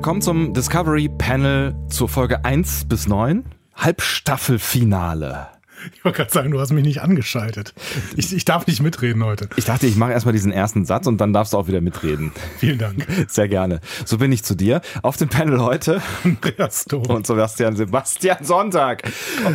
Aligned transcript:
Willkommen 0.00 0.22
zum 0.22 0.54
Discovery 0.54 1.10
Panel 1.10 1.74
zur 1.90 2.08
Folge 2.08 2.42
1 2.42 2.86
bis 2.86 3.06
9. 3.06 3.44
Halbstaffelfinale. 3.74 5.48
Ich 5.94 6.02
wollte 6.02 6.16
gerade 6.16 6.32
sagen, 6.32 6.50
du 6.50 6.58
hast 6.58 6.72
mich 6.72 6.84
nicht 6.84 7.02
angeschaltet. 7.02 7.74
Ich, 8.16 8.34
ich 8.34 8.46
darf 8.46 8.66
nicht 8.66 8.80
mitreden 8.80 9.22
heute. 9.22 9.50
Ich 9.56 9.66
dachte, 9.66 9.86
ich 9.86 9.96
mache 9.96 10.12
erstmal 10.12 10.32
diesen 10.32 10.52
ersten 10.52 10.86
Satz 10.86 11.06
und 11.06 11.20
dann 11.20 11.34
darfst 11.34 11.52
du 11.52 11.58
auch 11.58 11.68
wieder 11.68 11.82
mitreden. 11.82 12.32
Vielen 12.56 12.78
Dank. 12.78 13.06
Sehr 13.28 13.46
gerne. 13.46 13.80
So 14.06 14.16
bin 14.16 14.32
ich 14.32 14.42
zu 14.42 14.54
dir. 14.54 14.80
Auf 15.02 15.18
dem 15.18 15.28
Panel 15.28 15.60
heute 15.60 16.00
Andreas 16.24 16.86
Dom. 16.86 17.04
und 17.04 17.26
Sebastian 17.26 17.76
Sebastian 17.76 18.42
Sonntag. 18.42 19.02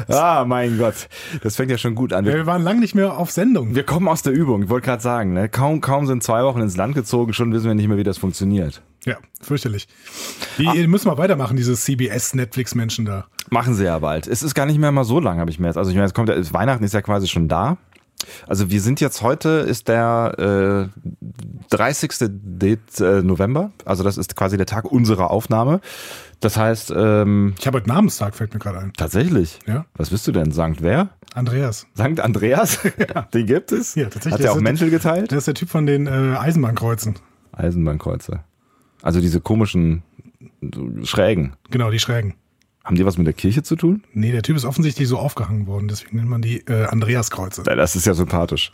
Ah, 0.10 0.46
mein 0.48 0.78
Gott. 0.78 1.10
Das 1.42 1.56
fängt 1.56 1.72
ja 1.72 1.80
schon 1.80 1.96
gut 1.96 2.14
an. 2.14 2.24
Ja, 2.24 2.36
wir 2.36 2.46
waren 2.46 2.62
lang 2.62 2.80
nicht 2.80 2.94
mehr 2.94 3.18
auf 3.18 3.32
Sendung. 3.32 3.74
Wir 3.74 3.84
kommen 3.84 4.08
aus 4.08 4.22
der 4.22 4.34
Übung. 4.34 4.62
Ich 4.62 4.70
wollte 4.70 4.86
gerade 4.86 5.02
sagen, 5.02 5.34
ne? 5.34 5.50
kaum, 5.50 5.82
kaum 5.82 6.06
sind 6.06 6.22
zwei 6.22 6.44
Wochen 6.44 6.62
ins 6.62 6.78
Land 6.78 6.94
gezogen, 6.94 7.34
schon 7.34 7.52
wissen 7.52 7.66
wir 7.66 7.74
nicht 7.74 7.88
mehr, 7.88 7.98
wie 7.98 8.04
das 8.04 8.20
funktioniert. 8.20 8.84
Ja, 9.06 9.18
fürchterlich. 9.42 9.88
Die 10.58 10.88
müssen 10.88 11.10
wir 11.10 11.18
weitermachen, 11.18 11.56
diese 11.58 11.76
CBS-Netflix-Menschen 11.76 13.06
da. 13.06 13.26
Machen 13.50 13.76
sie 13.76 13.86
ja 13.86 14.00
bald. 14.00 14.28
Es 14.28 14.42
ist 14.44 14.56
gar 14.56 14.66
nicht 14.66 14.80
mehr 14.80 14.92
mal 14.92 15.04
so 15.04 15.20
lang, 15.20 15.40
habe 15.40 15.52
ich 15.52 15.60
mir 15.60 15.68
jetzt. 15.68 15.78
Also 15.78 15.92
ich 15.92 15.96
meine, 15.96 16.08
es 16.08 16.14
kommt 16.14 16.30
ja, 16.30 16.54
Weihnachten 16.54 16.84
ist 16.84 16.94
ja 16.94 17.02
quasi 17.02 17.28
schon 17.28 17.48
da. 17.48 17.78
Also 18.48 18.72
wir 18.72 18.82
sind 18.82 19.02
jetzt 19.02 19.22
heute, 19.22 19.50
ist 19.50 19.88
der 19.88 20.90
äh, 20.92 21.00
30. 21.70 22.12
Det, 22.30 22.80
äh, 23.00 23.22
November. 23.22 23.72
Also 23.84 24.04
das 24.04 24.18
ist 24.18 24.36
quasi 24.36 24.58
der 24.58 24.66
Tag 24.66 24.86
unserer 24.92 25.30
Aufnahme. 25.30 25.82
Das 26.40 26.58
heißt, 26.58 26.92
ähm, 26.96 27.54
Ich 27.60 27.68
habe 27.68 27.78
heute 27.78 27.90
Namenstag, 27.90 28.36
fällt 28.36 28.54
mir 28.54 28.60
gerade 28.60 28.80
ein. 28.80 28.94
tatsächlich. 28.98 29.60
Ja. 29.68 29.86
Was 29.96 30.10
bist 30.10 30.26
du 30.28 30.32
denn? 30.32 30.52
Sankt 30.52 30.82
wer? 30.82 31.10
Andreas. 31.36 31.86
Sankt 31.94 32.20
Andreas? 32.20 32.80
Den 33.34 33.46
gibt 33.46 33.72
es? 33.72 33.94
Ja, 33.94 34.06
tatsächlich. 34.06 34.34
Hat 34.34 34.40
Das 34.40 34.46
er 34.48 34.54
auch 34.54 34.62
Mäntel 34.62 34.90
geteilt? 34.90 35.30
Der 35.32 35.38
ist 35.38 35.48
der 35.48 35.54
Typ 35.54 35.70
von 35.70 35.86
den 35.86 36.08
äh, 36.08 36.36
Eisenbahnkreuzen. 36.38 37.16
Eisenbahnkreuze. 37.52 38.40
Also 39.06 39.22
diese 39.22 39.40
komischen 39.40 40.02
Schrägen. 41.04 41.54
Genau, 41.70 41.92
die 41.92 42.00
Schrägen. 42.00 42.34
Haben 42.84 42.96
die 42.96 43.06
was 43.06 43.20
mit 43.20 43.28
der 43.28 43.36
Kirche 43.36 43.62
zu 43.62 43.76
tun? 43.76 44.04
Nee, 44.14 44.32
der 44.32 44.42
Typ 44.42 44.56
ist 44.58 44.66
offensichtlich 44.66 45.08
so 45.08 45.20
aufgehangen 45.20 45.68
worden, 45.68 45.88
deswegen 45.88 46.18
nennt 46.18 46.30
man 46.30 46.42
die 46.42 46.62
äh, 46.66 46.86
Andreaskreuze. 46.86 47.62
Das 47.62 47.96
ist 47.96 48.08
ja 48.08 48.16
sympathisch. 48.16 48.72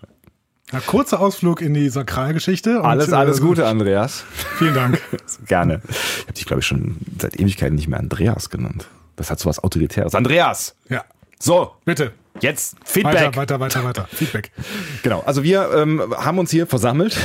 Ja, 0.71 0.79
kurzer 0.79 1.19
Ausflug 1.19 1.59
in 1.61 1.73
die 1.73 1.89
Sakralgeschichte. 1.89 2.79
und, 2.79 2.85
Alles, 2.85 3.11
alles 3.11 3.39
äh, 3.39 3.41
Gute, 3.41 3.67
Andreas. 3.67 4.23
Vielen 4.57 4.73
Dank. 4.73 5.01
Gerne. 5.47 5.81
Ich 5.89 6.21
habe 6.23 6.33
dich, 6.33 6.45
glaube 6.45 6.61
ich, 6.61 6.65
schon 6.65 6.95
seit 7.19 7.37
Ewigkeiten 7.37 7.75
nicht 7.75 7.89
mehr 7.89 7.99
Andreas 7.99 8.49
genannt. 8.49 8.87
Das 9.17 9.31
hat 9.31 9.39
so 9.39 9.49
was 9.49 9.61
Autoritäres. 9.61 10.15
Andreas! 10.15 10.75
Ja, 10.87 11.03
So, 11.41 11.71
bitte. 11.85 12.11
jetzt 12.39 12.75
Feedback. 12.85 13.35
Weiter, 13.35 13.35
weiter, 13.35 13.59
weiter, 13.59 13.83
weiter. 13.83 14.07
Feedback. 14.11 14.51
Genau, 15.01 15.21
also 15.21 15.41
wir 15.41 15.71
ähm, 15.75 16.13
haben 16.15 16.37
uns 16.37 16.51
hier 16.51 16.67
versammelt, 16.67 17.17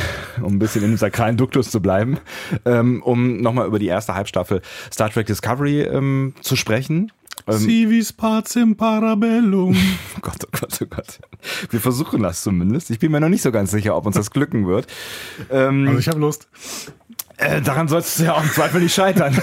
um 0.42 0.54
ein 0.54 0.58
bisschen 0.58 0.82
in 0.84 0.92
dem 0.92 0.96
sakralen 0.96 1.36
Duktus 1.36 1.70
zu 1.70 1.82
bleiben, 1.82 2.18
ähm, 2.64 3.02
um 3.02 3.42
nochmal 3.42 3.66
über 3.66 3.78
die 3.78 3.88
erste 3.88 4.14
Halbstaffel 4.14 4.62
Star 4.90 5.10
Trek 5.10 5.26
Discovery 5.26 5.82
ähm, 5.82 6.32
zu 6.40 6.56
sprechen. 6.56 7.12
Ähm, 7.46 7.58
Civis 7.58 8.14
pacem 8.14 8.74
parabellum. 8.74 9.76
oh 10.16 10.20
Gott, 10.22 10.46
oh 10.46 10.58
Gott, 10.58 10.78
oh 10.82 10.86
Gott. 10.86 11.18
Wir 11.68 11.80
versuchen 11.80 12.22
das 12.22 12.42
zumindest. 12.42 12.88
Ich 12.90 12.98
bin 12.98 13.12
mir 13.12 13.20
noch 13.20 13.28
nicht 13.28 13.42
so 13.42 13.52
ganz 13.52 13.70
sicher, 13.70 13.94
ob 13.94 14.06
uns 14.06 14.16
das 14.16 14.30
glücken 14.30 14.66
wird. 14.66 14.86
Ähm, 15.50 15.86
Also 15.88 15.98
ich 15.98 16.08
habe 16.08 16.20
Lust. 16.20 16.48
Äh, 17.38 17.60
daran 17.60 17.88
sollst 17.88 18.18
du 18.18 18.24
ja 18.24 18.34
auch 18.34 18.42
im 18.42 18.50
Zweifel 18.50 18.80
nicht 18.80 18.94
scheitern. 18.94 19.36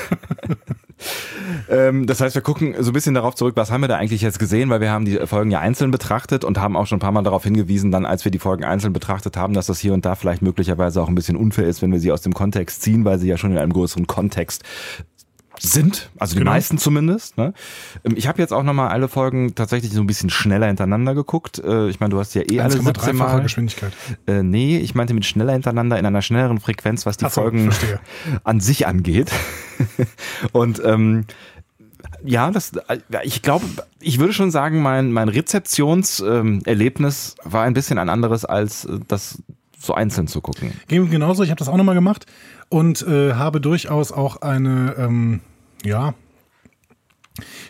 ähm, 1.70 2.08
das 2.08 2.22
heißt, 2.22 2.34
wir 2.36 2.42
gucken 2.42 2.76
so 2.80 2.90
ein 2.90 2.94
bisschen 2.94 3.14
darauf 3.14 3.36
zurück, 3.36 3.56
was 3.56 3.72
haben 3.72 3.82
wir 3.82 3.88
da 3.88 3.98
eigentlich 3.98 4.22
jetzt 4.22 4.40
gesehen, 4.40 4.70
weil 4.70 4.82
wir 4.82 4.92
haben 4.92 5.06
die 5.06 5.18
Folgen 5.28 5.52
ja 5.52 5.60
einzeln 5.60 5.92
betrachtet 5.92 6.44
und 6.44 6.60
haben 6.60 6.76
auch 6.76 6.88
schon 6.88 6.98
ein 6.98 7.02
paar 7.02 7.12
Mal 7.12 7.24
darauf 7.24 7.44
hingewiesen, 7.44 7.92
dann 7.92 8.06
als 8.06 8.26
wir 8.26 8.32
die 8.32 8.40
Folgen 8.40 8.64
einzeln 8.64 8.94
betrachtet 8.94 9.38
haben, 9.38 9.54
dass 9.54 9.68
das 9.68 9.80
hier 9.80 9.94
und 9.94 10.06
da 10.06 10.16
vielleicht 10.16 10.42
möglicherweise 10.42 11.02
auch 11.02 11.08
ein 11.08 11.16
bisschen 11.16 11.38
unfair 11.38 11.68
ist, 11.68 11.82
wenn 11.82 11.92
wir 11.92 12.00
sie 12.00 12.12
aus 12.12 12.22
dem 12.22 12.34
Kontext 12.34 12.82
ziehen, 12.82 13.06
weil 13.06 13.20
sie 13.20 13.28
ja 13.28 13.38
schon 13.38 13.52
in 13.52 13.58
einem 13.58 13.74
größeren 13.74 14.08
Kontext 14.08 14.64
sind, 15.66 16.10
also 16.20 16.34
die 16.36 16.40
Genau. 16.40 16.52
meisten 16.52 16.78
zumindest. 16.78 17.38
Ne? 17.38 17.54
Ähm, 18.04 18.16
Ich 18.18 18.28
habe 18.28 18.42
jetzt 18.42 18.52
auch 18.52 18.64
nochmal 18.64 18.90
alle 18.90 19.08
Folgen 19.08 19.56
tatsächlich 19.56 19.94
so 19.94 20.02
ein 20.02 20.08
bisschen 20.08 20.30
schneller 20.30 20.68
hintereinander 20.68 21.16
geguckt. 21.16 21.60
Äh, 21.60 21.88
Ich 21.90 22.00
meine, 22.02 22.12
du 22.12 22.20
hast 22.20 22.34
ja 22.36 22.42
eh 22.42 22.60
alle 22.60 22.72
17 22.72 22.94
1,3-fache 22.94 23.14
Mal. 23.14 23.42
Geschwindigkeit. 23.42 23.94
Äh, 24.28 24.44
nee, 24.44 24.78
ich 24.78 24.94
meinte 24.94 25.14
mit 25.14 25.26
schneller 25.26 25.54
hintereinander 25.54 25.98
in 25.98 26.06
einer 26.06 26.22
schnelleren 26.22 26.60
Frequenz, 26.60 27.06
was 27.06 27.16
die 27.18 27.26
so, 27.26 27.30
Folgen 27.30 27.72
verstehe. 27.72 28.00
an 28.44 28.60
sich 28.60 28.88
angeht. 28.88 29.32
Und 30.52 30.82
ähm, 30.84 31.26
ja, 32.26 32.52
das, 32.52 32.74
äh, 32.90 32.98
ich 33.24 33.42
glaube, 33.42 33.66
ich 34.02 34.20
würde 34.20 34.34
schon 34.34 34.52
sagen, 34.52 34.82
mein, 34.82 35.12
mein 35.14 35.30
Rezeptionserlebnis 35.30 37.36
ähm, 37.46 37.52
war 37.52 37.64
ein 37.64 37.74
bisschen 37.74 37.98
ein 37.98 38.10
anderes, 38.10 38.44
als 38.46 38.86
äh, 38.86 39.00
das 39.08 39.42
so 39.80 39.94
einzeln 39.94 40.28
zu 40.28 40.40
gucken. 40.42 40.72
Genauso, 40.88 41.44
ich 41.44 41.50
habe 41.50 41.60
das 41.60 41.68
auch 41.68 41.76
nochmal 41.78 41.96
gemacht 41.96 42.26
und 42.70 43.06
äh, 43.08 43.34
habe 43.34 43.60
durchaus 43.60 44.12
auch 44.14 44.42
eine, 44.42 44.96
ähm, 44.98 45.42
ja, 45.86 46.14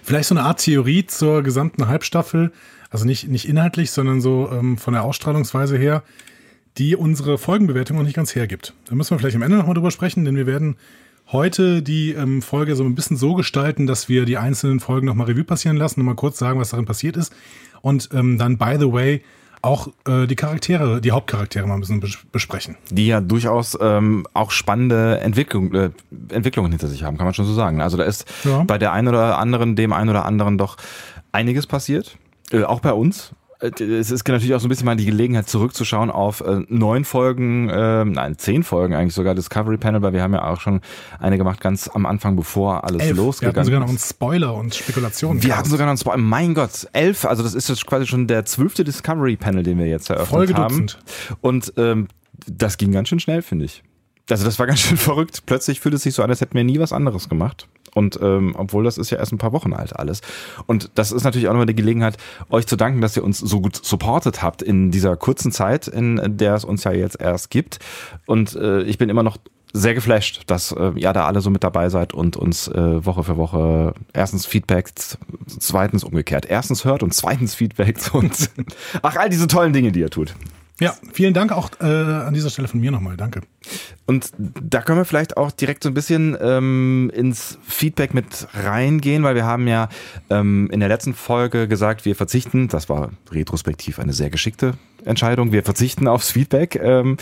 vielleicht 0.01 0.29
so 0.29 0.35
eine 0.35 0.44
Art 0.44 0.59
Theorie 0.59 1.06
zur 1.06 1.44
gesamten 1.44 1.88
Halbstaffel, 1.88 2.51
also 2.90 3.06
nicht, 3.06 3.28
nicht 3.28 3.47
inhaltlich, 3.47 3.91
sondern 3.91 4.22
so 4.22 4.50
ähm, 4.51 4.78
von 4.78 4.94
der 4.94 5.03
Ausstrahlungsweise 5.03 5.78
her, 5.78 6.03
die 6.78 6.96
unsere 6.96 7.38
Folgenbewertung 7.38 7.97
noch 7.97 8.03
nicht 8.03 8.16
ganz 8.16 8.35
hergibt. 8.35 8.74
Da 8.85 8.96
müssen 8.96 9.12
wir 9.12 9.19
vielleicht 9.19 9.35
am 9.35 9.41
Ende 9.41 9.57
nochmal 9.57 9.75
drüber 9.75 9.91
sprechen, 9.91 10.25
denn 10.25 10.35
wir 10.35 10.47
werden 10.47 10.78
heute 11.31 11.81
die 11.81 12.12
ähm, 12.12 12.41
Folge 12.41 12.75
so 12.75 12.84
ein 12.84 12.96
bisschen 12.96 13.18
so 13.18 13.34
gestalten, 13.34 13.88
dass 13.88 14.09
wir 14.09 14.25
die 14.25 14.38
einzelnen 14.38 14.80
Folgen 14.80 15.07
nochmal 15.07 15.28
Revue 15.28 15.44
passieren 15.44 15.78
lassen, 15.78 16.00
nochmal 16.00 16.16
kurz 16.16 16.38
sagen, 16.38 16.59
was 16.59 16.69
darin 16.69 16.85
passiert 16.85 17.18
ist 17.18 17.34
und 17.81 18.09
ähm, 18.13 18.38
dann, 18.38 18.57
by 18.57 18.75
the 18.80 18.91
way, 18.91 19.22
auch 19.63 19.88
äh, 20.07 20.28
die 20.28 20.35
Charaktere, 20.35 21.01
die 21.01 21.12
Hauptcharaktere 21.12 21.66
mal 21.66 21.75
ein 21.75 21.79
bisschen 21.79 22.00
bes 22.01 22.18
besprechen. 22.31 22.75
Die 22.91 23.07
ja 23.07 23.22
durchaus 23.22 23.78
ähm, 23.81 24.28
auch 24.34 24.51
spannende 24.51 25.19
Entwicklung, 25.22 25.74
äh, 25.74 25.90
Entwicklungen 26.29 26.72
hinter 26.72 26.88
sich 26.88 27.03
haben, 27.03 27.18
kann 27.18 27.25
man 27.25 27.34
schon 27.34 27.46
so 27.46 27.53
sagen. 27.53 27.81
Also 27.81 27.97
da 27.97 28.03
ist 28.03 28.25
Ja. 28.44 28.63
bei 28.63 28.78
der 28.78 28.91
einen 28.91 29.07
oder 29.07 29.38
anderen, 29.38 29.75
dem 29.75 29.94
einen 29.94 30.09
oder 30.09 30.25
anderen 30.25 30.57
doch 30.57 30.78
einiges 31.31 31.66
passiert. 31.66 32.18
Äh, 32.51 32.63
auch 32.63 32.81
bei 32.81 32.91
uns. 32.94 33.31
Äh, 33.63 33.84
Es 33.84 34.12
ist 34.12 34.28
natürlich 34.28 34.53
auch 34.53 34.59
so 34.59 34.68
ein 34.68 34.69
bisschen 34.69 34.85
mal 34.85 34.96
die 34.96 35.06
Gelegenheit 35.06 35.47
zurückzuschauen 35.47 36.12
auf 36.12 36.41
äh, 36.41 36.62
neun 36.68 37.06
Folgen, 37.06 37.69
äh, 37.69 38.06
nein, 38.06 38.38
zehn 38.38 38.63
Folgen 38.63 38.94
eigentlich 38.94 39.13
sogar 39.13 39.35
Discovery 39.35 39.78
Panel, 39.78 40.01
weil 40.01 40.13
wir 40.13 40.22
haben 40.22 40.34
ja 40.34 40.47
auch 40.47 40.59
schon 40.59 40.81
eine 41.19 41.38
gemacht 41.38 41.62
ganz 41.62 41.88
am 41.88 42.06
Anfang, 42.06 42.35
bevor 42.35 42.84
alles 42.84 43.01
Elf. 43.01 43.01
Wir 43.01 43.09
hatten 43.09 43.18
losgegangen 43.25 43.66
sogar 43.66 43.79
noch 43.79 43.88
einen 43.88 43.97
ist. 43.97 44.09
Spoiler 44.09 44.53
und 44.53 44.75
Spekulationen. 44.75 45.41
Wir 45.44 45.57
hatten 45.57 45.69
sogar 45.69 45.85
noch 45.85 45.91
einen 45.91 45.97
Spoiler. 45.97 46.18
Mein 46.18 46.53
Gott, 46.53 46.88
elf. 46.94 47.25
Also 47.25 47.44
das 47.44 47.53
ist 47.53 47.69
jetzt 47.69 47.85
quasi 47.85 48.06
schon 48.06 48.28
der 48.28 48.46
zwölfte 48.46 48.84
Discovery 48.84 49.38
Panel, 49.38 49.63
den 49.63 49.80
wir 49.80 49.88
jetzt 49.88 50.09
eröffnet 50.09 50.30
Folge 50.30 50.53
haben. 50.56 50.88
Dutzend. 50.88 51.00
Und 51.41 51.74
ähm, 51.78 52.07
das 52.47 52.78
ging 52.78 52.91
ganz 52.91 53.09
schön 53.09 53.19
schnell, 53.19 53.41
finde 53.41 53.66
ich. 53.66 53.84
Also 54.30 54.45
das 54.45 54.59
war 54.59 54.68
ganz 54.68 54.80
schön 54.80 54.97
verrückt. 54.97 55.44
Plötzlich 55.45 55.80
fühlt 55.80 55.95
es 55.95 56.03
sich 56.03 56.13
so 56.13 56.24
an, 56.24 56.30
als 56.30 56.41
hätten 56.41 56.56
wir 56.56 56.63
nie 56.63 56.80
was 56.80 56.94
anderes 56.94 57.30
gemacht. 57.30 57.68
Und 57.94 58.20
ähm, 58.22 58.56
obwohl 58.58 58.84
das 58.84 58.98
ist 58.98 59.09
ja 59.09 59.18
erst 59.18 59.31
ein 59.31 59.38
paar 59.38 59.54
Wochen 59.54 59.74
alt 59.74 59.98
alles. 59.98 60.22
Und 60.66 60.92
das 60.96 61.12
ist 61.12 61.24
natürlich 61.24 61.48
auch 61.48 61.54
nochmal 61.54 61.66
die 61.66 61.76
Gelegenheit, 61.76 62.18
euch 62.50 62.68
zu 62.68 62.76
danken, 62.76 63.02
dass 63.02 63.16
ihr 63.16 63.24
uns 63.24 63.40
so 63.40 63.62
gut 63.62 63.76
supportet 63.76 64.42
habt 64.42 64.62
in 64.62 64.92
dieser 64.92 65.16
kurzen 65.16 65.52
Zeit, 65.52 65.88
in 65.88 66.20
der 66.38 66.56
es 66.56 66.66
uns 66.66 66.84
ja 66.84 66.92
jetzt 66.92 67.20
erst 67.20 67.50
gibt. 67.50 67.80
Und 68.26 68.56
äh, 68.56 68.81
ich 68.84 68.98
bin 68.98 69.09
immer 69.09 69.24
noch 69.24 69.38
sehr 69.74 69.96
geflasht, 69.96 70.44
dass 70.48 70.72
äh, 70.72 70.92
ihr 70.96 71.12
da 71.14 71.26
alle 71.26 71.42
so 71.42 71.50
mit 71.50 71.64
dabei 71.64 71.90
seid 71.90 72.14
und 72.14 72.38
uns 72.38 72.68
äh, 72.68 73.06
Woche 73.06 73.24
für 73.24 73.38
Woche 73.38 73.96
erstens 74.14 74.46
Feedback, 74.46 74.92
zweitens 75.48 76.04
umgekehrt. 76.04 76.46
Erstens 76.46 76.86
hört 76.86 77.02
und 77.02 77.14
zweitens 77.14 77.56
Feedback 77.56 77.98
und 78.14 78.52
ach, 79.02 79.16
all 79.16 79.30
diese 79.30 79.48
tollen 79.48 79.74
Dinge, 79.74 79.92
die 79.92 80.02
ihr 80.02 80.12
tut. 80.12 80.36
Ja, 80.80 80.96
vielen 81.14 81.34
Dank 81.34 81.52
auch 81.52 81.70
äh, 81.82 81.86
an 81.86 82.34
dieser 82.34 82.50
Stelle 82.50 82.68
von 82.68 82.80
mir 82.80 82.92
nochmal. 82.92 83.16
Danke. 83.16 83.42
Und 84.08 84.31
da 84.38 84.81
können 84.81 84.98
wir 84.98 85.06
vielleicht 85.06 85.38
auch 85.38 85.52
direkt 85.52 85.84
so 85.84 85.90
ein 85.90 85.94
bisschen 85.94 86.36
ähm, 86.42 87.12
ins 87.14 87.60
Feedback 87.64 88.14
mit 88.14 88.48
reingehen, 88.54 89.24
weil 89.24 89.36
wir 89.36 89.46
haben 89.46 89.68
ja 89.68 89.88
ähm, 90.30 90.70
in 90.72 90.80
der 90.80 90.90
letzten 90.90 91.14
Folge 91.14 91.68
gesagt, 91.68 92.06
wir 92.06 92.16
verzichten, 92.16 92.68
das 92.68 92.90
war 92.90 93.12
retrospektiv 93.31 94.00
eine 94.00 94.14
sehr 94.14 94.31
geschickte 94.31 94.74
Entscheidung, 95.06 95.52
wir 95.52 95.64
verzichten 95.64 96.08
aufs 96.08 96.31
Feedback, 96.31 96.76
ähm, 96.81 97.18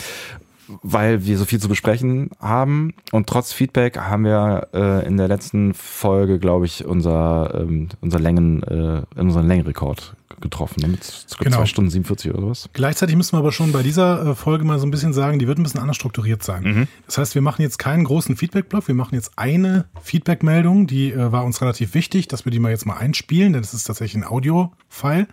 weil 0.83 1.25
wir 1.25 1.37
so 1.37 1.45
viel 1.45 1.59
zu 1.59 1.67
besprechen 1.69 2.29
haben. 2.39 2.93
Und 3.11 3.27
trotz 3.27 3.53
Feedback 3.53 3.97
haben 3.97 4.23
wir 4.25 4.67
äh, 4.73 5.05
in 5.05 5.17
der 5.17 5.27
letzten 5.27 5.73
Folge, 5.73 6.39
glaube 6.39 6.65
ich, 6.65 6.85
unser, 6.85 7.53
ähm, 7.61 7.89
unser 8.01 8.19
Längen, 8.19 8.63
äh, 8.63 9.03
unseren 9.19 9.47
Längenrekord 9.47 10.15
getroffen. 10.39 10.89
Mit 10.89 11.27
Genau. 11.39 11.57
zwei 11.57 11.65
Stunden 11.67 11.91
47 11.91 12.33
oder 12.33 12.47
was. 12.49 12.67
Gleichzeitig 12.73 13.15
müssen 13.15 13.33
wir 13.33 13.39
aber 13.39 13.51
schon 13.51 13.71
bei 13.71 13.83
dieser 13.83 14.31
äh, 14.31 14.35
Folge 14.35 14.65
mal 14.65 14.79
so 14.79 14.87
ein 14.87 14.91
bisschen 14.91 15.13
sagen, 15.13 15.37
die 15.39 15.47
wird 15.47 15.59
ein 15.59 15.63
bisschen 15.63 15.79
anders 15.81 15.95
strukturiert 15.97 16.41
sein. 16.43 16.87
Das 17.05 17.17
heißt, 17.19 17.35
wir 17.35 17.41
machen 17.43 17.61
jetzt 17.61 17.77
keinen 17.77 18.03
großen 18.03 18.35
Feedback-Block, 18.35 18.87
wir 18.87 18.95
machen 18.95 19.13
jetzt 19.15 19.33
eine 19.37 19.85
Feedback-Meldung, 20.01 20.87
die 20.87 21.11
äh, 21.11 21.31
war 21.31 21.45
uns 21.45 21.61
relativ 21.61 21.93
wichtig, 21.93 22.27
dass 22.27 22.45
wir 22.45 22.51
die 22.51 22.59
mal 22.59 22.69
jetzt 22.71 22.85
mal 22.87 22.97
einspielen, 22.97 23.53
denn 23.53 23.61
das 23.61 23.73
ist 23.75 23.83
tatsächlich 23.83 24.23
ein 24.23 24.27
Audio-File. 24.27 25.27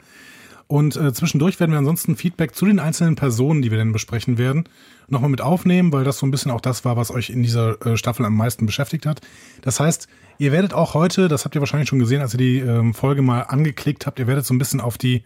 Und 0.69 0.97
äh, 0.97 1.15
zwischendurch 1.15 1.59
werden 1.61 1.73
wir 1.73 1.79
ansonsten 1.79 2.15
Feedback 2.15 2.55
zu 2.55 2.67
den 2.67 2.79
einzelnen 2.79 3.17
Personen, 3.17 3.62
die 3.62 3.70
wir 3.70 3.79
denn 3.79 3.91
besprechen 3.91 4.37
werden, 4.37 4.65
nochmal 5.09 5.31
mit 5.31 5.41
aufnehmen, 5.41 5.93
weil 5.93 6.05
das 6.05 6.19
so 6.19 6.26
ein 6.26 6.31
bisschen 6.31 6.50
auch 6.50 6.61
das 6.61 6.85
war, 6.85 6.97
was 6.97 7.11
euch 7.11 7.31
in 7.31 7.43
dieser 7.43 7.85
äh, 7.87 7.97
Staffel 7.97 8.26
am 8.26 8.37
meisten 8.37 8.67
beschäftigt 8.67 9.06
hat. 9.06 9.23
Das 9.62 9.81
heißt, 9.81 10.09
ihr 10.37 10.53
werdet 10.53 10.75
auch 10.75 10.93
heute, 10.93 11.29
das 11.29 11.47
habt 11.47 11.55
ihr 11.55 11.62
wahrscheinlich 11.62 11.88
schon 11.88 11.99
gesehen, 11.99 12.20
als 12.20 12.35
ihr 12.35 12.38
die 12.38 12.59
ähm, 12.59 12.93
Folge 12.93 13.23
mal 13.23 13.41
angeklickt 13.41 14.06
habt, 14.06 14.19
ihr 14.19 14.26
werdet 14.26 14.44
so 14.44 14.53
ein 14.53 14.59
bisschen 14.59 14.82
auf 14.82 14.99
die 14.99 15.25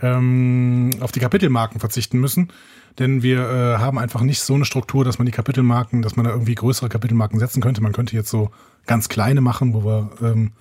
ähm, 0.00 0.90
auf 1.00 1.10
die 1.10 1.18
Kapitelmarken 1.18 1.80
verzichten 1.80 2.20
müssen. 2.20 2.52
Denn 3.00 3.22
wir 3.22 3.40
äh, 3.40 3.78
haben 3.78 3.98
einfach 3.98 4.22
nicht 4.22 4.40
so 4.40 4.54
eine 4.54 4.64
Struktur, 4.64 5.04
dass 5.04 5.18
man 5.18 5.26
die 5.26 5.32
Kapitelmarken, 5.32 6.02
dass 6.02 6.14
man 6.14 6.24
da 6.24 6.30
irgendwie 6.30 6.54
größere 6.54 6.88
Kapitelmarken 6.88 7.40
setzen 7.40 7.60
könnte. 7.60 7.80
Man 7.80 7.92
könnte 7.92 8.14
jetzt 8.14 8.30
so 8.30 8.50
ganz 8.86 9.08
kleine 9.08 9.40
machen, 9.40 9.74
wo 9.74 9.84
wir 9.84 10.10
ähm, 10.22 10.52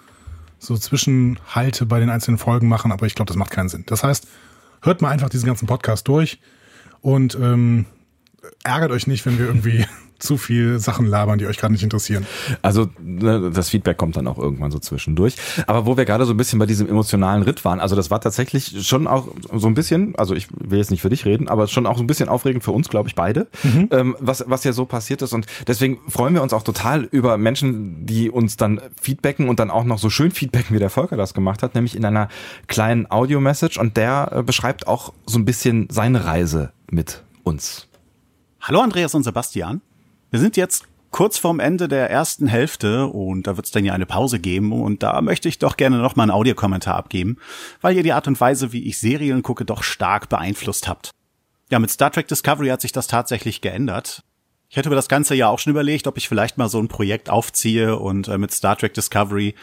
so 0.59 0.77
Zwischenhalte 0.77 1.85
bei 1.85 1.99
den 1.99 2.09
einzelnen 2.09 2.37
Folgen 2.37 2.67
machen, 2.67 2.91
aber 2.91 3.05
ich 3.05 3.15
glaube, 3.15 3.27
das 3.27 3.37
macht 3.37 3.51
keinen 3.51 3.69
Sinn. 3.69 3.83
Das 3.87 4.03
heißt, 4.03 4.27
hört 4.81 5.01
mal 5.01 5.09
einfach 5.09 5.29
diesen 5.29 5.47
ganzen 5.47 5.67
Podcast 5.67 6.07
durch 6.07 6.39
und 7.01 7.35
ähm, 7.35 7.85
ärgert 8.63 8.91
euch 8.91 9.07
nicht, 9.07 9.25
wenn 9.25 9.37
wir 9.37 9.47
irgendwie 9.47 9.85
zu 10.19 10.37
viel 10.37 10.79
Sachen 10.79 11.05
labern, 11.05 11.37
die 11.37 11.45
euch 11.45 11.57
gerade 11.57 11.73
nicht 11.73 11.83
interessieren. 11.83 12.25
Also 12.61 12.89
ne, 13.01 13.51
das 13.53 13.69
Feedback 13.69 13.97
kommt 13.97 14.17
dann 14.17 14.27
auch 14.27 14.37
irgendwann 14.37 14.71
so 14.71 14.79
zwischendurch. 14.79 15.35
Aber 15.67 15.85
wo 15.85 15.97
wir 15.97 16.05
gerade 16.05 16.25
so 16.25 16.33
ein 16.33 16.37
bisschen 16.37 16.59
bei 16.59 16.65
diesem 16.65 16.87
emotionalen 16.89 17.43
Ritt 17.43 17.63
waren, 17.65 17.79
also 17.79 17.95
das 17.95 18.09
war 18.11 18.21
tatsächlich 18.21 18.87
schon 18.87 19.07
auch 19.07 19.27
so 19.53 19.67
ein 19.67 19.73
bisschen, 19.73 20.15
also 20.15 20.35
ich 20.35 20.47
will 20.51 20.79
jetzt 20.79 20.91
nicht 20.91 21.01
für 21.01 21.09
dich 21.09 21.25
reden, 21.25 21.47
aber 21.47 21.67
schon 21.67 21.85
auch 21.85 21.97
so 21.97 22.03
ein 22.03 22.07
bisschen 22.07 22.29
aufregend 22.29 22.63
für 22.63 22.71
uns, 22.71 22.89
glaube 22.89 23.09
ich, 23.09 23.15
beide, 23.15 23.47
mhm. 23.63 23.89
ähm, 23.91 24.15
was, 24.19 24.43
was 24.47 24.63
ja 24.63 24.73
so 24.73 24.85
passiert 24.85 25.21
ist. 25.21 25.33
Und 25.33 25.45
deswegen 25.67 25.99
freuen 26.07 26.33
wir 26.33 26.41
uns 26.41 26.53
auch 26.53 26.63
total 26.63 27.03
über 27.03 27.37
Menschen, 27.37 28.05
die 28.05 28.29
uns 28.29 28.57
dann 28.57 28.81
feedbacken 29.01 29.49
und 29.49 29.59
dann 29.59 29.71
auch 29.71 29.83
noch 29.83 29.99
so 29.99 30.09
schön 30.09 30.31
feedbacken, 30.31 30.75
wie 30.75 30.79
der 30.79 30.89
Volker 30.89 31.17
das 31.17 31.33
gemacht 31.33 31.63
hat, 31.63 31.75
nämlich 31.75 31.95
in 31.95 32.05
einer 32.05 32.29
kleinen 32.67 33.09
Audio-Message. 33.09 33.77
Und 33.77 33.97
der 33.97 34.31
äh, 34.33 34.43
beschreibt 34.43 34.87
auch 34.87 35.13
so 35.25 35.37
ein 35.37 35.45
bisschen 35.45 35.87
seine 35.91 36.25
Reise 36.25 36.71
mit 36.89 37.23
uns. 37.43 37.87
Hallo 38.61 38.81
Andreas 38.81 39.13
und 39.15 39.23
Sebastian. 39.23 39.81
Wir 40.29 40.39
sind 40.39 40.57
jetzt 40.57 40.85
kurz 41.09 41.37
vorm 41.37 41.61
Ende 41.61 41.87
der 41.87 42.09
ersten 42.09 42.47
Hälfte 42.47 43.07
und 43.07 43.47
da 43.47 43.55
wird 43.55 43.65
es 43.65 43.71
dann 43.71 43.85
ja 43.85 43.93
eine 43.93 44.05
Pause 44.05 44.39
geben 44.39 44.73
und 44.73 45.03
da 45.03 45.21
möchte 45.21 45.47
ich 45.47 45.57
doch 45.57 45.77
gerne 45.77 45.99
noch 45.99 46.17
mal 46.17 46.23
einen 46.23 46.31
Audiokommentar 46.31 46.95
abgeben, 46.95 47.37
weil 47.79 47.95
ihr 47.95 48.03
die 48.03 48.11
Art 48.11 48.27
und 48.27 48.39
Weise, 48.41 48.73
wie 48.73 48.87
ich 48.87 48.97
Serien 48.97 49.41
gucke, 49.41 49.63
doch 49.63 49.83
stark 49.83 50.27
beeinflusst 50.27 50.87
habt. 50.87 51.11
Ja, 51.71 51.79
mit 51.79 51.91
Star 51.91 52.11
Trek 52.11 52.27
Discovery 52.27 52.67
hat 52.67 52.81
sich 52.81 52.91
das 52.91 53.07
tatsächlich 53.07 53.61
geändert. 53.61 54.23
Ich 54.69 54.75
hätte 54.75 54.89
über 54.89 54.97
das 54.97 55.07
ganze 55.07 55.33
ja 55.33 55.47
auch 55.47 55.59
schon 55.59 55.71
überlegt, 55.71 56.07
ob 56.07 56.17
ich 56.17 56.27
vielleicht 56.27 56.57
mal 56.57 56.67
so 56.67 56.79
ein 56.79 56.89
Projekt 56.89 57.29
aufziehe 57.29 57.97
und 57.97 58.27
äh, 58.27 58.37
mit 58.37 58.51
Star 58.51 58.77
Trek 58.77 58.93
Discovery 58.93 59.55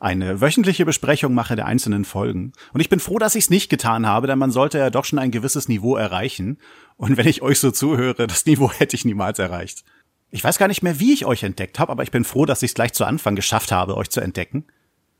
eine 0.00 0.40
wöchentliche 0.40 0.84
Besprechung 0.84 1.32
mache 1.32 1.54
der 1.54 1.66
einzelnen 1.66 2.04
Folgen. 2.04 2.52
Und 2.72 2.80
ich 2.80 2.88
bin 2.88 2.98
froh, 3.00 3.18
dass 3.18 3.36
ich 3.36 3.44
es 3.44 3.50
nicht 3.50 3.68
getan 3.68 4.06
habe, 4.06 4.26
denn 4.26 4.38
man 4.38 4.50
sollte 4.50 4.78
ja 4.78 4.90
doch 4.90 5.04
schon 5.04 5.18
ein 5.20 5.30
gewisses 5.30 5.68
Niveau 5.68 5.96
erreichen. 5.96 6.58
Und 6.96 7.16
wenn 7.16 7.28
ich 7.28 7.42
euch 7.42 7.60
so 7.60 7.70
zuhöre, 7.70 8.26
das 8.26 8.46
Niveau 8.46 8.70
hätte 8.78 8.96
ich 8.96 9.04
niemals 9.04 9.38
erreicht. 9.38 9.84
Ich 10.30 10.44
weiß 10.44 10.58
gar 10.58 10.68
nicht 10.68 10.82
mehr, 10.82 11.00
wie 11.00 11.12
ich 11.12 11.24
euch 11.24 11.42
entdeckt 11.42 11.78
habe, 11.78 11.92
aber 11.92 12.02
ich 12.02 12.10
bin 12.10 12.24
froh, 12.24 12.44
dass 12.44 12.62
ich 12.62 12.70
es 12.70 12.74
gleich 12.74 12.92
zu 12.92 13.04
Anfang 13.04 13.34
geschafft 13.34 13.72
habe, 13.72 13.96
euch 13.96 14.10
zu 14.10 14.20
entdecken. 14.20 14.64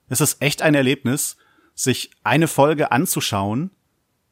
Es 0.08 0.20
ist 0.20 0.42
echt 0.42 0.62
ein 0.62 0.74
Erlebnis, 0.74 1.36
sich 1.74 2.10
eine 2.24 2.48
Folge 2.48 2.92
anzuschauen, 2.92 3.70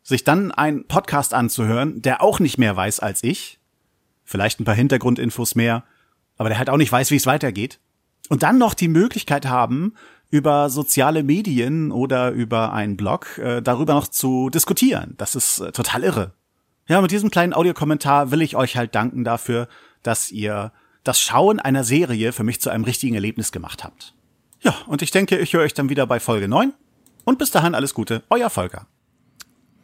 sich 0.03 0.25
dann 0.25 0.53
einen 0.53 0.87
Podcast 0.87 1.35
anzuhören, 1.35 2.03
der 2.03 2.23
auch 2.23 2.41
nicht 2.41 2.59
mehr 2.59 2.77
weiß 2.77 3.01
als 3.01 3.23
ich, 3.23 3.59
vielleicht 4.25 4.61
ein 4.61 4.65
paar 4.65 4.75
Hintergrundinfos 4.75 5.55
mehr, 5.55 5.85
aber 6.37 6.49
der 6.51 6.59
halt 6.59 6.71
auch 6.71 6.77
nicht 6.77 6.93
weiß, 6.93 7.11
wie 7.11 7.17
es 7.17 7.27
weitergeht, 7.27 7.81
und 8.29 8.43
dann 8.43 8.59
noch 8.59 8.75
die 8.75 8.89
Möglichkeit 8.89 9.47
haben, 9.47 9.95
über 10.31 10.69
soziale 10.71 11.23
Medien 11.23 11.93
oder 11.93 12.33
über 12.33 12.73
einen 12.73 12.97
Blog 12.97 13.39
äh, 13.39 13.63
darüber 13.63 13.95
noch 13.95 14.09
zu 14.09 14.51
diskutieren. 14.51 15.15
Das 15.17 15.37
ist 15.37 15.61
äh, 15.61 15.73
total 15.73 16.03
irre. 16.03 16.33
Ja, 16.89 17.01
mit 17.01 17.11
diesem 17.11 17.31
kleinen 17.31 17.53
Audiokommentar 17.53 18.31
will 18.31 18.43
ich 18.43 18.57
euch 18.57 18.77
halt 18.77 18.95
danken 18.95 19.25
dafür, 19.25 19.69
dass 20.07 20.31
ihr 20.31 20.73
das 21.05 21.21
Schauen 21.21 21.61
einer 21.61 21.85
Serie 21.85 22.33
für 22.33 22.45
mich 22.45 22.61
zu 22.61 22.71
einem 22.71 22.85
richtigen 22.85 23.15
Erlebnis 23.15 23.53
gemacht 23.53 23.85
habt. 23.85 24.15
Ja, 24.63 24.75
und 24.87 25.03
ich 25.03 25.11
denke, 25.11 25.39
ich 25.39 25.53
höre 25.53 25.63
euch 25.63 25.75
dann 25.75 25.89
wieder 25.89 26.07
bei 26.07 26.21
Folge 26.21 26.49
9. 26.49 26.73
Und 27.25 27.39
bis 27.39 27.51
dahin 27.51 27.75
alles 27.75 27.95
Gute, 27.95 28.23
euer 28.31 28.51
Volker. 28.51 28.87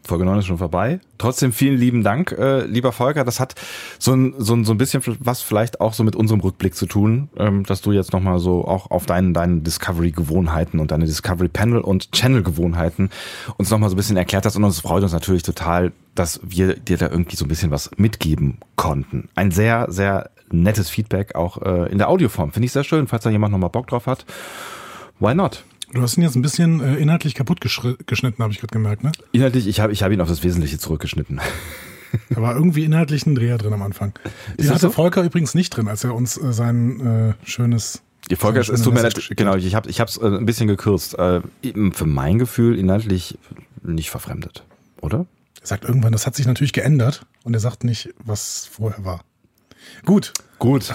Folge 0.05 0.25
9 0.25 0.41
ist 0.41 0.47
schon 0.47 0.59
vorbei. 0.59 1.01
Trotzdem 1.19 1.53
vielen 1.53 1.79
lieben 1.79 2.03
Dank, 2.03 2.33
äh, 2.33 2.65
lieber 2.65 2.93
Volker. 2.93 3.25
Das 3.25 3.39
hat 3.39 3.55
so 3.99 4.13
ein, 4.13 4.35
so, 4.37 4.55
ein, 4.55 4.65
so 4.65 4.73
ein 4.73 4.79
bisschen 4.79 5.03
was 5.21 5.43
vielleicht 5.43 5.81
auch 5.81 5.95
so 5.95 6.03
mit 6.03 6.17
unserem 6.17 6.41
Rückblick 6.41 6.75
zu 6.75 6.87
tun, 6.87 7.29
ähm, 7.37 7.65
dass 7.65 7.83
du 7.83 7.93
jetzt 7.93 8.13
nochmal 8.13 8.41
so 8.41 8.65
auch 8.65 8.91
auf 8.91 9.07
deinen, 9.07 9.33
deinen 9.33 9.63
Discovery-Gewohnheiten 9.63 10.81
und 10.81 10.91
deine 10.91 11.05
Discovery-Panel- 11.05 11.81
und 11.81 12.11
Channel-Gewohnheiten 12.13 13.11
uns 13.59 13.71
nochmal 13.71 13.91
so 13.91 13.95
ein 13.95 13.99
bisschen 13.99 14.17
erklärt 14.17 14.45
hast. 14.45 14.57
Und 14.57 14.65
uns 14.65 14.81
freut 14.81 15.05
uns 15.05 15.13
natürlich 15.13 15.45
total, 15.45 15.93
dass 16.15 16.41
wir 16.43 16.75
dir 16.75 16.99
da 16.99 17.09
irgendwie 17.09 17.37
so 17.37 17.45
ein 17.45 17.49
bisschen 17.49 17.71
was 17.71 17.91
mitgeben 17.97 18.59
konnten. 18.75 19.29
Ein 19.37 19.53
sehr, 19.53 19.87
sehr 19.89 20.31
nettes 20.51 20.91
Feedback 20.91 21.35
auch 21.37 21.63
äh, 21.63 21.91
in 21.91 21.99
der 21.99 22.09
Audioform. 22.09 22.53
Finde 22.53 22.67
ich 22.67 22.73
sehr 22.73 22.85
schön, 22.85 23.07
falls 23.07 23.23
da 23.23 23.31
jemand 23.31 23.53
nochmal 23.53 23.71
Bock 23.71 23.87
drauf 23.87 24.07
hat. 24.07 24.27
Why 25.21 25.35
not? 25.35 25.65
Du 25.93 26.00
hast 26.00 26.17
ihn 26.17 26.23
jetzt 26.23 26.37
ein 26.37 26.43
bisschen 26.43 26.81
äh, 26.81 26.97
inhaltlich 26.97 27.35
kaputt 27.35 27.61
geschnitten, 27.61 28.43
habe 28.43 28.53
ich 28.53 28.61
gerade 28.61 28.73
gemerkt, 28.73 29.05
ne? 29.05 29.12
Inhaltlich, 29.33 29.67
ich 29.67 29.79
habe 29.81 29.93
ich 29.93 30.03
hab 30.03 30.11
ihn 30.11 30.21
auf 30.21 30.29
das 30.29 30.43
Wesentliche 30.43 30.79
zurückgeschnitten. 30.79 31.41
Da 32.31 32.43
war 32.43 32.55
irgendwie 32.55 32.85
inhaltlich 32.85 33.27
ein 33.27 33.35
Dreher 33.35 33.59
drin 33.59 33.73
am 33.73 33.83
Anfang. 33.83 34.12
Den 34.59 34.69
hatte 34.69 34.81
so? 34.81 34.91
Volker 34.91 35.23
übrigens 35.23 35.55
nicht 35.55 35.71
drin, 35.71 35.89
als 35.89 36.05
er 36.05 36.15
uns 36.15 36.37
äh, 36.37 36.53
sein 36.53 37.35
äh, 37.41 37.49
schönes 37.49 38.03
die 38.31 38.37
Folge 38.37 38.61
ist, 38.61 38.69
es 38.69 38.83
tut 38.83 38.94
mir 38.94 39.03
leid, 39.03 39.31
genau, 39.37 39.56
ich 39.56 39.75
habe 39.75 39.91
ich 39.91 40.00
hab's 40.00 40.17
äh, 40.17 40.27
ein 40.27 40.47
bisschen 40.47 40.69
gekürzt. 40.69 41.19
Äh, 41.19 41.41
für 41.93 42.06
mein 42.06 42.39
Gefühl 42.39 42.79
inhaltlich 42.79 43.39
nicht 43.83 44.11
verfremdet, 44.11 44.65
oder? 45.00 45.27
Er 45.61 45.67
sagt 45.67 45.85
irgendwann, 45.85 46.12
das 46.12 46.27
hat 46.27 46.37
sich 46.37 46.47
natürlich 46.47 46.73
geändert 46.73 47.27
und 47.44 47.55
er 47.55 47.61
sagt 47.61 47.85
nicht, 47.85 48.11
was 48.25 48.69
vorher 48.71 49.05
war. 49.05 49.25
Gut. 50.05 50.33
Gut. 50.59 50.94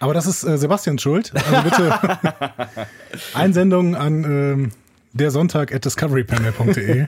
Aber 0.00 0.14
das 0.14 0.26
ist 0.26 0.44
äh, 0.44 0.58
Sebastians 0.58 1.02
Schuld. 1.02 1.32
Also 1.34 1.62
bitte 1.62 1.98
Einsendungen 3.34 3.94
an 3.94 4.24
ähm, 4.24 4.70
der 5.12 5.30
Sonntag 5.30 5.74
at 5.74 5.84
discoverypanel.de. 5.84 7.06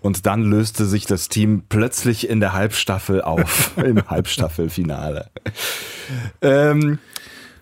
Und 0.00 0.26
dann 0.26 0.42
löste 0.42 0.84
sich 0.84 1.06
das 1.06 1.28
Team 1.28 1.62
plötzlich 1.68 2.28
in 2.28 2.40
der 2.40 2.52
Halbstaffel 2.52 3.22
auf, 3.22 3.72
im 3.84 4.08
Halbstaffelfinale. 4.08 5.30
Ähm, 6.40 6.98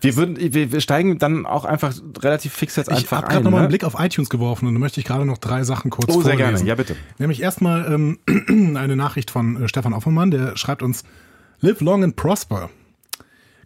wir, 0.01 0.15
würden, 0.15 0.37
wir, 0.39 0.81
steigen 0.81 1.17
dann 1.17 1.45
auch 1.45 1.65
einfach 1.65 1.93
relativ 2.19 2.53
fix 2.53 2.75
jetzt 2.75 2.89
einfach 2.89 3.01
ich 3.01 3.03
ein. 3.03 3.05
Ich 3.05 3.11
habe 3.11 3.27
gerade 3.27 3.43
nochmal 3.43 3.61
einen 3.61 3.69
Blick 3.69 3.83
auf 3.83 3.95
iTunes 3.99 4.29
geworfen 4.29 4.67
und 4.67 4.73
da 4.75 4.79
möchte 4.79 4.99
ich 4.99 5.05
gerade 5.05 5.25
noch 5.25 5.37
drei 5.37 5.63
Sachen 5.63 5.91
kurz 5.91 6.13
Oh, 6.13 6.21
sehr 6.21 6.35
gerne, 6.35 6.61
ja 6.63 6.75
bitte. 6.75 6.95
Nämlich 7.17 7.41
erstmal 7.41 7.91
ähm, 7.91 8.19
eine 8.77 8.95
Nachricht 8.95 9.31
von 9.31 9.63
äh, 9.63 9.67
Stefan 9.67 9.93
Offenmann, 9.93 10.31
der 10.31 10.57
schreibt 10.57 10.83
uns, 10.83 11.03
Live 11.61 11.81
long 11.81 12.03
and 12.03 12.15
prosper. 12.15 12.69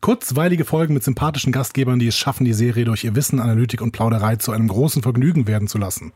Kurzweilige 0.02 0.66
Folgen 0.66 0.94
mit 0.94 1.04
sympathischen 1.04 1.52
Gastgebern, 1.52 2.00
die 2.00 2.08
es 2.08 2.18
schaffen, 2.18 2.46
die 2.46 2.54
Serie 2.54 2.86
durch 2.86 3.04
ihr 3.04 3.16
Wissen, 3.16 3.40
Analytik 3.40 3.82
und 3.82 3.92
Plauderei 3.92 4.38
zu 4.38 4.52
einem 4.52 4.68
großen 4.68 5.02
Vergnügen 5.02 5.48
werden 5.48 5.68
zu 5.68 5.78
lassen. 5.78 6.14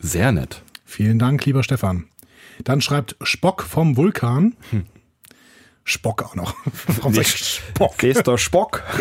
Sehr 0.00 0.32
nett. 0.32 0.62
Vielen 0.84 1.18
Dank, 1.18 1.44
lieber 1.44 1.62
Stefan. 1.62 2.04
Dann 2.64 2.80
schreibt 2.80 3.16
Spock 3.22 3.62
vom 3.62 3.96
Vulkan. 3.96 4.56
Hm. 4.70 4.86
Spock 5.84 6.22
auch 6.22 6.34
noch. 6.34 6.54
Warum 6.86 7.14
ich 7.18 7.28
Spock? 7.28 8.02
Ist 8.02 8.26
doch 8.26 8.38
Spock. 8.38 8.82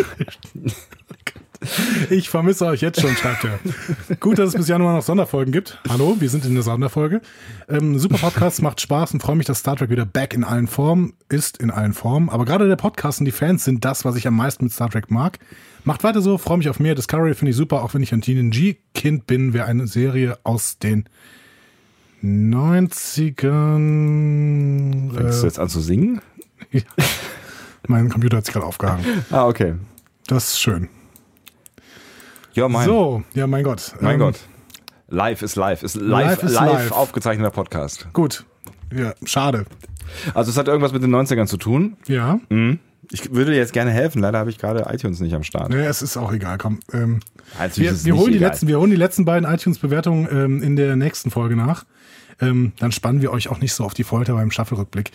Ich 2.10 2.30
vermisse 2.30 2.66
euch 2.66 2.82
jetzt 2.82 3.02
schon, 3.02 3.16
schreibt 3.16 3.46
er. 3.46 3.60
Gut, 4.20 4.38
dass 4.38 4.50
es 4.50 4.56
bis 4.56 4.68
Januar 4.68 4.96
noch 4.96 5.02
Sonderfolgen 5.02 5.52
gibt. 5.52 5.80
Hallo, 5.90 6.18
wir 6.20 6.30
sind 6.30 6.46
in 6.46 6.54
der 6.54 6.64
Sonderfolge. 6.64 7.22
Ähm, 7.68 7.98
super 7.98 8.18
Podcast, 8.18 8.62
macht 8.62 8.82
Spaß 8.82 9.14
und 9.14 9.22
freue 9.22 9.36
mich, 9.36 9.48
dass 9.48 9.60
Star 9.60 9.76
Trek 9.76 9.90
wieder 9.90 10.06
back 10.06 10.34
in 10.34 10.44
allen 10.44 10.68
Formen 10.68 11.14
ist, 11.30 11.58
in 11.58 11.72
allen 11.72 11.94
Formen. 11.94 12.30
Aber 12.30 12.46
gerade 12.46 12.68
der 12.68 12.76
Podcast 12.76 13.20
und 13.20 13.26
die 13.26 13.32
Fans 13.32 13.64
sind 13.64 13.86
das, 13.86 14.06
was 14.06 14.16
ich 14.16 14.28
am 14.28 14.36
meisten 14.36 14.66
mit 14.66 14.74
Star 14.74 14.90
Trek 14.90 15.10
mag. 15.10 15.40
Macht 15.84 16.04
weiter 16.04 16.22
so, 16.22 16.38
freue 16.38 16.58
mich 16.58 16.70
auf 16.70 16.80
mehr. 16.80 16.96
Discovery 16.96 17.34
finde 17.34 17.52
ich 17.52 17.58
super, 17.58 17.84
auch 17.84 17.94
wenn 17.94 18.04
ich 18.04 18.14
ein 18.14 18.22
TNG-Kind 18.22 19.26
bin, 19.26 19.54
wäre 19.54 19.66
eine 19.66 19.88
Serie 19.88 20.38
aus 20.44 20.78
den 20.78 21.06
90ern. 22.24 25.14
Fängst 25.14 25.38
äh, 25.38 25.42
du 25.42 25.48
jetzt 25.48 25.60
an 25.60 25.70
zu 25.70 25.82
singen? 25.82 26.22
Ja. 26.72 26.82
Mein 27.88 28.10
Computer 28.10 28.38
hat 28.38 28.46
sich 28.46 28.54
gerade 28.54 28.66
aufgehangen. 28.66 29.06
Ah, 29.30 29.46
okay. 29.46 29.76
Das 30.26 30.50
ist 30.50 30.60
schön. 30.60 30.90
Ja, 32.58 32.68
mein. 32.68 32.88
So, 32.88 33.24
ja, 33.36 33.46
mein 33.46 33.64
Gott. 33.64 33.94
Mein 34.02 34.16
ähm, 34.16 34.20
Gott. 34.20 34.40
Live 35.10 35.44
ist 35.44 35.56
live. 35.56 35.84
Ist 35.84 35.96
live, 35.96 36.10
live, 36.10 36.44
ist 36.44 36.54
live, 36.54 36.74
live 36.74 36.92
aufgezeichneter 36.92 37.52
Podcast. 37.52 38.08
Gut. 38.14 38.46
Ja, 38.92 39.14
schade. 39.26 39.66
Also 40.34 40.50
es 40.50 40.58
hat 40.58 40.68
irgendwas 40.68 40.92
mit 40.92 41.04
den 41.04 41.16
90ern 41.16 41.46
zu 41.46 41.58
tun. 41.58 41.98
Ja. 42.08 42.40
Mhm. 42.50 42.80
Ich 43.12 43.32
würde 43.32 43.52
dir 43.52 43.58
jetzt 43.58 43.74
gerne 43.74 43.92
helfen, 43.92 44.24
leider 44.24 44.40
habe 44.40 44.50
ich 44.50 44.58
gerade 44.58 44.88
iTunes 44.92 45.20
nicht 45.20 45.36
am 45.36 45.44
Start. 45.44 45.70
Nee, 45.70 45.86
es 45.86 46.02
ist 46.02 46.18
auch 46.18 46.34
egal, 46.34 46.58
komm. 46.58 46.80
Ähm, 46.92 47.20
wir, 47.76 48.04
wir, 48.06 48.18
holen 48.18 48.34
die 48.34 48.40
letzten, 48.40 48.68
wir 48.68 48.80
holen 48.80 48.90
die 48.90 48.98
letzten 48.98 49.24
beiden 49.24 49.48
iTunes-Bewertungen 49.48 50.28
ähm, 50.32 50.64
in 50.64 50.76
der 50.76 50.96
nächsten 50.96 51.30
Folge 51.30 51.56
nach. 51.56 51.86
Ähm, 52.42 52.74
dann 52.80 52.92
spannen 52.92 53.22
wir 53.22 53.32
euch 53.32 53.50
auch 53.50 53.60
nicht 53.60 53.74
so 53.74 53.84
auf 53.84 53.94
die 53.94 54.04
Folter 54.04 54.34
beim 54.34 54.50
Staffelrückblick 54.50 55.12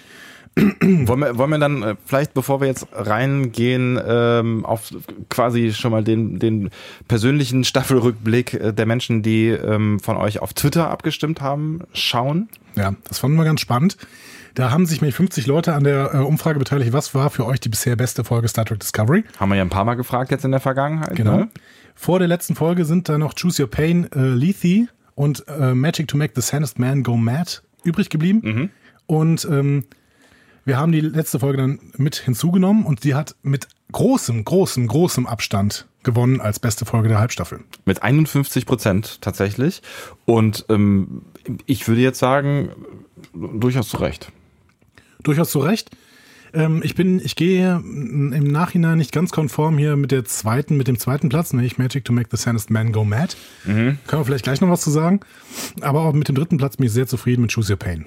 wollen, 0.57 1.21
wir, 1.21 1.39
wollen 1.39 1.51
wir 1.51 1.59
dann 1.59 1.83
äh, 1.83 1.95
vielleicht, 2.05 2.35
bevor 2.35 2.61
wir 2.61 2.69
jetzt 2.69 2.87
reingehen, 2.93 3.99
ähm, 4.07 4.67
auf 4.67 4.93
quasi 5.31 5.73
schon 5.73 5.93
mal 5.93 6.05
den, 6.05 6.39
den 6.39 6.71
persönlichen 7.09 7.65
Staffelrückblick 7.65 8.55
äh, 8.55 8.73
der 8.73 8.85
Menschen, 8.85 9.23
die 9.23 9.49
ähm, 9.49 9.99
von 9.99 10.17
euch 10.17 10.41
auf 10.41 10.53
Twitter 10.53 10.91
abgestimmt 10.91 11.41
haben, 11.41 11.81
schauen? 11.95 12.49
Ja, 12.77 12.95
das 13.09 13.19
fanden 13.19 13.37
wir 13.37 13.45
ganz 13.45 13.61
spannend. 13.61 13.97
Da 14.55 14.71
haben 14.71 14.85
sich 14.85 15.01
nämlich 15.01 15.15
50 15.15 15.47
Leute 15.47 15.73
an 15.73 15.85
der 15.85 16.15
äh, 16.15 16.19
Umfrage 16.19 16.59
beteiligt. 16.59 16.93
Was 16.93 17.15
war 17.15 17.31
für 17.31 17.47
euch 17.47 17.61
die 17.61 17.71
bisher 17.71 17.97
beste 17.97 18.23
Folge 18.23 18.49
Star 18.49 18.67
Trek 18.67 18.81
Discovery? 18.81 19.25
Haben 19.39 19.49
wir 19.49 19.57
ja 19.57 19.63
ein 19.63 19.71
paar 19.71 19.87
Mal 19.87 19.95
gefragt 19.95 20.31
jetzt 20.31 20.45
in 20.45 20.51
der 20.51 20.61
Vergangenheit. 20.61 21.17
Genau. 21.17 21.39
Ne? 21.39 21.51
Vor 21.95 22.19
der 22.19 22.29
letzten 22.29 22.55
Folge 22.55 22.85
sind 22.85 23.09
da 23.09 23.17
noch 23.17 23.35
Choose 23.35 23.63
Your 23.63 23.71
Pain, 23.71 24.11
äh, 24.13 24.21
Lethe 24.21 24.89
und 25.15 25.47
äh, 25.49 25.75
Magic 25.75 26.09
to 26.09 26.19
Make 26.19 26.35
the 26.37 26.43
Sanest 26.43 26.79
Man 26.79 27.03
Go 27.03 27.17
Mad 27.17 27.63
übrig 27.85 28.11
geblieben. 28.11 28.71
Und 29.07 29.47
ähm, 29.51 29.85
wir 30.65 30.77
haben 30.77 30.93
die 30.93 31.01
letzte 31.01 31.41
Folge 31.41 31.59
dann 31.59 31.79
mit 31.97 32.17
hinzugenommen 32.17 32.85
und 32.85 33.05
die 33.05 33.15
hat 33.15 33.35
mit 33.43 33.69
großem, 33.91 34.45
großem, 34.45 34.87
großem 34.87 35.27
Abstand 35.27 35.87
gewonnen 36.03 36.41
als 36.41 36.59
beste 36.59 36.85
Folge 36.85 37.09
der 37.09 37.19
Halbstaffel. 37.19 37.61
Mit 37.85 38.03
51 38.03 38.67
Prozent 38.67 39.21
tatsächlich. 39.21 39.83
Und 40.25 40.67
ähm, 40.69 41.23
ich 41.67 41.87
würde 41.89 42.01
jetzt 42.01 42.19
sagen, 42.19 42.71
durchaus 43.35 43.89
zu 43.89 43.99
Recht. 43.99 44.33
Durchaus 45.23 45.51
zu 45.51 45.61
Recht. 45.61 45.91
Ähm, 46.55 46.81
ich 46.85 46.95
bin, 46.95 47.21
ich 47.21 47.37
gehe 47.37 47.77
im 47.77 48.49
Nachhinein 48.49 48.99
nicht 48.99 49.13
ganz 49.13 49.31
konform 49.31 49.79
hier 49.79 49.97
mit 49.97 50.11
der 50.11 50.25
zweiten, 50.25 50.77
mit 50.77 50.89
dem 50.89 50.99
zweiten 50.99 51.29
Platz, 51.29 51.53
nämlich 51.53 51.79
Magic 51.79 52.05
to 52.05 52.13
Make 52.13 52.29
the 52.31 52.37
Sanest 52.37 52.71
Man 52.71 52.93
Go 52.93 53.05
Mad. 53.05 53.35
Können 54.07 54.21
wir 54.21 54.25
vielleicht 54.25 54.45
gleich 54.45 54.61
noch 54.61 54.69
was 54.69 54.83
zu 54.83 54.91
sagen. 54.91 55.21
Aber 55.81 56.03
auch 56.03 56.13
mit 56.13 56.29
dem 56.29 56.35
dritten 56.35 56.59
Platz 56.59 56.77
bin 56.77 56.87
ich 56.87 56.93
sehr 56.93 57.07
zufrieden 57.07 57.43
mit 57.43 57.53
Choose 57.53 57.73
Your 57.73 57.79
Pain. 57.79 58.07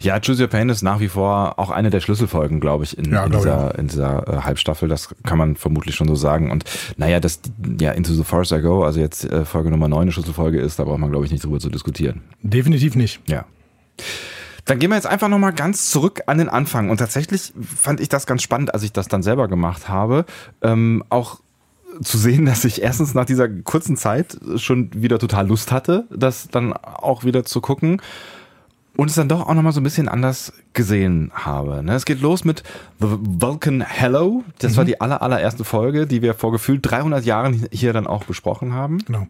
Ja, 0.00 0.20
Choose 0.20 0.42
Your 0.42 0.48
Pain 0.48 0.68
ist 0.68 0.82
nach 0.82 1.00
wie 1.00 1.08
vor 1.08 1.58
auch 1.58 1.70
eine 1.70 1.90
der 1.90 2.00
Schlüsselfolgen, 2.00 2.60
glaube 2.60 2.84
ich, 2.84 2.96
in, 2.96 3.12
Ja, 3.12 3.24
in 3.24 3.30
glaub 3.30 3.44
ich 3.44 3.50
dieser, 3.50 3.78
in 3.78 3.88
dieser 3.88 4.28
äh, 4.28 4.36
Halbstaffel. 4.42 4.88
Das 4.88 5.14
kann 5.24 5.38
man 5.38 5.56
vermutlich 5.56 5.94
schon 5.94 6.08
so 6.08 6.14
sagen. 6.14 6.50
Und 6.50 6.64
naja, 6.96 7.20
dass 7.20 7.40
ja 7.80 7.92
Into 7.92 8.12
the 8.12 8.24
Forest 8.24 8.52
I 8.52 8.60
Go, 8.60 8.84
also 8.84 9.00
jetzt 9.00 9.24
äh, 9.24 9.44
Folge 9.44 9.70
Nummer 9.70 9.88
9 9.88 10.02
eine 10.02 10.12
Schlüsselfolge 10.12 10.60
ist, 10.60 10.78
da 10.78 10.84
braucht 10.84 10.98
man, 10.98 11.10
glaube 11.10 11.24
ich, 11.24 11.32
nicht 11.32 11.44
drüber 11.44 11.60
zu 11.60 11.70
diskutieren. 11.70 12.22
Definitiv 12.42 12.94
nicht. 12.94 13.20
Ja. 13.26 13.44
Dann 14.64 14.78
gehen 14.78 14.90
wir 14.90 14.96
jetzt 14.96 15.06
einfach 15.06 15.28
nochmal 15.28 15.52
ganz 15.52 15.90
zurück 15.90 16.22
an 16.26 16.38
den 16.38 16.48
Anfang. 16.48 16.90
Und 16.90 16.98
tatsächlich 16.98 17.52
fand 17.60 18.00
ich 18.00 18.08
das 18.08 18.26
ganz 18.26 18.42
spannend, 18.42 18.74
als 18.74 18.82
ich 18.82 18.92
das 18.92 19.08
dann 19.08 19.22
selber 19.22 19.48
gemacht 19.48 19.88
habe, 19.88 20.26
ähm, 20.60 21.04
auch 21.08 21.40
zu 22.02 22.18
sehen, 22.18 22.44
dass 22.44 22.64
ich 22.64 22.82
erstens 22.82 23.14
nach 23.14 23.24
dieser 23.24 23.48
kurzen 23.48 23.96
Zeit 23.96 24.36
schon 24.56 24.90
wieder 24.92 25.18
total 25.18 25.46
Lust 25.46 25.72
hatte, 25.72 26.04
das 26.10 26.48
dann 26.48 26.74
auch 26.74 27.24
wieder 27.24 27.44
zu 27.44 27.60
gucken 27.60 28.02
und 28.96 29.08
es 29.08 29.14
dann 29.14 29.28
doch 29.28 29.46
auch 29.46 29.54
nochmal 29.54 29.72
so 29.72 29.80
ein 29.80 29.84
bisschen 29.84 30.08
anders 30.08 30.52
gesehen 30.72 31.30
habe. 31.34 31.82
Ne? 31.82 31.94
Es 31.94 32.04
geht 32.04 32.20
los 32.20 32.44
mit 32.44 32.62
The 33.00 33.06
Vulcan 33.08 33.82
Hello. 33.82 34.44
Das 34.58 34.76
war 34.76 34.84
die 34.84 35.00
aller, 35.00 35.22
allererste 35.22 35.64
Folge, 35.64 36.06
die 36.06 36.22
wir 36.22 36.34
vor 36.34 36.52
gefühlt 36.52 36.80
300 36.82 37.24
Jahren 37.24 37.66
hier 37.70 37.92
dann 37.92 38.06
auch 38.06 38.24
besprochen 38.24 38.72
haben. 38.72 38.98
Genau. 39.06 39.26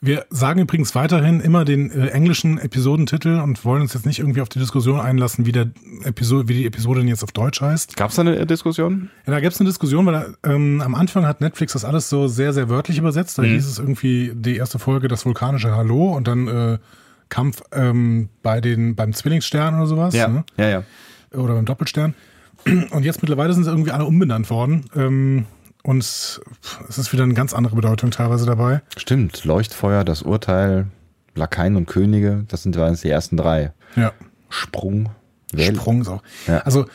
Wir 0.00 0.26
sagen 0.28 0.60
übrigens 0.60 0.94
weiterhin 0.94 1.40
immer 1.40 1.64
den 1.64 1.90
äh, 1.90 2.08
englischen 2.08 2.58
Episodentitel 2.58 3.40
und 3.40 3.64
wollen 3.64 3.80
uns 3.80 3.94
jetzt 3.94 4.04
nicht 4.04 4.18
irgendwie 4.18 4.42
auf 4.42 4.50
die 4.50 4.58
Diskussion 4.58 5.00
einlassen, 5.00 5.46
wie, 5.46 5.52
der 5.52 5.70
Episode, 6.02 6.46
wie 6.46 6.54
die 6.54 6.66
Episode 6.66 7.00
denn 7.00 7.08
jetzt 7.08 7.22
auf 7.22 7.32
Deutsch 7.32 7.62
heißt. 7.62 7.96
Gab 7.96 8.10
es 8.10 8.16
da 8.16 8.20
eine 8.20 8.44
Diskussion? 8.44 9.08
Ja, 9.26 9.32
da 9.32 9.40
gab 9.40 9.52
es 9.52 9.60
eine 9.60 9.68
Diskussion, 9.68 10.04
weil 10.04 10.34
ähm, 10.44 10.82
am 10.84 10.94
Anfang 10.94 11.26
hat 11.26 11.40
Netflix 11.40 11.72
das 11.72 11.86
alles 11.86 12.10
so 12.10 12.28
sehr, 12.28 12.52
sehr 12.52 12.68
wörtlich 12.68 12.98
übersetzt. 12.98 13.38
Da 13.38 13.44
hieß 13.44 13.66
es 13.66 13.78
irgendwie 13.78 14.32
die 14.34 14.56
erste 14.56 14.78
Folge 14.78 15.08
das 15.08 15.24
vulkanische 15.24 15.74
Hallo 15.74 16.14
und 16.14 16.28
dann 16.28 16.48
äh, 16.48 16.78
Kampf 17.28 17.62
ähm, 17.72 18.28
bei 18.42 18.60
den 18.60 18.94
beim 18.94 19.12
Zwillingsstern 19.12 19.74
oder 19.76 19.86
sowas. 19.86 20.14
Ne? 20.14 20.44
ja, 20.56 20.68
ja. 20.68 20.82
oder 21.32 21.54
beim 21.54 21.64
Doppelstern. 21.64 22.14
Und 22.90 23.04
jetzt 23.04 23.20
mittlerweile 23.22 23.52
sind 23.52 23.64
sie 23.64 23.70
irgendwie 23.70 23.90
alle 23.90 24.04
umbenannt 24.04 24.48
worden. 24.50 24.86
Ähm, 24.96 25.46
und 25.82 25.98
es 25.98 26.40
ist 26.88 27.12
wieder 27.12 27.24
eine 27.24 27.34
ganz 27.34 27.52
andere 27.52 27.76
Bedeutung 27.76 28.10
teilweise 28.10 28.46
dabei. 28.46 28.80
Stimmt, 28.96 29.44
Leuchtfeuer, 29.44 30.02
das 30.04 30.22
Urteil, 30.22 30.86
Lakaien 31.34 31.76
und 31.76 31.86
Könige, 31.86 32.44
das 32.48 32.62
sind 32.62 32.74
die 32.74 33.10
ersten 33.10 33.36
drei. 33.36 33.72
Ja. 33.96 34.12
Sprung, 34.48 35.10
Wähl- 35.52 35.74
Sprung 35.74 36.00
ist 36.00 36.08
auch. 36.08 36.22
Ja. 36.46 36.58
Also 36.60 36.86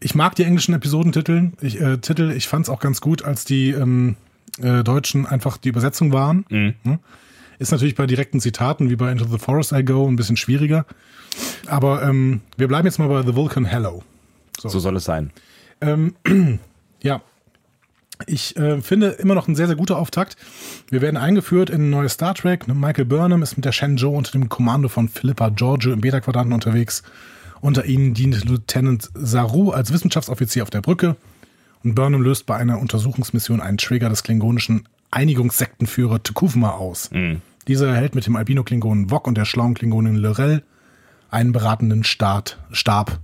ich 0.00 0.14
mag 0.14 0.34
die 0.34 0.44
englischen 0.44 0.74
Episodentitel. 0.74 1.52
Ich, 1.60 1.80
äh, 1.80 1.98
Titel, 1.98 2.32
ich 2.32 2.48
fand 2.48 2.64
es 2.66 2.70
auch 2.70 2.80
ganz 2.80 3.00
gut, 3.00 3.22
als 3.24 3.44
die 3.44 3.70
ähm, 3.70 4.16
äh, 4.60 4.82
Deutschen 4.82 5.26
einfach 5.26 5.56
die 5.56 5.68
Übersetzung 5.68 6.12
waren. 6.12 6.44
Mhm. 6.48 6.74
Ne? 6.82 6.98
Ist 7.58 7.72
natürlich 7.72 7.94
bei 7.94 8.06
direkten 8.06 8.40
Zitaten 8.40 8.90
wie 8.90 8.96
bei 8.96 9.10
Into 9.10 9.26
the 9.26 9.38
Forest 9.38 9.72
I 9.72 9.84
Go 9.84 10.06
ein 10.06 10.16
bisschen 10.16 10.36
schwieriger. 10.36 10.86
Aber 11.66 12.02
ähm, 12.02 12.40
wir 12.56 12.68
bleiben 12.68 12.86
jetzt 12.86 12.98
mal 12.98 13.08
bei 13.08 13.22
The 13.22 13.34
Vulcan 13.34 13.64
Hello. 13.64 14.02
So 14.58 14.78
soll 14.78 14.96
es 14.96 15.04
sein. 15.04 15.30
Ja. 17.00 17.22
Ich 18.26 18.56
äh, 18.56 18.80
finde 18.80 19.10
immer 19.10 19.36
noch 19.36 19.46
ein 19.46 19.54
sehr, 19.54 19.68
sehr 19.68 19.76
guter 19.76 19.96
Auftakt. 19.96 20.36
Wir 20.90 21.00
werden 21.00 21.16
eingeführt 21.16 21.70
in 21.70 21.82
ein 21.82 21.90
neues 21.90 22.14
Star 22.14 22.34
Trek. 22.34 22.66
Michael 22.66 23.04
Burnham 23.04 23.44
ist 23.44 23.54
mit 23.54 23.64
der 23.64 23.70
Shenzhou 23.70 24.16
unter 24.16 24.32
dem 24.32 24.48
Kommando 24.48 24.88
von 24.88 25.08
Philippa 25.08 25.50
Giorgio 25.50 25.92
im 25.92 26.00
Beta-Quadranten 26.00 26.52
unterwegs. 26.52 27.04
Unter 27.60 27.84
ihnen 27.84 28.14
dient 28.14 28.44
Lieutenant 28.44 29.08
Saru 29.14 29.70
als 29.70 29.92
Wissenschaftsoffizier 29.92 30.64
auf 30.64 30.70
der 30.70 30.80
Brücke. 30.80 31.14
Und 31.84 31.94
Burnham 31.94 32.22
löst 32.22 32.46
bei 32.46 32.56
einer 32.56 32.80
Untersuchungsmission 32.80 33.60
einen 33.60 33.78
Trigger 33.78 34.08
des 34.08 34.24
klingonischen 34.24 34.88
Einigungssektenführer 35.12 36.20
Tukufma 36.22 36.70
aus. 36.70 37.10
Dieser 37.68 37.88
erhält 37.88 38.14
mit 38.14 38.26
dem 38.26 38.36
Albino-Klingonen 38.36 39.10
Wok 39.10 39.26
und 39.26 39.36
der 39.36 39.44
schlauen 39.44 39.74
Klingonin 39.74 40.16
Lorel 40.16 40.62
einen 41.30 41.52
beratenden 41.52 42.02
Start, 42.04 42.58
Stab. 42.72 43.20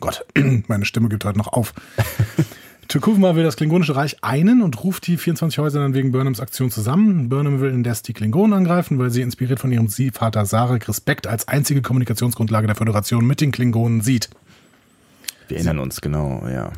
Gott, 0.00 0.26
meine 0.68 0.84
Stimme 0.84 1.08
gibt 1.08 1.24
heute 1.24 1.38
noch 1.38 1.48
auf. 1.48 1.72
Tukufma 2.88 3.34
will 3.34 3.42
das 3.42 3.56
Klingonische 3.56 3.96
Reich 3.96 4.22
einen 4.22 4.62
und 4.62 4.84
ruft 4.84 5.06
die 5.06 5.16
24 5.16 5.58
Häuser 5.58 5.80
dann 5.80 5.94
wegen 5.94 6.12
Burnhams 6.12 6.40
Aktion 6.40 6.70
zusammen. 6.70 7.28
Burnham 7.28 7.60
will 7.60 7.70
indes 7.70 8.02
die 8.02 8.12
Klingonen 8.12 8.52
angreifen, 8.52 8.98
weil 8.98 9.10
sie 9.10 9.22
inspiriert 9.22 9.58
von 9.58 9.72
ihrem 9.72 9.88
Vater 9.88 10.44
Sarek 10.46 10.86
Respekt 10.86 11.26
als 11.26 11.48
einzige 11.48 11.82
Kommunikationsgrundlage 11.82 12.66
der 12.68 12.76
Föderation 12.76 13.26
mit 13.26 13.40
den 13.40 13.50
Klingonen 13.50 14.02
sieht. 14.02 14.28
Wir 15.48 15.56
erinnern 15.56 15.78
uns, 15.78 16.00
genau, 16.00 16.46
ja. 16.46 16.70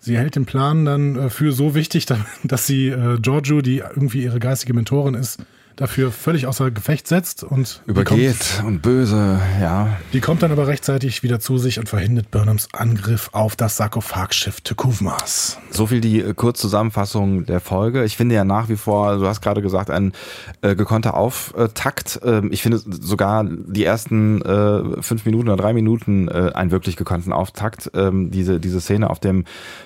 Sie 0.00 0.16
hält 0.18 0.34
den 0.34 0.46
Plan 0.46 0.84
dann 0.84 1.16
äh, 1.16 1.30
für 1.30 1.52
so 1.52 1.74
wichtig, 1.76 2.06
da- 2.06 2.24
dass 2.44 2.66
sie 2.66 2.88
äh, 2.88 3.18
Giorgio, 3.20 3.60
die 3.60 3.78
irgendwie 3.78 4.24
ihre 4.24 4.40
geistige 4.40 4.74
Mentorin 4.74 5.14
ist, 5.14 5.38
dafür 5.76 6.10
völlig 6.10 6.46
außer 6.46 6.70
Gefecht 6.70 7.08
setzt 7.08 7.44
und 7.44 7.82
die 7.86 7.92
kommt, 7.92 8.10
Übergeht 8.10 8.62
und 8.66 8.82
böse, 8.82 9.40
ja. 9.60 9.96
die 10.12 10.20
kommt 10.20 10.42
dann 10.42 10.52
aber 10.52 10.66
rechtzeitig 10.66 11.22
wieder 11.22 11.40
zu 11.40 11.58
sich 11.58 11.78
und 11.78 11.88
verhindert 11.88 12.30
Burnhams 12.30 12.68
Angriff 12.72 13.30
auf 13.32 13.56
das 13.56 13.76
Sarkophagschiff 13.76 14.60
Tukufmas. 14.60 15.58
So 15.70 15.86
viel 15.86 16.00
die 16.00 16.20
äh, 16.20 16.34
Kurzzusammenfassung 16.34 17.46
der 17.46 17.60
Folge. 17.60 18.04
Ich 18.04 18.16
finde 18.16 18.34
ja 18.34 18.44
nach 18.44 18.68
wie 18.68 18.76
vor, 18.76 19.18
du 19.18 19.26
hast 19.26 19.40
gerade 19.40 19.62
gesagt, 19.62 19.90
ein 19.90 20.12
äh, 20.60 20.74
gekonnter 20.74 21.14
Auftakt. 21.14 22.20
Ähm, 22.24 22.50
ich 22.52 22.62
finde 22.62 22.78
sogar 22.78 23.44
die 23.44 23.84
ersten 23.84 24.42
äh, 24.42 25.02
fünf 25.02 25.24
Minuten 25.24 25.48
oder 25.48 25.62
drei 25.62 25.72
Minuten 25.72 26.28
äh, 26.28 26.50
einen 26.54 26.70
wirklich 26.70 26.96
gekonnten 26.96 27.32
Auftakt. 27.32 27.90
Ähm, 27.94 28.30
diese, 28.30 28.60
diese 28.60 28.80
Szene 28.80 29.10
auf 29.10 29.20
dem 29.20 29.44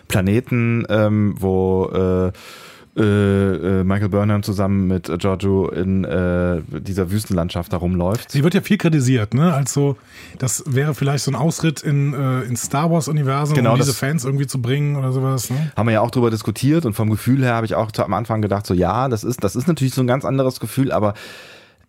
Planeten, 0.08 0.84
ähm, 0.88 1.34
wo 1.38 1.86
äh, 1.86 2.32
äh, 2.96 3.02
äh, 3.80 3.84
Michael 3.84 4.08
Burnham 4.08 4.42
zusammen 4.42 4.86
mit 4.86 5.08
äh, 5.08 5.18
Giorgio 5.18 5.68
in 5.68 6.04
äh, 6.04 6.62
dieser 6.80 7.10
Wüstenlandschaft 7.10 7.72
da 7.72 7.76
rumläuft. 7.76 8.30
Sie 8.30 8.42
wird 8.42 8.54
ja 8.54 8.60
viel 8.62 8.78
kritisiert, 8.78 9.34
ne? 9.34 9.52
Also, 9.52 9.96
das 10.38 10.64
wäre 10.66 10.94
vielleicht 10.94 11.24
so 11.24 11.30
ein 11.30 11.34
Ausritt 11.34 11.82
in, 11.82 12.14
äh, 12.14 12.42
in 12.42 12.56
Star 12.56 12.90
Wars-Universum, 12.90 13.54
Genau, 13.54 13.72
um 13.72 13.78
diese 13.78 13.92
Fans 13.94 14.24
irgendwie 14.24 14.46
zu 14.46 14.62
bringen 14.62 14.96
oder 14.96 15.12
sowas. 15.12 15.50
Ne? 15.50 15.70
haben 15.76 15.86
wir 15.86 15.92
ja 15.92 16.00
auch 16.00 16.10
drüber 16.10 16.30
diskutiert 16.30 16.86
und 16.86 16.94
vom 16.94 17.10
Gefühl 17.10 17.42
her 17.44 17.54
habe 17.54 17.66
ich 17.66 17.74
auch 17.74 17.92
zu- 17.92 18.04
am 18.04 18.14
Anfang 18.14 18.40
gedacht, 18.40 18.66
so 18.66 18.72
ja, 18.74 19.08
das 19.08 19.24
ist, 19.24 19.44
das 19.44 19.56
ist 19.56 19.68
natürlich 19.68 19.94
so 19.94 20.00
ein 20.00 20.06
ganz 20.06 20.24
anderes 20.24 20.58
Gefühl, 20.60 20.90
aber 20.92 21.14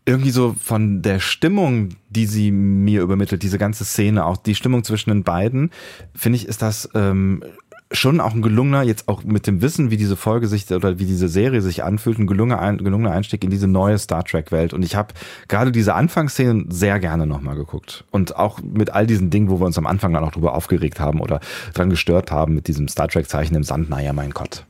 irgendwie 0.06 0.32
so 0.32 0.56
von 0.62 1.02
der 1.02 1.20
Stimmung, 1.20 1.90
die 2.10 2.26
sie 2.28 2.50
mir 2.52 3.02
übermittelt, 3.02 3.44
diese 3.44 3.58
ganze 3.58 3.84
Szene, 3.84 4.26
auch 4.26 4.38
die 4.38 4.56
Stimmung 4.56 4.84
zwischen 4.86 5.10
den 5.10 5.24
beiden, 5.24 5.70
finde 6.16 6.38
ich, 6.38 6.48
ist 6.48 6.62
das 6.62 6.90
ähm, 6.96 7.44
schon 7.92 8.20
auch 8.20 8.34
ein 8.34 8.42
gelungener, 8.42 8.84
jetzt 8.84 9.08
auch 9.08 9.24
mit 9.24 9.48
dem 9.48 9.62
Wissen, 9.62 9.92
wie 9.92 9.98
diese 9.98 10.18
Folge 10.18 10.48
sich 10.48 10.70
oder 10.72 11.00
wie 11.00 11.06
diese 11.06 11.30
Serie 11.30 11.62
sich 11.62 11.84
anfühlt, 11.84 12.20
ein 12.20 12.28
gelungener, 12.28 12.60
ein, 12.60 12.78
gelungener 12.78 13.12
Einstieg 13.12 13.44
in 13.44 13.50
diese 13.50 13.68
neue 13.68 13.98
Star 13.98 14.24
Trek-Welt. 14.24 14.74
Und 14.74 14.84
ich 14.84 14.96
habe 14.96 15.14
gerade 15.48 15.72
diese 15.72 15.96
Anfangsszenen 15.96 16.70
sehr 16.70 17.00
gerne 17.00 17.26
nochmal 17.26 17.56
geguckt. 17.56 18.04
Und 18.12 18.36
auch 18.36 18.60
mit 18.62 18.94
all 18.94 19.08
diesen 19.08 19.30
Dingen, 19.30 19.50
wo 19.50 19.60
wir 19.60 19.66
uns 19.66 19.78
am 19.78 19.88
Anfang 19.88 20.14
dann 20.14 20.24
auch 20.24 20.32
drüber 20.32 20.54
aufgeregt 20.54 21.00
haben 21.00 21.22
oder 21.22 21.40
dran 21.74 21.90
gestört 21.90 22.32
haben, 22.32 22.54
mit 22.54 22.68
diesem 22.68 22.88
Star 22.88 23.08
Trek-Zeichen 23.08 23.56
im 23.56 23.64
Sand, 23.64 23.90
naja, 23.90 24.12
mein 24.12 24.32
Gott. 24.32 24.66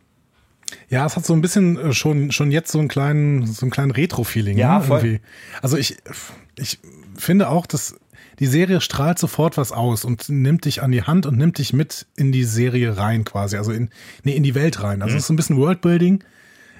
Ja, 0.89 1.05
es 1.05 1.15
hat 1.15 1.25
so 1.25 1.33
ein 1.33 1.41
bisschen 1.41 1.77
äh, 1.77 1.93
schon, 1.93 2.31
schon 2.31 2.51
jetzt 2.51 2.71
so 2.71 2.79
einen 2.79 2.87
kleinen, 2.87 3.45
so 3.47 3.65
einen 3.65 3.71
kleinen 3.71 3.91
Retro-Feeling. 3.91 4.57
Ja, 4.57 4.79
ne? 4.79 4.83
voll. 4.83 4.99
Irgendwie. 4.99 5.21
Also 5.61 5.77
ich, 5.77 5.97
ich 6.57 6.79
finde 7.15 7.49
auch, 7.49 7.65
dass 7.65 7.95
die 8.39 8.45
Serie 8.45 8.81
strahlt 8.81 9.17
sofort 9.17 9.57
was 9.57 9.71
aus 9.71 10.05
und 10.05 10.29
nimmt 10.29 10.65
dich 10.65 10.83
an 10.83 10.91
die 10.91 11.03
Hand 11.03 11.25
und 11.25 11.37
nimmt 11.37 11.57
dich 11.57 11.73
mit 11.73 12.05
in 12.15 12.31
die 12.31 12.43
Serie 12.43 12.97
rein 12.97 13.25
quasi, 13.25 13.57
also 13.57 13.71
in, 13.71 13.89
nee, 14.23 14.35
in 14.35 14.43
die 14.43 14.55
Welt 14.55 14.83
rein. 14.83 15.01
Also 15.01 15.15
es 15.15 15.23
ist 15.23 15.27
so 15.27 15.33
ein 15.33 15.37
bisschen 15.37 15.57
Worldbuilding. 15.57 16.23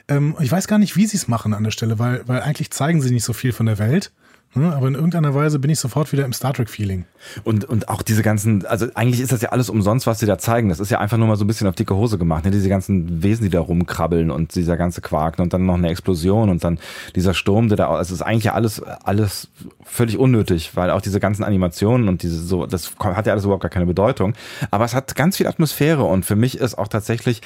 Ähm, 0.08 0.36
ich 0.40 0.52
weiß 0.52 0.68
gar 0.68 0.78
nicht, 0.78 0.96
wie 0.96 1.06
sie 1.06 1.18
es 1.18 1.28
machen 1.28 1.54
an 1.54 1.64
der 1.64 1.72
Stelle, 1.72 2.00
weil, 2.00 2.28
weil 2.28 2.42
eigentlich 2.42 2.72
zeigen 2.72 3.02
sie 3.02 3.12
nicht 3.12 3.24
so 3.26 3.34
viel 3.34 3.54
von 3.54 3.66
der 3.66 3.80
Welt. 3.80 4.12
Ne? 4.54 4.74
Aber 4.74 4.88
in 4.88 4.96
irgendeiner 4.96 5.36
Weise 5.36 5.60
bin 5.60 5.70
ich 5.70 5.80
sofort 5.80 6.12
wieder 6.12 6.26
im 6.26 6.34
Star 6.34 6.54
Trek-Feeling. 6.54 7.06
Und, 7.44 7.66
und 7.66 7.90
auch 7.90 8.02
diese 8.02 8.24
ganzen, 8.24 8.66
also 8.66 8.88
eigentlich 8.96 9.22
ist 9.22 9.32
das 9.32 9.42
ja 9.42 9.50
alles 9.50 9.70
umsonst, 9.70 10.08
was 10.08 10.20
sie 10.20 10.26
da 10.26 10.38
zeigen. 10.38 10.70
Das 10.70 10.80
ist 10.80 10.90
ja 10.90 11.00
einfach 11.00 11.18
nur 11.18 11.28
mal 11.28 11.36
so 11.36 11.44
ein 11.44 11.48
bisschen 11.48 11.68
auf 11.68 11.76
dicke 11.76 11.96
Hose 11.96 12.18
gemacht. 12.18 12.46
Ne? 12.46 12.52
Diese 12.52 12.70
ganzen 12.70 13.22
Wesen, 13.24 13.44
die 13.44 13.50
da 13.50 13.60
rumkrabbeln 13.60 14.32
und 14.32 14.56
dieser 14.56 14.78
ganze 14.78 15.02
Quark 15.02 15.40
und 15.40 15.54
dann 15.54 15.66
noch 15.66 15.76
eine 15.76 15.90
Explosion 15.90 16.50
und 16.50 16.64
dann 16.64 16.80
dieser 17.16 17.34
Sturm, 17.34 17.68
der 17.68 17.78
da, 17.78 17.90
also 17.90 18.14
es 18.14 18.20
ist 18.20 18.26
eigentlich 18.26 18.52
alles, 18.52 18.82
alles 18.82 19.50
völlig 19.84 20.18
unnötig, 20.18 20.76
weil 20.76 20.92
auch 20.92 21.02
diese 21.02 21.20
ganzen 21.20 21.44
Animationen 21.44 22.08
und 22.08 22.24
diese 22.24 22.40
so, 22.40 22.66
das 22.66 22.96
hat 23.00 23.28
ja 23.28 23.34
alles 23.34 23.44
überhaupt 23.44 23.64
gar 23.64 23.70
keine 23.70 23.86
Bedeutung. 23.86 24.34
Aber 24.72 24.86
es 24.86 24.96
hat 24.96 25.16
ganz 25.16 25.38
viel 25.38 25.48
Atmosphäre 25.48 26.04
und 26.04 26.26
für 26.26 26.36
mich 26.36 26.58
ist 26.58 26.78
auch 26.78 26.88
tatsächlich 26.88 27.42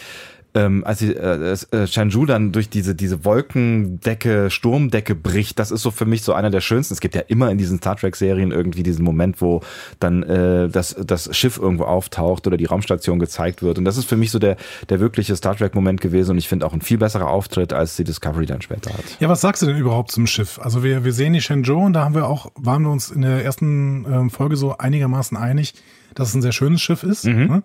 ähm, 0.53 0.83
als 0.85 0.99
die, 0.99 1.15
äh, 1.15 1.55
äh, 1.71 1.87
Shenzhou 1.87 2.25
dann 2.25 2.51
durch 2.51 2.69
diese, 2.69 2.93
diese 2.93 3.23
Wolkendecke, 3.23 4.49
Sturmdecke 4.49 5.15
bricht, 5.15 5.59
das 5.59 5.71
ist 5.71 5.81
so 5.81 5.91
für 5.91 6.05
mich 6.05 6.23
so 6.23 6.33
einer 6.33 6.49
der 6.49 6.61
schönsten. 6.61 6.93
Es 6.93 6.99
gibt 6.99 7.15
ja 7.15 7.21
immer 7.27 7.49
in 7.51 7.57
diesen 7.57 7.77
Star 7.77 7.95
Trek-Serien 7.95 8.51
irgendwie 8.51 8.83
diesen 8.83 9.05
Moment, 9.05 9.41
wo 9.41 9.61
dann 9.99 10.23
äh, 10.23 10.67
das, 10.67 10.95
das 10.99 11.35
Schiff 11.35 11.57
irgendwo 11.57 11.85
auftaucht 11.85 12.47
oder 12.47 12.57
die 12.57 12.65
Raumstation 12.65 13.19
gezeigt 13.19 13.63
wird. 13.63 13.77
Und 13.77 13.85
das 13.85 13.97
ist 13.97 14.05
für 14.05 14.17
mich 14.17 14.31
so 14.31 14.39
der, 14.39 14.57
der 14.89 14.99
wirkliche 14.99 15.35
Star 15.35 15.55
Trek-Moment 15.55 16.01
gewesen 16.01 16.31
und 16.31 16.37
ich 16.37 16.49
finde 16.49 16.65
auch 16.65 16.73
ein 16.73 16.81
viel 16.81 16.97
besserer 16.97 17.29
Auftritt, 17.29 17.71
als 17.71 17.95
die 17.95 18.03
Discovery 18.03 18.45
dann 18.45 18.61
später 18.61 18.93
hat. 18.93 19.03
Ja, 19.19 19.29
was 19.29 19.41
sagst 19.41 19.61
du 19.61 19.67
denn 19.67 19.77
überhaupt 19.77 20.11
zum 20.11 20.27
Schiff? 20.27 20.59
Also 20.59 20.83
wir, 20.83 21.05
wir 21.05 21.13
sehen 21.13 21.33
die 21.33 21.41
Shenzhou 21.41 21.85
und 21.85 21.93
da 21.93 22.03
haben 22.03 22.15
wir 22.15 22.27
auch, 22.27 22.51
waren 22.55 22.83
wir 22.83 22.91
uns 22.91 23.09
in 23.09 23.21
der 23.21 23.43
ersten 23.45 24.05
ähm, 24.05 24.29
Folge 24.29 24.57
so 24.57 24.77
einigermaßen 24.77 25.37
einig, 25.37 25.73
dass 26.13 26.29
es 26.29 26.35
ein 26.35 26.41
sehr 26.41 26.51
schönes 26.51 26.81
Schiff 26.81 27.03
ist. 27.03 27.25
Mhm. 27.25 27.47
Ne? 27.47 27.63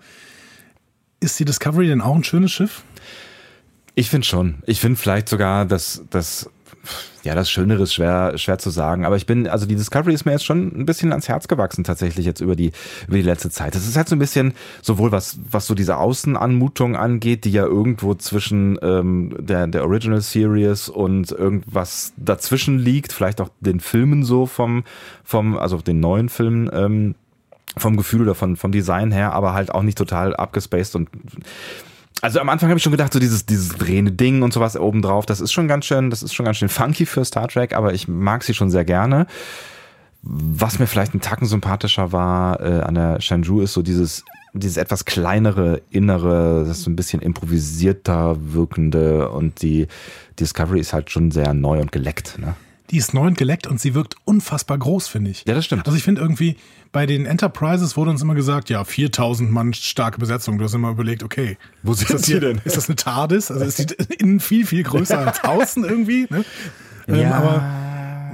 Ist 1.27 1.41
die 1.41 1.45
Discovery 1.45 1.89
denn 1.89 2.01
auch 2.01 2.15
ein 2.15 2.23
schönes 2.23 2.53
Schiff? 2.53 2.85
Ich 3.97 4.11
finde 4.11 4.25
schon. 4.25 4.63
Ich 4.65 4.79
finde 4.79 4.97
vielleicht 4.97 5.29
sogar, 5.29 5.67
dass 5.67 6.05
das 6.09 6.49
ja, 7.25 7.35
das 7.35 7.51
Schönere 7.51 7.83
ist 7.83 7.95
schwer, 7.95 8.39
schwer 8.39 8.59
zu 8.59 8.71
sagen. 8.71 9.05
Aber 9.05 9.17
ich 9.17 9.27
bin, 9.27 9.49
also 9.49 9.67
die 9.67 9.75
Discovery 9.75 10.15
ist 10.15 10.25
mir 10.25 10.31
jetzt 10.31 10.45
schon 10.45 10.69
ein 10.69 10.87
bisschen 10.87 11.11
ans 11.11 11.27
Herz 11.27 11.49
gewachsen, 11.49 11.83
tatsächlich 11.83 12.25
jetzt 12.25 12.41
über 12.41 12.55
die, 12.55 12.71
über 13.09 13.17
die 13.17 13.23
letzte 13.23 13.51
Zeit. 13.51 13.75
Das 13.75 13.89
ist 13.89 13.97
halt 13.97 14.09
so 14.09 14.15
ein 14.15 14.21
bisschen, 14.21 14.55
sowohl 14.83 15.11
was, 15.11 15.37
was 15.51 15.67
so 15.67 15.75
diese 15.75 15.97
Außenanmutung 15.97 16.95
angeht, 16.95 17.45
die 17.45 17.51
ja 17.51 17.65
irgendwo 17.65 18.15
zwischen 18.15 18.79
ähm, 18.83 19.35
der, 19.41 19.67
der 19.67 19.83
Original 19.83 20.21
Series 20.21 20.89
und 20.89 21.33
irgendwas 21.33 22.13
dazwischen 22.17 22.79
liegt, 22.79 23.13
vielleicht 23.13 23.41
auch 23.41 23.49
den 23.59 23.81
Filmen 23.81 24.23
so 24.23 24.47
vom, 24.47 24.85
vom, 25.25 25.59
also 25.59 25.79
den 25.79 25.99
neuen 25.99 26.29
Filmen, 26.29 26.71
ähm, 26.73 27.17
vom 27.79 27.97
Gefühl 27.97 28.23
oder 28.23 28.35
von, 28.35 28.57
vom 28.57 28.73
Design 28.73 29.13
her, 29.13 29.33
aber 29.33 29.53
halt 29.53 29.73
auch 29.73 29.83
nicht 29.83 29.99
total 29.99 30.35
abgespaced 30.35 30.97
und 30.97 31.09
also 32.23 32.41
am 32.41 32.49
Anfang 32.49 32.71
habe 32.71 32.79
ich 32.79 32.83
schon 32.83 32.93
gedacht, 32.93 33.13
so 33.13 33.19
dieses, 33.19 33.45
dieses 33.45 33.69
drehende 33.69 34.11
Ding 34.11 34.43
und 34.43 34.53
sowas 34.53 34.77
obendrauf, 34.77 35.27
das 35.27 35.41
ist 35.41 35.53
schon 35.53 35.69
ganz 35.69 35.85
schön, 35.85 36.09
das 36.09 36.23
ist 36.23 36.35
schon 36.35 36.47
ganz 36.47 36.57
schön 36.57 36.71
funky 36.71 37.05
für 37.05 37.25
Star 37.25 37.47
Trek, 37.47 37.75
aber 37.75 37.93
ich 37.93 38.09
mag 38.09 38.43
sie 38.43 38.55
schon 38.55 38.71
sehr 38.71 38.85
gerne. 38.85 39.27
Was 40.23 40.79
mir 40.79 40.87
vielleicht 40.87 41.13
einen 41.13 41.21
Tacken 41.21 41.47
sympathischer 41.47 42.13
war 42.13 42.61
äh, 42.61 42.81
an 42.81 42.95
der 42.95 43.21
Shenzhou 43.21 43.61
ist 43.61 43.75
so 43.75 43.83
dieses, 43.83 44.25
dieses 44.55 44.77
etwas 44.79 45.05
kleinere 45.05 45.83
Innere, 45.91 46.65
das 46.67 46.83
so 46.83 46.91
ein 46.91 46.97
bisschen 46.97 47.21
improvisierter 47.21 48.37
wirkende 48.41 49.29
und 49.29 49.61
die 49.63 49.87
Discovery 50.41 50.81
ist 50.81 50.95
halt 50.95 51.11
schon 51.11 51.31
sehr 51.31 51.53
neu 51.53 51.81
und 51.81 51.93
geleckt. 51.93 52.39
Ne? 52.39 52.57
Die 52.91 52.99
ist 52.99 53.15
neu 53.15 53.27
und 53.27 53.37
geleckt 53.39 53.67
und 53.67 53.81
sie 53.81 53.95
wirkt 53.95 54.17
unfassbar 54.25 54.79
groß, 54.79 55.09
finde 55.09 55.31
ich. 55.31 55.45
Ja, 55.47 55.55
das 55.55 55.65
stimmt. 55.65 55.87
Also 55.87 55.97
ich 55.97 56.05
finde 56.05 56.21
irgendwie, 56.21 56.57
bei 56.93 57.05
den 57.07 57.27
Enterprises 57.27 57.97
wurde 57.97 58.11
uns 58.11 58.23
immer 58.23 58.35
gesagt, 58.35 58.71
ja, 58.71 58.85
4000 58.85 59.51
Mann 59.51 59.75
starke 59.75 60.19
Besetzung. 60.19 60.59
Du 60.59 60.65
hast 60.65 60.75
immer 60.75 60.91
überlegt, 60.91 61.23
okay. 61.23 61.59
Wo 61.83 61.95
sind 61.95 62.11
das 62.11 62.27
hier, 62.27 62.41
denn? 62.41 62.61
Ist 62.65 62.77
das 62.77 62.89
eine 62.89 62.97
TARDIS? 62.97 63.51
Also 63.51 63.65
es 63.65 63.77
sieht 63.77 63.93
innen 63.93 64.41
viel, 64.41 64.67
viel 64.67 64.83
größer 64.83 65.19
als 65.19 65.43
außen 65.45 65.85
irgendwie. 65.85 66.27
Ne? 66.31 66.45
Ähm, 67.09 67.15
Ja. 67.21 67.35
aber 67.35 67.65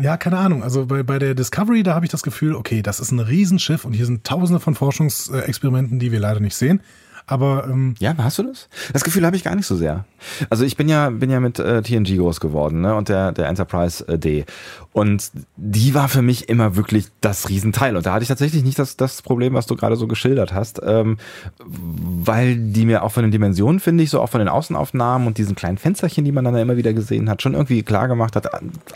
ja, 0.03 0.17
keine 0.17 0.39
Ahnung. 0.39 0.63
Also 0.63 0.87
bei, 0.87 1.03
bei 1.03 1.19
der 1.19 1.35
Discovery, 1.35 1.83
da 1.83 1.95
habe 1.95 2.05
ich 2.07 2.11
das 2.11 2.23
Gefühl, 2.23 2.55
okay, 2.55 2.83
das 2.83 3.01
ist 3.01 3.11
ein 3.13 3.21
Riesenschiff 3.21 3.85
und 3.85 3.93
hier 3.93 4.07
sind 4.07 4.25
tausende 4.25 4.59
von 4.61 4.75
Forschungsexperimenten, 4.75 5.99
die 5.99 6.13
wir 6.13 6.21
leider 6.21 6.41
nicht 6.41 6.57
sehen. 6.57 6.81
Aber 7.26 7.67
ähm, 7.69 7.95
Ja, 7.99 8.14
hast 8.19 8.38
du 8.38 8.45
das? 8.45 8.69
Das 8.93 9.05
Gefühl 9.05 9.25
habe 9.25 9.37
ich 9.37 9.45
gar 9.45 9.55
nicht 9.55 9.67
so 9.67 9.76
sehr. 9.76 10.05
Also 10.50 10.64
ich 10.64 10.76
bin 10.76 10.88
ja 10.88 11.11
bin 11.11 11.31
ja 11.31 11.41
mit 11.41 11.59
äh, 11.59 11.83
TNG 11.83 12.17
groß 12.17 12.41
geworden, 12.41 12.81
ne? 12.81 12.95
Und 12.95 13.09
der 13.09 13.33
der 13.33 13.49
Enterprise 13.49 14.07
äh, 14.09 14.19
D 14.19 14.45
und 14.93 15.31
die 15.57 15.95
war 15.95 16.09
für 16.09 16.23
mich 16.23 16.49
immer 16.49 16.76
wirklich 16.76 17.07
das 17.21 17.49
Riesenteil 17.49 17.97
und 17.97 18.05
da 18.05 18.12
hatte 18.12 18.23
ich 18.23 18.29
tatsächlich 18.29 18.62
nicht 18.62 18.79
das 18.79 18.97
das 18.97 19.23
Problem, 19.23 19.55
was 19.55 19.67
du 19.67 19.75
gerade 19.75 19.97
so 19.97 20.07
geschildert 20.07 20.52
hast, 20.52 20.81
ähm, 20.85 21.17
weil 21.64 22.57
die 22.57 22.85
mir 22.85 23.02
auch 23.02 23.12
von 23.12 23.23
den 23.23 23.33
Dimensionen 23.33 23.81
finde 23.81 24.05
ich 24.05 24.11
so 24.11 24.21
auch 24.21 24.29
von 24.29 24.41
den 24.41 24.49
Außenaufnahmen 24.49 25.26
und 25.26 25.38
diesen 25.38 25.55
kleinen 25.55 25.79
Fensterchen, 25.79 26.25
die 26.25 26.33
man 26.33 26.44
dann 26.44 26.57
immer 26.57 26.77
wieder 26.77 26.92
gesehen 26.92 27.31
hat, 27.31 27.42
schon 27.42 27.55
irgendwie 27.55 27.83
klar 27.83 28.09
gemacht 28.09 28.37
hat, 28.37 28.49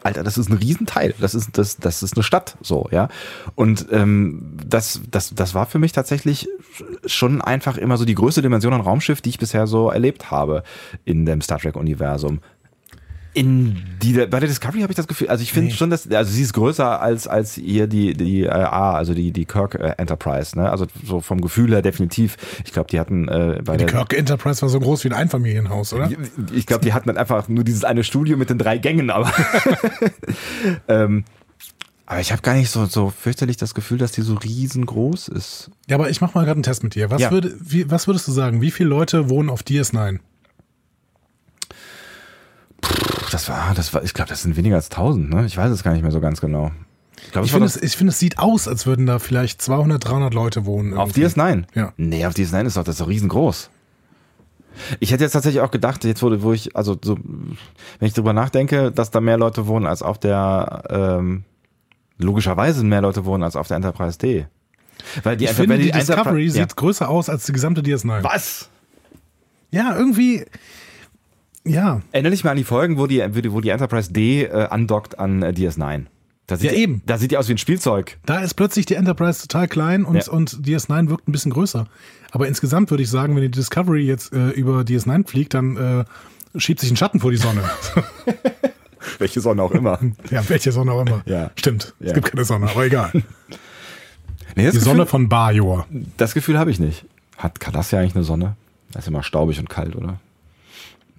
Alter, 0.03 0.23
das 0.23 0.37
ist 0.39 0.51
ein 0.51 0.59
Riesenteil, 0.59 1.15
das 1.19 1.35
ist 1.35 1.57
das 1.57 1.79
das 1.79 2.03
ist 2.03 2.15
eine 2.15 2.23
Stadt, 2.23 2.57
so 2.61 2.89
ja. 2.91 3.09
Und 3.55 3.87
ähm, 3.91 4.57
das 4.67 5.01
das 5.11 5.35
das 5.35 5.55
war 5.55 5.67
für 5.67 5.79
mich 5.79 5.93
tatsächlich 5.93 6.49
schon 7.07 7.41
einfach 7.41 7.79
immer 7.79 7.97
so 7.97 8.05
die 8.05 8.15
größte 8.17 8.43
Dimension 8.43 8.73
an 8.73 8.81
Raumschiff, 8.81 9.21
die 9.21 9.29
ich 9.29 9.39
bisher 9.39 9.69
so 9.69 9.91
erlebt 9.91 10.31
habe 10.33 10.65
in 11.05 11.25
dem 11.25 11.41
Star 11.41 11.59
Trek 11.61 11.77
Universum. 11.77 12.41
In 13.35 13.77
die, 14.03 14.15
bei 14.15 14.41
der 14.41 14.49
Discovery 14.49 14.81
habe 14.81 14.93
ich 14.93 14.97
das 14.97 15.07
Gefühl, 15.07 15.29
also 15.29 15.43
ich 15.43 15.53
finde 15.53 15.69
Nee. 15.69 15.77
schon, 15.77 15.91
dass, 15.91 16.11
also 16.11 16.33
sie 16.33 16.41
ist 16.41 16.55
größer 16.55 17.03
als, 17.03 17.29
als 17.29 17.53
hier 17.53 17.87
die, 17.87 18.15
die 18.15 18.45
äh, 18.45 18.49
A, 18.49 18.95
also 18.95 19.13
die, 19.13 19.31
die 19.31 19.45
Kirk 19.45 19.75
äh, 19.75 19.93
Enterprise, 19.99 20.59
ne? 20.59 20.71
Also 20.71 20.87
so 21.05 21.21
vom 21.21 21.43
Gefühl 21.43 21.71
her 21.73 21.83
definitiv. 21.83 22.39
Ich 22.65 22.73
glaube, 22.73 22.89
die 22.91 22.99
hatten 22.99 23.29
äh, 23.29 23.61
bei 23.63 23.77
die 23.77 23.85
der. 23.85 23.93
Kirk 23.93 24.17
Enterprise 24.17 24.63
war 24.63 24.71
so 24.71 24.81
groß 24.81 25.05
wie 25.05 25.09
ein 25.09 25.15
Einfamilienhaus, 25.15 25.93
oder? 25.93 26.11
Ich 26.55 26.65
glaube, 26.65 26.83
die 26.83 26.95
hatten 26.95 27.09
dann 27.09 27.19
einfach 27.19 27.47
nur 27.49 27.63
dieses 27.63 27.85
eine 27.85 28.05
Studio 28.05 28.39
mit 28.39 28.49
den 28.49 28.57
drei 28.57 28.79
Gängen, 28.79 29.11
aber. 29.11 29.31
ähm, 30.89 31.25
aber 32.07 32.21
ich 32.21 32.33
habe 32.33 32.43
gar 32.43 32.55
nicht 32.55 32.71
so, 32.71 32.87
so 32.87 33.11
fürchterlich 33.11 33.57
das 33.57 33.75
Gefühl, 33.75 33.99
dass 33.99 34.13
die 34.13 34.23
so 34.23 34.35
riesengroß 34.35 35.29
ist. 35.29 35.71
Ja, 35.89 35.97
aber 35.97 36.09
ich 36.11 36.21
mache 36.21 36.33
mal 36.39 36.43
gerade 36.45 36.57
einen 36.57 36.63
Test 36.63 36.83
mit 36.83 36.95
dir. 36.95 37.11
Was, 37.11 37.21
Ja. 37.21 37.31
würde, 37.31 37.55
wie, 37.61 37.91
was 37.91 38.07
würdest 38.07 38.27
du 38.29 38.33
sagen? 38.33 38.61
Wie 38.61 38.71
viele 38.71 38.89
Leute 38.89 39.29
wohnen 39.29 39.51
auf 39.51 39.63
DS9? 39.63 40.21
Das 43.33 43.49
war, 43.49 43.75
das 43.75 43.93
war, 43.93 44.03
ich 44.05 44.15
glaube, 44.15 44.29
das 44.29 44.43
sind 44.43 44.57
weniger 44.57 44.77
als 44.77 44.91
1000, 44.91 45.31
ne? 45.31 45.47
Ich 45.47 45.57
weiß 45.57 45.71
es 45.71 45.83
gar 45.83 45.93
nicht 45.93 46.03
mehr 46.03 46.13
so 46.13 46.21
ganz 46.21 46.41
genau. 46.41 46.71
Ich 47.25 47.33
glaube, 47.33 47.47
Ich 47.47 47.53
finde, 47.53 47.67
es, 47.67 47.77
ich 47.77 47.97
finde, 47.97 48.13
es 48.13 48.19
sieht 48.19 48.39
aus, 48.39 48.69
als 48.69 48.87
würden 48.87 49.07
da 49.07 49.19
vielleicht 49.19 49.61
200, 49.61 50.05
300 50.05 50.33
Leute 50.35 50.65
wohnen. 50.65 50.95
auf 50.95 51.17
irgendwie. 51.17 51.41
DS9. 51.41 51.65
Ja. 51.75 51.93
Nee, 51.97 52.25
auf 52.27 52.35
DS9 52.35 52.67
ist 52.67 52.77
doch 52.77 52.85
das 52.85 52.99
doch 52.99 53.09
riesengroß. 53.09 53.71
Ich 55.01 55.11
hätte 55.11 55.25
jetzt 55.25 55.33
tatsächlich 55.33 55.63
auch 55.63 55.71
gedacht, 55.71 56.05
jetzt 56.05 56.23
wurde, 56.23 56.43
wo 56.43 56.53
ich, 56.53 56.77
also 56.77 56.97
so, 57.03 57.17
wenn 57.99 58.07
ich 58.09 58.13
drüber 58.15 58.33
nachdenke, 58.35 58.93
dass 58.93 59.11
da 59.11 59.21
mehr 59.21 59.39
Leute 59.39 59.67
wohnen 59.67 59.87
als 59.87 60.03
auf 60.03 60.19
der, 60.19 60.85
ähm, 60.91 61.45
logischerweise 62.19 62.85
mehr 62.85 63.01
Leute 63.01 63.25
wohnen 63.25 63.43
als 63.43 63.57
auf 63.57 63.69
der 63.69 63.77
Enterprise 63.77 64.19
D. 64.19 64.47
Weil 65.23 65.37
die, 65.37 65.45
Ich 65.45 65.51
Enter- 65.51 65.63
finde, 65.63 65.79
die, 65.79 65.91
Enterprise- 65.91 66.13
Discovery 66.15 66.45
ja. 66.47 66.53
sieht 66.53 66.77
größer 66.77 67.09
aus 67.09 67.29
als 67.29 67.47
die 67.47 67.53
gesamte 67.53 67.83
DS9. 67.83 68.23
Was? 68.25 68.69
Ja, 69.71 69.95
irgendwie. 69.97 70.45
Ja, 71.65 72.01
Erinnere 72.13 72.31
dich 72.31 72.45
mal 72.45 72.53
an 72.53 72.57
die 72.57 72.65
Folgen, 72.65 72.97
wo 72.97 73.07
die, 73.07 73.19
wo 73.35 73.41
die, 73.41 73.53
wo 73.53 73.61
die 73.61 73.71
Enterprise 73.71 74.13
D 74.13 74.45
äh, 74.45 74.69
andockt 74.69 75.19
an 75.19 75.43
äh, 75.43 75.49
DS9. 75.49 76.07
Da 76.47 76.57
sieht 76.57 76.71
Ja, 76.71 76.77
die, 76.77 76.83
eben. 76.83 77.03
Da 77.07 77.19
sieht 77.19 77.33
die 77.33 77.37
aus 77.37 77.49
wie 77.49 77.55
ein 77.55 77.59
Spielzeug. 77.59 78.19
da 78.25 78.39
ist 78.39 78.55
plötzlich 78.55 78.87
die 78.87 78.95
Enterprise 78.95 79.43
total 79.43 79.67
klein 79.67 80.05
und, 80.05 80.15
Ja. 80.25 80.33
und 80.33 80.51
DS9 80.65 81.09
wirkt 81.09 81.27
ein 81.29 81.33
bisschen 81.33 81.51
größer. 81.53 81.89
Aber 82.31 82.47
insgesamt 82.47 82.91
würde 82.91 83.03
ich 83.03 83.11
sagen, 83.11 83.35
wenn 83.35 83.43
die 83.43 83.51
Discovery 83.51 84.07
jetzt 84.07 84.33
äh, 84.33 84.51
über 84.51 84.83
DS9 84.83 85.27
fliegt, 85.27 85.55
dann 85.55 85.77
äh, 85.77 86.05
schiebt 86.59 86.79
sich 86.81 86.91
ein 86.91 86.97
Schatten 86.97 87.19
vor 87.19 87.33
die 87.33 87.37
Sonne. 87.37 87.63
Welche 89.19 89.41
Sonne 89.41 89.63
auch 89.63 89.73
immer. 89.73 89.99
ja, 90.31 90.49
welche 90.49 90.73
Sonne 90.73 90.93
auch 90.93 91.03
immer. 91.07 91.23
Ja. 91.27 91.51
Stimmt. 91.57 91.95
Ja. 92.01 92.09
Es 92.09 92.15
gibt 92.15 92.31
keine 92.33 92.45
Sonne, 92.45 92.69
aber 92.71 92.85
egal. 92.87 93.11
Nee, 93.13 93.23
das 94.65 94.73
Die 94.73 94.79
Gefühl- 94.79 94.81
Sonne 94.83 95.07
von 95.07 95.29
Bajor. 95.29 95.87
Das 96.17 96.35
Gefühl 96.35 96.59
habe 96.59 96.71
ich 96.71 96.79
nicht. 96.81 97.05
Hat 97.37 97.61
Cardassia 97.61 98.01
eigentlich 98.01 98.15
eine 98.15 98.25
Sonne? 98.25 98.57
Das 98.93 99.05
ist 99.05 99.09
immer 99.09 99.23
staubig 99.23 99.59
und 99.59 99.69
kalt, 99.69 99.95
oder? 99.97 100.19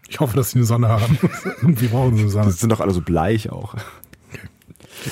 Ich 0.10 0.20
hoffe, 0.20 0.36
dass 0.36 0.52
sie 0.52 0.58
eine 0.60 0.66
Sonne 0.66 0.88
haben. 0.88 1.20
Irgendwie 1.62 1.88
brauchen 1.88 2.16
sie 2.16 2.22
eine 2.24 2.32
Sonne. 2.32 2.46
Das 2.46 2.60
sind 2.60 2.70
doch 2.72 2.80
alle 2.80 2.94
so 2.94 3.02
bleich 3.02 3.52
auch. 3.52 3.76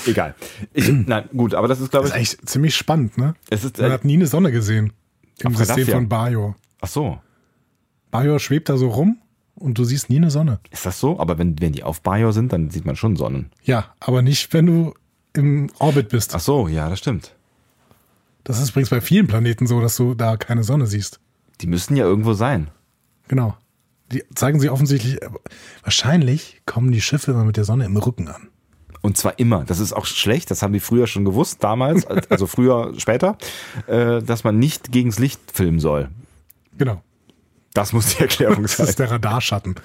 Egal. 0.08 0.34
Ich, 0.74 0.90
nein, 0.92 1.30
gut, 1.36 1.54
aber 1.54 1.68
das 1.68 1.80
ist, 1.80 1.92
glaube 1.92 2.08
Das 2.08 2.18
ich. 2.18 2.24
ist 2.24 2.40
echt 2.40 2.50
ziemlich 2.50 2.76
spannend, 2.76 3.18
ne? 3.18 3.36
Es 3.50 3.64
ist, 3.64 3.78
Man 3.78 3.92
äh, 3.92 3.94
hat 3.94 4.04
nie 4.06 4.16
eine 4.16 4.26
Sonne 4.28 4.52
gesehen. 4.52 4.94
Im 5.40 5.54
System 5.56 5.68
Cardassia. 5.76 5.96
von 5.96 6.10
Bajor. 6.10 6.56
ach 6.82 6.88
so. 6.88 7.20
Bajor 8.10 8.40
schwebt 8.40 8.70
da 8.70 8.78
so 8.78 8.88
rum 8.90 9.18
und 9.56 9.78
du 9.78 9.84
siehst 9.84 10.10
nie 10.10 10.18
eine 10.18 10.32
Sonne. 10.32 10.60
Ist 10.70 10.86
das 10.86 11.00
so? 11.00 11.20
Aber 11.20 11.38
wenn, 11.38 11.60
wenn 11.62 11.72
die 11.72 11.84
auf 11.84 12.02
Bajor 12.02 12.34
sind, 12.34 12.54
dann 12.54 12.70
sieht 12.70 12.86
man 12.86 12.96
schon 12.96 13.16
Sonnen. 13.16 13.52
Ja, 13.64 13.94
aber 14.00 14.22
nicht, 14.22 14.54
wenn 14.54 14.66
du 14.66 14.94
im 15.34 15.70
Orbit 15.80 16.10
bist. 16.10 16.36
Ach 16.36 16.40
so, 16.40 16.68
ja, 16.68 16.90
das 16.90 17.00
stimmt. 17.00 17.36
Das 18.44 18.60
ist 18.60 18.70
übrigens 18.70 18.90
bei 18.90 19.02
vielen 19.02 19.28
Planeten 19.28 19.66
so, 19.68 19.82
dass 19.82 19.98
du 19.98 20.14
da 20.14 20.38
keine 20.38 20.64
Sonne 20.64 20.86
siehst. 20.88 21.20
Die 21.62 21.68
müssten 21.68 21.96
ja 21.96 22.06
irgendwo 22.06 22.34
sein. 22.34 22.70
Genau. 23.28 23.58
Die 24.12 24.24
zeigen 24.36 24.60
sie 24.60 24.70
offensichtlich. 24.70 25.18
Wahrscheinlich 25.82 26.62
kommen 26.66 26.92
die 26.92 27.02
Schiffe 27.02 27.32
immer 27.32 27.44
mit 27.44 27.58
der 27.58 27.64
Sonne 27.64 27.86
im 27.86 27.98
Rücken 27.98 28.28
an. 28.28 28.50
Und 29.02 29.18
zwar 29.18 29.40
immer. 29.40 29.64
Das 29.66 29.80
ist 29.80 29.94
auch 29.94 30.06
schlecht. 30.06 30.52
Das 30.52 30.62
haben 30.62 30.74
die 30.74 30.80
früher 30.80 31.08
schon 31.08 31.26
gewusst, 31.26 31.64
damals, 31.64 32.06
also 32.06 32.48
früher, 32.48 32.94
später, 32.98 33.38
äh, 33.88 34.22
dass 34.22 34.44
man 34.44 34.60
nicht 34.60 34.92
gegens 34.92 35.18
Licht 35.18 35.40
filmen 35.52 35.80
soll. 35.80 36.10
Genau. 36.78 37.02
Das 37.76 37.94
muss 37.94 38.16
die 38.16 38.22
Erklärung 38.22 38.64
Das 38.64 38.78
sein. 38.78 38.88
ist 38.88 38.98
der 38.98 39.12
Radarschatten. 39.12 39.76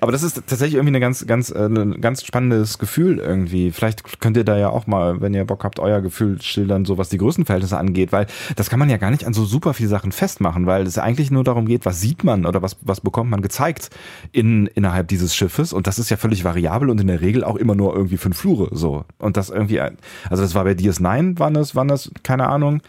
Aber 0.00 0.12
das 0.12 0.22
ist 0.22 0.34
tatsächlich 0.34 0.74
irgendwie 0.74 0.92
eine 0.92 1.00
ganz, 1.00 1.26
ganz, 1.26 1.50
äh, 1.50 1.66
ein 1.66 2.00
ganz 2.00 2.24
spannendes 2.24 2.78
Gefühl 2.78 3.18
irgendwie. 3.18 3.70
Vielleicht 3.70 4.20
könnt 4.20 4.36
ihr 4.36 4.44
da 4.44 4.56
ja 4.56 4.70
auch 4.70 4.86
mal, 4.86 5.20
wenn 5.20 5.34
ihr 5.34 5.44
Bock 5.44 5.62
habt, 5.62 5.78
euer 5.78 6.00
Gefühl 6.00 6.40
schildern, 6.40 6.84
so 6.84 6.96
was 6.96 7.10
die 7.10 7.18
Größenverhältnisse 7.18 7.76
angeht, 7.76 8.10
weil 8.10 8.26
das 8.56 8.70
kann 8.70 8.78
man 8.78 8.88
ja 8.88 8.96
gar 8.96 9.10
nicht 9.10 9.26
an 9.26 9.34
so 9.34 9.44
super 9.44 9.74
viele 9.74 9.90
Sachen 9.90 10.10
festmachen, 10.10 10.66
weil 10.66 10.86
es 10.86 10.98
eigentlich 10.98 11.30
nur 11.30 11.44
darum 11.44 11.66
geht, 11.66 11.84
was 11.84 12.00
sieht 12.00 12.24
man 12.24 12.46
oder 12.46 12.62
was, 12.62 12.78
was 12.80 13.02
bekommt 13.02 13.30
man 13.30 13.42
gezeigt 13.42 13.90
in, 14.32 14.66
innerhalb 14.68 15.08
dieses 15.08 15.34
Schiffes 15.36 15.72
und 15.72 15.86
das 15.86 15.98
ist 15.98 16.10
ja 16.10 16.16
völlig 16.16 16.44
variabel 16.44 16.88
und 16.88 17.00
in 17.00 17.06
der 17.06 17.20
Regel 17.20 17.44
auch 17.44 17.56
immer 17.56 17.74
nur 17.74 17.94
irgendwie 17.94 18.16
fünf 18.16 18.38
Flure, 18.38 18.70
so. 18.72 19.04
Und 19.18 19.36
das 19.36 19.50
irgendwie, 19.50 19.80
also 19.80 19.94
das 20.30 20.54
war 20.54 20.64
bei 20.64 20.72
DS9, 20.72 21.38
waren 21.38 21.54
das, 21.54 21.76
waren 21.76 21.88
das, 21.88 22.10
keine 22.22 22.48
Ahnung, 22.48 22.80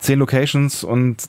zehn 0.00 0.18
Locations 0.18 0.82
und 0.82 1.28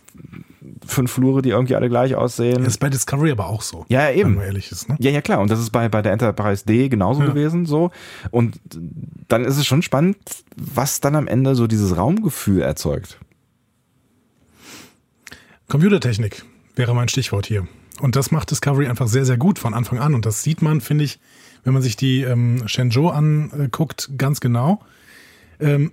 fünf 0.87 1.11
Flure, 1.11 1.41
die 1.41 1.49
irgendwie 1.49 1.75
alle 1.75 1.89
gleich 1.89 2.15
aussehen. 2.15 2.59
Das 2.63 2.73
ist 2.73 2.79
bei 2.79 2.89
Discovery 2.89 3.31
aber 3.31 3.47
auch 3.47 3.61
so. 3.61 3.85
Ja, 3.89 4.09
ja, 4.09 4.15
eben. 4.15 4.31
Wenn 4.31 4.35
man 4.37 4.45
ehrlich 4.45 4.71
ist, 4.71 4.89
ne? 4.89 4.95
Ja, 4.99 5.11
ja, 5.11 5.21
klar. 5.21 5.39
Und 5.39 5.51
das 5.51 5.59
ist 5.59 5.69
bei, 5.71 5.87
bei 5.89 6.01
der 6.01 6.11
Enterprise 6.13 6.65
D 6.65 6.89
genauso 6.89 7.21
Ja. 7.21 7.27
gewesen, 7.27 7.65
so. 7.65 7.91
Und 8.31 8.59
dann 9.27 9.45
ist 9.45 9.57
es 9.57 9.65
schon 9.65 9.81
spannend, 9.81 10.17
was 10.55 10.99
dann 10.99 11.15
am 11.15 11.27
Ende 11.27 11.55
so 11.55 11.67
dieses 11.67 11.95
Raumgefühl 11.97 12.61
erzeugt. 12.61 13.19
Computertechnik 15.67 16.43
wäre 16.75 16.95
mein 16.95 17.09
Stichwort 17.09 17.45
hier. 17.45 17.67
Und 17.99 18.15
das 18.15 18.31
macht 18.31 18.51
Discovery 18.51 18.87
einfach 18.87 19.07
sehr, 19.07 19.25
sehr 19.25 19.37
gut 19.37 19.59
von 19.59 19.73
Anfang 19.73 19.99
an. 19.99 20.13
Und 20.13 20.25
das 20.25 20.43
sieht 20.43 20.61
man, 20.61 20.81
finde 20.81 21.03
ich, 21.03 21.19
wenn 21.63 21.73
man 21.73 21.81
sich 21.81 21.95
die 21.97 22.21
ähm, 22.21 22.67
Shenzhou 22.67 23.09
anguckt, 23.09 24.11
ganz 24.17 24.39
genau. 24.39 24.81
Ähm, 25.59 25.91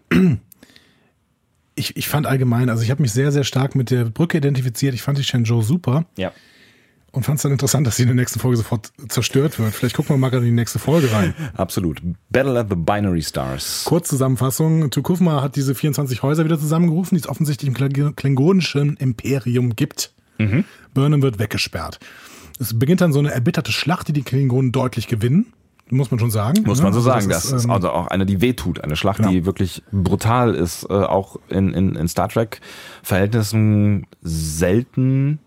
ich, 1.74 1.96
ich 1.96 2.08
fand 2.08 2.26
allgemein, 2.26 2.68
also 2.70 2.82
ich 2.82 2.90
habe 2.90 3.02
mich 3.02 3.12
sehr, 3.12 3.32
sehr 3.32 3.44
stark 3.44 3.74
mit 3.74 3.90
der 3.90 4.04
Brücke 4.04 4.38
identifiziert. 4.38 4.94
Ich 4.94 5.02
fand 5.02 5.18
die 5.18 5.24
Shenzhou 5.24 5.60
super 5.62 6.06
Ja. 6.16 6.32
und 7.12 7.24
fand 7.24 7.36
es 7.38 7.42
dann 7.42 7.52
interessant, 7.52 7.86
dass 7.86 7.96
sie 7.96 8.02
in 8.02 8.08
der 8.08 8.14
nächsten 8.16 8.38
Folge 8.40 8.56
sofort 8.56 8.92
zerstört 9.08 9.58
wird. 9.58 9.74
Vielleicht 9.74 9.96
gucken 9.96 10.14
wir 10.14 10.18
mal 10.18 10.28
gerade 10.30 10.44
in 10.46 10.50
die 10.52 10.56
nächste 10.56 10.78
Folge 10.78 11.10
rein. 11.12 11.34
Absolut. 11.56 12.00
Battle 12.30 12.58
at 12.58 12.68
the 12.70 12.76
Binary 12.76 13.22
Stars. 13.22 13.82
Kurzzusammenfassung. 13.86 14.90
Tukufma 14.90 15.42
hat 15.42 15.56
diese 15.56 15.74
24 15.74 16.22
Häuser 16.22 16.44
wieder 16.44 16.58
zusammengerufen, 16.58 17.16
die 17.16 17.20
es 17.22 17.28
offensichtlich 17.28 17.68
im 17.68 17.74
Kling- 17.74 18.14
klingonischen 18.14 18.96
Imperium 18.96 19.74
gibt. 19.76 20.12
Burnham 20.94 21.22
wird 21.22 21.38
weggesperrt. 21.38 22.00
Es 22.58 22.76
beginnt 22.78 23.00
dann 23.00 23.12
so 23.12 23.18
eine 23.20 23.30
erbitterte 23.32 23.72
Schlacht, 23.72 24.08
die 24.08 24.12
die 24.12 24.22
Klingonen 24.22 24.72
deutlich 24.72 25.06
gewinnen. 25.08 25.46
Muss 25.94 26.10
man 26.10 26.18
schon 26.20 26.30
sagen. 26.30 26.62
Muss 26.64 26.78
ne? 26.78 26.84
man 26.84 26.92
so 26.92 26.98
Also 26.98 27.10
sagen. 27.10 27.28
Das 27.28 27.50
ist 27.52 27.64
ähm, 27.64 27.70
also 27.70 27.90
auch 27.90 28.08
eine, 28.08 28.26
die 28.26 28.40
wehtut. 28.40 28.80
Eine 28.80 28.96
Schlacht, 28.96 29.18
Genau. 29.18 29.30
die 29.30 29.46
wirklich 29.46 29.82
brutal 29.92 30.54
ist. 30.54 30.84
Äh, 30.90 30.92
auch 30.94 31.36
in, 31.48 31.72
in, 31.72 31.94
in 31.94 32.08
Star 32.08 32.28
Trek-Verhältnissen 32.28 34.06
selten, 34.22 35.38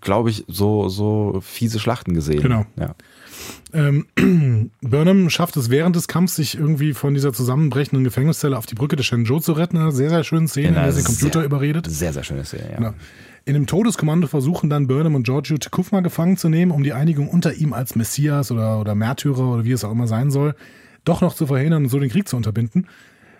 glaube 0.00 0.30
ich, 0.30 0.44
so, 0.48 0.88
so 0.88 1.40
fiese 1.42 1.78
Schlachten 1.78 2.14
gesehen. 2.14 2.42
Genau. 2.42 2.66
Ja. 2.78 2.94
Ähm, 3.72 4.06
Burnham 4.82 5.30
schafft 5.30 5.56
es 5.56 5.70
während 5.70 5.96
des 5.96 6.08
Kampfs, 6.08 6.36
sich 6.36 6.56
irgendwie 6.56 6.92
von 6.92 7.14
dieser 7.14 7.32
zusammenbrechenden 7.32 8.04
Gefängniszelle 8.04 8.58
auf 8.58 8.66
die 8.66 8.74
Brücke 8.74 8.96
der 8.96 9.04
Shenzhou 9.04 9.40
zu 9.40 9.52
retten. 9.52 9.78
Eine 9.78 9.92
sehr, 9.92 10.10
sehr 10.10 10.24
schöne 10.24 10.48
Szene, 10.48 10.68
in 10.68 10.74
der 10.74 10.92
sie 10.92 11.02
Computer 11.02 11.40
sehr, 11.40 11.44
überredet. 11.46 11.86
Sehr, 11.88 12.12
sehr 12.12 12.24
schöne 12.24 12.44
Szene, 12.44 12.68
ja. 12.70 12.76
Genau. 12.76 12.94
In 13.44 13.54
dem 13.54 13.66
Todeskommando 13.66 14.28
versuchen 14.28 14.70
dann 14.70 14.86
Burnham 14.86 15.14
und 15.16 15.24
Giorgio 15.24 15.56
Tekufma 15.58 16.00
gefangen 16.00 16.36
zu 16.36 16.48
nehmen, 16.48 16.70
um 16.70 16.82
die 16.84 16.92
Einigung 16.92 17.28
unter 17.28 17.52
ihm 17.54 17.72
als 17.72 17.96
Messias 17.96 18.52
oder, 18.52 18.78
oder 18.80 18.94
Märtyrer 18.94 19.54
oder 19.54 19.64
wie 19.64 19.72
es 19.72 19.84
auch 19.84 19.90
immer 19.90 20.06
sein 20.06 20.30
soll, 20.30 20.54
doch 21.04 21.20
noch 21.20 21.34
zu 21.34 21.46
verhindern 21.46 21.84
und 21.84 21.88
so 21.88 21.98
den 21.98 22.08
Krieg 22.10 22.28
zu 22.28 22.36
unterbinden. 22.36 22.86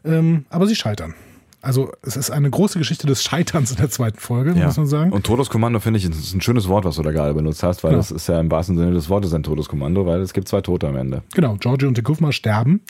Ähm, 0.04 0.44
aber 0.50 0.66
sie 0.66 0.74
scheitern. 0.74 1.14
Also 1.60 1.92
es 2.02 2.16
ist 2.16 2.32
eine 2.32 2.50
große 2.50 2.76
Geschichte 2.80 3.06
des 3.06 3.22
Scheiterns 3.22 3.70
in 3.70 3.76
der 3.76 3.88
zweiten 3.88 4.18
Folge, 4.18 4.52
Ja. 4.58 4.66
muss 4.66 4.76
man 4.76 4.88
sagen. 4.88 5.12
Und 5.12 5.24
Todeskommando 5.24 5.78
finde 5.78 5.98
ich, 6.00 6.04
ist 6.10 6.34
ein 6.34 6.40
schönes 6.40 6.66
Wort, 6.66 6.84
was 6.84 6.96
du 6.96 7.02
da 7.02 7.12
gerade 7.12 7.34
benutzt 7.34 7.62
hast, 7.62 7.84
weil 7.84 7.92
Ja. 7.92 7.98
das 7.98 8.10
ist 8.10 8.26
ja 8.26 8.40
im 8.40 8.50
wahrsten 8.50 8.76
Sinne 8.76 8.90
des 8.90 9.08
Wortes 9.08 9.32
ein 9.32 9.44
Todeskommando, 9.44 10.04
weil 10.04 10.20
es 10.22 10.32
gibt 10.32 10.48
zwei 10.48 10.60
Tote 10.60 10.88
am 10.88 10.96
Ende. 10.96 11.22
Genau, 11.34 11.54
Giorgio 11.60 11.86
und 11.86 11.94
Tekufma 11.94 12.32
sterben 12.32 12.80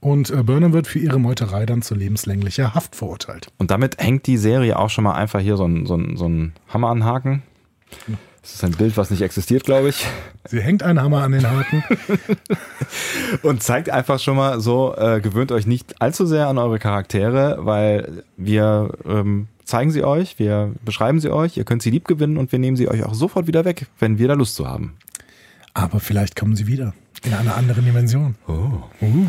und 0.00 0.30
äh, 0.30 0.42
Burnham 0.42 0.72
wird 0.72 0.86
für 0.86 0.98
ihre 0.98 1.18
Meuterei 1.18 1.66
dann 1.66 1.82
zu 1.82 1.94
lebenslänglicher 1.94 2.74
Haft 2.74 2.96
verurteilt. 2.96 3.48
Und 3.58 3.70
damit 3.70 3.98
hängt 3.98 4.26
die 4.26 4.38
Serie 4.38 4.78
auch 4.78 4.90
schon 4.90 5.04
mal 5.04 5.14
einfach 5.14 5.40
hier 5.40 5.56
so 5.56 5.66
ein, 5.66 5.86
so 5.86 5.94
ein, 5.94 6.16
so 6.16 6.28
ein 6.28 6.52
Hammer 6.68 6.88
an 6.88 6.98
den 6.98 7.04
Haken. 7.04 7.42
Das 8.42 8.54
ist 8.54 8.64
ein 8.64 8.72
Bild, 8.72 8.96
was 8.96 9.10
nicht 9.10 9.20
existiert, 9.20 9.64
glaube 9.64 9.90
ich. 9.90 10.06
Sie 10.48 10.60
hängt 10.60 10.82
einen 10.82 11.02
Hammer 11.02 11.22
an 11.22 11.32
den 11.32 11.46
Haken. 11.46 11.84
Und 13.42 13.62
zeigt 13.62 13.90
einfach 13.90 14.18
schon 14.18 14.36
mal 14.36 14.60
so, 14.60 14.94
äh, 14.96 15.20
gewöhnt 15.20 15.52
euch 15.52 15.66
nicht 15.66 16.00
allzu 16.00 16.24
sehr 16.24 16.48
an 16.48 16.56
eure 16.56 16.78
Charaktere, 16.78 17.58
weil 17.60 18.24
wir 18.38 18.94
ähm, 19.06 19.48
zeigen 19.64 19.90
sie 19.90 20.02
euch, 20.02 20.38
wir 20.38 20.72
beschreiben 20.84 21.20
sie 21.20 21.30
euch, 21.30 21.58
ihr 21.58 21.64
könnt 21.64 21.82
sie 21.82 21.90
lieb 21.90 22.08
gewinnen 22.08 22.38
und 22.38 22.50
wir 22.52 22.58
nehmen 22.58 22.78
sie 22.78 22.88
euch 22.88 23.04
auch 23.04 23.14
sofort 23.14 23.46
wieder 23.46 23.66
weg, 23.66 23.86
wenn 23.98 24.18
wir 24.18 24.28
da 24.28 24.34
Lust 24.34 24.54
zu 24.54 24.66
haben. 24.66 24.94
Aber 25.74 26.00
vielleicht 26.00 26.34
kommen 26.34 26.56
sie 26.56 26.66
wieder. 26.66 26.94
In 27.22 27.34
einer 27.34 27.56
anderen 27.56 27.84
Dimension. 27.84 28.36
Oh. 28.48 28.82
Uh. 29.02 29.26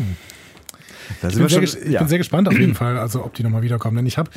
Ich, 1.10 1.20
bin 1.20 1.30
sehr, 1.30 1.48
schon, 1.48 1.62
ich 1.84 1.92
ja. 1.92 2.00
bin 2.00 2.08
sehr 2.08 2.18
gespannt 2.18 2.48
auf 2.48 2.58
jeden 2.58 2.74
Fall, 2.74 2.98
also 2.98 3.24
ob 3.24 3.34
die 3.34 3.42
nochmal 3.42 3.62
wiederkommen. 3.62 3.96
Denn 3.96 4.06
ich 4.06 4.18
habe 4.18 4.30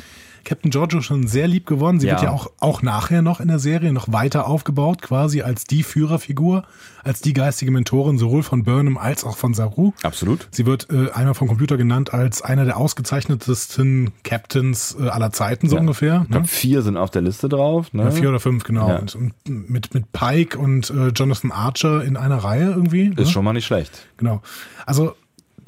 Captain 0.44 0.70
Giorgio 0.70 1.00
schon 1.00 1.26
sehr 1.26 1.48
lieb 1.48 1.66
gewonnen. 1.66 1.98
Sie 1.98 2.06
wird 2.06 2.20
Ja. 2.20 2.28
ja 2.28 2.32
auch, 2.32 2.52
auch 2.60 2.80
nachher 2.82 3.20
noch 3.20 3.40
in 3.40 3.48
der 3.48 3.58
Serie 3.58 3.92
noch 3.92 4.12
weiter 4.12 4.46
aufgebaut, 4.46 5.02
quasi 5.02 5.42
als 5.42 5.64
die 5.64 5.82
Führerfigur, 5.82 6.62
als 7.02 7.20
die 7.20 7.32
geistige 7.32 7.72
Mentorin 7.72 8.16
sowohl 8.16 8.44
von 8.44 8.62
Burnham 8.62 8.96
als 8.96 9.24
auch 9.24 9.36
von 9.36 9.54
Saru. 9.54 9.92
Absolut. 10.04 10.46
Sie 10.52 10.64
wird 10.64 10.86
äh, 10.90 11.10
einmal 11.10 11.34
vom 11.34 11.48
Computer 11.48 11.76
genannt 11.76 12.14
als 12.14 12.42
einer 12.42 12.64
der 12.64 12.76
ausgezeichnetesten 12.76 14.12
Captains 14.22 14.96
äh, 15.00 15.08
aller 15.08 15.32
Zeiten, 15.32 15.68
so 15.68 15.76
Ja. 15.76 15.80
ungefähr. 15.80 16.20
Ich 16.24 16.30
glaub, 16.30 16.42
Ne? 16.42 16.48
vier 16.48 16.82
sind 16.82 16.96
auf 16.96 17.10
der 17.10 17.22
Liste 17.22 17.48
drauf. 17.48 17.92
Ne? 17.92 18.04
Ja, 18.04 18.10
vier 18.12 18.28
oder 18.28 18.40
fünf, 18.40 18.62
genau. 18.64 18.88
Ja. 18.88 18.98
Und, 18.98 19.14
und 19.16 19.32
mit, 19.48 19.94
mit 19.94 20.12
Pike 20.12 20.58
und 20.58 20.90
äh, 20.90 21.08
Jonathan 21.08 21.50
Archer 21.50 22.04
in 22.04 22.16
einer 22.16 22.36
Reihe 22.38 22.70
irgendwie. 22.70 23.08
Ist 23.08 23.16
ne? 23.18 23.26
schon 23.26 23.44
mal 23.44 23.52
nicht 23.52 23.66
schlecht. 23.66 24.06
Genau. 24.16 24.42
Also 24.84 25.14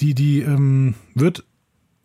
die, 0.01 0.15
die 0.15 0.41
ähm, 0.41 0.95
wird 1.15 1.45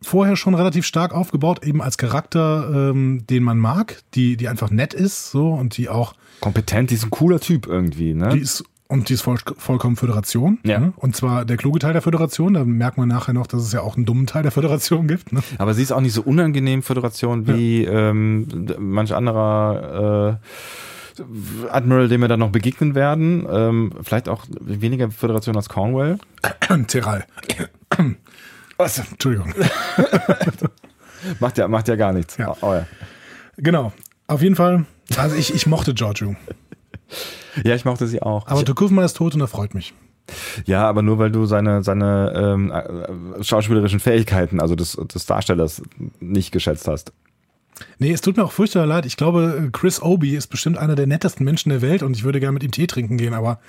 vorher 0.01 0.35
schon 0.35 0.53
relativ 0.53 0.85
stark 0.85 1.13
aufgebaut, 1.13 1.63
eben 1.65 1.81
als 1.81 1.97
Charakter, 1.97 2.89
ähm, 2.91 3.25
den 3.29 3.43
man 3.43 3.57
mag, 3.57 4.01
die, 4.15 4.35
die 4.37 4.49
einfach 4.49 4.69
nett 4.69 4.93
ist, 4.93 5.31
so 5.31 5.49
und 5.53 5.77
die 5.77 5.87
auch, 5.89 6.13
Kompetent, 6.41 6.89
die 6.89 6.95
ist 6.95 7.05
ein 7.05 7.09
cooler 7.09 7.39
Typ 7.39 7.67
irgendwie. 7.67 8.13
Ne? 8.13 8.29
die 8.29 8.39
ist 8.39 8.63
und 8.89 9.09
die 9.09 9.13
ist 9.13 9.21
voll, 9.21 9.37
vollkommen 9.57 9.95
Föderation. 9.95 10.59
Ja. 10.65 10.77
Ne? 10.79 10.93
Und 10.97 11.15
zwar 11.15 11.45
der 11.45 11.57
kluge 11.57 11.79
Teil 11.79 11.93
der 11.93 12.01
Föderation. 12.03 12.53
Da 12.53 12.63
merkt 12.63 12.97
man 12.97 13.07
nachher 13.07 13.33
noch, 13.33 13.47
dass 13.47 13.63
es 13.63 13.71
ja 13.71 13.81
auch 13.81 13.95
einen 13.95 14.05
dummen 14.05 14.27
Teil 14.27 14.43
der 14.43 14.51
Föderation 14.51 15.07
gibt. 15.07 15.31
Ne? 15.31 15.41
Aber 15.57 15.73
sie 15.73 15.81
ist 15.81 15.91
auch 15.91 16.01
nicht 16.01 16.13
so 16.13 16.21
unangenehm, 16.21 16.83
Föderation, 16.83 17.47
wie 17.47 17.85
ähm, 17.85 18.45
d- 18.67 18.75
manch 18.77 19.15
anderer 19.15 20.39
äh, 21.17 21.67
Admiral, 21.71 22.07
dem 22.07 22.21
wir 22.21 22.27
dann 22.27 22.39
noch 22.41 22.51
begegnen 22.51 22.93
werden. 22.93 23.47
Ähm, 23.49 23.93
vielleicht 24.03 24.29
auch 24.29 24.45
weniger 24.59 25.09
Föderation 25.09 25.55
als 25.55 25.69
Cornwall. 25.69 26.17
Terral. 26.87 27.25
Was? 28.77 28.99
Entschuldigung. 28.99 29.53
Macht 31.39 31.57
ja, 31.57 31.67
macht 31.69 31.87
ja 31.87 31.95
gar 31.95 32.11
nichts. 32.11 32.35
Ja. 32.37 32.55
Oh, 32.61 32.73
ja. 32.73 32.85
Genau. 33.57 33.93
Auf 34.27 34.41
jeden 34.41 34.55
Fall. 34.55 34.85
Also 35.15 35.35
ich, 35.37 35.53
ich 35.53 35.67
mochte 35.67 35.93
Giorgio. 35.93 36.35
ja, 37.63 37.75
ich 37.75 37.85
mochte 37.85 38.07
sie 38.07 38.21
auch. 38.21 38.45
Aber 38.47 38.65
Tukufma 38.65 39.05
ist 39.05 39.15
tot 39.15 39.33
und 39.35 39.41
er 39.41 39.47
freut 39.47 39.73
mich. 39.73 39.93
ja, 40.65 40.85
aber 40.85 41.01
nur 41.01 41.19
weil 41.19 41.31
du 41.31 41.45
seine, 41.45 41.81
seine 41.83 42.33
ähm, 42.35 42.71
äh, 42.71 43.43
schauspielerischen 43.43 43.99
Fähigkeiten, 44.01 44.59
also 44.59 44.75
des, 44.75 44.97
des 45.13 45.25
Darstellers, 45.25 45.81
nicht 46.19 46.51
geschätzt 46.51 46.87
hast. 46.87 47.13
Nee, 47.99 48.11
es 48.11 48.21
tut 48.21 48.35
mir 48.37 48.43
auch 48.43 48.51
furchtbar 48.51 48.85
leid. 48.85 49.05
Ich 49.05 49.15
glaube, 49.17 49.69
Chris 49.71 50.01
Obi 50.01 50.35
ist 50.35 50.47
bestimmt 50.47 50.77
einer 50.77 50.95
der 50.95 51.07
nettesten 51.07 51.45
Menschen 51.45 51.69
der 51.69 51.81
Welt 51.81 52.03
und 52.03 52.15
ich 52.17 52.23
würde 52.25 52.39
gerne 52.39 52.53
mit 52.53 52.63
ihm 52.63 52.71
Tee 52.71 52.87
trinken 52.87 53.17
gehen, 53.17 53.33
aber 53.33 53.59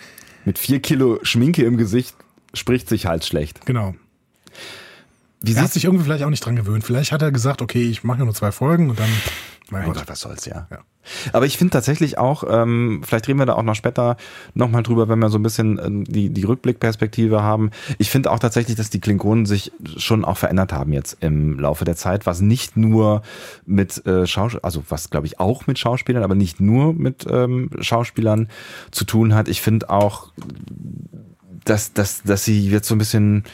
Mit 0.45 0.59
vier 0.59 0.81
Kilo 0.81 1.21
Schminke 1.23 1.65
im 1.65 1.77
Gesicht 1.77 2.17
spricht 2.53 2.89
sich 2.89 3.07
halt 3.07 3.25
schlecht. 3.25 3.65
genau. 3.67 3.95
Wie 5.45 5.55
Er 5.55 5.63
hat 5.63 5.73
sich 5.73 5.85
irgendwie 5.85 6.05
vielleicht 6.05 6.25
auch 6.25 6.31
nicht 6.31 6.45
dran 6.45 6.57
gewöhnt. 6.57 6.85
Vielleicht 6.85 7.13
hat 7.13 7.23
er 7.23 7.33
gesagt, 7.33 7.63
okay, 7.63 7.83
ich 7.83 8.05
mache 8.05 8.25
nur 8.25 8.35
zwei 8.35 8.53
Folgen 8.53 8.91
und 8.91 8.99
dann. 8.99 9.11
Mein 9.71 9.83
Mein 9.83 9.93
Gott. 9.93 10.01
Gott, 10.01 10.09
was 10.11 10.21
soll's, 10.21 10.45
ja. 10.45 10.67
Ja. 10.71 10.79
Aber 11.33 11.47
ich 11.47 11.57
finde 11.57 11.73
tatsächlich 11.73 12.19
auch, 12.19 12.45
ähm, 12.49 13.03
vielleicht 13.05 13.29
reden 13.29 13.39
wir 13.39 13.47
da 13.47 13.55
auch 13.55 13.63
noch 13.63 13.75
später 13.75 14.17
nochmal 14.53 14.83
drüber, 14.83 15.09
wenn 15.09 15.19
wir 15.19 15.31
so 15.31 15.39
ein 15.39 15.43
bisschen 15.43 15.81
ähm, 15.83 16.05
die, 16.05 16.31
die 16.31 16.45
Rückblickperspektive 16.45 17.43
haben. 17.43 17.71
Ich 17.99 18.11
finde 18.11 18.31
auch 18.31 18.39
tatsächlich, 18.39 18.77
dass 18.77 18.91
die 18.91 19.01
Klingonen 19.01 19.47
sich 19.47 19.73
schon 19.97 20.25
auch 20.25 20.37
verändert 20.37 20.73
haben 20.73 20.93
jetzt 20.93 21.17
im 21.21 21.59
Laufe 21.59 21.87
der 21.87 21.97
Zeit, 21.97 22.27
was 22.27 22.41
nicht 22.41 22.77
nur 22.77 23.23
mit 23.65 24.05
äh, 24.07 24.27
Schauspielern, 24.27 24.65
also 24.65 24.85
was 24.89 25.11
glaube 25.11 25.27
ich 25.27 25.41
auch 25.41 25.67
mit 25.67 25.79
Schauspielern, 25.79 26.23
aber 26.23 26.35
nicht 26.35 26.61
nur 26.61 26.93
mit 26.93 27.27
ähm, 27.29 27.71
Schauspielern 27.81 28.49
zu 28.91 29.05
tun 29.05 29.35
hat. 29.35 29.49
Ich 29.49 29.63
finde 29.63 29.89
auch, 29.89 30.29
dass, 31.65 31.95
dass, 31.95 32.23
dass 32.23 32.45
sie 32.45 32.69
jetzt 32.69 32.89
so 32.89 32.95
ein 32.95 32.99
bisschen 32.99 33.45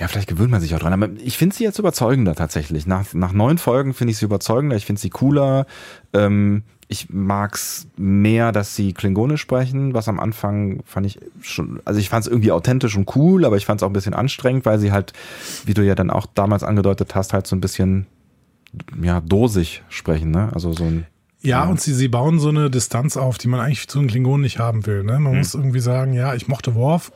ja, 0.00 0.08
vielleicht 0.08 0.28
gewöhnt 0.28 0.50
man 0.50 0.60
sich 0.60 0.74
auch 0.74 0.78
dran. 0.78 0.92
Aber 0.92 1.10
ich 1.22 1.36
finde 1.36 1.54
sie 1.54 1.64
jetzt 1.64 1.78
überzeugender 1.78 2.34
tatsächlich. 2.34 2.86
Nach, 2.86 3.12
nach 3.12 3.32
neun 3.32 3.58
Folgen 3.58 3.94
finde 3.94 4.12
ich 4.12 4.18
sie 4.18 4.24
überzeugender. 4.24 4.76
Ich 4.76 4.86
finde 4.86 5.00
sie 5.00 5.10
cooler. 5.10 5.66
Ähm, 6.12 6.62
ich 6.88 7.08
mag's 7.10 7.86
mehr, 7.96 8.52
dass 8.52 8.76
sie 8.76 8.92
Klingonisch 8.92 9.40
sprechen, 9.40 9.94
was 9.94 10.08
am 10.08 10.20
Anfang 10.20 10.82
fand 10.84 11.06
ich 11.06 11.18
schon, 11.40 11.80
also 11.86 11.98
ich 11.98 12.10
fand 12.10 12.26
es 12.26 12.30
irgendwie 12.30 12.52
authentisch 12.52 12.96
und 12.96 13.16
cool, 13.16 13.46
aber 13.46 13.56
ich 13.56 13.64
fand 13.64 13.80
es 13.80 13.82
auch 13.82 13.88
ein 13.88 13.94
bisschen 13.94 14.12
anstrengend, 14.12 14.66
weil 14.66 14.78
sie 14.78 14.92
halt, 14.92 15.14
wie 15.64 15.72
du 15.72 15.82
ja 15.82 15.94
dann 15.94 16.10
auch 16.10 16.26
damals 16.26 16.62
angedeutet 16.62 17.14
hast, 17.14 17.32
halt 17.32 17.46
so 17.46 17.56
ein 17.56 17.60
bisschen 17.60 18.06
ja, 19.02 19.20
dosig 19.20 19.82
sprechen, 19.88 20.30
ne? 20.30 20.50
Also 20.52 20.72
so 20.72 20.84
ein 20.84 21.06
Ja, 21.40 21.64
und 21.64 21.80
sie, 21.80 21.94
sie 21.94 22.08
bauen 22.08 22.38
so 22.38 22.50
eine 22.50 22.70
Distanz 22.70 23.16
auf, 23.16 23.38
die 23.38 23.48
man 23.48 23.60
eigentlich 23.60 23.88
zu 23.88 23.98
den 23.98 24.08
Klingonen 24.08 24.42
nicht 24.42 24.58
haben 24.58 24.84
will. 24.86 25.02
Ne? 25.02 25.18
Man 25.18 25.38
muss 25.38 25.54
irgendwie 25.54 25.80
sagen, 25.80 26.12
ja, 26.12 26.34
ich 26.34 26.46
mochte 26.46 26.74
Worf, 26.74 27.10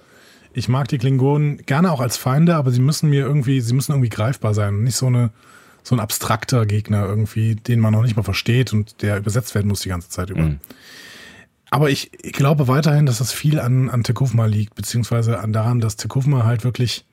ich 0.56 0.68
mag 0.68 0.88
die 0.88 0.98
Klingonen 0.98 1.58
gerne 1.58 1.92
auch 1.92 2.00
als 2.00 2.16
Feinde, 2.16 2.56
aber 2.56 2.70
sie 2.70 2.80
müssen 2.80 3.10
mir 3.10 3.26
irgendwie, 3.26 3.60
sie 3.60 3.74
müssen 3.74 3.92
irgendwie 3.92 4.08
greifbar 4.08 4.54
sein 4.54 4.74
und 4.74 4.84
nicht 4.84 4.96
so 4.96 5.06
eine 5.06 5.30
so 5.82 5.94
ein 5.94 6.00
abstrakter 6.00 6.66
Gegner 6.66 7.06
irgendwie, 7.06 7.54
den 7.54 7.78
man 7.78 7.92
noch 7.92 8.02
nicht 8.02 8.16
mal 8.16 8.24
versteht 8.24 8.72
und 8.72 9.02
der 9.02 9.18
übersetzt 9.18 9.54
werden 9.54 9.68
muss 9.68 9.82
die 9.82 9.88
ganze 9.88 10.08
Zeit 10.08 10.30
über. 10.30 10.42
Mhm. 10.42 10.58
Aber 11.70 11.90
ich, 11.90 12.10
ich 12.24 12.32
glaube 12.32 12.66
weiterhin, 12.66 13.06
dass 13.06 13.18
das 13.18 13.32
viel 13.32 13.60
an, 13.60 13.88
an 13.88 14.02
Tekufma 14.02 14.46
liegt, 14.46 14.74
beziehungsweise 14.74 15.38
an 15.38 15.52
daran, 15.52 15.80
dass 15.80 15.94
Tekufma 15.94 16.44
halt 16.44 16.64
wirklich 16.64 17.06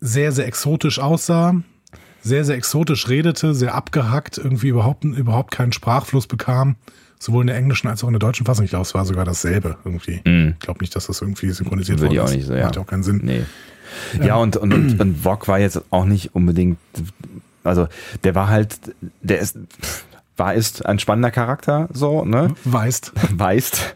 sehr, 0.00 0.32
sehr 0.32 0.48
exotisch 0.48 0.98
aussah. 0.98 1.54
sehr, 2.22 2.44
sehr 2.44 2.56
exotisch 2.56 3.08
redete, 3.08 3.54
sehr 3.54 3.74
abgehackt, 3.74 4.38
irgendwie 4.38 4.68
überhaupt, 4.68 5.04
überhaupt 5.04 5.52
keinen 5.52 5.72
Sprachfluss 5.72 6.26
bekam. 6.26 6.76
Sowohl 7.22 7.42
in 7.42 7.46
der 7.46 7.56
englischen 7.56 7.86
als 7.86 8.02
auch 8.02 8.08
in 8.08 8.14
der 8.14 8.18
deutschen 8.18 8.44
Fassung. 8.44 8.64
Ich 8.64 8.70
glaube, 8.70 8.82
es 8.82 8.94
war 8.94 9.04
sogar 9.04 9.24
dasselbe 9.24 9.76
irgendwie. 9.84 10.20
Ich 10.24 10.58
glaube 10.58 10.80
nicht, 10.80 10.96
dass 10.96 11.06
das 11.06 11.20
irgendwie 11.20 11.50
synchronisiert 11.50 12.00
Würde 12.00 12.16
worden 12.16 12.26
ich 12.26 12.32
auch 12.32 12.36
nicht 12.36 12.46
so, 12.48 12.52
ja. 12.52 12.64
Macht 12.64 12.74
ja 12.74 12.82
auch 12.82 12.86
keinen 12.86 13.04
Sinn. 13.04 13.20
Nee. 13.22 13.44
Ja, 14.20 14.34
und, 14.34 14.56
und, 14.56 14.74
und, 14.74 15.00
und 15.00 15.24
Vog 15.24 15.46
war 15.46 15.60
jetzt 15.60 15.80
auch 15.90 16.04
nicht 16.04 16.34
unbedingt, 16.34 16.78
also 17.62 17.86
der 18.24 18.34
war 18.34 18.48
halt, 18.48 18.76
der 19.20 19.38
ist, 19.38 19.56
war 20.36 20.54
ist 20.54 20.84
ein 20.84 20.98
spannender 20.98 21.30
Charakter, 21.30 21.88
so, 21.92 22.24
ne? 22.24 22.56
Weißt. 22.64 23.12
Weißt. 23.30 23.94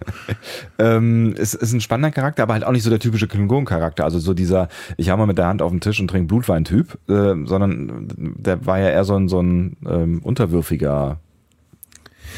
ähm, 0.78 1.34
ist, 1.34 1.54
ist 1.54 1.72
ein 1.72 1.80
spannender 1.80 2.12
Charakter, 2.12 2.44
aber 2.44 2.52
halt 2.52 2.62
auch 2.62 2.70
nicht 2.70 2.84
so 2.84 2.90
der 2.90 3.00
typische 3.00 3.26
Klingon-Charakter. 3.26 4.04
Also 4.04 4.20
so 4.20 4.34
dieser, 4.34 4.68
ich 4.98 5.10
hau 5.10 5.16
mal 5.16 5.26
mit 5.26 5.38
der 5.38 5.48
Hand 5.48 5.62
auf 5.62 5.72
den 5.72 5.80
Tisch 5.80 5.98
und 5.98 6.06
trinke 6.06 6.28
Blutwein-Typ, 6.28 6.96
äh, 7.08 7.34
sondern 7.44 8.06
der 8.16 8.66
war 8.66 8.78
ja 8.78 8.90
eher 8.90 9.02
so 9.02 9.16
ein, 9.16 9.28
so 9.28 9.40
ein 9.40 9.76
ähm, 9.84 10.20
unterwürfiger 10.22 11.18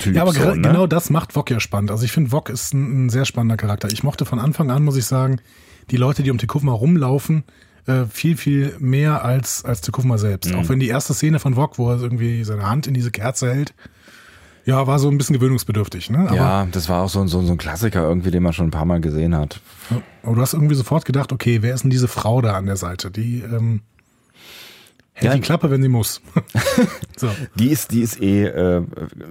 Typ. 0.03 0.15
Ja, 0.15 0.23
aber 0.23 0.33
so, 0.33 0.55
ne? 0.55 0.61
genau 0.63 0.87
das 0.87 1.11
macht 1.11 1.33
Vog 1.33 1.51
ja 1.51 1.61
spannend. 1.61 1.91
Also 1.91 2.05
ich 2.05 2.13
finde, 2.13 2.31
Vog 2.31 2.49
ist 2.51 2.73
ein, 2.75 3.07
ein 3.07 3.11
sehr 3.11 3.25
spannender 3.25 3.57
Charakter. 3.57 3.89
Ich 3.91 4.03
mochte 4.03 4.25
von 4.25 4.39
Anfang 4.39 4.71
an, 4.71 4.85
muss 4.85 4.97
ich 4.97 5.07
sagen, 5.07 5.41
die 5.91 5.97
Leute, 5.97 6.23
die 6.23 6.31
um 6.31 6.39
Tekufma 6.39 6.73
rumlaufen, 6.73 7.45
äh, 7.87 8.05
viel, 8.11 8.37
viel 8.37 8.77
mehr 8.79 9.25
als, 9.25 9.65
als 9.65 9.81
Tekufma 9.81 10.19
selbst. 10.19 10.53
Mhm. 10.53 10.59
Auch 10.61 10.69
wenn 10.69 10.79
die 10.81 10.89
erste 10.89 11.15
Szene 11.15 11.39
von 11.39 11.55
Vog, 11.57 11.79
wo 11.79 11.91
er 11.91 12.01
irgendwie 12.01 12.45
seine 12.45 12.69
Hand 12.69 12.87
in 12.87 12.95
diese 12.95 13.11
Kerze 13.11 13.53
hält, 13.53 13.75
ja, 14.67 14.87
war 14.87 14.99
so 14.99 15.09
ein 15.09 15.17
bisschen 15.17 15.35
gewöhnungsbedürftig. 15.35 16.11
Ne? 16.11 16.27
Aber, 16.29 16.37
Ja, 16.37 16.67
das 16.71 16.91
war 16.91 17.03
auch 17.03 17.09
so, 17.09 17.21
ein- 17.23 17.29
so, 17.29 17.39
ein- 17.39 17.47
so 17.47 17.53
ein 17.53 17.59
Klassiker 17.59 18.03
irgendwie, 18.03 18.31
den 18.31 18.43
man 18.43 18.53
schon 18.53 18.67
ein 18.67 18.71
paar 18.71 18.85
Mal 18.85 19.01
gesehen 19.01 19.35
hat. 19.35 19.61
aber 20.23 20.35
du 20.35 20.41
hast 20.43 20.53
irgendwie 20.53 20.75
sofort 20.75 21.07
gedacht, 21.07 21.33
okay, 21.33 21.63
wer 21.63 21.73
ist 21.75 21.85
denn 21.85 21.91
diese 21.91 22.09
Frau 22.09 22.43
da 22.43 22.55
an 22.55 22.67
der 22.67 22.77
Seite? 22.77 23.11
Die 23.11 23.41
ähm, 23.41 23.81
hält 25.19 25.31
Ja. 25.33 25.35
die 25.35 25.41
Klappe, 25.41 25.71
wenn 25.71 25.83
sie 25.83 25.89
muss. 25.89 26.21
so. 27.17 27.29
Die 27.57 27.69
ist, 27.69 27.91
die 27.93 28.01
ist 28.03 28.21
eh 28.21 28.45
äh, 28.45 28.83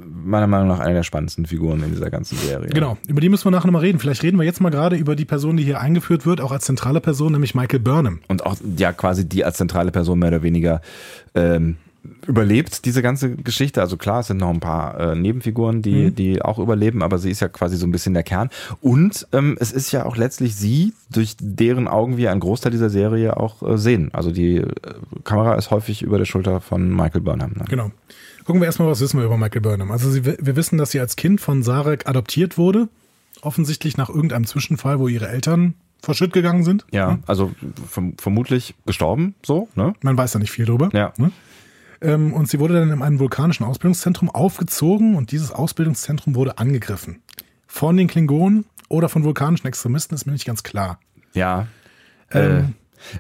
meiner 0.05 0.47
Meinung 0.47 0.67
nach 0.67 0.79
eine 0.79 0.95
der 0.95 1.03
spannendsten 1.03 1.45
Figuren 1.45 1.81
in 1.83 1.91
dieser 1.91 2.09
ganzen 2.09 2.37
Serie. 2.37 2.69
Genau, 2.69 2.97
über 3.07 3.21
die 3.21 3.29
müssen 3.29 3.45
wir 3.45 3.51
nachher 3.51 3.67
nochmal 3.67 3.81
reden. 3.81 3.99
Vielleicht 3.99 4.23
reden 4.23 4.37
wir 4.37 4.43
jetzt 4.45 4.61
mal 4.61 4.69
gerade 4.69 4.95
über 4.95 5.15
die 5.15 5.25
Person, 5.25 5.57
die 5.57 5.63
hier 5.63 5.79
eingeführt 5.79 6.25
wird, 6.25 6.41
auch 6.41 6.51
als 6.51 6.65
zentrale 6.65 7.01
Person, 7.01 7.31
nämlich 7.31 7.55
Michael 7.55 7.79
Burnham. 7.79 8.19
Und 8.27 8.45
auch 8.45 8.55
ja 8.77 8.91
quasi 8.93 9.27
die 9.27 9.43
als 9.43 9.57
zentrale 9.57 9.91
Person 9.91 10.19
mehr 10.19 10.29
oder 10.29 10.43
weniger 10.43 10.81
ähm, 11.35 11.77
überlebt 12.27 12.85
diese 12.85 13.01
ganze 13.01 13.35
Geschichte. 13.35 13.81
Also 13.81 13.97
klar, 13.97 14.19
es 14.19 14.27
sind 14.27 14.37
noch 14.37 14.49
ein 14.49 14.59
paar 14.59 14.99
äh, 14.99 15.15
Nebenfiguren, 15.15 15.81
die, 15.81 16.05
Mhm. 16.07 16.15
die 16.15 16.41
auch 16.41 16.59
überleben, 16.59 17.01
aber 17.01 17.17
sie 17.17 17.31
ist 17.31 17.39
ja 17.39 17.47
quasi 17.47 17.77
so 17.77 17.87
ein 17.87 17.91
bisschen 17.91 18.13
der 18.13 18.23
Kern. 18.23 18.49
Und 18.81 19.27
ähm, 19.31 19.57
es 19.59 19.71
ist 19.71 19.91
ja 19.91 20.05
auch 20.05 20.17
letztlich 20.17 20.55
sie, 20.55 20.93
durch 21.09 21.35
deren 21.39 21.87
Augen 21.87 22.17
wir 22.17 22.31
einen 22.31 22.39
Großteil 22.41 22.71
dieser 22.71 22.89
Serie 22.89 23.37
auch 23.37 23.63
äh, 23.63 23.77
sehen. 23.77 24.09
Also 24.13 24.31
die 24.31 24.57
äh, 24.57 24.67
Kamera 25.23 25.55
ist 25.55 25.71
häufig 25.71 26.01
über 26.01 26.17
der 26.17 26.25
Schulter 26.25 26.61
von 26.61 26.89
Michael 26.95 27.21
Burnham. 27.21 27.51
Ne? 27.51 27.65
Genau. 27.69 27.91
Gucken 28.45 28.61
wir 28.61 28.65
erstmal, 28.65 28.87
was 28.89 29.01
wissen 29.01 29.19
wir 29.19 29.25
über 29.25 29.37
Michael 29.37 29.61
Burnham. 29.61 29.91
Also 29.91 30.09
sie, 30.11 30.25
wir 30.25 30.55
wissen, 30.55 30.77
dass 30.77 30.91
sie 30.91 30.99
als 30.99 31.15
Kind 31.15 31.41
von 31.41 31.63
Sarek 31.63 32.07
adoptiert 32.07 32.57
wurde. 32.57 32.87
Offensichtlich 33.41 33.97
nach 33.97 34.09
irgendeinem 34.09 34.45
Zwischenfall, 34.45 34.99
wo 34.99 35.07
ihre 35.07 35.27
Eltern 35.27 35.75
vor 36.01 36.13
Schritt 36.15 36.33
gegangen 36.33 36.63
sind. 36.63 36.85
Ja, 36.91 37.19
also 37.27 37.51
verm 37.87 38.13
vermutlich 38.17 38.75
gestorben, 38.85 39.35
so, 39.45 39.67
ne? 39.75 39.93
Man 40.01 40.17
weiß 40.17 40.31
da 40.31 40.39
nicht 40.39 40.51
viel 40.51 40.65
drüber. 40.65 40.89
Ja. 40.93 41.11
Ne? 41.17 41.31
Ähm, 42.01 42.33
und 42.33 42.49
sie 42.49 42.59
wurde 42.59 42.75
dann 42.75 42.91
in 42.91 43.01
einem 43.01 43.19
vulkanischen 43.19 43.65
Ausbildungszentrum 43.65 44.29
aufgezogen 44.29 45.15
und 45.15 45.31
dieses 45.31 45.51
Ausbildungszentrum 45.51 46.35
wurde 46.35 46.57
angegriffen. 46.57 47.21
Von 47.67 47.97
den 47.97 48.07
Klingonen 48.07 48.65
oder 48.89 49.09
von 49.09 49.23
vulkanischen 49.23 49.67
Extremisten 49.67 50.15
ist 50.15 50.25
mir 50.25 50.33
nicht 50.33 50.45
ganz 50.45 50.63
klar. 50.63 50.99
Ja. 51.33 51.67
Ähm, 52.31 52.51
äh, 52.51 52.63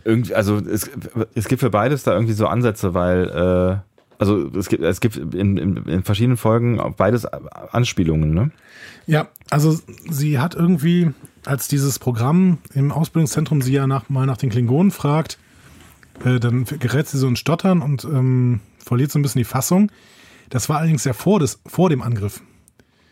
irgendwie, 0.03 0.33
also 0.33 0.57
es, 0.57 0.89
es 1.35 1.47
gibt 1.47 1.61
für 1.61 1.69
beides 1.69 2.03
da 2.03 2.13
irgendwie 2.13 2.33
so 2.33 2.47
Ansätze, 2.47 2.93
weil 2.93 3.83
äh, 3.83 3.87
also 4.19 4.47
es 4.57 4.67
gibt, 4.69 4.83
es 4.83 4.99
gibt 4.99 5.17
in, 5.17 5.57
in, 5.57 5.77
in 5.85 6.03
verschiedenen 6.03 6.37
Folgen 6.37 6.79
auf 6.79 6.95
beides 6.95 7.25
Anspielungen, 7.25 8.33
ne? 8.33 8.51
Ja, 9.05 9.27
also 9.49 9.77
sie 10.09 10.39
hat 10.39 10.55
irgendwie, 10.55 11.11
als 11.45 11.67
dieses 11.67 11.99
Programm 11.99 12.57
im 12.73 12.91
Ausbildungszentrum 12.91 13.61
sie 13.61 13.73
ja 13.73 13.87
nach, 13.87 14.09
mal 14.09 14.25
nach 14.25 14.37
den 14.37 14.49
Klingonen 14.49 14.91
fragt, 14.91 15.37
äh, 16.25 16.39
dann 16.39 16.65
gerät 16.65 17.07
sie 17.07 17.17
so 17.17 17.27
in 17.27 17.35
Stottern 17.35 17.81
und 17.81 18.03
ähm, 18.05 18.59
verliert 18.87 19.11
so 19.11 19.19
ein 19.19 19.21
bisschen 19.21 19.39
die 19.39 19.45
Fassung. 19.45 19.91
Das 20.49 20.69
war 20.69 20.77
allerdings 20.77 21.03
ja 21.03 21.13
vor, 21.13 21.39
des, 21.39 21.59
vor 21.65 21.89
dem 21.89 22.01
Angriff 22.01 22.41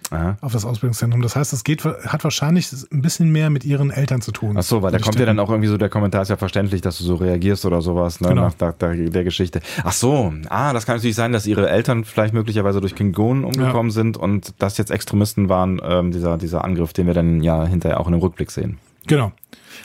Aha. 0.09 0.37
auf 0.39 0.53
das 0.53 0.63
Ausbildungszentrum. 0.63 1.21
Das 1.21 1.35
heißt, 1.35 1.51
es 1.51 1.63
geht, 1.63 1.83
hat 1.83 2.23
wahrscheinlich 2.23 2.71
ein 2.93 3.01
bisschen 3.01 3.31
mehr 3.31 3.49
mit 3.49 3.65
ihren 3.65 3.91
Eltern 3.91 4.21
zu 4.21 4.31
tun. 4.31 4.55
Ach 4.57 4.63
so, 4.63 4.81
weil 4.81 4.91
da 4.91 4.99
kommt 4.99 5.19
ja 5.19 5.25
dann 5.25 5.39
auch 5.39 5.49
irgendwie 5.49 5.67
so 5.67 5.77
der 5.77 5.89
Kommentar 5.89 6.21
ist 6.21 6.29
ja 6.29 6.37
verständlich, 6.37 6.81
dass 6.81 6.97
du 6.97 7.03
so 7.03 7.15
reagierst 7.15 7.65
oder 7.65 7.81
sowas, 7.81 8.21
ne, 8.21 8.29
Genau. 8.29 8.43
nach 8.43 8.53
der, 8.53 8.71
der, 8.73 8.95
der 9.09 9.23
Geschichte. 9.25 9.59
Ach 9.83 9.91
so, 9.91 10.33
ah, 10.49 10.71
das 10.71 10.85
kann 10.85 10.95
natürlich 10.95 11.15
sein, 11.15 11.33
dass 11.33 11.45
ihre 11.45 11.69
Eltern 11.69 12.05
vielleicht 12.05 12.33
möglicherweise 12.33 12.79
durch 12.79 12.95
Klingonen 12.95 13.43
umgekommen 13.43 13.91
sind 13.91 14.15
und 14.15 14.53
das 14.59 14.77
jetzt 14.77 14.91
Extremisten 14.91 15.49
waren, 15.49 15.81
ähm, 15.83 16.11
dieser, 16.11 16.37
dieser 16.37 16.63
Angriff, 16.63 16.93
den 16.93 17.07
wir 17.07 17.13
dann 17.13 17.41
ja 17.41 17.65
hinterher 17.65 17.99
auch 17.99 18.05
in 18.07 18.13
dem 18.13 18.21
Rückblick 18.21 18.51
sehen. 18.51 18.77
Genau. 19.07 19.33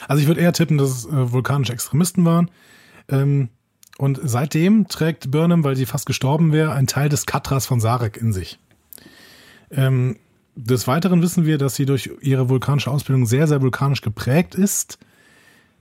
Also 0.07 0.21
ich 0.21 0.27
würde 0.27 0.39
eher 0.41 0.53
tippen, 0.53 0.77
dass 0.77 0.89
es 0.89 1.05
äh, 1.05 1.31
vulkanische 1.31 1.73
Extremisten 1.73 2.23
waren. 2.25 2.49
Ähm, 3.09 3.49
und 4.01 4.19
seitdem 4.23 4.87
trägt 4.87 5.29
Burnham, 5.29 5.63
weil 5.63 5.75
sie 5.75 5.85
fast 5.85 6.07
gestorben 6.07 6.51
wäre, 6.51 6.71
einen 6.71 6.87
Teil 6.87 7.07
des 7.07 7.27
Katras 7.27 7.67
von 7.67 7.79
Sarek 7.79 8.17
in 8.17 8.33
sich. 8.33 8.57
Ähm, 9.69 10.17
des 10.55 10.87
Weiteren 10.87 11.21
wissen 11.21 11.45
wir, 11.45 11.59
dass 11.59 11.75
sie 11.75 11.85
durch 11.85 12.09
ihre 12.19 12.49
vulkanische 12.49 12.89
Ausbildung 12.89 13.27
sehr, 13.27 13.45
sehr 13.45 13.61
vulkanisch 13.61 14.01
geprägt 14.01 14.55
ist 14.55 14.97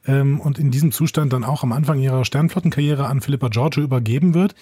ähm, 0.04 0.38
und 0.38 0.58
in 0.58 0.70
diesem 0.70 0.92
Zustand 0.92 1.32
dann 1.32 1.44
auch 1.44 1.62
am 1.62 1.72
Anfang 1.72 1.98
ihrer 1.98 2.26
Sternflottenkarriere 2.26 3.06
an 3.06 3.22
Philippa 3.22 3.48
Giorgio 3.48 3.82
übergeben 3.82 4.34
wird, 4.34 4.54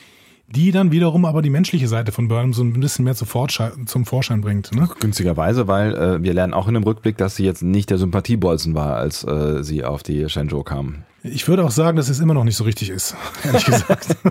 die 0.49 0.71
dann 0.71 0.91
wiederum 0.93 1.25
aber 1.25 1.43
die 1.43 1.51
menschliche 1.51 1.89
Seite 1.89 2.11
von 2.11 2.29
Burnham 2.29 2.55
so 2.55 2.63
ein 2.63 2.81
bisschen 2.81 3.05
mehr 3.05 3.15
zu 3.15 3.27
zum 3.27 4.07
Vorschein 4.07 4.41
bringt. 4.41 4.75
Ne? 4.75 4.89
Günstigerweise, 5.01 5.69
weil 5.69 5.95
äh, 5.95 6.23
wir 6.23 6.33
lernen 6.33 6.55
auch 6.55 6.69
in 6.69 6.75
dem 6.75 6.85
Rückblick, 6.85 7.19
dass 7.19 7.37
sie 7.37 7.45
jetzt 7.45 7.63
nicht 7.63 7.91
der 7.91 7.99
Sympathiebolzen 7.99 8.75
war, 8.75 8.97
als 8.97 9.25
äh, 9.25 9.63
sie 9.63 9.85
auf 9.85 10.03
die 10.03 10.29
Shenzhou 10.29 10.63
kam. 10.63 11.05
Ich 11.23 11.47
würde 11.49 11.65
auch 11.65 11.71
sagen, 11.71 11.97
dass 11.97 12.09
es 12.09 12.21
immer 12.21 12.35
noch 12.35 12.45
nicht 12.45 12.57
so 12.57 12.65
richtig 12.65 12.91
ist, 12.91 13.15
ehrlich 13.45 13.65
gesagt. 13.65 14.17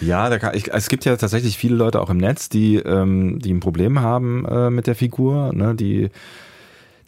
Ja, 0.00 0.36
kann, 0.38 0.56
ich, 0.56 0.72
es 0.72 0.88
gibt 0.88 1.04
ja 1.04 1.16
tatsächlich 1.16 1.56
viele 1.56 1.76
Leute 1.76 2.00
auch 2.00 2.10
im 2.10 2.16
Netz, 2.16 2.48
die, 2.48 2.76
ähm, 2.76 3.38
die 3.38 3.52
ein 3.52 3.60
Problem 3.60 4.00
haben 4.00 4.44
äh, 4.44 4.68
mit 4.68 4.88
der 4.88 4.96
Figur, 4.96 5.54
ne, 5.54 5.76
die 5.76 6.10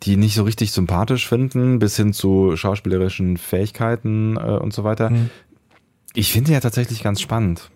die 0.05 0.17
nicht 0.17 0.35
so 0.35 0.43
richtig 0.45 0.73
sympathisch 0.73 1.29
finden, 1.29 1.79
bis 1.79 1.97
hin 1.97 2.13
zu 2.13 2.57
schauspielerischen 2.57 3.37
Fähigkeiten 3.37 4.37
äh, 4.37 4.59
und 4.59 4.73
so 4.73 4.85
weiter. 4.85 5.11
Mhm. 5.11 5.31
Ich 6.15 6.33
finde 6.33 6.53
ja 6.53 6.61
tatsächlich 6.61 7.03
ganz 7.03 7.21
spannend. 7.21 7.71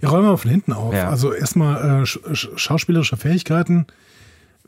Ja, 0.00 0.08
räumen 0.08 0.24
wir 0.24 0.30
mal 0.30 0.36
von 0.36 0.50
hinten 0.50 0.72
auf. 0.72 0.94
Ja. 0.94 1.08
Also 1.08 1.32
erstmal 1.32 2.02
äh, 2.02 2.06
sch 2.06 2.18
sch 2.32 2.48
schauspielerische 2.56 3.16
Fähigkeiten 3.16 3.86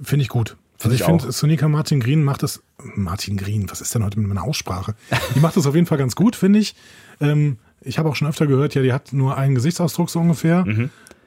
finde 0.02 0.22
ich 0.22 0.28
gut. 0.28 0.56
Also 0.82 0.94
ich 0.94 1.04
finde. 1.04 1.30
Sonika 1.30 1.68
Martin 1.68 2.00
Green 2.00 2.24
macht 2.24 2.42
das. 2.42 2.62
Martin 2.96 3.36
Green, 3.36 3.70
was 3.70 3.80
ist 3.80 3.94
denn 3.94 4.04
heute 4.04 4.18
mit 4.18 4.28
meiner 4.28 4.42
Aussprache? 4.42 4.94
Die 5.34 5.40
macht 5.40 5.56
das 5.56 5.66
auf 5.66 5.74
jeden 5.74 5.86
Fall 5.86 5.98
ganz 5.98 6.16
gut, 6.16 6.34
finde 6.34 6.58
ich. 6.58 6.74
Ähm, 7.20 7.58
ich 7.80 7.98
habe 7.98 8.08
auch 8.08 8.16
schon 8.16 8.28
öfter 8.28 8.46
gehört, 8.46 8.74
ja, 8.74 8.82
die 8.82 8.92
hat 8.92 9.12
nur 9.12 9.36
einen 9.36 9.54
Gesichtsausdruck 9.54 10.10
so 10.10 10.18
ungefähr. 10.20 10.64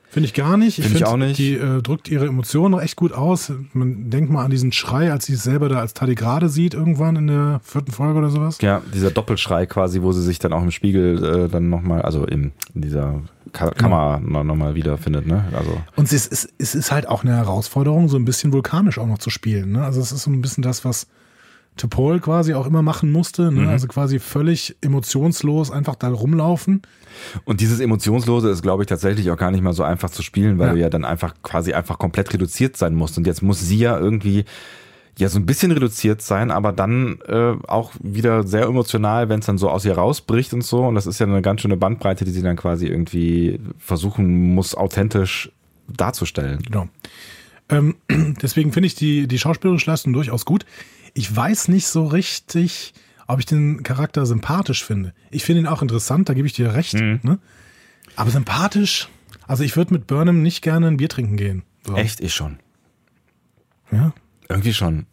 Finde 0.09 0.27
ich 0.27 0.33
gar 0.33 0.57
nicht. 0.57 0.75
Finde 0.75 0.89
ich 0.89 0.97
find, 0.97 1.07
auch 1.07 1.17
nicht. 1.17 1.37
Die 1.37 1.55
äh, 1.55 1.81
drückt 1.81 2.09
ihre 2.09 2.27
Emotionen 2.27 2.71
noch 2.71 2.81
echt 2.81 2.95
gut 2.95 3.11
aus. 3.11 3.51
Man 3.73 4.09
denkt 4.09 4.31
mal 4.31 4.45
an 4.45 4.51
diesen 4.51 4.71
Schrei, 4.71 5.11
als 5.11 5.25
sie 5.25 5.33
es 5.33 5.43
selber 5.43 5.67
da 5.69 5.79
als 5.79 5.93
Tardigrade 5.93 6.49
sieht, 6.49 6.73
irgendwann 6.73 7.15
in 7.15 7.27
der 7.27 7.59
vierten 7.63 7.91
Folge 7.91 8.19
oder 8.19 8.29
sowas. 8.29 8.59
Ja, 8.61 8.81
dieser 8.93 9.11
Doppelschrei 9.11 9.65
quasi, 9.65 10.01
wo 10.01 10.11
sie 10.11 10.21
sich 10.21 10.39
dann 10.39 10.53
auch 10.53 10.63
im 10.63 10.71
Spiegel 10.71 11.23
äh, 11.23 11.49
dann 11.49 11.69
nochmal, 11.69 12.01
also 12.01 12.25
im, 12.25 12.51
in 12.73 12.81
dieser 12.81 13.21
Ka 13.51 13.71
Kamera 13.71 14.19
noch 14.19 14.43
nochmal 14.43 14.75
wiederfindet, 14.75 15.27
ne? 15.27 15.45
Also. 15.53 15.81
Und 15.95 16.11
es 16.11 16.27
ist, 16.27 16.49
es 16.57 16.75
ist 16.75 16.91
halt 16.91 17.07
auch 17.07 17.23
eine 17.23 17.35
Herausforderung, 17.35 18.09
so 18.09 18.17
ein 18.17 18.25
bisschen 18.25 18.53
vulkanisch 18.53 18.97
auch 18.97 19.07
noch 19.07 19.19
zu 19.19 19.29
spielen. 19.29 19.73
Ne? 19.73 19.83
Also 19.83 20.01
es 20.01 20.11
ist 20.11 20.23
so 20.23 20.31
ein 20.31 20.41
bisschen 20.41 20.61
das, 20.61 20.83
was 20.85 21.07
Topol 21.77 22.19
quasi 22.19 22.53
auch 22.53 22.65
immer 22.67 22.81
machen 22.81 23.11
musste. 23.11 23.51
Ne? 23.51 23.67
Also 23.69 23.87
quasi 23.87 24.19
völlig 24.19 24.75
emotionslos 24.81 25.71
einfach 25.71 25.95
da 25.95 26.09
rumlaufen. 26.09 26.81
Und 27.43 27.61
dieses 27.61 27.79
Emotionslose 27.79 28.49
ist, 28.49 28.61
glaube 28.61 28.83
ich, 28.83 28.87
tatsächlich 28.87 29.29
auch 29.31 29.37
gar 29.37 29.51
nicht 29.51 29.61
mal 29.61 29.73
so 29.73 29.83
einfach 29.83 30.09
zu 30.09 30.21
spielen, 30.21 30.57
weil 30.57 30.67
Ja. 30.67 30.73
du 30.73 30.79
ja 30.79 30.89
dann 30.89 31.05
einfach 31.05 31.33
quasi 31.43 31.73
einfach 31.73 31.97
komplett 31.97 32.33
reduziert 32.33 32.77
sein 32.77 32.95
musst. 32.95 33.17
Und 33.17 33.27
jetzt 33.27 33.41
muss 33.41 33.59
sie 33.61 33.77
ja 33.79 33.97
irgendwie 33.99 34.45
ja 35.17 35.29
so 35.29 35.39
ein 35.39 35.45
bisschen 35.45 35.71
reduziert 35.71 36.21
sein, 36.21 36.51
aber 36.51 36.73
dann 36.73 37.19
äh, 37.27 37.53
auch 37.67 37.93
wieder 38.01 38.45
sehr 38.45 38.63
emotional, 38.63 39.29
wenn 39.29 39.39
es 39.39 39.45
dann 39.45 39.57
so 39.57 39.69
aus 39.69 39.85
ihr 39.85 39.97
rausbricht 39.97 40.53
und 40.53 40.61
so. 40.63 40.85
Und 40.85 40.95
das 40.95 41.07
ist 41.07 41.19
ja 41.19 41.25
eine 41.25 41.41
ganz 41.41 41.61
schöne 41.61 41.77
Bandbreite, 41.77 42.25
die 42.25 42.31
sie 42.31 42.41
dann 42.41 42.57
quasi 42.57 42.85
irgendwie 42.87 43.59
versuchen 43.79 44.53
muss, 44.53 44.75
authentisch 44.75 45.51
darzustellen. 45.87 46.59
Genau. 46.63 46.87
Ähm, 47.69 47.95
deswegen 48.41 48.73
finde 48.73 48.87
ich 48.87 48.95
die, 48.95 49.27
die 49.27 49.39
schauspielerische 49.39 49.89
Leistung 49.89 50.11
durchaus 50.13 50.43
gut. 50.45 50.65
Ich 51.15 51.33
weiß 51.35 51.69
nicht 51.69 51.87
so 51.87 52.05
richtig, 52.05 52.93
ob 53.25 53.39
ich 53.39 53.45
den 53.47 53.81
Charakter 53.81 54.25
sympathisch 54.25 54.83
finde. 54.85 55.13
Ich 55.31 55.43
finde 55.43 55.61
ihn 55.61 55.67
auch 55.67 55.81
interessant, 55.81 56.29
da 56.29 56.33
gebe 56.33 56.45
ich 56.45 56.53
dir 56.53 56.73
recht. 56.75 56.93
Ne? 56.93 57.39
Aber 58.15 58.29
sympathisch, 58.29 59.09
also 59.47 59.63
ich 59.63 59.75
würde 59.75 59.93
mit 59.93 60.07
Burnham 60.07 60.43
nicht 60.43 60.61
gerne 60.61 60.87
ein 60.87 60.97
Bier 60.97 61.09
trinken 61.09 61.37
gehen. 61.37 61.63
So. 61.87 61.95
Echt, 61.95 62.19
ich 62.19 62.33
schon. 62.33 62.59
Ja. 63.91 64.13
Irgendwie 64.49 64.73
schon. 64.73 65.07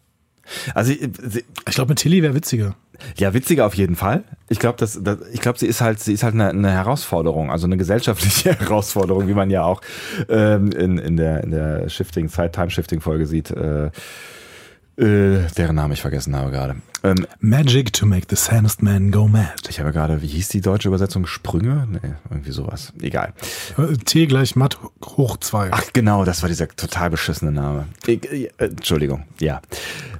Also 0.75 0.93
ich, 0.93 1.01
Ich 1.01 1.75
glaube, 1.75 1.91
mit 1.91 2.01
Tilly 2.01 2.23
wäre 2.23 2.35
witziger. 2.35 2.75
Ja, 3.17 3.33
witziger 3.33 3.67
auf 3.67 3.75
jeden 3.75 3.97
Fall. 3.97 4.25
Ich 4.49 4.59
glaube, 4.59 4.79
das, 4.79 4.99
das, 5.03 5.19
ich 5.33 5.41
glaube, 5.41 5.59
sie 5.59 5.67
ist 5.67 5.81
halt, 5.81 6.01
sie 6.01 6.12
ist 6.12 6.23
halt 6.23 6.35
eine, 6.35 6.51
eine 6.51 6.71
Herausforderung, 6.71 7.51
also 7.51 7.67
eine 7.67 7.77
gesellschaftliche 7.77 8.55
Herausforderung, 8.59 9.29
wie 9.29 9.35
man 9.35 9.51
ja 9.51 9.62
auch 9.62 9.81
ähm, 10.29 10.71
in, 10.73 10.99
in 10.99 11.17
der 11.17 11.43
in 11.45 11.51
der 11.51 11.88
Shifting 11.88 12.29
Zeit 12.29 12.55
Time 12.55 12.71
Shifting 12.71 13.01
Folge 13.01 13.27
sieht. 13.27 13.51
Äh, 13.51 13.91
äh, 14.96 15.48
deren 15.57 15.76
Name 15.76 15.94
ich 15.94 16.00
vergessen 16.00 16.37
habe 16.37 16.50
gerade. 16.50 16.76
Ähm, 17.05 17.26
Magic 17.40 17.92
to 17.92 18.07
make 18.07 18.26
the 18.31 18.37
sanest 18.37 18.83
man 18.83 19.11
go 19.11 19.26
mad. 19.26 19.55
ich 19.68 19.81
habe 19.81 19.92
gerade, 19.92 20.22
wie 20.22 20.28
hieß 20.28 20.48
die 20.48 20.61
deutsche 20.61 20.88
Übersetzung? 20.88 21.26
Sprünge? 21.26 21.88
Nee, 21.90 22.14
irgendwie 22.31 22.52
sowas. 22.52 22.92
Egal. 23.00 23.33
Äh, 23.76 23.96
T 23.96 24.26
gleich 24.26 24.55
matt 24.55 24.78
hoch 25.05 25.37
zwei. 25.38 25.70
Ach 25.72 25.85
genau, 25.92 26.24
das 26.24 26.42
war 26.42 26.48
dieser 26.48 26.68
total 26.68 27.11
beschissene 27.11 27.50
Name. 27.50 27.87
Ich, 28.07 28.24
äh, 28.31 28.48
Entschuldigung, 28.59 29.24
ja. 29.40 29.61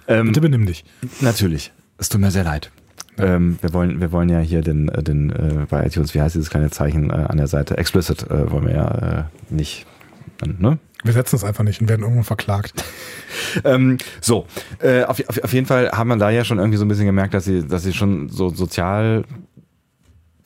Ähm, 0.09 0.29
Bitte 0.29 0.41
benimm 0.41 0.67
dich. 0.67 0.85
Natürlich. 1.21 1.73
Es 1.99 2.09
tut 2.09 2.21
mir 2.21 2.31
sehr 2.33 2.45
leid. 2.45 2.71
Ähm, 3.19 3.59
wir 3.61 3.73
wollen, 3.73 4.01
wir 4.01 4.11
wollen 4.11 4.29
ja 4.29 4.41
hier 4.41 4.63
den, 4.63 4.89
äh, 4.89 5.03
den 5.03 5.31
äh, 5.31 5.67
bei 5.69 5.87
iTunes, 5.87 6.15
wie 6.15 6.21
heißt 6.21 6.35
dieses 6.35 6.51
kleine 6.51 6.71
Zeichen 6.71 7.11
äh, 7.11 7.13
an 7.13 7.37
der 7.37 7.47
Seite? 7.47 7.77
Explicit 7.77 8.29
äh, 8.31 8.51
wollen 8.51 8.67
wir 8.67 8.75
ja 8.75 9.29
äh, 9.51 9.55
nicht. 10.47 10.61
Ne? 10.61 10.79
Wir 11.05 11.13
setzen 11.13 11.37
es 11.37 11.45
einfach 11.45 11.65
nicht 11.65 11.81
und 11.81 11.89
werden 11.89 12.03
irgendwann 12.03 12.25
verklagt. 12.25 12.85
Ähm, 13.65 13.99
so, 14.21 14.47
äh, 14.79 15.05
auf, 15.05 15.19
auf, 15.29 15.43
auf 15.43 15.53
jeden 15.53 15.67
Fall 15.67 15.91
haben 15.91 16.09
wir 16.09 16.17
da 16.17 16.31
ja 16.31 16.45
schon 16.45 16.59
irgendwie 16.59 16.79
so 16.79 16.85
ein 16.85 16.89
bisschen 16.89 17.07
gemerkt, 17.07 17.35
dass 17.35 17.45
sie, 17.45 17.67
dass 17.67 17.83
sie 17.83 17.93
schon 17.93 18.29
so 18.29 18.51
sozial 18.51 19.25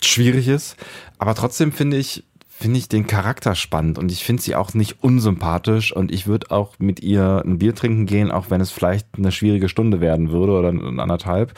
schwierig 0.03 0.49
ist. 0.49 0.77
Aber 1.19 1.35
trotzdem 1.35 1.73
finde 1.73 1.97
ich, 1.97 2.25
finde 2.49 2.79
ich 2.79 2.89
den 2.89 3.07
Charakter 3.07 3.55
spannend 3.55 3.99
und 3.99 4.11
ich 4.11 4.25
finde 4.25 4.43
sie 4.43 4.55
auch 4.55 4.73
nicht 4.75 5.03
unsympathisch 5.03 5.93
und 5.93 6.11
ich 6.11 6.27
würde 6.27 6.51
auch 6.51 6.79
mit 6.79 7.01
ihr 7.01 7.43
ein 7.45 7.59
Bier 7.59 7.75
trinken 7.75 8.07
gehen, 8.07 8.31
auch 8.31 8.51
wenn 8.51 8.61
es 8.61 8.71
vielleicht 8.71 9.07
eine 9.17 9.31
schwierige 9.31 9.69
Stunde 9.69 10.01
werden 10.01 10.31
würde 10.31 10.53
oder 10.53 10.69
anderthalb. 10.69 11.55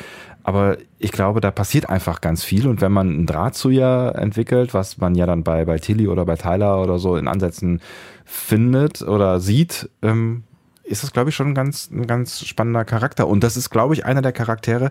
Aber 0.49 0.79
ich 0.99 1.13
glaube, 1.13 1.43
da 1.43 1.51
passiert 1.51 1.91
einfach 1.91 2.23
ganz 2.23 2.43
viel 2.43 2.69
und 2.69 2.81
wenn 2.81 2.91
man 2.91 3.11
einen 3.11 3.27
Draht 3.27 3.55
zu 3.55 3.69
ihr 3.69 4.15
entwickelt, 4.17 4.73
was 4.73 4.97
man 4.97 5.15
ja 5.15 5.27
dann 5.27 5.45
bei, 5.45 5.67
bei 5.67 5.79
Tilly 5.79 6.09
oder 6.09 6.25
bei 6.25 6.37
Tyler 6.37 6.81
oder 6.81 6.99
so 6.99 7.19
in 7.19 7.29
Ansätzen 7.29 7.83
findet 8.25 9.03
oder 9.03 9.41
sieht, 9.41 9.91
ähm, 10.01 10.45
ist 10.85 11.03
das, 11.03 11.13
glaube 11.13 11.29
ich, 11.29 11.37
schon 11.37 11.49
ein 11.49 11.55
ganz, 11.55 11.91
ein 11.91 12.07
ganz 12.07 12.47
spannender 12.47 12.87
Charakter. 12.87 13.29
Und 13.29 13.45
das 13.45 13.59
ist, 13.59 13.69
glaube 13.69 13.93
ich, 13.93 14.07
einer 14.07 14.23
der 14.23 14.33
Charaktere, 14.33 14.91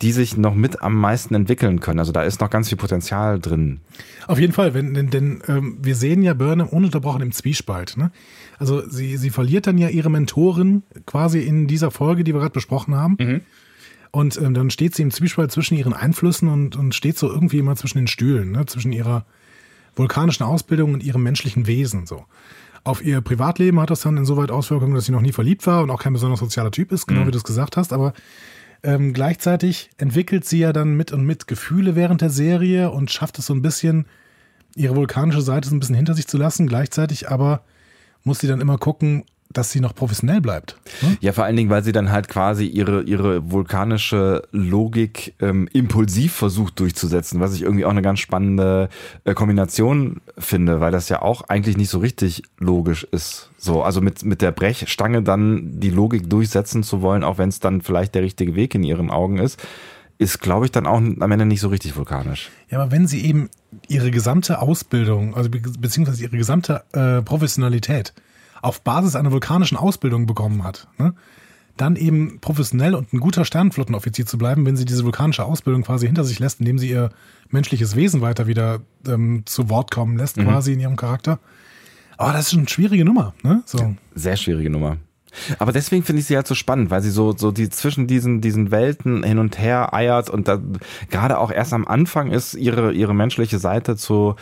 die 0.00 0.10
sich 0.10 0.38
noch 0.38 0.54
mit 0.54 0.80
am 0.80 0.98
meisten 0.98 1.34
entwickeln 1.34 1.80
können. 1.80 1.98
Also 1.98 2.12
da 2.12 2.22
ist 2.22 2.40
noch 2.40 2.48
ganz 2.48 2.70
viel 2.70 2.78
Potenzial 2.78 3.38
drin. 3.38 3.80
Auf 4.26 4.40
jeden 4.40 4.54
Fall, 4.54 4.72
wenn, 4.72 4.94
denn, 4.94 5.10
denn 5.10 5.42
ähm, 5.48 5.76
wir 5.82 5.96
sehen 5.96 6.22
ja 6.22 6.32
Burnham 6.32 6.68
ununterbrochen 6.68 7.20
im 7.20 7.32
Zwiespalt. 7.32 7.98
Ne? 7.98 8.10
Also 8.58 8.88
sie, 8.88 9.18
sie 9.18 9.28
verliert 9.28 9.66
dann 9.66 9.76
ja 9.76 9.90
ihre 9.90 10.10
Mentorin 10.10 10.82
quasi 11.04 11.40
in 11.40 11.66
dieser 11.66 11.90
Folge, 11.90 12.24
die 12.24 12.32
wir 12.32 12.40
gerade 12.40 12.54
besprochen 12.54 12.94
haben. 12.94 13.18
Und 14.14 14.40
ähm, 14.40 14.54
dann 14.54 14.70
steht 14.70 14.94
sie 14.94 15.02
im 15.02 15.10
Zwiespalt 15.10 15.50
zwischen 15.50 15.76
ihren 15.76 15.92
Einflüssen 15.92 16.48
und, 16.48 16.76
und 16.76 16.94
steht 16.94 17.18
so 17.18 17.28
irgendwie 17.28 17.58
immer 17.58 17.74
zwischen 17.74 17.98
den 17.98 18.06
Stühlen, 18.06 18.52
ne? 18.52 18.64
zwischen 18.64 18.92
ihrer 18.92 19.26
vulkanischen 19.96 20.46
Ausbildung 20.46 20.94
und 20.94 21.02
ihrem 21.02 21.24
menschlichen 21.24 21.66
Wesen. 21.66 22.06
So. 22.06 22.24
Auf 22.84 23.04
ihr 23.04 23.20
Privatleben 23.22 23.80
hat 23.80 23.90
das 23.90 24.02
dann 24.02 24.16
insoweit 24.16 24.52
Auswirkungen, 24.52 24.94
dass 24.94 25.06
sie 25.06 25.10
noch 25.10 25.20
nie 25.20 25.32
verliebt 25.32 25.66
war 25.66 25.82
und 25.82 25.90
auch 25.90 26.00
kein 26.00 26.12
besonders 26.12 26.38
sozialer 26.38 26.70
Typ 26.70 26.92
ist, 26.92 27.08
genau 27.08 27.26
wie 27.26 27.32
du 27.32 27.38
es 27.38 27.42
gesagt 27.42 27.76
hast. 27.76 27.92
Aber 27.92 28.12
ähm, 28.84 29.14
gleichzeitig 29.14 29.90
entwickelt 29.96 30.44
sie 30.44 30.60
ja 30.60 30.72
dann 30.72 30.94
mit 30.94 31.10
und 31.10 31.24
mit 31.26 31.48
Gefühle 31.48 31.96
während 31.96 32.20
der 32.20 32.30
Serie 32.30 32.92
und 32.92 33.10
schafft 33.10 33.40
es 33.40 33.46
so 33.46 33.52
ein 33.52 33.62
bisschen, 33.62 34.06
ihre 34.76 34.94
vulkanische 34.94 35.42
Seite 35.42 35.68
so 35.68 35.74
ein 35.74 35.80
bisschen 35.80 35.96
hinter 35.96 36.14
sich 36.14 36.28
zu 36.28 36.38
lassen. 36.38 36.68
Gleichzeitig 36.68 37.30
aber 37.30 37.64
muss 38.22 38.38
sie 38.38 38.46
dann 38.46 38.60
immer 38.60 38.78
gucken, 38.78 39.24
dass 39.54 39.70
sie 39.70 39.80
noch 39.80 39.94
professionell 39.94 40.40
bleibt. 40.40 40.76
Ne? 41.00 41.16
Ja, 41.20 41.32
vor 41.32 41.44
allen 41.44 41.56
Dingen, 41.56 41.70
weil 41.70 41.82
sie 41.82 41.92
dann 41.92 42.10
halt 42.12 42.28
quasi 42.28 42.66
ihre, 42.66 43.02
ihre 43.02 43.50
vulkanische 43.50 44.42
Logik 44.52 45.34
ähm, 45.40 45.68
impulsiv 45.72 46.34
versucht 46.34 46.78
durchzusetzen, 46.80 47.40
was 47.40 47.54
ich 47.54 47.62
irgendwie 47.62 47.84
auch 47.84 47.90
eine 47.90 48.02
ganz 48.02 48.20
spannende 48.20 48.88
äh, 49.24 49.34
Kombination 49.34 50.20
finde, 50.36 50.80
weil 50.80 50.92
das 50.92 51.08
ja 51.08 51.22
auch 51.22 51.42
eigentlich 51.48 51.76
nicht 51.76 51.90
so 51.90 51.98
richtig 51.98 52.42
logisch 52.58 53.04
ist. 53.04 53.50
So, 53.56 53.82
also 53.82 54.00
mit, 54.00 54.24
mit 54.24 54.42
der 54.42 54.52
Brechstange 54.52 55.22
dann 55.22 55.80
die 55.80 55.90
Logik 55.90 56.28
durchsetzen 56.28 56.82
zu 56.82 57.00
wollen, 57.00 57.24
auch 57.24 57.38
wenn 57.38 57.48
es 57.48 57.60
dann 57.60 57.80
vielleicht 57.80 58.14
der 58.14 58.22
richtige 58.22 58.54
Weg 58.54 58.74
in 58.74 58.82
ihren 58.82 59.10
Augen 59.10 59.38
ist, 59.38 59.58
ist, 60.18 60.40
glaube 60.40 60.66
ich, 60.66 60.72
dann 60.72 60.86
auch 60.86 60.96
am 60.96 61.32
Ende 61.32 61.44
nicht 61.44 61.60
so 61.60 61.68
richtig 61.68 61.96
vulkanisch. 61.96 62.50
Ja, 62.70 62.80
aber 62.80 62.92
wenn 62.92 63.06
sie 63.06 63.24
eben 63.24 63.48
ihre 63.88 64.10
gesamte 64.10 64.60
Ausbildung, 64.60 65.34
also 65.34 65.50
be 65.50 65.60
beziehungsweise 65.78 66.22
ihre 66.22 66.36
gesamte 66.36 66.84
äh, 66.92 67.22
Professionalität 67.22 68.14
auf 68.64 68.80
Basis 68.80 69.14
einer 69.14 69.30
vulkanischen 69.30 69.76
Ausbildung 69.76 70.26
bekommen 70.26 70.64
hat, 70.64 70.88
ne? 70.98 71.14
dann 71.76 71.96
eben 71.96 72.38
professionell 72.40 72.94
und 72.94 73.12
ein 73.12 73.20
guter 73.20 73.44
Sternenflottenoffizier 73.44 74.26
zu 74.26 74.38
bleiben, 74.38 74.64
wenn 74.64 74.76
sie 74.76 74.84
diese 74.84 75.04
vulkanische 75.04 75.44
Ausbildung 75.44 75.82
quasi 75.82 76.06
hinter 76.06 76.24
sich 76.24 76.38
lässt, 76.38 76.60
indem 76.60 76.78
sie 76.78 76.88
ihr 76.88 77.10
menschliches 77.50 77.96
Wesen 77.96 78.20
weiter 78.20 78.46
wieder 78.46 78.80
ähm, 79.06 79.42
zu 79.44 79.68
Wort 79.68 79.90
kommen 79.90 80.16
lässt, 80.16 80.36
quasi 80.36 80.72
in 80.72 80.80
ihrem 80.80 80.96
Charakter. 80.96 81.40
Aber 82.16 82.32
das 82.32 82.52
ist 82.52 82.58
eine 82.58 82.68
schwierige 82.68 83.04
Nummer. 83.04 83.34
Ne? 83.42 83.62
So. 83.66 83.96
Sehr 84.14 84.36
schwierige 84.36 84.70
Nummer. 84.70 84.98
Aber 85.58 85.72
deswegen 85.72 86.04
finde 86.04 86.20
ich 86.20 86.26
sie 86.26 86.36
halt 86.36 86.46
so 86.46 86.54
spannend, 86.54 86.90
weil 86.90 87.02
sie 87.02 87.10
so, 87.10 87.36
so 87.36 87.50
die 87.50 87.68
zwischen 87.68 88.06
diesen, 88.06 88.40
diesen 88.40 88.70
Welten 88.70 89.24
hin 89.24 89.40
und 89.40 89.58
her 89.58 89.92
eiert 89.92 90.30
und 90.30 90.46
da 90.46 90.60
gerade 91.10 91.38
auch 91.38 91.50
erst 91.50 91.72
am 91.72 91.86
Anfang 91.86 92.30
ist 92.30 92.54
ihre, 92.54 92.92
ihre 92.92 93.14
menschliche 93.14 93.58
Seite 93.58 93.96
zu, 93.96 94.36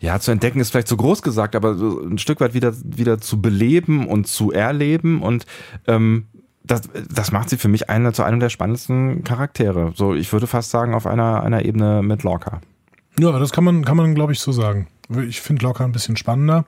ja, 0.00 0.18
zu 0.20 0.30
entdecken 0.30 0.60
ist 0.60 0.70
vielleicht 0.70 0.88
zu 0.88 0.96
groß 0.96 1.22
gesagt, 1.22 1.56
aber 1.56 1.74
so 1.74 2.00
ein 2.00 2.18
Stück 2.18 2.40
weit 2.40 2.54
wieder, 2.54 2.74
wieder 2.84 3.20
zu 3.20 3.40
beleben 3.40 4.06
und 4.06 4.26
zu 4.26 4.52
erleben 4.52 5.22
und 5.22 5.46
ähm, 5.86 6.26
das, 6.62 6.82
das 7.12 7.30
macht 7.30 7.50
sie 7.50 7.58
für 7.58 7.68
mich 7.68 7.90
eine, 7.90 8.12
zu 8.12 8.22
einem 8.22 8.40
der 8.40 8.48
spannendsten 8.48 9.22
Charaktere. 9.22 9.92
So, 9.94 10.14
ich 10.14 10.32
würde 10.32 10.46
fast 10.46 10.70
sagen, 10.70 10.94
auf 10.94 11.06
einer, 11.06 11.42
einer 11.42 11.64
Ebene 11.64 12.02
mit 12.02 12.22
Lorca. 12.22 12.60
Ja, 13.18 13.38
das 13.38 13.52
kann 13.52 13.64
man, 13.64 13.84
kann 13.84 13.96
man 13.96 14.14
glaube 14.14 14.32
ich, 14.32 14.40
so 14.40 14.50
sagen. 14.50 14.88
Ich 15.28 15.40
finde 15.40 15.62
Locker 15.64 15.84
ein 15.84 15.92
bisschen 15.92 16.16
spannender 16.16 16.64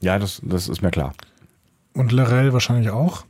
Ja, 0.00 0.18
das, 0.18 0.40
das 0.44 0.68
ist 0.68 0.82
mir 0.82 0.90
klar. 0.90 1.12
und 1.94 2.12
Lorel 2.12 2.52
wahrscheinlich 2.52 2.90
auch. 2.90 3.24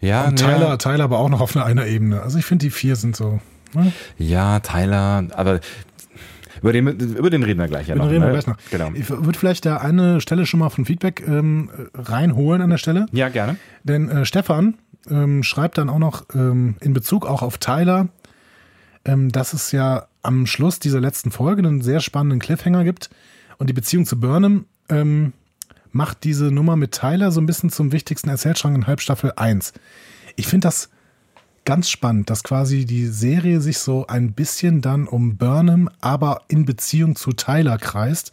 Ja, 0.00 0.24
Und 0.24 0.40
ne, 0.40 0.46
Tyler, 0.46 0.78
Tyler 0.78 1.04
aber 1.04 1.18
auch 1.18 1.28
noch 1.28 1.40
auf 1.40 1.54
einer, 1.54 1.64
einer 1.64 1.86
Ebene. 1.86 2.22
Also 2.22 2.38
ich 2.38 2.44
finde, 2.44 2.66
die 2.66 2.70
vier 2.70 2.96
sind 2.96 3.14
so. 3.14 3.40
Ne? 3.74 3.92
Ja, 4.18 4.60
Tyler, 4.60 5.24
aber 5.34 5.60
über 6.62 6.72
den, 6.72 6.86
über 6.86 7.30
den 7.30 7.42
reden 7.42 7.60
wir 7.60 7.68
gleich 7.68 7.88
ja 7.88 7.94
Über 7.94 8.04
noch. 8.04 8.10
den 8.10 8.22
reden 8.22 8.32
wir 8.32 8.36
ne? 8.36 8.42
gleich 8.42 8.46
noch. 8.46 8.70
Genau. 8.70 8.90
Ich 8.94 9.10
würde 9.10 9.38
vielleicht 9.38 9.66
da 9.66 9.78
eine 9.78 10.20
Stelle 10.20 10.46
schon 10.46 10.60
mal 10.60 10.70
von 10.70 10.84
Feedback 10.84 11.26
ähm, 11.26 11.70
reinholen 11.94 12.62
an 12.62 12.70
der 12.70 12.78
Stelle. 12.78 13.06
Ja, 13.12 13.28
gerne. 13.28 13.56
Denn 13.82 14.08
äh, 14.08 14.24
Stefan 14.24 14.78
ähm, 15.10 15.42
schreibt 15.42 15.78
dann 15.78 15.88
auch 15.88 15.98
noch 15.98 16.26
ähm, 16.34 16.76
in 16.80 16.92
Bezug 16.92 17.26
auch 17.26 17.42
auf 17.42 17.58
Tyler, 17.58 18.08
ähm, 19.04 19.30
dass 19.32 19.52
es 19.52 19.72
ja 19.72 20.06
am 20.22 20.46
Schluss 20.46 20.78
dieser 20.78 21.00
letzten 21.00 21.32
Folge 21.32 21.62
einen 21.62 21.82
sehr 21.82 22.00
spannenden 22.00 22.38
Cliffhanger 22.38 22.84
gibt. 22.84 23.10
Und 23.58 23.68
die 23.68 23.74
Beziehung 23.74 24.06
zu 24.06 24.20
Burnham 24.20 24.66
ähm, 24.88 25.32
macht 25.90 26.24
diese 26.24 26.46
Nummer 26.52 26.76
mit 26.76 26.92
Tyler 26.92 27.32
so 27.32 27.40
ein 27.40 27.46
bisschen 27.46 27.70
zum 27.70 27.92
wichtigsten 27.92 28.28
Erzählstrang 28.28 28.74
in 28.74 28.86
Halbstaffel 28.86 29.32
1. 29.36 29.72
Ich 30.36 30.46
finde 30.46 30.68
das 30.68 30.90
ganz 31.64 31.88
spannend, 31.88 32.30
dass 32.30 32.42
quasi 32.42 32.84
die 32.84 33.06
Serie 33.06 33.60
sich 33.60 33.78
so 33.78 34.06
ein 34.06 34.32
bisschen 34.32 34.80
dann 34.80 35.06
um 35.06 35.36
Burnham, 35.36 35.88
aber 36.00 36.42
in 36.48 36.64
Beziehung 36.64 37.16
zu 37.16 37.32
Tyler 37.32 37.78
kreist. 37.78 38.32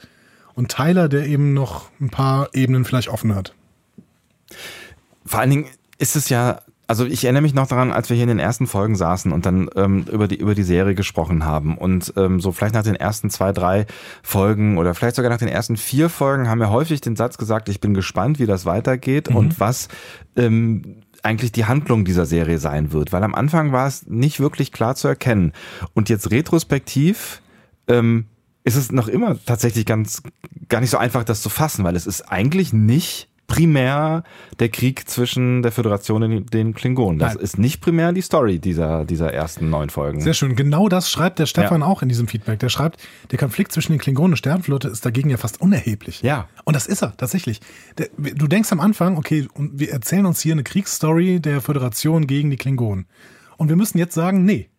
Und 0.55 0.69
Tyler, 0.69 1.07
der 1.07 1.25
eben 1.25 1.53
noch 1.53 1.89
ein 2.01 2.09
paar 2.09 2.49
Ebenen 2.53 2.83
vielleicht 2.83 3.07
offen 3.07 3.33
hat. 3.33 3.53
Vor 5.25 5.39
allen 5.39 5.51
Dingen 5.51 5.65
ist 5.99 6.15
es 6.15 6.27
ja, 6.29 6.59
also 6.87 7.05
ich 7.05 7.23
erinnere 7.23 7.43
mich 7.43 7.53
noch 7.53 7.67
daran, 7.67 7.91
als 7.91 8.09
wir 8.09 8.15
hier 8.15 8.23
in 8.23 8.29
den 8.29 8.39
ersten 8.39 8.65
Folgen 8.65 8.95
saßen 8.95 9.31
und 9.31 9.45
dann 9.45 9.69
ähm, 9.75 10.05
über, 10.11 10.27
die, 10.27 10.37
über 10.37 10.55
die 10.55 10.63
Serie 10.63 10.95
gesprochen 10.95 11.45
haben. 11.45 11.77
Und 11.77 12.13
ähm, 12.17 12.41
so 12.41 12.51
vielleicht 12.51 12.73
nach 12.73 12.83
den 12.83 12.95
ersten 12.95 13.29
zwei, 13.29 13.53
drei 13.53 13.85
Folgen 14.23 14.77
oder 14.77 14.95
vielleicht 14.95 15.15
sogar 15.15 15.29
nach 15.29 15.37
den 15.37 15.47
ersten 15.47 15.77
vier 15.77 16.09
Folgen 16.09 16.49
haben 16.49 16.59
wir 16.59 16.71
häufig 16.71 16.99
den 16.99 17.15
Satz 17.15 17.37
gesagt, 17.37 17.69
ich 17.69 17.79
bin 17.79 17.93
gespannt, 17.93 18.39
wie 18.39 18.47
das 18.47 18.65
weitergeht 18.65 19.29
und 19.29 19.59
was 19.59 19.87
ähm, 20.35 21.03
eigentlich 21.23 21.51
die 21.51 21.65
Handlung 21.65 22.05
dieser 22.05 22.25
Serie 22.25 22.59
sein 22.59 22.91
wird. 22.91 23.11
Weil 23.11 23.23
am 23.23 23.35
Anfang 23.35 23.71
war 23.71 23.87
es 23.87 24.07
nicht 24.07 24.39
wirklich 24.39 24.71
klar 24.71 24.95
zu 24.95 25.07
erkennen. 25.07 25.53
Und 25.93 26.09
jetzt 26.09 26.31
retrospektiv 26.31 27.41
ähm, 27.87 28.25
ist 28.63 28.75
es 28.75 28.91
noch 28.91 29.07
immer 29.07 29.37
tatsächlich 29.45 29.85
ganz 29.85 30.21
gar 30.67 30.81
nicht 30.81 30.89
so 30.91 30.97
einfach, 30.97 31.23
das 31.23 31.41
zu 31.41 31.49
fassen, 31.49 31.83
weil 31.83 31.95
es 31.95 32.05
ist 32.05 32.21
eigentlich 32.23 32.73
nicht 32.73 33.28
primär 33.49 34.23
der 34.59 34.69
Krieg 34.69 35.09
zwischen 35.09 35.61
der 35.61 35.73
Föderation 35.73 36.23
und 36.23 36.53
den 36.53 36.73
Klingonen. 36.73 37.19
Das 37.19 37.33
Nein. 37.33 37.43
ist 37.43 37.57
nicht 37.57 37.81
primär 37.81 38.13
die 38.13 38.21
Story 38.21 38.59
dieser, 38.59 39.03
dieser 39.03 39.33
ersten 39.33 39.69
neun 39.69 39.89
Folgen. 39.89 40.21
Sehr 40.21 40.33
schön. 40.33 40.55
Genau 40.55 40.87
das 40.87 41.11
schreibt 41.11 41.39
der 41.39 41.47
Stefan 41.47 41.81
Ja. 41.81 41.87
auch 41.87 42.01
in 42.01 42.07
diesem 42.07 42.27
Feedback. 42.27 42.59
Der 42.59 42.69
schreibt, 42.69 43.01
der 43.31 43.39
Konflikt 43.39 43.73
zwischen 43.73 43.91
den 43.91 43.99
Klingonen 43.99 44.33
und 44.33 44.37
Sternflotte 44.37 44.87
ist 44.87 45.05
dagegen 45.05 45.29
ja 45.29 45.37
fast 45.37 45.59
unerheblich. 45.59 46.21
Ja. 46.21 46.47
Und 46.63 46.75
das 46.75 46.87
ist 46.87 47.01
er, 47.01 47.17
tatsächlich. 47.17 47.59
Der, 47.97 48.07
du 48.17 48.47
denkst 48.47 48.71
am 48.71 48.79
Anfang, 48.79 49.17
okay, 49.17 49.47
und 49.53 49.79
wir 49.79 49.91
erzählen 49.91 50.25
uns 50.25 50.39
hier 50.39 50.53
eine 50.53 50.63
Kriegsstory 50.63 51.41
der 51.41 51.59
Föderation 51.59 52.27
gegen 52.27 52.49
die 52.51 52.57
Klingonen. 52.57 53.07
Und 53.57 53.67
wir 53.67 53.75
müssen 53.75 53.97
jetzt 53.97 54.13
sagen, 54.13 54.45
nee. 54.45 54.69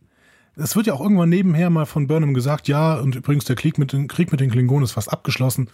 Es 0.57 0.77
wird 0.77 0.87
ja 0.87 0.95
auch 0.95 1.01
irgendwann 1.01 1.29
nebenher 1.29 1.71
mal 1.71 1.87
von 1.87 2.07
Burnham 2.07 2.35
gesagt, 2.35 2.68
ja, 2.68 2.95
und 2.95 3.16
übrigens 3.16 3.45
der 3.47 3.57
Krieg 3.57 3.79
mit 3.79 3.93
den, 3.93 4.09
Krieg 4.09 4.31
mit 4.31 4.41
den 4.41 4.51
Klingonen 4.51 4.85
ist 4.85 4.93
fast 4.93 5.12
abgeschlossen. 5.12 5.68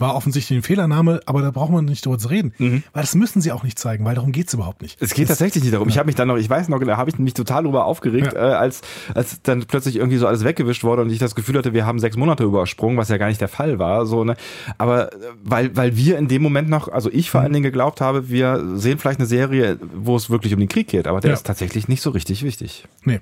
War 0.00 0.16
offensichtlich 0.16 0.56
eine 0.56 0.62
Fehlernahme, 0.62 1.20
aber 1.26 1.42
da 1.42 1.50
braucht 1.50 1.70
man 1.70 1.84
nicht 1.84 2.04
drüber 2.06 2.18
zu 2.18 2.28
reden. 2.28 2.52
Weil 2.58 2.82
das 3.02 3.14
müssen 3.14 3.40
sie 3.40 3.52
auch 3.52 3.62
nicht 3.62 3.78
zeigen, 3.78 4.04
weil 4.04 4.14
darum 4.14 4.32
geht's 4.32 4.54
überhaupt 4.54 4.82
nicht. 4.82 5.00
Es 5.00 5.14
geht 5.14 5.28
tatsächlich 5.28 5.62
nicht 5.62 5.74
darum. 5.74 5.88
Ich 5.88 5.98
habe 5.98 6.06
mich 6.06 6.14
dann 6.16 6.28
noch, 6.28 6.36
ich 6.36 6.48
weiß 6.50 6.68
noch, 6.68 6.80
da 6.82 6.96
habe 6.96 7.10
ich 7.10 7.18
mich 7.18 7.34
total 7.34 7.62
drüber 7.64 7.84
aufgeregt, 7.84 8.32
Ja. 8.32 8.50
äh, 8.50 8.54
als, 8.54 8.80
als 9.14 9.42
dann 9.42 9.64
plötzlich 9.66 9.96
irgendwie 9.96 10.16
so 10.16 10.26
alles 10.26 10.42
weggewischt 10.44 10.82
wurde 10.84 11.02
und 11.02 11.10
ich 11.10 11.18
das 11.18 11.34
Gefühl 11.34 11.56
hatte, 11.58 11.72
wir 11.74 11.86
haben 11.86 11.98
sechs 11.98 12.16
Monate 12.16 12.44
übersprungen, 12.44 12.96
was 12.96 13.08
ja 13.10 13.18
gar 13.18 13.28
nicht 13.28 13.40
der 13.40 13.48
Fall 13.48 13.78
war. 13.78 14.06
So, 14.06 14.24
ne? 14.24 14.36
Aber 14.78 15.12
äh, 15.12 15.16
weil, 15.44 15.76
weil 15.76 15.96
wir 15.96 16.18
in 16.18 16.28
dem 16.28 16.42
Moment 16.42 16.68
noch, 16.68 16.88
also 16.88 17.10
ich 17.10 17.26
Mhm. 17.26 17.30
vor 17.30 17.40
allen 17.42 17.52
Dingen 17.52 17.62
geglaubt 17.62 18.00
habe, 18.00 18.28
wir 18.30 18.64
sehen 18.76 18.98
vielleicht 18.98 19.20
eine 19.20 19.26
Serie, 19.26 19.78
wo 19.94 20.16
es 20.16 20.30
wirklich 20.30 20.54
um 20.54 20.60
den 20.60 20.68
Krieg 20.68 20.88
geht, 20.88 21.06
aber 21.06 21.20
der 21.20 21.30
Ja. 21.30 21.34
ist 21.34 21.46
tatsächlich 21.46 21.86
nicht 21.88 22.00
so 22.02 22.10
richtig 22.10 22.42
wichtig. 22.42 22.86
Nee, 23.04 23.20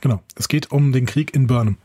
genau. 0.00 0.20
Es 0.36 0.48
geht 0.48 0.70
um 0.70 0.92
den 0.92 1.06
Krieg 1.06 1.34
in 1.34 1.46
Burnham. 1.46 1.76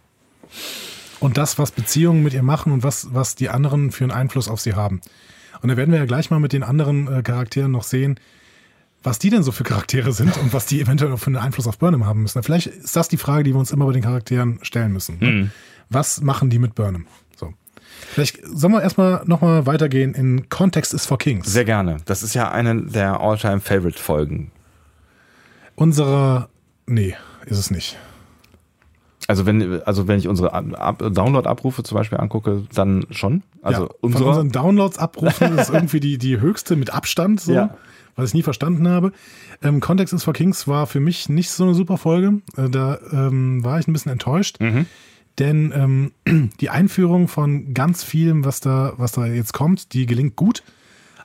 Und 1.19 1.37
das, 1.37 1.57
was 1.57 1.71
Beziehungen 1.71 2.23
mit 2.23 2.33
ihr 2.33 2.43
machen 2.43 2.71
und 2.71 2.83
was, 2.83 3.13
was 3.13 3.35
die 3.35 3.49
anderen 3.49 3.91
für 3.91 4.03
einen 4.03 4.11
Einfluss 4.11 4.47
auf 4.47 4.59
sie 4.59 4.73
haben. 4.73 5.01
Und 5.61 5.69
da 5.69 5.77
werden 5.77 5.91
wir 5.91 5.99
ja 5.99 6.05
gleich 6.05 6.29
mal 6.29 6.39
mit 6.39 6.53
den 6.53 6.63
anderen 6.63 7.07
äh, 7.07 7.23
Charakteren 7.23 7.71
noch 7.71 7.83
sehen, 7.83 8.19
was 9.05 9.19
die 9.19 9.29
denn 9.29 9.43
so 9.43 9.51
für 9.51 9.63
Charaktere 9.63 10.11
sind 10.11 10.35
und 10.37 10.51
was 10.51 10.65
die 10.65 10.81
eventuell 10.81 11.13
auch 11.13 11.19
für 11.19 11.27
einen 11.27 11.37
Einfluss 11.37 11.67
auf 11.67 11.77
Burnham 11.77 12.05
haben 12.05 12.23
müssen. 12.23 12.41
Vielleicht 12.43 12.67
ist 12.67 12.95
das 12.95 13.07
die 13.07 13.17
Frage, 13.17 13.43
die 13.43 13.53
wir 13.53 13.59
uns 13.59 13.71
immer 13.71 13.85
bei 13.85 13.93
den 13.93 14.01
Charakteren 14.01 14.59
stellen 14.63 14.91
müssen. 14.91 15.19
Ne? 15.19 15.51
Was 15.89 16.21
machen 16.21 16.49
die 16.49 16.59
mit 16.59 16.75
Burnham? 16.75 17.05
So. 17.35 17.53
Vielleicht 18.11 18.39
sollen 18.43 18.73
wir 18.73 18.81
erstmal 18.81 19.23
nochmal 19.25 19.67
weitergehen 19.67 20.15
in 20.15 20.49
Context 20.49 20.93
is 20.93 21.05
for 21.05 21.19
Kings. 21.19 21.47
Sehr 21.47 21.65
gerne. 21.65 21.97
Das 22.05 22.23
ist 22.23 22.33
ja 22.33 22.51
eine 22.51 22.81
der 22.83 23.19
All-Time-Favorite-Folgen. 23.19 24.51
Unserer, 25.75 26.49
nee, 26.87 27.15
ist 27.45 27.59
es 27.59 27.69
nicht. 27.69 27.97
Also 29.27 29.45
wenn, 29.47 29.81
also 29.83 30.07
wenn 30.07 30.19
ich 30.19 30.27
unsere 30.27 30.53
Ab- 30.53 30.65
Ab- 30.79 31.03
Download-Abrufe 31.13 31.81
zum 31.83 31.97
Beispiel 31.97 32.19
angucke, 32.19 32.63
dann 32.73 33.05
schon. 33.09 33.41
Also 33.63 33.83
ja, 33.83 33.87
von 33.87 33.97
unsere. 34.01 34.25
unseren 34.29 34.51
Downloads 34.51 34.99
abrufen 34.99 35.57
ist 35.57 35.69
irgendwie 35.71 35.99
die, 35.99 36.17
die 36.19 36.39
höchste 36.39 36.75
mit 36.75 36.93
Abstand, 36.93 37.41
so, 37.41 37.53
Ja. 37.53 37.75
was 38.15 38.29
ich 38.29 38.33
nie 38.35 38.43
verstanden 38.43 38.87
habe. 38.87 39.11
Ähm, 39.63 39.79
Context 39.79 40.13
is 40.13 40.23
for 40.23 40.33
Kings 40.33 40.67
war 40.67 40.85
für 40.85 40.99
mich 40.99 41.27
nicht 41.27 41.49
so 41.49 41.63
eine 41.63 41.73
super 41.73 41.97
Folge. 41.97 42.41
Äh, 42.55 42.69
da 42.69 42.99
ähm, 43.11 43.63
war 43.63 43.79
ich 43.79 43.87
ein 43.87 43.93
bisschen 43.93 44.11
enttäuscht. 44.11 44.59
Mhm. 44.59 44.85
Denn 45.39 45.73
ähm, 45.75 46.51
die 46.61 46.69
Einführung 46.69 47.27
von 47.27 47.73
ganz 47.73 48.03
vielem, 48.03 48.45
was 48.45 48.59
da, 48.59 48.93
was 48.97 49.13
da 49.13 49.25
jetzt 49.25 49.53
kommt, 49.53 49.93
die 49.93 50.05
gelingt 50.05 50.35
gut. 50.35 50.61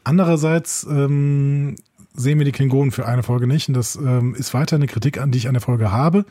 Andererseits 0.05 0.87
ähm, 0.91 1.77
sehen 2.15 2.39
wir 2.39 2.45
die 2.47 2.53
Klingonen 2.53 2.91
für 2.93 3.07
eine 3.07 3.23
Folge 3.23 3.47
nicht. 3.47 3.69
Und 3.69 3.75
das 3.75 3.97
ähm, 3.97 4.35
ist 4.35 4.55
weiter 4.55 4.77
eine 4.77 4.87
Kritik, 4.87 5.21
an 5.21 5.31
die 5.31 5.39
ich 5.39 5.49
an 5.49 5.55
der 5.55 5.61
Folge 5.61 5.93
habe. 5.93 6.25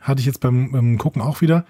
Hatte 0.00 0.20
ich 0.20 0.26
jetzt 0.26 0.40
beim 0.40 0.74
ähm, 0.74 0.98
Gucken 0.98 1.22
auch 1.22 1.40
wieder. 1.40 1.64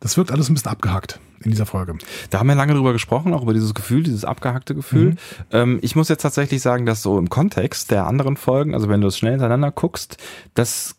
Das 0.00 0.16
wirkt 0.16 0.30
alles 0.32 0.50
ein 0.50 0.54
bisschen 0.54 0.70
abgehackt 0.70 1.18
in 1.42 1.50
dieser 1.50 1.66
Folge. 1.66 1.96
Da 2.30 2.38
haben 2.38 2.48
wir 2.48 2.54
lange 2.54 2.74
drüber 2.74 2.92
gesprochen, 2.92 3.32
auch 3.32 3.42
über 3.42 3.54
dieses 3.54 3.74
Gefühl, 3.74 4.02
dieses 4.02 4.24
abgehackte 4.24 4.74
Gefühl. 4.74 5.10
Mhm. 5.12 5.16
Ähm, 5.50 5.78
ich 5.82 5.96
muss 5.96 6.08
jetzt 6.08 6.22
tatsächlich 6.22 6.60
sagen, 6.62 6.84
dass 6.84 7.02
so 7.02 7.18
im 7.18 7.30
Kontext 7.30 7.90
der 7.90 8.06
anderen 8.06 8.36
Folgen, 8.36 8.74
also 8.74 8.88
wenn 8.88 9.00
du 9.00 9.06
es 9.06 9.16
schnell 9.16 9.32
hintereinander 9.32 9.70
guckst, 9.70 10.18
das 10.54 10.96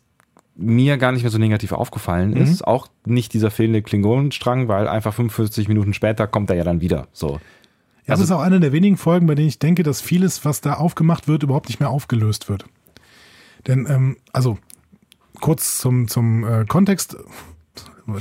mir 0.56 0.96
gar 0.96 1.12
nicht 1.12 1.22
mehr 1.22 1.30
so 1.30 1.38
negativ 1.38 1.72
aufgefallen 1.72 2.30
Mhm. 2.30 2.38
ist. 2.38 2.66
Auch 2.66 2.88
nicht 3.04 3.34
dieser 3.34 3.50
fehlende 3.50 3.82
Klingonenstrang, 3.82 4.68
weil 4.68 4.88
einfach 4.88 5.12
45 5.14 5.68
Minuten 5.68 5.92
später 5.92 6.26
kommt 6.26 6.48
er 6.50 6.56
ja 6.56 6.64
dann 6.64 6.80
wieder. 6.80 7.06
So. 7.12 7.32
Ja, 8.06 8.14
das 8.14 8.20
ist 8.20 8.30
auch 8.30 8.40
eine 8.40 8.58
der 8.60 8.72
wenigen 8.72 8.96
Folgen, 8.96 9.26
bei 9.26 9.34
denen 9.34 9.48
ich 9.48 9.58
denke, 9.58 9.82
dass 9.82 10.00
vieles, 10.00 10.44
was 10.44 10.62
da 10.62 10.74
aufgemacht 10.74 11.28
wird, 11.28 11.42
überhaupt 11.42 11.68
nicht 11.68 11.80
mehr 11.80 11.90
aufgelöst 11.90 12.48
wird. 12.48 12.64
Denn, 13.66 13.86
ähm, 13.90 14.16
also, 14.32 14.58
kurz 15.40 15.78
zum, 15.78 16.08
zum 16.08 16.44
äh, 16.44 16.64
Kontext, 16.64 17.16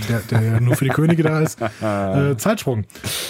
der, 0.10 0.20
der 0.20 0.42
ja 0.42 0.60
nur 0.60 0.76
für 0.76 0.86
die 0.86 0.92
Könige 0.92 1.24
da 1.24 1.40
ist. 1.40 1.60
Äh, 1.82 2.38
Zeitsprung. 2.38 2.86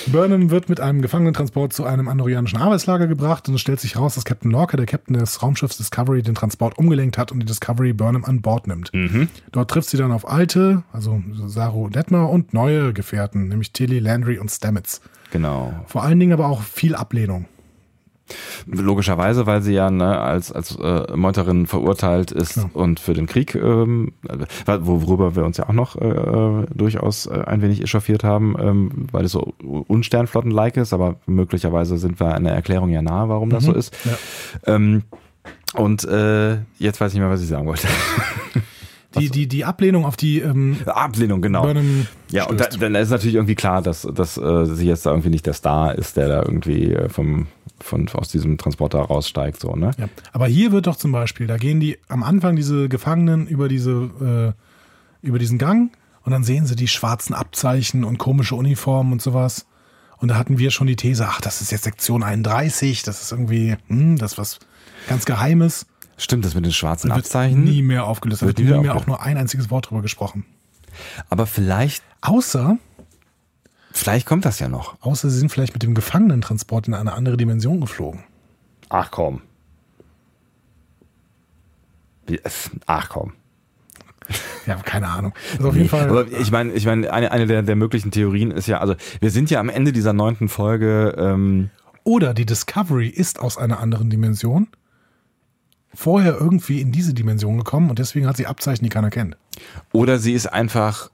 Burnham 0.08 0.50
wird 0.50 0.70
mit 0.70 0.80
einem 0.80 1.02
Gefangenentransport 1.02 1.74
zu 1.74 1.84
einem 1.84 2.08
andorianischen 2.08 2.60
Arbeitslager 2.60 3.08
gebracht 3.08 3.48
und 3.50 3.56
es 3.56 3.62
stellt 3.62 3.80
sich 3.80 3.98
raus, 3.98 4.16
dass 4.16 4.24
Captain 4.24 4.52
Lorca, 4.52 4.78
der 4.78 4.86
Captain 4.86 5.18
des 5.18 5.42
Raumschiffs 5.42 5.78
Discovery, 5.78 6.22
den 6.22 6.36
Transport 6.36 6.78
umgelenkt 6.78 7.18
hat 7.18 7.32
und 7.32 7.40
die 7.40 7.46
Discovery 7.46 7.94
Burnham 7.94 8.24
an 8.24 8.42
Bord 8.42 8.68
nimmt. 8.68 8.92
Dort 9.52 9.72
trifft 9.72 9.90
sie 9.90 9.98
dann 9.98 10.12
auf 10.12 10.30
alte, 10.30 10.84
also 10.94 11.22
Saru 11.48 11.90
Detmer 11.90 12.30
und 12.30 12.54
neue 12.54 12.94
Gefährten, 12.94 13.48
nämlich 13.48 13.74
Tilly, 13.74 14.00
Landry 14.00 14.38
und 14.38 14.50
Stamets. 14.50 15.02
Genau. 15.32 15.74
Vor 15.88 16.04
allen 16.04 16.20
Dingen 16.20 16.34
aber 16.34 16.48
auch 16.48 16.62
viel 16.62 16.96
Ablehnung. 16.96 17.46
Logischerweise, 18.66 19.46
weil 19.46 19.62
sie 19.62 19.74
ja 19.74 19.92
ne, 19.92 20.20
als, 20.20 20.52
als 20.52 20.76
äh, 20.78 21.16
Meuterin 21.16 21.68
verurteilt 21.68 22.32
ist 22.32 22.54
Klar. 22.54 22.70
und 22.74 23.00
für 23.00 23.14
den 23.14 23.28
Krieg, 23.28 23.54
ähm, 23.56 24.14
äh, 24.28 24.78
worüber 24.82 25.36
wir 25.36 25.46
uns 25.46 25.58
ja 25.58 25.70
auch 25.70 25.74
noch 25.74 25.96
äh, 25.96 26.66
durchaus 26.74 27.28
äh, 27.28 27.44
ein 27.46 27.62
wenig 27.62 27.82
echauffiert 27.82 28.24
haben, 28.24 28.56
ähm, 28.60 29.08
weil 29.12 29.26
es 29.26 29.32
so 29.32 29.54
unsternflotten-like 29.60 30.78
ist, 30.78 30.94
aber 30.94 31.18
möglicherweise 31.28 31.98
sind 31.98 32.20
wir 32.20 32.34
einer 32.34 32.52
Erklärung 32.52 32.90
ja 32.90 33.02
nahe, 33.02 33.30
warum 33.30 33.50
das 33.50 33.66
so 33.66 33.74
ist. 33.74 33.96
Ja. 34.06 34.76
Ähm, 34.76 35.04
und 35.76 36.04
äh, 36.06 36.58
jetzt 36.80 37.02
weiß 37.02 37.12
ich 37.12 37.16
nicht 37.16 37.24
mehr, 37.24 37.30
was 37.30 37.42
ich 37.42 37.50
sagen 37.50 37.68
wollte. 37.68 37.88
Die, 39.20 39.30
die, 39.30 39.48
die 39.48 39.66
Ablehnung 39.66 40.06
auf 40.06 40.18
die 40.18 40.40
ähm, 40.40 40.78
Ablehnung, 40.86 41.42
genau. 41.42 41.64
Burnham 41.64 42.08
Ja, 42.32 42.46
und 42.46 42.60
da, 42.60 42.66
dann 42.66 42.96
ist 42.96 43.10
natürlich 43.10 43.36
irgendwie 43.36 43.56
klar, 43.56 43.82
dass, 43.82 44.02
dass 44.02 44.38
äh, 44.38 44.66
sie 44.66 44.88
jetzt 44.88 45.06
da 45.06 45.12
irgendwie 45.12 45.30
nicht 45.30 45.46
der 45.46 45.54
Star 45.54 45.96
ist, 45.96 46.18
der 46.18 46.28
da 46.28 46.42
irgendwie 46.42 46.94
äh, 46.94 47.10
vom, 47.10 47.48
von, 47.80 48.08
aus 48.10 48.30
diesem 48.30 48.58
Transporter 48.58 49.00
raussteigt, 49.00 49.60
so, 49.60 49.76
ne? 49.76 49.92
ja. 49.98 50.10
Aber 50.34 50.48
hier 50.48 50.72
wird 50.72 50.88
doch 50.88 50.96
zum 50.96 51.12
Beispiel, 51.12 51.48
da 51.48 51.58
gehen 51.58 51.80
die 51.80 51.98
am 52.08 52.24
Anfang 52.24 52.56
diese 52.56 52.90
Gefangenen 52.90 53.48
über 53.48 53.68
diese 53.68 54.54
äh, 54.54 55.28
über 55.28 55.40
diesen 55.40 55.58
Gang 55.58 55.92
und 56.24 56.32
dann 56.32 56.44
sehen 56.44 56.66
sie 56.66 56.76
die 56.76 56.88
schwarzen 56.88 57.34
Abzeichen 57.34 58.04
und 58.04 58.18
komische 58.18 58.56
Uniformen 58.56 59.14
und 59.14 59.22
sowas. 59.22 59.66
Und 60.18 60.30
da 60.30 60.36
hatten 60.36 60.58
wir 60.58 60.72
schon 60.72 60.88
die 60.88 60.96
These, 60.96 61.28
ach, 61.28 61.42
das 61.42 61.62
ist 61.62 61.72
jetzt 61.72 61.84
Sektion 61.84 62.24
31, 62.24 63.04
das 63.04 63.22
ist 63.22 63.32
irgendwie, 63.32 63.76
hm, 63.88 64.18
das 64.18 64.34
ist 64.34 64.38
was 64.38 64.60
ganz 65.08 65.26
Geheimes. 65.26 65.86
Stimmt, 66.18 66.46
das 66.46 66.56
mit 66.56 66.66
den 66.66 66.72
schwarzen 66.72 67.10
Wird 67.10 67.20
Abzeichen. 67.20 67.64
nie 67.64 67.82
mehr 67.82 68.06
aufgelöst. 68.06 68.42
Da 68.42 68.46
Wird 68.48 68.58
wird 68.60 68.70
nie 68.78 68.84
mehr 68.84 68.96
auch 68.96 69.06
nur 69.08 69.22
ein 69.22 69.38
einziges 69.38 69.70
Wort 69.70 69.90
drüber 69.90 70.02
gesprochen. 70.02 70.46
Aber 71.30 71.46
vielleicht, 71.46 72.04
Außer, 72.22 72.78
vielleicht 73.92 74.26
kommt 74.26 74.46
das 74.46 74.60
ja 74.60 74.70
noch. 74.70 74.96
außer 75.02 75.30
sie 75.30 75.38
sind 75.40 75.52
vielleicht 75.52 75.74
mit 75.74 75.84
dem 75.84 75.94
Gefangenentransport 75.94 76.88
in 76.88 76.94
eine 76.94 77.14
andere 77.14 77.36
Dimension 77.38 77.82
geflogen. 77.82 78.24
Ach 78.90 79.12
komm. 79.12 79.42
Ach 82.86 83.10
komm. 83.10 83.34
Ja, 84.66 84.76
keine 84.78 85.08
Ahnung. 85.10 85.34
Also 85.58 85.70
auf 85.70 85.76
jeden 85.76 85.90
Fall. 85.90 86.10
Aber 86.10 86.26
ich 86.32 86.50
meine, 86.52 86.72
ich 86.74 86.86
meine, 86.86 87.12
eine, 87.14 87.32
eine 87.32 87.46
der, 87.46 87.62
der 87.62 87.76
möglichen 87.76 88.10
Theorien 88.12 88.50
ist 88.52 88.68
ja, 88.68 88.80
also 88.80 88.96
wir 89.20 89.30
sind 89.30 89.52
ja 89.52 89.60
am 89.60 89.70
Ende 89.70 89.92
dieser 89.92 90.14
neunten 90.14 90.50
Folge, 90.50 91.14
ähm, 91.18 91.70
Oder 92.04 92.34
die 92.34 92.46
Discovery 92.46 93.08
ist 93.10 93.40
aus 93.40 93.58
einer 93.58 93.80
anderen 93.80 94.10
Dimension 94.10 94.68
vorher 95.96 96.38
irgendwie 96.40 96.82
in 96.82 96.92
diese 96.92 97.14
Dimension 97.14 97.58
gekommen 97.58 97.90
und 97.90 98.00
deswegen 98.00 98.28
hat 98.28 98.38
sie 98.38 98.46
Abzeichen, 98.46 98.84
die 98.84 98.90
keiner 98.90 99.10
kennt. 99.10 99.38
oder 99.92 100.20
sie 100.20 100.34
ist 100.34 100.48
einfach 100.48 101.10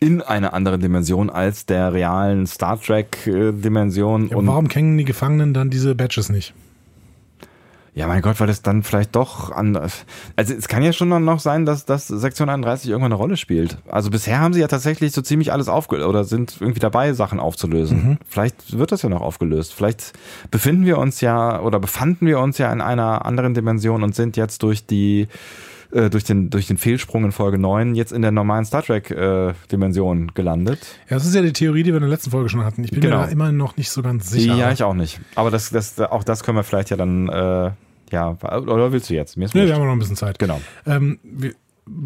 in 0.00 0.20
einer 0.20 0.52
anderen 0.52 0.80
Dimension 0.80 1.30
als 1.30 1.66
der 1.66 1.92
realen 1.92 2.46
Star 2.46 2.80
Trek 2.80 3.26
äh, 3.26 3.52
Dimension 3.52 4.28
Ja, 4.28 4.36
und 4.36 4.46
warum 4.46 4.68
kennen 4.68 4.98
die 4.98 5.04
Gefangenen 5.04 5.54
dann 5.54 5.70
diese 5.70 5.94
Badges 5.94 6.28
nicht? 6.28 6.52
Ja, 7.96 8.08
mein 8.08 8.22
Gott, 8.22 8.40
weil 8.40 8.48
das 8.48 8.60
dann 8.60 8.82
vielleicht 8.82 9.14
doch 9.14 9.52
anders. 9.52 10.04
Also 10.34 10.52
es 10.52 10.66
kann 10.66 10.82
ja 10.82 10.92
schon 10.92 11.08
noch 11.24 11.38
sein, 11.38 11.64
dass, 11.64 11.84
dass 11.84 12.08
Sektion 12.08 12.48
31 12.48 12.90
irgendwann 12.90 13.12
eine 13.12 13.20
Rolle 13.20 13.36
spielt. 13.36 13.78
Also 13.88 14.10
bisher 14.10 14.40
haben 14.40 14.52
sie 14.52 14.60
ja 14.60 14.66
tatsächlich 14.66 15.12
so 15.12 15.22
ziemlich 15.22 15.52
alles 15.52 15.68
aufgelöst 15.68 16.08
oder 16.08 16.24
sind 16.24 16.56
irgendwie 16.60 16.80
dabei, 16.80 17.12
Sachen 17.12 17.38
aufzulösen. 17.38 18.18
Vielleicht 18.28 18.76
wird 18.76 18.90
das 18.90 19.02
ja 19.02 19.08
noch 19.08 19.20
aufgelöst. 19.20 19.74
Vielleicht 19.74 20.12
befinden 20.50 20.86
wir 20.86 20.98
uns 20.98 21.20
ja 21.20 21.60
oder 21.60 21.78
befanden 21.78 22.26
wir 22.26 22.40
uns 22.40 22.58
ja 22.58 22.72
in 22.72 22.80
einer 22.80 23.24
anderen 23.24 23.54
Dimension 23.54 24.02
und 24.02 24.14
sind 24.16 24.36
jetzt 24.36 24.64
durch 24.64 24.86
die 24.86 25.28
äh, 25.94 26.10
durch 26.10 26.24
den, 26.24 26.50
durch 26.50 26.66
den 26.66 26.76
Fehlsprung 26.76 27.24
in 27.24 27.32
Folge 27.32 27.56
9 27.58 27.94
jetzt 27.94 28.12
in 28.12 28.20
der 28.22 28.30
normalen 28.32 28.64
Star 28.64 28.82
Trek-Dimension 28.82 30.32
gelandet. 30.34 30.80
Ja, 31.08 31.16
das 31.16 31.24
ist 31.26 31.34
ja 31.34 31.42
die 31.42 31.52
Theorie, 31.52 31.82
die 31.82 31.90
wir 31.90 31.96
in 31.96 32.02
der 32.02 32.10
letzten 32.10 32.30
Folge 32.30 32.48
schon 32.48 32.64
hatten. 32.64 32.84
Ich 32.84 32.90
bin 32.90 33.00
Genau. 33.00 33.18
mir 33.20 33.26
da 33.26 33.30
immer 33.30 33.52
noch 33.52 33.76
nicht 33.76 33.90
so 33.90 34.02
ganz 34.02 34.30
sicher. 34.30 34.54
Ja, 34.56 34.72
ich 34.72 34.82
auch 34.82 34.94
nicht. 34.94 35.20
Aber 35.34 35.50
das, 35.50 35.70
das, 35.70 35.98
auch 36.00 36.24
das 36.24 36.42
können 36.42 36.58
wir 36.58 36.64
vielleicht 36.64 36.90
ja 36.90 36.96
dann, 36.96 37.28
äh, 37.28 37.70
ja, 38.10 38.30
oder 38.42 38.92
willst 38.92 39.08
du 39.10 39.14
jetzt? 39.14 39.36
Mir 39.36 39.46
ist 39.46 39.54
Nee, 39.54 39.66
wir 39.66 39.74
haben 39.74 39.84
noch 39.84 39.92
ein 39.92 39.98
bisschen 39.98 40.16
Zeit. 40.16 40.38
Genau. 40.38 40.60
Ähm, 40.86 41.18
wir, 41.22 41.52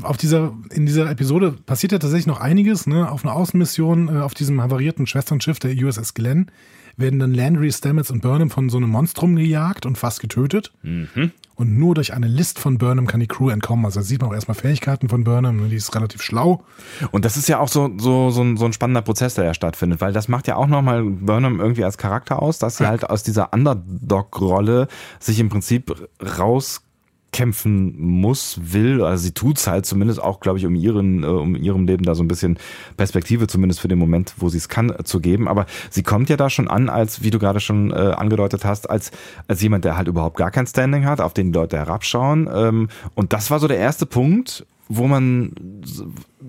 auf 0.02 0.16
dieser, 0.16 0.52
in 0.70 0.86
dieser 0.86 1.08
Episode 1.10 1.54
passiert 1.66 1.92
ja 1.92 1.98
tatsächlich 1.98 2.26
noch 2.26 2.40
einiges. 2.40 2.86
Ne? 2.86 3.10
Auf 3.10 3.24
einer 3.24 3.34
Außenmission 3.34 4.08
äh, 4.08 4.20
auf 4.20 4.34
diesem 4.34 4.60
havarierten 4.60 5.06
Schwesternschiff 5.06 5.58
der 5.58 5.72
USS 5.72 6.14
Glenn 6.14 6.50
werden 6.98 7.18
dann 7.18 7.32
Landry, 7.32 7.72
Stamets 7.72 8.10
und 8.10 8.20
Burnham 8.20 8.50
von 8.50 8.68
so 8.68 8.76
einem 8.76 8.90
Monstrum 8.90 9.36
gejagt 9.36 9.86
und 9.86 9.96
fast 9.96 10.20
getötet. 10.20 10.72
Und 11.54 11.76
nur 11.76 11.96
durch 11.96 12.12
eine 12.14 12.28
List 12.28 12.60
von 12.60 12.78
Burnham 12.78 13.06
kann 13.06 13.18
die 13.18 13.26
Crew 13.26 13.50
entkommen. 13.50 13.84
Also 13.84 13.98
da 13.98 14.04
sieht 14.04 14.20
man 14.20 14.30
auch 14.30 14.34
erstmal 14.34 14.54
Fähigkeiten 14.54 15.08
von 15.08 15.24
Burnham. 15.24 15.56
Ne? 15.56 15.68
Die 15.68 15.76
ist 15.76 15.92
relativ 15.94 16.22
schlau. 16.22 16.62
Und 17.10 17.24
das 17.24 17.36
ist 17.36 17.48
ja 17.48 17.58
auch 17.58 17.66
so, 17.66 17.90
so, 17.98 18.30
so, 18.30 18.42
ein, 18.42 18.56
so 18.56 18.64
ein 18.64 18.72
spannender 18.72 19.02
Prozess, 19.02 19.34
der 19.34 19.44
ja 19.44 19.54
stattfindet, 19.54 20.00
weil 20.00 20.12
das 20.12 20.28
macht 20.28 20.46
ja 20.46 20.54
auch 20.56 20.68
nochmal 20.68 21.02
Burnham 21.02 21.60
irgendwie 21.60 21.84
als 21.84 21.98
Charakter 21.98 22.40
aus, 22.40 22.58
dass 22.58 22.76
sie 22.76 22.86
halt 22.86 23.08
aus 23.08 23.24
dieser 23.24 23.52
Underdog-Rolle 23.52 24.86
sich 25.18 25.40
im 25.40 25.48
Prinzip 25.48 26.08
kämpfen 27.32 27.94
muss, 27.98 28.58
will, 28.72 29.02
also 29.02 29.22
sie 29.22 29.32
tut's 29.32 29.66
halt 29.66 29.84
zumindest 29.86 30.22
auch, 30.22 30.40
glaube 30.40 30.58
ich, 30.58 30.66
um 30.66 30.74
ihren, 30.74 31.22
äh, 31.22 31.26
um 31.26 31.54
ihrem 31.54 31.86
Leben 31.86 32.04
da 32.04 32.14
so 32.14 32.22
ein 32.22 32.28
bisschen 32.28 32.58
Perspektive, 32.96 33.46
zumindest 33.46 33.80
für 33.80 33.88
den 33.88 33.98
Moment, 33.98 34.34
wo 34.38 34.48
sie 34.48 34.58
es 34.58 34.68
kann, 34.68 34.94
zu 35.04 35.20
geben. 35.20 35.46
Aber 35.46 35.66
sie 35.90 36.02
kommt 36.02 36.30
ja 36.30 36.36
da 36.36 36.48
schon 36.48 36.68
an, 36.68 36.88
als, 36.88 37.22
wie 37.22 37.30
du 37.30 37.38
gerade 37.38 37.60
schon 37.60 37.90
äh, 37.90 37.94
angedeutet 37.94 38.64
hast, 38.64 38.88
als, 38.88 39.10
als 39.46 39.60
jemand, 39.60 39.84
der 39.84 39.96
halt 39.96 40.08
überhaupt 40.08 40.36
gar 40.36 40.50
kein 40.50 40.66
Standing 40.66 41.04
hat, 41.04 41.20
auf 41.20 41.34
den 41.34 41.52
die 41.52 41.58
Leute 41.58 41.76
herabschauen. 41.76 42.48
Ähm, 42.52 42.88
und 43.14 43.32
das 43.32 43.50
war 43.50 43.60
so 43.60 43.68
der 43.68 43.78
erste 43.78 44.06
Punkt, 44.06 44.66
wo 44.88 45.06
man 45.06 45.52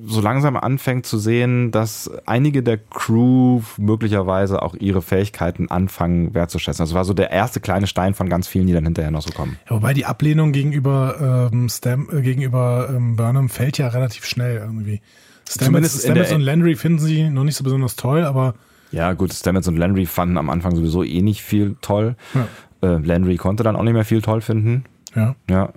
so 0.06 0.22
langsam 0.22 0.56
anfängt 0.56 1.06
zu 1.06 1.18
sehen, 1.18 1.72
dass 1.72 2.10
einige 2.26 2.64
der 2.64 2.78
Crew 2.78 3.62
möglicherweise 3.78 4.62
auch 4.62 4.76
ihre 4.76 5.02
Fähigkeiten 5.02 5.70
anfangen 5.70 6.34
wertzuschätzen. 6.34 6.84
Das 6.84 6.94
war 6.94 7.04
so 7.04 7.14
der 7.14 7.32
erste 7.32 7.60
kleine 7.60 7.88
Stein 7.88 8.14
von 8.14 8.30
ganz 8.30 8.48
vielen, 8.48 8.68
die 8.68 8.74
dann 8.74 8.86
hinterher 8.86 9.12
noch 9.12 9.22
so 9.22 9.32
kommen. 9.32 9.58
Ja, 9.70 9.76
wobei 9.76 9.94
die 9.94 10.06
Ablehnung 10.06 10.54
gegenüber 10.54 11.50
ähm, 11.52 11.68
Stam 11.70 12.08
äh, 12.12 12.22
gegenüber 12.22 12.90
ähm, 12.90 13.18
Burnham 13.18 13.50
fällt 13.50 13.78
ja 13.78 13.90
relativ 13.90 14.26
schnell 14.26 14.58
irgendwie. 14.58 15.02
Stamets, 15.50 16.04
Stamets 16.04 16.32
und 16.32 16.42
Landry 16.42 16.76
finden 16.76 17.00
sie 17.00 17.30
noch 17.30 17.44
nicht 17.44 17.56
so 17.56 17.64
besonders 17.64 17.96
toll, 17.96 18.24
aber 18.24 18.54
ja, 18.92 19.14
gut, 19.14 19.34
Stamets 19.34 19.68
und 19.68 19.78
Landry 19.78 20.06
fanden 20.06 20.38
am 20.38 20.50
Anfang 20.50 20.76
sowieso 20.76 21.04
eh 21.04 21.22
nicht 21.22 21.42
viel 21.44 21.76
toll. 21.82 22.16
Ja. 22.34 22.48
Äh, 22.82 22.98
Landry 23.00 23.36
konnte 23.36 23.64
dann 23.64 23.76
auch 23.76 23.84
nicht 23.84 23.94
mehr 23.94 24.06
viel 24.06 24.22
toll 24.22 24.42
finden. 24.42 24.86
Ja. 25.16 25.36
Ja. 25.50 25.74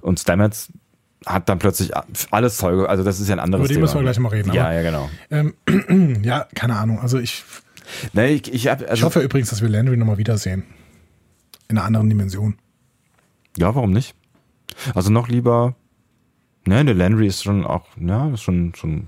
Und 0.00 0.18
Stamets 0.18 0.72
hat 1.26 1.48
dann 1.48 1.58
plötzlich 1.58 1.90
alles 2.30 2.56
Zeuge, 2.56 2.88
also 2.88 3.02
das 3.02 3.20
ist 3.20 3.28
ja 3.28 3.34
ein 3.34 3.40
anderes 3.40 3.64
Über 3.64 3.74
den 3.74 3.80
müssen 3.80 3.96
wir 3.96 4.02
gleich 4.02 4.18
mal 4.18 4.28
reden. 4.28 4.52
Ja, 4.52 4.72
ja, 4.72 4.82
genau. 4.82 5.10
Ähm, 5.30 6.22
ja, 6.24 6.46
keine 6.54 6.76
Ahnung. 6.76 7.00
Also 7.00 7.18
ich, 7.18 7.44
nee, 8.12 8.28
ich, 8.28 8.52
ich, 8.52 8.68
hab, 8.68 8.80
also 8.82 8.94
ich 8.94 9.02
hoffe 9.02 9.20
übrigens, 9.20 9.50
dass 9.50 9.60
wir 9.60 9.68
Landry 9.68 9.96
nochmal 9.96 10.18
wiedersehen. 10.18 10.64
In 11.68 11.76
einer 11.76 11.86
anderen 11.86 12.08
Dimension. 12.08 12.56
Ja, 13.58 13.74
warum 13.74 13.90
nicht? 13.90 14.14
Also 14.94 15.10
noch 15.10 15.28
lieber. 15.28 15.74
Ne, 16.64 16.84
der 16.84 16.94
Landry 16.94 17.26
ist 17.26 17.44
schon 17.44 17.64
auch, 17.64 17.86
ja, 18.00 18.28
ist 18.30 18.42
schon, 18.42 18.74
schon 18.74 19.06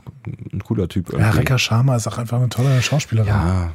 ein 0.53 0.63
cooler 0.65 0.89
Typ. 0.89 1.09
Irgendwie. 1.09 1.25
Ja, 1.25 1.31
Rekka 1.31 1.59
Sharma 1.59 1.97
ist 1.97 2.07
auch 2.07 2.19
einfach 2.19 2.39
eine 2.39 2.49
tolle 2.49 2.81
Schauspielerin. 2.83 3.29
Ja. 3.29 3.73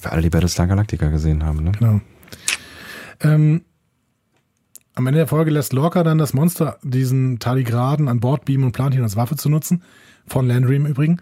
Für 0.00 0.12
alle, 0.12 0.22
die 0.22 0.30
Battlestar 0.30 0.66
Galactica 0.66 1.08
gesehen 1.08 1.44
haben, 1.44 1.64
ne? 1.64 1.72
Genau. 1.72 2.00
Ähm, 3.20 3.64
am 4.94 5.06
Ende 5.06 5.18
der 5.18 5.26
Folge 5.26 5.50
lässt 5.50 5.72
Lorca 5.72 6.02
dann 6.02 6.18
das 6.18 6.34
Monster 6.34 6.78
diesen 6.82 7.38
Tardigraden 7.38 8.08
an 8.08 8.20
Bord 8.20 8.44
beamen 8.44 8.64
und 8.64 8.72
plant 8.72 8.94
ihn 8.94 9.02
als 9.02 9.16
Waffe 9.16 9.36
zu 9.36 9.48
nutzen. 9.48 9.82
Von 10.26 10.46
Landry 10.46 10.76
im 10.76 10.86
Übrigen. 10.86 11.20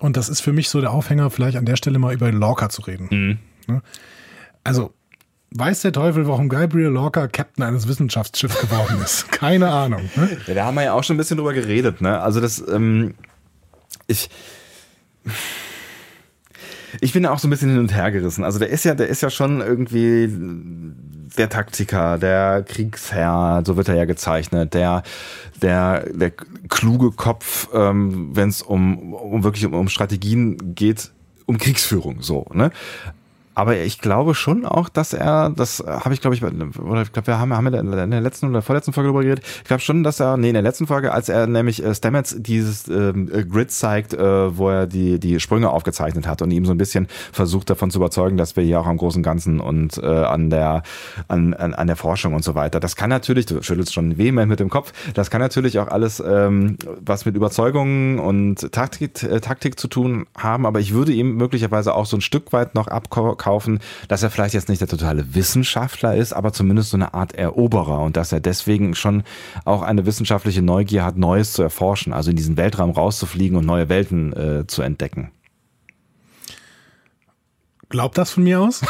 Und 0.00 0.16
das 0.16 0.28
ist 0.28 0.40
für 0.40 0.52
mich 0.52 0.68
so 0.70 0.80
der 0.80 0.90
Aufhänger, 0.90 1.30
vielleicht 1.30 1.56
an 1.56 1.66
der 1.66 1.76
Stelle 1.76 1.98
mal 1.98 2.14
über 2.14 2.32
Lorca 2.32 2.70
zu 2.70 2.82
reden. 2.82 3.08
Mhm. 3.10 3.38
Ne? 3.74 3.82
Also, 4.64 4.94
weiß 5.50 5.82
der 5.82 5.92
Teufel, 5.92 6.26
warum 6.26 6.48
Gabriel 6.48 6.88
Lorca 6.88 7.28
Captain 7.28 7.62
eines 7.62 7.86
Wissenschaftsschiffs 7.86 8.60
geworden 8.60 8.98
ist? 9.04 9.30
Keine 9.32 9.70
Ahnung. 9.70 10.08
Ne? 10.16 10.38
Ja, 10.46 10.54
da 10.54 10.64
haben 10.64 10.74
wir 10.74 10.84
ja 10.84 10.92
auch 10.94 11.04
schon 11.04 11.16
ein 11.16 11.18
bisschen 11.18 11.36
drüber 11.36 11.52
geredet. 11.52 12.00
Ne? 12.00 12.18
Also 12.20 12.40
das, 12.40 12.66
ähm, 12.66 13.14
ich 14.06 14.30
ich 17.00 17.12
bin 17.12 17.26
auch 17.26 17.38
so 17.38 17.46
ein 17.46 17.50
bisschen 17.50 17.70
hin 17.70 17.78
und 17.78 17.94
her 17.94 18.10
gerissen. 18.10 18.44
Also 18.44 18.58
der 18.58 18.68
ist 18.68 18.84
ja, 18.84 18.94
der 18.94 19.08
ist 19.08 19.22
ja 19.22 19.30
schon 19.30 19.60
irgendwie 19.60 20.28
der 21.36 21.48
Taktiker, 21.48 22.18
der 22.18 22.62
Kriegsherr, 22.62 23.62
so 23.64 23.76
wird 23.76 23.88
er 23.88 23.94
ja 23.94 24.04
gezeichnet, 24.04 24.74
der, 24.74 25.02
der, 25.62 26.04
der 26.10 26.32
kluge 26.68 27.12
Kopf, 27.12 27.68
ähm, 27.72 28.30
wenn 28.34 28.48
es 28.48 28.62
um, 28.62 29.14
um 29.14 29.44
wirklich 29.44 29.64
um, 29.66 29.74
um 29.74 29.88
Strategien 29.88 30.74
geht, 30.74 31.10
um 31.46 31.58
Kriegsführung, 31.58 32.22
so, 32.22 32.46
ne? 32.52 32.70
Aber 33.60 33.76
ich 33.76 33.98
glaube 33.98 34.34
schon 34.34 34.64
auch, 34.64 34.88
dass 34.88 35.12
er, 35.12 35.50
das 35.50 35.84
habe 35.86 36.14
ich 36.14 36.22
glaube 36.22 36.34
ich, 36.34 36.42
oder 36.42 37.02
ich 37.02 37.12
glaube, 37.12 37.26
wir 37.26 37.38
haben, 37.38 37.52
haben 37.52 37.66
in 37.66 38.10
der 38.10 38.20
letzten 38.22 38.48
oder 38.48 38.62
vorletzten 38.62 38.94
Folge 38.94 39.08
darüber 39.08 39.22
geredet. 39.22 39.44
Ich 39.58 39.64
glaube 39.64 39.82
schon, 39.82 40.02
dass 40.02 40.18
er, 40.18 40.38
nee, 40.38 40.48
in 40.48 40.54
der 40.54 40.62
letzten 40.62 40.86
Folge, 40.86 41.12
als 41.12 41.28
er 41.28 41.46
nämlich 41.46 41.84
äh, 41.84 41.94
Stamets 41.94 42.36
dieses 42.38 42.88
ähm, 42.88 43.26
Grid 43.50 43.70
zeigt, 43.70 44.14
äh, 44.14 44.56
wo 44.56 44.70
er 44.70 44.86
die, 44.86 45.20
die 45.20 45.40
Sprünge 45.40 45.68
aufgezeichnet 45.68 46.26
hat 46.26 46.40
und 46.40 46.52
ihm 46.52 46.64
so 46.64 46.72
ein 46.72 46.78
bisschen 46.78 47.06
versucht 47.32 47.68
davon 47.68 47.90
zu 47.90 47.98
überzeugen, 47.98 48.38
dass 48.38 48.56
wir 48.56 48.64
hier 48.64 48.80
auch 48.80 48.86
am 48.86 48.96
großen 48.96 49.22
Ganzen 49.22 49.60
und 49.60 49.98
äh, 49.98 50.06
an 50.06 50.48
der, 50.48 50.82
an, 51.28 51.52
an, 51.52 51.74
an 51.74 51.86
der 51.86 51.96
Forschung 51.96 52.32
und 52.32 52.42
so 52.42 52.54
weiter. 52.54 52.80
Das 52.80 52.96
kann 52.96 53.10
natürlich, 53.10 53.44
du 53.44 53.62
schüttelst 53.62 53.92
schon 53.92 54.16
vehement 54.16 54.48
mit 54.48 54.60
dem 54.60 54.70
Kopf, 54.70 54.94
das 55.12 55.28
kann 55.28 55.42
natürlich 55.42 55.78
auch 55.80 55.88
alles 55.88 56.18
ähm, 56.26 56.78
was 57.04 57.26
mit 57.26 57.36
Überzeugungen 57.36 58.20
und 58.20 58.72
Taktik, 58.72 59.22
äh, 59.22 59.40
Taktik 59.40 59.78
zu 59.78 59.86
tun 59.86 60.24
haben, 60.34 60.64
aber 60.64 60.80
ich 60.80 60.94
würde 60.94 61.12
ihm 61.12 61.36
möglicherweise 61.36 61.94
auch 61.94 62.06
so 62.06 62.16
ein 62.16 62.22
Stück 62.22 62.54
weit 62.54 62.74
noch 62.74 62.88
abkaufen, 62.88 63.49
kaufen, 63.50 63.80
dass 64.06 64.22
er 64.22 64.30
vielleicht 64.30 64.54
jetzt 64.54 64.68
nicht 64.68 64.80
der 64.80 64.86
totale 64.86 65.34
Wissenschaftler 65.34 66.14
ist, 66.14 66.32
aber 66.32 66.52
zumindest 66.52 66.90
so 66.90 66.96
eine 66.96 67.14
Art 67.14 67.32
Eroberer 67.34 67.98
und 67.98 68.16
dass 68.16 68.30
er 68.30 68.38
deswegen 68.38 68.94
schon 68.94 69.24
auch 69.64 69.82
eine 69.82 70.06
wissenschaftliche 70.06 70.62
Neugier 70.62 71.04
hat, 71.04 71.16
Neues 71.16 71.52
zu 71.52 71.64
erforschen, 71.64 72.12
also 72.12 72.30
in 72.30 72.36
diesen 72.36 72.56
Weltraum 72.56 72.92
rauszufliegen 72.92 73.56
und 73.56 73.66
neue 73.66 73.88
Welten 73.88 74.32
äh, 74.32 74.68
zu 74.68 74.82
entdecken. 74.82 75.32
Glaubt 77.88 78.18
das 78.18 78.30
von 78.30 78.44
mir 78.44 78.60
aus? 78.60 78.82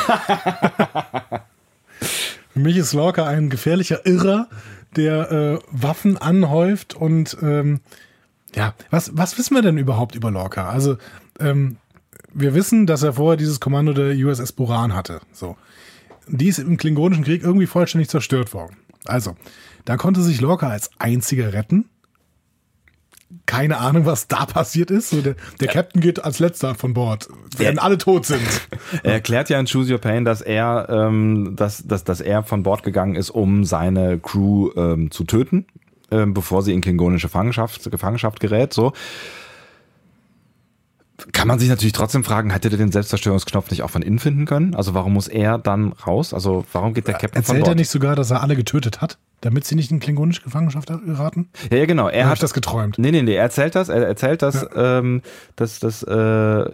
Für 2.53 2.59
mich 2.59 2.77
ist 2.77 2.93
Lorca 2.93 3.27
ein 3.27 3.49
gefährlicher 3.49 4.05
Irrer, 4.05 4.49
der 4.95 5.33
äh, 5.33 5.59
Waffen 5.71 6.19
anhäuft 6.19 6.93
und 6.95 7.35
ähm, 7.41 7.81
ja, 8.55 8.75
was, 8.91 9.17
was 9.17 9.39
wissen 9.39 9.55
wir 9.55 9.63
denn 9.63 9.79
überhaupt 9.79 10.15
über 10.17 10.31
Lorca? 10.31 10.69
Also, 10.69 10.99
ähm, 11.39 11.79
wir 12.33 12.55
wissen, 12.55 12.87
dass 12.87 13.03
er 13.03 13.15
vorher 13.15 13.37
dieses 13.37 13.61
Kommando 13.61 13.93
der 13.93 14.15
USS 14.15 14.53
Buran 14.53 14.95
hatte. 14.95 15.21
So. 15.33 15.57
Die 16.29 16.49
ist 16.49 16.59
im 16.59 16.77
Klingonischen 16.77 17.25
Krieg 17.25 17.43
irgendwie 17.43 17.67
vollständig 17.67 18.09
zerstört 18.09 18.55
worden. 18.55 18.77
Also, 19.07 19.35
da 19.85 19.97
konnte 19.97 20.21
sich 20.23 20.41
Lorca 20.41 20.69
als 20.69 20.91
einziger 20.99 21.53
retten. 21.53 21.87
Keine 23.47 23.79
Ahnung, 23.79 24.07
was 24.07 24.29
da 24.29 24.45
passiert 24.45 24.91
ist. 24.91 25.11
So 25.11 25.23
der, 25.23 25.37
der 25.61 25.69
Captain 25.69 26.01
geht 26.01 26.25
als 26.25 26.41
letzter 26.41 26.75
von 26.75 26.95
Bord, 26.95 27.29
wenn 27.57 27.79
alle 27.79 27.97
tot 27.97 28.27
sind. 28.27 28.43
Er 29.03 29.15
erklärt 29.15 29.49
ja 29.49 29.59
in 29.59 29.67
Choose 29.67 29.93
Your 29.93 30.01
Pain, 30.01 30.25
dass 30.25 30.41
er, 30.41 30.89
ähm, 30.91 31.55
dass, 31.55 31.87
dass, 31.87 32.03
dass 32.03 32.21
er 32.21 32.43
von 32.43 32.65
Bord 32.65 32.83
gegangen 32.83 33.15
ist, 33.15 33.31
um 33.31 33.65
seine 33.65 34.19
Crew 34.19 34.71
ähm, 34.77 35.11
zu 35.13 35.25
töten, 35.25 35.67
ähm, 36.11 36.35
bevor 36.35 36.63
sie 36.63 36.73
in 36.73 36.81
klingonische 36.81 37.29
Gefangenschaft, 37.29 37.89
Gefangenschaft 37.91 38.41
gerät. 38.41 38.73
So 38.73 38.93
kann 41.33 41.49
man 41.49 41.59
sich 41.59 41.69
natürlich 41.69 41.93
trotzdem 41.93 42.25
fragen, 42.25 42.51
hätte 42.51 42.71
der 42.71 42.79
den 42.79 42.93
Selbstzerstörungsknopf 42.93 43.71
nicht 43.71 43.83
auch 43.83 43.91
von 43.91 44.03
innen 44.03 44.19
finden 44.19 44.47
können? 44.47 44.75
Also 44.75 44.95
warum 44.95 45.13
muss 45.15 45.29
er 45.29 45.59
dann 45.59 45.93
raus? 45.93 46.35
Also 46.35 46.65
warum 46.73 46.95
geht 46.95 47.07
der 47.07 47.15
Captain 47.15 47.37
Erzählt 47.37 47.47
von 47.47 47.59
Bord? 47.59 47.69
er 47.69 47.75
nicht 47.75 47.91
sogar, 47.91 48.17
dass 48.17 48.31
er 48.31 48.43
alle 48.43 48.57
getötet 48.57 49.01
hat, 49.01 49.19
damit 49.41 49.65
sie 49.65 49.75
nicht 49.75 49.91
in 49.91 50.01
klingonische 50.01 50.43
Gefangenschaft 50.43 50.89
geraten? 51.07 51.49
Ja, 51.71 51.79
ja 51.79 51.87
genau. 51.87 52.09
Er 52.09 52.29
hat 52.29 52.43
das 52.43 52.53
geträumt. 52.55 52.99
Nee, 52.99 53.11
nee, 53.11 53.23
nee, 53.23 53.35
er 53.35 53.43
erzählt 53.43 53.75
das, 53.75 53.89
er 53.89 54.07
erzählt 54.07 54.43
das, 54.43 54.67
ähm, 54.75 55.23
dass, 55.57 55.79
dass 55.81 56.03
äh, 56.03 56.15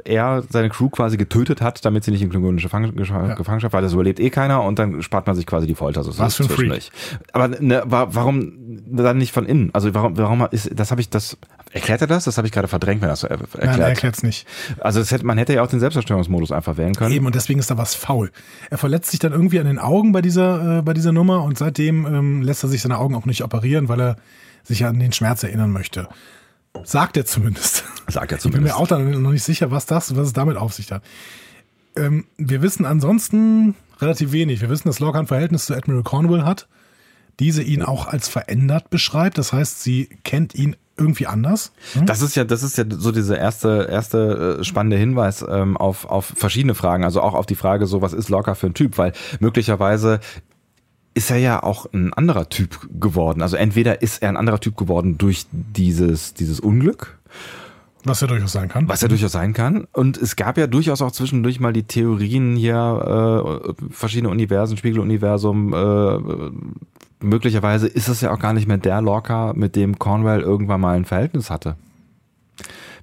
er 0.04 0.42
seine 0.50 0.68
Crew 0.70 0.88
quasi 0.88 1.16
getötet 1.16 1.60
hat, 1.60 1.84
damit 1.84 2.04
sie 2.04 2.10
nicht 2.10 2.22
in 2.22 2.30
klingonische 2.30 2.68
Fang 2.68 2.94
Gefangenschaft, 2.94 3.72
weil 3.72 3.82
das 3.82 3.92
überlebt 3.92 4.20
eh 4.20 4.30
keiner 4.30 4.62
und 4.62 4.78
dann 4.78 5.02
spart 5.02 5.26
man 5.26 5.36
sich 5.36 5.46
quasi 5.46 5.66
die 5.66 5.74
Folter. 5.74 6.02
So 6.02 6.16
Was 6.18 6.36
für 6.36 6.44
ein 6.44 6.48
Freak. 6.48 6.90
Aber 7.32 7.48
ne, 7.48 7.82
wa- 7.86 8.08
warum 8.10 8.52
dann 8.86 9.18
nicht 9.18 9.32
von 9.32 9.46
innen? 9.46 9.70
Also 9.72 9.94
warum, 9.94 10.16
warum 10.18 10.46
ist, 10.50 10.70
das 10.74 10.90
habe 10.90 11.00
ich, 11.00 11.08
das, 11.10 11.36
erklärt 11.72 12.00
er 12.00 12.06
das? 12.06 12.24
Das 12.24 12.36
habe 12.38 12.46
ich 12.46 12.52
gerade 12.52 12.68
verdrängt, 12.68 13.00
wenn 13.02 13.08
er 13.08 13.12
das 13.12 13.20
so 13.20 13.26
er- 13.28 13.36
Nein, 13.38 13.46
er 13.54 13.60
erklärt. 13.68 13.88
erklärt 13.90 14.16
es 14.16 14.22
nicht. 14.22 14.46
also 14.80 14.98
das 15.00 15.10
hätte, 15.10 15.24
man 15.26 15.38
hätte 15.38 15.52
ja 15.54 15.62
auch 15.62 15.66
den 15.68 15.80
Selbstzerstörungsmodus 15.80 16.52
einfach 16.52 16.76
wählen 16.76 16.94
können. 16.94 17.12
Eben, 17.14 17.26
und 17.26 17.34
deswegen 17.34 17.60
ist 17.60 17.70
da 17.70 17.78
was 17.78 17.94
faul. 17.94 18.30
Er 18.70 18.78
verletzt 18.78 19.10
sich 19.10 19.20
dann 19.20 19.32
irgendwie 19.32 19.60
an 19.60 19.66
den 19.66 19.78
Augen 19.78 20.12
bei 20.12 20.22
dieser, 20.22 20.78
äh, 20.78 20.82
bei 20.82 20.94
dieser 20.94 21.12
Nummer 21.12 21.42
und 21.44 21.58
seitdem 21.58 22.06
ähm, 22.06 22.42
lässt 22.42 22.55
er 22.62 22.68
sich 22.68 22.82
seine 22.82 22.98
Augen 22.98 23.14
auch 23.14 23.26
nicht 23.26 23.42
operieren, 23.42 23.88
weil 23.88 24.00
er 24.00 24.16
sich 24.62 24.84
an 24.84 24.98
den 24.98 25.12
Schmerz 25.12 25.42
erinnern 25.42 25.70
möchte. 25.70 26.08
Sagt 26.84 27.16
er 27.16 27.24
zumindest. 27.24 27.84
Sagt 28.08 28.32
er 28.32 28.38
Ich 28.38 28.42
bin 28.42 28.52
zumindest. 28.52 28.74
mir 28.76 28.76
auch 28.76 28.88
dann 28.88 29.22
noch 29.22 29.32
nicht 29.32 29.44
sicher, 29.44 29.70
was 29.70 29.86
das, 29.86 30.14
was 30.16 30.28
es 30.28 30.32
damit 30.32 30.56
auf 30.56 30.72
sich 30.74 30.92
hat. 30.92 31.02
Ähm, 31.96 32.26
wir 32.36 32.62
wissen 32.62 32.84
ansonsten 32.84 33.74
relativ 34.00 34.32
wenig. 34.32 34.60
Wir 34.60 34.68
wissen, 34.68 34.88
dass 34.88 35.00
Lorca 35.00 35.18
ein 35.18 35.26
Verhältnis 35.26 35.66
zu 35.66 35.74
Admiral 35.74 36.02
Cornwall 36.02 36.44
hat. 36.44 36.68
Diese 37.40 37.62
ihn 37.62 37.82
auch 37.82 38.06
als 38.06 38.28
verändert 38.28 38.90
beschreibt. 38.90 39.38
Das 39.38 39.52
heißt, 39.52 39.82
sie 39.82 40.08
kennt 40.24 40.54
ihn 40.54 40.76
irgendwie 40.98 41.26
anders. 41.26 41.72
Hm? 41.92 42.06
Das 42.06 42.22
ist 42.22 42.36
ja, 42.36 42.44
das 42.44 42.62
ist 42.62 42.78
ja 42.78 42.84
so 42.88 43.12
dieser 43.12 43.38
erste, 43.38 43.86
erste 43.90 44.58
äh, 44.60 44.64
spannende 44.64 44.96
Hinweis 44.96 45.44
ähm, 45.46 45.76
auf, 45.76 46.06
auf 46.06 46.32
verschiedene 46.34 46.74
Fragen, 46.74 47.04
also 47.04 47.20
auch 47.20 47.34
auf 47.34 47.44
die 47.44 47.54
Frage, 47.54 47.86
so 47.86 48.00
was 48.00 48.14
ist 48.14 48.30
Lorca 48.30 48.54
für 48.54 48.66
ein 48.66 48.74
Typ, 48.74 48.96
weil 48.96 49.12
möglicherweise 49.38 50.20
ist 51.16 51.30
er 51.30 51.38
ja 51.38 51.62
auch 51.62 51.86
ein 51.94 52.12
anderer 52.12 52.50
Typ 52.50 52.88
geworden. 53.00 53.40
Also 53.40 53.56
entweder 53.56 54.02
ist 54.02 54.22
er 54.22 54.28
ein 54.28 54.36
anderer 54.36 54.60
Typ 54.60 54.76
geworden 54.76 55.16
durch 55.16 55.46
dieses, 55.50 56.34
dieses 56.34 56.60
Unglück, 56.60 57.18
Was 58.04 58.20
ja 58.20 58.26
durchaus 58.26 58.52
sein 58.52 58.68
kann. 58.68 58.86
was 58.86 59.00
ja 59.00 59.08
durchaus 59.08 59.32
sein 59.32 59.54
kann. 59.54 59.86
Und 59.94 60.18
es 60.18 60.36
gab 60.36 60.58
ja 60.58 60.66
durchaus 60.66 61.00
auch 61.00 61.10
zwischendurch 61.10 61.58
mal 61.58 61.72
die 61.72 61.84
Theorien 61.84 62.54
hier, 62.54 63.64
äh, 63.64 63.72
verschiedene 63.90 64.28
Universen, 64.28 64.76
Spiegeluniversum, 64.76 65.72
äh, 65.72 67.24
möglicherweise 67.24 67.86
ist 67.86 68.08
es 68.08 68.20
ja 68.20 68.30
auch 68.30 68.38
gar 68.38 68.52
nicht 68.52 68.68
mehr 68.68 68.76
der 68.76 69.00
Lorca, 69.00 69.54
mit 69.54 69.74
dem 69.74 69.98
Cornwell 69.98 70.42
irgendwann 70.42 70.82
mal 70.82 70.96
ein 70.96 71.06
Verhältnis 71.06 71.48
hatte. 71.48 71.76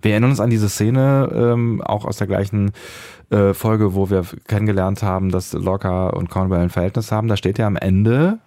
Wir 0.04 0.12
erinnern 0.12 0.32
uns 0.32 0.40
an 0.42 0.50
diese 0.50 0.70
Szene, 0.70 1.30
ähm, 1.34 1.82
auch 1.82 2.06
aus 2.06 2.18
der 2.18 2.28
gleichen 2.28 2.72
äh, 3.30 3.54
Folge, 3.54 3.96
wo 3.96 4.10
wir 4.10 4.26
kennengelernt 4.48 5.02
haben, 5.02 5.32
dass 5.32 5.54
Lorca 5.54 6.10
und 6.10 6.30
Cornwell 6.30 6.60
ein 6.60 6.70
Verhältnis 6.70 7.12
haben. 7.12 7.30
Da 7.30 7.38
steht 7.38 7.58
ja 7.58 7.66
am 7.66 7.78
Ende 7.78 8.40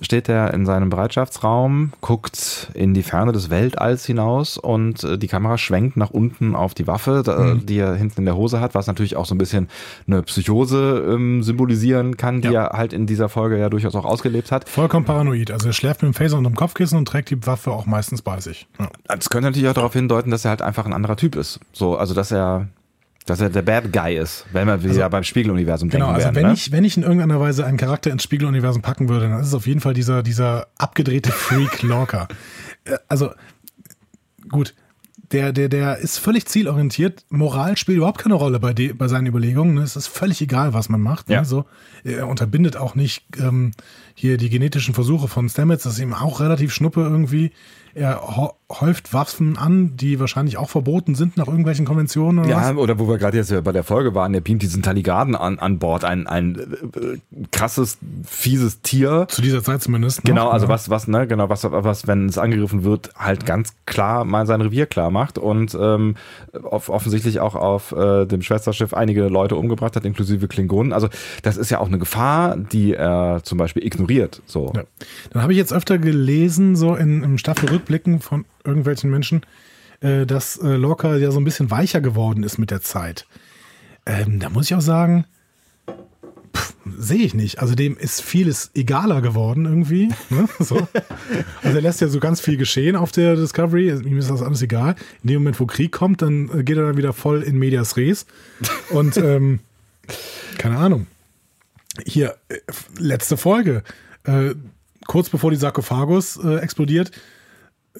steht 0.00 0.28
er 0.28 0.52
in 0.52 0.66
seinem 0.66 0.90
Bereitschaftsraum, 0.90 1.92
guckt 2.00 2.68
in 2.74 2.94
die 2.94 3.02
Ferne 3.02 3.32
des 3.32 3.48
Weltalls 3.48 4.04
hinaus 4.04 4.58
und 4.58 5.04
äh, 5.04 5.16
die 5.18 5.28
Kamera 5.28 5.56
schwenkt 5.56 5.96
nach 5.96 6.10
unten 6.10 6.54
auf 6.56 6.74
die 6.74 6.86
Waffe, 6.86 7.22
Mhm. 7.26 7.66
die 7.66 7.78
er 7.78 7.94
hinten 7.94 8.20
in 8.20 8.24
der 8.26 8.36
Hose 8.36 8.60
hat, 8.60 8.74
was 8.74 8.86
natürlich 8.86 9.16
auch 9.16 9.24
so 9.26 9.34
ein 9.34 9.38
bisschen 9.38 9.68
eine 10.06 10.22
Psychose 10.22 11.04
ähm, 11.12 11.42
symbolisieren 11.42 12.16
kann, 12.16 12.40
die 12.40 12.48
Ja. 12.48 12.64
er 12.66 12.78
halt 12.78 12.92
in 12.92 13.06
dieser 13.06 13.28
Folge 13.28 13.58
ja 13.58 13.68
durchaus 13.70 13.94
auch 13.94 14.04
ausgelebt 14.04 14.50
hat. 14.52 14.68
Vollkommen 14.68 15.06
paranoid. 15.06 15.50
Also 15.50 15.68
er 15.68 15.72
schläft 15.72 16.02
mit 16.02 16.12
dem 16.12 16.14
Phaser 16.14 16.38
unterm 16.38 16.54
Kopfkissen 16.56 16.98
und 16.98 17.06
trägt 17.06 17.30
die 17.30 17.46
Waffe 17.46 17.70
auch 17.70 17.86
meistens 17.86 18.20
bei 18.22 18.40
sich. 18.40 18.66
Ja. 18.80 18.88
Das 19.06 19.30
könnte 19.30 19.48
natürlich 19.48 19.68
auch 19.68 19.74
darauf 19.74 19.92
hindeuten, 19.92 20.30
dass 20.30 20.44
er 20.44 20.50
halt 20.50 20.62
einfach 20.62 20.86
ein 20.86 20.92
anderer 20.92 21.16
Typ 21.16 21.36
ist. 21.36 21.60
So, 21.72 21.96
also 21.96 22.14
dass 22.14 22.30
er, 22.32 22.68
dass 23.26 23.40
er 23.40 23.48
der 23.50 23.62
Bad 23.62 23.92
Guy 23.92 24.16
ist, 24.16 24.44
wenn 24.52 24.66
wir 24.68 24.82
wieder 24.84 25.08
beim 25.08 25.24
Spiegeluniversum 25.24 25.88
Genau, 25.88 26.06
denken 26.06 26.14
also 26.16 26.24
werden. 26.26 26.36
wenn, 26.36 26.46
ne? 26.48 26.52
ich, 26.54 26.72
wenn 26.72 26.84
ich 26.84 26.96
in 26.96 27.02
irgendeiner 27.02 27.40
Weise 27.40 27.64
einen 27.64 27.78
Charakter 27.78 28.10
ins 28.10 28.22
Spiegeluniversum 28.22 28.82
packen 28.82 29.08
würde, 29.08 29.28
dann 29.28 29.40
ist 29.40 29.46
es 29.48 29.54
auf 29.54 29.66
jeden 29.66 29.80
Fall 29.80 29.94
dieser, 29.94 30.22
dieser 30.22 30.66
abgedrehte 30.76 31.32
Freak 31.32 31.82
Lorca. 31.82 32.28
Äh, 32.84 32.98
Also, 33.08 33.30
gut, 34.48 34.74
der, 35.32 35.52
der, 35.52 35.68
der 35.68 35.96
ist 35.98 36.18
völlig 36.18 36.46
zielorientiert. 36.46 37.24
Moral 37.30 37.76
spielt 37.76 37.96
überhaupt 37.96 38.18
keine 38.20 38.34
Rolle 38.34 38.60
bei, 38.60 38.72
de, 38.74 38.92
bei 38.92 39.08
seinen 39.08 39.26
Überlegungen. 39.26 39.74
ne? 39.74 39.80
Es 39.82 39.96
ist 39.96 40.06
völlig 40.06 40.40
egal, 40.42 40.74
was 40.74 40.88
man 40.88 41.00
macht. 41.00 41.28
Ja. 41.30 41.40
Ne? 41.40 41.44
So, 41.46 41.64
er 42.04 42.28
unterbindet 42.28 42.76
auch 42.76 42.94
nicht 42.94 43.24
ähm, 43.40 43.72
hier 44.14 44.36
die 44.36 44.50
genetischen 44.50 44.94
Versuche 44.94 45.26
von 45.28 45.48
Stamets. 45.48 45.84
Das 45.84 45.94
ist 45.94 45.98
ihm 45.98 46.12
auch 46.14 46.40
relativ 46.40 46.72
schnuppe 46.74 47.00
irgendwie. 47.00 47.52
Er 47.94 48.20
häuft 48.80 49.12
Waffen 49.12 49.56
an, 49.56 49.96
die 49.96 50.18
wahrscheinlich 50.18 50.56
auch 50.56 50.70
verboten 50.70 51.14
sind 51.14 51.36
nach 51.36 51.46
irgendwelchen 51.46 51.84
Konventionen 51.84 52.44
oder 52.44 52.56
was. 52.56 52.70
Ja, 52.70 52.74
oder 52.74 52.98
wo 52.98 53.08
wir 53.08 53.18
gerade 53.18 53.36
jetzt 53.36 53.64
bei 53.64 53.72
der 53.72 53.84
Folge 53.84 54.14
waren, 54.14 54.32
der 54.32 54.40
beamt 54.40 54.62
diesen 54.62 54.82
Taligarden 54.82 55.36
an, 55.36 55.58
an 55.58 55.78
Bord, 55.78 56.04
ein, 56.04 56.26
ein 56.26 56.56
äh, 56.56 57.46
krasses, 57.52 57.98
fieses 58.24 58.80
Tier. 58.80 59.26
Zu 59.28 59.42
dieser 59.42 59.62
Zeit 59.62 59.82
zumindest. 59.82 60.24
noch, 60.24 60.24
Genau, 60.24 60.48
also 60.48 60.66
ne? 60.66 60.72
was, 60.72 60.90
was, 60.90 61.06
ne, 61.08 61.26
genau, 61.26 61.48
was, 61.48 61.64
was, 61.64 62.06
wenn 62.06 62.28
es 62.28 62.38
angegriffen 62.38 62.84
wird, 62.84 63.10
halt 63.16 63.46
ganz 63.46 63.74
klar 63.86 64.24
mal 64.24 64.46
sein 64.46 64.60
Revier 64.60 64.86
klar 64.86 65.10
macht 65.10 65.38
und 65.38 65.76
ähm, 65.80 66.16
off 66.62 66.88
offensichtlich 66.88 67.40
auch 67.40 67.54
auf 67.54 67.92
äh, 67.92 68.26
dem 68.26 68.42
Schwesterschiff 68.42 68.94
einige 68.94 69.28
Leute 69.28 69.56
umgebracht 69.56 69.94
hat, 69.96 70.04
inklusive 70.04 70.48
Klingonen. 70.48 70.92
Also 70.92 71.08
das 71.42 71.56
ist 71.56 71.70
ja 71.70 71.78
auch 71.78 71.88
eine 71.88 71.98
Gefahr, 71.98 72.56
die 72.56 72.94
er 72.94 73.40
zum 73.44 73.58
Beispiel 73.58 73.84
ignoriert. 73.86 74.42
So. 74.46 74.72
Ja. 74.74 74.84
Dann 75.30 75.42
habe 75.42 75.52
ich 75.52 75.58
jetzt 75.58 75.72
öfter 75.72 75.98
gelesen, 75.98 76.76
so 76.76 76.94
in, 76.94 77.22
im 77.22 77.38
Staffelrückblicken 77.84 78.20
von 78.20 78.44
irgendwelchen 78.64 79.10
Menschen, 79.10 79.42
äh, 80.00 80.26
dass 80.26 80.56
äh, 80.58 80.76
Lorca 80.76 81.16
ja 81.16 81.30
so 81.30 81.40
ein 81.40 81.44
bisschen 81.44 81.70
weicher 81.70 82.00
geworden 82.00 82.42
ist 82.42 82.58
mit 82.58 82.70
der 82.70 82.82
Zeit. 82.82 83.26
Ähm, 84.06 84.40
da 84.40 84.50
muss 84.50 84.66
ich 84.66 84.74
auch 84.74 84.80
sagen, 84.80 85.24
sehe 86.98 87.24
ich 87.24 87.34
nicht. 87.34 87.60
Also 87.60 87.74
dem 87.74 87.96
ist 87.96 88.20
vieles 88.20 88.70
egaler 88.74 89.22
geworden 89.22 89.64
irgendwie. 89.64 90.08
Ne? 90.30 90.48
So. 90.58 90.76
Also 91.62 91.76
er 91.76 91.82
lässt 91.82 92.00
ja 92.00 92.08
so 92.08 92.20
ganz 92.20 92.40
viel 92.40 92.56
geschehen 92.56 92.96
auf 92.96 93.12
der 93.12 93.36
Discovery. 93.36 93.90
Ihm 93.90 94.18
ist 94.18 94.30
das 94.30 94.42
alles 94.42 94.62
egal. 94.62 94.94
In 95.22 95.28
dem 95.28 95.42
Moment, 95.42 95.60
wo 95.60 95.66
Krieg 95.66 95.92
kommt, 95.92 96.22
dann 96.22 96.50
äh, 96.50 96.62
geht 96.62 96.76
er 96.76 96.86
dann 96.86 96.96
wieder 96.96 97.12
voll 97.12 97.42
in 97.42 97.58
Medias 97.58 97.96
Res. 97.96 98.26
Und 98.90 99.16
ähm, 99.16 99.60
keine 100.58 100.76
Ahnung. 100.78 101.06
Hier, 102.04 102.36
äh, 102.48 102.58
letzte 102.98 103.36
Folge. 103.36 103.82
Äh, 104.24 104.54
kurz 105.06 105.28
bevor 105.30 105.50
die 105.50 105.56
Sarkophagus 105.56 106.36
äh, 106.42 106.56
explodiert, 106.56 107.10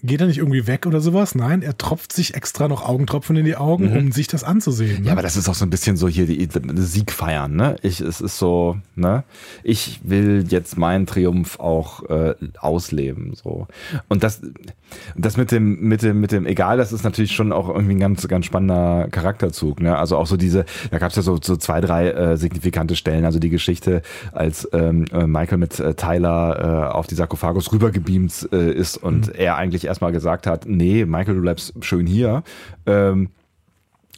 geht 0.02 0.20
er 0.20 0.26
nicht 0.26 0.38
irgendwie 0.38 0.66
weg 0.66 0.86
oder 0.86 1.00
sowas? 1.00 1.34
Nein, 1.34 1.62
er 1.62 1.78
tropft 1.78 2.12
sich 2.12 2.34
extra 2.34 2.66
noch 2.66 2.86
Augentropfen 2.86 3.36
in 3.36 3.44
die 3.44 3.56
Augen, 3.56 3.96
um 3.96 4.12
sich 4.12 4.26
das 4.26 4.42
anzusehen. 4.42 5.02
Ne? 5.02 5.06
Ja, 5.06 5.12
aber 5.12 5.22
das 5.22 5.36
ist 5.36 5.48
auch 5.48 5.54
so 5.54 5.64
ein 5.64 5.70
bisschen 5.70 5.96
so 5.96 6.08
hier 6.08 6.26
die, 6.26 6.48
die 6.48 6.82
Sieg 6.82 7.12
feiern, 7.12 7.54
ne? 7.54 7.76
Ich, 7.82 8.00
es 8.00 8.20
ist 8.20 8.38
so, 8.38 8.76
ne? 8.96 9.22
Ich 9.62 10.00
will 10.02 10.44
jetzt 10.48 10.76
meinen 10.76 11.06
Triumph 11.06 11.60
auch 11.60 12.08
äh, 12.10 12.34
ausleben, 12.58 13.34
so. 13.34 13.68
Und 14.08 14.24
das, 14.24 14.40
das 15.16 15.36
mit 15.36 15.52
dem, 15.52 15.80
mit 15.80 16.02
dem, 16.02 16.20
mit 16.20 16.32
dem, 16.32 16.46
egal, 16.46 16.76
das 16.76 16.92
ist 16.92 17.04
natürlich 17.04 17.32
schon 17.32 17.52
auch 17.52 17.68
irgendwie 17.68 17.94
ein 17.94 18.00
ganz, 18.00 18.26
ganz 18.26 18.46
spannender 18.46 19.06
Charakterzug, 19.10 19.80
ne? 19.80 19.96
Also 19.96 20.16
auch 20.16 20.26
so 20.26 20.36
diese, 20.36 20.64
da 20.90 20.98
gab 20.98 21.10
es 21.10 21.16
ja 21.16 21.22
so, 21.22 21.38
so 21.40 21.56
zwei, 21.56 21.80
drei 21.80 22.10
äh, 22.10 22.36
signifikante 22.36 22.96
Stellen, 22.96 23.24
also 23.24 23.38
die 23.38 23.50
Geschichte, 23.50 24.02
als 24.32 24.68
ähm, 24.72 25.04
äh, 25.12 25.26
Michael 25.26 25.58
mit 25.58 25.78
äh, 25.78 25.94
Tyler 25.94 26.90
äh, 26.90 26.94
auf 26.94 27.06
die 27.06 27.14
Sarkophagus 27.14 27.72
rübergebeamt 27.72 28.48
äh, 28.52 28.72
ist 28.72 28.96
und 28.96 29.32
er 29.36 29.56
eigentlich 29.56 29.83
erstmal 29.84 30.12
gesagt 30.12 30.46
hat, 30.46 30.64
nee, 30.66 31.04
Michael, 31.04 31.34
du 31.36 31.40
bleibst 31.42 31.74
schön 31.84 32.06
hier. 32.06 32.42
Ähm, 32.86 33.30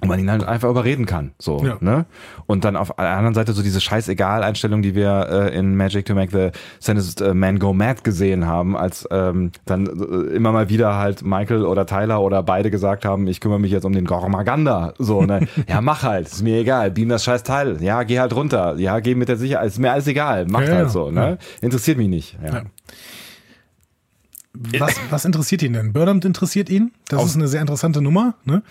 und 0.03 0.09
man 0.11 0.21
ihn 0.21 0.31
halt 0.31 0.45
einfach 0.45 0.69
überreden 0.69 1.07
kann. 1.07 1.31
So, 1.39 1.65
Ja. 1.65 1.79
ne? 1.81 2.05
Und 2.45 2.67
dann 2.67 2.77
auf 2.77 2.93
der 2.99 3.17
anderen 3.17 3.33
Seite 3.33 3.55
so 3.55 3.63
diese 3.63 3.81
Scheißegal-Einstellung, 3.81 4.83
die 4.83 4.95
wir 4.95 5.27
äh, 5.31 5.57
in 5.59 5.75
Magic 5.75 6.05
to 6.05 6.15
Make 6.15 6.33
the 6.33 6.59
Sentenced 6.81 7.23
äh, 7.23 7.33
Man 7.33 7.59
Go 7.59 7.73
Mad 7.73 8.03
gesehen 8.03 8.47
haben, 8.47 8.77
als 8.77 9.09
ähm, 9.11 9.53
dann 9.65 9.87
äh, 9.87 10.35
immer 10.37 10.53
mal 10.53 10.69
wieder 10.69 10.97
halt 10.97 11.23
Michael 11.25 11.65
oder 11.65 11.87
Tyler 11.87 12.21
oder 12.21 12.43
beide 12.43 12.71
gesagt 12.71 13.07
haben, 13.07 13.27
ich 13.27 13.41
kümmere 13.41 13.59
mich 13.59 13.73
jetzt 13.73 13.85
um 13.87 13.95
den 13.95 14.05
Gormaganda. 14.05 14.93
So, 14.99 15.23
ne? 15.23 15.49
ja, 15.67 15.81
mach 15.81 16.03
halt, 16.03 16.27
ist 16.27 16.43
mir 16.43 16.59
egal, 16.61 16.91
beam 16.91 17.09
das 17.09 17.25
scheiß 17.25 17.43
Teil. 17.43 17.79
Ja, 17.83 18.03
geh 18.03 18.21
halt 18.21 18.37
runter. 18.37 18.75
Ja, 18.77 19.01
geh 19.01 19.15
mit 19.15 19.31
der 19.31 19.39
Sicherheit, 19.39 19.67
ist 19.69 19.79
mir 19.79 19.93
alles 19.93 20.07
egal, 20.07 20.45
mach 20.47 20.61
Ja, 20.61 20.75
halt 20.75 20.91
so, 20.91 21.11
ne? 21.11 21.39
Interessiert 21.63 21.97
mich 21.97 22.09
nicht. 22.09 22.37
Ja. 22.45 22.53
Ja. 22.53 22.63
Was, 24.79 24.95
was 25.11 25.25
interessiert 25.25 25.63
ihn 25.63 25.73
denn? 25.73 25.93
Burnham 25.93 26.21
interessiert 26.21 26.69
ihn. 26.69 26.93
Das 27.09 27.21
Aus- 27.21 27.31
ist 27.31 27.37
eine 27.37 27.49
sehr 27.49 27.61
interessante 27.61 28.01
Nummer. 28.01 28.35
Ne? 28.45 28.63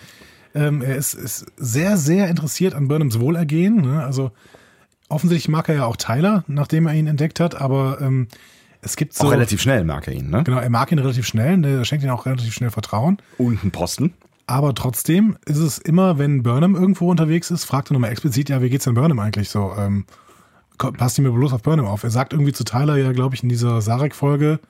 Ähm, 0.54 0.82
er 0.82 0.96
ist, 0.96 1.14
ist 1.14 1.46
sehr, 1.56 1.96
sehr 1.96 2.28
interessiert 2.28 2.74
an 2.74 2.88
Burnhams 2.88 3.20
Wohlergehen. 3.20 3.82
Ne? 3.82 4.04
Also 4.04 4.32
offensichtlich 5.08 5.48
mag 5.48 5.68
er 5.68 5.76
ja 5.76 5.84
auch 5.86 5.96
Tyler, 5.96 6.44
nachdem 6.48 6.86
er 6.86 6.94
ihn 6.94 7.06
entdeckt 7.06 7.40
hat, 7.40 7.60
aber 7.60 7.98
ähm, 8.00 8.28
es 8.82 8.96
gibt 8.96 9.14
so. 9.14 9.26
Auch 9.26 9.32
relativ 9.32 9.60
schnell 9.60 9.84
mag 9.84 10.06
er 10.06 10.14
ihn, 10.14 10.30
ne? 10.30 10.44
Genau, 10.44 10.58
er 10.58 10.70
mag 10.70 10.92
ihn 10.92 10.98
relativ 10.98 11.26
schnell, 11.26 11.56
ne? 11.56 11.78
er 11.78 11.84
schenkt 11.84 12.04
ihm 12.04 12.10
auch 12.10 12.26
relativ 12.26 12.54
schnell 12.54 12.70
Vertrauen. 12.70 13.18
Und 13.38 13.62
ein 13.64 13.70
Posten. 13.70 14.14
Aber 14.46 14.74
trotzdem 14.74 15.36
ist 15.44 15.58
es 15.58 15.78
immer, 15.78 16.18
wenn 16.18 16.44
Burnham 16.44 16.76
irgendwo 16.76 17.10
unterwegs 17.10 17.50
ist, 17.50 17.64
fragt 17.64 17.90
er 17.90 17.94
nochmal 17.94 18.12
explizit, 18.12 18.48
ja, 18.48 18.62
wie 18.62 18.70
geht's 18.70 18.84
denn 18.84 18.94
Burnham 18.94 19.18
eigentlich 19.18 19.50
so? 19.50 19.72
Ähm, 19.76 20.04
passt 20.78 21.18
die 21.18 21.22
mir 21.22 21.32
bloß 21.32 21.52
auf 21.52 21.62
Burnham 21.62 21.86
auf? 21.86 22.04
Er 22.04 22.10
sagt 22.10 22.32
irgendwie 22.32 22.52
zu 22.52 22.62
Tyler 22.62 22.96
ja, 22.96 23.10
glaube 23.12 23.34
ich, 23.34 23.42
in 23.42 23.48
dieser 23.48 23.80
Sarek-Folge 23.80 24.60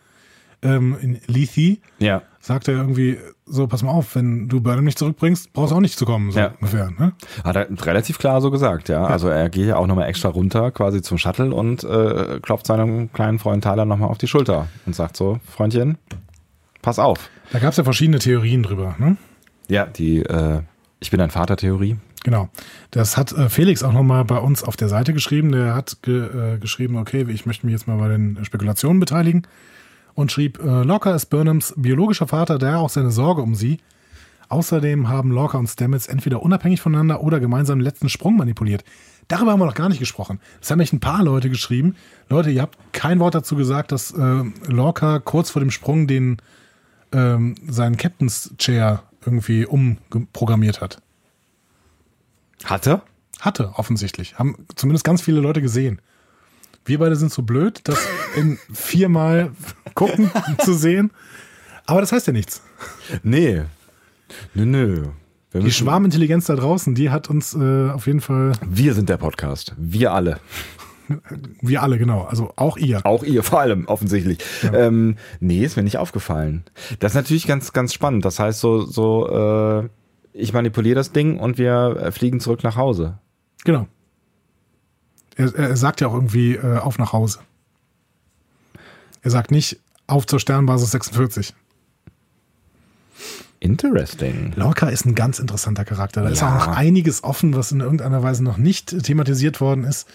ähm, 0.63 0.97
in 1.01 1.21
Lethe, 1.27 1.79
Ja. 1.99 2.23
sagt 2.41 2.69
er 2.69 2.75
irgendwie 2.75 3.19
so, 3.45 3.67
pass 3.67 3.83
mal 3.83 3.91
auf, 3.93 4.15
wenn 4.17 4.49
du 4.49 4.61
Burnham 4.61 4.85
nicht 4.85 4.99
zurückbringst, 4.99 5.53
brauchst 5.53 5.71
du 5.73 5.77
auch 5.77 5.81
nicht 5.81 5.99
zu 5.99 6.05
kommen, 6.05 6.33
so 6.33 6.39
Ja. 6.41 6.53
ungefähr. 6.61 6.91
Ne? 6.99 7.13
Hat 7.45 7.57
er 7.57 7.69
relativ 7.87 8.19
klar 8.19 8.41
so 8.41 8.51
gesagt, 8.51 8.89
ja. 8.89 9.05
Also 9.05 9.29
er 9.29 9.49
geht 9.51 9.67
ja 9.67 9.77
auch 9.77 9.87
nochmal 9.87 10.09
extra 10.09 10.29
runter 10.29 10.71
quasi 10.73 11.03
zum 11.03 11.19
Shuttle 11.19 11.55
und 11.55 11.85
äh, 11.85 12.41
klopft 12.41 12.67
seinem 12.67 13.13
kleinen 13.13 13.39
Freund 13.39 13.63
Tyler 13.63 13.85
nochmal 13.85 14.09
auf 14.09 14.19
die 14.19 14.27
Schulter 14.27 14.67
und 14.87 14.95
sagt 14.97 15.17
so, 15.17 15.39
Freundchen, 15.47 15.99
pass 16.83 16.99
auf. 16.99 17.29
Da 17.53 17.59
gab 17.61 17.71
es 17.71 17.77
ja 17.77 17.85
verschiedene 17.85 18.19
Theorien 18.19 18.63
drüber. 18.65 18.97
Ne? 18.99 19.17
Ja, 19.69 19.87
die 19.87 20.23
äh, 20.23 20.63
Ich 20.99 21.11
bin 21.11 21.21
ein 21.21 21.31
Vater-Theorie. 21.31 21.97
Genau. 22.25 22.49
Das 22.91 23.17
hat 23.17 23.31
äh, 23.33 23.49
Felix 23.49 23.85
auch 23.85 23.93
nochmal 23.93 24.25
bei 24.25 24.39
uns 24.39 24.65
auf 24.65 24.77
der 24.77 24.89
Seite 24.89 25.13
geschrieben. 25.13 25.53
Der 25.53 25.75
hat 25.77 25.99
ge, 26.03 26.55
äh, 26.55 26.59
geschrieben, 26.59 26.97
okay, 26.97 27.25
ich 27.29 27.47
möchte 27.47 27.67
mich 27.67 27.75
jetzt 27.75 27.87
mal 27.87 27.99
bei 27.99 28.09
den 28.09 28.45
Spekulationen 28.45 28.99
beteiligen 28.99 29.43
und 30.17 30.33
schrieb, 30.33 30.59
äh, 30.59 30.83
Lorca 30.83 31.15
ist 31.15 31.27
Burnhams 31.27 31.75
biologischer 31.77 32.27
Vater, 32.27 32.59
daher 32.59 32.81
auch 32.81 32.91
seine 32.91 33.13
Sorge 33.13 33.43
um 33.43 33.55
sie. 33.55 33.79
Außerdem 34.49 35.09
haben 35.09 35.31
Lorca 35.31 35.59
und 35.59 35.69
Stamets 35.69 36.07
entweder 36.07 36.43
unabhängig 36.43 36.81
voneinander 36.81 37.21
oder 37.21 37.39
gemeinsam 37.39 37.79
den 37.79 37.85
letzten 37.85 38.09
Sprung 38.09 38.37
manipuliert. 38.37 38.85
Darüber 39.29 39.53
haben 39.53 39.61
wir 39.61 39.67
noch 39.67 39.75
gar 39.75 39.89
nicht 39.89 39.99
gesprochen. 39.99 40.41
Das 40.61 40.71
haben 40.71 40.81
echt 40.81 40.93
ein 40.93 41.01
paar 41.01 41.23
Leute 41.23 41.51
geschrieben. 41.51 41.97
Leute, 42.29 42.51
ihr 42.51 42.63
habt 42.63 42.79
kein 42.93 43.19
Wort 43.19 43.35
dazu 43.35 43.57
gesagt, 43.57 43.93
dass 43.93 44.13
äh, 44.13 44.43
Lorca 44.67 45.19
kurz 45.19 45.51
vor 45.51 45.61
dem 45.61 45.71
Sprung 45.71 46.07
den 46.07 46.39
ähm, 47.13 47.57
seinen 47.67 47.97
Captain's 47.97 48.55
Chair 48.59 49.03
irgendwie 49.25 49.67
umprogrammiert 49.67 50.81
hat. 50.81 51.03
Hatte? 52.65 53.03
Hatte, 53.41 53.73
offensichtlich. 53.75 54.39
Haben 54.39 54.67
zumindest 54.77 55.05
ganz 55.05 55.21
viele 55.21 55.41
Leute 55.41 55.61
gesehen. 55.61 56.01
Wir 56.87 57.01
beide 57.01 57.17
sind 57.17 57.33
so 57.33 57.43
blöd, 57.43 57.81
das 57.85 57.99
in 58.37 58.59
viermal 58.73 59.51
gucken 59.95 60.31
zu 60.61 60.73
sehen. 60.73 61.11
Aber 61.85 62.01
das 62.01 62.13
heißt 62.13 62.29
ja 62.29 62.33
nichts. 62.33 62.63
Nee. 63.25 63.63
Nö, 64.55 64.65
nö. 64.65 65.05
Wir, 65.51 65.63
Die 65.63 65.73
Schwarmintelligenz 65.73 66.47
da 66.47 66.55
draußen, 66.55 66.95
die 66.95 67.11
hat 67.11 67.29
uns 67.29 67.55
äh, 67.55 67.91
auf 67.91 68.07
jeden 68.07 68.21
Fall, 68.21 68.53
wir 68.65 68.95
sind 68.95 69.09
der 69.09 69.17
Podcast. 69.17 69.75
Wir 69.77 70.13
alle. 70.13 70.39
wir 71.61 71.83
alle, 71.83 71.99
genau. 71.99 72.23
Also 72.23 72.53
auch 72.55 72.77
ihr. 72.77 73.05
Auch 73.05 73.25
ihr 73.25 73.43
vor 73.43 73.61
allem, 73.61 73.87
offensichtlich. 73.87 74.39
Ähm, 74.73 75.17
nee, 75.41 75.65
ist 75.65 75.77
mir 75.77 75.83
nicht 75.83 75.99
aufgefallen. 75.99 76.65
Das 77.01 77.13
ist 77.13 77.17
natürlich 77.17 77.49
ganz, 77.49 77.73
ganz 77.73 77.95
spannend. 77.95 78.25
Das 78.25 78.39
heißt 78.39 78.61
so, 78.61 78.85
so, 78.85 79.29
äh, 79.83 79.89
ich 80.33 80.53
manipuliere 80.53 80.95
das 80.95 81.11
Ding 81.13 81.39
und 81.39 81.59
wir 81.59 81.97
äh, 82.01 82.13
fliegen 82.13 82.39
zurück 82.39 82.63
nach 82.63 82.77
Hause. 82.77 83.19
Genau. 83.65 83.89
Er, 85.37 85.55
er 85.55 85.77
sagt 85.77 86.01
ja 86.01 86.09
auch 86.09 86.15
irgendwie 86.15 86.55
äh, 86.57 86.79
auf 86.79 86.99
nach 86.99 87.13
Hause. 87.13 87.39
Er 89.23 89.31
sagt 89.31 89.51
nicht 89.51 89.79
auf 90.07 90.27
zur 90.27 90.41
Sternbasis 90.41 90.91
46. 90.93 91.55
Interesting. 93.61 94.53
Lorca 94.57 94.89
ist 94.89 95.07
ein 95.07 95.15
ganz 95.15 95.39
interessanter 95.39 95.85
Charakter. 95.85 96.23
Da 96.23 96.29
ist 96.29 96.41
Ja. 96.41 96.49
auch 96.59 96.67
noch 96.67 96.77
einiges 96.77 97.25
offen, 97.25 97.57
was 97.57 97.73
in 97.73 97.81
irgendeiner 97.81 98.23
Weise 98.23 98.45
noch 98.45 98.59
nicht 98.59 99.03
thematisiert 99.05 99.61
worden 99.61 99.85
ist. 99.85 100.07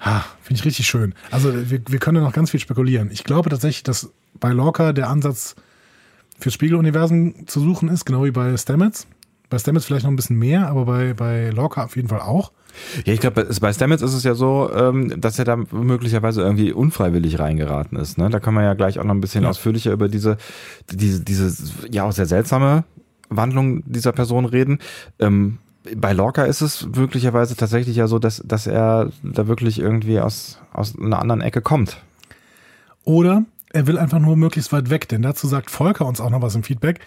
Ha, 0.00 0.24
Finde 0.42 0.58
ich 0.60 0.64
richtig 0.64 0.86
schön. 0.88 1.14
Also 1.30 1.70
wir, 1.70 1.80
wir 1.86 1.98
können 2.00 2.22
noch 2.22 2.32
ganz 2.32 2.50
viel 2.50 2.58
spekulieren. 2.60 3.10
Ich 3.12 3.22
glaube 3.24 3.50
tatsächlich, 3.50 3.84
dass 3.84 4.10
bei 4.34 4.50
Lorca 4.50 4.92
der 4.92 5.08
Ansatz 5.08 5.54
fürs 6.40 6.54
Spiegeluniversum 6.54 7.46
zu 7.46 7.60
suchen 7.60 7.88
ist, 7.88 8.04
genau 8.04 8.24
wie 8.24 8.32
bei 8.32 8.56
Stamets. 8.56 9.06
Bei 9.52 9.58
Stamets 9.58 9.84
vielleicht 9.84 10.04
noch 10.04 10.10
ein 10.10 10.16
bisschen 10.16 10.38
mehr, 10.38 10.66
aber 10.68 10.86
bei, 10.86 11.12
bei 11.12 11.50
Lorca 11.50 11.84
auf 11.84 11.94
jeden 11.94 12.08
Fall 12.08 12.20
auch. 12.20 12.52
Ja, 13.04 13.12
ich 13.12 13.20
glaube, 13.20 13.46
bei 13.60 13.72
Stamets 13.74 14.00
ist 14.00 14.14
es 14.14 14.24
ja 14.24 14.32
so, 14.32 14.70
ähm, 14.74 15.20
dass 15.20 15.38
er 15.38 15.44
da 15.44 15.56
möglicherweise 15.56 16.40
irgendwie 16.40 16.72
unfreiwillig 16.72 17.38
reingeraten 17.38 17.98
ist. 17.98 18.16
Ne? 18.16 18.30
Da 18.30 18.40
kann 18.40 18.54
man 18.54 18.64
ja 18.64 18.72
gleich 18.72 18.98
auch 18.98 19.04
noch 19.04 19.14
ein 19.14 19.20
bisschen 19.20 19.44
ja. 19.44 19.50
ausführlicher 19.50 19.92
über 19.92 20.08
diese, 20.08 20.38
diese, 20.90 21.22
diese, 21.22 21.70
ja 21.90 22.04
auch 22.04 22.12
sehr 22.12 22.24
seltsame 22.24 22.84
Wandlung 23.28 23.82
dieser 23.84 24.12
Person 24.12 24.46
reden. 24.46 24.78
Ähm, 25.18 25.58
bei 25.96 26.14
Lorca 26.14 26.44
ist 26.44 26.62
es 26.62 26.88
möglicherweise 26.96 27.54
tatsächlich 27.54 27.96
ja 27.96 28.06
so, 28.06 28.18
dass, 28.18 28.42
dass 28.46 28.66
er 28.66 29.10
da 29.22 29.48
wirklich 29.48 29.80
irgendwie 29.80 30.18
aus, 30.18 30.60
aus 30.72 30.98
einer 30.98 31.18
anderen 31.18 31.42
Ecke 31.42 31.60
kommt. 31.60 31.98
Oder 33.04 33.44
er 33.74 33.86
will 33.86 33.98
einfach 33.98 34.18
nur 34.18 34.34
möglichst 34.34 34.72
weit 34.72 34.88
weg, 34.88 35.10
denn 35.10 35.20
dazu 35.20 35.46
sagt 35.46 35.70
Volker 35.70 36.06
uns 36.06 36.22
auch 36.22 36.30
noch 36.30 36.40
was 36.40 36.54
im 36.54 36.62
Feedback. 36.62 37.00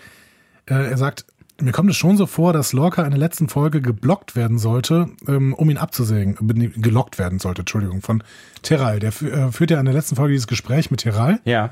Äh, 0.67 0.91
er 0.91 0.97
sagt, 0.97 1.25
mir 1.61 1.71
kommt 1.71 1.89
es 1.89 1.95
schon 1.95 2.17
so 2.17 2.25
vor, 2.25 2.53
dass 2.53 2.73
Lorca 2.73 3.03
in 3.03 3.11
der 3.11 3.19
letzten 3.19 3.47
Folge 3.47 3.81
geblockt 3.81 4.35
werden 4.35 4.57
sollte, 4.57 5.09
ähm, 5.27 5.53
um 5.53 5.69
ihn 5.69 5.77
abzusägen. 5.77 6.35
Gelockt 6.75 7.17
werden 7.17 7.39
sollte, 7.39 7.61
Entschuldigung, 7.61 8.01
von 8.01 8.23
Teral. 8.61 8.99
Der 8.99 9.09
äh, 9.09 9.51
führt 9.51 9.71
ja 9.71 9.79
in 9.79 9.85
der 9.85 9.93
letzten 9.93 10.15
Folge 10.15 10.33
dieses 10.33 10.47
Gespräch 10.47 10.91
mit 10.91 11.01
Teral. 11.01 11.39
Ja. 11.45 11.71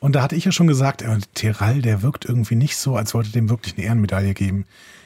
Und 0.00 0.16
da 0.16 0.22
hatte 0.22 0.34
ich 0.34 0.44
ja 0.44 0.52
schon 0.52 0.66
gesagt, 0.66 1.02
äh, 1.02 1.18
Teral, 1.34 1.82
der 1.82 2.02
wirkt 2.02 2.24
irgendwie 2.24 2.56
nicht 2.56 2.76
so, 2.76 2.96
als 2.96 3.14
wollte 3.14 3.30
dem 3.30 3.50
wirklich 3.50 3.76
eine 3.76 3.86
Ehrenmedaille 3.86 4.34
geben. 4.34 4.64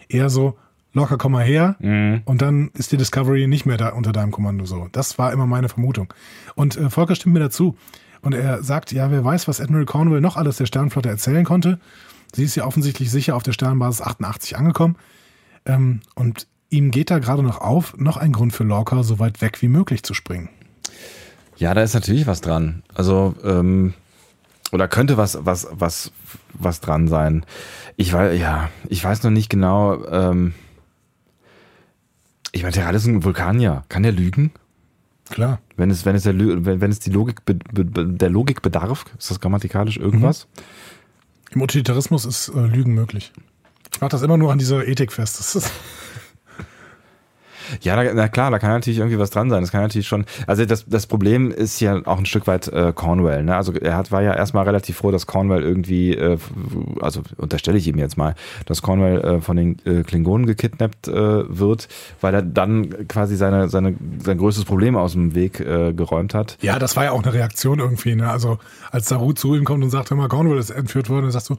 Eher 0.09 0.31
so, 0.31 0.57
locker, 0.95 1.19
komm 1.19 1.33
mal 1.33 1.45
her. 1.45 1.77
Mhm. 1.81 2.23
Und 2.25 2.41
dann 2.41 2.71
ist 2.75 2.93
die 2.93 2.97
Discovery 2.97 3.47
nicht 3.47 3.67
mehr 3.67 3.77
da 3.77 3.91
unter 3.91 4.13
deinem 4.13 4.31
Kommando 4.31 4.65
so. 4.65 4.89
Das 4.93 5.19
war 5.19 5.33
immer 5.33 5.47
meine 5.47 5.69
Vermutung. 5.69 6.15
Und 6.55 6.77
äh, 6.77 6.89
Volker 6.89 7.15
stimmt 7.15 7.35
mir 7.35 7.41
dazu. 7.41 7.77
Und 8.23 8.33
er 8.33 8.63
sagt, 8.63 8.91
ja, 8.93 9.11
wer 9.11 9.23
weiß, 9.23 9.49
was 9.49 9.61
Admiral 9.61 9.85
Cornwall 9.85 10.23
noch 10.23 10.37
alles 10.37 10.57
der 10.57 10.65
Sternflotte 10.65 11.11
erzählen 11.11 11.45
konnte. 11.45 11.79
Sie 12.35 12.45
ist 12.45 12.55
ja 12.57 12.65
offensichtlich 12.65 13.11
sicher 13.11 13.37
auf 13.37 13.43
der 13.43 13.53
Sternbasis 13.53 14.01
88 14.01 14.57
angekommen. 14.57 14.97
Ähm, 15.67 16.01
und 16.15 16.47
ihm 16.69 16.91
geht 16.91 17.11
da 17.11 17.19
gerade 17.19 17.43
noch 17.43 17.61
auf, 17.61 17.97
noch 17.97 18.17
ein 18.17 18.33
Grund 18.33 18.53
für 18.53 18.65
Lorca, 18.65 19.03
so 19.03 19.19
weit 19.19 19.41
weg 19.41 19.63
wie 19.63 19.69
möglich 19.69 20.03
zu 20.03 20.15
springen. 20.15 20.49
Ja, 21.57 21.73
da 21.75 21.83
ist 21.83 21.95
natürlich 21.95 22.27
was 22.27 22.41
dran. 22.41 22.83
Also, 22.93 23.35
ähm, 23.45 23.95
oder 24.73 24.89
könnte 24.89 25.17
was, 25.17 25.39
was, 25.45 25.69
was, 25.71 26.11
was 26.53 26.81
dran 26.81 27.07
sein. 27.07 27.47
Ich 27.97 28.13
weiß, 28.13 28.39
ja, 28.39 28.71
ich 28.89 29.05
weiß 29.05 29.23
noch 29.23 29.31
nicht 29.31 29.49
genau, 29.49 30.05
ähm, 30.07 30.55
ich 32.51 32.63
meine, 32.63 32.73
Terral 32.73 32.95
ist 32.95 33.07
ein 33.07 33.25
Vulkanier. 33.25 33.83
Kann 33.89 34.05
der 34.05 34.13
lügen? 34.13 34.53
Klar. 35.29 35.61
Wenn 35.77 35.91
es, 35.91 36.05
wenn 36.05 36.15
es, 36.15 36.23
der, 36.23 36.39
wenn, 36.39 36.81
wenn 36.81 36.91
es 36.91 37.01
die 37.01 37.11
Logik, 37.11 37.45
be, 37.45 37.55
be, 37.55 37.85
der 37.85 38.31
Logik 38.31 38.63
bedarf, 38.63 39.05
ist 39.19 39.31
das 39.31 39.41
grammatikalisch 39.41 39.97
irgendwas? 39.97 40.47
Mhm. 40.47 40.63
Im 41.55 41.63
Utilitarismus 41.63 42.25
ist 42.25 42.49
äh, 42.49 42.61
Lügen 42.61 42.95
möglich. 42.95 43.33
Ich 43.93 44.01
mache 44.01 44.11
das 44.11 44.23
immer 44.23 44.37
nur 44.37 44.51
an 44.51 44.59
dieser 44.59 44.87
Ethik 44.87 45.13
fest. 45.13 45.39
Das 45.39 45.55
ist 45.55 45.71
ja, 47.83 47.97
na, 47.97 48.13
na, 48.15 48.29
klar, 48.29 48.51
da 48.51 48.59
kann 48.59 48.71
natürlich 48.71 48.99
irgendwie 48.99 49.19
was 49.19 49.31
dran 49.31 49.51
sein. 49.51 49.61
Das 49.63 49.73
kann 49.73 49.83
natürlich 49.83 50.09
schon. 50.09 50.25
Also 50.47 50.65
das, 50.65 50.85
das 50.87 51.07
Problem 51.07 51.51
ist 51.51 51.81
ja 51.81 52.01
auch 52.07 52.19
ein 52.19 52.27
Stück 52.27 52.47
weit 52.47 52.69
äh, 52.69 52.93
Cornwell. 52.95 53.45
Ne? 53.45 53.57
Also 53.57 53.73
er 53.73 53.97
hat, 53.97 54.13
war 54.13 54.23
ja 54.23 54.35
erstmal 54.35 54.65
relativ 54.65 54.97
froh, 54.99 55.11
dass 55.11 55.27
Cornwell 55.27 55.63
irgendwie, 55.63 56.15
äh, 56.15 56.39
also 57.01 57.23
unterstelle 57.37 57.79
ich 57.79 57.89
ihm 57.89 57.99
jetzt 57.99 58.17
mal, 58.17 58.35
dass 58.67 58.83
Cornwell 58.83 59.21
äh, 59.21 59.41
von 59.41 59.57
den 59.57 59.79
äh, 59.85 60.03
Klingonen 60.03 60.47
gekidnappt 60.47 61.09
äh, 61.09 61.13
wird, 61.15 61.89
weil 62.21 62.35
er 62.35 62.43
dann 62.43 63.09
quasi 63.09 63.37
seine, 63.37 63.69
seine, 63.69 63.95
sein 64.23 64.39
größtes 64.39 64.65
Problem 64.65 64.97
aus 64.97 65.13
dem 65.13 65.35
Weg 65.35 65.61
äh, 65.61 65.93
geräumt 65.93 66.35
hat. 66.35 66.57
Ja, 66.61 66.79
das 66.79 66.97
war 66.97 67.05
ja 67.05 67.13
auch 67.13 67.23
eine 67.23 67.33
Reaktion 67.33 67.81
irgendwie. 67.81 68.15
Ne? 68.15 68.29
Also 68.29 68.59
als 68.91 69.09
Saru 69.09 69.33
zu 69.33 69.55
ihm 69.55 69.65
kommt 69.65 69.83
und 69.85 69.91
sagt, 69.91 70.11
hör 70.11 70.17
mal, 70.17 70.29
Cornwell 70.29 70.59
ist 70.59 70.71
entführt 70.71 71.09
worden, 71.11 71.23
dann 71.23 71.33
sagst 71.33 71.51
du, 71.51 71.57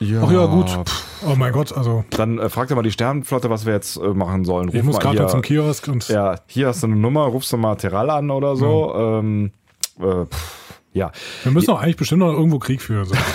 ja, 0.00 0.22
ach 0.24 0.30
ja, 0.30 0.46
gut. 0.46 0.70
Pff, 0.70 1.04
oh 1.26 1.34
mein 1.36 1.52
Gott, 1.52 1.76
also. 1.76 2.04
Dann 2.10 2.50
fragt 2.50 2.70
er 2.70 2.76
mal 2.76 2.82
die 2.82 2.92
Sternenflotte, 2.92 3.50
was 3.50 3.66
wir 3.66 3.72
jetzt 3.72 4.00
machen 4.00 4.44
sollen. 4.44 4.68
Ruf 4.68 4.74
ich 4.74 4.82
muss 4.82 4.98
gerade 4.98 5.26
zum 5.26 5.42
Kiosk 5.42 5.57
und. 5.62 6.08
Ja, 6.08 6.36
hier 6.46 6.68
hast 6.68 6.82
du 6.82 6.86
eine 6.86 6.96
Nummer, 6.96 7.24
rufst 7.24 7.52
du 7.52 7.56
mal 7.56 7.76
Terral 7.76 8.10
an 8.10 8.30
oder 8.30 8.56
so. 8.56 8.92
Ja. 8.94 9.18
Ähm, 9.18 9.52
äh, 10.00 10.26
pff, 10.26 10.80
ja. 10.92 11.12
Wir 11.44 11.52
müssen 11.52 11.70
auch 11.70 11.80
eigentlich 11.80 11.96
bestimmt 11.96 12.20
noch 12.20 12.32
irgendwo 12.32 12.58
Krieg 12.58 12.82
führen. 12.82 13.04
So. 13.04 13.14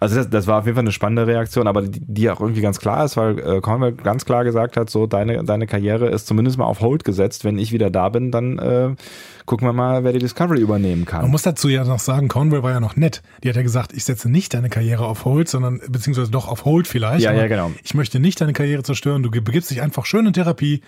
Also 0.00 0.16
das, 0.16 0.30
das 0.30 0.46
war 0.46 0.58
auf 0.58 0.66
jeden 0.66 0.74
Fall 0.74 0.84
eine 0.84 0.92
spannende 0.92 1.26
Reaktion, 1.26 1.66
aber 1.66 1.82
die, 1.82 2.00
die 2.00 2.30
auch 2.30 2.40
irgendwie 2.40 2.60
ganz 2.60 2.78
klar 2.78 3.04
ist, 3.04 3.16
weil 3.16 3.38
äh, 3.38 3.60
Conway 3.60 3.92
ganz 3.92 4.24
klar 4.24 4.44
gesagt 4.44 4.76
hat, 4.76 4.90
so 4.90 5.06
deine, 5.06 5.44
deine 5.44 5.66
Karriere 5.66 6.08
ist 6.08 6.26
zumindest 6.26 6.58
mal 6.58 6.64
auf 6.64 6.80
Hold 6.80 7.04
gesetzt. 7.04 7.44
Wenn 7.44 7.58
ich 7.58 7.72
wieder 7.72 7.90
da 7.90 8.08
bin, 8.08 8.30
dann 8.30 8.58
äh, 8.58 8.94
gucken 9.46 9.66
wir 9.66 9.72
mal, 9.72 10.04
wer 10.04 10.12
die 10.12 10.18
Discovery 10.18 10.60
übernehmen 10.60 11.04
kann. 11.04 11.22
Man 11.22 11.30
muss 11.30 11.42
dazu 11.42 11.68
ja 11.68 11.84
noch 11.84 12.00
sagen, 12.00 12.28
Conway 12.28 12.62
war 12.62 12.72
ja 12.72 12.80
noch 12.80 12.96
nett. 12.96 13.22
Die 13.42 13.48
hat 13.48 13.56
ja 13.56 13.62
gesagt, 13.62 13.92
ich 13.92 14.04
setze 14.04 14.28
nicht 14.28 14.54
deine 14.54 14.68
Karriere 14.68 15.06
auf 15.06 15.24
Hold, 15.24 15.48
sondern 15.48 15.80
beziehungsweise 15.88 16.30
doch 16.30 16.48
auf 16.48 16.64
Hold 16.64 16.86
vielleicht. 16.86 17.24
Ja, 17.24 17.32
ja, 17.32 17.46
genau. 17.46 17.70
Ich 17.82 17.94
möchte 17.94 18.20
nicht 18.20 18.40
deine 18.40 18.52
Karriere 18.52 18.82
zerstören. 18.82 19.22
Du 19.22 19.30
begibst 19.30 19.70
dich 19.70 19.82
einfach 19.82 20.06
schön 20.06 20.26
in 20.26 20.32
Therapie, 20.32 20.82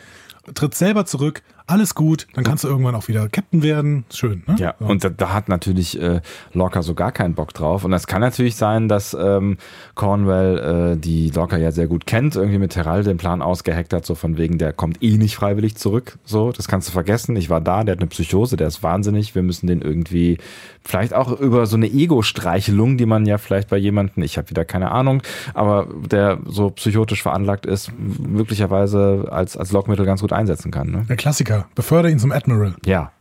tritt 0.55 0.75
selber 0.75 1.07
zurück, 1.07 1.43
alles 1.67 1.95
gut, 1.95 2.27
dann 2.35 2.45
kannst 2.45 2.65
du 2.65 2.69
irgendwann 2.69 2.95
auch 2.95 3.09
wieder 3.09 3.27
Captain 3.31 3.63
werden. 3.63 4.05
Schön, 4.13 4.43
ne? 4.47 4.57
Ja, 4.59 4.75
so. 4.79 4.85
und 4.85 5.03
da, 5.03 5.09
da, 5.09 5.33
hat 5.33 5.49
natürlich 5.49 5.99
äh, 5.99 6.21
Lorca 6.53 6.83
so 6.83 6.95
gar 6.95 7.11
keinen 7.11 7.35
Bock 7.35 7.55
drauf. 7.55 7.85
Und 7.85 7.91
das 7.91 8.07
kann 8.07 8.21
natürlich 8.21 8.57
sein, 8.57 8.87
dass 8.87 9.17
ähm, 9.19 9.57
Cornwell 9.95 10.93
äh, 10.93 11.01
die 11.01 11.31
Lorca 11.31 11.57
ja 11.57 11.73
sehr 11.73 11.87
gut 11.87 12.05
kennt, 12.07 12.37
irgendwie 12.37 12.59
mit 12.59 12.73
Terral 12.73 13.03
den 13.03 13.17
Plan 13.17 13.41
ausgeheckt 13.41 13.95
hat, 13.95 14.05
so 14.05 14.15
von 14.15 14.37
wegen, 14.37 14.59
der 14.59 14.75
kommt 14.75 15.03
eh 15.03 15.17
nicht 15.17 15.37
freiwillig 15.37 15.77
zurück. 15.77 16.19
So, 16.25 16.53
das 16.53 16.69
kannst 16.69 16.89
du 16.89 16.93
vergessen. 16.93 17.35
Ich 17.37 17.49
war 17.49 17.63
da, 17.63 17.83
der 17.83 17.93
hat 17.93 18.01
eine 18.01 18.09
Psychose, 18.09 18.57
der 18.57 18.69
ist 18.69 18.83
wahnsinnig. 18.83 19.35
Wir 19.35 19.43
müssen 19.43 19.67
den 19.67 19.81
irgendwie 19.81 20.37
vielleicht 20.83 21.15
auch 21.15 21.41
über 21.41 21.65
so 21.65 21.77
eine 21.77 21.87
Ego-Streichelung, 21.87 22.99
die 22.99 23.07
man 23.07 23.25
ja 23.25 23.39
vielleicht 23.39 23.71
bei 23.71 23.79
jemanden, 23.79 24.23
ich 24.23 24.37
habe 24.37 24.51
wieder 24.51 24.67
keine 24.67 24.91
Ahnung, 24.91 25.23
aber 25.55 25.89
der 26.11 26.39
so 26.45 26.69
psychotisch 26.71 27.23
veranlagt 27.23 27.65
ist, 27.65 27.91
möglicherweise 27.97 29.29
als, 29.31 29.57
als 29.57 29.73
Lockmittel 29.73 30.05
ganz 30.05 30.21
gut 30.21 30.33
einsetzen 30.33 30.71
kann. 30.71 30.91
Ne? 30.91 31.07
Der 31.09 31.17
Klassiker. 31.17 31.54
Politiker. 31.55 31.75
Befördere 31.75 32.13
ihn 32.13 32.19
zum 32.19 32.33
Admiral. 32.33 32.75
Ja. 32.85 33.13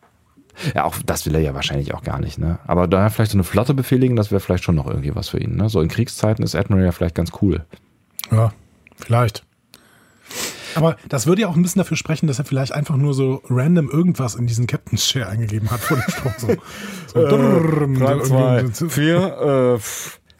Ja, 0.75 0.83
auch 0.83 0.95
das 1.03 1.25
will 1.25 1.33
er 1.33 1.41
ja 1.41 1.55
wahrscheinlich 1.55 1.95
auch 1.95 2.03
gar 2.03 2.19
nicht, 2.19 2.37
ne? 2.37 2.59
Aber 2.67 2.87
da 2.87 3.09
vielleicht 3.09 3.31
so 3.31 3.37
eine 3.37 3.43
Flotte 3.43 3.73
befehligen, 3.73 4.15
das 4.15 4.29
wäre 4.29 4.39
vielleicht 4.39 4.63
schon 4.63 4.75
noch 4.75 4.85
irgendwie 4.85 5.15
was 5.15 5.29
für 5.29 5.39
ihn, 5.39 5.55
ne? 5.55 5.67
So 5.67 5.81
in 5.81 5.87
Kriegszeiten 5.87 6.43
ist 6.43 6.53
Admiral 6.55 6.85
ja 6.85 6.91
vielleicht 6.91 7.15
ganz 7.15 7.31
cool. 7.41 7.65
Ja, 8.31 8.53
vielleicht. 8.95 9.43
Aber 10.75 10.95
das 11.09 11.25
würde 11.25 11.41
ja 11.41 11.47
auch 11.47 11.55
ein 11.55 11.61
bisschen 11.63 11.79
dafür 11.79 11.97
sprechen, 11.97 12.27
dass 12.27 12.39
er 12.39 12.45
vielleicht 12.45 12.71
einfach 12.71 12.97
nur 12.97 13.13
so 13.13 13.41
random 13.49 13.89
irgendwas 13.89 14.35
in 14.35 14.45
diesen 14.45 14.67
Captain's 14.67 15.05
Chair 15.07 15.29
eingegeben 15.29 15.71
hat 15.71 15.79
vor 15.79 15.97
dem 15.97 16.09
Sprung. 16.09 16.33
So, 16.37 16.47
so 17.13 17.25
äh, 17.25 17.97
drei, 17.97 18.19
zwei, 18.19 18.89
vier, 18.89 19.77
äh, 19.77 19.79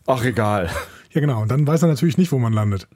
ach 0.06 0.24
egal. 0.24 0.70
Ja, 1.12 1.22
genau. 1.22 1.42
Und 1.42 1.50
dann 1.52 1.66
weiß 1.66 1.84
er 1.84 1.88
natürlich 1.88 2.18
nicht, 2.18 2.32
wo 2.32 2.40
man 2.40 2.54
landet 2.54 2.88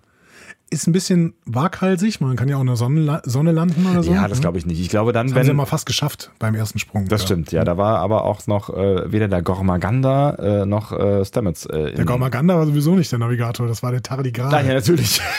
ist 0.69 0.87
ein 0.87 0.91
bisschen 0.91 1.33
waghalsig. 1.45 2.19
Man 2.19 2.35
kann 2.35 2.49
ja 2.49 2.57
auch 2.57 2.61
in 2.61 2.67
der 2.67 2.75
Sonne, 2.75 3.21
Sonne 3.25 3.51
landen 3.51 3.85
oder 3.89 4.03
so. 4.03 4.11
Ja, 4.11 4.27
das 4.27 4.39
ne? 4.39 4.41
glaube 4.41 4.57
ich 4.57 4.65
nicht. 4.65 4.79
Ich 4.79 4.89
glaube 4.89 5.13
dann, 5.13 5.27
das 5.27 5.35
wenn. 5.35 5.39
Haben 5.39 5.45
sie 5.45 5.51
ja 5.51 5.55
mal 5.55 5.65
fast 5.65 5.85
geschafft 5.85 6.31
beim 6.39 6.55
ersten 6.55 6.79
Sprung. 6.79 7.07
Das 7.07 7.21
ja. 7.21 7.27
stimmt, 7.27 7.51
ja. 7.51 7.63
Da 7.63 7.77
war 7.77 7.99
aber 7.99 8.25
auch 8.25 8.45
noch 8.47 8.69
äh, 8.69 9.11
weder 9.11 9.27
der 9.27 9.41
Gormaganda 9.41 10.61
äh, 10.61 10.65
noch 10.65 10.91
äh, 10.91 11.23
Stamets. 11.23 11.65
Äh, 11.65 11.93
der 11.93 12.05
Gormaganda 12.05 12.55
war 12.57 12.65
sowieso 12.65 12.95
nicht 12.95 13.11
der 13.11 13.19
Navigator, 13.19 13.67
das 13.67 13.83
war 13.83 13.91
der 13.91 14.03
Tardigrade. 14.03 14.51
Nein, 14.51 14.67
ja, 14.67 14.73
natürlich. 14.73 15.21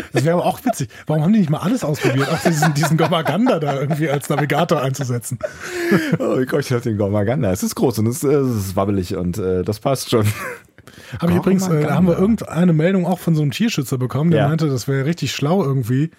Das 0.12 0.24
wäre 0.24 0.34
aber 0.34 0.46
auch 0.46 0.64
witzig. 0.64 0.88
Warum 1.06 1.22
haben 1.22 1.32
die 1.32 1.40
nicht 1.40 1.50
mal 1.50 1.58
alles 1.58 1.84
ausprobiert, 1.84 2.28
auch 2.28 2.40
diesen, 2.40 2.74
diesen 2.74 2.96
Gormaganda 2.96 3.58
da 3.60 3.80
irgendwie 3.80 4.10
als 4.10 4.28
Navigator 4.28 4.82
einzusetzen? 4.82 5.38
Oh 6.18 6.38
ich 6.38 6.72
hab 6.72 6.82
den 6.82 6.96
Gormaganda. 6.96 7.52
Es 7.52 7.62
ist 7.62 7.74
groß 7.74 8.00
und 8.00 8.06
es, 8.06 8.24
äh, 8.24 8.28
es 8.28 8.66
ist 8.66 8.76
wabbelig 8.76 9.16
und 9.16 9.38
äh, 9.38 9.62
das 9.62 9.80
passt 9.80 10.10
schon. 10.10 10.26
Habe 11.20 11.32
ich 11.32 11.38
übrigens, 11.38 11.68
äh, 11.68 11.82
da 11.82 11.94
haben 11.94 12.06
wir 12.06 12.18
irgendeine 12.18 12.72
Meldung 12.72 13.06
auch 13.06 13.18
von 13.18 13.34
so 13.34 13.42
einem 13.42 13.50
Tierschützer 13.50 13.98
bekommen, 13.98 14.30
der 14.30 14.42
ja. 14.42 14.48
meinte, 14.48 14.68
das 14.68 14.88
wäre 14.88 15.04
richtig 15.04 15.32
schlau 15.32 15.62
irgendwie, 15.64 16.10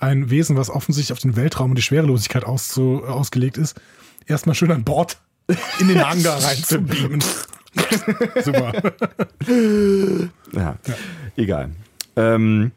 ein 0.00 0.30
Wesen, 0.30 0.56
was 0.56 0.70
offensichtlich 0.70 1.12
auf 1.12 1.18
den 1.20 1.36
Weltraum 1.36 1.70
und 1.70 1.76
die 1.76 1.82
Schwerelosigkeit 1.82 2.44
auszu, 2.44 3.02
ausgelegt 3.04 3.58
ist, 3.58 3.80
erstmal 4.26 4.54
schön 4.54 4.72
an 4.72 4.84
Bord 4.84 5.18
in 5.78 5.88
den 5.88 6.06
Hangar 6.06 6.42
reinzubeamen. 6.42 7.22
Super. 8.42 8.72
Ja, 10.52 10.76
ja. 10.86 10.94
egal. 11.36 11.70
Ähm, 12.16 12.72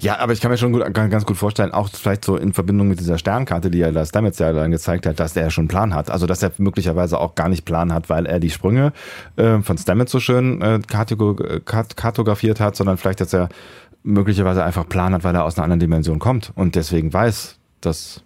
ja, 0.00 0.18
aber 0.18 0.32
ich 0.32 0.40
kann 0.40 0.50
mir 0.50 0.56
schon 0.56 0.72
gut, 0.72 0.82
ganz 0.94 1.26
gut 1.26 1.36
vorstellen, 1.36 1.72
auch 1.72 1.88
vielleicht 1.88 2.24
so 2.24 2.36
in 2.36 2.52
Verbindung 2.52 2.88
mit 2.88 3.00
dieser 3.00 3.18
Sternkarte, 3.18 3.70
die 3.70 3.80
er 3.80 3.92
das 3.92 4.10
Stamets 4.10 4.38
ja 4.38 4.52
dann 4.52 4.70
gezeigt 4.70 5.06
hat, 5.06 5.18
dass 5.18 5.36
er 5.36 5.44
ja 5.44 5.50
schon 5.50 5.62
einen 5.62 5.68
Plan 5.68 5.94
hat. 5.94 6.10
Also 6.10 6.26
dass 6.26 6.42
er 6.42 6.52
möglicherweise 6.58 7.18
auch 7.18 7.34
gar 7.34 7.48
nicht 7.48 7.64
Plan 7.64 7.92
hat, 7.92 8.08
weil 8.08 8.26
er 8.26 8.40
die 8.40 8.50
Sprünge 8.50 8.92
äh, 9.36 9.58
von 9.60 9.76
Stamets 9.78 10.12
so 10.12 10.20
schön 10.20 10.62
äh, 10.62 10.80
kartografiert 10.88 12.60
hat, 12.60 12.76
sondern 12.76 12.96
vielleicht, 12.96 13.20
dass 13.20 13.32
er 13.32 13.48
möglicherweise 14.02 14.64
einfach 14.64 14.88
Plan 14.88 15.12
hat, 15.12 15.24
weil 15.24 15.34
er 15.34 15.44
aus 15.44 15.56
einer 15.56 15.64
anderen 15.64 15.80
Dimension 15.80 16.18
kommt 16.18 16.52
und 16.54 16.74
deswegen 16.74 17.12
weiß, 17.12 17.58
dass 17.80 18.22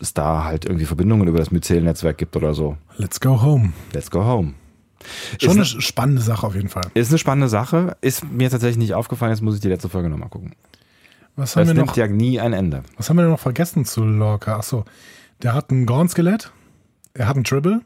es 0.00 0.14
da 0.14 0.44
halt 0.44 0.64
irgendwie 0.64 0.84
Verbindungen 0.84 1.28
über 1.28 1.38
das 1.38 1.50
Myzel-Netzwerk 1.50 2.18
gibt 2.18 2.36
oder 2.36 2.54
so. 2.54 2.76
Let's 2.96 3.20
go 3.20 3.40
home. 3.40 3.72
Let's 3.92 4.10
go 4.10 4.24
home. 4.24 4.54
Schon 5.40 5.56
eine 5.56 5.64
spannende 5.64 6.22
Sache 6.22 6.46
auf 6.46 6.54
jeden 6.54 6.68
Fall. 6.68 6.84
Ist 6.94 7.10
eine 7.10 7.18
spannende 7.18 7.48
Sache. 7.48 7.96
Ist 8.00 8.24
mir 8.30 8.50
tatsächlich 8.50 8.78
nicht 8.78 8.94
aufgefallen. 8.94 9.32
Jetzt 9.32 9.42
muss 9.42 9.54
ich 9.54 9.60
die 9.60 9.68
letzte 9.68 9.88
Folge 9.88 10.08
nochmal 10.08 10.28
gucken. 10.28 10.52
Was 11.36 11.54
haben 11.56 11.62
Das 11.62 11.68
wir 11.68 11.74
nimmt 11.74 11.88
noch? 11.88 11.96
ja 11.96 12.06
nie 12.06 12.40
ein 12.40 12.52
Ende. 12.52 12.82
Was 12.96 13.08
haben 13.10 13.16
wir 13.16 13.22
denn 13.22 13.30
noch 13.32 13.40
vergessen 13.40 13.84
zu 13.84 14.04
Lorca? 14.04 14.56
Achso, 14.56 14.84
der 15.42 15.52
hat 15.54 15.70
ein 15.70 15.84
Gorn-Skelett. 15.86 16.50
Er 17.14 17.28
hat 17.28 17.36
einen 17.36 17.44
Tribble, 17.44 17.80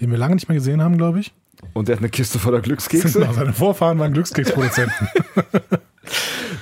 den 0.00 0.10
wir 0.10 0.18
lange 0.18 0.34
nicht 0.34 0.48
mehr 0.48 0.56
gesehen 0.58 0.80
haben, 0.82 0.96
glaube 0.98 1.20
ich. 1.20 1.32
Und 1.72 1.88
er 1.88 1.96
hat 1.96 2.00
eine 2.00 2.08
Kiste 2.10 2.38
voller 2.38 2.60
Glückskekse. 2.60 3.08
Genau, 3.20 3.32
seine 3.32 3.52
Vorfahren 3.52 3.98
waren 3.98 4.12
Glückskeksproduzenten. 4.12 5.08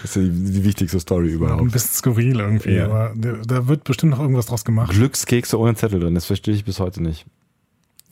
Das 0.03 0.16
ist 0.16 0.16
ja 0.16 0.22
die, 0.22 0.53
die 0.53 0.64
wichtigste 0.64 0.99
Story 1.01 1.28
Ein 1.28 1.34
überhaupt. 1.34 1.72
bisschen 1.72 1.94
skurril 1.94 2.38
irgendwie, 2.40 2.74
Ja. 2.76 2.84
aber 2.86 3.12
da, 3.16 3.32
da 3.47 3.68
wird 3.68 3.84
bestimmt 3.84 4.11
noch 4.12 4.20
irgendwas 4.20 4.47
draus 4.47 4.64
gemacht. 4.64 4.90
Glückskekse 4.92 5.59
ohne 5.59 5.74
Zettel 5.74 6.01
drin, 6.01 6.14
das 6.14 6.26
verstehe 6.26 6.55
ich 6.55 6.64
bis 6.64 6.78
heute 6.80 7.03
nicht. 7.03 7.26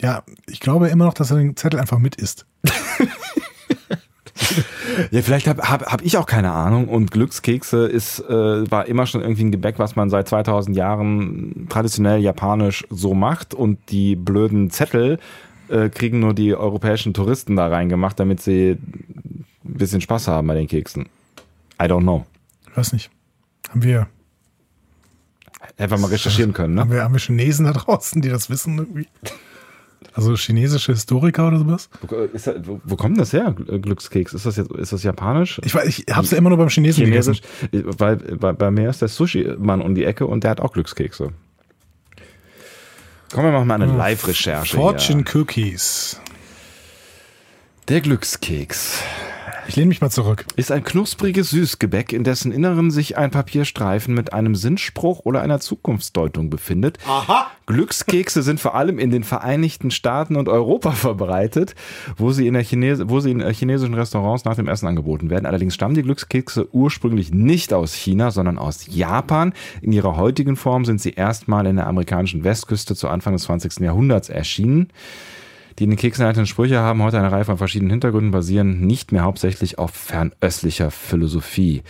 Ja, 0.01 0.23
ich 0.47 0.61
glaube 0.61 0.89
immer 0.89 1.05
noch, 1.05 1.15
dass 1.15 1.31
er 1.31 1.39
den 1.39 1.57
Zettel 1.57 1.81
einfach 1.81 1.99
mit 1.99 2.17
isst. 2.17 2.47
Ja, 5.11 5.23
vielleicht 5.23 5.47
habe 5.47 5.63
hab, 5.63 5.87
hab 5.91 6.03
ich 6.03 6.17
auch 6.17 6.27
keine 6.27 6.53
Ahnung 6.53 6.89
und 6.89 7.11
Glückskekse 7.11 7.87
ist, 7.87 8.21
äh, 8.21 8.71
war 8.71 8.87
immer 8.87 9.07
schon 9.07 9.23
irgendwie 9.23 9.45
ein 9.45 9.53
Gebäck, 9.53 9.79
was 9.79 9.97
man 9.97 10.11
seit 10.11 10.29
2000 10.29 10.77
Jahren 10.77 11.67
traditionell 11.69 12.21
japanisch 12.21 12.85
so 12.91 13.15
macht 13.15 13.55
und 13.55 13.79
die 13.91 14.17
blöden 14.17 14.71
Zettel 14.71 15.19
äh, 15.69 15.89
kriegen 15.89 16.21
nur 16.21 16.35
die 16.35 16.55
europäischen 16.55 17.15
Touristen 17.15 17.57
da 17.57 17.69
reingemacht, 17.69 18.19
damit 18.19 18.41
sie 18.41 18.73
ein 18.73 19.47
bisschen 19.63 20.01
Spaß 20.01 20.29
haben 20.29 20.47
bei 20.47 20.55
den 20.55 20.69
Keksen. 20.69 21.07
I 21.81 21.85
don't 21.85 22.03
know. 22.03 22.27
Ich 22.71 22.77
weiß 22.77 22.93
nicht. 22.93 23.11
Haben 23.71 23.83
wir, 23.83 24.09
Einfach 25.77 25.99
mal 25.99 26.09
recherchieren 26.09 26.53
können, 26.53 26.75
ne? 26.75 26.83
haben 26.83 26.91
wir, 26.93 27.03
haben 27.03 27.15
wir 27.15 27.21
Chinesen 27.21 27.65
da 27.67 27.73
draußen, 27.73 28.23
die 28.23 28.29
das 28.29 28.49
wissen 28.49 28.79
irgendwie? 28.79 29.09
Also 30.17 30.37
chinesische 30.37 30.93
Historiker 30.93 31.49
oder 31.49 31.59
sowas? 31.59 31.89
Wo, 32.09 32.15
ist 32.17 32.47
das, 32.47 32.55
wo, 32.63 32.81
wo 32.85 32.95
kommt 32.95 33.19
das 33.19 33.33
her, 33.33 33.53
Gl- 33.59 33.81
Glückskeks? 33.81 34.33
Ist 34.33 34.47
das 34.47 34.57
jetzt, 34.57 34.71
ist 34.71 34.93
das 34.93 35.03
japanisch? 35.03 35.61
Ich, 35.65 35.75
weiß, 35.75 35.89
ich 35.89 36.05
hab's 36.09 36.31
ja 36.31 36.39
immer 36.39 36.51
nur 36.51 36.59
beim 36.59 36.69
Chinesen 36.69 37.05
Chinesisch? 37.05 37.41
gegessen. 37.71 37.99
Weil 37.99 38.17
bei, 38.17 38.53
bei 38.53 38.71
mir 38.71 38.91
ist 38.91 39.03
der 39.03 39.09
Sushi-Mann 39.09 39.81
um 39.83 39.97
die 39.97 40.05
Ecke 40.05 40.27
und 40.27 40.45
der 40.45 40.53
hat 40.53 40.61
auch 40.61 40.73
Glückskekse. 40.73 41.33
Kommen 43.33 43.47
wir 43.47 43.53
machen 43.53 43.67
mal 43.67 43.83
eine 43.83 43.87
Live-Recherche. 43.87 44.77
Fortune 44.77 45.25
hier. 45.27 45.41
Cookies. 45.41 46.21
Der 47.89 48.01
Glückskeks 48.01 49.03
Ich 49.67 49.77
lehne 49.77 49.89
mich 49.89 50.01
mal 50.01 50.11
zurück. 50.11 50.45
ist 50.57 50.71
ein 50.71 50.85
knuspriges 50.85 51.51
Süßgebäck, 51.51 52.13
in 52.13 52.25
dessen 52.25 52.53
Inneren 52.53 52.91
sich 52.91 53.17
ein 53.17 53.31
Papierstreifen 53.31 54.15
mit 54.15 54.33
einem 54.33 54.55
Sinnspruch 54.55 55.21
oder 55.25 55.43
einer 55.43 55.61
Zukunftsdeutung 55.61 56.51
befindet. 56.51 56.99
Aha. 57.07 57.51
Glückskekse 57.67 58.43
sind 58.43 58.61
vor 58.61 58.75
allem 58.75 58.99
in 58.99 59.11
den 59.11 59.25
Vereinigten 59.25 59.91
Staaten 59.91 60.37
und 60.37 60.49
Europa 60.49 60.93
verbreitet, 60.93 61.75
wo 62.17 62.31
sie 62.31 62.47
in, 62.47 62.55
der 62.55 62.63
Chines 62.63 63.01
wo 63.07 63.21
sie 63.21 63.31
in 63.31 63.41
äh, 63.41 63.55
chinesischen 63.55 63.95
Restaurants 63.95 64.45
nach 64.45 64.57
dem 64.57 64.69
Essen 64.69 64.87
angeboten 64.87 65.31
werden. 65.31 65.47
Allerdings 65.47 65.75
stammen 65.75 65.95
die 65.95 66.03
Glückskekse 66.03 66.69
ursprünglich 66.73 67.33
nicht 67.33 67.73
aus 67.73 67.95
China, 67.95 68.31
sondern 68.31 68.59
aus 68.59 68.87
Japan. 68.89 69.55
In 69.81 69.93
ihrer 69.93 70.17
heutigen 70.17 70.57
Form 70.57 70.85
sind 70.85 71.01
sie 71.01 71.13
erstmal 71.13 71.67
in 71.67 71.77
der 71.77 71.87
amerikanischen 71.87 72.45
Westküste 72.45 72.95
zu 72.95 73.09
Anfang 73.09 73.33
des 73.33 73.45
20. 73.45 73.81
Jahrhunderts 73.81 74.29
erschienen. 74.29 74.89
Die 75.79 75.85
in 75.85 75.91
den 75.91 75.99
Keksen 75.99 76.23
enthaltenen 76.23 76.47
Sprüche 76.47 76.81
haben 76.81 77.03
heute 77.03 77.19
eine 77.19 77.33
Reihe 77.33 77.45
von 77.45 77.59
verschiedenen 77.59 77.91
Hintergründen, 77.91 78.31
basieren 78.31 78.81
nicht 78.81 79.13
mehr 79.13 79.23
hauptsächlich 79.23 79.79
auf 79.79 79.91
fernöstlicher 79.91 80.91
Philosophie. 80.91 81.83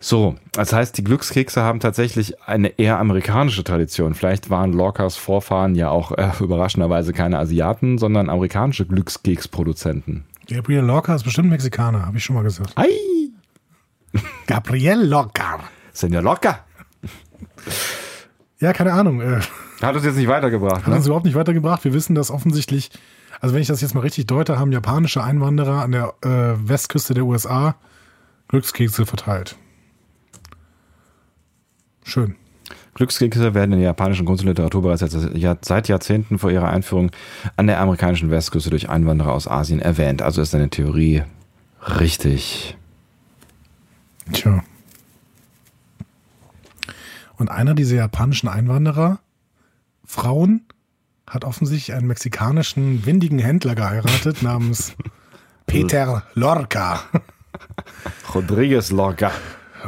So, 0.00 0.36
das 0.52 0.72
heißt, 0.72 0.96
die 0.96 1.04
Glückskekse 1.04 1.62
haben 1.62 1.80
tatsächlich 1.80 2.40
eine 2.42 2.78
eher 2.78 2.98
amerikanische 2.98 3.64
Tradition. 3.64 4.14
Vielleicht 4.14 4.48
waren 4.48 4.72
Lorcas 4.72 5.16
Vorfahren 5.16 5.74
ja 5.74 5.90
auch 5.90 6.12
äh, 6.12 6.30
überraschenderweise 6.40 7.12
keine 7.12 7.38
Asiaten, 7.38 7.98
sondern 7.98 8.30
amerikanische 8.30 8.86
Glückskeksproduzenten. 8.86 10.24
Gabriel 10.48 10.80
Lorca 10.80 11.14
ist 11.14 11.24
bestimmt 11.24 11.50
Mexikaner, 11.50 12.06
habe 12.06 12.16
ich 12.16 12.24
schon 12.24 12.36
mal 12.36 12.42
gesagt. 12.42 12.72
Ei, 12.76 12.88
Gabriel 14.46 15.02
Lorca. 15.02 15.60
Senor 15.92 16.22
Locker. 16.22 16.60
Ja, 18.60 18.72
keine 18.72 18.92
Ahnung. 18.92 19.20
Äh, 19.20 19.40
Hat 19.82 19.94
uns 19.94 20.04
jetzt 20.04 20.16
nicht 20.16 20.28
weitergebracht, 20.28 20.82
hat 20.82 20.88
ne? 20.88 20.96
uns 20.96 21.06
überhaupt 21.06 21.26
nicht 21.26 21.34
weitergebracht. 21.34 21.84
Wir 21.84 21.92
wissen, 21.92 22.14
dass 22.14 22.30
offensichtlich, 22.30 22.90
also 23.40 23.54
wenn 23.54 23.62
ich 23.62 23.68
das 23.68 23.80
jetzt 23.80 23.94
mal 23.94 24.00
richtig 24.00 24.26
deute, 24.26 24.58
haben 24.58 24.72
japanische 24.72 25.22
Einwanderer 25.22 25.82
an 25.82 25.92
der 25.92 26.14
äh, 26.22 26.68
Westküste 26.68 27.14
der 27.14 27.24
USA 27.24 27.76
Glückskekse 28.48 29.06
verteilt. 29.06 29.56
Schön. 32.02 32.36
Glückskekse 32.94 33.54
werden 33.54 33.72
in 33.72 33.78
der 33.78 33.88
japanischen 33.88 34.26
Kunst 34.26 34.42
und 34.42 34.48
Literatur 34.48 34.82
bereits 34.82 35.04
seit 35.60 35.88
Jahrzehnten 35.88 36.38
vor 36.38 36.50
ihrer 36.50 36.68
Einführung 36.68 37.12
an 37.56 37.68
der 37.68 37.80
amerikanischen 37.80 38.30
Westküste 38.30 38.70
durch 38.70 38.88
Einwanderer 38.88 39.32
aus 39.32 39.46
Asien 39.46 39.80
erwähnt. 39.80 40.20
Also 40.20 40.42
ist 40.42 40.52
deine 40.52 40.70
Theorie 40.70 41.22
richtig. 42.00 42.76
Tja. 44.32 44.64
Und 47.36 47.50
einer 47.50 47.74
dieser 47.74 47.96
japanischen 47.96 48.48
Einwanderer, 48.48 49.20
Frauen, 50.04 50.62
hat 51.28 51.44
offensichtlich 51.44 51.94
einen 51.96 52.06
mexikanischen 52.06 53.04
windigen 53.06 53.38
Händler 53.38 53.74
geheiratet 53.74 54.42
namens 54.42 54.94
Peter 55.66 56.22
Lorca. 56.34 57.00
Rodriguez 58.34 58.90
Lorca. 58.90 59.30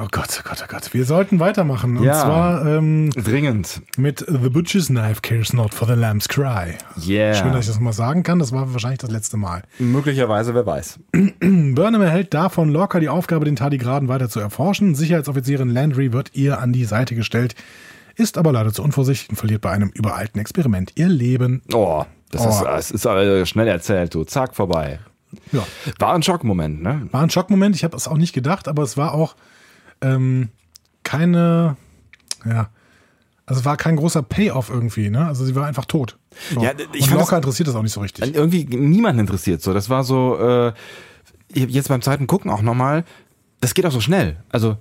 Oh 0.01 0.07
Gott, 0.11 0.39
oh 0.41 0.49
Gott, 0.49 0.63
oh 0.63 0.67
Gott. 0.69 0.95
Wir 0.95 1.05
sollten 1.05 1.41
weitermachen. 1.41 1.97
Und 1.97 2.05
Ja. 2.05 2.23
zwar 2.23 2.65
ähm, 2.65 3.11
Dringend. 3.11 3.83
mit 3.97 4.21
The 4.21 4.49
Butcher's 4.49 4.87
Knife 4.87 5.21
cares 5.21 5.53
not 5.53 5.75
for 5.75 5.89
the 5.89 5.95
lamb's 5.95 6.29
cry. 6.29 6.75
Yeah. 7.05 7.35
Schön, 7.35 7.49
dass 7.53 7.63
ich 7.63 7.67
das 7.67 7.75
nochmal 7.77 7.93
sagen 7.93 8.23
kann. 8.23 8.39
Das 8.39 8.53
war 8.53 8.73
wahrscheinlich 8.73 9.01
das 9.01 9.11
letzte 9.11 9.37
Mal. 9.37 9.63
Möglicherweise, 9.81 10.55
wer 10.55 10.65
weiß. 10.65 11.01
Burnham 11.41 12.03
erhält 12.03 12.33
davon 12.35 12.69
Lorca 12.71 13.01
die 13.01 13.09
Aufgabe, 13.09 13.45
den 13.47 13.57
Tardigraden 13.57 14.09
weiter 14.09 14.29
zu 14.29 14.39
erforschen. 14.39 14.95
Sicherheitsoffizierin 14.95 15.69
Landry 15.71 16.13
wird 16.13 16.31
ihr 16.35 16.61
an 16.61 16.73
die 16.73 16.85
Seite 16.85 17.17
gestellt, 17.17 17.57
ist 18.21 18.39
aber 18.39 18.53
leider 18.53 18.73
zu 18.73 18.83
unvorsichtig 18.83 19.31
und 19.31 19.37
verliert 19.37 19.61
bei 19.63 19.71
einem 19.71 19.89
übereilten 19.91 20.41
Experiment 20.41 20.93
ihr 20.97 21.09
Leben. 21.09 21.63
Oh, 21.73 22.05
das 22.31 22.47
Oh. 22.47 22.51
ist, 22.51 22.61
das 22.63 22.91
ist 22.91 23.07
aber 23.07 23.45
schnell 23.47 23.67
erzählt, 23.69 24.15
du. 24.15 24.25
Zack, 24.25 24.55
vorbei. 24.55 25.01
Ja, 25.53 25.65
War 25.99 26.15
ein 26.15 26.23
Schockmoment, 26.23 26.83
ne? 26.83 27.09
war 27.13 27.23
ein 27.23 27.31
Schockmoment. 27.31 27.77
Ich 27.77 27.85
habe 27.85 27.97
es 27.97 28.09
auch 28.09 28.17
nicht 28.17 28.33
gedacht, 28.33 28.67
aber 28.69 28.83
es 28.83 28.97
war 28.97 29.15
auch 29.15 29.37
ähm, 30.03 30.49
keine, 31.05 31.77
ja, 32.45 32.69
also 33.47 33.61
es 33.61 33.65
war 33.65 33.77
kein 33.77 33.97
großer 33.97 34.23
Payoff 34.23 34.71
irgendwie, 34.71 35.11
ne? 35.11 35.27
Also 35.27 35.45
sie 35.45 35.55
war 35.55 35.67
einfach 35.67 35.85
tot. 35.85 36.19
So. 36.55 36.63
Ja, 36.63 36.73
ich 36.93 37.05
und 37.09 37.15
Lorca 37.15 37.31
das- 37.37 37.39
interessiert 37.39 37.69
das 37.69 37.75
auch 37.75 37.83
nicht 37.83 37.93
so 37.93 38.01
richtig. 38.01 38.35
Irgendwie 38.35 38.65
niemanden 38.65 39.21
interessiert 39.21 39.63
so. 39.63 39.73
Das 39.75 39.89
war 39.91 40.05
so, 40.05 40.37
äh, 40.39 40.73
jetzt 41.53 41.89
beim 41.89 42.01
zweiten 42.03 42.27
Gucken 42.27 42.51
auch 42.51 42.63
nochmal, 42.63 43.05
das 43.61 43.75
geht 43.75 43.85
auch 43.87 43.93
so 43.93 44.01
schnell. 44.01 44.37
Also, 44.51 44.77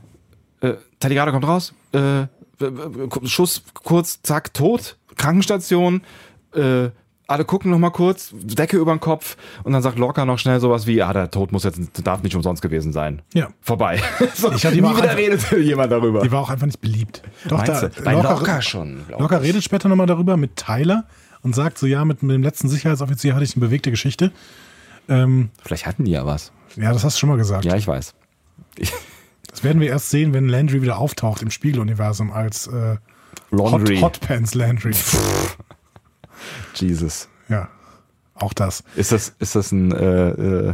äh, 0.61 0.73
Taligado 0.99 1.31
kommt 1.31 1.47
raus, 1.47 1.73
äh, 1.93 2.25
Schuss 3.26 3.64
kurz, 3.74 4.22
zack, 4.22 4.53
tot, 4.53 4.97
Krankenstation, 5.16 6.01
äh, 6.53 6.89
alle 7.28 7.45
gucken 7.45 7.70
nochmal 7.70 7.91
kurz, 7.91 8.32
Decke 8.34 8.78
über 8.78 8.91
den 8.91 8.99
Kopf 8.99 9.38
und 9.64 9.72
dann 9.72 9.84
sagt 9.84 9.99
Lorca 9.99 10.26
noch 10.26 10.39
schnell 10.39 10.60
sowas 10.60 10.88
wie, 10.88 10.95
ja, 10.95 11.14
der 11.14 11.30
Tod 11.30 11.51
muss 11.51 11.64
jetzt, 11.64 11.80
darf 12.03 12.24
nicht 12.24 12.36
umsonst 12.36 12.62
gewesen 12.62 12.91
sein. 12.91 13.22
Ja. 13.34 13.49
Vorbei. 13.62 14.01
so, 14.34 14.51
Ich 14.51 14.66
hatte 14.66 14.82
nie 14.82 14.97
wieder 14.97 15.16
redet 15.16 15.51
jemand 15.51 15.91
darüber. 15.91 16.22
Die 16.22 16.32
war 16.32 16.41
auch 16.41 16.49
einfach 16.49 16.66
nicht 16.66 16.82
beliebt. 16.82 17.22
Doch, 17.47 17.66
Meinst 17.66 17.84
du? 17.84 18.03
Bei 18.03 18.14
Lorca 18.14 18.62
schon, 18.64 19.05
glaub 19.07 19.20
Lorca 19.22 19.38
redet 19.38 19.64
später 19.64 19.89
nochmal 19.89 20.07
darüber 20.07 20.38
mit 20.38 20.55
Tyler 20.55 21.05
und 21.43 21.53
sagt 21.53 21.78
so, 21.78 21.86
ja, 21.86 22.03
mit, 22.03 22.24
mit 22.24 22.34
dem 22.34 22.41
letzten 22.43 22.68
Sicherheitsoffizier 22.68 23.36
hatte 23.36 23.43
ich 23.43 23.55
eine 23.55 23.66
bewegte 23.66 23.91
Geschichte. 23.91 24.32
Ähm, 25.07 25.49
Vielleicht 25.62 25.86
hatten 25.86 26.05
die 26.05 26.12
ja 26.12 26.26
was. 26.26 26.51
ja, 26.78 26.91
das 26.91 27.03
hast 27.03 27.18
du 27.18 27.20
schon 27.20 27.30
mal 27.30 27.38
gesagt. 27.38 27.64
Ja, 27.64 27.76
ich 27.76 27.88
weiß. 27.88 28.16
Ich, 28.78 28.91
Das 29.51 29.63
werden 29.63 29.81
wir 29.81 29.89
erst 29.89 30.09
sehen, 30.09 30.33
wenn 30.33 30.47
Landry 30.47 30.81
wieder 30.81 30.97
auftaucht 30.97 31.41
im 31.41 31.51
Spiegeluniversum 31.51 32.31
als 32.31 32.67
äh, 32.67 32.97
Hot, 33.51 33.51
Laundry. 33.51 33.99
Hot 33.99 34.19
Pants 34.21 34.55
Landry. 34.55 34.93
Jesus. 36.75 37.27
ja, 37.49 37.69
auch 38.35 38.53
das. 38.53 38.83
Ist 38.95 39.11
das, 39.11 39.35
ist 39.39 39.55
das 39.55 39.71
ein, 39.71 39.91
äh, 39.91 40.29
äh, 40.29 40.73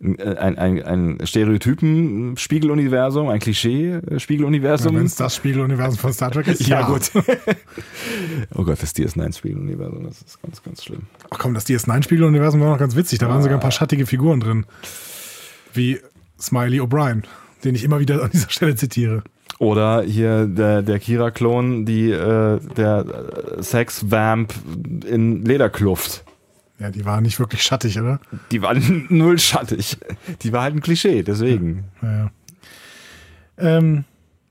ein, 0.00 0.58
ein, 0.58 0.82
ein 0.82 1.18
Stereotypen-Spiegeluniversum, 1.26 3.28
ein 3.28 3.34
Ja, 3.34 3.38
Klischee-Spiegeluniversum? 3.38 4.96
wenn 4.96 5.06
es 5.06 5.16
das 5.16 5.36
Spiegeluniversum 5.36 5.98
von 5.98 6.12
Star 6.12 6.30
Trek 6.30 6.48
ist, 6.48 6.60
ja, 6.66 6.86
gut. 6.86 7.10
oh 8.54 8.64
Gott, 8.64 8.82
das 8.82 8.94
DS9-Spiegeluniversum, 8.96 10.04
das 10.04 10.22
ist 10.22 10.40
ganz, 10.42 10.62
ganz 10.62 10.84
schlimm. 10.84 11.02
Ach 11.30 11.38
komm, 11.38 11.54
das 11.54 11.66
DS9-Spiegeluniversum 11.66 12.60
war 12.60 12.70
noch 12.70 12.78
ganz 12.78 12.96
witzig. 12.96 13.18
Da 13.18 13.28
waren 13.28 13.42
sogar 13.42 13.58
ein 13.58 13.62
paar 13.62 13.70
schattige 13.72 14.06
Figuren 14.06 14.40
drin. 14.40 14.66
Wie 15.74 16.00
Smiley 16.40 16.80
O'Brien, 16.80 17.24
den 17.64 17.74
ich 17.74 17.84
immer 17.84 18.00
wieder 18.00 18.22
an 18.22 18.30
dieser 18.30 18.50
Stelle 18.50 18.74
zitiere. 18.74 19.22
Oder 19.58 20.02
hier 20.02 20.46
der, 20.46 20.82
der 20.82 20.98
Kira-Klon, 20.98 21.86
die, 21.86 22.10
äh, 22.10 22.58
der 22.76 23.04
äh, 23.58 23.62
Sex-Vamp 23.62 24.52
in 25.06 25.44
Lederkluft. 25.44 26.24
Ja, 26.78 26.90
die 26.90 27.04
war 27.04 27.20
nicht 27.20 27.38
wirklich 27.38 27.62
schattig, 27.62 28.00
oder? 28.00 28.18
Die 28.50 28.62
war 28.62 28.74
null 29.08 29.38
schattig. 29.38 29.98
Die 30.42 30.52
war 30.52 30.62
halt 30.62 30.74
ein 30.74 30.80
Klischee, 30.80 31.22
deswegen. 31.22 31.84
Naja. 32.00 32.30
Ähm, 33.58 34.04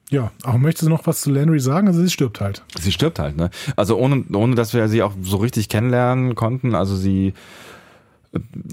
ja, 0.10 0.32
auch 0.44 0.58
möchte 0.58 0.86
sie 0.86 0.90
noch 0.90 1.08
was 1.08 1.22
zu 1.22 1.32
Landry 1.32 1.60
sagen? 1.60 1.88
Also 1.88 2.02
sie 2.02 2.10
stirbt 2.10 2.40
halt. 2.40 2.64
Sie 2.80 2.92
stirbt 2.92 3.20
halt, 3.20 3.36
ne? 3.36 3.50
Also 3.76 3.98
ohne, 3.98 4.24
ohne 4.34 4.56
dass 4.56 4.74
wir 4.74 4.88
sie 4.88 5.04
auch 5.04 5.14
so 5.22 5.38
richtig 5.38 5.68
kennenlernen 5.68 6.36
konnten. 6.36 6.76
Also 6.76 6.96
sie, 6.96 7.34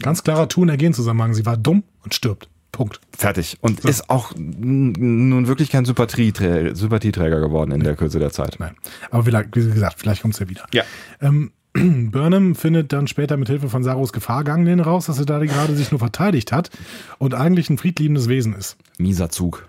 Ganz 0.03 0.22
klarer 0.22 0.49
Tun-Ergehen-Zusammenhang. 0.49 1.34
Sie 1.34 1.47
war 1.47 1.57
dumm 1.57 1.82
und 2.05 2.14
stirbt. 2.14 2.49
Punkt. 2.73 3.01
Fertig. 3.16 3.59
Und 3.61 3.83
so. 3.83 3.89
ist 3.89 4.11
auch 4.11 4.33
nun 4.37 5.47
wirklich 5.47 5.71
kein 5.71 5.85
Sympathieträger, 5.85 6.75
Sympathieträger 6.75 7.41
geworden 7.41 7.73
in 7.73 7.83
der 7.83 7.97
Kürze 7.97 8.19
der 8.19 8.31
Zeit. 8.31 8.57
Nein. 8.59 8.77
Aber 9.11 9.27
wie 9.27 9.31
gesagt, 9.51 9.99
vielleicht 9.99 10.23
kommt 10.23 10.35
es 10.35 10.41
ja 10.41 10.49
wieder. 10.49 10.66
Ja. 10.73 10.85
Ähm, 11.21 11.51
Burnham 12.11 12.55
findet 12.55 12.93
dann 12.93 13.07
später 13.07 13.37
mit 13.37 13.49
Hilfe 13.49 13.69
von 13.69 13.83
Saros 13.83 14.12
Gefahrgang 14.12 14.81
raus, 14.81 15.07
dass 15.07 15.19
er 15.19 15.27
da 15.27 15.39
gerade 15.39 15.75
sich 15.75 15.91
nur 15.91 15.99
verteidigt 15.99 16.53
hat 16.53 16.71
und 17.19 17.35
eigentlich 17.35 17.71
ein 17.71 17.79
friedliebendes 17.79 18.29
Wesen 18.29 18.55
ist. 18.55 18.77
Mieser 18.99 19.31
Zug. 19.31 19.66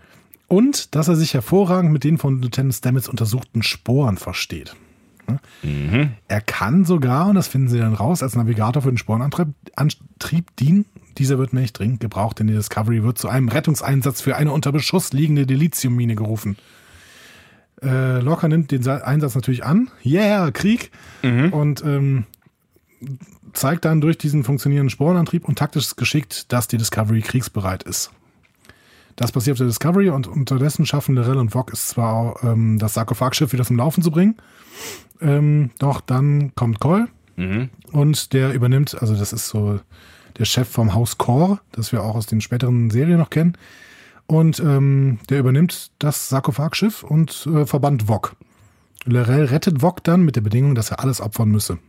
Und 0.47 0.95
dass 0.95 1.07
er 1.07 1.15
sich 1.15 1.33
hervorragend 1.33 1.91
mit 1.91 2.03
den 2.03 2.17
von 2.17 2.41
Lieutenant 2.41 2.73
Stamets 2.73 3.07
untersuchten 3.07 3.61
Sporen 3.61 4.17
versteht. 4.17 4.75
Mhm. 5.63 6.11
Er 6.27 6.41
kann 6.41 6.85
sogar, 6.85 7.27
und 7.27 7.35
das 7.35 7.47
finden 7.47 7.69
sie 7.69 7.79
dann 7.79 7.93
raus, 7.93 8.23
als 8.23 8.35
Navigator 8.35 8.81
für 8.81 8.91
den 8.91 8.97
Sporenantrieb 8.97 9.49
Antrieb 9.75 10.55
dienen. 10.57 10.85
Dieser 11.17 11.37
wird 11.37 11.53
nicht 11.53 11.77
dringend 11.77 11.99
gebraucht, 11.99 12.39
denn 12.39 12.47
die 12.47 12.53
Discovery 12.53 13.03
wird 13.03 13.17
zu 13.17 13.27
einem 13.29 13.49
Rettungseinsatz 13.49 14.21
für 14.21 14.35
eine 14.35 14.51
unter 14.51 14.71
Beschuss 14.71 15.13
liegende 15.13 15.45
Deliziummine 15.45 16.15
gerufen. 16.15 16.57
Äh, 17.81 18.19
Locker 18.19 18.47
nimmt 18.47 18.71
den 18.71 18.87
Einsatz 18.87 19.35
natürlich 19.35 19.63
an. 19.63 19.89
Yeah, 20.05 20.51
Krieg. 20.51 20.91
Mhm. 21.23 21.53
Und 21.53 21.83
ähm, 21.83 22.25
zeigt 23.53 23.85
dann 23.85 24.01
durch 24.01 24.17
diesen 24.17 24.43
funktionierenden 24.43 24.89
Sporenantrieb 24.89 25.47
und 25.47 25.57
taktisches 25.57 25.95
Geschickt, 25.95 26.51
dass 26.51 26.67
die 26.67 26.77
Discovery 26.77 27.21
kriegsbereit 27.21 27.83
ist. 27.83 28.11
Das 29.15 29.31
passiert 29.33 29.55
auf 29.55 29.57
der 29.57 29.67
Discovery 29.67 30.09
und 30.09 30.27
unterdessen 30.27 30.85
schaffen 30.85 31.15
Lorel 31.15 31.37
und 31.37 31.49
Vog 31.49 31.73
es 31.73 31.87
zwar 31.87 32.41
ähm, 32.43 32.79
das 32.79 32.93
Sarkophagschiff 32.93 33.51
wieder 33.51 33.65
zum 33.65 33.75
Laufen 33.75 34.01
zu 34.01 34.11
bringen, 34.11 34.37
ähm, 35.21 35.71
doch 35.79 36.01
dann 36.01 36.53
kommt 36.55 36.79
Cole 36.79 37.07
mhm. 37.35 37.69
und 37.91 38.33
der 38.33 38.53
übernimmt, 38.53 38.97
also 38.99 39.15
das 39.15 39.33
ist 39.33 39.47
so 39.47 39.79
der 40.37 40.45
Chef 40.45 40.67
vom 40.67 40.93
Haus 40.93 41.17
Core, 41.17 41.59
das 41.71 41.91
wir 41.91 42.03
auch 42.03 42.15
aus 42.15 42.25
den 42.25 42.41
späteren 42.41 42.89
Serien 42.89 43.17
noch 43.17 43.29
kennen, 43.29 43.57
und 44.27 44.59
ähm, 44.59 45.19
der 45.29 45.39
übernimmt 45.39 45.91
das 45.99 46.29
Sarkophagschiff 46.29 47.03
und 47.03 47.47
äh, 47.47 47.65
verbannt 47.65 48.07
Vog. 48.07 48.35
Lorel 49.05 49.45
rettet 49.45 49.81
Vog 49.81 50.03
dann 50.03 50.23
mit 50.23 50.35
der 50.35 50.41
Bedingung, 50.41 50.75
dass 50.75 50.91
er 50.91 50.99
alles 50.99 51.19
opfern 51.19 51.49
müsse. 51.49 51.79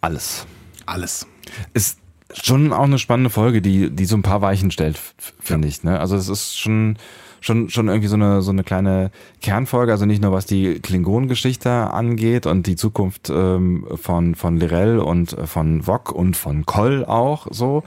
Alles. 0.00 0.46
Alles. 0.86 1.26
Ist 1.74 1.98
schon 2.32 2.72
auch 2.72 2.84
eine 2.84 2.98
spannende 2.98 3.30
Folge, 3.30 3.62
die, 3.62 3.90
die 3.90 4.04
so 4.04 4.16
ein 4.16 4.22
paar 4.22 4.42
Weichen 4.42 4.70
stellt, 4.70 4.98
finde 5.40 5.68
ja. 5.68 5.72
ich. 5.72 5.84
Ne? 5.84 6.00
Also 6.00 6.16
es 6.16 6.28
ist 6.28 6.58
schon 6.58 6.98
schon, 7.44 7.68
schon 7.68 7.88
irgendwie 7.88 8.08
so 8.08 8.16
eine, 8.16 8.42
so 8.42 8.50
eine 8.50 8.64
kleine 8.64 9.10
Kernfolge, 9.42 9.92
also 9.92 10.06
nicht 10.06 10.22
nur 10.22 10.32
was 10.32 10.46
die 10.46 10.80
Klingonengeschichte 10.80 11.70
angeht 11.70 12.46
und 12.46 12.66
die 12.66 12.76
Zukunft 12.76 13.30
ähm, 13.30 13.86
von, 13.96 14.34
von 14.34 14.56
Lirel 14.56 14.98
und 14.98 15.36
von 15.44 15.86
Wok 15.86 16.10
und 16.10 16.36
von 16.36 16.64
Koll 16.64 17.04
auch 17.04 17.46
so. 17.50 17.84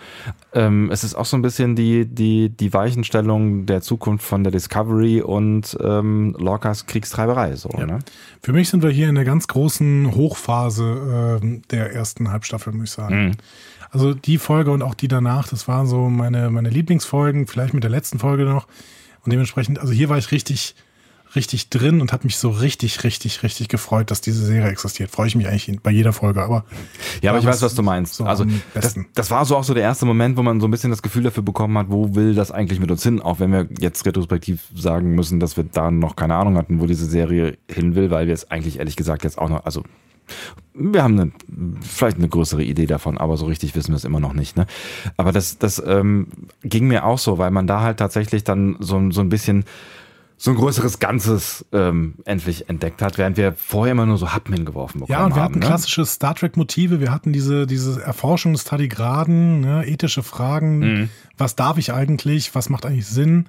Ähm, 0.53 0.89
es 0.91 1.03
ist 1.03 1.15
auch 1.15 1.25
so 1.25 1.37
ein 1.37 1.41
bisschen 1.41 1.75
die, 1.75 2.05
die, 2.05 2.49
die 2.49 2.73
Weichenstellung 2.73 3.65
der 3.65 3.81
Zukunft 3.81 4.25
von 4.25 4.43
der 4.43 4.51
Discovery 4.51 5.21
und 5.21 5.75
ähm, 5.81 6.35
Lorcas 6.37 6.85
Kriegstreiberei. 6.85 7.55
So, 7.55 7.69
ja. 7.77 7.87
ne? 7.87 7.99
Für 8.43 8.53
mich 8.53 8.69
sind 8.69 8.83
wir 8.83 8.91
hier 8.91 9.09
in 9.09 9.15
der 9.15 9.25
ganz 9.25 9.47
großen 9.47 10.13
Hochphase 10.13 11.39
äh, 11.41 11.61
der 11.71 11.93
ersten 11.93 12.31
Halbstaffel, 12.31 12.73
muss 12.73 12.89
ich 12.89 12.91
sagen. 12.91 13.25
Mhm. 13.25 13.31
Also 13.89 14.13
die 14.13 14.37
Folge 14.37 14.71
und 14.71 14.83
auch 14.83 14.93
die 14.93 15.07
danach, 15.07 15.47
das 15.47 15.67
waren 15.67 15.87
so 15.87 16.09
meine, 16.09 16.51
meine 16.51 16.69
Lieblingsfolgen, 16.69 17.47
vielleicht 17.47 17.73
mit 17.73 17.83
der 17.83 17.89
letzten 17.89 18.19
Folge 18.19 18.43
noch. 18.43 18.67
Und 19.27 19.31
dementsprechend, 19.31 19.77
also 19.79 19.91
hier 19.91 20.07
war 20.07 20.17
ich 20.17 20.31
richtig, 20.31 20.73
richtig 21.35 21.69
drin 21.69 21.99
und 21.99 22.13
habe 22.13 22.23
mich 22.23 22.37
so 22.37 22.49
richtig, 22.49 23.03
richtig, 23.03 23.43
richtig 23.43 23.67
gefreut, 23.67 24.09
dass 24.09 24.21
diese 24.21 24.45
Serie 24.45 24.71
existiert. 24.71 25.11
Freue 25.11 25.27
ich 25.27 25.35
mich 25.35 25.49
eigentlich 25.49 25.81
bei 25.81 25.91
jeder 25.91 26.13
Folge, 26.13 26.41
aber. 26.41 26.63
Ja, 27.21 27.31
aber 27.31 27.39
ich 27.41 27.45
weiß, 27.45 27.61
was 27.61 27.75
du 27.75 27.83
meinst. 27.83 28.15
So 28.15 28.23
also 28.23 28.45
das, 28.73 28.95
das, 29.13 29.29
war 29.29 29.43
so 29.43 29.57
auch 29.57 29.65
so 29.65 29.73
der 29.73 29.83
erste 29.83 30.05
Moment, 30.05 30.37
wo 30.37 30.43
man 30.43 30.61
so 30.61 30.67
ein 30.69 30.71
bisschen 30.71 30.91
das 30.91 31.01
Gefühl 31.01 31.23
dafür 31.23 31.43
bekommen 31.43 31.77
hat, 31.77 31.87
wo 31.89 32.15
will 32.15 32.35
das 32.35 32.51
eigentlich 32.51 32.79
mit 32.79 32.89
uns 32.89 33.03
hin, 33.03 33.21
auch 33.21 33.41
wenn 33.41 33.51
wir 33.51 33.67
jetzt 33.81 34.05
retrospektiv 34.05 34.61
sagen 34.73 35.13
müssen, 35.13 35.41
dass 35.41 35.57
wir 35.57 35.65
da 35.65 35.91
noch 35.91 36.15
keine 36.15 36.35
Ahnung 36.35 36.55
hatten, 36.55 36.79
wo 36.79 36.85
diese 36.85 37.05
Serie 37.05 37.57
hin 37.69 37.95
will, 37.95 38.09
weil 38.09 38.27
wir 38.27 38.33
es 38.33 38.49
eigentlich 38.49 38.79
ehrlich 38.79 38.95
gesagt 38.95 39.25
jetzt 39.25 39.37
auch 39.37 39.49
noch, 39.49 39.65
also 39.65 39.83
wir 40.73 41.03
haben 41.03 41.19
eine, 41.19 41.31
vielleicht 41.81 42.17
eine 42.17 42.29
größere 42.29 42.63
Idee 42.63 42.85
davon, 42.85 43.17
aber 43.17 43.37
so 43.37 43.45
richtig 43.45 43.75
wissen 43.75 43.89
wir 43.89 43.95
es 43.97 44.05
immer 44.05 44.19
noch 44.19 44.33
nicht. 44.33 44.57
Ne? 44.57 44.67
Aber 45.17 45.31
das, 45.31 45.57
das 45.57 45.81
ähm, 45.85 46.27
ging 46.63 46.87
mir 46.87 47.05
auch 47.05 47.19
so, 47.19 47.37
weil 47.37 47.51
man 47.51 47.67
da 47.67 47.81
halt 47.81 47.97
tatsächlich 47.97 48.43
dann 48.43 48.77
so, 48.79 49.11
so 49.11 49.21
ein 49.21 49.29
bisschen 49.29 49.65
so 50.39 50.51
ein 50.51 50.57
größeres 50.57 50.99
Ganzes 50.99 51.65
ähm, 51.71 52.13
endlich 52.25 52.69
entdeckt 52.69 53.01
hat, 53.01 53.17
während 53.17 53.37
wir 53.37 53.53
vorher 53.53 53.93
immer 53.93 54.05
nur 54.05 54.19
so 54.19 54.33
Happen 54.33 54.53
hingeworfen 54.53 55.01
bekommen 55.01 55.17
haben. 55.17 55.21
Ja, 55.21 55.25
und 55.25 55.35
wir 55.35 55.41
haben, 55.41 55.53
hatten 55.53 55.59
ne? 55.59 55.65
klassische 55.65 56.05
Star 56.05 56.35
Trek-Motive, 56.35 57.01
wir 57.01 57.11
hatten 57.11 57.33
diese, 57.33 57.65
diese 57.65 58.01
Erforschung 58.03 58.53
des 58.53 58.63
Tardigraden, 58.63 59.61
ne? 59.61 59.87
ethische 59.87 60.21
Fragen, 60.21 60.79
mhm. 60.79 61.09
was 61.39 61.55
darf 61.55 61.79
ich 61.79 61.91
eigentlich, 61.91 62.53
was 62.53 62.69
macht 62.69 62.85
eigentlich 62.85 63.07
Sinn, 63.07 63.47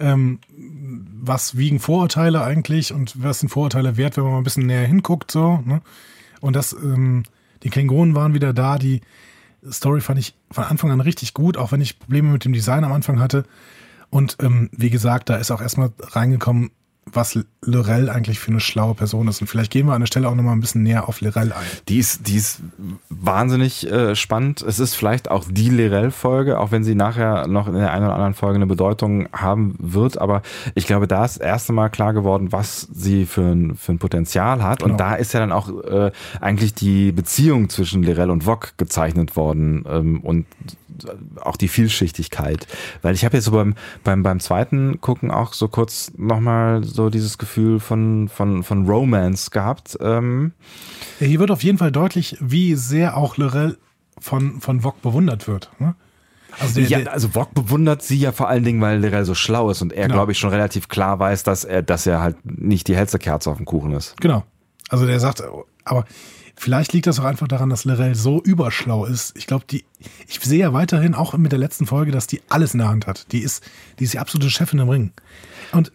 ähm, 0.00 0.40
was 0.50 1.56
wiegen 1.56 1.80
Vorurteile 1.80 2.42
eigentlich 2.42 2.92
und 2.92 3.22
was 3.22 3.40
sind 3.40 3.48
Vorurteile 3.48 3.96
wert, 3.96 4.16
wenn 4.16 4.24
man 4.24 4.32
mal 4.32 4.38
ein 4.38 4.44
bisschen 4.44 4.66
näher 4.66 4.86
hinguckt, 4.86 5.30
so, 5.30 5.62
ne? 5.64 5.80
Und 6.40 6.54
das, 6.54 6.72
ähm, 6.72 7.24
die 7.62 7.70
Klingonen 7.70 8.14
waren 8.14 8.34
wieder 8.34 8.52
da, 8.52 8.78
die 8.78 9.00
Story 9.68 10.00
fand 10.00 10.20
ich 10.20 10.34
von 10.50 10.64
Anfang 10.64 10.90
an 10.92 11.00
richtig 11.00 11.34
gut, 11.34 11.56
auch 11.56 11.72
wenn 11.72 11.80
ich 11.80 11.98
Probleme 11.98 12.30
mit 12.30 12.44
dem 12.44 12.52
Design 12.52 12.84
am 12.84 12.92
Anfang 12.92 13.18
hatte. 13.18 13.44
Und 14.10 14.36
ähm, 14.40 14.70
wie 14.72 14.90
gesagt, 14.90 15.28
da 15.28 15.36
ist 15.36 15.50
auch 15.50 15.60
erstmal 15.60 15.92
reingekommen, 16.00 16.70
was 17.12 17.38
Lorel 17.62 18.08
eigentlich 18.08 18.38
für 18.38 18.50
eine 18.50 18.60
schlaue 18.60 18.94
Person 18.94 19.28
ist. 19.28 19.40
Und 19.40 19.46
vielleicht 19.46 19.70
gehen 19.70 19.86
wir 19.86 19.94
an 19.94 20.00
der 20.00 20.06
Stelle 20.06 20.28
auch 20.28 20.34
nochmal 20.34 20.54
ein 20.54 20.60
bisschen 20.60 20.82
näher 20.82 21.08
auf 21.08 21.20
Lorel 21.20 21.52
ein. 21.52 21.66
Die 21.88 21.98
ist, 21.98 22.26
die 22.28 22.36
ist 22.36 22.60
wahnsinnig 23.08 23.90
äh, 23.90 24.14
spannend. 24.14 24.62
Es 24.62 24.78
ist 24.78 24.94
vielleicht 24.94 25.30
auch 25.30 25.44
die 25.50 25.70
Lorel-Folge, 25.70 26.58
auch 26.58 26.70
wenn 26.70 26.84
sie 26.84 26.94
nachher 26.94 27.46
noch 27.46 27.66
in 27.68 27.74
der 27.74 27.92
einen 27.92 28.04
oder 28.04 28.14
anderen 28.14 28.34
Folge 28.34 28.56
eine 28.56 28.66
Bedeutung 28.66 29.28
haben 29.32 29.74
wird. 29.78 30.18
Aber 30.18 30.42
ich 30.74 30.86
glaube, 30.86 31.06
da 31.06 31.24
ist 31.24 31.36
das 31.36 31.42
erste 31.42 31.72
Mal 31.72 31.88
klar 31.88 32.12
geworden, 32.12 32.52
was 32.52 32.88
sie 32.92 33.26
für 33.26 33.42
ein, 33.42 33.76
für 33.76 33.92
ein 33.92 33.98
Potenzial 33.98 34.62
hat. 34.62 34.80
Genau. 34.80 34.92
Und 34.92 35.00
da 35.00 35.14
ist 35.14 35.34
ja 35.34 35.40
dann 35.40 35.52
auch 35.52 35.68
äh, 35.84 36.12
eigentlich 36.40 36.74
die 36.74 37.12
Beziehung 37.12 37.68
zwischen 37.68 38.02
Lorel 38.02 38.30
und 38.30 38.44
Vog 38.44 38.74
gezeichnet 38.76 39.36
worden. 39.36 39.84
Ähm, 39.88 40.20
und 40.20 40.46
auch 41.40 41.56
die 41.56 41.68
Vielschichtigkeit. 41.68 42.66
Weil 43.02 43.14
ich 43.14 43.24
habe 43.24 43.36
jetzt 43.36 43.44
so 43.44 43.52
beim, 43.52 43.74
beim, 44.04 44.22
beim 44.22 44.40
zweiten 44.40 45.00
Gucken 45.00 45.30
auch 45.30 45.52
so 45.52 45.68
kurz 45.68 46.12
nochmal 46.16 46.84
so 46.84 47.10
dieses 47.10 47.38
Gefühl 47.38 47.80
von, 47.80 48.28
von, 48.28 48.62
von 48.62 48.86
Romance 48.86 49.50
gehabt. 49.50 49.98
Ähm 50.00 50.52
hier 51.18 51.40
wird 51.40 51.50
auf 51.50 51.62
jeden 51.62 51.78
Fall 51.78 51.92
deutlich, 51.92 52.36
wie 52.40 52.74
sehr 52.74 53.16
auch 53.16 53.36
Lorel 53.36 53.78
von, 54.18 54.60
von 54.60 54.80
Vogue 54.80 55.00
bewundert 55.02 55.48
wird. 55.48 55.70
Ne? 55.78 55.94
Also, 56.60 56.80
der, 56.80 56.88
ja, 56.88 57.10
also 57.10 57.28
Vogue 57.28 57.52
bewundert 57.54 58.02
sie 58.02 58.18
ja 58.18 58.32
vor 58.32 58.48
allen 58.48 58.64
Dingen, 58.64 58.80
weil 58.80 59.00
Lorel 59.00 59.24
so 59.24 59.34
schlau 59.34 59.70
ist 59.70 59.82
und 59.82 59.92
er, 59.92 60.04
genau. 60.04 60.14
glaube 60.14 60.32
ich, 60.32 60.38
schon 60.38 60.50
relativ 60.50 60.88
klar 60.88 61.18
weiß, 61.18 61.42
dass 61.42 61.64
er, 61.64 61.82
dass 61.82 62.06
er 62.06 62.20
halt 62.20 62.36
nicht 62.44 62.88
die 62.88 62.96
hellste 62.96 63.18
Kerze 63.18 63.50
auf 63.50 63.58
dem 63.58 63.66
Kuchen 63.66 63.92
ist. 63.92 64.16
Genau. 64.20 64.44
Also 64.88 65.06
der 65.06 65.20
sagt, 65.20 65.42
aber 65.84 66.04
Vielleicht 66.58 66.92
liegt 66.92 67.06
das 67.06 67.20
auch 67.20 67.24
einfach 67.24 67.46
daran, 67.46 67.70
dass 67.70 67.84
Lorel 67.84 68.16
so 68.16 68.42
überschlau 68.42 69.04
ist. 69.04 69.36
Ich 69.36 69.46
glaube, 69.46 69.64
die, 69.70 69.84
ich 70.26 70.40
sehe 70.40 70.58
ja 70.58 70.72
weiterhin 70.72 71.14
auch 71.14 71.36
mit 71.38 71.52
der 71.52 71.58
letzten 71.58 71.86
Folge, 71.86 72.10
dass 72.10 72.26
die 72.26 72.42
alles 72.48 72.74
in 72.74 72.78
der 72.78 72.88
Hand 72.88 73.06
hat. 73.06 73.30
Die 73.30 73.38
ist, 73.38 73.62
die 74.00 74.04
ist 74.04 74.14
die 74.14 74.18
absolute 74.18 74.50
Chefin 74.50 74.80
im 74.80 74.88
Ring. 74.88 75.12
Und 75.70 75.92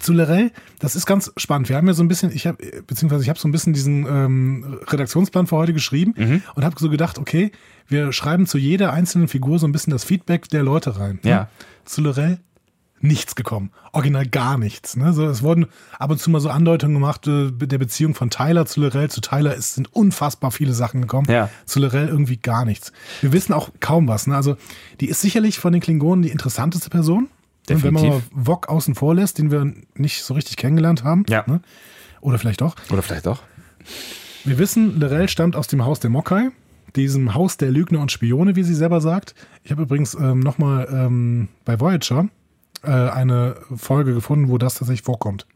zu 0.00 0.12
Lorel, 0.12 0.50
das 0.80 0.96
ist 0.96 1.06
ganz 1.06 1.30
spannend. 1.36 1.68
Wir 1.68 1.76
haben 1.76 1.86
ja 1.86 1.92
so 1.92 2.02
ein 2.02 2.08
bisschen, 2.08 2.32
ich 2.34 2.48
habe, 2.48 2.58
beziehungsweise 2.86 3.22
ich 3.22 3.28
habe 3.28 3.38
so 3.38 3.46
ein 3.46 3.52
bisschen 3.52 3.72
diesen 3.72 4.04
ähm, 4.06 4.80
Redaktionsplan 4.88 5.46
für 5.46 5.56
heute 5.56 5.72
geschrieben 5.72 6.14
mhm. 6.16 6.42
und 6.56 6.64
habe 6.64 6.74
so 6.78 6.90
gedacht, 6.90 7.18
okay, 7.18 7.52
wir 7.86 8.12
schreiben 8.12 8.46
zu 8.46 8.58
jeder 8.58 8.92
einzelnen 8.92 9.28
Figur 9.28 9.60
so 9.60 9.66
ein 9.68 9.72
bisschen 9.72 9.92
das 9.92 10.02
Feedback 10.02 10.48
der 10.48 10.64
Leute 10.64 10.98
rein. 10.98 11.20
Ja. 11.22 11.48
Zu 11.84 12.00
Lorel 12.00 12.40
nichts 13.00 13.34
gekommen. 13.34 13.70
Original 13.92 14.26
gar 14.26 14.58
nichts. 14.58 14.96
Ne? 14.96 15.12
So, 15.12 15.26
es 15.26 15.42
wurden 15.42 15.66
ab 15.98 16.10
und 16.10 16.18
zu 16.18 16.30
mal 16.30 16.40
so 16.40 16.50
Andeutungen 16.50 16.94
gemacht, 16.94 17.26
äh, 17.26 17.50
der 17.50 17.78
Beziehung 17.78 18.14
von 18.14 18.30
Tyler 18.30 18.66
zu 18.66 18.80
Lorel. 18.80 19.10
Zu 19.10 19.20
Tyler 19.20 19.54
ist, 19.54 19.74
sind 19.74 19.92
unfassbar 19.94 20.50
viele 20.50 20.72
Sachen 20.72 21.02
gekommen. 21.02 21.26
Ja. 21.30 21.50
Zu 21.64 21.80
Lorel 21.80 22.08
irgendwie 22.08 22.36
gar 22.36 22.64
nichts. 22.64 22.92
Wir 23.20 23.32
wissen 23.32 23.52
auch 23.52 23.70
kaum 23.80 24.08
was. 24.08 24.26
Ne? 24.26 24.36
Also, 24.36 24.56
die 25.00 25.08
ist 25.08 25.20
sicherlich 25.20 25.58
von 25.58 25.72
den 25.72 25.80
Klingonen 25.80 26.22
die 26.22 26.30
interessanteste 26.30 26.90
Person. 26.90 27.28
Definitiv. 27.68 27.84
Wenn 27.84 27.94
man 27.94 28.18
mal 28.18 28.22
Wok 28.32 28.68
außen 28.68 28.94
vor 28.94 29.14
lässt, 29.14 29.38
den 29.38 29.50
wir 29.50 29.72
nicht 29.94 30.22
so 30.22 30.34
richtig 30.34 30.56
kennengelernt 30.56 31.04
haben. 31.04 31.24
Ja. 31.28 31.44
Ne? 31.46 31.60
Oder 32.20 32.38
vielleicht 32.38 32.60
doch. 32.60 32.76
Oder 32.90 33.02
vielleicht 33.02 33.26
doch. 33.26 33.42
Wir 34.44 34.58
wissen, 34.58 34.98
Lorel 34.98 35.28
stammt 35.28 35.56
aus 35.56 35.68
dem 35.68 35.84
Haus 35.84 36.00
der 36.00 36.10
Mokai 36.10 36.50
diesem 36.96 37.34
Haus 37.34 37.56
der 37.56 37.70
Lügner 37.70 38.00
und 38.00 38.10
Spione, 38.10 38.56
wie 38.56 38.64
sie 38.64 38.74
selber 38.74 39.00
sagt. 39.00 39.34
Ich 39.62 39.70
habe 39.70 39.82
übrigens 39.82 40.14
ähm, 40.14 40.40
nochmal 40.40 40.88
ähm, 40.90 41.48
bei 41.64 41.78
Voyager 41.78 42.28
äh, 42.82 42.90
eine 42.90 43.56
Folge 43.76 44.14
gefunden, 44.14 44.48
wo 44.48 44.58
das 44.58 44.74
tatsächlich 44.74 45.02
vorkommt. 45.02 45.46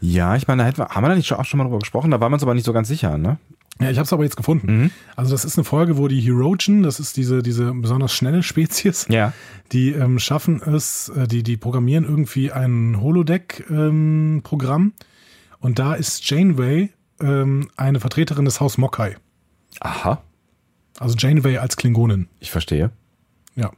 Ja, 0.00 0.36
ich 0.36 0.48
meine, 0.48 0.70
da 0.72 0.88
haben 0.88 1.04
wir 1.04 1.08
da 1.08 1.14
nicht 1.14 1.32
auch 1.32 1.44
schon 1.44 1.58
mal 1.58 1.64
drüber 1.64 1.80
gesprochen, 1.80 2.10
da 2.10 2.20
waren 2.20 2.30
wir 2.30 2.34
uns 2.34 2.42
aber 2.42 2.54
nicht 2.54 2.64
so 2.64 2.72
ganz 2.72 2.88
sicher, 2.88 3.18
ne? 3.18 3.38
Ja, 3.80 3.90
ich 3.90 3.96
habe 3.96 4.04
es 4.04 4.12
aber 4.12 4.24
jetzt 4.24 4.36
gefunden. 4.36 4.82
Mhm. 4.82 4.90
Also 5.16 5.32
das 5.32 5.46
ist 5.46 5.56
eine 5.56 5.64
Folge, 5.64 5.96
wo 5.96 6.06
die 6.06 6.20
Herogen, 6.20 6.82
das 6.82 7.00
ist 7.00 7.16
diese 7.16 7.42
diese 7.42 7.72
besonders 7.72 8.12
schnelle 8.12 8.42
Spezies, 8.42 9.06
ja. 9.08 9.32
die 9.72 9.92
ähm, 9.92 10.18
schaffen 10.18 10.60
es, 10.62 11.08
äh, 11.08 11.26
die 11.26 11.42
die 11.42 11.56
programmieren 11.56 12.04
irgendwie 12.04 12.52
ein 12.52 13.00
Holodeck-Programm 13.00 14.82
ähm, 14.82 14.92
und 15.60 15.78
da 15.78 15.94
ist 15.94 16.28
Janeway 16.28 16.90
ähm, 17.20 17.70
eine 17.76 18.00
Vertreterin 18.00 18.44
des 18.44 18.60
Haus 18.60 18.76
Mokai. 18.76 19.16
Aha. 19.80 20.22
Also 20.98 21.16
Janeway 21.16 21.56
als 21.56 21.76
Klingonin. 21.78 22.28
Ich 22.38 22.50
verstehe. 22.50 22.90
Ja. 23.56 23.70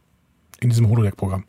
in 0.61 0.71
diesem 0.71 0.89
Holodeck-Programm. 0.89 1.45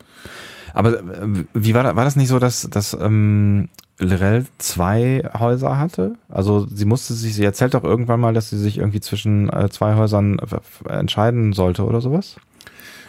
Aber 0.74 0.98
äh, 0.98 1.44
wie 1.54 1.72
war 1.74 1.82
das, 1.82 1.96
war 1.96 2.04
das 2.04 2.16
nicht 2.16 2.28
so, 2.28 2.38
dass, 2.38 2.68
dass 2.70 2.92
ähm, 3.00 3.68
Lirel 3.98 4.44
zwei 4.58 5.22
Häuser 5.38 5.78
hatte? 5.78 6.16
Also 6.28 6.66
sie 6.66 6.84
musste 6.84 7.14
sich, 7.14 7.34
sie 7.34 7.44
erzählt 7.44 7.74
doch 7.74 7.84
irgendwann 7.84 8.20
mal, 8.20 8.34
dass 8.34 8.50
sie 8.50 8.58
sich 8.58 8.78
irgendwie 8.78 9.00
zwischen 9.00 9.48
äh, 9.50 9.70
zwei 9.70 9.94
Häusern 9.94 10.38
äh, 10.40 10.92
entscheiden 10.92 11.52
sollte 11.52 11.84
oder 11.84 12.00
sowas? 12.00 12.36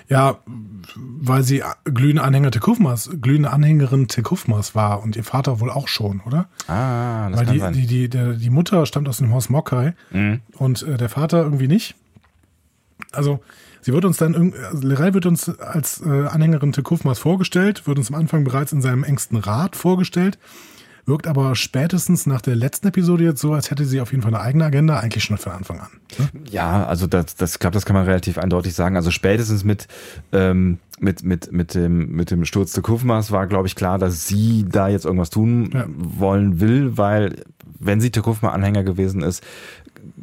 Ja, 0.08 0.38
weil 0.96 1.42
sie 1.42 1.64
glühende 1.86 2.22
Anhänger 2.22 2.52
Tekufmas, 2.52 3.10
glühende 3.20 3.50
Anhängerin 3.50 4.08
Tekufmas 4.08 4.76
war 4.76 5.02
und 5.02 5.16
ihr 5.16 5.24
Vater 5.24 5.60
wohl 5.60 5.72
auch 5.72 5.88
schon, 5.88 6.22
oder? 6.28 6.46
Ah, 6.68 7.30
das 7.32 7.40
weil 7.40 7.46
kann 7.48 7.54
die, 7.56 7.60
sein. 7.60 7.74
die, 7.74 7.88
die, 7.88 8.10
der, 8.10 8.34
die 8.34 8.52
Mutter 8.52 8.86
stammt 8.86 9.10
aus 9.10 9.18
dem 9.18 9.34
Haus 9.34 9.50
Mokai 9.50 9.96
Mhm. 10.12 10.42
und 10.60 10.84
äh, 10.84 10.98
der 10.98 11.10
Vater 11.10 11.42
irgendwie 11.42 11.68
nicht. 11.68 11.96
Also 13.12 13.40
sie 13.86 13.94
wird 13.94 14.04
uns 14.04 14.18
dann, 14.18 14.34
irgend- 14.34 14.56
also 14.58 14.88
Lerei 14.88 15.14
wird 15.14 15.26
uns 15.28 15.48
als 15.60 16.02
äh, 16.06 16.10
Anhängerin 16.28 16.72
Tekufmas 16.72 17.20
vorgestellt, 17.20 17.86
wird 17.88 17.98
uns 18.00 18.10
am 18.10 18.16
Anfang 18.20 18.44
bereits 18.44 18.72
in 18.74 18.82
seinem 18.82 19.04
engsten 19.04 19.38
Rat 19.38 19.76
vorgestellt, 19.76 20.40
wirkt 21.06 21.28
aber 21.28 21.56
spätestens 21.56 22.26
nach 22.26 22.42
der 22.42 22.56
letzten 22.56 22.88
Episode 22.88 23.24
jetzt 23.26 23.40
so, 23.40 23.54
als 23.54 23.70
hätte 23.70 23.86
sie 23.86 24.02
auf 24.02 24.10
jeden 24.12 24.24
Fall 24.24 24.34
eine 24.34 24.44
eigene 24.44 24.66
Agenda, 24.66 25.00
eigentlich 25.00 25.24
schon 25.24 25.38
von 25.38 25.52
Anfang 25.52 25.80
an. 25.80 25.90
Ne? 26.18 26.30
Ja, 26.50 26.84
also 26.88 27.06
das, 27.06 27.36
das 27.36 27.54
ich 27.54 27.60
glaube, 27.60 27.76
das 27.76 27.86
kann 27.86 27.96
man 27.96 28.06
relativ 28.06 28.40
eindeutig 28.40 28.74
sagen. 28.74 28.96
Also 28.96 29.12
spätestens 29.12 29.64
mit 29.64 29.88
ähm, 30.32 30.80
mit 31.00 31.24
mit 31.24 31.52
mit 31.52 31.76
dem 31.76 32.12
mit 32.16 32.32
dem 32.32 32.44
Sturz 32.46 32.72
der 32.72 32.82
Kufmas 32.82 33.30
war, 33.32 33.46
glaube 33.46 33.68
ich, 33.68 33.76
klar, 33.76 34.00
dass 34.00 34.28
sie 34.28 34.66
da 34.68 34.88
jetzt 34.88 35.06
irgendwas 35.06 35.30
tun 35.30 35.70
Ja. 35.74 35.86
wollen 35.96 36.60
will, 36.60 36.98
weil 36.98 37.36
wenn 37.80 38.02
sie 38.02 38.10
Tekufma 38.10 38.50
Anhänger 38.50 38.84
gewesen 38.84 39.22
ist, 39.22 39.44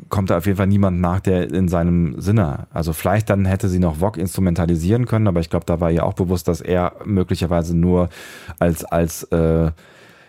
kommt 0.09 0.31
da 0.31 0.39
auf 0.39 0.47
jeden 0.47 0.59
Fall 0.59 0.67
niemand 0.67 1.01
nach, 1.01 1.21
der 1.21 1.53
in 1.53 1.69
seinem 1.69 2.21
Sinne. 2.21 2.67
Also 2.73 2.93
vielleicht 2.93 3.31
dann 3.31 3.45
hätte 3.45 3.69
sie 3.69 3.79
noch 3.79 4.01
Vog 4.01 4.17
instrumentalisieren 4.17 5.07
können, 5.07 5.27
aber 5.27 5.41
ich 5.41 5.51
glaube, 5.51 5.67
da 5.67 5.81
war 5.81 5.91
ihr 5.91 6.05
auch 6.05 6.15
bewusst, 6.15 6.49
dass 6.49 6.61
er 6.61 6.95
möglicherweise 7.05 7.77
nur 7.77 8.09
als 8.59 8.85
als 8.85 9.25
äh, 9.25 9.71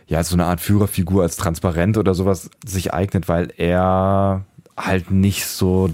ja, 0.07 0.17
als 0.17 0.29
so 0.29 0.35
eine 0.35 0.45
Art 0.45 0.61
Führerfigur, 0.61 1.23
als 1.23 1.37
transparent 1.37 1.97
oder 1.97 2.13
sowas 2.13 2.49
sich 2.65 2.93
eignet, 2.93 3.27
weil 3.27 3.51
er 3.57 4.45
halt 4.77 5.11
nicht 5.11 5.45
so. 5.45 5.89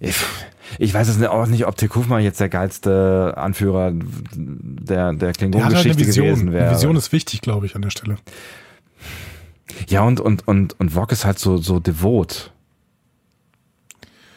Ich, 0.00 0.16
ich 0.78 0.94
weiß 0.94 1.08
es 1.08 1.22
auch 1.26 1.46
nicht, 1.46 1.66
ob 1.66 1.76
Tekufma 1.76 2.18
jetzt 2.18 2.40
der 2.40 2.48
geilste 2.48 3.34
Anführer 3.36 3.92
der, 4.34 5.12
der 5.12 5.26
halt 5.28 5.38
Klingon-Geschichte 5.38 6.06
Vision. 6.06 6.26
gewesen 6.26 6.52
wäre. 6.52 6.66
Eine 6.66 6.76
Vision 6.76 6.96
ist 6.96 7.12
wichtig, 7.12 7.40
glaube 7.40 7.66
ich, 7.66 7.76
an 7.76 7.82
der 7.82 7.90
Stelle. 7.90 8.16
Ja, 9.88 10.02
und, 10.02 10.20
und, 10.20 10.46
und, 10.46 10.78
und 10.78 10.94
Vog 10.94 11.12
ist 11.12 11.24
halt 11.24 11.38
so, 11.38 11.56
so 11.56 11.80
devot. 11.80 12.52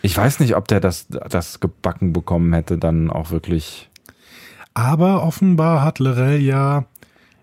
Ich 0.02 0.16
weiß 0.16 0.40
nicht, 0.40 0.56
ob 0.56 0.68
der 0.68 0.80
das, 0.80 1.08
das 1.08 1.60
gebacken 1.60 2.14
bekommen 2.14 2.54
hätte, 2.54 2.78
dann 2.78 3.10
auch 3.10 3.32
wirklich. 3.32 3.90
Aber 4.74 5.24
offenbar 5.24 5.84
hat 5.84 6.00
Lorel 6.00 6.40
ja 6.40 6.86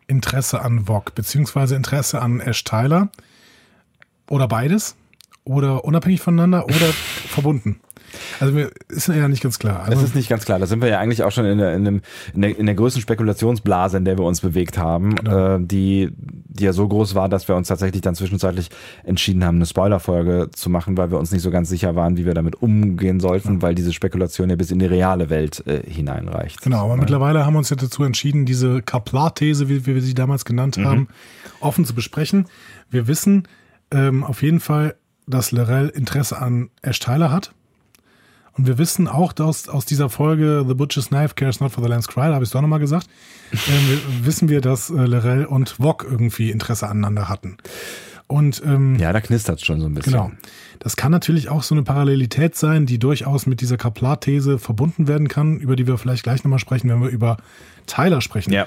Interesse 0.07 0.63
an 0.63 0.87
Vog, 0.87 1.15
beziehungsweise 1.15 1.75
Interesse 1.75 2.23
an 2.23 2.41
Ash 2.41 2.65
Tyler. 2.65 3.09
Oder 4.29 4.49
beides. 4.49 4.97
Oder 5.45 5.85
unabhängig 5.85 6.23
voneinander 6.23 6.65
oder 6.65 6.75
verbunden. 7.29 7.81
Also 8.41 8.53
mir 8.55 8.71
ist 8.89 9.09
ja 9.09 9.29
nicht 9.29 9.43
ganz 9.43 9.59
klar. 9.59 9.81
Das 9.87 9.91
Also, 9.97 10.05
ist 10.07 10.15
nicht 10.15 10.29
ganz 10.29 10.45
klar. 10.45 10.59
Da 10.59 10.67
sind 10.67 10.81
wir 10.83 10.89
ja 10.89 10.99
eigentlich 10.99 11.23
auch 11.23 11.31
schon 11.33 11.45
in 11.47 11.59
der, 11.59 11.75
in 11.75 11.85
dem, 11.85 12.01
in 12.35 12.43
der, 12.43 12.59
in 12.59 12.67
der 12.67 12.75
größten 12.75 13.03
Spekulationsblase, 13.03 13.97
in 13.97 14.05
der 14.05 14.19
wir 14.19 14.25
uns 14.25 14.41
bewegt 14.41 14.79
haben, 14.79 15.15
Genau. 15.17 15.57
äh, 15.57 15.59
die, 15.61 16.11
die 16.17 16.65
ja 16.65 16.73
so 16.73 16.87
groß 16.89 17.15
war, 17.15 17.29
dass 17.29 17.49
wir 17.49 17.57
uns 17.57 17.69
tatsächlich 17.69 18.03
dann 18.03 18.15
zwischenzeitlich 18.15 18.71
entschieden 19.05 19.45
haben, 19.45 19.57
eine 19.57 19.67
Spoilerfolge 19.67 20.51
zu 20.53 20.71
machen, 20.71 20.97
weil 20.97 21.11
wir 21.11 21.19
uns 21.19 21.33
nicht 21.33 21.43
so 21.43 21.51
ganz 21.51 21.69
sicher 21.69 21.95
waren, 21.97 22.17
wie 22.17 22.25
wir 22.27 22.35
damit 22.35 22.61
umgehen 22.63 23.21
sollten, 23.21 23.63
weil 23.63 23.75
diese 23.75 23.93
Spekulation 23.93 24.51
ja 24.51 24.57
bis 24.57 24.71
in 24.71 24.79
die 24.79 24.87
reale 24.87 25.31
Welt 25.31 25.65
äh, 25.67 25.83
hineinreicht. 25.89 26.63
genau, 26.63 26.85
aber 26.85 26.97
mittlerweile 26.97 27.45
haben 27.45 27.55
wir 27.55 27.59
uns 27.59 27.71
ja 27.71 27.77
dazu 27.77 28.05
entschieden, 28.05 28.47
diese 28.47 28.83
Kaplar-These, 28.83 29.69
wie, 29.69 29.87
wie 29.87 29.95
wir 29.95 30.03
sie 30.03 30.15
damals 30.15 30.45
genannt 30.45 30.77
Mhm. 30.77 30.85
haben, 30.87 31.09
offen 31.61 31.85
zu 31.85 31.95
besprechen. 31.95 32.47
Wir 32.91 33.07
wissen 33.07 33.47
ähm, 33.91 34.25
auf 34.25 34.43
jeden 34.43 34.61
Fall, 34.61 34.95
dass 35.27 35.53
Lorel 35.53 35.89
Interesse 35.89 36.39
an 36.41 36.69
Ash 36.83 36.99
Tyler 37.01 37.31
hat. 37.33 37.53
Und 38.57 38.67
wir 38.67 38.79
wissen 38.79 39.09
auch 39.09 39.33
dass 39.33 39.69
aus 39.69 39.85
dieser 39.85 40.09
Folge 40.09 40.65
The 40.67 40.75
Butcher's 40.75 41.09
Knife 41.09 41.35
Cares 41.35 41.61
Not 41.61 41.73
for 41.73 41.83
the 41.83 41.91
Lamb's 41.91 42.09
Cry, 42.09 42.29
da 42.29 42.35
habe 42.35 42.45
ich 42.45 42.49
es 42.49 42.53
doch 42.53 42.61
nochmal 42.61 42.81
gesagt, 42.81 43.09
ähm, 43.53 44.01
wissen 44.23 44.49
wir, 44.49 44.61
dass 44.61 44.91
äh, 44.91 44.95
Lorel 44.95 45.47
und 45.47 45.81
Vog 45.81 46.07
irgendwie 46.09 46.51
Interesse 46.51 46.89
aneinander 46.89 47.29
hatten. 47.29 47.57
Und 48.27 48.63
ähm, 48.65 48.97
Ja, 48.99 49.13
da 49.13 49.21
knistert 49.21 49.61
schon 49.61 49.81
so 49.81 49.87
ein 49.87 49.95
bisschen. 49.95 50.13
Genau. 50.13 50.33
Das 50.79 50.97
kann 50.97 51.13
natürlich 51.13 51.51
auch 51.51 51.63
so 51.63 51.75
eine 51.75 51.83
Parallelität 51.83 52.57
sein, 52.57 52.87
die 52.87 52.99
durchaus 52.99 53.47
mit 53.47 53.61
dieser 53.61 53.77
Kaplar-These 53.77 54.59
verbunden 54.59 55.09
werden 55.09 55.29
kann, 55.29 55.59
über 55.59 55.77
die 55.77 55.87
wir 55.87 55.99
vielleicht 55.99 56.23
gleich 56.23 56.43
nochmal 56.43 56.59
sprechen, 56.59 56.89
wenn 56.89 57.03
wir 57.03 57.11
über 57.11 57.37
Tyler 57.87 58.21
sprechen. 58.21 58.53
Ja. 58.53 58.67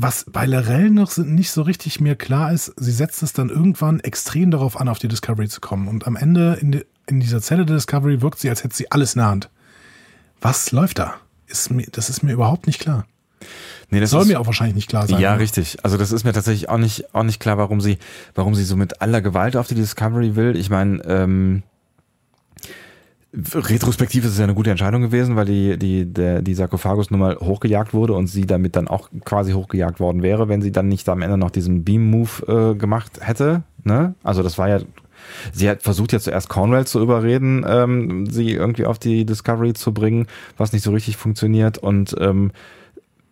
Was 0.00 0.26
bei 0.30 0.46
Lorel 0.46 0.90
noch 0.90 1.16
nicht 1.16 1.50
so 1.50 1.62
richtig 1.62 2.00
mir 2.00 2.14
klar 2.14 2.52
ist, 2.52 2.72
sie 2.76 2.92
setzt 2.92 3.20
es 3.24 3.32
dann 3.32 3.48
irgendwann 3.48 3.98
extrem 3.98 4.52
darauf 4.52 4.80
an, 4.80 4.88
auf 4.88 5.00
die 5.00 5.08
Discovery 5.08 5.48
zu 5.48 5.60
kommen. 5.60 5.88
Und 5.88 6.06
am 6.06 6.14
Ende 6.14 6.56
in, 6.60 6.70
die, 6.70 6.84
in 7.08 7.18
dieser 7.18 7.42
Zelle 7.42 7.66
der 7.66 7.74
Discovery 7.74 8.22
wirkt 8.22 8.38
sie, 8.38 8.48
als 8.48 8.62
hätte 8.62 8.76
sie 8.76 8.92
alles 8.92 9.16
in 9.16 9.18
der 9.18 9.28
Hand. 9.28 9.50
Was 10.40 10.70
läuft 10.70 11.00
da? 11.00 11.14
Ist 11.48 11.72
mir, 11.72 11.88
das 11.90 12.10
ist 12.10 12.22
mir 12.22 12.32
überhaupt 12.32 12.68
nicht 12.68 12.78
klar. 12.78 13.06
Nee, 13.90 13.98
das 13.98 14.10
Soll 14.10 14.22
ist, 14.22 14.28
mir 14.28 14.38
auch 14.38 14.46
wahrscheinlich 14.46 14.76
nicht 14.76 14.88
klar 14.88 15.08
sein. 15.08 15.18
Ja, 15.18 15.34
ne? 15.34 15.40
richtig. 15.40 15.78
Also 15.82 15.96
das 15.96 16.12
ist 16.12 16.22
mir 16.22 16.32
tatsächlich 16.32 16.68
auch 16.68 16.78
nicht, 16.78 17.12
auch 17.12 17.24
nicht 17.24 17.40
klar, 17.40 17.58
warum 17.58 17.80
sie, 17.80 17.98
warum 18.36 18.54
sie 18.54 18.62
so 18.62 18.76
mit 18.76 19.02
aller 19.02 19.20
Gewalt 19.20 19.56
auf 19.56 19.66
die 19.66 19.74
Discovery 19.74 20.36
will. 20.36 20.54
Ich 20.56 20.70
meine, 20.70 21.02
ähm, 21.06 21.64
retrospektiv 23.54 24.24
ist 24.24 24.32
es 24.32 24.38
ja 24.38 24.44
eine 24.44 24.54
gute 24.54 24.70
Entscheidung 24.70 25.02
gewesen, 25.02 25.36
weil 25.36 25.46
die, 25.46 25.78
die, 25.78 26.06
der, 26.06 26.42
die 26.42 26.54
Sarkophagus 26.54 27.10
nun 27.10 27.20
mal 27.20 27.36
hochgejagt 27.36 27.94
wurde 27.94 28.14
und 28.14 28.26
sie 28.26 28.46
damit 28.46 28.74
dann 28.74 28.88
auch 28.88 29.08
quasi 29.24 29.52
hochgejagt 29.52 30.00
worden 30.00 30.22
wäre, 30.22 30.48
wenn 30.48 30.62
sie 30.62 30.72
dann 30.72 30.88
nicht 30.88 31.08
am 31.08 31.22
Ende 31.22 31.36
noch 31.36 31.50
diesen 31.50 31.84
Beam-Move 31.84 32.72
äh, 32.72 32.74
gemacht 32.74 33.20
hätte. 33.20 33.62
Ne? 33.84 34.14
Also 34.22 34.42
das 34.42 34.58
war 34.58 34.68
ja, 34.68 34.80
sie 35.52 35.68
hat 35.68 35.82
versucht 35.82 36.12
ja 36.12 36.20
zuerst 36.20 36.48
Cornwell 36.48 36.86
zu 36.86 37.00
überreden, 37.00 37.64
ähm, 37.68 38.26
sie 38.26 38.50
irgendwie 38.52 38.86
auf 38.86 38.98
die 38.98 39.24
Discovery 39.24 39.74
zu 39.74 39.92
bringen, 39.92 40.26
was 40.56 40.72
nicht 40.72 40.82
so 40.82 40.90
richtig 40.90 41.16
funktioniert 41.16 41.78
und 41.78 42.16
ähm, 42.18 42.50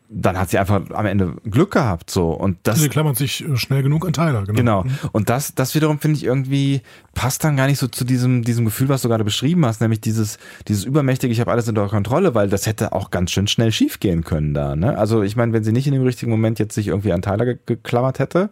dann 0.09 0.38
hat 0.38 0.50
sie 0.50 0.59
einfach 0.59 0.82
am 0.90 1.07
Ende 1.07 1.36
Glück 1.50 1.72
gehabt 1.72 2.11
so 2.11 2.30
und 2.30 2.59
das 2.62 2.80
Sie 2.80 2.88
klammert 2.88 3.16
sich 3.16 3.44
äh, 3.44 3.57
schnell 3.57 3.82
genug 3.82 4.07
an 4.07 4.12
Tyler. 4.12 4.44
Genau. 4.44 4.82
Genau. 4.82 4.94
Und 5.12 5.28
das, 5.28 5.54
das 5.54 5.74
wiederum 5.74 5.98
finde 5.98 6.18
ich 6.18 6.24
irgendwie 6.24 6.82
passt 7.14 7.42
dann 7.42 7.57
gar 7.57 7.66
nicht 7.66 7.78
so 7.78 7.88
zu 7.88 8.04
diesem, 8.04 8.42
diesem 8.42 8.64
Gefühl, 8.64 8.88
was 8.88 9.02
du 9.02 9.09
gerade 9.09 9.24
beschrieben 9.24 9.66
hast, 9.66 9.80
nämlich 9.80 10.00
dieses, 10.00 10.38
dieses 10.68 10.84
übermächtige, 10.84 11.32
ich 11.32 11.40
habe 11.40 11.50
alles 11.50 11.68
unter 11.68 11.88
Kontrolle, 11.88 12.34
weil 12.34 12.48
das 12.48 12.66
hätte 12.66 12.92
auch 12.92 13.11
ganz 13.11 13.32
schön 13.32 13.48
schnell 13.48 13.72
schief 13.72 13.98
gehen 13.98 14.22
können 14.22 14.54
da. 14.54 14.76
Ne? 14.76 14.96
Also 14.96 15.22
ich 15.22 15.34
meine, 15.34 15.52
wenn 15.52 15.64
sie 15.64 15.72
nicht 15.72 15.86
in 15.86 15.92
dem 15.92 16.02
richtigen 16.02 16.30
Moment 16.30 16.59
jetzt 16.59 16.74
sich 16.74 16.88
irgendwie 16.88 17.12
an 17.12 17.22
Tyler 17.22 17.44
ge 17.44 17.59
geklammert 17.66 18.18
hätte, 18.18 18.50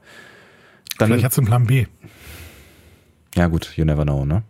dann 0.99 1.09
Vielleicht 1.09 1.25
hat 1.25 1.33
sie 1.33 1.41
einen 1.41 1.47
Plan 1.47 1.67
B. 1.67 1.87
ja 3.37 3.47
gut, 3.47 3.73
you 3.77 3.85
never 3.85 4.05
know, 4.05 4.25
ne? 4.25 4.43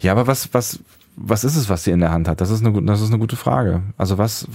Ja, 0.00 0.12
aber 0.12 0.26
was, 0.26 0.52
was, 0.52 0.80
was 1.16 1.44
ist 1.44 1.56
es, 1.56 1.68
was 1.70 1.84
sie 1.84 1.90
in 1.90 2.00
der 2.00 2.12
Hand 2.12 2.28
hat? 2.28 2.40
Das 2.42 2.50
ist 2.50 2.64
eine, 2.64 2.82
das 2.82 3.00
ist 3.00 3.08
eine 3.08 3.18
gute 3.18 3.36
Frage. 3.36 3.82
Also 3.96 4.18
was, 4.18 4.46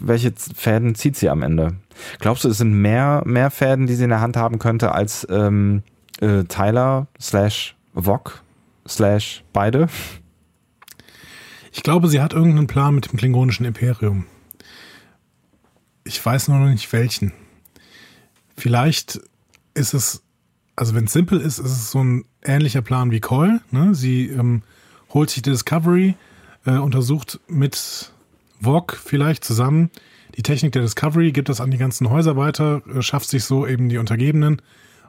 welche 0.00 0.32
Fäden 0.32 0.94
zieht 0.94 1.16
sie 1.16 1.28
am 1.28 1.42
Ende? 1.42 1.76
Glaubst 2.18 2.44
du, 2.44 2.48
es 2.48 2.58
sind 2.58 2.72
mehr, 2.72 3.22
mehr 3.26 3.50
Fäden, 3.50 3.86
die 3.86 3.94
sie 3.94 4.04
in 4.04 4.10
der 4.10 4.22
Hand 4.22 4.36
haben 4.36 4.58
könnte 4.58 4.92
als 4.92 5.26
ähm, 5.30 5.82
äh, 6.20 6.44
Tyler 6.44 7.06
slash 7.20 7.76
Vog 7.94 8.42
slash 8.88 9.44
beide? 9.52 9.88
Ich 11.70 11.82
glaube, 11.82 12.08
sie 12.08 12.22
hat 12.22 12.32
irgendeinen 12.32 12.66
Plan 12.66 12.94
mit 12.94 13.10
dem 13.10 13.18
klingonischen 13.18 13.66
Imperium. 13.66 14.24
Ich 16.04 16.24
weiß 16.24 16.48
nur 16.48 16.58
noch 16.58 16.68
nicht 16.68 16.90
welchen. 16.94 17.32
Vielleicht 18.56 19.20
ist 19.74 19.92
es, 19.92 20.22
also 20.76 20.94
wenn 20.94 21.04
es 21.04 21.12
simpel 21.12 21.40
ist, 21.40 21.58
ist 21.58 21.72
es 21.72 21.90
so 21.90 22.02
ein 22.02 22.24
ähnlicher 22.42 22.80
Plan 22.80 23.10
wie 23.10 23.20
Cole. 23.20 23.60
Ne? 23.70 23.94
Sie 23.94 24.28
ähm, 24.28 24.62
holt 25.12 25.30
sich 25.30 25.42
die 25.42 25.50
Discovery, 25.50 26.14
äh, 26.64 26.72
untersucht 26.72 27.40
mit 27.48 28.12
Vog 28.60 28.98
vielleicht 29.02 29.44
zusammen 29.44 29.90
die 30.36 30.42
Technik 30.42 30.72
der 30.72 30.82
Discovery, 30.82 31.32
gibt 31.32 31.48
das 31.48 31.60
an 31.60 31.70
die 31.70 31.78
ganzen 31.78 32.10
Häuser 32.10 32.36
weiter, 32.36 32.82
äh, 32.94 33.02
schafft 33.02 33.28
sich 33.28 33.44
so 33.44 33.66
eben 33.66 33.88
die 33.88 33.98
Untergebenen 33.98 34.60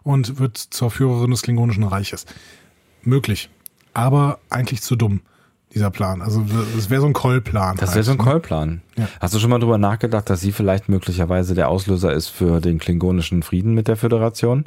und 0.03 0.39
wird 0.39 0.57
zur 0.57 0.89
Führerin 0.89 1.31
des 1.31 1.41
Klingonischen 1.41 1.83
Reiches. 1.83 2.25
Möglich. 3.01 3.49
Aber 3.93 4.39
eigentlich 4.49 4.81
zu 4.81 4.95
dumm, 4.95 5.21
dieser 5.73 5.91
Plan. 5.91 6.21
Also 6.21 6.45
das 6.75 6.89
wäre 6.89 7.01
so 7.01 7.07
ein 7.07 7.13
Call-Plan. 7.13 7.77
Das 7.77 7.89
wäre 7.89 7.95
halt, 7.95 8.05
so 8.05 8.11
ein 8.11 8.17
ne? 8.17 8.23
Callplan. 8.23 8.81
Ja. 8.95 9.09
Hast 9.19 9.33
du 9.33 9.39
schon 9.39 9.49
mal 9.49 9.59
drüber 9.59 9.77
nachgedacht, 9.77 10.29
dass 10.29 10.39
sie 10.39 10.51
vielleicht 10.51 10.87
möglicherweise 10.87 11.55
der 11.55 11.67
Auslöser 11.69 12.13
ist 12.13 12.29
für 12.29 12.61
den 12.61 12.79
klingonischen 12.79 13.43
Frieden 13.43 13.73
mit 13.73 13.87
der 13.87 13.97
Föderation? 13.97 14.65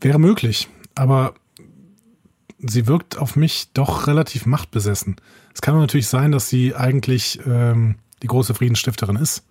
Wäre 0.00 0.18
möglich, 0.18 0.68
aber 0.94 1.34
sie 2.58 2.86
wirkt 2.86 3.18
auf 3.18 3.36
mich 3.36 3.68
doch 3.72 4.06
relativ 4.06 4.46
machtbesessen. 4.46 5.16
Es 5.54 5.60
kann 5.60 5.78
natürlich 5.78 6.08
sein, 6.08 6.32
dass 6.32 6.48
sie 6.48 6.74
eigentlich 6.74 7.40
ähm, 7.46 7.96
die 8.22 8.26
große 8.26 8.54
Friedensstifterin 8.54 9.16
ist. 9.16 9.44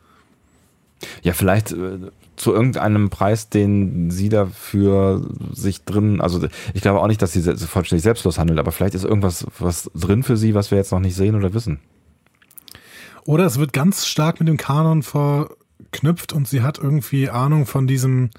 Ja, 1.22 1.34
vielleicht 1.34 1.72
äh, 1.72 2.00
zu 2.36 2.54
irgendeinem 2.54 3.10
Preis, 3.10 3.50
den 3.50 4.10
sie 4.10 4.30
dafür 4.30 5.28
sich 5.52 5.86
drin, 5.86 6.22
also 6.22 6.48
ich 6.74 6.82
glaube 6.82 7.02
auch 7.02 7.08
nicht, 7.08 7.22
dass 7.22 7.34
sie 7.34 7.42
se- 7.42 7.58
vollständig 7.58 8.04
selbstlos 8.04 8.40
handelt, 8.40 8.60
aber 8.60 8.72
vielleicht 8.72 8.96
ist 8.96 9.04
irgendwas 9.04 9.46
was 9.60 9.92
drin 9.94 10.24
für 10.24 10.38
sie, 10.38 10.54
was 10.54 10.72
wir 10.72 10.78
jetzt 10.78 10.92
noch 10.92 11.00
nicht 11.00 11.16
sehen 11.16 11.36
oder 11.36 11.54
wissen. 11.54 11.80
Oder 13.26 13.46
es 13.46 13.60
wird 13.60 13.74
ganz 13.74 14.08
stark 14.08 14.40
mit 14.40 14.48
dem 14.48 14.58
Kanon 14.58 15.04
verknüpft 15.04 16.34
und 16.34 16.48
sie 16.48 16.62
hat 16.62 16.78
irgendwie 16.78 17.30
Ahnung 17.30 17.66
von 17.66 17.86
diesem 17.86 18.32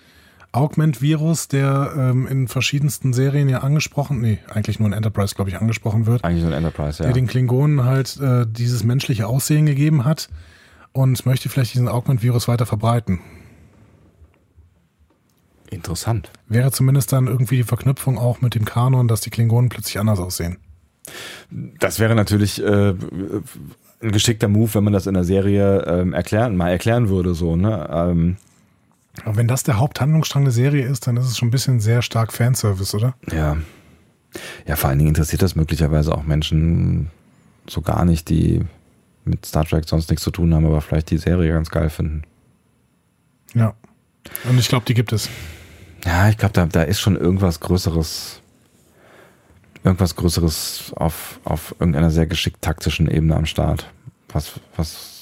Augment-Virus, 0.53 1.49
der 1.49 1.93
ähm, 1.97 2.27
in 2.27 2.49
verschiedensten 2.49 3.13
Serien 3.13 3.49
ja 3.49 3.59
angesprochen, 3.59 4.21
nee, 4.21 4.39
eigentlich 4.49 4.79
nur 4.79 4.89
in 4.89 4.95
Enterprise, 4.95 5.35
glaube 5.35 5.51
ich, 5.51 5.57
angesprochen 5.57 6.07
wird. 6.07 6.25
Eigentlich 6.25 6.43
nur 6.43 6.53
in 6.53 6.57
Enterprise, 6.57 7.03
ja. 7.03 7.07
Der 7.07 7.13
den 7.13 7.27
Klingonen 7.27 7.85
halt 7.85 8.19
äh, 8.21 8.47
dieses 8.49 8.83
menschliche 8.83 9.27
Aussehen 9.27 9.67
gegeben 9.67 10.05
hat 10.05 10.29
und 10.93 11.27
möchte 11.27 11.49
vielleicht 11.49 11.75
diesen 11.75 11.89
Augment-Virus 11.89 12.49
weiter 12.49 12.67
verbreiten. 12.67 13.21
Interessant. 15.71 16.31
Wäre 16.47 16.73
zumindest 16.73 17.13
dann 17.13 17.27
irgendwie 17.27 17.59
die 17.59 17.65
Verknüpfung 17.65 18.17
auch 18.17 18.41
mit 18.41 18.55
dem 18.55 18.65
Kanon, 18.65 19.07
dass 19.07 19.21
die 19.21 19.31
Klingonen 19.31 19.69
plötzlich 19.69 19.99
anders 19.99 20.19
aussehen. 20.19 20.57
Das 21.79 21.99
wäre 22.01 22.15
natürlich 22.15 22.63
äh, 22.63 22.95
ein 24.01 24.13
geschickter 24.13 24.49
Move, 24.49 24.75
wenn 24.75 24.85
man 24.85 24.93
das 24.93 25.07
in 25.07 25.15
der 25.15 25.25
Serie 25.25 25.85
ähm, 25.87 26.15
erklären, 26.15 26.57
mal 26.57 26.71
erklären 26.71 27.09
würde, 27.09 27.35
so, 27.35 27.57
ne? 27.57 27.89
Ähm, 27.93 28.37
Aber 29.25 29.37
wenn 29.37 29.49
das 29.49 29.63
der 29.63 29.79
Haupthandlungsstrang 29.79 30.45
der 30.45 30.53
Serie 30.53 30.87
ist, 30.87 31.07
dann 31.07 31.17
ist 31.17 31.27
es 31.27 31.39
schon 31.39 31.49
ein 31.49 31.53
bisschen 31.53 31.81
sehr 31.81 32.03
stark 32.03 32.33
Fanservice, 32.33 32.95
oder? 32.95 33.15
ja. 33.31 33.57
Ja, 34.67 34.77
vor 34.77 34.91
allen 34.91 34.99
Dingen 34.99 35.09
interessiert 35.09 35.41
das 35.41 35.57
möglicherweise 35.57 36.15
auch 36.15 36.23
Menschen 36.23 37.11
so 37.67 37.81
gar 37.81 38.05
nicht, 38.05 38.29
die 38.29 38.61
mit 39.25 39.47
Star 39.47 39.65
Trek 39.65 39.89
sonst 39.89 40.11
nichts 40.11 40.23
zu 40.23 40.31
tun 40.31 40.55
haben, 40.55 40.67
aber 40.67 40.81
vielleicht 40.81 41.11
die 41.11 41.19
Serie 41.19 41.53
ganz 41.53 41.71
geil 41.71 41.91
finden. 41.91 42.23
Ja. 43.55 43.75
Und 44.49 44.59
ich 44.59 44.69
glaube, 44.69 44.85
die 44.87 44.95
gibt 44.95 45.13
es. 45.13 45.29
Ja, 46.05 46.29
ich 46.29 46.37
glaube, 46.37 46.53
da, 46.53 46.67
da 46.67 46.83
ist 46.83 47.01
schon 47.01 47.17
irgendwas 47.17 47.61
Größeres, 47.61 48.41
irgendwas 49.85 50.17
Größeres 50.17 50.93
auf, 50.97 51.41
auf 51.45 51.75
irgendeiner 51.79 52.11
sehr 52.11 52.27
geschickt 52.27 52.63
taktischen 52.63 53.11
Ebene 53.11 53.37
am 53.37 53.47
Start. 53.47 53.91
Was, 54.29 54.53
was, 54.77 55.18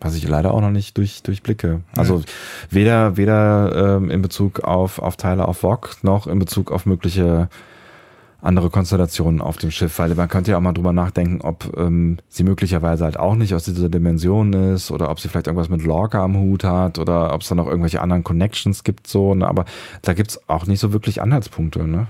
was 0.00 0.14
ich 0.14 0.26
leider 0.26 0.54
auch 0.54 0.60
noch 0.60 0.70
nicht 0.70 0.96
durch, 0.96 1.22
durchblicke. 1.22 1.82
Also 1.96 2.22
weder, 2.70 3.16
weder 3.16 3.98
ähm, 3.98 4.10
in 4.10 4.22
Bezug 4.22 4.60
auf, 4.60 4.98
auf 4.98 5.16
Teile 5.16 5.46
auf 5.46 5.58
VOG 5.58 5.98
noch 6.02 6.26
in 6.26 6.38
Bezug 6.38 6.72
auf 6.72 6.86
mögliche 6.86 7.48
andere 8.42 8.70
Konstellationen 8.70 9.40
auf 9.40 9.58
dem 9.58 9.70
Schiff, 9.70 9.98
weil 9.98 10.14
man 10.14 10.28
könnte 10.28 10.52
ja 10.52 10.56
auch 10.56 10.62
mal 10.62 10.72
drüber 10.72 10.92
nachdenken, 10.92 11.40
ob 11.42 11.76
ähm, 11.76 12.18
sie 12.28 12.42
möglicherweise 12.42 13.04
halt 13.04 13.18
auch 13.18 13.34
nicht 13.34 13.54
aus 13.54 13.64
dieser 13.64 13.88
Dimension 13.88 14.52
ist 14.52 14.90
oder 14.90 15.10
ob 15.10 15.20
sie 15.20 15.28
vielleicht 15.28 15.46
irgendwas 15.46 15.68
mit 15.68 15.84
Lorca 15.84 16.24
am 16.24 16.36
Hut 16.36 16.64
hat 16.64 16.98
oder 16.98 17.34
ob 17.34 17.42
es 17.42 17.48
da 17.48 17.54
noch 17.54 17.66
irgendwelche 17.66 18.00
anderen 18.00 18.24
Connections 18.24 18.84
gibt, 18.84 19.06
so, 19.06 19.34
ne? 19.34 19.46
aber 19.46 19.66
da 20.02 20.14
gibt's 20.14 20.40
auch 20.48 20.66
nicht 20.66 20.80
so 20.80 20.92
wirklich 20.92 21.20
Anhaltspunkte, 21.20 21.86
ne? 21.86 22.06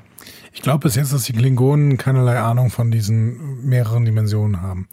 Ich 0.53 0.62
glaube 0.62 0.81
bis 0.81 0.97
jetzt, 0.97 1.12
dass 1.12 1.25
die 1.25 1.33
Klingonen 1.33 1.97
keinerlei 1.97 2.39
Ahnung 2.41 2.71
von 2.71 2.91
diesen 2.91 3.65
mehreren 3.65 4.05
Dimensionen 4.05 4.61
haben. 4.61 4.89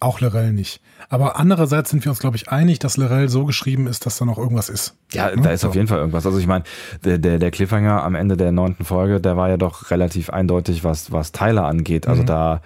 Auch 0.00 0.20
Lorel 0.20 0.52
nicht. 0.52 0.80
Aber 1.08 1.38
andererseits 1.40 1.90
sind 1.90 2.04
wir 2.04 2.10
uns, 2.10 2.20
glaube 2.20 2.36
ich, 2.36 2.48
einig, 2.50 2.78
dass 2.78 2.96
Lorel 2.96 3.28
so 3.28 3.44
geschrieben 3.44 3.86
ist, 3.88 4.06
dass 4.06 4.16
da 4.18 4.24
noch 4.24 4.38
irgendwas 4.38 4.68
ist. 4.68 4.94
Ja, 5.12 5.34
Ne? 5.34 5.42
da 5.42 5.50
ist 5.50 5.62
So. 5.62 5.68
auf 5.68 5.74
jeden 5.74 5.88
Fall 5.88 5.98
irgendwas. 5.98 6.24
Also 6.24 6.38
ich 6.38 6.46
meine, 6.46 6.64
der, 7.04 7.18
der, 7.18 7.38
der 7.38 7.50
Cliffhanger 7.50 8.02
am 8.04 8.14
Ende 8.14 8.36
der 8.36 8.52
neunten 8.52 8.84
Folge, 8.84 9.20
der 9.20 9.36
war 9.36 9.48
ja 9.48 9.56
doch 9.56 9.90
relativ 9.90 10.30
eindeutig, 10.30 10.84
was, 10.84 11.10
was 11.10 11.32
Tyler 11.32 11.64
angeht. 11.64 12.06
Also 12.06 12.22
da, 12.22 12.60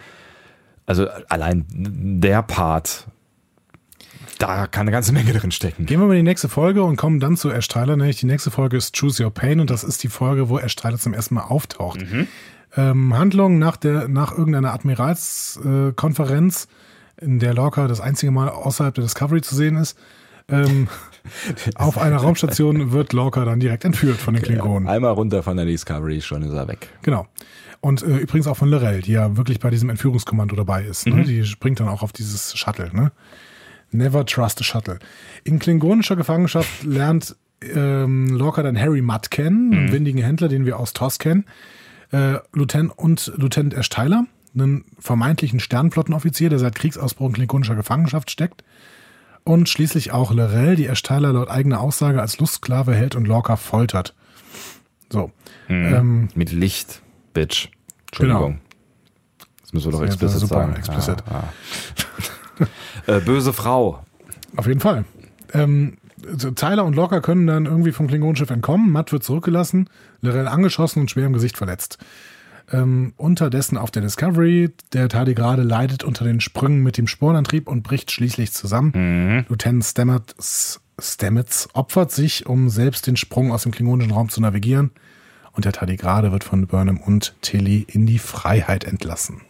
also 0.84 1.06
allein 1.28 1.64
der 1.70 2.42
Part, 2.42 3.06
da 4.38 4.66
kann 4.66 4.82
eine 4.82 4.90
ganze 4.90 5.12
Menge 5.12 5.32
drin 5.32 5.52
stecken. 5.52 5.86
Gehen 5.86 6.00
wir 6.00 6.06
mal 6.06 6.14
in 6.16 6.24
die 6.24 6.30
nächste 6.30 6.48
Folge 6.50 6.82
und 6.82 6.96
kommen 6.96 7.20
dann 7.20 7.36
zu 7.38 7.50
Ash 7.50 7.68
Tyler. 7.68 7.96
Nämlich 7.96 8.18
die 8.20 8.26
nächste 8.26 8.50
Folge 8.50 8.76
ist 8.76 8.98
Choose 8.98 9.22
Your 9.24 9.30
Pain 9.32 9.60
und 9.60 9.70
das 9.70 9.84
ist 9.84 10.02
die 10.02 10.08
Folge, 10.08 10.48
wo 10.50 10.58
Ash 10.58 10.74
Tyler 10.76 10.98
zum 10.98 11.14
ersten 11.14 11.36
Mal 11.36 11.44
auftaucht. 11.44 12.04
Ähm, 12.76 13.16
Handlung 13.16 13.58
nach, 13.58 13.76
der, 13.76 14.08
nach 14.08 14.36
irgendeiner 14.36 14.72
Admiralskonferenz, 14.74 16.64
äh, 16.64 16.66
in 17.22 17.38
der 17.38 17.54
Lorca 17.54 17.88
das 17.88 18.00
einzige 18.00 18.32
Mal 18.32 18.48
außerhalb 18.48 18.94
der 18.94 19.04
Discovery 19.04 19.40
zu 19.42 19.54
sehen 19.54 19.76
ist. 19.76 19.96
Ähm, 20.48 20.88
auf 21.76 21.98
einer 21.98 22.16
Raumstation 22.16 22.92
wird 22.92 23.12
Lorca 23.12 23.44
dann 23.44 23.60
direkt 23.60 23.84
entführt 23.84 24.18
von 24.18 24.34
den 24.34 24.42
Klingonen. 24.42 24.88
Einmal 24.88 25.12
runter 25.12 25.42
von 25.42 25.56
der 25.56 25.66
Discovery, 25.66 26.20
schon 26.20 26.42
ist 26.42 26.52
er 26.52 26.68
weg. 26.68 26.88
Genau. 27.02 27.26
Und 27.80 28.02
äh, 28.02 28.18
übrigens 28.18 28.46
auch 28.46 28.56
von 28.56 28.68
Lorel, 28.68 29.02
die 29.02 29.12
ja 29.12 29.36
wirklich 29.36 29.58
bei 29.58 29.70
diesem 29.70 29.90
Entführungskommando 29.90 30.54
dabei 30.54 30.84
ist. 30.84 31.06
Ne? 31.06 31.24
Die 31.24 31.44
springt 31.44 31.80
dann 31.80 31.88
auch 31.88 32.02
auf 32.02 32.12
dieses 32.12 32.56
Shuttle. 32.56 32.90
Ne? 32.92 33.10
Never 33.90 34.24
trust 34.24 34.60
a 34.60 34.64
Shuttle. 34.64 34.98
In 35.44 35.58
klingonischer 35.58 36.14
Gefangenschaft 36.14 36.84
lernt 36.84 37.36
ähm, 37.60 38.28
Lorca 38.28 38.62
dann 38.62 38.78
Harry 38.78 39.02
Mudd 39.02 39.30
kennen, 39.30 39.72
einen 39.72 39.92
windigen 39.92 40.22
Händler, 40.22 40.48
den 40.48 40.64
wir 40.64 40.78
aus 40.78 40.92
TOS 40.92 41.18
kennen. 41.18 41.44
Äh, 42.12 42.38
Lieutenant 42.52 42.96
und 42.96 43.32
Lieutenant 43.36 43.74
Ash 43.74 43.88
Tyler, 43.88 44.26
einen 44.54 44.84
vermeintlichen 44.98 45.60
Sternflottenoffizier, 45.60 46.50
der 46.50 46.58
seit 46.58 46.74
Kriegsausbruch 46.74 47.28
in 47.28 47.34
klingonischer 47.34 47.74
Gefangenschaft 47.74 48.30
steckt. 48.30 48.64
Und 49.44 49.68
schließlich 49.68 50.12
auch 50.12 50.32
Lorel, 50.32 50.76
die 50.76 50.86
Ash 50.86 51.02
Tyler 51.02 51.32
laut 51.32 51.50
eigener 51.50 51.80
Aussage 51.80 52.20
als 52.20 52.38
Lustsklave 52.38 52.94
hält 52.94 53.16
und 53.16 53.26
Lorca 53.26 53.56
foltert. 53.56 54.14
So. 55.10 55.32
Ähm, 55.68 56.28
Mit 56.34 56.52
Licht, 56.52 57.02
Bitch. 57.34 57.68
Entschuldigung. 58.06 58.60
Das 59.62 59.72
müssen 59.72 59.92
wir 59.92 59.98
doch 59.98 60.04
explicit 60.04 60.40
super 60.40 60.54
sagen. 60.54 60.76
explicit. 60.76 61.24
Ja, 61.28 61.44
ja. 63.06 63.16
äh, 63.16 63.20
böse 63.20 63.52
Frau. 63.52 64.04
Auf 64.56 64.66
jeden 64.66 64.80
Fall. 64.80 65.04
Ähm, 65.52 65.96
Tyler 66.54 66.84
und 66.84 66.94
Locker 66.94 67.20
können 67.20 67.46
dann 67.46 67.66
irgendwie 67.66 67.92
vom 67.92 68.06
Klingonenschiff 68.06 68.50
entkommen. 68.50 68.90
Matt 68.90 69.12
wird 69.12 69.24
zurückgelassen, 69.24 69.88
Lorel 70.20 70.46
angeschossen 70.46 71.00
und 71.00 71.10
schwer 71.10 71.26
im 71.26 71.32
Gesicht 71.32 71.56
verletzt. 71.56 71.98
Ähm, 72.72 73.12
unterdessen 73.18 73.76
auf 73.76 73.90
der 73.90 74.00
Discovery, 74.02 74.70
der 74.94 75.08
Tardigrade 75.08 75.62
leidet 75.62 76.04
unter 76.04 76.24
den 76.24 76.40
Sprüngen 76.40 76.82
mit 76.82 76.96
dem 76.96 77.06
Sporenantrieb 77.06 77.68
und 77.68 77.82
bricht 77.82 78.10
schließlich 78.10 78.52
zusammen. 78.52 79.44
Lieutenant 79.48 79.84
Stamets, 79.84 80.80
Stamets 80.98 81.68
opfert 81.74 82.10
sich, 82.12 82.46
um 82.46 82.70
selbst 82.70 83.06
den 83.06 83.16
Sprung 83.16 83.52
aus 83.52 83.64
dem 83.64 83.72
klingonischen 83.72 84.12
Raum 84.12 84.28
zu 84.30 84.40
navigieren. 84.40 84.90
Und 85.52 85.66
der 85.66 85.72
Tardigrade 85.72 86.32
wird 86.32 86.44
von 86.44 86.66
Burnham 86.66 86.96
und 86.98 87.34
Tilly 87.42 87.84
in 87.88 88.06
die 88.06 88.18
Freiheit 88.18 88.84
entlassen. 88.84 89.42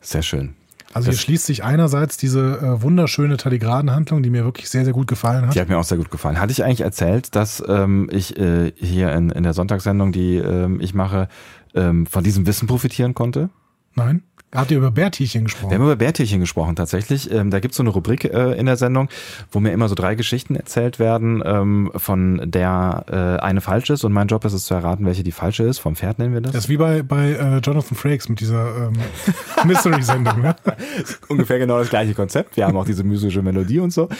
Sehr 0.00 0.22
schön. 0.22 0.54
Also 0.94 1.06
hier 1.06 1.12
Das- 1.14 1.22
schließt 1.22 1.46
sich 1.46 1.64
einerseits 1.64 2.18
diese 2.18 2.58
äh, 2.58 2.82
wunderschöne 2.82 3.36
Tardigradenhandlung, 3.38 4.22
die 4.22 4.28
mir 4.30 4.44
wirklich 4.44 4.68
sehr, 4.68 4.84
sehr 4.84 4.92
gut 4.92 5.08
gefallen 5.08 5.46
hat. 5.46 5.54
Die 5.54 5.60
hat 5.60 5.68
mir 5.68 5.78
auch 5.78 5.84
sehr 5.84 5.96
gut 5.96 6.10
gefallen. 6.10 6.38
Hatte 6.38 6.52
ich 6.52 6.62
eigentlich 6.64 6.82
erzählt, 6.82 7.34
dass 7.34 7.62
ähm, 7.66 8.10
ich 8.12 8.38
äh, 8.38 8.72
hier 8.76 9.10
in, 9.14 9.30
in 9.30 9.42
der 9.42 9.54
Sonntagssendung, 9.54 10.12
die 10.12 10.36
ähm, 10.36 10.80
ich 10.82 10.92
mache, 10.92 11.28
ähm, 11.74 12.06
von 12.06 12.24
diesem 12.24 12.46
Wissen 12.46 12.66
profitieren 12.66 13.14
konnte? 13.14 13.50
Nein? 13.94 14.22
Habt 14.54 14.70
ihr 14.70 14.76
über 14.76 14.90
Bärtierchen 14.90 15.44
gesprochen? 15.44 15.70
Wir 15.70 15.78
haben 15.78 15.84
über 15.84 15.96
Bärtierchen 15.96 16.40
gesprochen 16.40 16.76
tatsächlich. 16.76 17.30
Ähm, 17.30 17.50
da 17.50 17.58
gibt's 17.58 17.78
so 17.78 17.82
eine 17.82 17.88
Rubrik 17.88 18.24
äh, 18.24 18.52
in 18.52 18.66
der 18.66 18.76
Sendung, 18.76 19.08
wo 19.50 19.60
mir 19.60 19.72
immer 19.72 19.88
so 19.88 19.94
drei 19.94 20.14
Geschichten 20.14 20.56
erzählt 20.56 20.98
werden, 20.98 21.42
ähm, 21.42 21.90
von 21.96 22.38
der 22.44 23.06
äh, 23.08 23.42
eine 23.42 23.62
falsch 23.62 23.88
ist. 23.88 24.04
Und 24.04 24.12
mein 24.12 24.26
Job 24.26 24.44
ist 24.44 24.52
es 24.52 24.64
zu 24.64 24.74
erraten, 24.74 25.06
welche 25.06 25.22
die 25.22 25.32
falsche 25.32 25.62
ist. 25.62 25.78
Vom 25.78 25.96
Pferd 25.96 26.18
nennen 26.18 26.34
wir 26.34 26.42
das. 26.42 26.52
Das 26.52 26.64
ist 26.64 26.68
wie 26.68 26.76
bei, 26.76 27.02
bei 27.02 27.30
äh, 27.30 27.58
Jonathan 27.60 27.96
Frakes 27.96 28.28
mit 28.28 28.40
dieser 28.40 28.88
ähm, 28.88 28.92
Mystery-Sendung. 29.64 30.42
Ne? 30.42 30.54
ungefähr 31.28 31.58
genau 31.58 31.78
das 31.78 31.88
gleiche 31.88 32.12
Konzept. 32.12 32.58
Wir 32.58 32.66
haben 32.66 32.76
auch 32.76 32.84
diese 32.84 33.04
mystische 33.04 33.40
Melodie 33.40 33.78
und 33.78 33.90
so. 33.90 34.10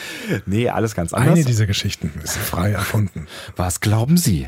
Nee, 0.47 0.67
alles 0.67 0.95
ganz 0.95 1.13
anders. 1.13 1.35
Eine 1.35 1.45
dieser 1.45 1.67
Geschichten 1.67 2.11
ist 2.23 2.37
frei 2.37 2.71
erfunden. 2.71 3.27
Was 3.55 3.81
glauben 3.81 4.17
Sie? 4.17 4.47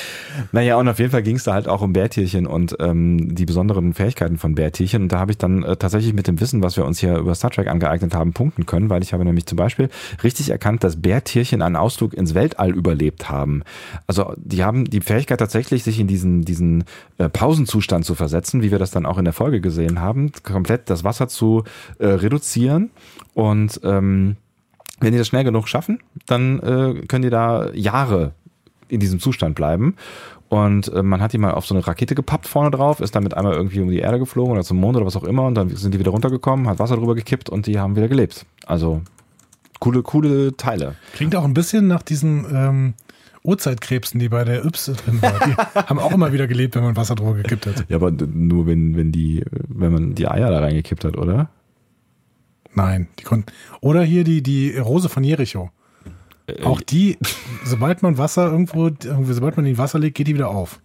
naja, 0.52 0.76
und 0.76 0.88
auf 0.88 0.98
jeden 0.98 1.10
Fall 1.10 1.22
ging 1.22 1.36
es 1.36 1.44
da 1.44 1.54
halt 1.54 1.68
auch 1.68 1.82
um 1.82 1.92
Bärtierchen 1.92 2.46
und 2.46 2.76
ähm, 2.80 3.34
die 3.34 3.46
besonderen 3.46 3.94
Fähigkeiten 3.94 4.38
von 4.38 4.54
Bärtierchen. 4.54 5.02
Und 5.02 5.12
da 5.12 5.18
habe 5.18 5.32
ich 5.32 5.38
dann 5.38 5.62
äh, 5.62 5.76
tatsächlich 5.76 6.14
mit 6.14 6.26
dem 6.26 6.40
Wissen, 6.40 6.62
was 6.62 6.76
wir 6.76 6.84
uns 6.84 6.98
hier 6.98 7.16
über 7.16 7.34
Star 7.34 7.50
Trek 7.50 7.68
angeeignet 7.68 8.14
haben, 8.14 8.32
punkten 8.32 8.66
können, 8.66 8.90
weil 8.90 9.02
ich 9.02 9.12
habe 9.12 9.24
nämlich 9.24 9.46
zum 9.46 9.56
Beispiel 9.56 9.88
richtig 10.22 10.50
erkannt, 10.50 10.84
dass 10.84 11.00
Bärtierchen 11.00 11.62
einen 11.62 11.76
Ausflug 11.76 12.14
ins 12.14 12.34
Weltall 12.34 12.70
überlebt 12.70 13.28
haben. 13.28 13.62
Also 14.06 14.34
die 14.36 14.64
haben 14.64 14.84
die 14.84 15.00
Fähigkeit 15.00 15.38
tatsächlich, 15.38 15.82
sich 15.82 16.00
in 16.00 16.06
diesen, 16.06 16.42
diesen 16.42 16.84
äh, 17.18 17.28
Pausenzustand 17.28 18.04
zu 18.04 18.14
versetzen, 18.14 18.62
wie 18.62 18.70
wir 18.70 18.78
das 18.78 18.90
dann 18.90 19.06
auch 19.06 19.18
in 19.18 19.24
der 19.24 19.34
Folge 19.34 19.60
gesehen 19.60 20.00
haben, 20.00 20.32
komplett 20.42 20.90
das 20.90 21.04
Wasser 21.04 21.28
zu 21.28 21.64
äh, 21.98 22.06
reduzieren 22.06 22.90
und 23.34 23.80
ähm, 23.84 24.36
wenn 25.02 25.12
die 25.12 25.18
das 25.18 25.26
schnell 25.26 25.44
genug 25.44 25.68
schaffen, 25.68 25.98
dann 26.26 26.60
äh, 26.60 27.06
können 27.06 27.22
die 27.22 27.30
da 27.30 27.70
Jahre 27.72 28.32
in 28.92 29.00
diesem 29.00 29.20
Zustand 29.20 29.54
bleiben. 29.54 29.96
Und 30.48 30.92
äh, 30.92 31.02
man 31.02 31.22
hat 31.22 31.32
die 31.32 31.38
mal 31.38 31.52
auf 31.52 31.64
so 31.64 31.74
eine 31.74 31.86
Rakete 31.86 32.14
gepappt 32.14 32.46
vorne 32.46 32.70
drauf, 32.70 33.00
ist 33.00 33.14
damit 33.14 33.34
einmal 33.34 33.54
irgendwie 33.54 33.80
um 33.80 33.88
die 33.88 34.00
Erde 34.00 34.18
geflogen 34.18 34.52
oder 34.52 34.62
zum 34.62 34.76
Mond 34.76 34.96
oder 34.96 35.06
was 35.06 35.16
auch 35.16 35.24
immer 35.24 35.46
und 35.46 35.54
dann 35.54 35.70
sind 35.70 35.94
die 35.94 35.98
wieder 35.98 36.10
runtergekommen, 36.10 36.68
hat 36.68 36.78
Wasser 36.78 36.96
drüber 36.96 37.14
gekippt 37.14 37.48
und 37.48 37.66
die 37.66 37.78
haben 37.78 37.96
wieder 37.96 38.08
gelebt. 38.08 38.44
Also 38.66 39.00
coole, 39.80 40.02
coole 40.02 40.54
Teile. 40.56 40.96
Klingt 41.14 41.34
auch 41.34 41.44
ein 41.44 41.54
bisschen 41.54 41.86
nach 41.86 42.02
diesen 42.02 42.44
ähm, 42.54 42.94
Urzeitkrebsen, 43.42 44.20
die 44.20 44.28
bei 44.28 44.44
der 44.44 44.64
Yps 44.64 44.86
drin 44.86 45.22
waren. 45.22 45.50
Die 45.50 45.56
haben 45.80 45.98
auch 45.98 46.12
immer 46.12 46.34
wieder 46.34 46.46
gelebt, 46.46 46.74
wenn 46.74 46.84
man 46.84 46.96
Wasser 46.96 47.14
drüber 47.14 47.32
gekippt 47.34 47.66
hat. 47.66 47.86
Ja, 47.88 47.96
aber 47.96 48.10
nur 48.10 48.66
wenn, 48.66 48.94
wenn 48.94 49.10
die, 49.10 49.44
wenn 49.68 49.92
man 49.92 50.14
die 50.14 50.28
Eier 50.28 50.50
da 50.50 50.60
reingekippt 50.60 51.04
hat, 51.06 51.16
oder? 51.16 51.48
Nein, 52.74 53.08
die 53.18 53.24
konnten. 53.24 53.50
Oder 53.80 54.02
hier 54.02 54.24
die, 54.24 54.42
die 54.42 54.76
Rose 54.76 55.08
von 55.08 55.24
Jericho. 55.24 55.70
Auch 56.64 56.80
die, 56.80 57.18
sobald 57.64 58.02
man 58.02 58.18
Wasser 58.18 58.50
irgendwo, 58.50 58.90
sobald 59.32 59.56
man 59.56 59.66
in 59.66 59.78
Wasser 59.78 59.98
legt, 59.98 60.16
geht 60.16 60.28
die 60.28 60.34
wieder 60.34 60.48
auf. 60.48 60.80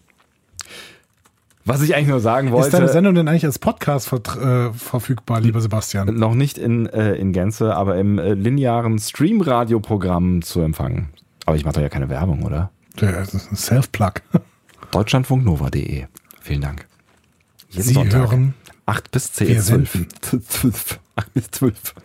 Was 1.65 1.81
ich 1.81 1.95
eigentlich 1.95 2.07
nur 2.07 2.22
sagen 2.22 2.52
wollte. 2.52 2.68
Ist 2.68 2.73
deine 2.73 2.88
Sendung 2.88 3.14
denn 3.14 3.27
eigentlich 3.27 3.45
als 3.45 3.60
Podcast 3.60 4.07
ver 4.07 4.22
äh, 4.69 4.73
verfügbar, 4.73 5.41
lieber 5.41 5.60
Sebastian? 5.60 6.15
Noch 6.15 6.34
nicht 6.34 6.57
in, 6.57 6.85
äh, 6.85 7.15
in 7.15 7.34
Gänze, 7.34 7.76
aber 7.76 7.98
im 7.98 8.19
äh, 8.19 8.34
linearen 8.35 8.98
Stream-Radio-Programm 8.99 10.41
zu 10.44 10.61
empfangen. 10.61 11.10
Aber 11.45 11.57
ich 11.57 11.65
mache 11.65 11.76
da 11.76 11.81
ja 11.81 11.89
keine 11.89 12.07
Werbung, 12.07 12.44
oder? 12.44 12.72
Self-Plug. 12.98 14.14
Deutschlandfunknova.de. 14.91 16.06
Vielen 16.41 16.61
Dank. 16.61 16.88
Jeden 17.69 17.84
Sie 17.84 17.94
Sonntag. 17.94 18.31
hören 18.31 18.53
8 18.85 19.11
bis 19.11 19.34
10. 19.34 19.61
12. 19.61 20.99
8 21.18 21.34
bis 21.34 21.52
12. 21.52 21.95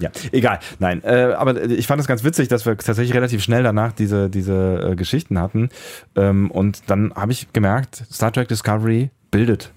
Ja, 0.00 0.10
egal. 0.30 0.60
Nein, 0.78 1.02
äh, 1.04 1.34
aber 1.36 1.62
ich 1.64 1.86
fand 1.86 2.00
es 2.00 2.06
ganz 2.06 2.24
witzig, 2.24 2.48
dass 2.48 2.64
wir 2.66 2.76
tatsächlich 2.76 3.14
relativ 3.14 3.42
schnell 3.42 3.62
danach 3.62 3.92
diese, 3.92 4.30
diese 4.30 4.90
äh, 4.92 4.96
Geschichten 4.96 5.38
hatten. 5.38 5.68
Ähm, 6.16 6.50
und 6.50 6.82
dann 6.86 7.12
habe 7.14 7.32
ich 7.32 7.52
gemerkt, 7.52 8.04
Star 8.10 8.32
Trek 8.32 8.48
Discovery 8.48 9.10
bildet. 9.30 9.72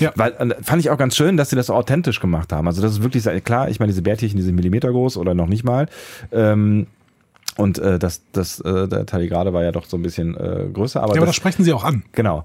Ja. 0.00 0.12
Weil 0.16 0.32
äh, 0.32 0.62
fand 0.62 0.80
ich 0.80 0.90
auch 0.90 0.98
ganz 0.98 1.16
schön, 1.16 1.36
dass 1.36 1.50
sie 1.50 1.56
das 1.56 1.66
so 1.66 1.74
authentisch 1.74 2.20
gemacht 2.20 2.52
haben. 2.52 2.66
Also 2.66 2.82
das 2.82 2.92
ist 2.92 3.02
wirklich 3.02 3.24
klar, 3.44 3.68
ich 3.68 3.78
meine, 3.78 3.90
diese 3.90 4.02
Bärtierchen, 4.02 4.36
die 4.36 4.42
sind 4.42 4.56
Millimeter 4.56 4.90
groß 4.90 5.16
oder 5.16 5.34
noch 5.34 5.46
nicht 5.46 5.64
mal. 5.64 5.88
Ähm, 6.32 6.88
und 7.56 7.78
äh, 7.78 7.98
das, 7.98 8.22
das, 8.32 8.60
äh, 8.60 8.86
der 8.86 9.06
Tardigrade 9.06 9.52
war 9.52 9.62
ja 9.62 9.72
doch 9.72 9.86
so 9.86 9.96
ein 9.96 10.02
bisschen 10.02 10.36
äh, 10.36 10.66
größer. 10.72 11.00
Aber 11.02 11.14
ja, 11.14 11.20
aber 11.20 11.26
das, 11.26 11.28
das 11.30 11.36
sprechen 11.36 11.64
sie 11.64 11.72
auch 11.72 11.84
an. 11.84 12.02
Genau 12.12 12.44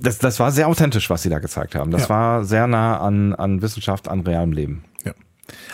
das, 0.00 0.18
das 0.18 0.40
war 0.40 0.52
sehr 0.52 0.68
authentisch, 0.68 1.10
was 1.10 1.22
sie 1.22 1.30
da 1.30 1.38
gezeigt 1.38 1.74
haben. 1.74 1.90
Das 1.90 2.02
ja. 2.02 2.08
war 2.08 2.44
sehr 2.44 2.66
nah 2.66 2.98
an, 2.98 3.34
an 3.34 3.62
Wissenschaft, 3.62 4.08
an 4.08 4.20
realem 4.20 4.52
Leben. 4.52 4.84
Ja. 5.04 5.12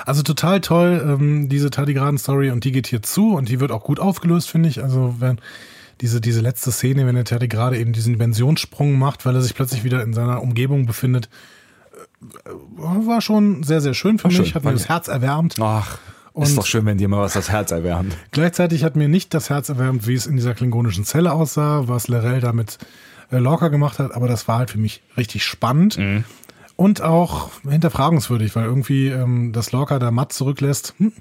Also 0.04 0.22
total 0.22 0.60
toll, 0.60 1.02
ähm, 1.04 1.48
diese 1.48 1.70
Tardigraden-Story 1.70 2.50
und 2.50 2.64
die 2.64 2.72
geht 2.72 2.86
hier 2.86 3.02
zu 3.02 3.34
und 3.34 3.48
die 3.48 3.60
wird 3.60 3.72
auch 3.72 3.84
gut 3.84 4.00
aufgelöst, 4.00 4.50
finde 4.50 4.68
ich. 4.68 4.82
Also 4.82 5.16
wenn 5.18 5.40
diese, 6.00 6.20
diese 6.20 6.40
letzte 6.40 6.72
Szene, 6.72 7.06
wenn 7.06 7.14
der 7.14 7.24
Tardigrade 7.24 7.78
eben 7.78 7.92
diesen 7.92 8.12
Dimensionssprung 8.12 8.98
macht, 8.98 9.24
weil 9.24 9.34
er 9.34 9.42
sich 9.42 9.54
plötzlich 9.54 9.84
wieder 9.84 10.02
in 10.02 10.12
seiner 10.12 10.42
Umgebung 10.42 10.86
befindet, 10.86 11.28
äh, 12.44 12.50
war 12.76 13.20
schon 13.20 13.62
sehr, 13.62 13.80
sehr 13.80 13.94
schön 13.94 14.18
für 14.18 14.28
Ach, 14.28 14.32
mich, 14.32 14.48
schön. 14.48 14.54
hat 14.54 14.64
mir 14.64 14.72
das 14.72 14.88
Herz 14.88 15.08
erwärmt. 15.08 15.56
Ach, 15.60 15.98
und 16.36 16.42
ist 16.42 16.58
doch 16.58 16.66
schön, 16.66 16.84
wenn 16.84 16.98
dir 16.98 17.08
mal 17.08 17.22
was 17.22 17.32
das 17.32 17.48
Herz 17.48 17.70
erwärmt. 17.70 18.14
Gleichzeitig 18.30 18.84
hat 18.84 18.94
mir 18.94 19.08
nicht 19.08 19.32
das 19.32 19.48
Herz 19.48 19.70
erwärmt, 19.70 20.06
wie 20.06 20.12
es 20.12 20.26
in 20.26 20.36
dieser 20.36 20.52
klingonischen 20.52 21.04
Zelle 21.04 21.32
aussah, 21.32 21.88
was 21.88 22.08
Lerell 22.08 22.40
damit 22.40 22.76
äh, 23.30 23.38
Lorca 23.38 23.68
gemacht 23.68 23.98
hat, 23.98 24.12
aber 24.14 24.28
das 24.28 24.48
war 24.48 24.58
halt 24.58 24.70
für 24.70 24.78
mich 24.78 25.02
richtig 25.16 25.44
spannend. 25.44 25.98
Mhm. 25.98 26.24
Und 26.76 27.00
auch 27.00 27.50
hinterfragenswürdig, 27.66 28.54
weil 28.54 28.64
irgendwie 28.64 29.08
ähm, 29.08 29.52
das 29.52 29.72
Lorca 29.72 29.98
da 29.98 30.10
matt 30.10 30.34
zurücklässt, 30.34 30.94
hm, 30.98 31.12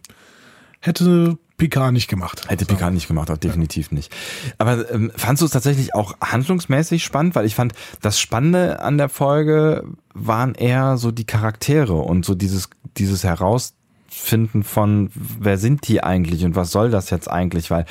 hätte 0.81 1.37
Picard 1.57 1.93
nicht 1.93 2.09
gemacht. 2.09 2.49
Hätte 2.49 2.65
Picard 2.65 2.93
nicht 2.93 3.07
gemacht, 3.07 3.31
auch 3.31 3.37
definitiv 3.37 3.91
ja. 3.91 3.95
nicht. 3.95 4.13
Aber 4.57 4.89
ähm, 4.91 5.11
fandst 5.15 5.41
du 5.41 5.45
es 5.45 5.51
tatsächlich 5.51 5.95
auch 5.95 6.19
handlungsmäßig 6.19 7.03
spannend? 7.03 7.35
Weil 7.35 7.45
ich 7.45 7.55
fand, 7.55 7.73
das 8.01 8.19
Spannende 8.19 8.81
an 8.81 8.97
der 8.97 9.07
Folge 9.07 9.85
waren 10.13 10.53
eher 10.55 10.97
so 10.97 11.11
die 11.11 11.25
Charaktere 11.25 11.93
und 11.93 12.25
so 12.25 12.35
dieses, 12.35 12.69
dieses 12.97 13.23
Herausfinden 13.23 14.63
von, 14.63 15.09
wer 15.13 15.57
sind 15.57 15.87
die 15.87 16.03
eigentlich 16.03 16.43
und 16.43 16.57
was 16.57 16.71
soll 16.71 16.91
das 16.91 17.09
jetzt 17.09 17.31
eigentlich? 17.31 17.71
Weil 17.71 17.85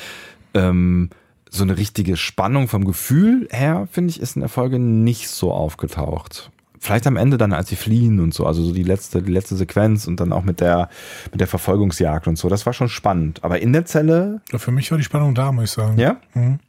ähm, 0.53 1.09
so 1.55 1.63
eine 1.63 1.77
richtige 1.77 2.17
Spannung 2.17 2.67
vom 2.67 2.85
Gefühl 2.85 3.47
her, 3.51 3.87
finde 3.91 4.11
ich, 4.11 4.19
ist 4.19 4.35
in 4.35 4.41
der 4.41 4.49
Folge 4.49 4.79
nicht 4.79 5.29
so 5.29 5.51
aufgetaucht. 5.51 6.51
Vielleicht 6.79 7.07
am 7.07 7.17
Ende 7.17 7.37
dann, 7.37 7.53
als 7.53 7.69
sie 7.69 7.75
fliehen 7.75 8.19
und 8.19 8.33
so, 8.33 8.45
also 8.45 8.63
so 8.63 8.71
die 8.71 8.83
letzte, 8.83 9.23
die 9.23 9.31
letzte 9.31 9.55
Sequenz 9.55 10.05
und 10.05 10.19
dann 10.19 10.31
auch 10.31 10.43
mit 10.43 10.61
der, 10.61 10.89
mit 11.31 11.39
der 11.39 11.47
Verfolgungsjagd 11.47 12.27
und 12.27 12.37
so. 12.37 12.47
Das 12.47 12.65
war 12.65 12.73
schon 12.73 12.89
spannend. 12.89 13.43
Aber 13.43 13.59
in 13.59 13.73
der 13.73 13.85
Zelle. 13.85 14.41
Ja, 14.51 14.59
für 14.59 14.71
mich 14.71 14.91
war 14.91 14.97
die 14.97 15.03
Spannung 15.03 15.33
da, 15.33 15.51
muss 15.51 15.65
ich 15.65 15.71
sagen. 15.71 15.97
Ja? 15.97 16.17
Mhm. 16.33 16.59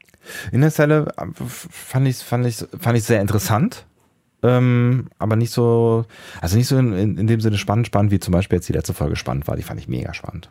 In 0.53 0.61
der 0.63 0.71
Zelle 0.71 1.13
äh, 1.19 1.27
fand 1.45 2.09
ich, 2.09 2.17
fand 2.19 2.47
ich, 2.47 2.65
fand 2.79 2.97
ich 2.97 3.05
sehr 3.05 3.21
interessant. 3.21 3.85
Ähm, 4.43 5.09
aber 5.19 5.37
nicht 5.37 5.51
so, 5.51 6.05
also 6.41 6.57
nicht 6.57 6.69
so 6.69 6.79
in, 6.79 6.93
in, 6.93 7.19
in 7.19 7.27
dem 7.27 7.41
Sinne 7.41 7.59
spannend, 7.59 7.87
spannend, 7.87 8.13
wie 8.13 8.21
zum 8.21 8.33
Beispiel 8.33 8.57
jetzt 8.57 8.69
die 8.69 8.75
letzte 8.75 8.95
Folge 8.95 9.17
spannend 9.17 9.47
war. 9.49 9.57
Die 9.57 9.63
fand 9.63 9.81
ich 9.81 9.89
mega 9.89 10.15
spannend. 10.15 10.51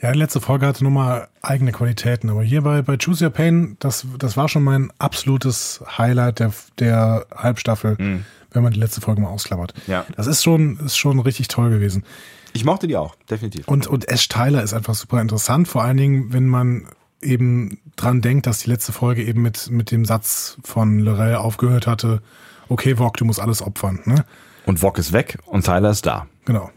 Ja, 0.00 0.12
die 0.12 0.18
letzte 0.18 0.40
Folge 0.40 0.66
hatte 0.66 0.84
nochmal 0.84 1.28
eigene 1.40 1.72
Qualitäten, 1.72 2.28
aber 2.28 2.42
hier 2.42 2.62
bei, 2.62 2.82
bei 2.82 2.98
Choose 2.98 3.24
Your 3.24 3.30
Pain, 3.30 3.76
das, 3.78 4.06
das 4.18 4.36
war 4.36 4.48
schon 4.48 4.62
mein 4.62 4.92
absolutes 4.98 5.82
Highlight 5.96 6.40
der, 6.40 6.52
der 6.78 7.26
Halbstaffel, 7.34 7.96
mhm. 7.98 8.24
wenn 8.50 8.62
man 8.62 8.74
die 8.74 8.78
letzte 8.80 9.00
Folge 9.00 9.22
mal 9.22 9.30
ausklammert. 9.30 9.72
Ja. 9.86 10.04
Das 10.14 10.26
ist 10.26 10.42
schon, 10.42 10.78
ist 10.80 10.98
schon 10.98 11.18
richtig 11.20 11.48
toll 11.48 11.70
gewesen. 11.70 12.04
Ich 12.52 12.64
mochte 12.64 12.86
die 12.86 12.96
auch, 12.96 13.14
definitiv. 13.30 13.66
Und, 13.68 13.86
und 13.86 14.08
Ash 14.08 14.28
Tyler 14.28 14.62
ist 14.62 14.74
einfach 14.74 14.94
super 14.94 15.20
interessant, 15.20 15.66
vor 15.66 15.82
allen 15.82 15.96
Dingen, 15.96 16.32
wenn 16.32 16.46
man 16.46 16.88
eben 17.22 17.78
dran 17.96 18.20
denkt, 18.20 18.46
dass 18.46 18.58
die 18.58 18.70
letzte 18.70 18.92
Folge 18.92 19.24
eben 19.24 19.40
mit, 19.40 19.70
mit 19.70 19.90
dem 19.90 20.04
Satz 20.04 20.58
von 20.62 20.98
Lorel 20.98 21.36
aufgehört 21.36 21.86
hatte, 21.86 22.20
okay, 22.68 22.96
Vog, 22.98 23.16
du 23.16 23.24
musst 23.24 23.40
alles 23.40 23.62
opfern. 23.62 24.00
Ne? 24.04 24.24
Und 24.66 24.80
Vog 24.80 24.98
ist 24.98 25.12
weg 25.12 25.38
und 25.46 25.64
Tyler 25.64 25.90
ist 25.90 26.04
da. 26.04 26.26
Genau. 26.44 26.70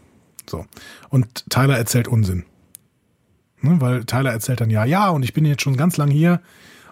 So. 0.48 0.64
Und 1.10 1.48
Tyler 1.50 1.76
erzählt 1.76 2.08
Unsinn. 2.08 2.44
Ne? 3.62 3.80
Weil 3.80 4.04
Tyler 4.04 4.32
erzählt 4.32 4.60
dann 4.60 4.70
ja, 4.70 4.84
ja, 4.84 5.08
und 5.10 5.22
ich 5.22 5.32
bin 5.32 5.44
jetzt 5.44 5.62
schon 5.62 5.76
ganz 5.76 5.96
lang 5.96 6.10
hier 6.10 6.40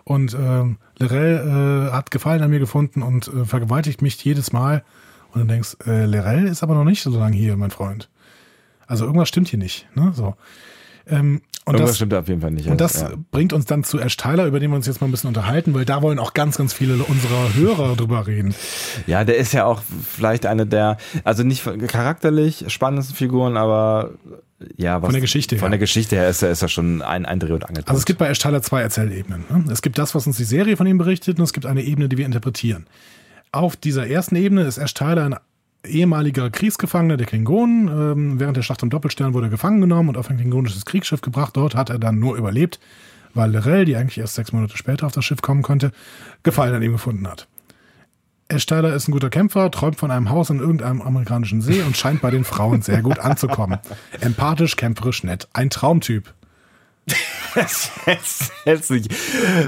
und 0.04 0.34
äh, 0.34 0.64
Lerell 0.98 1.88
äh, 1.88 1.92
hat 1.92 2.10
Gefallen 2.10 2.42
an 2.42 2.50
mir 2.50 2.58
gefunden 2.58 3.02
und 3.02 3.28
äh, 3.28 3.44
vergewaltigt 3.44 4.02
mich 4.02 4.22
jedes 4.24 4.52
Mal. 4.52 4.82
Und 5.32 5.40
dann 5.40 5.48
denkst, 5.48 5.76
äh, 5.86 6.06
Lerell 6.06 6.46
ist 6.46 6.62
aber 6.62 6.74
noch 6.74 6.84
nicht 6.84 7.02
so 7.02 7.16
lange 7.16 7.36
hier, 7.36 7.56
mein 7.56 7.70
Freund. 7.70 8.08
Also 8.86 9.04
irgendwas 9.04 9.28
stimmt 9.28 9.48
hier 9.48 9.58
nicht. 9.58 9.86
Ne? 9.94 10.12
So. 10.14 10.34
Ähm, 11.06 11.42
und 11.66 11.74
Irgendwas 11.74 11.90
das, 11.90 11.96
stimmt 11.96 12.14
auf 12.14 12.28
jeden 12.28 12.40
Fall 12.40 12.50
nicht. 12.50 12.68
Und 12.68 12.80
das 12.80 13.02
ja. 13.02 13.10
bringt 13.30 13.52
uns 13.52 13.66
dann 13.66 13.84
zu 13.84 13.98
Ash 13.98 14.16
Tyler, 14.16 14.46
über 14.46 14.58
den 14.58 14.70
wir 14.70 14.76
uns 14.76 14.86
jetzt 14.86 15.02
mal 15.02 15.06
ein 15.06 15.10
bisschen 15.10 15.28
unterhalten, 15.28 15.74
weil 15.74 15.84
da 15.84 16.00
wollen 16.00 16.18
auch 16.18 16.32
ganz, 16.32 16.56
ganz 16.56 16.72
viele 16.72 16.94
unserer 16.94 17.54
Hörer 17.54 17.94
drüber 17.94 18.26
reden. 18.26 18.54
Ja, 19.06 19.22
der 19.24 19.36
ist 19.36 19.52
ja 19.52 19.66
auch 19.66 19.82
vielleicht 19.82 20.46
eine 20.46 20.66
der, 20.66 20.96
also 21.24 21.42
nicht 21.42 21.62
charakterlich 21.88 22.64
spannendsten 22.68 23.14
Figuren, 23.14 23.58
aber 23.58 24.12
ja, 24.76 25.00
was, 25.00 25.06
von 25.06 25.12
der 25.12 25.20
Geschichte 25.20 25.54
her. 25.54 25.60
Von 25.60 25.70
der 25.70 25.78
Geschichte 25.78 26.16
her 26.16 26.28
ist 26.28 26.42
er, 26.42 26.50
ist 26.50 26.62
er 26.62 26.68
schon 26.68 27.02
ein, 27.02 27.26
ein 27.26 27.38
Dreh- 27.38 27.52
und 27.52 27.64
Angelpunkt. 27.64 27.90
Also 27.90 27.98
es 27.98 28.04
gibt 28.04 28.18
bei 28.18 28.28
Ash 28.28 28.38
Tyler 28.38 28.62
zwei 28.62 28.82
Erzählebenen. 28.82 29.44
Ne? 29.48 29.64
Es 29.70 29.82
gibt 29.82 29.98
das, 29.98 30.14
was 30.14 30.26
uns 30.26 30.36
die 30.36 30.44
Serie 30.44 30.76
von 30.76 30.86
ihm 30.86 30.98
berichtet, 30.98 31.38
und 31.38 31.44
es 31.44 31.52
gibt 31.52 31.66
eine 31.66 31.82
Ebene, 31.82 32.08
die 32.08 32.18
wir 32.18 32.26
interpretieren. 32.26 32.86
Auf 33.52 33.76
dieser 33.76 34.06
ersten 34.06 34.36
Ebene 34.36 34.62
ist 34.62 34.78
Ash 34.78 34.94
Tyler 34.94 35.24
ein 35.24 35.36
ehemaliger 35.86 36.50
Kriegsgefangener 36.50 37.16
der 37.16 37.26
Klingonen. 37.26 37.88
Ähm, 37.88 38.40
während 38.40 38.56
der 38.56 38.62
Schlacht 38.62 38.82
am 38.82 38.90
Doppelstern 38.90 39.32
wurde 39.32 39.46
er 39.46 39.50
gefangen 39.50 39.80
genommen 39.80 40.08
und 40.08 40.16
auf 40.16 40.28
ein 40.28 40.36
klingonisches 40.36 40.84
Kriegsschiff 40.84 41.20
gebracht. 41.20 41.56
Dort 41.56 41.74
hat 41.74 41.90
er 41.90 41.98
dann 41.98 42.18
nur 42.18 42.36
überlebt, 42.36 42.80
weil 43.34 43.52
Lorel, 43.52 43.84
die 43.84 43.96
eigentlich 43.96 44.18
erst 44.18 44.34
sechs 44.34 44.52
Monate 44.52 44.76
später 44.76 45.06
auf 45.06 45.12
das 45.12 45.24
Schiff 45.24 45.40
kommen 45.40 45.62
konnte, 45.62 45.92
Gefallen 46.42 46.74
an 46.74 46.82
ihm 46.82 46.92
gefunden 46.92 47.28
hat. 47.28 47.46
Ash 48.50 48.64
Tyler 48.64 48.94
ist 48.94 49.08
ein 49.08 49.12
guter 49.12 49.28
Kämpfer, 49.28 49.70
träumt 49.70 49.96
von 49.96 50.10
einem 50.10 50.30
Haus 50.30 50.48
in 50.48 50.58
irgendeinem 50.58 51.02
amerikanischen 51.02 51.60
See 51.60 51.82
und 51.82 51.98
scheint 51.98 52.22
bei 52.22 52.30
den 52.30 52.44
Frauen 52.44 52.80
sehr 52.80 53.02
gut 53.02 53.18
anzukommen. 53.18 53.78
Empathisch, 54.20 54.76
kämpferisch, 54.76 55.22
nett. 55.22 55.48
Ein 55.52 55.68
Traumtyp. 55.68 56.32
Das 57.54 57.90
hätte 58.64 58.92
nicht 58.94 59.10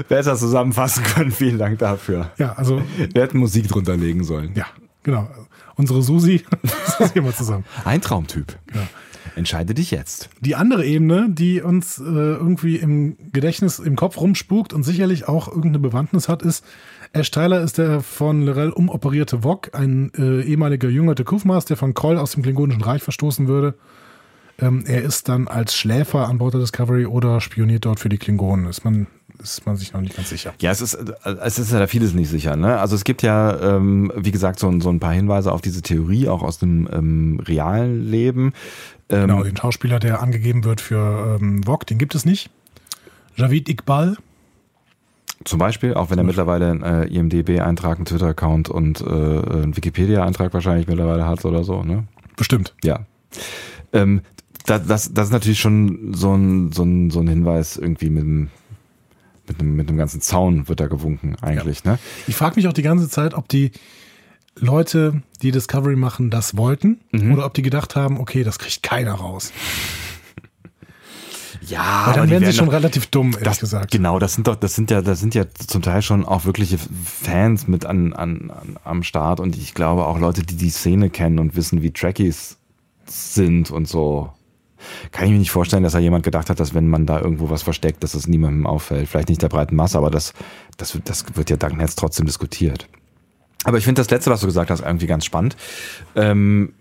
besser 0.07 0.35
zusammenfassen 0.35 1.03
können. 1.03 1.31
Vielen 1.31 1.57
Dank 1.57 1.79
dafür. 1.79 2.31
Ja, 2.37 2.53
also. 2.53 2.81
Wir 3.13 3.21
hätten 3.21 3.37
Musik 3.37 3.67
drunter 3.67 3.97
legen 3.97 4.23
sollen. 4.23 4.51
Ja, 4.55 4.65
genau. 5.03 5.27
Unsere 5.75 6.01
Susi, 6.01 6.43
das 6.99 7.13
hier 7.13 7.21
mal 7.21 7.33
zusammen. 7.33 7.65
Ein 7.85 8.01
Traumtyp. 8.01 8.57
Ja. 8.73 8.87
Entscheide 9.35 9.73
dich 9.73 9.91
jetzt. 9.91 10.29
Die 10.41 10.55
andere 10.55 10.85
Ebene, 10.85 11.27
die 11.29 11.61
uns 11.61 11.99
äh, 11.99 12.03
irgendwie 12.03 12.75
im 12.75 13.17
Gedächtnis, 13.31 13.79
im 13.79 13.95
Kopf 13.95 14.17
rumspukt 14.17 14.73
und 14.73 14.83
sicherlich 14.83 15.27
auch 15.27 15.47
irgendeine 15.47 15.79
Bewandtnis 15.79 16.27
hat, 16.27 16.41
ist, 16.41 16.65
Ash 17.13 17.31
Tyler 17.31 17.61
ist 17.61 17.77
der 17.77 18.01
von 18.01 18.43
Lorel 18.43 18.69
umoperierte 18.69 19.43
Wok, 19.43 19.71
ein 19.73 20.11
äh, 20.17 20.41
ehemaliger 20.43 20.87
Jünger 20.87 21.15
der 21.15 21.25
Kufmas, 21.25 21.65
der 21.65 21.75
von 21.77 21.93
Kroll 21.93 22.17
aus 22.17 22.31
dem 22.31 22.43
Klingonischen 22.43 22.81
Reich 22.81 23.03
verstoßen 23.03 23.47
würde. 23.47 23.75
Ähm, 24.59 24.83
er 24.85 25.01
ist 25.01 25.27
dann 25.27 25.47
als 25.47 25.75
Schläfer 25.75 26.29
an 26.29 26.37
Bord 26.37 26.53
der 26.53 26.61
Discovery 26.61 27.05
oder 27.05 27.41
spioniert 27.41 27.85
dort 27.85 27.99
für 27.99 28.09
die 28.09 28.17
Klingonen. 28.17 28.67
Ist 28.67 28.85
man 28.85 29.07
ist 29.41 29.65
man 29.65 29.75
sich 29.75 29.93
noch 29.93 30.01
nicht 30.01 30.15
ganz 30.15 30.29
sicher. 30.29 30.53
Ja, 30.59 30.71
es 30.71 30.81
ist, 30.81 30.93
es 30.93 31.59
ist 31.59 31.71
ja 31.71 31.87
vieles 31.87 32.13
nicht 32.13 32.29
sicher. 32.29 32.55
Ne? 32.55 32.77
Also 32.77 32.95
es 32.95 33.03
gibt 33.03 33.23
ja, 33.23 33.75
ähm, 33.75 34.11
wie 34.15 34.31
gesagt, 34.31 34.59
so, 34.59 34.71
so 34.79 34.89
ein 34.89 34.99
paar 34.99 35.13
Hinweise 35.13 35.51
auf 35.51 35.61
diese 35.61 35.81
Theorie, 35.81 36.27
auch 36.27 36.43
aus 36.43 36.59
dem 36.59 36.87
ähm, 36.91 37.39
realen 37.43 38.05
Leben. 38.05 38.53
Ähm, 39.09 39.21
genau, 39.21 39.43
den 39.43 39.57
Schauspieler, 39.57 39.99
der 39.99 40.21
angegeben 40.21 40.63
wird 40.63 40.79
für 40.79 41.39
ähm, 41.41 41.63
Vogue, 41.63 41.85
den 41.89 41.97
gibt 41.97 42.13
es 42.13 42.23
nicht. 42.23 42.51
Javid 43.35 43.67
Iqbal. 43.67 44.17
Zum 45.43 45.59
Beispiel, 45.59 45.93
auch 45.93 46.09
wenn 46.09 46.17
er 46.17 46.23
mittlerweile 46.23 46.69
einen 46.69 46.83
äh, 46.83 47.05
IMDB-Eintrag, 47.05 47.97
einen 47.97 48.05
Twitter-Account 48.05 48.69
und 48.69 49.01
äh, 49.01 49.05
einen 49.05 49.75
Wikipedia-Eintrag 49.75 50.53
wahrscheinlich 50.53 50.87
mittlerweile 50.87 51.25
hat 51.25 51.45
oder 51.45 51.63
so, 51.63 51.83
ne? 51.83 52.03
Bestimmt. 52.35 52.75
Ja. 52.83 53.05
Ähm, 53.93 54.21
das, 54.65 54.85
das, 54.85 55.13
das 55.13 55.27
ist 55.27 55.33
natürlich 55.33 55.59
schon 55.59 56.13
so 56.13 56.33
ein, 56.35 56.71
so 56.71 56.83
ein, 56.83 57.09
so 57.09 57.19
ein 57.19 57.27
Hinweis 57.27 57.77
irgendwie 57.77 58.09
mit 58.09 58.23
dem, 58.23 58.49
mit 59.47 59.59
einem, 59.59 59.75
mit 59.75 59.89
einem 59.89 59.97
ganzen 59.97 60.21
Zaun 60.21 60.67
wird 60.67 60.79
da 60.79 60.87
gewunken 60.87 61.35
eigentlich. 61.41 61.83
Ja. 61.83 61.93
Ne? 61.93 61.99
Ich 62.27 62.35
frage 62.35 62.55
mich 62.55 62.67
auch 62.67 62.73
die 62.73 62.83
ganze 62.83 63.09
Zeit, 63.09 63.33
ob 63.33 63.47
die 63.47 63.71
Leute, 64.55 65.23
die 65.41 65.51
Discovery 65.51 65.95
machen, 65.95 66.29
das 66.29 66.57
wollten 66.57 66.99
mhm. 67.11 67.33
oder 67.33 67.45
ob 67.45 67.53
die 67.53 67.61
gedacht 67.61 67.95
haben, 67.95 68.19
okay, 68.19 68.43
das 68.43 68.59
kriegt 68.59 68.83
keiner 68.83 69.13
raus. 69.13 69.51
Ja, 71.67 72.07
Weil 72.07 72.13
dann 72.15 72.25
die 72.25 72.31
wären 72.31 72.45
sie 72.45 72.53
schon 72.53 72.65
doch- 72.67 72.73
relativ 72.73 73.05
dumm, 73.07 73.31
ehrlich 73.33 73.43
das, 73.43 73.59
gesagt. 73.59 73.91
Genau, 73.91 74.17
das 74.19 74.33
sind 74.33 74.47
doch, 74.47 74.55
das 74.55 74.73
sind 74.75 74.89
ja, 74.89 75.01
das 75.01 75.19
sind 75.19 75.35
ja 75.35 75.43
zum 75.67 75.81
Teil 75.81 76.01
schon 76.01 76.25
auch 76.25 76.45
wirkliche 76.45 76.77
Fans 77.05 77.67
mit 77.67 77.85
an, 77.85 78.13
an, 78.13 78.49
an, 78.51 78.77
am 78.83 79.03
Start 79.03 79.39
und 79.39 79.55
ich 79.55 79.73
glaube 79.75 80.05
auch 80.05 80.17
Leute, 80.19 80.41
die 80.41 80.55
die 80.55 80.69
Szene 80.71 81.09
kennen 81.11 81.37
und 81.39 81.55
wissen, 81.55 81.81
wie 81.83 81.91
Trekkies 81.91 82.57
sind 83.05 83.69
und 83.71 83.87
so. 83.87 84.31
Kann 85.11 85.25
ich 85.25 85.31
mir 85.31 85.37
nicht 85.37 85.51
vorstellen, 85.51 85.83
dass 85.83 85.93
da 85.93 85.99
jemand 85.99 86.23
gedacht 86.23 86.49
hat, 86.49 86.59
dass 86.59 86.73
wenn 86.73 86.87
man 86.87 87.05
da 87.05 87.19
irgendwo 87.21 87.51
was 87.51 87.61
versteckt, 87.61 88.03
dass 88.03 88.15
es 88.15 88.25
niemandem 88.27 88.65
auffällt. 88.65 89.07
Vielleicht 89.07 89.29
nicht 89.29 89.43
der 89.43 89.49
breiten 89.49 89.75
Masse, 89.75 89.97
aber 89.99 90.09
das, 90.09 90.33
das, 90.77 90.95
wird- 90.95 91.07
das 91.07 91.25
wird 91.35 91.51
ja 91.51 91.57
dank 91.57 91.77
Netz 91.77 91.95
trotzdem 91.95 92.25
diskutiert. 92.25 92.87
Aber 93.63 93.77
ich 93.77 93.83
finde 93.85 93.99
das 94.01 94.09
letzte, 94.09 94.31
was 94.31 94.41
du 94.41 94.47
gesagt 94.47 94.71
hast, 94.71 94.81
irgendwie 94.81 95.07
ganz 95.07 95.25
spannend. 95.25 95.55
Ähm, 96.15 96.73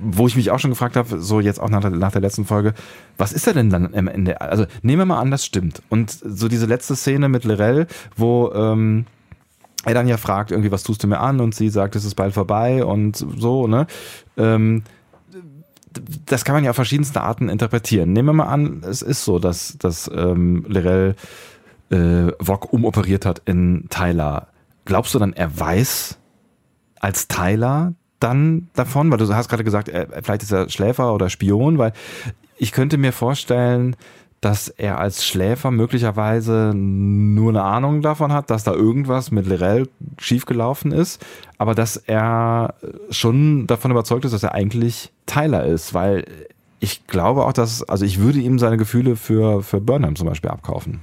wo 0.00 0.26
ich 0.26 0.36
mich 0.36 0.50
auch 0.50 0.58
schon 0.58 0.70
gefragt 0.70 0.96
habe, 0.96 1.20
so 1.20 1.40
jetzt 1.40 1.60
auch 1.60 1.70
nach 1.70 1.80
der, 1.80 1.90
nach 1.90 2.12
der 2.12 2.20
letzten 2.20 2.44
Folge, 2.44 2.74
was 3.16 3.32
ist 3.32 3.46
er 3.46 3.54
denn 3.54 3.70
dann 3.70 3.94
am 3.94 4.08
Ende? 4.08 4.40
Also 4.40 4.66
nehmen 4.82 5.00
wir 5.00 5.06
mal 5.06 5.20
an, 5.20 5.30
das 5.30 5.44
stimmt. 5.44 5.82
Und 5.88 6.10
so 6.10 6.48
diese 6.48 6.66
letzte 6.66 6.94
Szene 6.94 7.28
mit 7.28 7.44
Lorel, 7.44 7.86
wo 8.16 8.52
ähm, 8.54 9.06
er 9.84 9.94
dann 9.94 10.08
ja 10.08 10.16
fragt, 10.16 10.50
irgendwie, 10.50 10.70
was 10.70 10.82
tust 10.82 11.02
du 11.02 11.06
mir 11.06 11.20
an? 11.20 11.40
Und 11.40 11.54
sie 11.54 11.68
sagt, 11.68 11.96
es 11.96 12.04
ist 12.04 12.14
bald 12.14 12.34
vorbei 12.34 12.84
und 12.84 13.16
so, 13.16 13.66
ne? 13.66 13.86
Ähm, 14.36 14.82
das 16.26 16.44
kann 16.44 16.56
man 16.56 16.64
ja 16.64 16.70
auf 16.70 16.76
verschiedenste 16.76 17.20
Arten 17.20 17.48
interpretieren. 17.48 18.12
Nehmen 18.12 18.30
wir 18.30 18.32
mal 18.32 18.48
an, 18.48 18.82
es 18.84 19.00
ist 19.00 19.24
so, 19.24 19.38
dass, 19.38 19.78
dass 19.78 20.10
ähm, 20.12 20.64
Lorel 20.66 21.14
äh, 21.90 22.32
Vog 22.40 22.72
umoperiert 22.72 23.24
hat 23.24 23.42
in 23.44 23.86
Tyler. 23.90 24.48
Glaubst 24.84 25.14
du 25.14 25.18
dann, 25.18 25.32
er 25.32 25.58
weiß 25.58 26.18
als 27.00 27.28
Tyler 27.28 27.94
dann 28.20 28.68
davon? 28.74 29.10
Weil 29.10 29.18
du 29.18 29.34
hast 29.34 29.48
gerade 29.48 29.64
gesagt, 29.64 29.88
er, 29.88 30.08
vielleicht 30.22 30.42
ist 30.42 30.52
er 30.52 30.68
Schläfer 30.68 31.14
oder 31.14 31.30
Spion, 31.30 31.78
weil 31.78 31.92
ich 32.56 32.72
könnte 32.72 32.98
mir 32.98 33.12
vorstellen, 33.12 33.96
dass 34.44 34.68
er 34.68 34.98
als 34.98 35.26
Schläfer 35.26 35.70
möglicherweise 35.70 36.72
nur 36.74 37.48
eine 37.48 37.62
Ahnung 37.62 38.02
davon 38.02 38.32
hat, 38.32 38.50
dass 38.50 38.62
da 38.62 38.72
irgendwas 38.72 39.30
mit 39.30 39.46
Lorel 39.46 39.88
schiefgelaufen 40.18 40.92
ist, 40.92 41.24
aber 41.56 41.74
dass 41.74 41.96
er 41.96 42.74
schon 43.10 43.66
davon 43.66 43.90
überzeugt 43.90 44.26
ist, 44.26 44.32
dass 44.32 44.42
er 44.42 44.52
eigentlich 44.52 45.12
Tyler 45.24 45.64
ist, 45.64 45.94
weil 45.94 46.26
ich 46.78 47.06
glaube 47.06 47.46
auch, 47.46 47.54
dass, 47.54 47.82
also 47.88 48.04
ich 48.04 48.18
würde 48.18 48.38
ihm 48.38 48.58
seine 48.58 48.76
Gefühle 48.76 49.16
für, 49.16 49.62
für 49.62 49.80
Burnham 49.80 50.14
zum 50.14 50.28
Beispiel 50.28 50.50
abkaufen. 50.50 51.00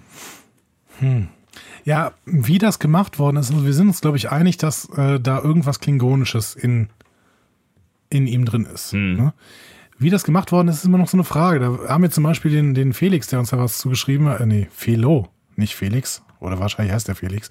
Ja, 1.84 2.14
wie 2.26 2.58
das 2.58 2.80
gemacht 2.80 3.20
worden 3.20 3.38
ist, 3.38 3.52
also 3.52 3.66
wir 3.66 3.74
sind 3.74 3.88
uns, 3.88 4.02
glaube 4.02 4.18
ich, 4.18 4.32
einig, 4.32 4.58
dass 4.58 4.90
äh, 4.90 5.20
da 5.20 5.42
irgendwas 5.42 5.80
Klingonisches 5.80 6.56
in, 6.56 6.90
in 8.10 8.28
ihm 8.28 8.46
drin 8.46 8.66
ist. 8.66 8.94
Ne? 8.94 9.34
Wie 9.98 10.10
das 10.10 10.24
gemacht 10.24 10.52
worden 10.52 10.68
ist, 10.68 10.78
ist 10.78 10.86
immer 10.86 10.98
noch 10.98 11.10
so 11.10 11.18
eine 11.18 11.24
Frage. 11.24 11.60
Da 11.60 11.90
haben 11.90 12.04
wir 12.04 12.12
zum 12.12 12.24
Beispiel 12.24 12.52
den, 12.52 12.74
den 12.74 12.94
Felix, 12.94 13.28
der 13.28 13.40
uns 13.40 13.50
da 13.50 13.58
was 13.58 13.78
zugeschrieben 13.78 14.28
hat. 14.28 14.42
Äh, 14.42 14.46
nee, 14.46 14.68
Felo, 14.72 15.30
nicht 15.56 15.76
Felix. 15.76 16.24
Oder 16.40 16.60
wahrscheinlich 16.60 16.94
heißt 16.94 17.08
der 17.08 17.16
Felix. 17.16 17.50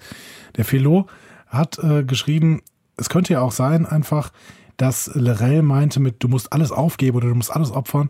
Der 0.57 0.65
Felo 0.65 1.07
hat 1.47 1.79
äh, 1.79 2.03
geschrieben, 2.03 2.61
es 2.97 3.09
könnte 3.09 3.33
ja 3.33 3.41
auch 3.41 3.51
sein, 3.51 3.85
einfach, 3.85 4.31
dass 4.77 5.11
Lorel 5.13 5.61
meinte 5.61 5.99
mit, 5.99 6.23
du 6.23 6.27
musst 6.27 6.51
alles 6.53 6.71
aufgeben 6.71 7.17
oder 7.17 7.29
du 7.29 7.35
musst 7.35 7.51
alles 7.51 7.71
opfern, 7.71 8.09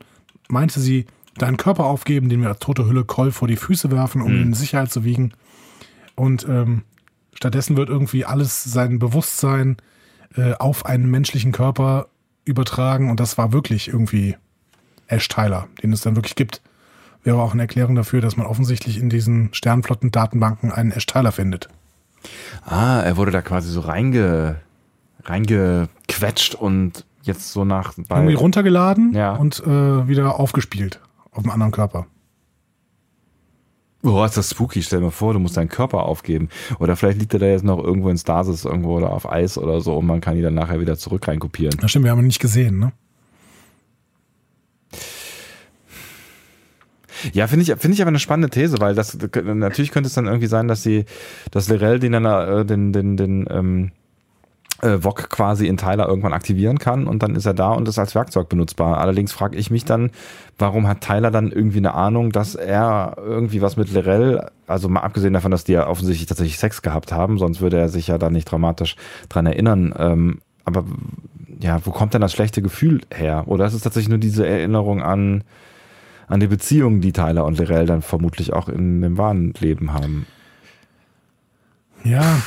meinte 0.49 0.80
sie, 0.80 1.06
deinen 1.38 1.57
Körper 1.57 1.85
aufgeben, 1.85 2.30
den 2.30 2.41
wir 2.41 2.49
als 2.49 2.60
tote 2.60 2.85
Hülle 2.85 3.06
Koll 3.06 3.31
vor 3.31 3.48
die 3.48 3.56
Füße 3.56 3.91
werfen, 3.91 4.22
um 4.22 4.31
ihn 4.34 4.41
in 4.41 4.53
Sicherheit 4.53 4.91
zu 4.91 5.03
wiegen. 5.03 5.34
Und 6.15 6.45
ähm, 6.47 6.83
stattdessen 7.33 7.77
wird 7.77 7.89
irgendwie 7.89 8.25
alles 8.25 8.63
sein 8.63 8.99
Bewusstsein 8.99 9.77
äh, 10.35 10.53
auf 10.53 10.85
einen 10.85 11.09
menschlichen 11.09 11.51
Körper 11.51 12.07
übertragen. 12.45 13.09
Und 13.09 13.19
das 13.19 13.38
war 13.38 13.51
wirklich 13.53 13.88
irgendwie 13.89 14.35
Ash 15.07 15.27
Tyler, 15.27 15.67
den 15.81 15.91
es 15.93 16.01
dann 16.01 16.15
wirklich 16.15 16.35
gibt. 16.35 16.61
Wäre 17.23 17.41
auch 17.41 17.53
eine 17.53 17.61
Erklärung 17.63 17.95
dafür, 17.95 18.21
dass 18.21 18.35
man 18.38 18.47
offensichtlich 18.47 18.97
in 18.97 19.09
diesen 19.09 19.53
Sternflotten-Datenbanken 19.53 20.71
einen 20.71 20.91
Ash 20.91 21.05
Tyler 21.05 21.31
findet. 21.31 21.69
Ah, 22.65 23.01
er 23.01 23.17
wurde 23.17 23.31
da 23.31 23.41
quasi 23.41 23.69
so 23.71 23.81
reinge, 23.81 24.57
reingequetscht 25.23 26.55
und 26.55 27.05
jetzt 27.23 27.51
so 27.51 27.65
nach. 27.65 27.93
Irgendwie 27.97 28.33
runtergeladen 28.33 29.13
Ja. 29.13 29.33
und 29.35 29.59
äh, 29.59 30.07
wieder 30.07 30.39
aufgespielt 30.39 30.99
auf 31.31 31.43
einem 31.43 31.51
anderen 31.51 31.71
Körper. 31.71 32.05
Oh, 34.03 34.23
ist 34.23 34.37
das 34.37 34.49
spooky. 34.49 34.81
Stell 34.81 34.99
dir 34.99 35.05
mal 35.05 35.11
vor, 35.11 35.33
du 35.33 35.39
musst 35.39 35.57
deinen 35.57 35.69
Körper 35.69 36.03
aufgeben. 36.03 36.49
Oder 36.79 36.95
vielleicht 36.95 37.19
liegt 37.19 37.33
er 37.33 37.39
da 37.39 37.45
jetzt 37.45 37.63
noch 37.63 37.83
irgendwo 37.83 38.09
in 38.09 38.17
Stasis 38.17 38.65
irgendwo 38.65 38.97
oder 38.97 39.11
auf 39.11 39.29
Eis 39.29 39.57
oder 39.57 39.81
so 39.81 39.95
und 39.95 40.07
man 40.07 40.21
kann 40.21 40.37
ihn 40.37 40.43
dann 40.43 40.55
nachher 40.55 40.79
wieder 40.79 40.97
zurück 40.97 41.27
reinkopieren. 41.27 41.77
Das 41.79 41.91
stimmt, 41.91 42.05
wir 42.05 42.11
haben 42.11 42.19
ihn 42.19 42.27
nicht 42.27 42.39
gesehen, 42.39 42.79
ne? 42.79 42.93
Ja, 47.33 47.45
finde 47.45 47.63
ich, 47.63 47.79
finde 47.79 47.93
ich 47.93 48.01
aber 48.01 48.09
eine 48.09 48.19
spannende 48.19 48.49
These, 48.49 48.79
weil 48.79 48.95
das 48.95 49.15
natürlich 49.43 49.91
könnte 49.91 50.07
es 50.07 50.15
dann 50.15 50.25
irgendwie 50.25 50.47
sein, 50.47 50.67
dass 50.67 50.81
sie, 50.81 51.05
dass 51.51 51.69
Lorel 51.69 51.99
den 51.99 52.13
dann 52.13 52.25
äh, 52.25 52.65
den, 52.65 52.93
den, 52.93 53.15
den 53.15 53.45
ähm, 53.49 53.91
äh, 54.81 55.03
VOG 55.03 55.29
quasi 55.29 55.67
in 55.67 55.77
Tyler 55.77 56.07
irgendwann 56.07 56.33
aktivieren 56.33 56.79
kann 56.79 57.07
und 57.07 57.23
dann 57.23 57.35
ist 57.35 57.45
er 57.45 57.53
da 57.53 57.71
und 57.71 57.87
ist 57.87 57.99
als 57.99 58.15
Werkzeug 58.15 58.49
benutzbar. 58.49 58.97
Allerdings 58.97 59.31
frage 59.31 59.57
ich 59.57 59.71
mich 59.71 59.85
dann, 59.85 60.11
warum 60.57 60.87
hat 60.87 61.01
Tyler 61.01 61.31
dann 61.31 61.51
irgendwie 61.51 61.77
eine 61.77 61.93
Ahnung, 61.93 62.31
dass 62.31 62.55
er 62.55 63.15
irgendwie 63.17 63.61
was 63.61 63.77
mit 63.77 63.91
Lorel, 63.91 64.47
also 64.67 64.89
mal 64.89 65.01
abgesehen 65.01 65.33
davon, 65.33 65.51
dass 65.51 65.63
die 65.63 65.73
ja 65.73 65.87
offensichtlich 65.87 66.27
tatsächlich 66.27 66.57
Sex 66.57 66.81
gehabt 66.81 67.11
haben, 67.11 67.37
sonst 67.37 67.61
würde 67.61 67.79
er 67.79 67.89
sich 67.89 68.07
ja 68.07 68.17
da 68.17 68.29
nicht 68.29 68.45
dramatisch 68.45 68.95
dran 69.29 69.45
erinnern. 69.45 69.93
Ähm, 69.97 70.41
aber 70.65 70.83
ja, 71.59 71.79
wo 71.85 71.91
kommt 71.91 72.13
denn 72.13 72.21
das 72.21 72.33
schlechte 72.33 72.61
Gefühl 72.61 73.01
her? 73.13 73.43
Oder 73.47 73.65
ist 73.65 73.73
es 73.73 73.81
tatsächlich 73.81 74.09
nur 74.09 74.17
diese 74.17 74.47
Erinnerung 74.47 75.01
an 75.01 75.43
an 76.31 76.39
die 76.39 76.47
Beziehungen, 76.47 77.01
die 77.01 77.11
Tyler 77.11 77.45
und 77.45 77.57
Lorel 77.57 77.85
dann 77.85 78.01
vermutlich 78.01 78.53
auch 78.53 78.69
in 78.69 79.01
dem 79.01 79.17
wahren 79.17 79.53
Leben 79.59 79.91
haben. 79.91 80.25
Ja, 82.05 82.41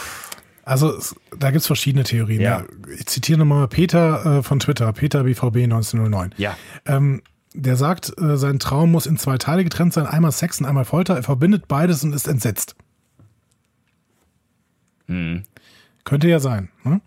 also 0.65 0.97
es, 0.97 1.15
da 1.39 1.51
gibt's 1.51 1.67
verschiedene 1.67 2.05
Theorien. 2.05 2.41
Ja. 2.41 2.61
Ja. 2.61 2.67
Ich 2.99 3.07
zitiere 3.07 3.39
nochmal 3.39 3.69
Peter 3.69 4.39
äh, 4.39 4.43
von 4.43 4.61
Twitter, 4.61 4.93
Peter 4.93 5.25
BVB 5.25 5.65
1909. 5.65 6.35
Ja. 6.37 6.57
Ähm, 6.87 7.23
der 7.55 7.77
sagt, 7.77 8.19
äh, 8.21 8.37
sein 8.37 8.59
Traum 8.59 8.91
muss 8.91 9.07
in 9.07 9.17
zwei 9.17 9.39
Teile 9.39 9.63
getrennt 9.63 9.93
sein, 9.93 10.07
einmal 10.07 10.33
Sex 10.33 10.61
und 10.61 10.67
einmal 10.67 10.85
Folter. 10.85 11.17
Er 11.17 11.23
verbindet 11.23 11.69
beides 11.69 12.03
und 12.03 12.13
ist 12.13 12.27
entsetzt. 12.27 12.75
Könnte 16.05 16.29
ja 16.29 16.41
sein. 16.41 16.71
Ne? 16.83 17.01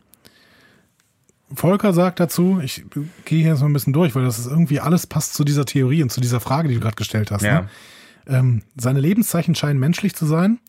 Volker 1.53 1.93
sagt 1.93 2.19
dazu, 2.19 2.59
ich 2.61 2.85
gehe 3.25 3.41
hier 3.41 3.51
jetzt 3.51 3.61
mal 3.61 3.67
ein 3.67 3.73
bisschen 3.73 3.93
durch, 3.93 4.15
weil 4.15 4.23
das 4.23 4.39
ist 4.39 4.47
irgendwie 4.47 4.79
alles 4.79 5.07
passt 5.07 5.33
zu 5.33 5.43
dieser 5.43 5.65
Theorie 5.65 6.03
und 6.03 6.11
zu 6.11 6.21
dieser 6.21 6.39
Frage, 6.39 6.67
die 6.67 6.75
du 6.75 6.81
gerade 6.81 6.95
gestellt 6.95 7.31
hast. 7.31 7.43
Ja. 7.43 7.61
Ne? 7.61 7.69
Ähm, 8.27 8.63
seine 8.75 8.99
Lebenszeichen 8.99 9.55
scheinen 9.55 9.79
menschlich 9.79 10.15
zu 10.15 10.25
sein. 10.25 10.59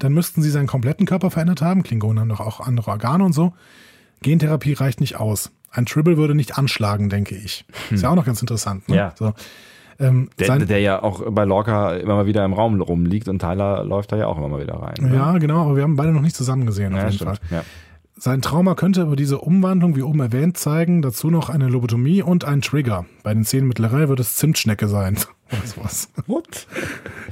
Dann 0.00 0.12
müssten 0.12 0.42
sie 0.42 0.50
seinen 0.50 0.66
kompletten 0.66 1.06
Körper 1.06 1.30
verändert 1.30 1.62
haben. 1.62 1.82
Klingonen 1.84 2.18
haben 2.20 2.28
doch 2.28 2.40
auch 2.40 2.60
andere 2.60 2.90
Organe 2.90 3.24
und 3.24 3.32
so. 3.32 3.52
Gentherapie 4.22 4.72
reicht 4.74 5.00
nicht 5.00 5.16
aus. 5.16 5.50
Ein 5.70 5.86
Tribble 5.86 6.16
würde 6.16 6.34
nicht 6.34 6.58
anschlagen, 6.58 7.08
denke 7.08 7.36
ich. 7.36 7.64
Ist 7.90 8.02
ja 8.02 8.10
auch 8.10 8.16
noch 8.16 8.26
ganz 8.26 8.40
interessant. 8.40 8.88
Ne? 8.88 8.96
Ja. 8.96 9.14
So. 9.16 9.32
Ähm, 10.00 10.30
Der, 10.38 10.46
sein, 10.48 10.66
der 10.66 10.80
ja 10.80 11.02
auch 11.02 11.22
bei 11.30 11.44
Lorca 11.44 11.94
immer 11.94 12.16
mal 12.16 12.26
wieder 12.26 12.44
im 12.44 12.52
Raum 12.54 12.80
rumliegt 12.80 13.28
und 13.28 13.38
Tyler 13.38 13.84
läuft 13.84 14.10
da 14.12 14.16
ja 14.16 14.26
auch 14.26 14.36
immer 14.38 14.48
mal 14.48 14.60
wieder 14.60 14.74
rein. 14.74 14.94
ne? 14.98 15.14
ja, 15.14 15.38
genau, 15.38 15.62
aber 15.66 15.76
wir 15.76 15.82
haben 15.84 15.96
beide 15.96 16.10
noch 16.12 16.22
nicht 16.22 16.34
zusammen 16.34 16.66
gesehen, 16.66 16.92
auf 16.94 16.98
ja 17.00 17.04
jeden 17.08 17.16
stimmt. 17.16 17.38
Fall. 17.38 17.58
Ja. 17.58 17.64
Sein 18.16 18.42
Trauma 18.42 18.74
könnte 18.74 19.02
aber 19.02 19.16
diese 19.16 19.38
Umwandlung, 19.38 19.96
wie 19.96 20.02
oben 20.02 20.20
erwähnt, 20.20 20.58
zeigen. 20.58 21.00
Dazu 21.00 21.30
noch 21.30 21.48
eine 21.48 21.68
Lobotomie 21.68 22.22
und 22.22 22.44
ein 22.44 22.60
Trigger. 22.60 23.06
Bei 23.22 23.32
den 23.32 23.44
Szenen 23.44 23.68
mit 23.68 23.78
Lerell 23.78 24.08
wird 24.10 24.20
es 24.20 24.36
Zimtschnecke 24.36 24.88
sein. 24.88 25.16
Oder 25.52 25.62
sowas. 25.66 26.10
What? 26.26 26.66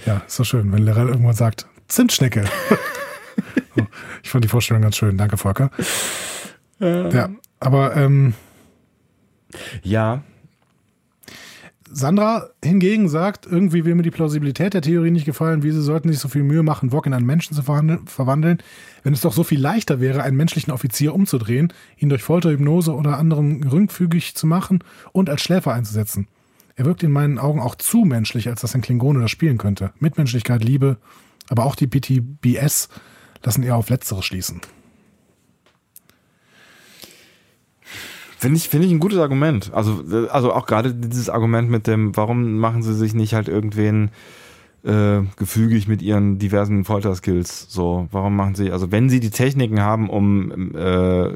Ja, 0.07 0.23
ist 0.27 0.37
so 0.37 0.45
schön, 0.45 0.73
wenn 0.73 0.83
Lerell 0.85 1.09
irgendwann 1.09 1.35
sagt, 1.35 1.67
Zimtschnecke. 1.89 2.45
Ich 4.25 4.31
fand 4.31 4.43
die 4.43 4.49
Vorstellung 4.49 4.83
ganz 4.83 4.97
schön. 4.97 5.17
Danke, 5.17 5.37
Volker. 5.37 5.71
Ja, 6.81 7.31
aber 7.61 7.97
ähm, 7.97 8.35
Ja, 9.83 10.25
Sandra 11.91 12.51
hingegen 12.63 13.09
sagt, 13.09 13.47
irgendwie 13.47 13.85
will 13.85 13.95
mir 13.95 14.03
die 14.03 14.11
Plausibilität 14.11 14.75
der 14.75 14.83
Theorie 14.83 15.11
nicht 15.11 15.25
gefallen, 15.25 15.63
wie 15.63 15.71
sie 15.71 15.83
sollten 15.83 16.11
sich 16.11 16.19
so 16.19 16.29
viel 16.29 16.43
Mühe 16.43 16.63
machen, 16.63 16.93
Wok 16.93 17.07
in 17.07 17.15
einen 17.15 17.27
Menschen 17.27 17.55
zu 17.55 17.63
verwandeln, 17.63 18.59
wenn 19.03 19.13
es 19.13 19.23
doch 19.23 19.33
so 19.33 19.43
viel 19.43 19.61
leichter 19.61 20.01
wäre, 20.01 20.23
einen 20.23 20.37
menschlichen 20.37 20.73
Offizier 20.73 21.15
umzudrehen, 21.15 21.73
ihn 21.97 22.09
durch 22.09 22.23
Folter, 22.23 22.51
Hypnose 22.51 22.95
oder 22.95 23.19
anderem 23.19 23.61
geringfügig 23.61 24.35
zu 24.35 24.47
machen 24.47 24.85
und 25.13 25.31
als 25.31 25.43
Schläfer 25.43 25.73
einzusetzen. 25.73 26.29
Er 26.77 26.85
wirkt 26.85 27.03
in 27.03 27.11
meinen 27.11 27.39
Augen 27.39 27.61
auch 27.61 27.75
zu 27.75 28.05
menschlich, 28.05 28.49
als 28.49 28.61
dass 28.61 28.75
ein 28.75 28.83
Klingone 28.83 29.21
das 29.21 29.31
spielen 29.31 29.59
könnte. 29.59 29.93
Mitmenschlichkeit, 29.99 30.63
Liebe, 30.63 30.99
aber 31.49 31.65
auch 31.65 31.75
die 31.75 31.87
PTBS 31.87 32.89
lassen 33.43 33.63
eher 33.63 33.77
auf 33.77 33.89
Letzteres 33.89 34.25
schließen. 34.25 34.61
Finde 38.39 38.57
ich, 38.57 38.69
finde 38.69 38.87
ich 38.87 38.93
ein 38.93 39.01
gutes 39.01 39.19
Argument. 39.19 39.73
Also, 39.75 40.05
äh, 40.11 40.29
also 40.29 40.53
auch 40.53 40.67
gerade 40.67 40.95
dieses 40.95 41.29
Argument 41.29 41.71
mit 41.71 41.87
dem, 41.87 42.17
warum 42.17 42.59
machen 42.59 42.83
sie 42.83 42.95
sich 42.95 43.13
nicht 43.15 43.35
halt 43.35 43.49
irgendwen 43.49 44.11
äh, 44.85 45.21
gefügig 45.37 45.89
mit 45.89 46.03
ihren 46.03 46.39
diversen 46.39 46.85
Folterskills. 46.85 47.67
So, 47.69 48.09
warum 48.13 48.37
machen 48.37 48.55
sie, 48.55 48.71
also 48.71 48.93
wenn 48.93 49.09
sie 49.09 49.21
die 49.21 49.31
Techniken 49.31 49.81
haben, 49.81 50.09
um 50.09 50.75
äh, 50.75 51.31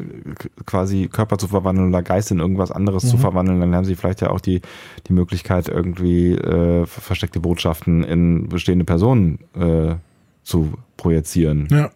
quasi 0.64 1.08
Körper 1.08 1.38
zu 1.38 1.48
verwandeln 1.48 1.88
oder 1.88 2.02
Geist 2.02 2.30
in 2.30 2.38
irgendwas 2.38 2.70
anderes 2.70 3.04
mhm. 3.04 3.08
zu 3.08 3.18
verwandeln, 3.18 3.60
dann 3.60 3.74
haben 3.74 3.84
sie 3.84 3.96
vielleicht 3.96 4.20
ja 4.20 4.30
auch 4.30 4.40
die, 4.40 4.60
die 5.08 5.12
Möglichkeit, 5.12 5.68
irgendwie 5.68 6.32
äh, 6.32 6.86
versteckte 6.86 7.40
Botschaften 7.40 8.04
in 8.04 8.48
bestehende 8.48 8.84
Personen 8.84 9.38
äh, 9.54 9.96
zu 10.44 10.72
projizieren. 10.96 11.68
Ja. 11.70 11.90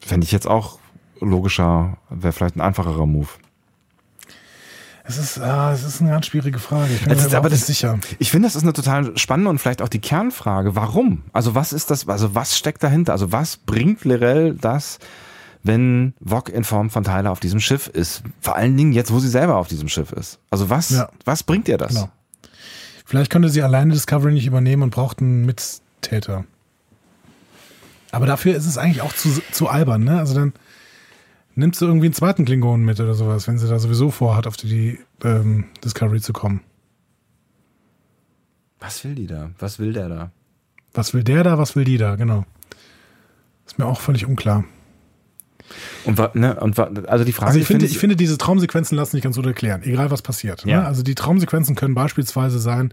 Fände 0.00 0.24
ich 0.24 0.32
jetzt 0.32 0.48
auch 0.48 0.78
logischer, 1.20 1.98
wäre 2.10 2.32
vielleicht 2.32 2.56
ein 2.56 2.60
einfacherer 2.60 3.06
Move. 3.06 3.28
Es 5.04 5.18
ist, 5.18 5.40
ah, 5.40 5.72
es 5.72 5.82
ist 5.82 6.00
eine 6.00 6.10
ganz 6.10 6.26
schwierige 6.26 6.58
Frage. 6.58 6.94
Ich 6.94 7.04
bin 7.04 7.16
mir 7.16 7.36
aber 7.36 7.50
nicht 7.50 7.64
sicher. 7.64 7.98
Ich 8.18 8.30
finde, 8.30 8.46
das 8.46 8.54
ist 8.54 8.62
eine 8.62 8.72
total 8.72 9.16
spannende 9.18 9.50
und 9.50 9.58
vielleicht 9.58 9.82
auch 9.82 9.88
die 9.88 9.98
Kernfrage. 9.98 10.76
Warum? 10.76 11.22
Also 11.32 11.54
was 11.54 11.72
ist 11.72 11.90
das, 11.90 12.08
also 12.08 12.34
was 12.34 12.56
steckt 12.56 12.82
dahinter? 12.82 13.12
Also 13.12 13.32
was 13.32 13.56
bringt 13.56 14.04
Lirel 14.04 14.54
das, 14.54 15.00
wenn 15.64 16.14
Vog 16.20 16.48
in 16.48 16.62
Form 16.62 16.88
von 16.90 17.02
Tyler 17.02 17.32
auf 17.32 17.40
diesem 17.40 17.58
Schiff 17.58 17.88
ist? 17.88 18.22
Vor 18.40 18.54
allen 18.54 18.76
Dingen 18.76 18.92
jetzt, 18.92 19.12
wo 19.12 19.18
sie 19.18 19.28
selber 19.28 19.56
auf 19.56 19.66
diesem 19.66 19.88
Schiff 19.88 20.12
ist. 20.12 20.38
Also 20.50 20.70
was, 20.70 20.90
ja. 20.90 21.08
was 21.24 21.42
bringt 21.42 21.68
ihr 21.68 21.78
das? 21.78 21.94
Genau. 21.94 22.10
Vielleicht 23.04 23.30
könnte 23.30 23.48
sie 23.48 23.62
alleine 23.62 23.92
Discovery 23.92 24.32
nicht 24.32 24.46
übernehmen 24.46 24.84
und 24.84 24.90
braucht 24.90 25.20
einen 25.20 25.44
Mittäter. 25.44 26.44
Aber 28.12 28.26
dafür 28.26 28.54
ist 28.54 28.66
es 28.66 28.78
eigentlich 28.78 29.02
auch 29.02 29.12
zu, 29.12 29.42
zu 29.50 29.68
albern, 29.68 30.04
ne? 30.04 30.18
Also 30.18 30.34
dann 30.34 30.52
nimmst 31.54 31.80
du 31.80 31.86
irgendwie 31.86 32.06
einen 32.06 32.14
zweiten 32.14 32.44
Klingonen 32.44 32.84
mit 32.84 33.00
oder 33.00 33.14
sowas, 33.14 33.46
wenn 33.48 33.58
sie 33.58 33.68
da 33.68 33.78
sowieso 33.78 34.10
vorhat, 34.10 34.46
auf 34.46 34.56
die 34.56 34.98
ähm, 35.24 35.66
Discovery 35.84 36.20
zu 36.20 36.32
kommen. 36.32 36.60
Was 38.80 39.04
will 39.04 39.14
die 39.14 39.26
da? 39.26 39.50
Was 39.58 39.78
will 39.78 39.92
der 39.92 40.08
da? 40.08 40.32
Was 40.94 41.14
will 41.14 41.22
der 41.22 41.44
da? 41.44 41.58
Was 41.58 41.76
will 41.76 41.84
die 41.84 41.98
da? 41.98 42.16
Genau. 42.16 42.44
Ist 43.66 43.78
mir 43.78 43.86
auch 43.86 44.00
völlig 44.00 44.26
unklar. 44.26 44.64
Und, 46.04 46.34
ne, 46.34 46.58
und 46.60 46.78
also 46.78 47.24
die 47.24 47.32
Frage. 47.32 47.48
Also 47.48 47.60
ich 47.60 47.66
finde, 47.66 47.86
ich 47.86 47.98
finde, 47.98 48.16
diese 48.16 48.36
Traumsequenzen 48.36 48.96
lassen 48.96 49.12
sich 49.12 49.22
ganz 49.22 49.36
gut 49.36 49.46
erklären, 49.46 49.82
egal 49.84 50.10
was 50.10 50.22
passiert. 50.22 50.66
Ne? 50.66 50.72
Ja. 50.72 50.80
Ne? 50.80 50.86
Also 50.86 51.02
die 51.02 51.14
Traumsequenzen 51.14 51.76
können 51.76 51.94
beispielsweise 51.94 52.58
sein, 52.58 52.92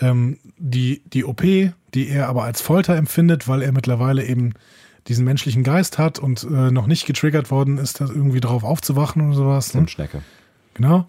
ähm, 0.00 0.38
die, 0.58 1.02
die 1.06 1.24
OP, 1.24 1.42
die 1.42 2.08
er 2.08 2.28
aber 2.28 2.44
als 2.44 2.60
Folter 2.60 2.96
empfindet, 2.96 3.48
weil 3.48 3.62
er 3.62 3.72
mittlerweile 3.72 4.24
eben 4.24 4.54
diesen 5.08 5.24
menschlichen 5.24 5.64
Geist 5.64 5.98
hat 5.98 6.18
und 6.18 6.44
äh, 6.44 6.70
noch 6.70 6.86
nicht 6.86 7.06
getriggert 7.06 7.50
worden 7.50 7.78
ist, 7.78 8.00
da 8.00 8.06
irgendwie 8.06 8.40
drauf 8.40 8.64
aufzuwachen 8.64 9.22
oder 9.22 9.34
sowas. 9.34 9.74
Ne? 9.74 9.88
Schnecke. 9.88 10.22
Genau. 10.74 11.06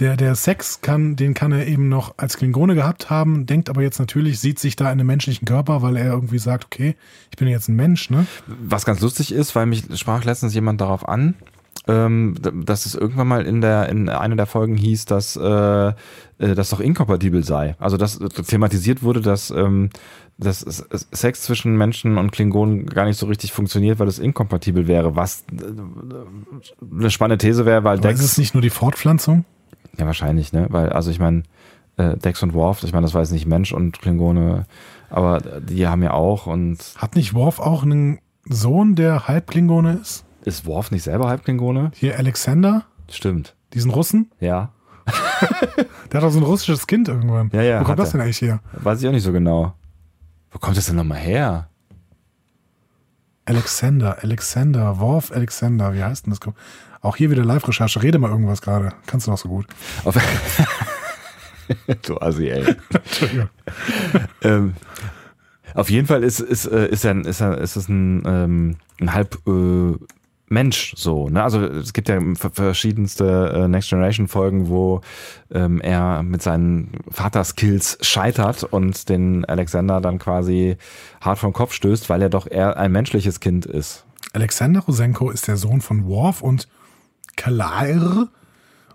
Der, 0.00 0.16
der 0.16 0.34
Sex 0.34 0.80
kann, 0.80 1.14
den 1.14 1.34
kann 1.34 1.52
er 1.52 1.68
eben 1.68 1.88
noch 1.88 2.14
als 2.16 2.36
Klingone 2.36 2.74
gehabt 2.74 3.10
haben, 3.10 3.46
denkt 3.46 3.70
aber 3.70 3.82
jetzt 3.82 4.00
natürlich, 4.00 4.40
sieht 4.40 4.58
sich 4.58 4.74
da 4.74 4.86
in 4.86 4.92
einem 4.92 5.06
menschlichen 5.06 5.46
Körper, 5.46 5.82
weil 5.82 5.96
er 5.96 6.06
irgendwie 6.06 6.38
sagt, 6.38 6.64
okay, 6.64 6.96
ich 7.30 7.36
bin 7.36 7.46
jetzt 7.46 7.68
ein 7.68 7.76
Mensch, 7.76 8.10
ne? 8.10 8.26
Was 8.46 8.84
ganz 8.84 9.00
lustig 9.00 9.32
ist, 9.32 9.54
weil 9.54 9.66
mich 9.66 9.84
sprach 9.94 10.24
letztens 10.24 10.52
jemand 10.52 10.80
darauf 10.80 11.08
an, 11.08 11.34
ähm, 11.86 12.34
dass 12.40 12.86
es 12.86 12.96
irgendwann 12.96 13.28
mal 13.28 13.46
in 13.46 13.60
der 13.60 13.88
in 13.88 14.08
einer 14.08 14.36
der 14.36 14.46
Folgen 14.46 14.76
hieß, 14.76 15.04
dass 15.04 15.36
äh, 15.36 15.88
äh 15.88 15.92
das 16.38 16.70
doch 16.70 16.80
inkompatibel 16.80 17.44
sei. 17.44 17.76
Also 17.78 17.96
dass 17.96 18.18
thematisiert 18.18 19.02
wurde, 19.02 19.20
dass 19.20 19.50
ähm, 19.50 19.90
dass 20.36 20.60
Sex 21.12 21.42
zwischen 21.42 21.76
Menschen 21.76 22.18
und 22.18 22.32
Klingonen 22.32 22.86
gar 22.86 23.04
nicht 23.04 23.18
so 23.18 23.26
richtig 23.26 23.52
funktioniert, 23.52 23.98
weil 23.98 24.08
es 24.08 24.18
inkompatibel 24.18 24.88
wäre, 24.88 25.14
was 25.14 25.44
äh, 25.52 25.64
eine 26.92 27.10
spannende 27.10 27.38
These 27.38 27.66
wäre, 27.66 27.84
weil 27.84 27.98
Aber 27.98 28.08
Dex. 28.08 28.20
Ist 28.20 28.32
es 28.32 28.38
nicht 28.38 28.54
nur 28.54 28.62
die 28.62 28.70
Fortpflanzung? 28.70 29.44
Ja, 29.96 30.06
wahrscheinlich, 30.06 30.52
ne? 30.52 30.66
Weil, 30.70 30.90
also 30.90 31.10
ich 31.10 31.20
meine, 31.20 31.44
äh, 31.96 32.16
Dex 32.16 32.42
und 32.42 32.52
Worf, 32.52 32.82
ich 32.82 32.92
meine, 32.92 33.04
das 33.04 33.14
war 33.14 33.20
jetzt 33.20 33.30
nicht 33.30 33.46
Mensch 33.46 33.72
und 33.72 34.00
Klingone, 34.00 34.66
aber 35.08 35.40
die 35.60 35.86
haben 35.86 36.02
ja 36.02 36.12
auch 36.12 36.46
und. 36.46 36.78
Hat 36.96 37.14
nicht 37.14 37.34
Worf 37.34 37.60
auch 37.60 37.84
einen 37.84 38.18
Sohn, 38.44 38.96
der 38.96 39.28
Halbklingone 39.28 39.98
ist? 40.02 40.24
Ist 40.44 40.66
Worf 40.66 40.90
nicht 40.90 41.04
selber 41.04 41.28
Halbklingone? 41.28 41.92
Hier 41.94 42.18
Alexander? 42.18 42.84
Stimmt. 43.08 43.54
Diesen 43.72 43.90
Russen? 43.90 44.30
Ja. 44.40 44.72
der 46.12 46.20
hat 46.20 46.22
doch 46.22 46.30
so 46.30 46.40
ein 46.40 46.44
russisches 46.44 46.86
Kind 46.86 47.08
irgendwann. 47.08 47.50
Ja, 47.52 47.62
ja. 47.62 47.80
Wo 47.80 47.84
kommt 47.84 47.98
das 47.98 48.10
denn 48.10 48.20
eigentlich 48.20 48.40
her? 48.40 48.60
Weiß 48.72 49.00
ich 49.00 49.08
auch 49.08 49.12
nicht 49.12 49.22
so 49.22 49.32
genau. 49.32 49.74
Wo 50.54 50.60
kommt 50.60 50.76
das 50.76 50.86
denn 50.86 50.94
nochmal 50.96 51.18
her? 51.18 51.68
Alexander, 53.44 54.22
Alexander, 54.22 55.00
Worf 55.00 55.32
Alexander, 55.32 55.92
wie 55.92 56.02
heißt 56.02 56.26
denn 56.26 56.32
das? 56.32 56.54
Auch 57.02 57.16
hier 57.16 57.30
wieder 57.30 57.44
Live-Recherche, 57.44 58.02
rede 58.02 58.18
mal 58.18 58.30
irgendwas 58.30 58.62
gerade. 58.62 58.94
Kannst 59.06 59.26
du 59.26 59.32
doch 59.32 59.38
so 59.38 59.48
gut. 59.48 59.66
Auf 60.04 60.16
du 62.02 62.18
Assi, 62.18 62.48
ey. 62.48 62.76
Ähm, 64.42 64.74
auf 65.74 65.90
jeden 65.90 66.06
Fall 66.06 66.22
ist, 66.22 66.38
ist, 66.38 66.66
äh, 66.66 66.88
ist, 66.88 67.04
ist, 67.04 67.26
ist, 67.26 67.40
ist 67.40 67.76
es 67.76 67.88
ein, 67.88 68.22
ähm, 68.24 68.76
ein 69.00 69.12
halb 69.12 69.36
äh, 69.48 69.96
Mensch 70.48 70.94
so. 70.96 71.28
Ne? 71.28 71.42
Also 71.42 71.62
es 71.62 71.92
gibt 71.92 72.08
ja 72.08 72.20
verschiedenste 72.34 73.52
äh, 73.54 73.68
Next 73.68 73.88
Generation 73.88 74.28
Folgen, 74.28 74.68
wo 74.68 75.00
ähm, 75.50 75.80
er 75.80 76.22
mit 76.22 76.42
seinen 76.42 76.92
Vaterskills 77.10 77.98
scheitert 78.02 78.64
und 78.64 79.08
den 79.08 79.44
Alexander 79.46 80.00
dann 80.00 80.18
quasi 80.18 80.76
hart 81.20 81.38
vom 81.38 81.52
Kopf 81.52 81.72
stößt, 81.72 82.10
weil 82.10 82.22
er 82.22 82.28
doch 82.28 82.46
eher 82.50 82.76
ein 82.76 82.92
menschliches 82.92 83.40
Kind 83.40 83.66
ist. 83.66 84.04
Alexander 84.32 84.80
Rosenko 84.80 85.30
ist 85.30 85.48
der 85.48 85.56
Sohn 85.56 85.80
von 85.80 86.06
Worf 86.06 86.42
und 86.42 86.68
Kalair 87.36 88.28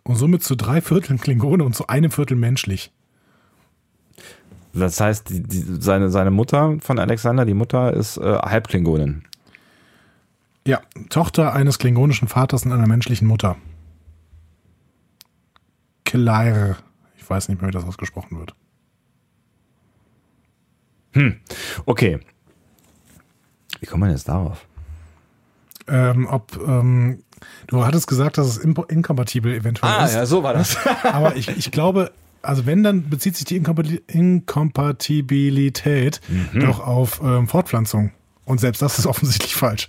und 0.03 0.15
somit 0.15 0.43
zu 0.43 0.55
drei 0.55 0.81
Vierteln 0.81 1.19
Klingone 1.19 1.63
und 1.63 1.75
zu 1.75 1.87
einem 1.87 2.11
Viertel 2.11 2.37
menschlich. 2.37 2.91
Das 4.73 4.99
heißt, 4.99 5.29
die, 5.29 5.41
die, 5.41 5.63
seine, 5.79 6.09
seine 6.09 6.31
Mutter 6.31 6.77
von 6.81 6.99
Alexander, 6.99 7.45
die 7.45 7.53
Mutter 7.53 7.93
ist 7.93 8.17
äh, 8.17 8.37
Halbklingonin. 8.37 9.23
Ja, 10.69 10.81
Tochter 11.09 11.53
eines 11.53 11.79
klingonischen 11.79 12.27
Vaters 12.27 12.63
und 12.63 12.71
einer 12.71 12.85
menschlichen 12.85 13.27
Mutter. 13.27 13.55
Kelair. 16.05 16.77
Ich 17.17 17.27
weiß 17.27 17.49
nicht 17.49 17.59
mehr, 17.59 17.69
wie 17.69 17.73
das 17.73 17.85
ausgesprochen 17.85 18.37
wird. 18.37 18.53
Hm, 21.13 21.37
okay. 21.87 22.19
Wie 23.79 23.87
kommt 23.87 24.01
man 24.01 24.11
jetzt 24.11 24.29
darauf? 24.29 24.67
Ähm, 25.87 26.27
ob, 26.27 26.55
ähm, 26.63 27.23
du 27.65 27.83
hattest 27.83 28.05
gesagt, 28.05 28.37
dass 28.37 28.45
es 28.45 28.57
inkompatibel 28.57 29.55
eventuell 29.55 29.91
ah, 29.91 30.05
ist. 30.05 30.13
Ah, 30.13 30.19
ja, 30.19 30.27
so 30.27 30.43
war 30.43 30.53
das. 30.53 30.77
Aber 31.03 31.35
ich, 31.35 31.47
ich 31.47 31.71
glaube, 31.71 32.11
also 32.43 32.67
wenn, 32.67 32.83
dann 32.83 33.09
bezieht 33.09 33.35
sich 33.35 33.45
die 33.45 33.55
Inkompatibilität 33.55 36.21
mhm. 36.27 36.59
doch 36.59 36.79
auf 36.79 37.21
ähm, 37.23 37.47
Fortpflanzung. 37.47 38.11
Und 38.45 38.59
selbst 38.59 38.83
das 38.83 38.99
ist 38.99 39.07
offensichtlich 39.07 39.55
falsch. 39.55 39.87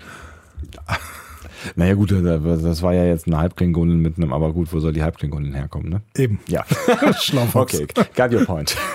Naja 1.77 1.95
gut, 1.95 2.11
das 2.11 2.83
war 2.83 2.95
ja 2.95 3.05
jetzt 3.05 3.27
eine 3.27 3.37
Halbklingonin 3.37 3.99
mit 3.99 4.17
einem, 4.17 4.33
aber 4.33 4.53
gut, 4.53 4.73
wo 4.73 4.81
soll 4.81 4.95
die 4.95 5.03
Halbklingonin 5.03 5.53
herkommen, 5.53 5.91
ne? 5.91 6.01
Eben. 6.17 6.41
Ja. 6.49 6.65
Schlaufox. 7.21 7.75
Okay, 7.75 7.87
got 8.17 8.33
your 8.33 8.47
point. 8.47 8.77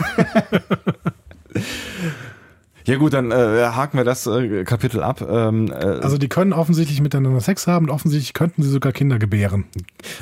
Ja 2.88 2.98
gut, 2.98 3.14
dann 3.14 3.32
äh, 3.32 3.36
haken 3.36 3.98
wir 3.98 4.04
das 4.04 4.28
äh, 4.28 4.64
Kapitel 4.64 5.02
ab. 5.02 5.26
Ähm, 5.28 5.72
äh, 5.72 5.74
also 5.74 6.20
die 6.20 6.30
können 6.30 6.54
offensichtlich 6.54 7.02
miteinander 7.02 7.40
Sex 7.42 7.66
haben 7.66 7.88
und 7.88 7.92
offensichtlich 7.92 8.34
könnten 8.34 8.62
sie 8.62 8.70
sogar 8.70 8.92
Kinder 8.92 9.18
gebären. 9.18 9.66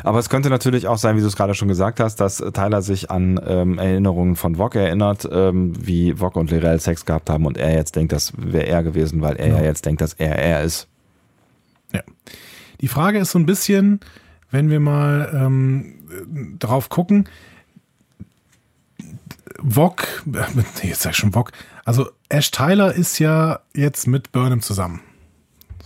Aber 0.06 0.20
es 0.20 0.30
könnte 0.30 0.50
natürlich 0.50 0.88
auch 0.88 0.98
sein, 0.98 1.18
wie 1.18 1.22
du 1.22 1.28
es 1.28 1.36
gerade 1.36 1.56
schon 1.56 1.68
gesagt 1.68 2.00
hast, 2.00 2.22
dass 2.22 2.38
Tyler 2.38 2.82
sich 2.82 3.12
an 3.12 3.38
ähm, 3.46 3.80
Erinnerungen 3.80 4.38
von 4.38 4.56
Vog 4.56 4.76
erinnert, 4.76 5.28
ähm, 5.30 5.74
wie 5.78 6.14
Vog 6.20 6.38
und 6.38 6.52
Lirel 6.52 6.80
Sex 6.80 7.06
gehabt 7.06 7.30
haben 7.30 7.46
und 7.46 7.58
er 7.58 7.74
jetzt 7.74 7.98
denkt, 7.98 8.14
das 8.14 8.32
wäre 8.38 8.68
er 8.68 8.82
gewesen, 8.82 9.22
weil 9.22 9.36
er 9.36 9.48
ja. 9.50 9.58
ja 9.58 9.64
jetzt 9.64 9.86
denkt, 9.86 10.00
dass 10.00 10.14
er 10.14 10.38
er 10.40 10.64
ist. 10.64 10.88
Ja. 11.94 12.02
Die 12.82 12.88
Frage 12.88 13.20
ist 13.20 13.32
so 13.32 13.40
ein 13.40 13.46
bisschen, 13.46 14.00
wenn 14.52 14.70
wir 14.70 14.80
mal 14.80 15.32
ähm, 15.34 16.58
drauf 16.60 16.90
gucken, 16.90 17.30
Vog, 19.60 20.24
äh, 20.34 20.88
jetzt 20.88 21.02
sag 21.02 21.12
ich 21.12 21.18
schon 21.18 21.34
Vog, 21.34 21.52
also 21.86 22.10
Ash 22.30 22.52
Tyler 22.52 22.94
ist 22.94 23.20
ja 23.20 23.60
jetzt 23.74 24.08
mit 24.08 24.32
Burnham 24.32 24.62
zusammen. 24.62 25.02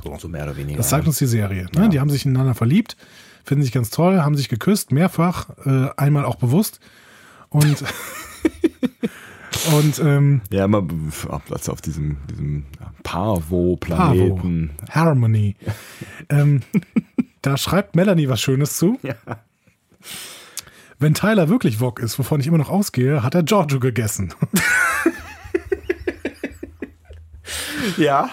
So, 0.04 0.18
so 0.18 0.28
mehr 0.28 0.44
oder 0.44 0.58
weniger. 0.58 0.78
Das 0.78 0.90
sagt 0.90 1.08
uns 1.08 1.18
die 1.18 1.26
Serie. 1.26 1.66
Ne? 1.76 1.84
Ja. 1.84 1.88
Die 1.88 2.00
haben 2.00 2.10
sich 2.10 2.26
ineinander 2.26 2.54
verliebt, 2.56 2.98
finden 3.44 3.64
sich 3.64 3.72
ganz 3.72 3.90
toll, 3.90 4.22
haben 4.22 4.38
sich 4.38 4.50
geküsst, 4.50 4.92
mehrfach, 4.92 5.50
äh, 5.66 5.90
einmal 5.98 6.26
auch 6.26 6.36
bewusst. 6.36 6.80
Und 7.50 7.84
Und 9.72 10.00
ähm, 10.00 10.42
ja, 10.52 10.66
immer 10.66 10.86
also 11.50 11.72
auf 11.72 11.82
diesem, 11.82 12.18
diesem 12.30 12.66
Parvo-Planeten. 13.04 14.72
Parvo. 14.78 14.94
Harmony. 14.94 15.56
ähm, 16.30 16.62
da 17.42 17.58
schreibt 17.58 17.96
Melanie 17.96 18.30
was 18.30 18.42
Schönes 18.42 18.78
zu. 18.78 19.00
Ja. 19.04 19.16
Wenn 21.00 21.14
Tyler 21.14 21.50
wirklich 21.50 21.80
Wok 21.80 22.00
ist, 22.00 22.18
wovon 22.18 22.40
ich 22.40 22.48
immer 22.48 22.58
noch 22.58 22.70
ausgehe, 22.70 23.24
hat 23.24 23.36
er 23.36 23.44
Giorgio 23.44 23.80
gegessen. 23.80 24.34
ja. 27.98 28.30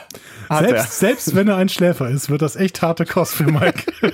Selbst, 0.49 0.99
selbst 0.99 1.35
wenn 1.35 1.49
er 1.49 1.57
ein 1.57 1.69
Schläfer 1.69 2.09
ist, 2.09 2.31
wird 2.31 2.43
das 2.43 2.57
echt 2.57 2.81
harte 2.83 3.05
Kost 3.05 3.35
für 3.35 3.45
Mike. 3.45 3.93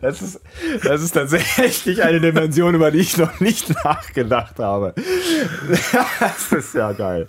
Das 0.00 0.22
ist, 0.22 0.40
das 0.84 1.02
ist 1.02 1.12
tatsächlich 1.12 2.02
eine 2.02 2.20
Dimension, 2.20 2.74
über 2.74 2.90
die 2.90 2.98
ich 2.98 3.16
noch 3.16 3.40
nicht 3.40 3.70
nachgedacht 3.84 4.58
habe. 4.58 4.94
Das 6.20 6.52
ist 6.52 6.74
ja 6.74 6.92
geil. 6.92 7.26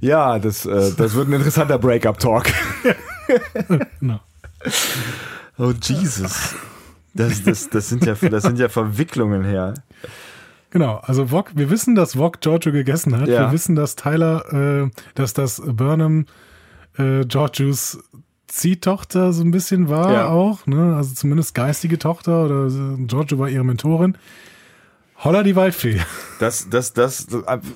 Ja, 0.00 0.38
das, 0.38 0.66
äh, 0.66 0.92
das 0.96 1.14
wird 1.14 1.28
ein 1.28 1.34
interessanter 1.34 1.78
Breakup-Talk. 1.78 2.46
Genau. 4.00 4.20
Oh, 5.58 5.72
Jesus. 5.80 6.54
Das, 7.14 7.42
das, 7.44 7.68
das, 7.70 7.88
sind 7.88 8.04
ja, 8.04 8.14
das 8.14 8.42
sind 8.42 8.58
ja 8.58 8.68
Verwicklungen 8.68 9.44
her. 9.44 9.74
Genau, 10.70 10.96
also 11.02 11.30
Wok, 11.30 11.50
wir 11.54 11.68
wissen, 11.68 11.94
dass 11.94 12.16
Wok 12.16 12.40
Giorgio 12.40 12.72
gegessen 12.72 13.18
hat. 13.20 13.28
Ja. 13.28 13.46
Wir 13.46 13.52
wissen, 13.52 13.74
dass 13.74 13.94
Tyler, 13.94 14.84
äh, 14.84 14.90
dass 15.14 15.34
das 15.34 15.60
Burnham 15.64 16.26
äh, 16.96 17.24
Giorgios 17.26 17.98
Ziehtochter 18.52 19.32
so 19.32 19.42
ein 19.42 19.50
bisschen 19.50 19.88
war 19.88 20.12
Ja. 20.12 20.28
auch, 20.28 20.66
ne? 20.66 20.94
Also 20.94 21.14
zumindest 21.14 21.54
geistige 21.54 21.98
Tochter 21.98 22.44
oder. 22.44 22.68
Giorgio 22.98 23.38
war 23.38 23.48
ihre 23.48 23.64
Mentorin. 23.64 24.18
Holla 25.24 25.42
die 25.42 25.56
Waldfee. 25.56 26.00
Das, 26.38 26.68
das, 26.68 26.92
das 26.92 27.28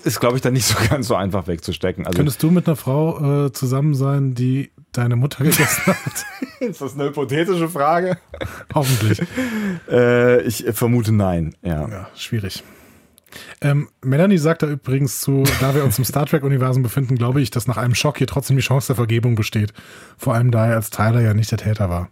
ist, 0.02 0.18
glaube 0.18 0.34
ich, 0.34 0.42
dann 0.42 0.52
nicht 0.54 0.64
so 0.66 0.74
ganz 0.90 1.06
so 1.06 1.14
einfach 1.14 1.46
wegzustecken. 1.46 2.04
Also, 2.04 2.16
Könntest 2.16 2.42
du 2.42 2.50
mit 2.50 2.66
einer 2.66 2.74
Frau 2.74 3.44
äh, 3.46 3.52
zusammen 3.52 3.94
sein, 3.94 4.34
die 4.34 4.72
deine 4.90 5.14
Mutter 5.14 5.44
gegessen 5.44 5.86
hat? 5.86 6.26
ist 6.60 6.80
das 6.80 6.94
eine 6.94 7.04
hypothetische 7.10 7.68
Frage? 7.68 8.18
Hoffentlich. 8.74 9.22
Äh, 9.88 10.42
ich 10.42 10.64
vermute 10.72 11.12
nein, 11.12 11.54
ja. 11.62 11.88
Ja, 11.88 12.08
schwierig. 12.16 12.64
Ähm, 13.60 13.88
Melanie 14.02 14.38
sagt 14.38 14.62
da 14.62 14.66
übrigens 14.68 15.20
zu, 15.20 15.44
da 15.60 15.74
wir 15.74 15.84
uns 15.84 15.98
im 15.98 16.04
Star 16.04 16.26
Trek-Universum 16.26 16.82
befinden, 16.82 17.16
glaube 17.16 17.40
ich, 17.40 17.50
dass 17.50 17.66
nach 17.66 17.76
einem 17.76 17.94
Schock 17.94 18.18
hier 18.18 18.26
trotzdem 18.26 18.56
die 18.56 18.62
Chance 18.62 18.88
der 18.88 18.96
Vergebung 18.96 19.34
besteht. 19.34 19.72
Vor 20.18 20.34
allem 20.34 20.50
da 20.50 20.66
er 20.66 20.76
als 20.76 20.90
Tyler 20.90 21.20
ja 21.20 21.34
nicht 21.34 21.50
der 21.50 21.58
Täter 21.58 21.88
war. 21.88 22.10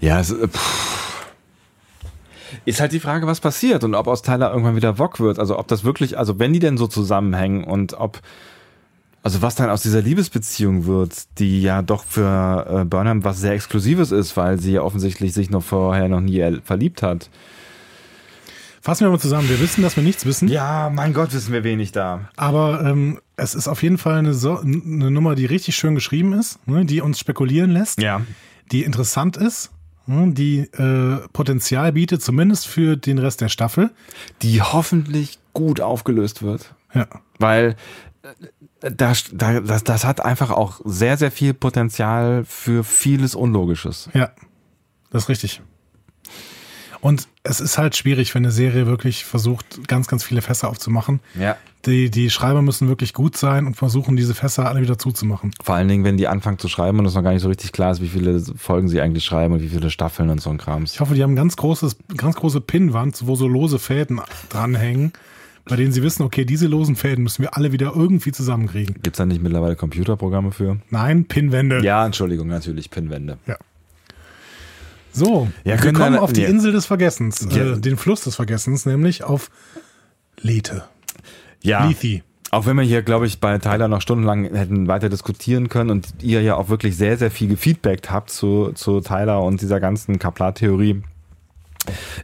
Ja, 0.00 0.20
es, 0.20 0.30
äh, 0.30 0.48
ist 2.64 2.80
halt 2.80 2.92
die 2.92 3.00
Frage, 3.00 3.26
was 3.26 3.40
passiert 3.40 3.84
und 3.84 3.94
ob 3.94 4.06
aus 4.06 4.22
Tyler 4.22 4.50
irgendwann 4.50 4.76
wieder 4.76 4.98
Wok 4.98 5.20
wird. 5.20 5.38
Also 5.38 5.58
ob 5.58 5.68
das 5.68 5.84
wirklich, 5.84 6.18
also 6.18 6.38
wenn 6.38 6.52
die 6.52 6.58
denn 6.58 6.76
so 6.76 6.86
zusammenhängen 6.86 7.64
und 7.64 7.94
ob, 7.94 8.20
also 9.22 9.42
was 9.42 9.54
dann 9.54 9.70
aus 9.70 9.82
dieser 9.82 10.02
Liebesbeziehung 10.02 10.86
wird, 10.86 11.38
die 11.38 11.62
ja 11.62 11.82
doch 11.82 12.04
für 12.04 12.66
äh, 12.82 12.84
Burnham 12.84 13.24
was 13.24 13.38
sehr 13.40 13.52
Exklusives 13.52 14.10
ist, 14.12 14.36
weil 14.36 14.58
sie 14.58 14.72
ja 14.72 14.82
offensichtlich 14.82 15.32
sich 15.32 15.50
noch 15.50 15.62
vorher 15.62 16.08
noch 16.08 16.20
nie 16.20 16.38
er- 16.38 16.60
verliebt 16.62 17.02
hat. 17.02 17.30
Fassen 18.82 19.04
wir 19.04 19.10
mal 19.10 19.18
zusammen. 19.18 19.48
Wir 19.48 19.60
wissen, 19.60 19.82
dass 19.82 19.96
wir 19.96 20.02
nichts 20.02 20.24
wissen, 20.24 20.48
Ja, 20.48 20.90
mein 20.92 21.12
Gott, 21.12 21.32
wissen 21.34 21.52
wir 21.52 21.64
wenig 21.64 21.92
da. 21.92 22.28
aber 22.36 22.82
ähm, 22.84 23.20
es 23.36 23.54
ist 23.54 23.68
auf 23.68 23.82
jeden 23.82 23.98
Fall 23.98 24.18
eine, 24.18 24.32
so 24.34 24.58
eine 24.58 25.10
Nummer, 25.10 25.34
die 25.34 25.46
richtig 25.46 25.76
schön 25.76 25.94
geschrieben 25.94 26.32
ist, 26.32 26.66
ne, 26.66 26.84
die 26.86 27.00
uns 27.02 27.18
spekulieren 27.18 27.70
lässt, 27.70 28.00
Ja. 28.00 28.22
die 28.72 28.82
interessant 28.84 29.36
ist, 29.36 29.70
ne, 30.06 30.32
die 30.32 30.60
äh, 30.60 31.18
Potenzial 31.32 31.92
bietet, 31.92 32.22
zumindest 32.22 32.66
für 32.66 32.96
den 32.96 33.18
Rest 33.18 33.40
der 33.42 33.48
Staffel. 33.50 33.90
Die 34.42 34.62
hoffentlich 34.62 35.38
gut 35.52 35.80
aufgelöst 35.82 36.42
wird. 36.42 36.74
Ja. 36.94 37.06
Weil 37.38 37.76
äh, 38.80 38.90
das, 38.92 39.24
da- 39.32 39.60
das, 39.60 39.84
das 39.84 40.04
hat 40.06 40.24
einfach 40.24 40.50
auch 40.50 40.80
sehr, 40.86 41.18
sehr 41.18 41.30
viel 41.30 41.52
Potenzial 41.54 42.44
für 42.46 42.82
vieles 42.82 43.34
Unlogisches. 43.34 44.08
Ja, 44.14 44.30
das 45.10 45.24
ist 45.24 45.28
richtig. 45.28 45.60
Und 47.00 47.28
es 47.42 47.60
ist 47.60 47.78
halt 47.78 47.96
schwierig, 47.96 48.34
wenn 48.34 48.44
eine 48.44 48.52
Serie 48.52 48.86
wirklich 48.86 49.24
versucht, 49.24 49.88
ganz, 49.88 50.06
ganz 50.06 50.22
viele 50.22 50.42
Fässer 50.42 50.68
aufzumachen. 50.68 51.20
Ja. 51.38 51.56
Die, 51.86 52.10
die 52.10 52.28
Schreiber 52.28 52.60
müssen 52.60 52.88
wirklich 52.88 53.14
gut 53.14 53.38
sein 53.38 53.66
und 53.66 53.74
versuchen, 53.74 54.14
diese 54.16 54.34
Fässer 54.34 54.68
alle 54.68 54.82
wieder 54.82 54.98
zuzumachen. 54.98 55.52
Vor 55.62 55.74
allen 55.76 55.88
Dingen, 55.88 56.04
wenn 56.04 56.18
die 56.18 56.28
anfangen 56.28 56.58
zu 56.58 56.68
schreiben 56.68 56.98
und 56.98 57.06
es 57.06 57.14
noch 57.14 57.22
gar 57.22 57.32
nicht 57.32 57.40
so 57.40 57.48
richtig 57.48 57.72
klar 57.72 57.92
ist, 57.92 58.02
wie 58.02 58.08
viele 58.08 58.38
Folgen 58.40 58.88
sie 58.88 59.00
eigentlich 59.00 59.24
schreiben 59.24 59.54
und 59.54 59.62
wie 59.62 59.68
viele 59.68 59.90
Staffeln 59.90 60.28
und 60.28 60.42
so 60.42 60.50
ein 60.50 60.58
Krams. 60.58 60.92
Ich 60.92 61.00
hoffe, 61.00 61.14
die 61.14 61.22
haben 61.22 61.36
ganz 61.36 61.56
großes, 61.56 61.96
ganz 62.18 62.36
große 62.36 62.60
Pinnwand, 62.60 63.26
wo 63.26 63.34
so 63.34 63.48
lose 63.48 63.78
Fäden 63.78 64.20
dranhängen, 64.50 65.14
bei 65.64 65.76
denen 65.76 65.92
sie 65.92 66.02
wissen, 66.02 66.22
okay, 66.22 66.44
diese 66.44 66.66
losen 66.66 66.96
Fäden 66.96 67.24
müssen 67.24 67.42
wir 67.42 67.56
alle 67.56 67.72
wieder 67.72 67.92
irgendwie 67.96 68.32
zusammenkriegen. 68.32 68.96
Gibt's 69.02 69.16
da 69.16 69.24
nicht 69.24 69.42
mittlerweile 69.42 69.76
Computerprogramme 69.76 70.52
für? 70.52 70.76
Nein, 70.90 71.24
Pinnwände. 71.24 71.82
Ja, 71.82 72.04
Entschuldigung, 72.04 72.48
natürlich, 72.48 72.90
Pinwände. 72.90 73.38
Ja. 73.46 73.56
So, 75.12 75.48
Ja, 75.64 75.82
wir 75.82 75.92
kommen 75.92 76.16
auf 76.18 76.32
die 76.32 76.42
ja. 76.42 76.48
Insel 76.48 76.72
des 76.72 76.86
Vergessens, 76.86 77.46
Ja. 77.50 77.74
äh, 77.74 77.80
den 77.80 77.96
Fluss 77.96 78.22
des 78.22 78.36
Vergessens, 78.36 78.86
nämlich 78.86 79.24
auf 79.24 79.50
Lethe. 80.40 80.84
Ja. 81.62 81.86
Lethe. 81.86 82.22
Auch 82.52 82.66
wenn 82.66 82.76
wir 82.76 82.82
hier, 82.82 83.02
glaube 83.02 83.26
ich, 83.26 83.38
bei 83.38 83.58
Tyler 83.58 83.86
noch 83.86 84.00
stundenlang 84.00 84.44
hätten 84.52 84.88
weiter 84.88 85.08
diskutieren 85.08 85.68
können 85.68 85.90
und 85.90 86.08
ihr 86.20 86.42
ja 86.42 86.56
auch 86.56 86.68
wirklich 86.68 86.96
sehr, 86.96 87.16
sehr 87.16 87.30
viel 87.30 87.46
gefeedbackt 87.48 88.10
habt 88.10 88.30
zu, 88.30 88.72
zu 88.74 89.00
Tyler 89.00 89.42
und 89.42 89.60
dieser 89.60 89.78
ganzen 89.78 90.18
Kaplar-Theorie. 90.18 91.02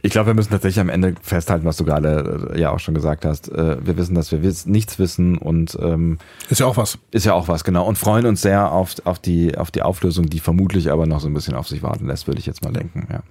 Ich 0.01 0.11
glaube, 0.11 0.27
wir 0.27 0.33
müssen 0.33 0.51
tatsächlich 0.51 0.79
am 0.79 0.89
Ende 0.89 1.15
festhalten, 1.21 1.65
was 1.65 1.77
du 1.77 1.83
gerade 1.83 2.51
äh, 2.53 2.59
ja 2.59 2.71
auch 2.71 2.79
schon 2.79 2.93
gesagt 2.93 3.25
hast. 3.25 3.49
Äh, 3.51 3.85
wir 3.85 3.97
wissen, 3.97 4.15
dass 4.15 4.31
wir 4.31 4.39
nichts 4.65 4.99
wissen 4.99 5.37
und 5.37 5.77
ähm, 5.81 6.19
Ist 6.49 6.59
ja 6.59 6.67
auch 6.67 6.77
was. 6.77 6.99
ist 7.11 7.25
ja 7.25 7.33
auch 7.33 7.47
was, 7.47 7.63
genau. 7.63 7.85
Und 7.85 7.97
freuen 7.97 8.25
uns 8.25 8.41
sehr 8.41 8.71
auf, 8.71 8.95
auf, 9.05 9.19
die, 9.19 9.57
auf 9.57 9.71
die 9.71 9.81
Auflösung, 9.81 10.27
die 10.27 10.39
vermutlich 10.39 10.91
aber 10.91 11.05
noch 11.07 11.19
so 11.19 11.27
ein 11.27 11.33
bisschen 11.33 11.55
auf 11.55 11.67
sich 11.67 11.81
warten 11.81 12.07
lässt, 12.07 12.27
würde 12.27 12.39
ich 12.39 12.45
jetzt 12.45 12.63
mal 12.63 12.71
denken. 12.71 13.07
Ja. 13.11 13.21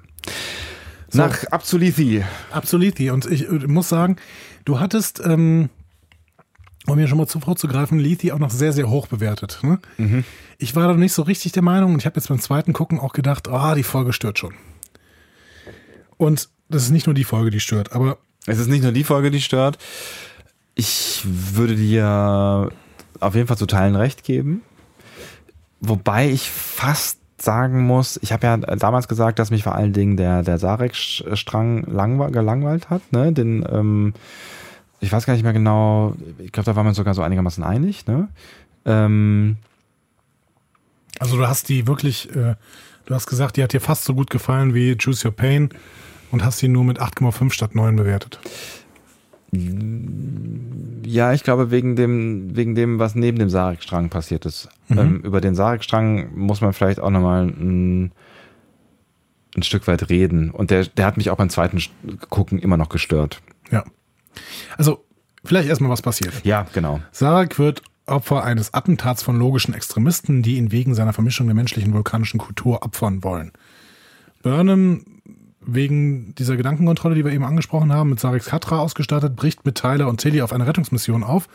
Nach 1.12 1.44
Absolithi. 1.44 2.24
Absolut. 2.50 3.00
Und 3.00 3.26
ich 3.26 3.48
äh, 3.48 3.66
muss 3.66 3.88
sagen, 3.88 4.16
du 4.64 4.80
hattest, 4.80 5.22
ähm, 5.24 5.70
um 6.86 6.96
mir 6.96 7.08
schon 7.08 7.18
mal 7.18 7.26
zu 7.26 7.40
vorzugreifen, 7.40 7.98
Lethe 7.98 8.34
auch 8.34 8.38
noch 8.38 8.50
sehr, 8.50 8.72
sehr 8.72 8.90
hoch 8.90 9.06
bewertet. 9.06 9.60
Ne? 9.62 9.78
Ich 10.58 10.76
war 10.76 10.88
da 10.88 10.94
nicht 10.94 11.12
so 11.12 11.22
richtig 11.22 11.52
der 11.52 11.62
Meinung 11.62 11.94
und 11.94 11.98
ich 12.00 12.06
habe 12.06 12.16
jetzt 12.16 12.28
beim 12.28 12.40
zweiten 12.40 12.72
Gucken 12.72 13.00
auch 13.00 13.12
gedacht, 13.12 13.48
ah, 13.48 13.74
die 13.74 13.82
Folge 13.82 14.12
stört 14.12 14.38
schon. 14.38 14.54
Und 16.18 16.48
das 16.68 16.82
ist 16.84 16.90
nicht 16.90 17.06
nur 17.06 17.14
die 17.14 17.24
Folge, 17.24 17.50
die 17.50 17.60
stört, 17.60 17.92
aber 17.92 18.18
Es 18.46 18.58
ist 18.58 18.68
nicht 18.68 18.82
nur 18.82 18.92
die 18.92 19.04
Folge, 19.04 19.30
die 19.30 19.40
stört. 19.40 19.78
Ich 20.74 21.22
würde 21.24 21.74
dir 21.74 22.70
auf 23.20 23.34
jeden 23.34 23.46
Fall 23.46 23.56
zu 23.56 23.66
Teilen 23.66 23.96
recht 23.96 24.24
geben. 24.24 24.62
Wobei 25.80 26.30
ich 26.30 26.50
fast 26.50 27.18
sagen 27.40 27.86
muss, 27.86 28.18
ich 28.22 28.32
habe 28.32 28.46
ja 28.46 28.56
damals 28.56 29.08
gesagt, 29.08 29.38
dass 29.38 29.50
mich 29.50 29.62
vor 29.62 29.74
allen 29.74 29.92
Dingen 29.92 30.16
der, 30.16 30.42
der 30.42 30.58
Sarek-Strang 30.58 31.84
langwe- 31.84 32.30
gelangweilt 32.30 32.88
hat. 32.88 33.02
Ne? 33.12 33.32
Den, 33.32 33.64
ähm, 33.70 34.14
ich 35.00 35.12
weiß 35.12 35.26
gar 35.26 35.34
nicht 35.34 35.42
mehr 35.42 35.52
genau, 35.52 36.14
ich 36.38 36.52
glaube, 36.52 36.64
da 36.64 36.76
waren 36.76 36.86
wir 36.86 36.90
uns 36.90 36.96
sogar 36.96 37.14
so 37.14 37.22
einigermaßen 37.22 37.62
einig. 37.62 38.06
Ne? 38.06 38.28
Ähm, 38.86 39.56
also 41.18 41.36
du 41.36 41.46
hast 41.46 41.68
die 41.68 41.86
wirklich, 41.86 42.30
äh, 42.34 42.54
du 43.04 43.14
hast 43.14 43.26
gesagt, 43.26 43.56
die 43.56 43.62
hat 43.62 43.72
dir 43.72 43.80
fast 43.80 44.04
so 44.04 44.14
gut 44.14 44.30
gefallen 44.30 44.74
wie 44.74 44.96
Choose 44.96 45.28
Your 45.28 45.34
Pain 45.34 45.70
und 46.30 46.44
hast 46.44 46.58
sie 46.58 46.68
nur 46.68 46.84
mit 46.84 47.00
8,5 47.00 47.52
statt 47.52 47.74
9 47.74 47.96
bewertet. 47.96 48.38
Ja, 51.04 51.32
ich 51.32 51.44
glaube, 51.44 51.70
wegen 51.70 51.96
dem, 51.96 52.56
wegen 52.56 52.74
dem, 52.74 52.98
was 52.98 53.14
neben 53.14 53.38
dem 53.38 53.48
Sarek-Strang 53.48 54.08
passiert 54.08 54.44
ist. 54.44 54.68
Ähm, 54.90 55.20
über 55.22 55.40
den 55.40 55.54
Sarek-Strang 55.54 56.36
muss 56.36 56.60
man 56.60 56.72
vielleicht 56.72 57.00
auch 57.00 57.10
nochmal 57.10 57.46
ein, 57.46 58.12
ein 59.56 59.62
Stück 59.62 59.86
weit 59.86 60.08
reden. 60.10 60.50
Und 60.50 60.70
der, 60.70 60.86
der 60.86 61.06
hat 61.06 61.16
mich 61.16 61.30
auch 61.30 61.36
beim 61.36 61.48
zweiten 61.48 61.80
Gucken 62.28 62.58
immer 62.58 62.76
noch 62.76 62.88
gestört. 62.88 63.40
Ja. 63.70 63.84
Also, 64.76 65.04
vielleicht 65.44 65.68
erstmal 65.68 65.90
was 65.90 66.02
passiert. 66.02 66.32
Ja, 66.44 66.66
genau. 66.72 67.00
Sarek 67.12 67.58
wird 67.58 67.82
Opfer 68.06 68.44
eines 68.44 68.74
Attentats 68.74 69.22
von 69.22 69.38
logischen 69.38 69.74
Extremisten, 69.74 70.42
die 70.42 70.56
ihn 70.56 70.70
wegen 70.70 70.94
seiner 70.94 71.12
Vermischung 71.12 71.46
der 71.46 71.56
menschlichen 71.56 71.92
vulkanischen 71.92 72.38
Kultur 72.38 72.84
opfern 72.84 73.24
wollen. 73.24 73.52
Burnham, 74.42 75.15
wegen 75.66 76.34
dieser 76.36 76.56
Gedankenkontrolle, 76.56 77.14
die 77.14 77.24
wir 77.24 77.32
eben 77.32 77.44
angesprochen 77.44 77.92
haben, 77.92 78.10
mit 78.10 78.20
Sareks 78.20 78.46
Katra 78.46 78.78
ausgestattet, 78.78 79.36
bricht 79.36 79.64
mit 79.66 79.76
Tyler 79.76 80.08
und 80.08 80.20
Tilly 80.20 80.42
auf 80.42 80.52
eine 80.52 80.66
Rettungsmission 80.66 81.24
auf 81.24 81.48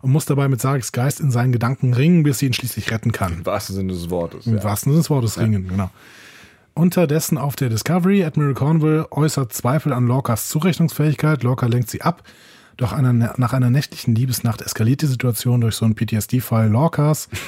und 0.00 0.12
muss 0.12 0.24
dabei 0.24 0.48
mit 0.48 0.60
Sareks 0.60 0.92
Geist 0.92 1.20
in 1.20 1.30
seinen 1.30 1.52
Gedanken 1.52 1.92
ringen, 1.92 2.22
bis 2.22 2.38
sie 2.38 2.46
ihn 2.46 2.52
schließlich 2.52 2.90
retten 2.90 3.12
kann. 3.12 3.34
Im 3.34 3.46
wahrsten 3.46 3.74
Sinne 3.74 3.92
des 3.92 4.10
Wortes. 4.10 4.46
Im 4.46 4.62
wahrsten 4.62 4.92
Sinne 4.92 5.02
des 5.02 5.10
Wortes 5.10 5.38
ringen, 5.38 5.68
genau. 5.68 5.90
Unterdessen 6.74 7.38
auf 7.38 7.56
der 7.56 7.70
Discovery, 7.70 8.24
Admiral 8.24 8.54
Cornwall 8.54 9.06
äußert 9.10 9.52
Zweifel 9.52 9.92
an 9.92 10.06
Lorcas 10.06 10.48
Zurechnungsfähigkeit. 10.48 11.42
Lorca 11.42 11.66
lenkt 11.66 11.90
sie 11.90 12.02
ab. 12.02 12.22
Doch 12.76 12.92
einer, 12.92 13.12
nach 13.12 13.52
einer 13.52 13.70
nächtlichen 13.70 14.14
Liebesnacht 14.14 14.62
eskaliert 14.62 15.02
die 15.02 15.06
Situation 15.06 15.60
durch 15.60 15.74
so 15.74 15.84
einen 15.84 15.96
PTSD-Fall 15.96 16.68
Lorcas. 16.68 17.28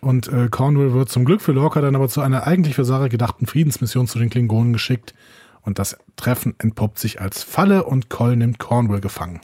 Und 0.00 0.26
äh, 0.26 0.48
Cornwall 0.50 0.94
wird 0.94 1.10
zum 1.10 1.24
Glück 1.24 1.42
für 1.42 1.52
Lorca 1.52 1.80
dann 1.80 1.94
aber 1.94 2.08
zu 2.08 2.22
einer 2.22 2.46
eigentlich 2.46 2.74
für 2.74 2.84
Sarah 2.84 3.06
gedachten 3.06 3.46
Friedensmission 3.46 4.08
zu 4.08 4.18
den 4.18 4.30
Klingonen 4.30 4.72
geschickt. 4.72 5.14
Und 5.64 5.78
das 5.78 5.96
Treffen 6.16 6.54
entpuppt 6.58 6.98
sich 6.98 7.20
als 7.20 7.42
Falle 7.42 7.84
und 7.84 8.08
Cole 8.10 8.36
nimmt 8.36 8.58
Cornwall 8.58 9.00
gefangen. 9.00 9.40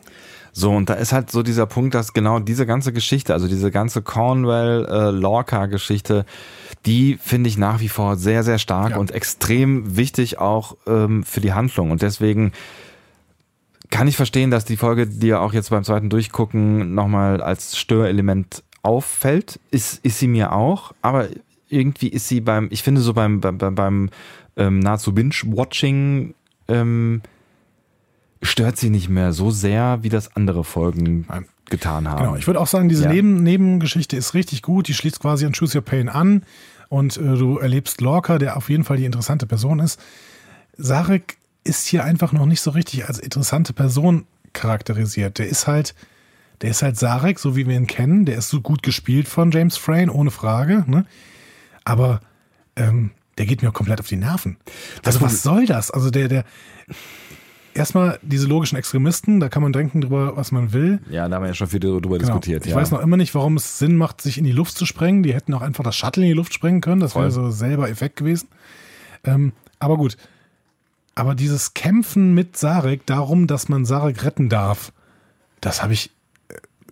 So, 0.53 0.73
und 0.73 0.90
da 0.90 0.95
ist 0.95 1.12
halt 1.12 1.31
so 1.31 1.45
dieser 1.45 1.66
Punkt, 1.66 1.95
dass 1.95 2.12
genau 2.12 2.40
diese 2.40 2.66
ganze 2.66 2.93
Geschichte, 2.93 3.32
also 3.32 3.47
diese 3.47 3.70
ganze 3.70 4.03
Cornwell-Lorca-Geschichte, 4.03 6.24
die 6.86 7.16
finde 7.20 7.49
ich 7.49 7.57
nach 7.59 7.81
wie 7.81 7.89
vor 7.89 8.16
sehr, 8.16 8.43
sehr 8.43 8.59
stark 8.59 8.90
Ja. 8.90 8.97
und 8.99 9.12
extrem 9.12 9.97
wichtig 9.97 10.39
auch 10.39 10.77
ähm, 10.86 11.23
für 11.23 11.40
die 11.40 11.53
Handlung. 11.53 11.93
Und 11.93 12.03
deswegen 12.03 12.53
kann 13.90 14.09
ich 14.09 14.16
verstehen, 14.16 14.51
dass 14.51 14.65
die 14.65 14.77
Folge 14.77 15.07
dir 15.07 15.40
auch 15.40 15.53
jetzt 15.53 15.70
beim 15.70 15.85
zweiten 15.85 16.11
Durchgucken 16.11 16.95
nochmal 16.95 17.40
als 17.40 17.77
Störelement 17.77 18.65
auffällt. 18.82 19.61
Ist, 19.70 20.05
ist 20.05 20.19
sie 20.19 20.28
mir 20.28 20.53
auch, 20.53 20.93
aber 21.03 21.28
irgendwie 21.69 22.09
ist 22.09 22.28
sie 22.28 22.40
beim, 22.40 22.69
ich 22.70 22.82
finde 22.82 23.01
so 23.01 23.15
beim, 23.15 23.40
beim, 23.40 23.59
beim 23.59 24.11
ähm, 24.59 24.80
nahezu 24.80 25.14
Binge-Watching 25.14 26.35
ähm, 26.68 27.22
stört 28.43 28.76
sie 28.76 28.90
nicht 28.90 29.09
mehr 29.09 29.32
so 29.32 29.51
sehr, 29.51 30.01
wie 30.02 30.10
das 30.10 30.36
andere 30.36 30.64
Folgen 30.64 31.26
getan 31.70 32.09
haben. 32.09 32.18
Genau, 32.18 32.36
ich 32.36 32.47
würde 32.47 32.60
auch 32.60 32.66
sagen, 32.66 32.89
diese 32.89 33.05
Ja. 33.05 33.10
Neben 33.10 33.43
Nebengeschichte 33.43 34.16
ist 34.16 34.35
richtig 34.35 34.62
gut. 34.62 34.89
Die 34.89 34.94
schließt 34.94 35.20
quasi 35.20 35.47
an 35.47 35.52
Choose 35.52 35.78
Your 35.78 35.85
Pain 35.85 36.09
an 36.09 36.43
und 36.89 37.16
äh, 37.16 37.20
du 37.20 37.59
erlebst 37.59 38.01
Lorca, 38.01 38.39
der 38.39 38.56
auf 38.56 38.68
jeden 38.68 38.85
Fall 38.85 38.97
die 38.97 39.05
interessante 39.05 39.47
Person 39.47 39.78
ist. 39.80 40.01
Sarek 40.76 41.36
ist 41.64 41.86
hier 41.86 42.05
einfach 42.05 42.32
noch 42.32 42.47
nicht 42.47 42.60
so 42.60 42.70
richtig 42.70 43.06
als 43.06 43.18
interessante 43.18 43.72
Person 43.72 44.26
charakterisiert. 44.52 45.39
Der 45.39 45.48
ist 45.48 45.66
halt, 45.66 45.94
der 46.62 46.70
ist 46.70 46.82
halt 46.82 46.97
Sarek, 46.97 47.39
so 47.39 47.56
wie 47.56 47.66
wir 47.66 47.76
ihn 47.76 47.86
kennen. 47.86 48.24
Der 48.24 48.39
ist 48.39 48.48
so 48.48 48.60
gut 48.60 48.82
gespielt 48.82 49.28
von 49.28 49.51
James 49.51 49.76
Frayne, 49.76 50.12
ohne 50.12 50.30
Frage. 50.30 50.85
Ne? 50.86 51.05
Aber 51.85 52.20
ähm, 52.76 53.10
der 53.39 53.47
geht 53.47 53.62
mir 53.62 53.70
auch 53.70 53.74
komplett 53.74 54.01
auf 54.01 54.06
die 54.09 54.16
Nerven. 54.16 54.56
Also 55.05 55.20
was 55.20 55.43
soll 55.43 55.65
das? 55.66 55.90
Also 55.90 56.10
der, 56.10 56.28
der 56.28 56.44
erstmal 57.74 58.19
diese 58.23 58.47
logischen 58.47 58.77
Extremisten, 58.77 59.40
da 59.40 59.48
kann 59.48 59.62
man 59.62 59.73
denken 59.73 60.01
drüber, 60.01 60.36
was 60.36 60.52
man 60.52 60.73
will. 60.73 61.01
ja, 61.10 61.28
da 61.28 61.36
haben 61.36 61.43
wir 61.43 61.48
ja 61.48 61.55
schon 61.55 61.69
viel 61.69 61.81
drüber 61.81 62.01
Genau. 62.01 62.19
diskutiert. 62.19 62.66
Ich 62.66 62.73
ja. 62.73 62.77
weiß 62.77 62.90
noch 62.90 63.01
immer 63.01 63.16
nicht, 63.16 63.35
warum 63.35 63.56
es 63.56 63.78
Sinn 63.78 63.97
macht, 63.97 64.20
sich 64.20 64.36
in 64.39 64.44
die 64.44 64.52
Luft 64.52 64.77
zu 64.77 64.85
sprengen. 64.85 65.23
Die 65.23 65.32
hätten 65.32 65.55
auch 65.55 65.62
einfach 65.62 65.85
das 65.85 65.97
Shuttle 65.97 66.24
in 66.24 66.28
die 66.31 66.35
Luft 66.35 66.52
sprengen 66.52 66.81
können. 66.81 67.01
Das 67.01 67.15
wäre 67.15 67.31
so 67.31 67.51
selber 67.51 67.89
Effekt 67.89 68.16
gewesen. 68.16 68.48
Ähm, 69.24 69.52
aber 69.78 69.97
gut. 69.97 70.16
Aber 71.15 71.35
dieses 71.35 71.74
Kämpfen 71.74 72.35
mit 72.35 72.56
Sarek 72.56 73.06
darum, 73.06 73.47
dass 73.47 73.69
man 73.69 73.85
Sarek 73.85 74.24
retten 74.24 74.48
darf, 74.48 74.93
das 75.60 75.82
habe 75.82 75.93
ich. 75.93 76.10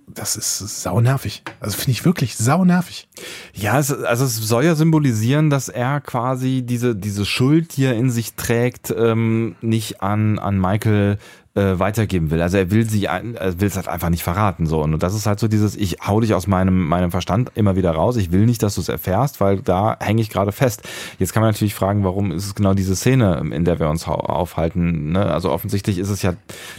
Das 0.08 0.36
ist 0.36 0.82
saunervig. 0.82 1.42
Also 1.58 1.76
finde 1.76 1.90
ich 1.90 2.04
wirklich 2.04 2.36
saunervig. 2.36 3.08
Ja, 3.52 3.78
es, 3.78 3.92
also 3.92 4.24
es 4.24 4.36
soll 4.36 4.64
ja 4.64 4.74
symbolisieren, 4.76 5.50
dass 5.50 5.68
er 5.68 6.00
quasi 6.00 6.62
diese, 6.62 6.94
diese 6.94 7.26
Schuld, 7.26 7.76
die 7.76 7.84
er 7.84 7.94
in 7.94 8.10
sich 8.10 8.34
trägt, 8.34 8.94
ähm, 8.96 9.56
nicht 9.60 10.02
an, 10.02 10.38
an 10.38 10.60
Michael 10.60 11.18
äh, 11.56 11.78
weitergeben 11.78 12.30
will. 12.30 12.40
Also 12.40 12.58
er 12.58 12.70
will 12.70 12.88
sie, 12.88 13.06
er 13.06 13.22
will 13.60 13.66
es 13.66 13.76
halt 13.76 13.88
einfach 13.88 14.10
nicht 14.10 14.22
verraten. 14.22 14.66
So. 14.66 14.82
Und 14.82 15.02
das 15.02 15.14
ist 15.14 15.26
halt 15.26 15.40
so 15.40 15.48
dieses, 15.48 15.74
ich 15.74 15.96
hau 16.06 16.20
dich 16.20 16.34
aus 16.34 16.46
meinem, 16.46 16.86
meinem 16.86 17.10
Verstand 17.10 17.50
immer 17.54 17.74
wieder 17.76 17.90
raus. 17.90 18.16
Ich 18.16 18.30
will 18.30 18.46
nicht, 18.46 18.62
dass 18.62 18.76
du 18.76 18.82
es 18.82 18.88
erfährst, 18.88 19.40
weil 19.40 19.60
da 19.62 19.96
hänge 19.98 20.20
ich 20.20 20.30
gerade 20.30 20.52
fest. 20.52 20.82
Jetzt 21.18 21.32
kann 21.32 21.42
man 21.42 21.50
natürlich 21.50 21.74
fragen, 21.74 22.04
warum 22.04 22.30
ist 22.30 22.44
es 22.44 22.54
genau 22.54 22.74
diese 22.74 22.94
Szene, 22.94 23.42
in 23.50 23.64
der 23.64 23.80
wir 23.80 23.88
uns 23.88 24.06
aufhalten. 24.06 25.12
Ne? 25.12 25.24
Also 25.24 25.50
offensichtlich 25.50 25.98
ist 25.98 26.10
es 26.10 26.22
ja 26.22 26.34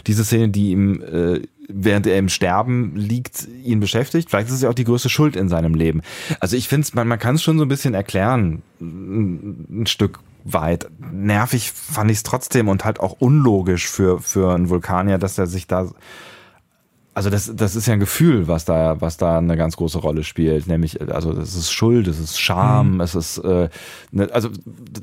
diese 0.06 0.24
Szene, 0.24 0.48
die 0.48 0.70
ihm 0.70 1.02
äh, 1.02 1.40
während 1.68 2.06
er 2.06 2.18
im 2.18 2.28
Sterben 2.30 2.96
liegt, 2.96 3.46
ihn 3.62 3.78
beschäftigt. 3.78 4.30
Vielleicht 4.30 4.48
ist 4.48 4.54
es 4.54 4.62
ja 4.62 4.70
auch 4.70 4.74
die 4.74 4.84
größte 4.84 5.10
Schuld 5.10 5.36
in 5.36 5.48
seinem 5.48 5.74
Leben. 5.74 6.02
Also 6.40 6.56
ich 6.56 6.66
finde 6.66 6.88
man, 6.94 7.06
man 7.06 7.18
kann 7.18 7.34
es 7.34 7.42
schon 7.42 7.58
so 7.58 7.64
ein 7.64 7.68
bisschen 7.68 7.94
erklären, 7.94 8.62
ein, 8.80 9.82
ein 9.82 9.86
Stück 9.86 10.20
weit. 10.44 10.88
Nervig 11.12 11.72
fand 11.72 12.10
ich 12.10 12.18
es 12.18 12.22
trotzdem 12.22 12.68
und 12.68 12.84
halt 12.84 13.00
auch 13.00 13.16
unlogisch 13.18 13.86
für, 13.86 14.20
für 14.20 14.54
einen 14.54 14.70
Vulkanier, 14.70 15.18
dass 15.18 15.36
er 15.36 15.46
sich 15.46 15.66
da 15.66 15.88
also 17.18 17.30
das, 17.30 17.50
das 17.52 17.74
ist 17.74 17.88
ja 17.88 17.94
ein 17.94 17.98
Gefühl, 17.98 18.46
was 18.46 18.64
da, 18.64 19.00
was 19.00 19.16
da 19.16 19.38
eine 19.38 19.56
ganz 19.56 19.76
große 19.76 19.98
Rolle 19.98 20.22
spielt. 20.22 20.68
Nämlich, 20.68 21.00
also 21.12 21.32
das 21.32 21.56
ist 21.56 21.72
Schuld, 21.72 22.06
es 22.06 22.20
ist 22.20 22.38
Scham, 22.38 23.00
es 23.00 23.16
ist, 23.16 23.38
äh, 23.38 23.68
ne, 24.12 24.28
also 24.32 24.50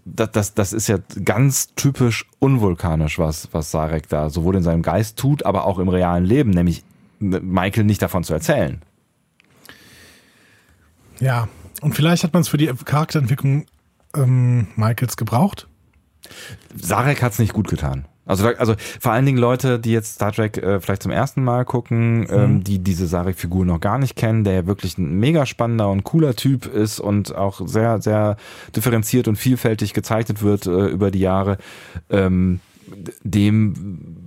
das, 0.05 0.31
das, 0.31 0.53
das 0.53 0.71
ist 0.71 0.87
ja 0.87 0.99
ganz 1.25 1.75
typisch 1.75 2.25
unvulkanisch, 2.39 3.19
was, 3.19 3.49
was 3.51 3.69
Sarek 3.69 4.07
da 4.07 4.29
sowohl 4.29 4.55
in 4.55 4.63
seinem 4.63 4.81
Geist 4.81 5.19
tut, 5.19 5.45
aber 5.45 5.65
auch 5.65 5.77
im 5.77 5.89
realen 5.89 6.23
Leben, 6.23 6.51
nämlich 6.51 6.85
Michael 7.19 7.83
nicht 7.83 8.01
davon 8.01 8.23
zu 8.23 8.33
erzählen. 8.33 8.81
Ja. 11.19 11.49
Und 11.81 11.95
vielleicht 11.95 12.23
hat 12.23 12.31
man 12.31 12.43
es 12.43 12.47
für 12.47 12.55
die 12.55 12.67
Charakterentwicklung 12.67 13.65
ähm, 14.15 14.67
Michaels 14.77 15.17
gebraucht. 15.17 15.67
Sarek 16.73 17.21
hat's 17.21 17.39
nicht 17.39 17.51
gut 17.51 17.67
getan. 17.67 18.07
Also, 18.25 18.47
also 18.47 18.75
vor 18.99 19.11
allen 19.11 19.25
Dingen 19.25 19.37
Leute, 19.37 19.79
die 19.79 19.91
jetzt 19.91 20.15
Star 20.15 20.31
Trek 20.31 20.57
äh, 20.57 20.79
vielleicht 20.79 21.03
zum 21.03 21.11
ersten 21.11 21.43
Mal 21.43 21.63
gucken, 21.63 22.25
ähm, 22.29 22.63
die 22.63 22.79
diese 22.79 23.05
Sarek-Figur 23.07 23.65
noch 23.65 23.79
gar 23.79 23.99
nicht 23.99 24.15
kennen, 24.15 24.43
der 24.43 24.53
ja 24.53 24.67
wirklich 24.67 24.97
ein 24.97 25.19
mega 25.19 25.45
spannender 25.45 25.89
und 25.89 26.03
cooler 26.03 26.35
Typ 26.35 26.65
ist 26.65 26.99
und 26.99 27.35
auch 27.35 27.61
sehr, 27.67 28.01
sehr 28.01 28.37
differenziert 28.75 29.27
und 29.27 29.35
vielfältig 29.35 29.93
gezeichnet 29.93 30.41
wird 30.41 30.65
äh, 30.65 30.87
über 30.87 31.11
die 31.11 31.19
Jahre, 31.19 31.57
ähm, 32.09 32.61
dem 33.23 34.23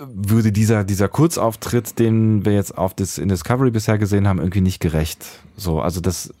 würde 0.00 0.52
dieser, 0.52 0.84
dieser 0.84 1.08
Kurzauftritt, 1.08 1.98
den 1.98 2.44
wir 2.44 2.54
jetzt 2.54 2.76
auf 2.76 2.94
das, 2.94 3.18
in 3.18 3.28
Discovery 3.28 3.70
bisher 3.70 3.98
gesehen 3.98 4.26
haben, 4.26 4.38
irgendwie 4.38 4.62
nicht 4.62 4.80
gerecht. 4.80 5.26
So, 5.56 5.80
also 5.80 6.00
das, 6.00 6.32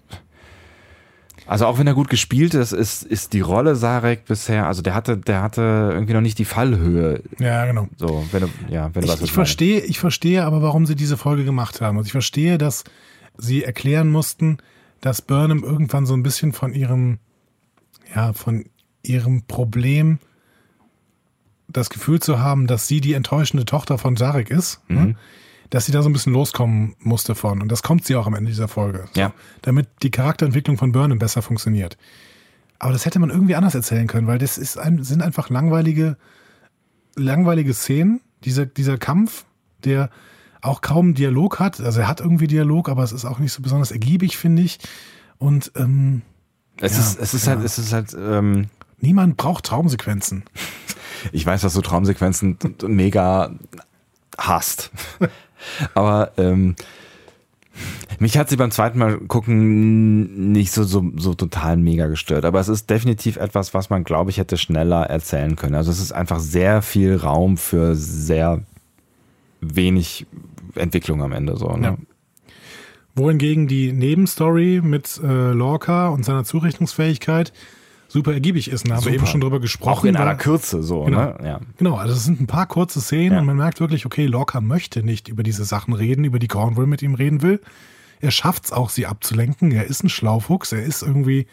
also 1.50 1.66
auch 1.66 1.78
wenn 1.78 1.86
er 1.88 1.94
gut 1.94 2.08
gespielt 2.08 2.54
ist, 2.54 2.70
ist, 2.70 3.02
ist 3.02 3.32
die 3.32 3.40
Rolle 3.40 3.74
Sarek 3.74 4.24
bisher, 4.24 4.68
also 4.68 4.82
der 4.82 4.94
hatte, 4.94 5.16
der 5.18 5.42
hatte 5.42 5.90
irgendwie 5.92 6.12
noch 6.12 6.20
nicht 6.20 6.38
die 6.38 6.44
Fallhöhe. 6.44 7.24
Ja, 7.40 7.66
genau. 7.66 7.88
So, 7.96 8.24
wenn 8.30 8.42
du, 8.42 8.48
ja, 8.68 8.94
wenn 8.94 9.02
du 9.02 9.08
Ich, 9.08 9.12
was 9.14 9.20
ich 9.20 9.32
verstehe, 9.32 9.80
ich 9.80 9.98
verstehe 9.98 10.44
aber, 10.44 10.62
warum 10.62 10.86
sie 10.86 10.94
diese 10.94 11.16
Folge 11.16 11.44
gemacht 11.44 11.80
haben. 11.80 11.96
Also 11.98 12.06
ich 12.06 12.12
verstehe, 12.12 12.56
dass 12.56 12.84
sie 13.36 13.64
erklären 13.64 14.10
mussten, 14.10 14.58
dass 15.00 15.22
Burnham 15.22 15.64
irgendwann 15.64 16.06
so 16.06 16.14
ein 16.14 16.22
bisschen 16.22 16.52
von 16.52 16.72
ihrem, 16.72 17.18
ja, 18.14 18.32
von 18.32 18.66
ihrem 19.02 19.42
Problem 19.42 20.20
das 21.66 21.90
Gefühl 21.90 22.20
zu 22.20 22.38
haben, 22.38 22.68
dass 22.68 22.86
sie 22.86 23.00
die 23.00 23.14
enttäuschende 23.14 23.64
Tochter 23.64 23.98
von 23.98 24.16
Sarek 24.16 24.50
ist, 24.50 24.80
Mhm. 24.88 24.96
ne? 24.96 25.16
Dass 25.70 25.86
sie 25.86 25.92
da 25.92 26.02
so 26.02 26.08
ein 26.08 26.12
bisschen 26.12 26.32
loskommen 26.32 26.94
musste 26.98 27.34
von. 27.34 27.62
Und 27.62 27.70
das 27.70 27.82
kommt 27.82 28.04
sie 28.04 28.16
auch 28.16 28.26
am 28.26 28.34
Ende 28.34 28.50
dieser 28.50 28.68
Folge. 28.68 29.08
So, 29.14 29.20
Ja. 29.20 29.32
Damit 29.62 29.88
die 30.02 30.10
Charakterentwicklung 30.10 30.76
von 30.76 30.92
Burnham 30.92 31.18
besser 31.18 31.42
funktioniert. 31.42 31.96
Aber 32.78 32.92
das 32.92 33.06
hätte 33.06 33.18
man 33.18 33.30
irgendwie 33.30 33.54
anders 33.54 33.74
erzählen 33.74 34.06
können, 34.06 34.26
weil 34.26 34.38
das 34.38 34.58
ist 34.58 34.78
ein, 34.78 35.02
sind 35.04 35.22
einfach 35.22 35.48
langweilige, 35.50 36.16
langweilige 37.16 37.74
Szenen. 37.74 38.20
Dieser, 38.44 38.66
dieser 38.66 38.96
Kampf, 38.98 39.44
der 39.84 40.10
auch 40.62 40.80
kaum 40.80 41.14
Dialog 41.14 41.58
hat. 41.58 41.80
Also 41.80 42.00
er 42.00 42.08
hat 42.08 42.20
irgendwie 42.20 42.46
Dialog, 42.46 42.88
aber 42.88 43.02
es 43.02 43.12
ist 43.12 43.24
auch 43.24 43.38
nicht 43.38 43.52
so 43.52 43.62
besonders 43.62 43.90
ergiebig, 43.92 44.36
finde 44.36 44.62
ich. 44.62 44.78
Und 45.38 45.72
ähm, 45.76 46.22
Es 46.80 46.92
Ja, 46.94 46.98
ist, 47.00 47.20
es 47.20 47.34
ist 47.34 47.46
halt, 47.46 47.62
es 47.64 47.78
ist 47.78 47.92
halt, 47.92 48.16
ähm, 48.18 48.68
niemand 48.98 49.36
braucht 49.36 49.64
Traumsequenzen. 49.66 50.44
ich 51.32 51.44
weiß, 51.46 51.60
dass 51.60 51.74
du 51.74 51.80
Traumsequenzen 51.82 52.58
mega 52.86 53.52
hasst. 54.38 54.90
Aber 55.94 56.32
ähm, 56.36 56.76
mich 58.18 58.36
hat 58.36 58.50
sie 58.50 58.56
beim 58.56 58.70
zweiten 58.70 58.98
Mal 58.98 59.18
gucken 59.18 60.52
nicht 60.52 60.72
so, 60.72 60.84
so, 60.84 61.10
so 61.16 61.34
total 61.34 61.76
mega 61.76 62.06
gestört. 62.06 62.44
Aber 62.44 62.60
es 62.60 62.68
ist 62.68 62.90
definitiv 62.90 63.36
etwas, 63.36 63.72
was 63.72 63.90
man, 63.90 64.04
glaube 64.04 64.30
ich, 64.30 64.38
hätte 64.38 64.58
schneller 64.58 65.06
erzählen 65.06 65.56
können. 65.56 65.74
Also 65.74 65.90
es 65.90 66.00
ist 66.00 66.12
einfach 66.12 66.40
sehr 66.40 66.82
viel 66.82 67.16
Raum 67.16 67.56
für 67.56 67.94
sehr 67.94 68.62
wenig 69.60 70.26
Entwicklung 70.74 71.22
am 71.22 71.32
Ende. 71.32 71.56
So, 71.56 71.76
ne? 71.76 71.86
Ja. 71.86 71.96
Wohingegen 73.14 73.68
die 73.68 73.92
Nebenstory 73.92 74.80
mit 74.82 75.20
äh, 75.22 75.52
Lorca 75.52 76.08
und 76.08 76.24
seiner 76.24 76.44
Zurechnungsfähigkeit 76.44 77.52
super 78.10 78.32
ergiebig 78.32 78.68
ist. 78.70 78.84
Und 78.84 78.90
da 78.90 78.96
haben 78.96 79.04
wir 79.04 79.12
eben 79.12 79.26
schon 79.26 79.40
drüber 79.40 79.60
gesprochen. 79.60 79.98
Auch 79.98 80.04
in 80.04 80.16
aller 80.16 80.34
Kürze 80.34 80.82
so. 80.82 81.04
Genau. 81.04 81.20
Ne? 81.20 81.38
Ja. 81.44 81.60
Genau, 81.78 81.94
also 81.94 82.14
es 82.14 82.24
sind 82.24 82.40
ein 82.40 82.46
paar 82.46 82.66
kurze 82.66 83.00
Szenen 83.00 83.32
Ja. 83.32 83.38
und 83.38 83.46
man 83.46 83.56
merkt 83.56 83.80
wirklich, 83.80 84.04
okay, 84.04 84.26
Lorca 84.26 84.60
möchte 84.60 85.02
nicht 85.02 85.28
über 85.28 85.42
diese 85.42 85.64
Sachen 85.64 85.94
reden, 85.94 86.24
über 86.24 86.38
die 86.40 86.48
Cornwall 86.48 86.86
mit 86.86 87.02
ihm 87.02 87.14
reden 87.14 87.40
will. 87.42 87.60
Er 88.20 88.32
schafft 88.32 88.66
es 88.66 88.72
auch, 88.72 88.90
sie 88.90 89.06
abzulenken. 89.06 89.70
Er 89.70 89.86
ist 89.86 90.02
ein 90.02 90.08
Schlaufuchs, 90.08 90.72
er 90.72 90.82
ist 90.82 91.02
irgendwie 91.02 91.46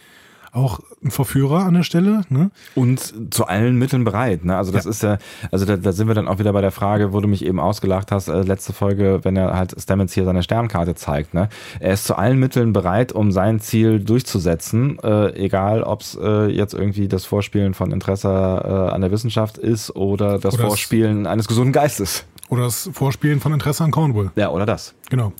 auch 0.52 0.80
ein 1.03 1.11
Verführer 1.11 1.65
an 1.65 1.74
der 1.76 1.84
Stelle. 1.84 2.22
Ne? 2.30 2.52
Und 2.76 3.14
zu 3.34 3.45
allen 3.45 3.78
Mitteln 3.78 4.03
bereit. 4.03 4.45
Ne? 4.45 4.56
Also 4.57 4.72
das 4.72 4.86
Ja. 4.86 4.90
ist 4.91 5.03
ja, 5.03 5.18
also 5.52 5.65
da, 5.65 5.78
da 5.78 5.91
sind 5.91 6.07
wir 6.07 6.15
dann 6.15 6.28
auch 6.28 6.40
wieder 6.40 6.53
bei 6.53 6.61
der 6.61 6.72
Frage, 6.72 7.14
wo 7.14 7.19
du 7.22 7.28
mich 7.28 7.45
eben 7.45 7.60
ausgelacht 7.60 8.11
hast, 8.11 8.28
äh, 8.28 8.41
letzte 8.41 8.74
Folge, 8.74 9.19
wenn 9.24 9.36
er 9.36 9.56
halt 9.56 9.76
Stamets 9.80 10.14
hier 10.14 10.26
seine 10.26 10.44
Sternkarte 10.44 10.95
zeigt. 10.95 11.34
Ne? 11.34 11.49
Er 11.80 11.94
ist 11.94 12.06
zu 12.06 12.18
allen 12.18 12.40
Mitteln 12.40 12.74
bereit, 12.74 13.11
um 13.11 13.32
sein 13.32 13.60
Ziel 13.60 13.99
durchzusetzen, 13.99 14.99
äh, 15.03 15.34
egal 15.36 15.84
ob 15.84 16.02
es 16.02 16.18
äh, 16.22 16.48
jetzt 16.48 16.74
irgendwie 16.74 17.07
das 17.07 17.26
Vorspielen 17.26 17.74
von 17.74 17.91
Interesse 17.91 18.28
äh, 18.30 18.94
an 18.94 19.02
der 19.02 19.11
Wissenschaft 19.11 19.57
ist 19.57 19.95
oder 19.95 20.40
das 20.40 20.56
Oder 20.56 20.68
Vorspielen 20.68 21.28
eines 21.28 21.48
gesunden 21.48 21.74
Geistes. 21.74 22.26
Oder 22.49 22.64
das 22.64 22.90
Vorspielen 22.94 23.40
von 23.41 23.52
Interesse 23.53 23.84
an 23.84 23.91
Cornwall. 23.91 24.32
Ja, 24.36 24.49
oder 24.52 24.65
das. 24.65 24.94
Genau. 25.10 25.34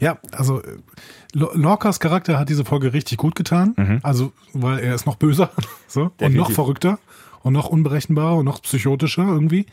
Ja, 0.00 0.18
also 0.32 0.62
äh, 0.62 0.76
Lo- 1.34 1.50
Lorcas 1.54 2.00
Charakter 2.00 2.38
hat 2.38 2.48
diese 2.48 2.64
Folge 2.64 2.92
richtig 2.92 3.18
gut 3.18 3.34
getan. 3.34 4.00
Also, 4.02 4.32
weil 4.54 4.78
er 4.78 4.94
ist 4.94 5.04
noch 5.06 5.16
böser 5.16 5.50
so, 5.88 6.10
und 6.20 6.34
noch 6.34 6.50
verrückter 6.52 6.98
und 7.42 7.52
noch 7.52 7.66
unberechenbarer 7.68 8.36
und 8.36 8.44
noch 8.46 8.62
psychotischer 8.62 9.24
irgendwie. 9.26 9.66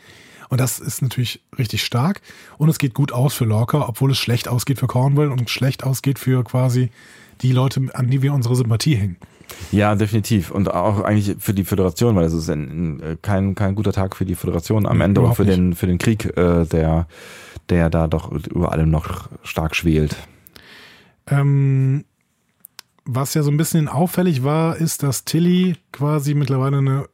Und 0.50 0.60
das 0.60 0.80
ist 0.80 1.00
natürlich 1.00 1.40
richtig 1.56 1.82
stark. 1.82 2.20
Und 2.58 2.68
es 2.68 2.76
geht 2.78 2.92
gut 2.92 3.10
aus 3.10 3.32
für 3.32 3.46
Lorca, 3.46 3.88
obwohl 3.88 4.10
es 4.10 4.18
schlecht 4.18 4.48
ausgeht 4.48 4.78
für 4.78 4.86
Cornwall 4.86 5.30
und 5.30 5.48
schlecht 5.48 5.84
ausgeht 5.84 6.18
für 6.18 6.44
quasi 6.44 6.90
die 7.40 7.52
Leute, 7.52 7.88
an 7.94 8.10
die 8.10 8.20
wir 8.20 8.34
unsere 8.34 8.54
Sympathie 8.54 8.96
hängen. 8.96 9.16
Ja, 9.70 9.94
definitiv. 9.94 10.50
Und 10.50 10.72
auch 10.72 11.00
eigentlich 11.00 11.36
für 11.38 11.54
die 11.54 11.64
Föderation, 11.64 12.16
weil 12.16 12.24
es 12.24 12.32
ist 12.32 12.48
ein, 12.50 13.00
ein, 13.00 13.18
kein, 13.22 13.54
kein 13.54 13.74
guter 13.74 13.92
Tag 13.92 14.16
für 14.16 14.24
die 14.24 14.34
Föderation 14.34 14.86
am 14.86 15.00
Ende 15.00 15.20
und 15.20 15.34
für 15.34 15.44
nicht. 15.44 15.56
den, 15.56 15.74
für 15.74 15.86
den 15.86 15.98
Krieg, 15.98 16.36
äh, 16.36 16.64
der, 16.64 17.06
der 17.68 17.90
da 17.90 18.06
doch 18.06 18.30
über 18.30 18.72
allem 18.72 18.90
noch 18.90 19.28
stark 19.42 19.74
schwelt. 19.76 20.16
Ähm, 21.26 22.04
was 23.04 23.34
ja 23.34 23.42
so 23.42 23.50
ein 23.50 23.56
bisschen 23.56 23.88
auffällig 23.88 24.44
war, 24.44 24.76
ist, 24.76 25.02
dass 25.02 25.24
Tilly 25.24 25.76
quasi 25.92 26.34
mittlerweile 26.34 26.78
eine 26.78 27.06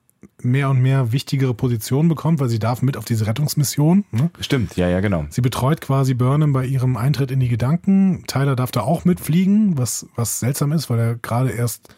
mehr 0.42 0.70
und 0.70 0.80
mehr 0.80 1.12
wichtigere 1.12 1.54
Position 1.54 2.08
bekommt, 2.08 2.40
weil 2.40 2.48
sie 2.48 2.58
darf 2.58 2.82
mit 2.82 2.96
auf 2.96 3.04
diese 3.04 3.26
Rettungsmission. 3.26 4.04
Ne? 4.10 4.30
Stimmt, 4.40 4.76
ja, 4.76 4.88
ja, 4.88 5.00
genau. 5.00 5.26
Sie 5.30 5.40
betreut 5.40 5.80
quasi 5.80 6.14
Burnham 6.14 6.52
bei 6.52 6.64
ihrem 6.64 6.96
Eintritt 6.96 7.30
in 7.30 7.40
die 7.40 7.48
Gedanken. 7.48 8.24
Tyler 8.26 8.56
darf 8.56 8.70
da 8.70 8.82
auch 8.82 9.04
mitfliegen, 9.04 9.78
was, 9.78 10.06
was 10.14 10.40
seltsam 10.40 10.72
ist, 10.72 10.90
weil 10.90 10.98
er 10.98 11.14
gerade 11.16 11.50
erst 11.50 11.94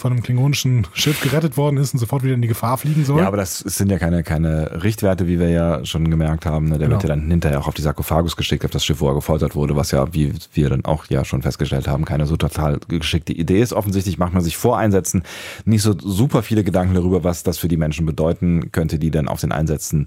von 0.00 0.12
einem 0.12 0.22
klingonischen 0.22 0.86
Schiff 0.92 1.20
gerettet 1.20 1.56
worden 1.56 1.76
ist 1.76 1.92
und 1.92 2.00
sofort 2.00 2.22
wieder 2.24 2.34
in 2.34 2.42
die 2.42 2.48
Gefahr 2.48 2.78
fliegen 2.78 3.04
soll. 3.04 3.20
Ja, 3.20 3.28
aber 3.28 3.36
das 3.36 3.58
sind 3.58 3.90
ja 3.90 3.98
keine, 3.98 4.22
keine 4.22 4.82
Richtwerte, 4.82 5.26
wie 5.28 5.38
wir 5.38 5.50
ja 5.50 5.84
schon 5.84 6.10
gemerkt 6.10 6.46
haben. 6.46 6.66
Ne? 6.68 6.78
Der 6.78 6.88
Genau. 6.88 6.92
wird 6.92 7.02
ja 7.04 7.08
dann 7.14 7.30
hinterher 7.30 7.60
auch 7.60 7.68
auf 7.68 7.74
die 7.74 7.82
Sarkophagus 7.82 8.36
geschickt, 8.36 8.64
auf 8.64 8.70
das 8.70 8.84
Schiff, 8.84 9.00
wo 9.00 9.08
er 9.08 9.14
gefoltert 9.14 9.54
wurde, 9.54 9.76
was 9.76 9.90
ja, 9.90 10.12
wie 10.12 10.32
wir 10.54 10.70
dann 10.70 10.84
auch 10.84 11.04
ja 11.08 11.24
schon 11.24 11.42
festgestellt 11.42 11.86
haben, 11.86 12.04
keine 12.04 12.26
so 12.26 12.36
total 12.36 12.80
geschickte 12.88 13.32
Idee 13.32 13.60
ist. 13.60 13.72
Offensichtlich 13.72 14.18
macht 14.18 14.32
man 14.32 14.42
sich 14.42 14.56
vor 14.56 14.78
Einsätzen 14.78 15.22
nicht 15.64 15.82
so 15.82 15.94
super 15.98 16.42
viele 16.42 16.64
Gedanken 16.64 16.94
darüber, 16.94 17.22
was 17.22 17.42
das 17.42 17.58
für 17.58 17.68
die 17.68 17.76
Menschen 17.76 18.06
bedeuten 18.06 18.72
könnte, 18.72 18.98
die 18.98 19.10
dann 19.10 19.28
auf 19.28 19.40
den 19.40 19.52
Einsätzen 19.52 20.06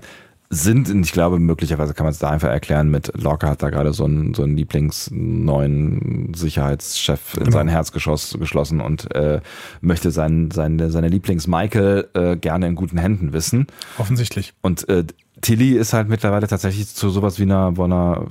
sind. 0.53 0.89
Und 0.89 1.05
ich 1.05 1.11
glaube, 1.11 1.39
möglicherweise 1.39 1.93
kann 1.93 2.05
man 2.05 2.11
es 2.11 2.19
da 2.19 2.29
einfach 2.29 2.49
erklären 2.49 2.89
mit 2.89 3.11
Lorca 3.21 3.49
hat 3.49 3.61
da 3.63 3.69
gerade 3.69 3.93
so 3.93 4.05
einen, 4.05 4.33
so 4.33 4.43
einen 4.43 4.55
Lieblingsneuen 4.55 6.33
Sicherheitschef 6.35 7.35
in 7.35 7.45
Genau. 7.45 7.57
sein 7.57 7.67
Herzgeschoss 7.67 8.37
geschlossen 8.39 8.81
und 8.81 9.13
äh, 9.15 9.41
möchte 9.81 10.11
sein, 10.11 10.51
seine, 10.51 10.89
seine 10.91 11.07
Lieblings-Michael 11.07 12.09
äh, 12.13 12.35
gerne 12.37 12.67
in 12.67 12.75
guten 12.75 12.97
Händen 12.97 13.33
wissen. 13.33 13.67
Offensichtlich. 13.97 14.53
Und 14.61 14.87
äh, 14.89 15.03
Tilly 15.41 15.71
ist 15.77 15.93
halt 15.93 16.07
mittlerweile 16.09 16.47
tatsächlich 16.47 16.87
zu 16.87 17.09
sowas 17.09 17.39
wie 17.39 17.43
einer, 17.43 17.75
wie 17.77 17.81
einer 17.81 18.25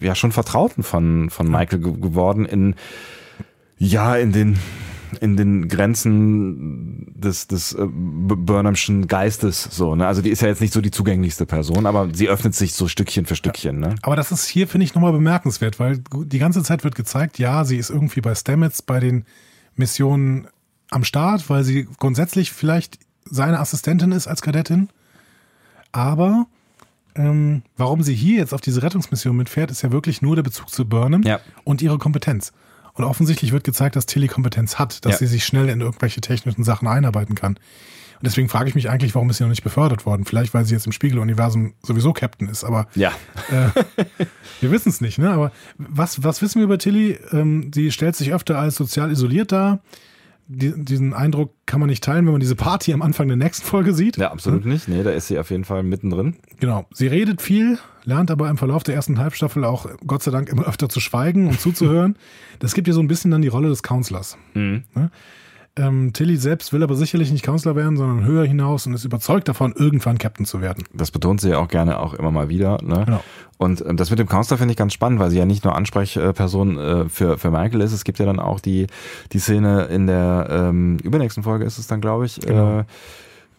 ja 0.00 0.14
schon 0.14 0.32
Vertrauten 0.32 0.82
von, 0.82 1.30
von 1.30 1.50
Michael 1.50 1.78
ge 1.80 1.92
geworden 2.00 2.44
in 2.44 2.74
ja, 3.78 4.16
in 4.16 4.32
den 4.32 4.58
in 5.20 5.36
den 5.36 5.68
Grenzen 5.68 7.12
des, 7.14 7.46
des 7.46 7.72
äh, 7.72 7.86
Burnhamschen 7.88 9.06
Geistes 9.06 9.62
so, 9.70 9.94
ne? 9.94 10.06
Also 10.06 10.22
die 10.22 10.30
ist 10.30 10.42
ja 10.42 10.48
jetzt 10.48 10.60
nicht 10.60 10.72
so 10.72 10.80
die 10.80 10.90
zugänglichste 10.90 11.46
Person, 11.46 11.86
aber 11.86 12.08
sie 12.14 12.28
öffnet 12.28 12.54
sich 12.54 12.74
so 12.74 12.88
Stückchen 12.88 13.26
für 13.26 13.36
Stückchen, 13.36 13.78
ne? 13.78 13.94
Aber 14.02 14.16
das 14.16 14.32
ist 14.32 14.46
hier, 14.46 14.68
finde 14.68 14.84
ich, 14.84 14.94
nochmal 14.94 15.12
bemerkenswert, 15.12 15.78
weil 15.80 15.98
die 15.98 16.38
ganze 16.38 16.62
Zeit 16.62 16.84
wird 16.84 16.94
gezeigt, 16.94 17.38
ja, 17.38 17.64
sie 17.64 17.76
ist 17.76 17.90
irgendwie 17.90 18.20
bei 18.20 18.34
Stamets 18.34 18.82
bei 18.82 19.00
den 19.00 19.24
Missionen 19.76 20.48
am 20.90 21.04
Start, 21.04 21.48
weil 21.50 21.64
sie 21.64 21.86
grundsätzlich 21.98 22.52
vielleicht 22.52 22.98
seine 23.24 23.60
Assistentin 23.60 24.12
ist 24.12 24.26
als 24.26 24.40
Kadettin. 24.42 24.88
Aber 25.92 26.46
ähm, 27.14 27.62
warum 27.76 28.02
sie 28.02 28.14
hier 28.14 28.38
jetzt 28.38 28.54
auf 28.54 28.60
diese 28.60 28.82
Rettungsmission 28.82 29.36
mitfährt, 29.36 29.70
ist 29.70 29.82
ja 29.82 29.92
wirklich 29.92 30.22
nur 30.22 30.36
der 30.36 30.42
Bezug 30.42 30.70
zu 30.70 30.84
Burnham 30.86 31.22
Ja. 31.22 31.40
und 31.64 31.82
ihre 31.82 31.98
Kompetenz. 31.98 32.52
Und 32.98 33.04
offensichtlich 33.04 33.52
wird 33.52 33.64
gezeigt, 33.64 33.96
dass 33.96 34.06
Tilly 34.06 34.26
Kompetenz 34.28 34.78
hat, 34.78 35.04
dass 35.04 35.12
Ja. 35.12 35.18
sie 35.18 35.26
sich 35.28 35.44
schnell 35.44 35.68
in 35.68 35.80
irgendwelche 35.80 36.20
technischen 36.20 36.64
Sachen 36.64 36.86
einarbeiten 36.88 37.34
kann. 37.36 37.54
Und 37.54 38.26
deswegen 38.26 38.48
frage 38.48 38.68
ich 38.68 38.74
mich 38.74 38.90
eigentlich, 38.90 39.14
warum 39.14 39.30
ist 39.30 39.36
sie 39.36 39.44
noch 39.44 39.50
nicht 39.50 39.62
befördert 39.62 40.04
worden? 40.04 40.24
Vielleicht, 40.24 40.52
weil 40.52 40.64
sie 40.64 40.74
jetzt 40.74 40.86
im 40.86 40.92
Spiegeluniversum 40.92 41.74
sowieso 41.84 42.12
Captain 42.12 42.48
ist, 42.48 42.64
aber 42.64 42.88
Ja. 42.96 43.12
wir 44.60 44.70
wissen 44.72 44.88
es 44.88 45.00
nicht, 45.00 45.18
ne? 45.18 45.30
Aber 45.30 45.52
was, 45.76 46.22
was 46.24 46.42
wissen 46.42 46.56
wir 46.58 46.64
über 46.64 46.78
Tilly? 46.78 47.18
Ähm, 47.32 47.70
sie 47.72 47.92
stellt 47.92 48.16
sich 48.16 48.32
öfter 48.32 48.58
als 48.58 48.74
sozial 48.74 49.10
isoliert 49.12 49.52
dar. 49.52 49.78
Die, 50.50 50.72
diesen 50.82 51.12
Eindruck 51.12 51.52
kann 51.66 51.78
man 51.78 51.90
nicht 51.90 52.02
teilen, 52.02 52.24
wenn 52.24 52.32
man 52.32 52.40
diese 52.40 52.56
Party 52.56 52.94
am 52.94 53.02
Anfang 53.02 53.28
der 53.28 53.36
nächsten 53.36 53.66
Folge 53.66 53.92
sieht. 53.92 54.16
Ja, 54.16 54.32
absolut 54.32 54.64
nicht. 54.64 54.88
Nee, 54.88 55.02
da 55.02 55.10
ist 55.10 55.28
sie 55.28 55.38
auf 55.38 55.50
jeden 55.50 55.64
Fall 55.64 55.82
mittendrin. 55.82 56.36
Genau. 56.58 56.86
Sie 56.90 57.06
redet 57.06 57.42
viel, 57.42 57.78
lernt 58.04 58.30
aber 58.30 58.48
im 58.48 58.56
Verlauf 58.56 58.82
der 58.82 58.94
ersten 58.94 59.18
Halbstaffel 59.18 59.62
auch 59.64 59.90
Gott 60.06 60.22
sei 60.22 60.30
Dank 60.30 60.48
immer 60.48 60.66
öfter 60.66 60.88
zu 60.88 61.00
schweigen 61.00 61.48
und 61.48 61.60
zuzuhören. 61.60 62.16
Das 62.60 62.74
gibt 62.74 62.88
ihr 62.88 62.94
so 62.94 62.98
ein 62.98 63.06
bisschen 63.06 63.30
dann 63.30 63.40
die 63.40 63.46
Rolle 63.48 63.68
des 63.68 63.84
Counselors. 63.84 64.36
Mhm. 64.54 64.82
Ne? 64.92 65.12
Ähm, 65.78 66.12
Tilly 66.12 66.36
selbst 66.36 66.72
will 66.72 66.82
aber 66.82 66.96
sicherlich 66.96 67.30
nicht 67.30 67.44
Counselor 67.44 67.76
werden, 67.76 67.96
sondern 67.96 68.24
höher 68.26 68.44
hinaus 68.44 68.86
und 68.86 68.94
ist 68.94 69.04
überzeugt 69.04 69.48
davon, 69.48 69.72
irgendwann 69.76 70.18
Captain 70.18 70.44
zu 70.44 70.60
werden. 70.60 70.84
Das 70.92 71.10
betont 71.10 71.40
sie 71.40 71.50
ja 71.50 71.58
auch 71.58 71.68
gerne 71.68 72.00
auch 72.00 72.14
immer 72.14 72.30
mal 72.30 72.48
wieder. 72.48 72.78
Ne? 72.82 73.04
Genau. 73.06 73.20
Und 73.58 73.84
ähm, 73.86 73.96
das 73.96 74.10
mit 74.10 74.18
dem 74.18 74.28
Counselor 74.28 74.58
finde 74.58 74.72
ich 74.72 74.76
ganz 74.78 74.92
spannend, 74.92 75.20
weil 75.20 75.30
sie 75.30 75.38
ja 75.38 75.46
nicht 75.46 75.64
nur 75.64 75.74
Ansprechperson 75.76 76.78
äh, 76.78 77.08
für, 77.08 77.38
für 77.38 77.50
Michael 77.50 77.80
ist. 77.80 77.92
Es 77.92 78.04
gibt 78.04 78.18
ja 78.18 78.26
dann 78.26 78.40
auch 78.40 78.60
die, 78.60 78.86
die 79.32 79.38
Szene 79.38 79.84
in 79.84 80.06
der 80.06 80.48
ähm, 80.50 80.98
übernächsten 81.02 81.42
Folge 81.44 81.64
ist 81.64 81.78
es 81.78 81.86
dann, 81.86 82.00
glaube 82.00 82.26
ich, 82.26 82.40
Genau. 82.40 82.80
äh, 82.80 82.84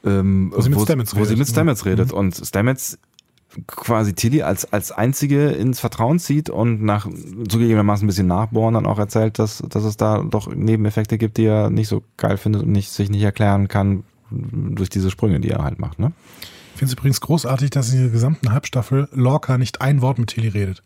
ähm, 0.06 0.54
Wo 0.56 0.62
sie 0.62 0.70
mit 0.70 0.80
Stamets 0.82 1.14
wo 1.14 1.20
sie 1.20 1.24
redet. 1.32 1.38
mit 1.40 1.48
Stamets 1.50 1.84
Mhm. 1.84 1.90
redet. 1.90 2.12
Und 2.14 2.36
Stamets 2.36 2.98
quasi 3.68 4.14
Tilly 4.14 4.44
als, 4.44 4.72
als 4.72 4.92
einzige 4.92 5.50
ins 5.50 5.80
Vertrauen 5.80 6.20
zieht 6.20 6.50
und 6.50 6.84
nach 6.84 7.08
zugegebenermaßen 7.48 8.06
ein 8.06 8.08
bisschen 8.08 8.28
nachbohren 8.28 8.76
dann 8.76 8.86
auch 8.86 9.00
erzählt, 9.00 9.40
dass, 9.40 9.64
dass 9.68 9.84
es 9.84 9.98
da 9.98 10.24
doch 10.24 10.54
Nebeneffekte 10.54 11.18
gibt, 11.18 11.38
die 11.38 11.46
er 11.46 11.70
nicht 11.70 11.88
so 11.88 12.04
geil 12.18 12.38
findet 12.38 12.64
und 12.64 12.72
nicht, 12.72 12.92
sich 12.92 13.10
nicht 13.10 13.24
erklären 13.24 13.68
kann 13.68 14.04
durch 14.32 14.90
diese 14.90 15.10
Sprünge, 15.10 15.40
die 15.40 15.50
er 15.50 15.64
halt 15.64 15.80
macht. 15.80 16.00
Ne? 16.00 16.12
Ich 16.74 16.80
finde 16.80 16.94
es 16.94 16.98
übrigens 16.98 17.22
großartig, 17.22 17.72
dass 17.72 17.92
in 17.92 18.04
der 18.04 18.10
gesamten 18.10 18.52
Halbstaffel 18.52 19.10
Lorca 19.12 19.58
nicht 19.58 19.82
ein 19.82 20.02
Wort 20.02 20.20
mit 20.20 20.30
Tilly 20.30 20.50
redet. 20.50 20.84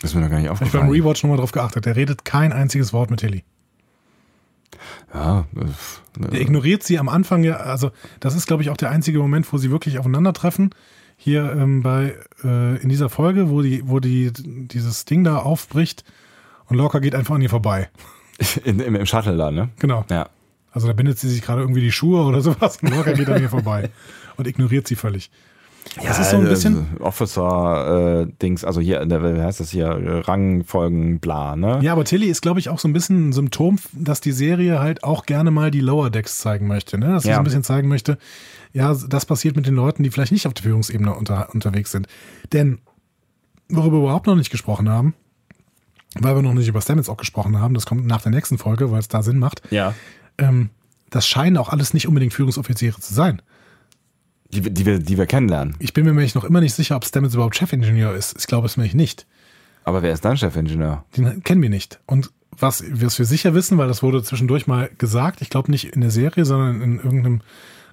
Das 0.00 0.10
ist 0.10 0.14
mir 0.14 0.22
noch 0.22 0.30
gar 0.30 0.38
nicht 0.38 0.48
Hab 0.48 0.54
ich 0.54 0.60
beim 0.60 0.82
aufgefallen. 0.82 0.90
Rewatch 0.92 1.22
nochmal 1.22 1.38
drauf 1.38 1.52
geachtet. 1.52 1.86
Der 1.86 1.96
redet 1.96 2.24
kein 2.24 2.52
einziges 2.52 2.92
Wort 2.92 3.10
mit 3.10 3.20
Tilly. 3.20 3.44
Ja, 5.12 5.46
Er 6.20 6.32
äh, 6.32 6.40
ignoriert 6.40 6.82
sie 6.82 6.98
am 6.98 7.08
Anfang 7.08 7.42
ja, 7.42 7.56
also 7.56 7.90
das 8.20 8.34
ist, 8.34 8.46
glaube 8.46 8.62
ich, 8.62 8.70
auch 8.70 8.76
der 8.76 8.90
einzige 8.90 9.18
Moment, 9.18 9.52
wo 9.52 9.58
sie 9.58 9.70
wirklich 9.70 9.98
aufeinandertreffen. 9.98 10.70
Hier 11.22 11.52
ähm, 11.52 11.82
bei 11.82 12.14
äh, 12.42 12.80
in 12.82 12.88
dieser 12.88 13.10
Folge, 13.10 13.50
wo 13.50 13.60
die, 13.60 13.82
wo 13.86 14.00
die 14.00 14.32
dieses 14.32 15.04
Ding 15.04 15.22
da 15.22 15.36
aufbricht 15.36 16.02
und 16.66 16.78
Lorca 16.78 16.98
geht 16.98 17.14
einfach 17.14 17.34
an 17.34 17.42
ihr 17.42 17.50
vorbei. 17.50 17.90
in, 18.64 18.80
im, 18.80 18.94
im 18.94 19.04
Shuttle 19.04 19.36
da, 19.36 19.50
ne? 19.50 19.68
Genau. 19.78 20.06
Ja. 20.08 20.30
Also 20.72 20.86
da 20.86 20.94
bindet 20.94 21.18
sie 21.18 21.28
sich 21.28 21.42
gerade 21.42 21.60
irgendwie 21.60 21.82
die 21.82 21.92
Schuhe 21.92 22.24
oder 22.24 22.40
sowas 22.40 22.78
und 22.80 22.88
Lorca 22.94 23.12
geht 23.12 23.28
an 23.28 23.42
ihr 23.42 23.48
vorbei 23.50 23.90
und 24.38 24.46
ignoriert 24.46 24.88
sie 24.88 24.94
völlig. 24.96 25.30
Das 26.02 26.18
ist 26.18 26.30
so 26.30 26.36
ein 26.38 26.44
bisschen. 26.44 26.86
Officer-Dings, 27.00 28.64
also 28.64 28.80
hier, 28.80 29.00
wie 29.06 29.40
heißt 29.42 29.60
das 29.60 29.70
hier, 29.70 29.86
äh, 29.88 30.20
Rangfolgen, 30.20 31.20
bla, 31.20 31.56
ne? 31.56 31.80
Ja, 31.82 31.92
aber 31.92 32.04
Tilly 32.04 32.26
ist, 32.26 32.40
glaube 32.42 32.60
ich, 32.60 32.68
auch 32.68 32.78
so 32.78 32.88
ein 32.88 32.92
bisschen 32.92 33.28
ein 33.28 33.32
Symptom, 33.32 33.78
dass 33.92 34.20
die 34.20 34.32
Serie 34.32 34.80
halt 34.80 35.04
auch 35.04 35.26
gerne 35.26 35.50
mal 35.50 35.70
die 35.70 35.80
Lower 35.80 36.10
Decks 36.10 36.38
zeigen 36.38 36.66
möchte. 36.66 36.98
Ne? 36.98 37.08
Dass 37.12 37.24
sie 37.24 37.30
Ja. 37.30 37.34
so 37.36 37.40
ein 37.40 37.44
bisschen 37.44 37.62
zeigen 37.64 37.88
möchte, 37.88 38.18
ja, 38.72 38.94
das 38.94 39.26
passiert 39.26 39.56
mit 39.56 39.66
den 39.66 39.74
Leuten, 39.74 40.02
die 40.02 40.10
vielleicht 40.10 40.32
nicht 40.32 40.46
auf 40.46 40.54
der 40.54 40.62
Führungsebene 40.64 41.14
unter, 41.14 41.52
unterwegs 41.54 41.90
sind. 41.92 42.06
Denn, 42.52 42.78
worüber 43.68 43.96
wir 43.98 44.02
überhaupt 44.04 44.26
noch 44.26 44.36
nicht 44.36 44.50
gesprochen 44.50 44.88
haben, 44.88 45.14
weil 46.18 46.34
wir 46.34 46.42
noch 46.42 46.54
nicht 46.54 46.68
über 46.68 46.80
Stamets 46.80 47.08
auch 47.08 47.16
gesprochen 47.16 47.58
haben, 47.60 47.74
das 47.74 47.86
kommt 47.86 48.06
nach 48.06 48.22
der 48.22 48.32
nächsten 48.32 48.58
Folge, 48.58 48.90
weil 48.90 49.00
es 49.00 49.08
da 49.08 49.22
Sinn 49.22 49.38
macht, 49.38 49.62
Ja. 49.70 49.94
ähm, 50.38 50.70
das 51.10 51.26
scheinen 51.26 51.56
auch 51.56 51.68
alles 51.70 51.92
nicht 51.94 52.06
unbedingt 52.06 52.32
Führungsoffiziere 52.32 53.00
zu 53.00 53.12
sein. 53.12 53.42
Die, 54.52 54.60
die, 54.62 54.86
wir, 54.86 54.98
die 54.98 55.16
wir 55.18 55.26
kennenlernen. 55.26 55.76
Ich 55.78 55.92
bin 55.92 56.04
mir 56.04 56.10
nämlich 56.12 56.34
noch 56.34 56.44
immer 56.44 56.60
nicht 56.60 56.74
sicher, 56.74 56.96
ob 56.96 57.04
Stamets 57.04 57.34
überhaupt 57.34 57.56
Chefingenieur 57.56 58.14
ist. 58.14 58.36
Ich 58.38 58.46
glaube 58.46 58.66
es 58.66 58.76
nämlich 58.76 58.94
nicht. 58.94 59.26
Aber 59.84 60.02
wer 60.02 60.12
ist 60.12 60.24
dann 60.24 60.36
Chefingenieur? 60.36 61.04
Den 61.16 61.42
kennen 61.44 61.62
wir 61.62 61.70
nicht. 61.70 62.00
Und 62.06 62.30
was, 62.56 62.84
was 62.90 63.18
wir 63.18 63.26
sicher 63.26 63.54
wissen, 63.54 63.78
weil 63.78 63.88
das 63.88 64.02
wurde 64.02 64.22
zwischendurch 64.22 64.66
mal 64.66 64.90
gesagt, 64.98 65.40
ich 65.40 65.50
glaube 65.50 65.70
nicht 65.70 65.84
in 65.84 66.00
der 66.00 66.10
Serie, 66.10 66.44
sondern 66.44 66.80
in 66.82 66.96
irgendeinem 66.96 67.40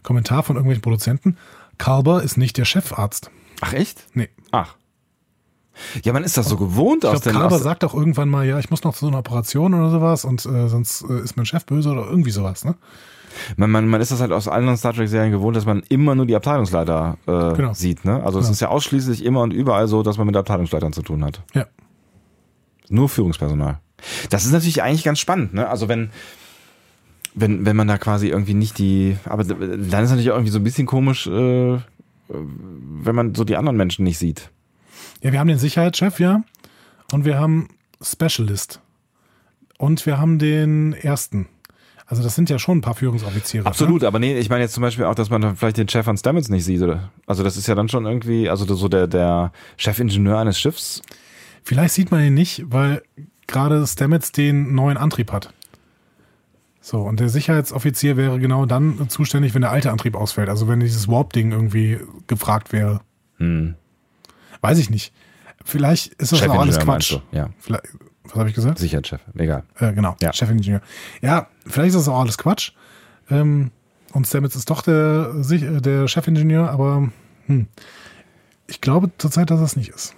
Kommentar 0.04 0.44
von 0.44 0.56
irgendwelchen 0.56 0.82
Produzenten, 0.82 1.38
Kalber 1.78 2.24
ist 2.24 2.38
nicht 2.38 2.58
der 2.58 2.66
Chefarzt. 2.66 3.30
Ach, 3.62 3.74
echt? 3.74 4.06
Nee. 4.14 4.30
Ach. 4.52 4.76
Ja, 6.04 6.12
man 6.14 6.24
ist 6.24 6.38
das 6.38 6.48
so 6.50 6.58
gewohnt 6.58 7.04
Ich 7.04 7.10
aus 7.10 7.22
glaube, 7.22 7.34
den. 7.38 7.40
Kalber 7.42 7.60
sagt 7.60 7.84
auch 7.84 7.94
irgendwann 7.94 8.30
mal, 8.30 8.46
ja, 8.48 8.58
ich 8.58 8.72
muss 8.72 8.84
noch 8.84 8.94
zu 8.96 9.02
so 9.02 9.08
einer 9.10 9.20
Operation 9.20 9.74
oder 9.76 9.92
sowas 9.92 10.26
und 10.26 10.44
äh, 10.46 10.68
sonst 10.70 11.04
äh, 11.08 11.20
ist 11.22 11.38
mein 11.38 11.46
Chef 11.46 11.66
böse 11.66 11.92
oder 11.92 12.06
irgendwie 12.08 12.32
sowas, 12.32 12.66
ne? 12.66 12.76
man, 13.56 13.70
man, 13.70 13.88
man 13.88 14.02
ist 14.02 14.12
das 14.12 14.20
halt 14.20 14.32
aus 14.32 14.48
anderen 14.48 14.78
Star 14.78 14.94
Trek-Serien 14.94 15.32
gewohnt, 15.32 15.56
dass 15.56 15.66
man 15.68 15.84
immer 15.90 16.16
nur 16.16 16.26
die 16.26 16.36
Abteilungsleiter 16.36 17.18
äh, 17.28 17.54
Genau. 17.56 17.74
sieht, 17.74 18.04
ne? 18.06 18.24
Also 18.24 18.40
es 18.40 18.46
Genau. 18.46 18.54
ist 18.54 18.60
ja 18.62 18.70
ausschließlich 18.70 19.24
immer 19.24 19.42
und 19.42 19.54
überall 19.54 19.88
so, 19.88 20.02
dass 20.02 20.18
man 20.18 20.26
mit 20.26 20.36
Abteilungsleitern 20.36 20.94
zu 20.94 21.04
tun 21.04 21.24
hat. 21.24 21.44
Ja. 21.54 21.68
Nur 22.90 23.10
Führungspersonal. 23.10 23.80
Das 24.32 24.46
ist 24.46 24.52
natürlich 24.52 24.82
eigentlich 24.82 25.04
ganz 25.04 25.20
spannend, 25.20 25.54
ne? 25.54 25.68
Also 25.70 25.88
wenn, 25.88 26.10
wenn, 27.40 27.66
wenn 27.66 27.76
man 27.76 27.88
da 27.88 27.98
quasi 27.98 28.28
irgendwie 28.28 28.56
nicht 28.56 28.80
die, 28.80 29.16
aber 29.26 29.44
dann 29.44 30.04
ist 30.04 30.10
natürlich 30.10 30.32
auch 30.32 30.36
irgendwie 30.36 30.52
so 30.52 30.60
ein 30.60 30.64
bisschen 30.64 30.88
komisch, 30.88 31.28
äh, 31.28 31.78
wenn 32.30 33.16
man 33.16 33.36
so 33.36 33.44
die 33.44 33.56
anderen 33.56 33.78
Menschen 33.78 34.04
nicht 34.04 34.18
sieht. 34.18 34.50
Ja, 35.22 35.32
wir 35.32 35.40
haben 35.40 35.48
den 35.48 35.60
Sicherheitschef, 35.60 36.20
ja. 36.20 36.44
Und 37.12 37.26
wir 37.26 37.40
haben 37.40 37.70
Specialist. 38.02 38.82
Und 39.78 40.06
wir 40.06 40.18
haben 40.18 40.40
den 40.40 40.94
ersten. 40.94 41.48
Also 42.08 42.24
das 42.24 42.36
sind 42.36 42.50
ja 42.50 42.58
schon 42.58 42.80
ein 42.80 42.82
paar 42.82 42.96
Führungsoffiziere. 42.96 43.66
Absolut, 43.66 44.04
aber 44.04 44.18
nee, 44.18 44.38
ich 44.38 44.50
meine 44.50 44.64
jetzt 44.64 44.74
zum 44.74 44.82
Beispiel 44.82 45.06
auch, 45.06 45.16
dass 45.16 45.30
man 45.30 45.42
dann 45.42 45.56
vielleicht 45.56 45.78
den 45.78 45.90
Chef 45.90 46.06
von 46.06 46.18
Stamets 46.18 46.50
nicht 46.50 46.66
sieht, 46.66 46.82
oder? 46.82 47.12
Also 47.28 47.44
das 47.44 47.58
ist 47.58 47.68
ja 47.68 47.76
dann 47.76 47.90
schon 47.90 48.06
irgendwie, 48.06 48.50
also 48.50 48.66
so 48.74 48.88
der, 48.88 49.08
der 49.08 49.52
Chefingenieur 49.76 50.40
eines 50.40 50.60
Schiffs. 50.60 51.02
Vielleicht 51.64 51.94
sieht 51.94 52.12
man 52.12 52.24
ihn 52.24 52.34
nicht, 52.34 52.64
weil 52.68 53.04
gerade 53.46 53.86
Stamets 53.86 54.32
den 54.32 54.74
neuen 54.74 54.98
Antrieb 54.98 55.32
hat. 55.32 55.54
So, 56.88 57.02
und 57.02 57.20
der 57.20 57.28
Sicherheitsoffizier 57.28 58.16
wäre 58.16 58.40
genau 58.40 58.66
dann 58.66 59.10
zuständig, 59.10 59.54
wenn 59.54 59.62
der 59.62 59.72
alte 59.72 59.92
Antrieb 59.92 60.16
ausfällt. 60.16 60.48
Also 60.48 60.70
wenn 60.70 60.80
dieses 60.80 61.10
Warp-Ding 61.10 61.52
irgendwie 61.52 62.00
gefragt 62.28 62.72
wäre. 62.72 63.02
Hm. 63.40 63.76
Weiß 64.62 64.78
ich 64.78 64.90
nicht. 64.90 65.12
Vielleicht 65.66 66.14
ist 66.14 66.32
das 66.32 66.48
auch 66.48 66.58
alles 66.58 66.80
Quatsch. 66.80 67.18
Ja. 67.34 67.50
Vielleicht, 67.60 67.84
Was 68.24 68.36
habe 68.36 68.48
ich 68.48 68.56
gesagt? 68.56 68.80
Sicherheitschef, 68.80 69.20
egal. 69.38 69.64
Äh, 69.78 69.92
genau, 69.92 70.16
Ja. 70.22 70.32
Chefingenieur. 70.32 70.80
Ja, 71.22 71.48
vielleicht 71.66 71.90
ist 71.90 71.98
das 71.98 72.08
auch 72.08 72.22
alles 72.22 72.38
Quatsch. 72.38 72.72
Ähm, 73.30 73.72
und 74.14 74.26
Stamets 74.26 74.56
ist 74.56 74.70
doch 74.70 74.82
der, 74.82 75.34
der 75.34 76.08
Chefingenieur, 76.08 76.70
aber 76.70 77.10
hm, 77.48 77.68
ich 78.68 78.80
glaube 78.80 79.12
zurzeit, 79.18 79.52
dass 79.52 79.60
das 79.60 79.76
nicht 79.76 79.90
ist. 79.90 80.16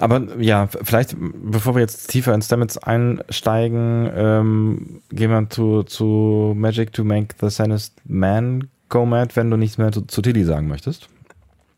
Aber 0.00 0.22
ja, 0.40 0.68
vielleicht, 0.68 1.16
bevor 1.18 1.74
wir 1.74 1.80
jetzt 1.82 2.08
tiefer 2.10 2.34
in 2.34 2.42
Stamets 2.42 2.78
einsteigen, 2.78 4.10
ähm, 4.14 5.00
gehen 5.10 5.30
wir 5.30 5.48
zu, 5.50 5.82
zu 5.82 6.54
Magic 6.56 6.92
to 6.92 7.04
Make 7.04 7.34
the 7.40 7.50
Sanest 7.50 7.94
Man 8.04 8.68
Go 8.88 9.06
Mad, 9.06 9.34
wenn 9.36 9.50
du 9.50 9.56
nichts 9.56 9.78
mehr 9.78 9.92
zu, 9.92 10.02
zu 10.02 10.22
Tilly 10.22 10.44
sagen 10.44 10.68
möchtest. 10.68 11.08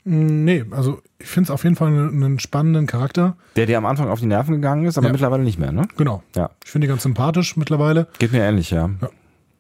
Mm, 0.04 0.44
Nee, 0.44 0.64
also 0.70 1.00
ich 1.18 1.26
finde 1.28 1.46
es 1.48 1.50
auf 1.50 1.64
jeden 1.64 1.76
Fall 1.76 1.88
einen, 1.88 2.22
einen 2.22 2.38
spannenden 2.38 2.86
Charakter. 2.86 3.36
Der 3.56 3.66
dir 3.66 3.78
am 3.78 3.86
Anfang 3.86 4.08
auf 4.08 4.20
die 4.20 4.26
Nerven 4.26 4.54
gegangen 4.54 4.84
ist, 4.86 4.98
aber 4.98 5.06
Ja. 5.08 5.12
mittlerweile 5.12 5.42
nicht 5.42 5.58
mehr, 5.58 5.72
ne? 5.72 5.88
Genau. 5.96 6.22
Ja. 6.36 6.50
Ich 6.64 6.70
finde 6.70 6.86
die 6.86 6.90
ganz 6.90 7.02
sympathisch 7.02 7.56
mittlerweile. 7.56 8.06
Geht 8.18 8.32
mir 8.32 8.42
ähnlich, 8.42 8.70
ja. 8.70 8.90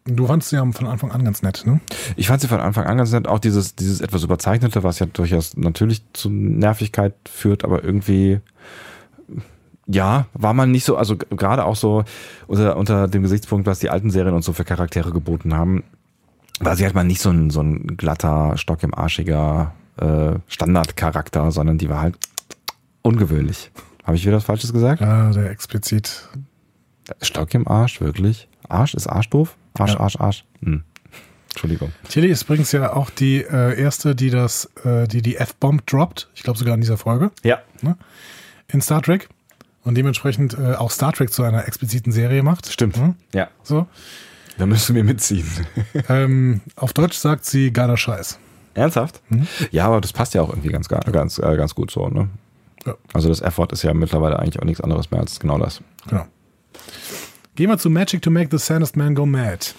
Du 0.06 0.26
fandst 0.26 0.50
sie 0.50 0.56
ja 0.56 0.64
von 0.70 0.86
Anfang 0.86 1.10
an 1.10 1.24
ganz 1.24 1.42
nett, 1.42 1.64
ne? 1.66 1.80
Ich 2.14 2.28
fand 2.28 2.40
sie 2.40 2.46
von 2.46 2.60
Anfang 2.60 2.84
an 2.84 2.96
ganz 2.96 3.12
nett, 3.12 3.26
auch 3.26 3.40
dieses, 3.40 3.74
dieses 3.74 4.00
etwas 4.00 4.22
Überzeichnete, 4.22 4.84
was 4.84 5.00
ja 5.00 5.06
durchaus 5.06 5.56
natürlich 5.56 6.02
zu 6.12 6.30
Nervigkeit 6.30 7.14
führt, 7.28 7.64
aber 7.64 7.82
irgendwie, 7.82 8.40
ja, 9.86 10.26
war 10.32 10.54
man 10.54 10.70
nicht 10.70 10.84
so, 10.84 10.96
also 10.96 11.16
gerade 11.16 11.64
auch 11.64 11.76
so 11.76 12.04
unter, 12.46 12.76
unter 12.76 13.08
dem 13.08 13.22
Gesichtspunkt, 13.22 13.66
was 13.66 13.80
die 13.80 13.90
alten 13.90 14.10
Serien 14.10 14.34
uns 14.34 14.46
so 14.46 14.52
für 14.52 14.64
Charaktere 14.64 15.10
geboten 15.10 15.54
haben, 15.54 15.82
war 16.60 16.76
sie 16.76 16.84
halt 16.84 16.94
mal 16.94 17.04
nicht 17.04 17.20
so 17.20 17.30
ein, 17.30 17.50
so 17.50 17.60
ein 17.60 17.96
glatter, 17.96 18.56
Stock 18.56 18.82
im 18.84 18.94
Arschiger 18.94 19.74
äh, 19.96 20.34
Standardcharakter, 20.46 21.50
sondern 21.50 21.78
die 21.78 21.88
war 21.88 22.00
halt 22.00 22.16
ungewöhnlich. 23.02 23.70
Habe 24.04 24.16
ich 24.16 24.24
wieder 24.24 24.36
was 24.36 24.44
Falsches 24.44 24.72
gesagt? 24.72 25.00
Ja, 25.00 25.30
der 25.32 25.50
explizit. 25.50 26.28
Stock 27.22 27.52
im 27.54 27.66
Arsch, 27.66 28.00
wirklich? 28.00 28.48
Arsch? 28.68 28.94
Ist 28.94 29.08
Arsch 29.08 29.30
doof? 29.30 29.56
Arsch, 29.80 29.92
Ja. 29.94 30.00
Arsch, 30.00 30.16
Arsch. 30.20 30.44
Hm. 30.62 30.82
Entschuldigung. 31.50 31.92
Tilly 32.08 32.28
ist 32.28 32.42
übrigens 32.42 32.70
ja 32.72 32.92
auch 32.92 33.08
die 33.08 33.38
äh, 33.42 33.80
erste, 33.80 34.14
die 34.14 34.28
das, 34.30 34.70
äh, 34.84 35.08
die 35.08 35.22
die 35.22 35.36
F-Bomb 35.36 35.86
droppt. 35.86 36.28
Ich 36.34 36.42
glaube 36.42 36.58
sogar 36.58 36.74
in 36.74 36.80
dieser 36.82 36.98
Folge 36.98 37.30
Ja. 37.44 37.60
in 38.68 38.80
Star 38.80 39.00
Trek. 39.02 39.28
Und 39.82 39.94
dementsprechend 39.94 40.58
äh, 40.58 40.74
auch 40.74 40.90
Star 40.90 41.12
Trek 41.12 41.32
zu 41.32 41.44
einer 41.44 41.66
expliziten 41.66 42.12
Serie 42.12 42.42
macht. 42.42 42.70
Stimmt. 42.70 42.98
Mhm. 42.98 43.14
Ja. 43.32 43.48
So. 43.62 43.86
Da 44.58 44.66
müssen 44.66 44.94
wir 44.96 45.04
mitziehen. 45.04 45.46
ähm, 46.08 46.60
auf 46.74 46.92
Deutsch 46.92 47.16
sagt 47.16 47.44
sie 47.46 47.72
geiler 47.72 47.96
Scheiß. 47.96 48.38
Ernsthaft? 48.74 49.22
Mhm. 49.30 49.46
Ja, 49.70 49.86
aber 49.86 50.00
das 50.00 50.12
passt 50.12 50.34
ja 50.34 50.42
auch 50.42 50.50
irgendwie 50.50 50.68
ganz, 50.70 50.88
ganz, 50.88 51.38
äh, 51.38 51.56
ganz 51.56 51.74
gut 51.74 51.90
so, 51.90 52.08
ne? 52.08 52.28
Ja. 52.84 52.94
Also 53.14 53.28
das 53.30 53.40
Effort 53.40 53.68
ist 53.72 53.82
ja 53.82 53.94
mittlerweile 53.94 54.38
eigentlich 54.38 54.60
auch 54.60 54.64
nichts 54.66 54.80
anderes 54.82 55.10
mehr 55.10 55.20
als 55.20 55.40
genau 55.40 55.58
das. 55.58 55.80
Genau. 56.08 56.26
Gehen 57.56 57.70
wir 57.70 57.78
zu 57.78 57.88
Magic 57.88 58.20
to 58.20 58.30
Make 58.30 58.50
the 58.50 58.58
Sanest 58.58 58.98
Man 58.98 59.14
Go 59.14 59.24
Mad. 59.24 59.74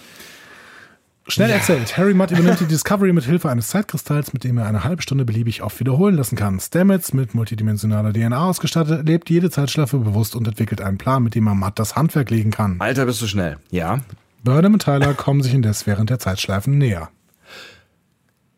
Schnell 1.28 1.50
erzählt, 1.50 1.96
Harry 1.96 2.12
Mudd 2.12 2.32
übernimmt 2.32 2.58
die 2.58 2.66
Discovery 2.66 3.12
mit 3.12 3.22
Hilfe 3.22 3.50
eines 3.50 3.68
Zeitkristalls, 3.68 4.32
mit 4.32 4.42
dem 4.42 4.58
er 4.58 4.66
eine 4.66 4.82
halbe 4.82 5.00
Stunde 5.00 5.24
beliebig 5.24 5.62
oft 5.62 5.78
wiederholen 5.78 6.16
lassen 6.16 6.34
kann. 6.34 6.58
Stamets, 6.58 7.12
mit 7.12 7.36
multidimensionaler 7.36 8.12
DNA 8.12 8.48
ausgestattet, 8.48 9.06
lebt 9.06 9.30
jede 9.30 9.48
Zeitschleife 9.48 9.98
bewusst 9.98 10.34
und 10.34 10.48
entwickelt 10.48 10.80
einen 10.80 10.98
Plan, 10.98 11.22
mit 11.22 11.36
dem 11.36 11.46
er 11.46 11.54
Mudd 11.54 11.74
das 11.76 11.94
Handwerk 11.94 12.30
legen 12.30 12.50
kann. 12.50 12.80
Alter, 12.80 13.06
bist 13.06 13.22
du 13.22 13.28
schnell. 13.28 13.58
Ja. 13.70 14.00
Burnham 14.42 14.72
und 14.72 14.82
Tyler 14.82 15.14
kommen 15.14 15.44
sich 15.44 15.54
indes 15.54 15.86
während 15.86 16.10
der 16.10 16.18
Zeitschleifen 16.18 16.78
näher. 16.78 17.10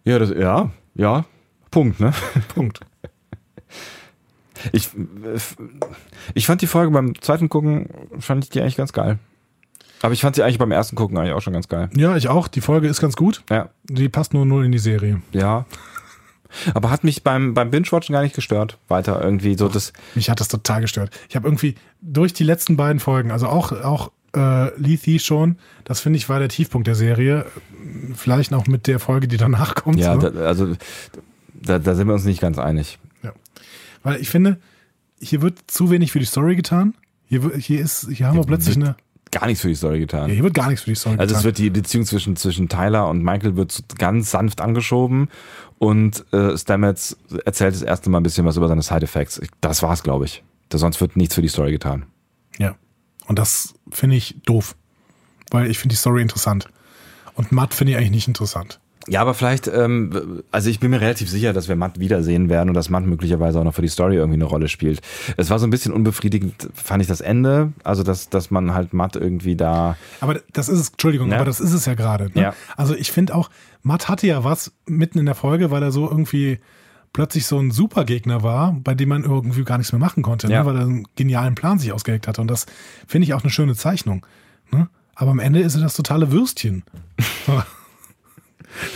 Ja, 0.04 0.18
das, 0.18 0.30
ja, 0.30 0.70
ja. 0.94 1.26
Punkt, 1.70 2.00
ne? 2.00 2.14
Punkt. 2.54 2.80
Ich, 4.72 4.88
äh, 4.94 5.38
ich 6.34 6.46
fand 6.46 6.62
die 6.62 6.66
Folge 6.66 6.92
beim 6.92 7.20
zweiten 7.20 7.48
Gucken, 7.48 7.88
fand 8.18 8.44
ich 8.44 8.50
die 8.50 8.60
eigentlich 8.60 8.76
ganz 8.76 8.92
geil. 8.92 9.18
Aber 10.02 10.12
ich 10.14 10.22
fand 10.22 10.36
sie 10.36 10.42
eigentlich 10.42 10.58
beim 10.58 10.72
ersten 10.72 10.96
Gucken 10.96 11.18
eigentlich 11.18 11.34
auch 11.34 11.42
schon 11.42 11.52
ganz 11.52 11.68
geil. 11.68 11.90
Ja, 11.94 12.16
ich 12.16 12.28
auch. 12.28 12.48
Die 12.48 12.62
Folge 12.62 12.88
ist 12.88 13.00
ganz 13.00 13.16
gut. 13.16 13.42
Ja, 13.50 13.70
Die 13.84 14.08
passt 14.08 14.32
nur 14.32 14.46
null 14.46 14.64
in 14.64 14.72
die 14.72 14.78
Serie. 14.78 15.20
ja. 15.32 15.66
Aber 16.74 16.90
hat 16.90 17.04
mich 17.04 17.22
beim, 17.22 17.54
beim 17.54 17.70
Binge-Watchen 17.70 18.12
gar 18.12 18.22
nicht 18.22 18.34
gestört. 18.34 18.76
Weiter 18.88 19.22
irgendwie 19.22 19.56
so 19.56 19.68
das. 19.68 19.92
Mich 20.16 20.30
hat 20.30 20.40
das 20.40 20.48
total 20.48 20.80
gestört. 20.80 21.10
Ich 21.28 21.36
habe 21.36 21.46
irgendwie 21.46 21.76
durch 22.00 22.32
die 22.32 22.42
letzten 22.42 22.76
beiden 22.76 22.98
Folgen, 22.98 23.30
also 23.30 23.46
auch, 23.46 23.70
auch 23.70 24.10
äh, 24.34 24.76
Lethe 24.76 25.20
schon, 25.20 25.58
das 25.84 26.00
finde 26.00 26.16
ich 26.16 26.28
war 26.28 26.40
der 26.40 26.48
Tiefpunkt 26.48 26.88
der 26.88 26.96
Serie. 26.96 27.46
Vielleicht 28.16 28.50
noch 28.50 28.66
mit 28.66 28.88
der 28.88 28.98
Folge, 28.98 29.28
die 29.28 29.36
danach 29.36 29.76
kommt. 29.76 30.00
Ja, 30.00 30.16
ne? 30.16 30.32
da, 30.32 30.40
also 30.40 30.74
da, 31.54 31.78
da 31.78 31.94
sind 31.94 32.08
wir 32.08 32.14
uns 32.14 32.24
nicht 32.24 32.40
ganz 32.40 32.58
einig. 32.58 32.98
Weil 34.02 34.20
ich 34.20 34.28
finde, 34.30 34.58
hier 35.20 35.42
wird 35.42 35.58
zu 35.70 35.90
wenig 35.90 36.12
für 36.12 36.18
die 36.18 36.24
Story 36.26 36.56
getan. 36.56 36.94
Hier, 37.26 37.42
wird- 37.42 37.56
hier, 37.56 37.80
ist, 37.80 38.08
hier 38.10 38.26
haben 38.26 38.36
wir 38.38 38.44
plötzlich 38.44 38.76
wird 38.76 38.86
eine. 38.86 38.96
Gar 39.32 39.46
nichts 39.46 39.62
für 39.62 39.68
die 39.68 39.76
Story 39.76 40.00
getan. 40.00 40.28
Ja, 40.28 40.34
hier 40.34 40.42
wird 40.42 40.54
gar 40.54 40.68
nichts 40.68 40.82
für 40.82 40.90
die 40.90 40.96
Story 40.96 41.16
Also 41.18 41.34
es 41.34 41.38
getan. 41.38 41.44
wird 41.44 41.58
die 41.58 41.70
Beziehung 41.70 42.04
zwischen, 42.04 42.34
zwischen 42.34 42.68
Tyler 42.68 43.08
und 43.08 43.22
Michael 43.22 43.54
wird 43.54 43.80
ganz 43.98 44.32
sanft 44.32 44.60
angeschoben 44.60 45.28
und 45.78 46.24
äh, 46.32 46.58
Stamets 46.58 47.16
erzählt 47.44 47.74
das 47.74 47.82
erste 47.82 48.10
Mal 48.10 48.18
ein 48.18 48.22
bisschen 48.24 48.44
was 48.44 48.56
über 48.56 48.66
seine 48.66 48.82
Side 48.82 49.02
Effects. 49.04 49.38
Ich- 49.38 49.50
Das 49.60 49.82
war's, 49.84 50.02
glaube 50.02 50.24
ich. 50.24 50.42
Da 50.68 50.78
sonst 50.78 51.00
wird 51.00 51.16
nichts 51.16 51.36
für 51.36 51.42
die 51.42 51.48
Story 51.48 51.70
getan. 51.70 52.06
Ja. 52.58 52.74
Und 53.28 53.38
das 53.38 53.74
finde 53.92 54.16
ich 54.16 54.36
doof. 54.46 54.74
Weil 55.52 55.70
ich 55.70 55.78
finde 55.78 55.92
die 55.94 55.98
Story 55.98 56.22
interessant. 56.22 56.68
Und 57.34 57.52
Matt 57.52 57.72
finde 57.74 57.92
ich 57.92 57.98
eigentlich 57.98 58.10
nicht 58.10 58.28
interessant. 58.28 58.80
Ja, 59.10 59.20
aber 59.22 59.34
vielleicht, 59.34 59.66
ähm, 59.66 60.42
also 60.52 60.70
ich 60.70 60.78
bin 60.78 60.90
mir 60.92 61.00
relativ 61.00 61.28
sicher, 61.28 61.52
dass 61.52 61.66
wir 61.68 61.74
Matt 61.74 61.98
wiedersehen 61.98 62.48
werden 62.48 62.68
und 62.68 62.74
dass 62.74 62.90
Matt 62.90 63.04
möglicherweise 63.06 63.58
auch 63.58 63.64
noch 63.64 63.74
für 63.74 63.82
die 63.82 63.88
Story 63.88 64.14
irgendwie 64.14 64.36
eine 64.36 64.44
Rolle 64.44 64.68
spielt. 64.68 65.00
Es 65.36 65.50
war 65.50 65.58
so 65.58 65.66
ein 65.66 65.70
bisschen 65.70 65.92
unbefriedigend, 65.92 66.68
fand 66.74 67.02
ich 67.02 67.08
das 67.08 67.20
Ende. 67.20 67.72
Also, 67.82 68.04
dass, 68.04 68.28
dass 68.28 68.52
man 68.52 68.72
halt 68.72 68.92
Matt 68.92 69.16
irgendwie 69.16 69.56
da. 69.56 69.96
Aber 70.20 70.40
das 70.52 70.68
ist 70.68 70.78
es, 70.78 70.88
Entschuldigung, 70.90 71.30
Ja. 71.30 71.36
aber 71.38 71.44
das 71.44 71.58
ist 71.58 71.72
es 71.72 71.86
ja 71.86 71.94
gerade. 71.94 72.26
Ne? 72.34 72.40
Ja. 72.40 72.54
Also 72.76 72.94
ich 72.94 73.10
finde 73.10 73.34
auch, 73.34 73.50
Matt 73.82 74.08
hatte 74.08 74.28
ja 74.28 74.44
was 74.44 74.70
mitten 74.86 75.18
in 75.18 75.26
der 75.26 75.34
Folge, 75.34 75.72
weil 75.72 75.82
er 75.82 75.90
so 75.90 76.08
irgendwie 76.08 76.60
plötzlich 77.12 77.46
so 77.46 77.58
ein 77.58 77.72
Supergegner 77.72 78.44
war, 78.44 78.76
bei 78.84 78.94
dem 78.94 79.08
man 79.08 79.24
irgendwie 79.24 79.64
gar 79.64 79.78
nichts 79.78 79.92
mehr 79.92 79.98
machen 79.98 80.22
konnte, 80.22 80.46
Ja. 80.46 80.60
ne? 80.60 80.66
weil 80.66 80.76
er 80.76 80.82
einen 80.82 81.08
genialen 81.16 81.56
Plan 81.56 81.80
sich 81.80 81.92
ausgelegt 81.92 82.28
hatte. 82.28 82.40
Und 82.40 82.46
das 82.48 82.66
finde 83.08 83.24
ich 83.24 83.34
auch 83.34 83.42
eine 83.42 83.50
schöne 83.50 83.74
Zeichnung. 83.74 84.24
Ne? 84.70 84.88
Aber 85.16 85.32
am 85.32 85.40
Ende 85.40 85.58
ist 85.58 85.74
er 85.74 85.80
das 85.80 85.96
totale 85.96 86.30
Würstchen. 86.30 86.84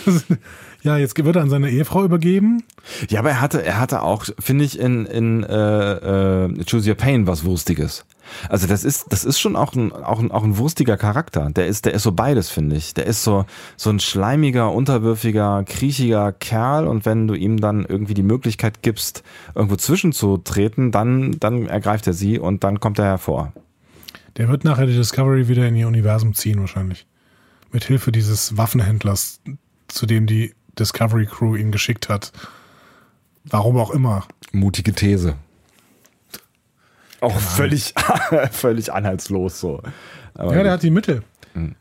Ja, 0.85 0.99
jetzt 0.99 1.17
wird 1.17 1.35
er 1.35 1.41
an 1.41 1.49
seine 1.49 1.71
Ehefrau 1.71 2.05
übergeben. 2.05 2.63
Ja, 3.09 3.21
aber 3.21 3.31
er 3.31 3.41
hatte, 3.41 3.65
er 3.65 3.81
hatte 3.81 4.03
auch, 4.03 4.27
finde 4.39 4.67
ich, 4.67 4.79
in, 4.79 5.07
in 5.07 5.43
äh, 5.43 6.45
äh, 6.45 6.65
Choose 6.71 6.91
Your 6.91 6.95
Pain 6.95 7.27
was 7.27 7.43
Wurstiges. 7.43 8.05
Also 8.51 8.67
das 8.67 8.85
ist, 8.85 9.07
das 9.09 9.25
ist 9.25 9.39
schon 9.39 9.57
auch 9.57 9.75
ein, 9.75 9.93
auch 9.93 10.21
ein, 10.21 10.31
auch 10.31 10.45
ein 10.45 10.59
wurstiger 10.59 10.99
Charakter. 10.99 11.49
Der 11.49 11.69
ist, 11.69 11.87
der 11.87 11.95
ist 11.95 12.03
so 12.03 12.13
beides, 12.13 12.51
finde 12.51 12.77
ich. 12.77 12.93
Der 12.93 13.07
ist 13.07 13.25
so, 13.25 13.47
so 13.79 13.89
ein 13.89 13.99
schleimiger, 13.99 14.73
unterwürfiger, 14.73 15.65
kriechiger 15.65 16.33
Kerl 16.33 16.87
und 16.87 17.07
wenn 17.07 17.29
du 17.29 17.35
ihm 17.35 17.61
dann 17.61 17.87
irgendwie 17.87 18.15
die 18.15 18.23
Möglichkeit 18.23 18.83
gibst, 18.83 19.23
irgendwo 19.55 19.77
zwischenzutreten, 19.77 20.93
dann, 20.93 21.39
dann 21.41 21.67
ergreift 21.67 22.07
er 22.07 22.13
sie 22.13 22.39
und 22.39 22.63
dann 22.63 22.79
kommt 22.79 22.99
er 22.99 23.07
hervor. 23.07 23.55
Der 24.37 24.51
wird 24.51 24.65
nachher 24.65 24.87
die 24.87 24.97
Discovery 24.97 25.49
wieder 25.49 25.67
in 25.67 25.77
ihr 25.77 25.89
Universum 25.89 26.35
ziehen, 26.35 26.61
wahrscheinlich. 26.61 27.07
Mit 27.73 27.85
Hilfe 27.85 28.13
dieses 28.13 28.59
Waffenhändlers, 28.59 29.41
zu 29.95 30.07
dem 30.07 30.27
die 30.27 30.55
Discovery 30.79 31.27
Crew 31.27 31.57
ihn 31.57 31.73
geschickt 31.73 32.09
hat. 32.09 32.33
Warum 33.45 33.77
auch 33.77 33.91
immer. 33.91 34.27
Mutige 34.53 34.93
These. 34.93 35.37
Auch 37.21 37.39
völlig, 37.39 37.95
völlig 38.51 38.93
anhaltslos 38.93 39.61
so. 39.61 39.83
Aber 40.35 40.55
Ja, 40.55 40.63
der 40.63 40.73
hat 40.73 40.83
die 40.83 40.91
Mittel, 40.91 41.23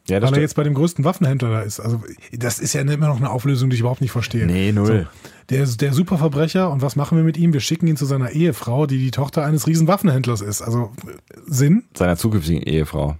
ja, 0.07 0.19
das 0.19 0.30
weil 0.30 0.38
er 0.38 0.41
jetzt 0.41 0.56
bei 0.56 0.64
dem 0.64 0.76
größten 0.76 1.03
Waffenhändler 1.03 1.49
da 1.49 1.61
ist. 1.61 1.80
Also, 1.80 2.03
das 2.31 2.60
ist 2.60 2.73
ja 2.73 2.81
immer 2.81 3.07
noch 3.07 3.18
eine 3.18 3.30
Auflösung, 3.31 3.72
die 3.72 3.76
ich 3.76 3.80
überhaupt 3.80 4.02
nicht 4.02 4.11
verstehe. 4.11 4.45
Nee, 4.45 4.72
null. 4.72 5.07
Der 5.49 5.64
ist 5.64 5.81
der 5.81 5.94
Superverbrecher 5.94 6.69
und 6.69 6.81
was 6.84 6.95
machen 6.95 7.18
wir 7.18 7.23
mit 7.23 7.38
ihm? 7.38 7.53
Wir 7.53 7.60
schicken 7.60 7.88
ihn 7.88 7.98
zu 7.98 8.06
seiner 8.06 8.30
Ehefrau, 8.30 8.85
die 8.85 8.99
die 8.99 9.11
Tochter 9.11 9.44
eines 9.44 9.65
riesen 9.65 9.88
Waffenhändlers 9.88 10.41
ist. 10.41 10.61
Also, 10.61 10.91
äh, 11.07 11.38
Sinn? 11.48 11.85
seiner 11.98 12.18
zukünftigen 12.18 12.61
Ehefrau. 12.61 13.18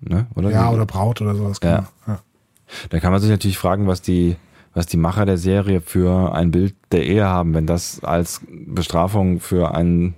Ne? 0.00 0.28
Oder? 0.36 0.50
Ja, 0.50 0.70
oder 0.70 0.86
Braut 0.86 1.20
oder 1.20 1.34
sowas. 1.34 1.58
Ja. 1.62 1.76
genau. 1.78 1.88
ja. 2.06 2.20
Da 2.90 3.00
kann 3.00 3.12
man 3.12 3.20
sich 3.20 3.30
natürlich 3.30 3.58
fragen, 3.58 3.86
was 3.86 4.02
die, 4.02 4.36
was 4.74 4.86
die 4.86 4.96
Macher 4.96 5.26
der 5.26 5.38
Serie 5.38 5.80
für 5.80 6.34
ein 6.34 6.50
Bild 6.50 6.74
der 6.92 7.04
Ehe 7.04 7.26
haben, 7.26 7.54
wenn 7.54 7.66
das 7.66 8.02
als 8.02 8.40
Bestrafung 8.48 9.40
für 9.40 9.74
einen 9.74 10.14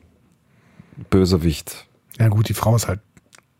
Bösewicht. 1.08 1.86
Ja, 2.18 2.28
gut, 2.28 2.48
die 2.48 2.54
Frau 2.54 2.76
ist 2.76 2.88
halt, 2.88 3.00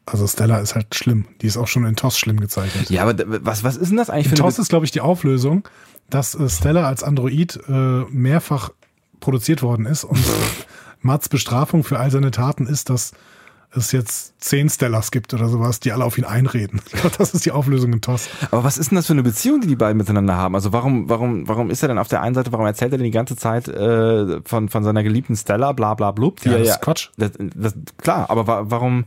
also 0.06 0.26
Stella 0.26 0.58
ist 0.58 0.74
halt 0.74 0.94
schlimm. 0.94 1.26
Die 1.40 1.46
ist 1.46 1.56
auch 1.56 1.68
schon 1.68 1.84
in 1.86 1.96
TOS 1.96 2.18
schlimm 2.18 2.40
gezeichnet. 2.40 2.90
Ja, 2.90 3.02
aber 3.06 3.14
was, 3.44 3.64
was 3.64 3.76
ist 3.76 3.90
denn 3.90 3.96
das 3.96 4.10
eigentlich 4.10 4.26
In 4.26 4.36
für 4.36 4.42
eine 4.42 4.50
TOS 4.50 4.58
ist, 4.58 4.68
glaube 4.68 4.84
ich, 4.84 4.90
die 4.90 5.00
Auflösung, 5.00 5.66
dass 6.08 6.34
äh, 6.34 6.48
Stella 6.48 6.86
als 6.86 7.02
Android 7.02 7.58
äh, 7.68 7.72
mehrfach 8.10 8.70
produziert 9.20 9.62
worden 9.62 9.86
ist 9.86 10.04
und 10.04 10.20
Mats 11.00 11.28
Bestrafung 11.28 11.84
für 11.84 11.98
all 11.98 12.10
seine 12.10 12.30
Taten 12.30 12.66
ist, 12.66 12.90
dass 12.90 13.12
es 13.72 13.92
jetzt 13.92 14.40
zehn 14.42 14.68
Stellars 14.68 15.10
gibt 15.10 15.32
oder 15.32 15.48
sowas, 15.48 15.80
die 15.80 15.92
alle 15.92 16.05
auf 16.05 16.18
ihn 16.18 16.24
einreden. 16.24 16.80
Das 17.18 17.34
ist 17.34 17.44
die 17.44 17.52
Auflösung 17.52 17.92
in 17.92 18.01
TOS. 18.01 18.28
Aber 18.51 18.64
was 18.64 18.78
ist 18.78 18.90
denn 18.90 18.97
das 18.97 19.06
für 19.06 19.12
eine 19.12 19.22
Beziehung, 19.22 19.60
die 19.60 19.68
die 19.68 19.76
beiden 19.76 19.97
miteinander 19.97 20.36
haben? 20.36 20.55
Also 20.55 20.72
warum, 20.72 21.09
warum, 21.09 21.47
warum 21.48 21.70
ist 21.70 21.82
er 21.82 21.88
denn 21.88 21.98
auf 21.98 22.09
der 22.09 22.22
einen 22.22 22.34
Seite, 22.34 22.52
warum 22.52 22.66
erzählt 22.66 22.92
er 22.92 22.98
denn 22.98 23.05
die 23.05 23.10
ganze 23.10 23.36
Zeit 23.36 23.68
äh, 23.68 24.40
von, 24.44 24.68
von 24.68 24.84
seiner 24.84 25.02
geliebten 25.02 25.36
Stella, 25.36 25.72
bla 25.72 25.94
bla 25.94 26.12
blub? 26.12 26.44
Ja, 26.44 26.59
das 26.59 26.68
ist 26.68 26.80
Quatsch. 26.80 27.10
Das, 27.16 27.32
das, 27.36 27.74
klar, 27.98 28.30
aber 28.30 28.47
wa 28.47 28.62
warum, 28.66 29.05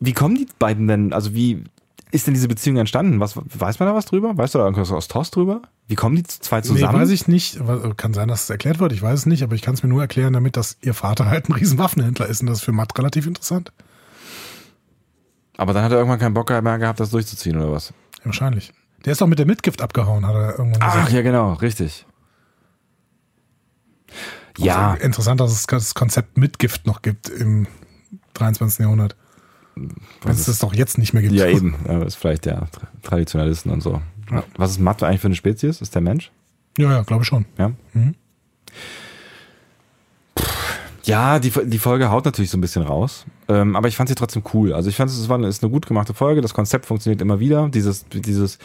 wie 0.00 0.12
kommen 0.12 0.34
die 0.34 0.46
beiden 0.58 0.88
denn, 0.88 1.12
also 1.12 1.34
wie 1.34 1.64
ist 2.10 2.26
denn 2.26 2.34
diese 2.34 2.48
Beziehung 2.48 2.78
entstanden? 2.78 3.20
Was, 3.20 3.36
weiß 3.36 3.78
man 3.78 3.88
da 3.88 3.94
was 3.94 4.06
drüber? 4.06 4.36
Weißt 4.36 4.54
du 4.54 4.58
da 4.58 4.64
irgendwas 4.64 4.90
aus 4.90 5.08
TOS 5.08 5.30
drüber? 5.30 5.62
Wie 5.86 5.94
kommen 5.94 6.16
die 6.16 6.22
zwei 6.24 6.60
zusammen? 6.60 6.94
Nee, 6.94 7.02
weiß 7.02 7.10
ich 7.10 7.28
nicht. 7.28 7.58
Kann 7.96 8.14
sein, 8.14 8.28
dass 8.28 8.44
es 8.44 8.50
erklärt 8.50 8.78
wird. 8.78 8.92
Ich 8.92 9.02
weiß 9.02 9.20
es 9.20 9.26
nicht, 9.26 9.42
aber 9.42 9.54
ich 9.54 9.62
kann 9.62 9.74
es 9.74 9.82
mir 9.82 9.88
nur 9.88 10.00
erklären, 10.00 10.32
damit, 10.32 10.56
dass 10.56 10.78
ihr 10.80 10.94
Vater 10.94 11.26
halt 11.26 11.48
ein 11.48 11.52
riesen 11.52 11.78
Waffenhändler 11.78 12.26
ist 12.26 12.40
und 12.40 12.46
das 12.46 12.58
ist 12.58 12.64
für 12.64 12.72
Matt 12.72 12.96
relativ 12.98 13.26
interessant. 13.26 13.72
Aber 15.58 15.74
dann 15.74 15.84
hat 15.84 15.92
er 15.92 15.98
irgendwann 15.98 16.18
keinen 16.18 16.32
Bock 16.34 16.48
mehr 16.48 16.78
gehabt, 16.78 17.00
das 17.00 17.10
durchzuziehen 17.10 17.56
oder 17.58 17.70
was? 17.72 17.88
Ja, 18.20 18.24
wahrscheinlich. 18.26 18.72
Der 19.04 19.12
ist 19.12 19.20
doch 19.20 19.26
mit 19.26 19.38
der 19.38 19.46
Mitgift 19.46 19.82
abgehauen, 19.82 20.26
hat 20.26 20.34
er 20.34 20.58
irgendwann 20.58 20.80
Ach 20.82 20.94
gesagt. 20.94 21.12
ja, 21.12 21.22
genau, 21.22 21.52
richtig. 21.54 22.06
Ja, 24.58 24.92
Also 24.92 25.02
interessant, 25.04 25.40
dass 25.40 25.52
es 25.52 25.66
das 25.66 25.94
Konzept 25.94 26.36
Mitgift 26.36 26.86
noch 26.86 27.02
gibt 27.02 27.28
im 27.28 27.66
23. 28.34 28.80
Jahrhundert. 28.80 29.14
Wenn 29.76 29.92
es 30.32 30.46
das 30.46 30.58
doch 30.58 30.74
jetzt 30.74 30.98
nicht 30.98 31.12
mehr 31.12 31.22
gibt. 31.22 31.34
ja 31.34 31.46
eben. 31.46 31.76
Ja, 31.86 32.02
ist 32.02 32.16
vielleicht 32.16 32.46
der 32.46 32.62
Tra- 32.68 32.88
Traditionalisten 33.02 33.70
und 33.70 33.80
so. 33.82 34.00
Was 34.56 34.72
ist 34.72 34.80
Matt 34.80 35.02
eigentlich 35.02 35.20
für 35.20 35.28
eine 35.28 35.36
Spezies? 35.36 35.80
Ist 35.80 35.94
der 35.94 36.02
Mensch? 36.02 36.32
Ja, 36.76 36.90
ja, 36.90 37.02
glaube 37.02 37.22
ich 37.22 37.28
schon. 37.28 37.46
Ja. 37.56 37.70
Mhm. 37.92 38.14
Ja, 41.08 41.38
die, 41.38 41.50
die 41.50 41.78
Folge 41.78 42.10
haut 42.10 42.26
natürlich 42.26 42.50
so 42.50 42.58
ein 42.58 42.60
bisschen 42.60 42.82
raus. 42.82 43.24
Ähm, 43.48 43.76
aber 43.76 43.88
ich 43.88 43.96
fand 43.96 44.10
sie 44.10 44.14
trotzdem 44.14 44.42
cool. 44.52 44.74
Also 44.74 44.90
ich 44.90 44.96
fand 44.96 45.10
es 45.10 45.28
war 45.30 45.42
ist 45.42 45.62
eine 45.62 45.72
gut 45.72 45.86
gemachte 45.86 46.12
Folge. 46.12 46.42
Das 46.42 46.52
Konzept 46.52 46.84
funktioniert 46.84 47.22
immer 47.22 47.40
wieder. 47.40 47.70
Dieses, 47.70 48.04
dieses 48.10 48.58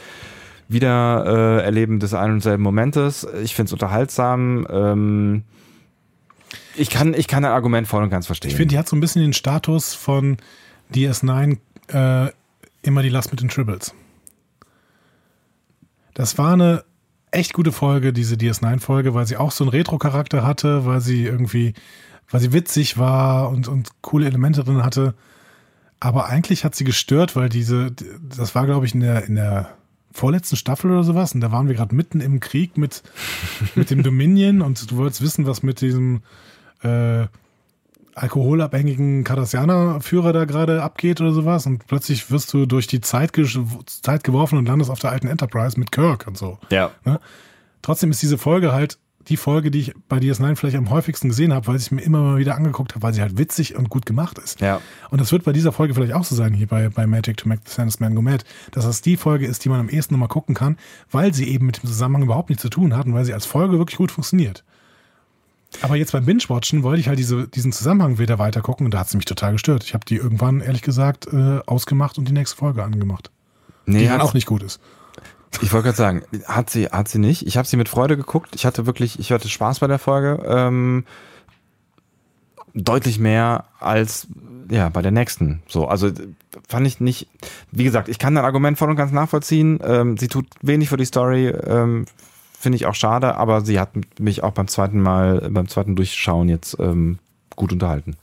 Wiedererleben 0.67 1.63
Erleben 1.63 1.99
des 1.99 2.13
einen 2.13 2.33
und 2.33 2.43
selben 2.43 2.61
Momentes. 2.61 3.25
Ich 3.43 3.55
finde 3.55 3.67
es 3.69 3.73
unterhaltsam. 3.73 4.67
Ähm, 4.69 5.43
ich 6.75 6.89
kann, 6.89 7.13
ich 7.13 7.29
kann 7.29 7.45
ein 7.45 7.51
Argument 7.51 7.87
voll 7.87 8.03
und 8.03 8.09
ganz 8.09 8.25
verstehen. 8.25 8.51
Ich 8.51 8.57
finde, 8.57 8.73
die 8.73 8.77
hat 8.77 8.89
so 8.89 8.97
ein 8.97 8.99
bisschen 8.99 9.21
den 9.21 9.31
Status 9.31 9.93
von 9.93 10.35
DS9 10.93 11.59
äh, 11.93 12.29
immer 12.81 13.03
die 13.03 13.09
Last 13.09 13.31
mit 13.31 13.39
den 13.39 13.47
Tribbles. 13.47 13.93
Das 16.13 16.37
war 16.37 16.53
eine 16.53 16.83
echt 17.31 17.53
gute 17.53 17.71
Folge, 17.71 18.11
diese 18.11 18.35
DS9-Folge, 18.35 19.13
weil 19.13 19.25
sie 19.27 19.37
auch 19.37 19.51
so 19.51 19.63
einen 19.63 19.71
Retro-Charakter 19.71 20.43
hatte, 20.43 20.85
weil 20.85 20.99
sie 20.99 21.23
irgendwie, 21.23 21.73
weil 22.33 22.41
sie 22.41 22.51
witzig 22.51 22.97
war 22.97 23.49
und, 23.49 23.67
und 23.67 24.01
coole 24.01 24.25
Elemente 24.25 24.63
drin 24.63 24.83
hatte. 24.83 25.13
Aber 25.99 26.25
eigentlich 26.25 26.65
hat 26.65 26.73
sie 26.73 26.83
gestört, 26.83 27.35
weil 27.35 27.47
diese, 27.47 27.91
das 27.91 28.55
war, 28.55 28.65
glaube 28.65 28.87
ich, 28.87 28.95
in 28.95 29.01
der, 29.01 29.25
in 29.25 29.35
der 29.35 29.69
vorletzten 30.11 30.55
Staffel 30.55 30.89
oder 30.89 31.03
sowas. 31.03 31.35
Und 31.35 31.41
da 31.41 31.51
waren 31.51 31.67
wir 31.67 31.75
gerade 31.75 31.93
mitten 31.93 32.21
im 32.21 32.39
Krieg 32.39 32.75
mit, 32.75 33.03
mit 33.75 33.91
dem 33.91 34.01
Dominion 34.01 34.63
und 34.63 34.89
du 34.89 34.97
wolltest 34.97 35.21
wissen, 35.21 35.45
was 35.45 35.61
mit 35.61 35.79
diesem 35.79 36.23
äh, 36.81 37.27
alkoholabhängigen 38.15 39.23
Cardassianer-Führer 39.23 40.33
da 40.33 40.45
gerade 40.45 40.81
abgeht 40.81 41.21
oder 41.21 41.33
sowas. 41.33 41.67
Und 41.67 41.85
plötzlich 41.85 42.31
wirst 42.31 42.51
du 42.51 42.65
durch 42.65 42.87
die 42.87 42.99
Zeit, 42.99 43.31
ge 43.31 43.47
Zeit 43.85 44.23
geworfen 44.23 44.57
und 44.57 44.67
landest 44.67 44.89
auf 44.89 44.99
der 44.99 45.11
alten 45.11 45.27
Enterprise 45.27 45.79
mit 45.79 45.91
Kirk 45.91 46.25
und 46.25 46.39
so. 46.39 46.57
ja. 46.71 46.89
Ne? 47.05 47.19
Trotzdem 47.83 48.09
ist 48.09 48.23
diese 48.23 48.39
Folge 48.39 48.71
halt 48.71 48.97
die 49.27 49.37
Folge, 49.37 49.71
die 49.71 49.79
ich 49.79 49.93
bei 50.09 50.17
DS9 50.17 50.55
vielleicht 50.55 50.77
am 50.77 50.89
häufigsten 50.89 51.29
gesehen 51.29 51.53
habe, 51.53 51.67
weil 51.67 51.75
ich 51.77 51.91
mir 51.91 52.01
immer 52.01 52.21
mal 52.21 52.37
wieder 52.37 52.55
angeguckt 52.55 52.93
habe, 52.93 53.03
weil 53.03 53.13
sie 53.13 53.21
halt 53.21 53.37
witzig 53.37 53.75
und 53.75 53.89
gut 53.89 54.05
gemacht 54.05 54.37
ist. 54.37 54.61
Ja. 54.61 54.81
Und 55.09 55.21
das 55.21 55.31
wird 55.31 55.43
bei 55.43 55.53
dieser 55.53 55.71
Folge 55.71 55.93
vielleicht 55.93 56.13
auch 56.13 56.23
so 56.23 56.35
sein, 56.35 56.53
hier 56.53 56.67
bei, 56.67 56.89
bei 56.89 57.07
Magic 57.07 57.37
to 57.37 57.47
Make 57.47 57.61
the 57.65 57.73
Sandest 57.73 58.01
Man 58.01 58.15
Go 58.15 58.21
Mad, 58.21 58.43
dass 58.71 58.85
das 58.85 59.01
die 59.01 59.17
Folge 59.17 59.45
ist, 59.45 59.65
die 59.65 59.69
man 59.69 59.79
am 59.79 59.89
ehesten 59.89 60.13
nochmal 60.13 60.29
gucken 60.29 60.55
kann, 60.55 60.77
weil 61.11 61.33
sie 61.33 61.47
eben 61.47 61.65
mit 61.65 61.81
dem 61.81 61.87
Zusammenhang 61.87 62.23
überhaupt 62.23 62.49
nichts 62.49 62.61
zu 62.61 62.69
tun 62.69 62.95
hat 62.95 63.05
und 63.05 63.13
weil 63.13 63.25
sie 63.25 63.33
als 63.33 63.45
Folge 63.45 63.77
wirklich 63.77 63.97
gut 63.97 64.11
funktioniert. 64.11 64.63
Aber 65.81 65.95
jetzt 65.95 66.11
beim 66.11 66.25
Binge-Watchen 66.25 66.83
wollte 66.83 66.99
ich 66.99 67.07
halt 67.07 67.17
diese, 67.17 67.47
diesen 67.47 67.71
Zusammenhang 67.71 68.19
wieder 68.19 68.39
weiter 68.39 68.61
gucken 68.61 68.85
und 68.85 68.93
da 68.93 68.99
hat 68.99 69.09
sie 69.09 69.17
mich 69.17 69.25
total 69.25 69.53
gestört. 69.53 69.83
Ich 69.83 69.93
habe 69.93 70.05
die 70.05 70.17
irgendwann, 70.17 70.61
ehrlich 70.61 70.81
gesagt, 70.83 71.27
äh, 71.31 71.59
ausgemacht 71.65 72.17
und 72.17 72.27
die 72.27 72.33
nächste 72.33 72.55
Folge 72.57 72.83
angemacht. 72.83 73.31
Nee, 73.85 73.99
Die 73.99 74.07
dann 74.07 74.21
auch 74.21 74.33
nicht 74.33 74.45
gut 74.45 74.63
ist. 74.63 74.79
Ich 75.61 75.71
wollte 75.71 75.85
gerade 75.85 75.97
sagen, 75.97 76.23
hat 76.45 76.69
sie, 76.69 76.87
hat 76.87 77.07
sie 77.07 77.19
nicht. 77.19 77.47
Ich 77.47 77.57
habe 77.57 77.67
sie 77.67 77.77
mit 77.77 77.89
Freude 77.89 78.17
geguckt. 78.17 78.55
Ich 78.55 78.65
hatte 78.65 78.85
wirklich, 78.85 79.19
ich 79.19 79.31
hatte 79.31 79.47
Spaß 79.47 79.79
bei 79.79 79.87
der 79.87 79.99
Folge. 79.99 80.43
Ähm, 80.45 81.05
deutlich 82.73 83.19
mehr 83.19 83.65
als 83.79 84.27
ja 84.69 84.89
bei 84.89 85.01
der 85.01 85.11
nächsten. 85.11 85.61
So, 85.67 85.87
also 85.87 86.11
fand 86.67 86.87
ich 86.87 86.99
nicht. 86.99 87.27
Wie 87.71 87.83
gesagt, 87.83 88.09
ich 88.09 88.19
kann 88.19 88.35
dein 88.35 88.45
Argument 88.45 88.77
voll 88.77 88.89
und 88.89 88.95
ganz 88.95 89.11
nachvollziehen. 89.11 89.79
Ähm, 89.83 90.17
sie 90.17 90.27
tut 90.27 90.47
wenig 90.61 90.89
für 90.89 90.97
die 90.97 91.05
Story. 91.05 91.47
Ähm, 91.47 92.05
Finde 92.59 92.77
ich 92.77 92.85
auch 92.85 92.95
schade, 92.95 93.35
aber 93.35 93.61
sie 93.61 93.79
hat 93.79 93.89
mich 94.19 94.41
auch 94.41 94.53
beim 94.53 94.69
zweiten 94.69 95.01
Mal, 95.01 95.49
beim 95.51 95.67
zweiten 95.67 95.97
Durchschauen 95.97 96.47
jetzt 96.47 96.77
ähm, 96.79 97.19
gut 97.57 97.73
unterhalten. 97.73 98.15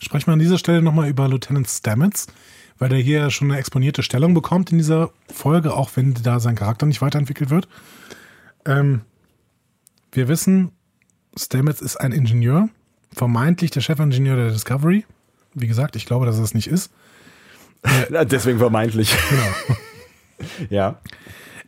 Sprechen 0.00 0.28
wir 0.28 0.32
an 0.32 0.38
dieser 0.38 0.56
Stelle 0.56 0.80
nochmal 0.80 1.08
über 1.08 1.28
Lieutenant 1.28 1.68
Stamets, 1.68 2.26
weil 2.78 2.88
der 2.88 2.98
hier 2.98 3.18
ja 3.18 3.30
schon 3.30 3.50
eine 3.50 3.58
exponierte 3.58 4.02
Stellung 4.02 4.34
bekommt 4.34 4.70
in 4.70 4.78
dieser 4.78 5.10
Folge, 5.32 5.74
auch 5.74 5.90
wenn 5.94 6.14
da 6.14 6.40
sein 6.40 6.56
Charakter 6.56 6.86
nicht 6.86 7.02
weiterentwickelt 7.02 7.50
wird. 7.50 7.68
Ähm, 8.64 9.02
wir 10.12 10.28
wissen, 10.28 10.72
Stamets 11.36 11.80
ist 11.80 11.96
ein 11.96 12.12
Ingenieur, 12.12 12.68
vermeintlich 13.12 13.70
der 13.70 13.80
Chefingenieur 13.80 14.36
der 14.36 14.50
Discovery. 14.50 15.04
Wie 15.54 15.66
gesagt, 15.66 15.96
ich 15.96 16.06
glaube, 16.06 16.26
dass 16.26 16.38
er 16.38 16.44
es 16.44 16.54
nicht 16.54 16.68
ist. 16.68 16.90
Deswegen 18.10 18.58
vermeintlich. 18.58 19.14
Genau. 19.30 19.78
ja. 20.70 21.00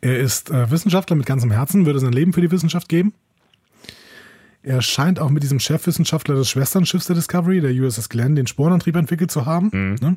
Er 0.01 0.19
ist 0.19 0.51
äh, 0.51 0.71
Wissenschaftler 0.71 1.17
mit 1.17 1.27
ganzem 1.27 1.51
Herzen, 1.51 1.87
würde 1.87 2.01
sein 2.01 2.13
Leben 2.13 2.33
für 2.33 2.41
die 2.41 2.51
Wissenschaft 2.51 2.89
geben. 2.89 3.13
Er 4.63 4.83
scheint 4.83 5.21
auch 5.21 5.31
mit 5.31 5.43
diesem 5.43 5.61
Chefwissenschaftler 5.61 6.35
des 6.35 6.51
Schwesternschiffs 6.51 7.07
der 7.07 7.17
Discovery, 7.17 7.61
der 7.61 7.73
USS 7.73 8.09
Glenn, 8.09 8.37
den 8.37 8.47
Sporenantrieb 8.47 8.97
entwickelt 8.97 9.31
zu 9.31 9.47
haben. 9.47 9.71
Ne? 10.01 10.17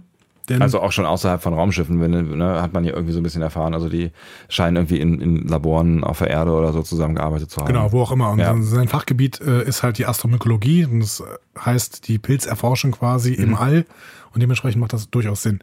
Denn 0.51 0.61
Also 0.61 0.79
auch 0.81 0.91
schon 0.91 1.05
außerhalb 1.05 1.41
von 1.41 1.53
Raumschiffen, 1.53 1.99
wenn, 1.99 2.37
ne, 2.37 2.61
hat 2.61 2.73
man 2.73 2.83
ja 2.83 2.93
irgendwie 2.93 3.13
so 3.13 3.19
ein 3.19 3.23
bisschen 3.23 3.41
erfahren. 3.41 3.73
Also 3.73 3.89
die 3.89 4.11
scheinen 4.49 4.77
irgendwie 4.77 4.99
in, 4.99 5.19
in 5.19 5.47
Laboren 5.47 6.03
auf 6.03 6.19
der 6.19 6.29
Erde 6.29 6.51
oder 6.51 6.71
so 6.73 6.81
zusammengearbeitet 6.83 7.49
zu 7.51 7.61
haben. 7.61 7.67
Genau, 7.67 7.91
wo 7.91 8.01
auch 8.01 8.11
immer. 8.11 8.29
Und 8.31 8.39
Ja. 8.39 8.55
sein- 8.61 8.87
Fachgebiet 8.87 9.41
äh, 9.41 9.63
ist 9.63 9.83
halt 9.83 9.97
die 9.97 10.05
Astromykologie 10.05 10.85
und 10.85 10.99
das 10.99 11.19
äh, 11.21 11.23
heißt 11.59 12.07
die 12.07 12.17
Pilzerforschung 12.19 12.91
quasi 12.91 13.31
Mhm. 13.37 13.43
im 13.43 13.55
All 13.55 13.85
und 14.33 14.41
dementsprechend 14.41 14.79
macht 14.81 14.93
das 14.93 15.09
durchaus 15.09 15.41
Sinn. 15.43 15.59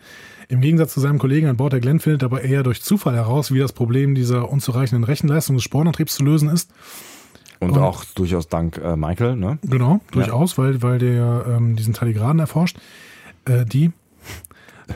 Im 0.48 0.60
Gegensatz 0.60 0.94
zu 0.94 1.00
seinem 1.00 1.18
Kollegen 1.18 1.46
an 1.48 1.56
Bord 1.56 1.72
der 1.74 1.80
Glenn 1.80 2.00
findet 2.00 2.22
er 2.22 2.26
aber 2.26 2.42
eher 2.42 2.62
durch 2.62 2.82
Zufall 2.82 3.14
heraus, 3.14 3.52
wie 3.52 3.58
das 3.58 3.72
Problem 3.72 4.14
dieser 4.14 4.50
unzureichenden 4.50 5.04
Rechenleistung 5.04 5.56
des 5.56 5.62
Sporenantriebs 5.64 6.14
zu 6.14 6.24
lösen 6.24 6.48
ist. 6.48 6.70
Und, 7.60 7.72
Und- 7.72 7.78
auch 7.82 8.04
durchaus 8.14 8.48
dank 8.48 8.78
äh, 8.78 8.96
Michael, 8.96 9.36
ne? 9.36 9.58
Genau, 9.62 10.00
durchaus, 10.12 10.56
weil, 10.58 10.80
weil 10.80 10.98
der 10.98 11.44
ähm, 11.48 11.74
diesen 11.76 11.92
Tardigraden 11.92 12.38
erforscht. 12.38 12.78
Äh, 13.46 13.64
die 13.64 13.90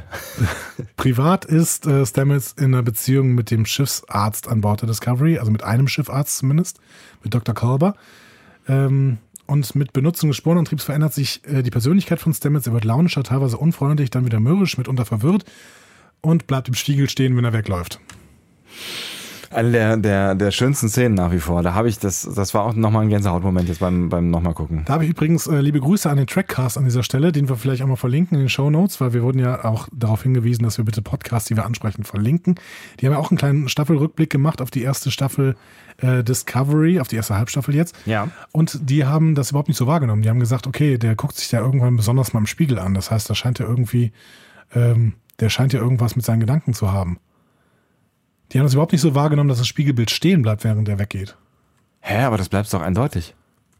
Privat 0.97 1.45
ist 1.45 1.87
äh, 1.87 2.05
Stamets 2.07 2.53
in 2.53 2.67
einer 2.67 2.83
Beziehung 2.83 3.35
mit 3.35 3.51
dem 3.51 3.67
Schiffsarzt 3.67 4.49
an 4.49 4.61
Bord 4.61 4.83
der 4.83 4.89
Discovery, 4.89 5.39
also 5.39 5.51
mit 5.51 5.63
einem 5.63 5.89
Schiffarzt 5.89 6.39
zumindest, 6.39 6.81
mit 7.23 7.35
Dr. 7.35 7.55
Kalber. 7.55 7.95
Ähm, 8.69 9.19
und 9.47 9.75
mit 9.75 9.93
Benutzung 9.93 10.31
des 10.31 10.37
Sporenantriebs 10.37 10.85
verändert 10.85 11.13
sich 11.13 11.43
äh, 11.47 11.63
die 11.63 11.71
Persönlichkeit 11.71 12.21
von 12.21 12.33
Stamets. 12.33 12.67
Er 12.67 12.73
wird 12.73 12.85
launischer, 12.85 13.23
teilweise 13.23 13.59
unfreundlich, 13.59 14.11
dann 14.11 14.25
wieder 14.25 14.41
mürrisch, 14.41 14.79
mitunter 14.79 15.05
verwirrt 15.05 15.45
und 16.21 16.47
bleibt 16.47 16.69
im 16.69 16.75
Spiegel 16.75 17.11
stehen, 17.11 17.37
wenn 17.37 17.45
er 17.45 17.53
wegläuft. 17.53 18.01
Eine 19.53 19.71
der, 19.71 19.97
der, 19.97 20.35
der 20.35 20.51
schönsten 20.51 20.89
Szenen 20.89 21.15
nach 21.15 21.33
wie 21.33 21.39
vor. 21.39 21.63
Da 21.63 21.75
habe 21.75 21.89
ich 21.89 21.99
das, 21.99 22.29
das 22.35 22.55
war 22.55 22.65
auch 22.65 22.75
nochmal 22.75 23.03
ein 23.03 23.09
Gänsehautmoment 23.09 23.69
jetzt 23.69 23.81
beim, 23.81 24.09
beim 24.09 24.31
nochmal 24.31 24.55
gucken. 24.55 24.83
Da 24.87 24.95
habe 24.95 25.05
ich 25.05 25.11
übrigens 25.11 25.47
äh, 25.47 25.61
liebe 25.61 25.81
Grüße 25.81 26.09
an 26.09 26.17
den 26.17 26.27
Trackcast 26.27 26.79
an 26.79 26.85
dieser 26.85 27.03
Stelle, 27.03 27.33
den 27.33 27.49
wir 27.49 27.57
vielleicht 27.57 27.83
auch 27.83 27.87
mal 27.87 27.97
verlinken 27.97 28.37
in 28.37 28.45
den 28.45 28.49
Show 28.49 28.71
Notes, 28.71 29.01
weil 29.01 29.13
wir 29.13 29.23
wurden 29.23 29.39
ja 29.39 29.65
auch 29.65 29.89
darauf 29.93 30.23
hingewiesen, 30.23 30.65
dass 30.65 30.79
wir 30.79 30.85
bitte 30.85 31.03
Podcasts, 31.03 31.49
die 31.49 31.57
wir 31.57 31.65
ansprechen, 31.65 32.05
verlinken. 32.05 32.55
Die 33.01 33.07
haben 33.07 33.13
ja 33.13 33.19
auch 33.19 33.31
einen 33.31 33.39
kleinen 33.39 33.69
Staffelrückblick 33.69 34.31
gemacht 34.31 34.63
auf 34.63 34.71
die 34.71 34.83
erste 34.83 35.11
Staffel 35.11 35.57
äh, 35.99 36.25
Discovery, 36.25 37.01
auf 37.01 37.09
die 37.09 37.17
erste 37.17 37.37
Halbstaffel 37.37 37.75
jetzt. 37.75 37.95
Ja. 38.07 38.29
Und 38.53 38.79
die 38.91 39.05
haben 39.05 39.35
das 39.35 39.51
überhaupt 39.51 39.69
nicht 39.69 39.79
so 39.79 39.87
wahrgenommen. 39.87 40.23
Die 40.23 40.31
haben 40.31 40.41
gesagt, 40.41 40.67
okay, 40.67 40.99
der 40.99 41.15
guckt 41.15 41.37
sich 41.37 41.51
ja 41.53 41.61
irgendwann 41.61 41.97
besonders 41.97 42.33
mal 42.33 42.41
im 42.41 42.47
Spiegel 42.47 42.79
an. 42.79 42.95
Das 42.95 43.11
heißt, 43.11 43.29
da 43.29 43.35
scheint 43.35 43.61
er 43.61 43.69
irgendwie, 43.69 44.13
ähm, 44.75 45.15
der 45.41 45.51
scheint 45.51 45.73
ja 45.73 45.81
irgendwas 45.81 46.17
mit 46.17 46.25
seinen 46.25 46.41
Gedanken 46.41 46.75
zu 46.75 46.93
haben. 46.93 47.19
Die 48.53 48.59
haben 48.59 48.67
das 48.67 48.75
überhaupt 48.75 48.93
nicht 48.93 49.01
so 49.01 49.15
wahrgenommen, 49.15 49.49
dass 49.49 49.59
das 49.59 49.67
Spiegelbild 49.67 50.11
stehen 50.11 50.43
bleibt, 50.43 50.65
während 50.65 50.89
er 50.89 50.99
weggeht. 50.99 51.37
Hä, 52.01 52.23
aber 52.23 52.37
das 52.37 52.49
bleibt 52.49 52.73
doch 52.73 52.83
eindeutig. 52.83 53.35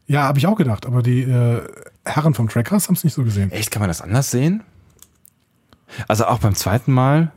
Ja, 0.07 0.23
habe 0.23 0.39
ich 0.39 0.47
auch 0.47 0.57
gedacht, 0.57 0.85
aber 0.85 1.03
die 1.03 1.21
äh, 1.21 1.61
Herren 2.05 2.33
vom 2.33 2.49
Trackers 2.49 2.87
haben 2.87 2.95
es 2.95 3.03
nicht 3.03 3.13
so 3.13 3.23
gesehen. 3.23 3.51
Echt, 3.51 3.71
kann 3.71 3.81
man 3.81 3.89
das 3.89 4.01
anders 4.01 4.31
sehen? 4.31 4.63
Also 6.07 6.25
auch 6.25 6.39
beim 6.39 6.55
zweiten 6.55 6.91
Mal? 6.91 7.31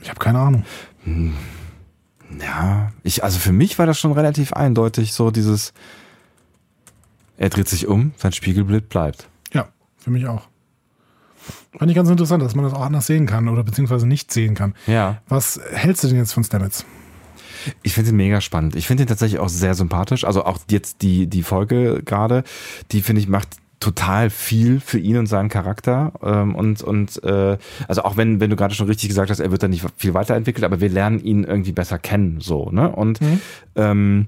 Ich 0.00 0.08
habe 0.08 0.18
keine 0.18 0.38
Ahnung. 0.38 0.64
Ja, 2.40 2.92
ich, 3.02 3.22
also 3.22 3.38
für 3.38 3.52
mich 3.52 3.78
war 3.78 3.86
das 3.86 3.98
schon 3.98 4.12
relativ 4.12 4.52
eindeutig, 4.54 5.12
so 5.12 5.30
dieses, 5.30 5.74
er 7.36 7.50
dreht 7.50 7.68
sich 7.68 7.86
um, 7.86 8.12
sein 8.16 8.32
Spiegelbild 8.32 8.88
bleibt. 8.88 9.28
Ja, 9.52 9.68
für 9.98 10.10
mich 10.10 10.26
auch. 10.26 10.48
Fand 11.78 11.90
ich 11.90 11.96
ganz 11.96 12.10
interessant, 12.10 12.42
dass 12.42 12.54
man 12.54 12.64
das 12.64 12.74
auch 12.74 12.82
anders 12.84 13.06
sehen 13.06 13.26
kann 13.26 13.48
oder 13.48 13.64
beziehungsweise 13.64 14.06
nicht 14.06 14.30
sehen 14.32 14.54
kann. 14.54 14.74
Ja. 14.86 15.22
Was 15.28 15.58
hältst 15.72 16.04
du 16.04 16.08
denn 16.08 16.18
jetzt 16.18 16.32
von 16.32 16.44
Stamets? 16.44 16.84
Ich 17.82 17.94
finde 17.94 18.10
ihn 18.10 18.16
mega 18.16 18.40
spannend. 18.40 18.76
Ich 18.76 18.86
finde 18.86 19.04
ihn 19.04 19.06
tatsächlich 19.06 19.40
auch 19.40 19.48
sehr 19.48 19.74
sympathisch. 19.74 20.24
Also 20.24 20.44
auch 20.44 20.58
jetzt 20.70 21.02
die, 21.02 21.26
die 21.28 21.42
Folge 21.42 22.02
gerade, 22.04 22.44
die 22.90 23.00
finde 23.02 23.22
ich 23.22 23.28
macht 23.28 23.48
total 23.80 24.30
viel 24.30 24.78
für 24.80 24.98
ihn 24.98 25.16
und 25.16 25.26
seinen 25.26 25.48
Charakter. 25.48 26.12
Ähm, 26.22 26.54
und 26.54 26.82
und 26.82 27.22
äh, 27.24 27.56
also 27.88 28.02
auch 28.04 28.16
wenn, 28.16 28.38
wenn 28.40 28.50
du 28.50 28.56
gerade 28.56 28.74
schon 28.74 28.86
richtig 28.86 29.08
gesagt 29.08 29.30
hast, 29.30 29.40
er 29.40 29.50
wird 29.50 29.62
da 29.62 29.68
nicht 29.68 29.84
viel 29.96 30.14
weiterentwickelt, 30.14 30.64
aber 30.64 30.80
wir 30.80 30.88
lernen 30.88 31.20
ihn 31.20 31.42
irgendwie 31.44 31.72
besser 31.72 31.98
kennen. 31.98 32.40
so, 32.40 32.70
ne? 32.70 32.90
Und 32.90 33.20
Mhm. 33.20 33.40
ähm, 33.76 34.26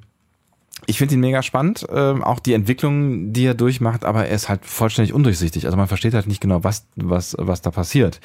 ich 0.87 0.99
finde 0.99 1.15
ihn 1.15 1.21
mega 1.21 1.43
spannend, 1.43 1.87
ähm, 1.91 2.23
auch 2.23 2.41
die 2.41 2.53
Entwicklung, 2.53 3.33
die 3.33 3.47
er 3.47 3.55
durchmacht, 3.55 4.05
aber 4.05 4.27
er 4.27 4.35
ist 4.35 4.49
halt 4.49 4.65
vollständig 4.67 5.15
undurchsichtig. 5.15 5.65
Also 5.67 5.77
man 5.77 5.89
versteht 5.89 6.15
halt 6.15 6.27
nicht 6.27 6.41
genau, 6.41 6.63
was, 6.63 6.87
was, 6.97 7.37
was 7.39 7.63
da 7.63 7.71
passiert. 7.71 8.21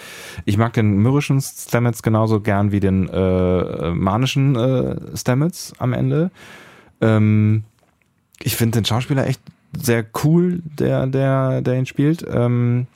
Ich 0.46 0.58
mag 0.58 0.74
den 0.74 0.98
myrrischen 0.98 1.40
Stamets 1.42 2.04
genauso 2.04 2.42
gern 2.42 2.72
wie 2.72 2.80
den 2.80 3.08
äh, 3.08 3.92
manischen 3.92 4.56
äh, 4.56 5.16
Stamets 5.16 5.74
am 5.78 5.94
Ende. 5.94 6.32
Ähm, 7.02 7.64
ich 8.42 8.56
finde 8.56 8.80
den 8.80 8.86
Schauspieler 8.86 9.28
echt 9.28 9.42
sehr 9.78 10.06
cool, 10.24 10.62
der, 10.64 11.08
der, 11.08 11.62
der 11.62 11.76
ihn 11.76 11.86
spielt. 11.86 12.26
Ähm, 12.30 12.88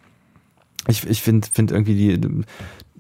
ich 0.88 1.08
ich 1.08 1.22
finde 1.22 1.48
find 1.52 1.72
irgendwie 1.72 1.96
die, 1.96 2.44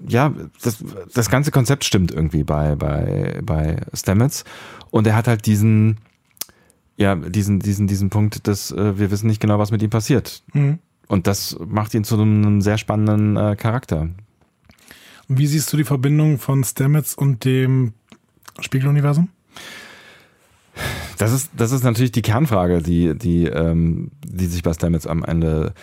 ja, 0.07 0.33
das, 0.61 0.83
das 1.13 1.29
ganze 1.29 1.51
Konzept 1.51 1.83
stimmt 1.83 2.11
irgendwie 2.11 2.43
bei, 2.43 2.75
bei, 2.75 3.39
bei 3.43 3.77
Stamets. 3.93 4.43
Und 4.91 5.07
er 5.07 5.15
hat 5.15 5.27
halt 5.27 5.45
diesen, 5.45 5.97
ja, 6.97 7.15
diesen, 7.15 7.59
diesen, 7.59 7.87
diesen 7.87 8.09
Punkt, 8.09 8.47
dass 8.47 8.71
äh, 8.71 8.97
wir 8.97 9.11
wissen 9.11 9.27
nicht 9.27 9.41
genau, 9.41 9.59
was 9.59 9.71
mit 9.71 9.81
ihm 9.81 9.89
passiert. 9.89 10.43
Mhm. 10.53 10.79
Und 11.07 11.27
das 11.27 11.57
macht 11.65 11.93
ihn 11.93 12.03
zu 12.03 12.15
einem 12.15 12.61
sehr 12.61 12.77
spannenden 12.77 13.35
äh, 13.35 13.55
Charakter. 13.55 14.09
Und 15.27 15.37
wie 15.37 15.47
siehst 15.47 15.71
du 15.71 15.77
die 15.77 15.83
Verbindung 15.83 16.37
von 16.37 16.63
Stamets 16.63 17.15
und 17.15 17.45
dem 17.45 17.93
Spiegeluniversum? 18.59 19.29
Das 21.17 21.31
ist, 21.31 21.51
das 21.55 21.71
ist 21.71 21.83
natürlich 21.83 22.11
die 22.11 22.21
Kernfrage, 22.21 22.81
die, 22.81 23.15
die, 23.15 23.45
ähm, 23.45 24.11
die 24.25 24.47
sich 24.47 24.63
bei 24.63 24.73
Stamets 24.73 25.07
am 25.07 25.23
Ende 25.23 25.73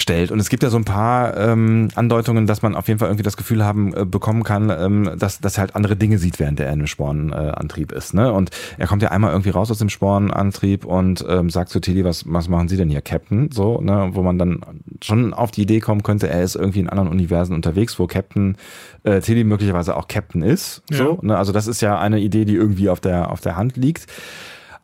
stellt. 0.00 0.30
Und 0.30 0.40
es 0.40 0.48
gibt 0.48 0.62
ja 0.62 0.70
so 0.70 0.76
ein 0.76 0.84
paar 0.84 1.36
ähm, 1.36 1.88
Andeutungen, 1.94 2.46
dass 2.46 2.62
man 2.62 2.74
auf 2.74 2.88
jeden 2.88 2.98
Fall 2.98 3.08
irgendwie 3.08 3.22
das 3.22 3.36
Gefühl 3.36 3.64
haben 3.64 3.94
äh, 3.94 4.04
bekommen 4.04 4.42
kann, 4.42 4.70
ähm, 4.70 5.10
dass, 5.18 5.40
dass 5.40 5.56
er 5.56 5.62
halt 5.62 5.76
andere 5.76 5.96
Dinge 5.96 6.18
sieht, 6.18 6.38
während 6.38 6.60
er 6.60 6.66
in 6.66 6.74
einem 6.74 6.86
Spornantrieb 6.86 7.92
äh, 7.92 7.96
ist. 7.96 8.14
Ne? 8.14 8.32
Und 8.32 8.50
er 8.78 8.86
kommt 8.86 9.02
ja 9.02 9.10
einmal 9.10 9.32
irgendwie 9.32 9.50
raus 9.50 9.70
aus 9.70 9.78
dem 9.78 9.88
Spornantrieb 9.88 10.84
und 10.84 11.24
ähm, 11.28 11.50
sagt 11.50 11.70
zu 11.70 11.80
Tilly, 11.80 12.04
was, 12.04 12.24
was 12.26 12.48
machen 12.48 12.68
Sie 12.68 12.76
denn 12.76 12.88
hier, 12.88 13.02
Captain? 13.02 13.50
So, 13.52 13.80
ne? 13.80 14.10
wo 14.12 14.22
man 14.22 14.38
dann 14.38 14.60
schon 15.02 15.34
auf 15.34 15.50
die 15.50 15.62
Idee 15.62 15.80
kommen 15.80 16.02
könnte, 16.02 16.28
er 16.28 16.42
ist 16.42 16.56
irgendwie 16.56 16.80
in 16.80 16.88
anderen 16.88 17.08
Universen 17.08 17.54
unterwegs, 17.54 17.98
wo 17.98 18.06
Captain 18.06 18.56
äh, 19.04 19.20
Tilly 19.20 19.44
möglicherweise 19.44 19.96
auch 19.96 20.08
Captain 20.08 20.42
ist. 20.42 20.82
Ja. 20.90 20.96
So, 20.98 21.18
ne? 21.22 21.36
Also 21.36 21.52
das 21.52 21.66
ist 21.66 21.80
ja 21.80 21.98
eine 21.98 22.20
Idee, 22.20 22.44
die 22.44 22.54
irgendwie 22.54 22.88
auf 22.88 23.00
der, 23.00 23.30
auf 23.30 23.40
der 23.40 23.56
Hand 23.56 23.76
liegt. 23.76 24.06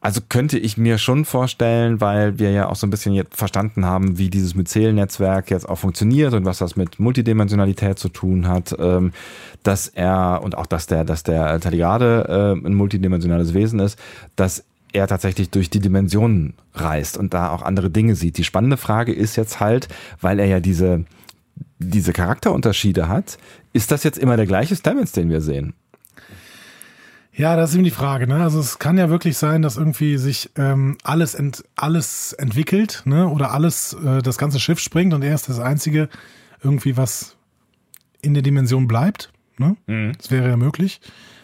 Also 0.06 0.20
könnte 0.28 0.56
ich 0.56 0.76
mir 0.76 0.98
schon 0.98 1.24
vorstellen, 1.24 2.00
weil 2.00 2.38
wir 2.38 2.52
ja 2.52 2.68
auch 2.68 2.76
so 2.76 2.86
ein 2.86 2.90
bisschen 2.90 3.12
jetzt 3.12 3.36
verstanden 3.36 3.86
haben, 3.86 4.18
wie 4.18 4.30
dieses 4.30 4.54
Myzel-Netzwerk 4.54 5.50
jetzt 5.50 5.68
auch 5.68 5.78
funktioniert 5.78 6.32
und 6.32 6.44
was 6.44 6.58
das 6.58 6.76
mit 6.76 7.00
Multidimensionalität 7.00 7.98
zu 7.98 8.08
tun 8.08 8.46
hat, 8.46 8.72
ähm, 8.78 9.10
dass 9.64 9.88
er 9.88 10.42
und 10.44 10.56
auch 10.56 10.66
dass 10.66 10.86
der, 10.86 11.02
dass 11.02 11.24
der 11.24 11.58
Taligrade 11.58 12.54
äh, 12.56 12.66
ein 12.68 12.74
multidimensionales 12.74 13.52
Wesen 13.52 13.80
ist, 13.80 13.98
dass 14.36 14.62
er 14.92 15.08
tatsächlich 15.08 15.50
durch 15.50 15.70
die 15.70 15.80
Dimensionen 15.80 16.54
reist 16.74 17.18
und 17.18 17.34
da 17.34 17.50
auch 17.50 17.62
andere 17.62 17.90
Dinge 17.90 18.14
sieht. 18.14 18.38
Die 18.38 18.44
spannende 18.44 18.76
Frage 18.76 19.12
ist 19.12 19.34
jetzt 19.34 19.58
halt, 19.58 19.88
weil 20.20 20.38
er 20.38 20.46
ja 20.46 20.60
diese, 20.60 21.04
diese 21.80 22.12
Charakterunterschiede 22.12 23.08
hat, 23.08 23.38
ist 23.72 23.90
das 23.90 24.04
jetzt 24.04 24.18
immer 24.18 24.36
der 24.36 24.46
gleiche 24.46 24.76
Stamets, 24.76 25.10
den 25.10 25.30
wir 25.30 25.40
sehen? 25.40 25.74
Ja, 27.36 27.54
das 27.54 27.70
ist 27.70 27.76
eben 27.76 27.84
die 27.84 27.90
Frage. 27.90 28.26
Ne? 28.26 28.42
Also 28.42 28.58
es 28.58 28.78
kann 28.78 28.96
ja 28.96 29.10
wirklich 29.10 29.36
sein, 29.36 29.60
dass 29.60 29.76
irgendwie 29.76 30.16
sich 30.16 30.50
ähm, 30.56 30.96
alles 31.02 31.34
ent, 31.34 31.64
alles 31.76 32.32
entwickelt, 32.32 33.02
ne? 33.04 33.28
Oder 33.28 33.52
alles 33.52 33.92
äh, 33.92 34.22
das 34.22 34.38
ganze 34.38 34.58
Schiff 34.58 34.80
springt 34.80 35.12
und 35.12 35.22
er 35.22 35.34
ist 35.34 35.48
das 35.48 35.60
einzige 35.60 36.08
irgendwie 36.62 36.96
was 36.96 37.36
in 38.22 38.32
der 38.32 38.42
Dimension 38.42 38.88
bleibt. 38.88 39.30
Ne? 39.58 39.76
Das 40.18 40.30
wäre 40.30 40.48
ja 40.48 40.56
möglich, 40.56 41.00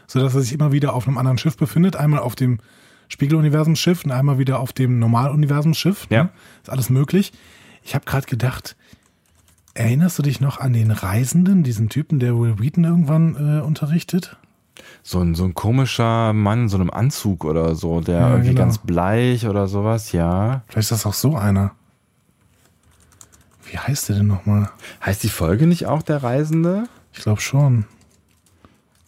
so 0.06 0.20
dass 0.20 0.35
er 0.35 0.40
sich 0.40 0.52
immer 0.52 0.73
wieder 0.73 0.94
auf 0.94 1.06
einem 1.06 1.19
anderen 1.19 1.39
Schiff 1.39 1.56
befindet. 1.56 1.97
Einmal 1.97 2.20
auf 2.20 2.35
dem 2.35 2.60
Spiegeluniversumsschiff 3.09 4.05
und 4.05 4.10
einmal 4.10 4.39
wieder 4.39 4.59
auf 4.59 4.73
dem 4.73 4.98
Normaluniversumsschiff. 4.98 6.06
Ja. 6.10 6.24
Ne? 6.24 6.31
Ist 6.62 6.70
alles 6.70 6.90
möglich. 6.90 7.32
Ich 7.82 7.94
habe 7.94 8.05
gerade 8.05 8.27
gedacht, 8.27 8.77
erinnerst 9.74 10.19
du 10.19 10.23
dich 10.23 10.40
noch 10.40 10.59
an 10.59 10.73
den 10.73 10.90
Reisenden, 10.90 11.62
diesen 11.62 11.89
Typen, 11.89 12.19
der 12.19 12.39
Will 12.39 12.59
Wheaton 12.59 12.85
irgendwann 12.85 13.36
äh, 13.36 13.62
unterrichtet? 13.62 14.36
So 15.03 15.19
ein, 15.20 15.35
so 15.35 15.45
ein 15.45 15.55
komischer 15.55 16.33
Mann 16.33 16.62
in 16.62 16.69
so 16.69 16.77
einem 16.77 16.91
Anzug 16.91 17.45
oder 17.45 17.74
so, 17.74 18.01
der 18.01 18.20
Ja, 18.20 18.31
irgendwie 18.31 18.51
genau. 18.51 18.61
ganz 18.61 18.79
bleich 18.79 19.47
oder 19.47 19.66
sowas, 19.66 20.12
ja. 20.12 20.62
Vielleicht 20.69 20.91
ist 20.91 20.93
das 20.93 21.07
auch 21.07 21.15
so 21.15 21.37
einer. 21.37 21.73
Wie 23.70 23.79
heißt 23.79 24.09
der 24.09 24.16
denn 24.16 24.27
nochmal? 24.29 24.70
Heißt 25.05 25.23
die 25.23 25.29
Folge 25.29 25.66
nicht 25.66 25.87
auch 25.87 26.03
der 26.03 26.23
Reisende? 26.23 26.85
Ich 27.12 27.20
glaube 27.20 27.41
schon. 27.41 27.87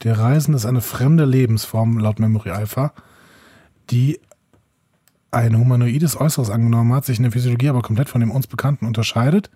Der 0.03 0.19
Reisende 0.19 0.57
ist 0.57 0.67
eine 0.67 0.81
fremde 0.81 1.25
Lebensform 1.25 1.99
laut 1.99 2.19
Memory 2.19 2.51
Alpha, 2.51 2.93
die 3.91 4.21
ein 5.31 5.59
humanoides 5.59 6.21
Äußeres 6.21 6.51
angenommen 6.51 6.93
hat, 6.93 7.05
sich 7.05 7.19
in 7.19 7.25
der 7.25 7.33
Physiologie 7.33 7.69
aber 7.69 7.83
komplett 7.83 8.09
von 8.09 8.21
dem 8.21 8.31
uns 8.31 8.47
Bekannten 8.47 8.87
unterscheidet. 8.87 9.51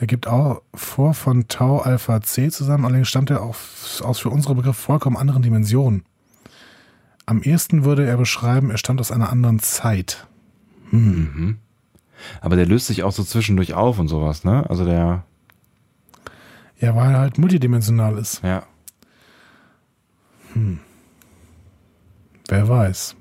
Er 0.00 0.06
gibt 0.06 0.26
auch 0.26 0.62
vor 0.74 1.12
von 1.12 1.46
Tau 1.48 1.80
Alpha 1.80 2.22
C 2.22 2.50
zusammen, 2.50 2.86
allerdings 2.86 3.08
stammt 3.08 3.28
er 3.28 3.42
auf, 3.42 4.00
aus 4.02 4.18
für 4.18 4.30
unsere 4.30 4.54
Begriffe 4.54 4.80
vollkommen 4.80 5.18
anderen 5.18 5.42
Dimensionen. 5.42 6.04
Am 7.26 7.42
ehesten 7.42 7.84
würde 7.84 8.06
er 8.06 8.16
beschreiben, 8.16 8.70
er 8.70 8.78
stammt 8.78 8.98
aus 9.00 9.12
einer 9.12 9.30
anderen 9.30 9.58
Zeit. 9.58 10.26
Aber 12.40 12.56
der 12.56 12.64
löst 12.64 12.86
sich 12.86 13.02
auch 13.02 13.12
so 13.12 13.22
zwischendurch 13.22 13.74
auf 13.74 13.98
und 13.98 14.08
sowas, 14.08 14.42
ne? 14.42 14.64
Also 14.70 14.86
der, 14.86 15.24
Ja, 16.78 16.96
weil 16.96 17.12
er 17.12 17.18
halt 17.18 17.36
multidimensional 17.36 18.16
ist. 18.16 18.42
ja. 18.42 18.62
Wer 22.48 22.68
weiß. 22.68 23.16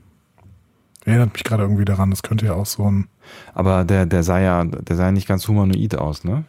Erinnert 1.03 1.33
mich 1.33 1.43
gerade 1.43 1.63
irgendwie 1.63 1.85
daran, 1.85 2.09
das 2.09 2.23
könnte 2.23 2.45
ja 2.45 2.53
auch 2.53 2.65
so 2.65 2.89
ein. 2.89 3.09
Aber 3.53 3.83
der, 3.83 4.05
der 4.05 4.23
sah 4.23 4.39
ja, 4.39 4.63
der 4.63 4.95
sah 4.95 5.05
ja 5.07 5.11
nicht 5.11 5.27
ganz 5.27 5.45
humanoid 5.45 5.95
aus, 5.97 6.23
ne? 6.23 6.45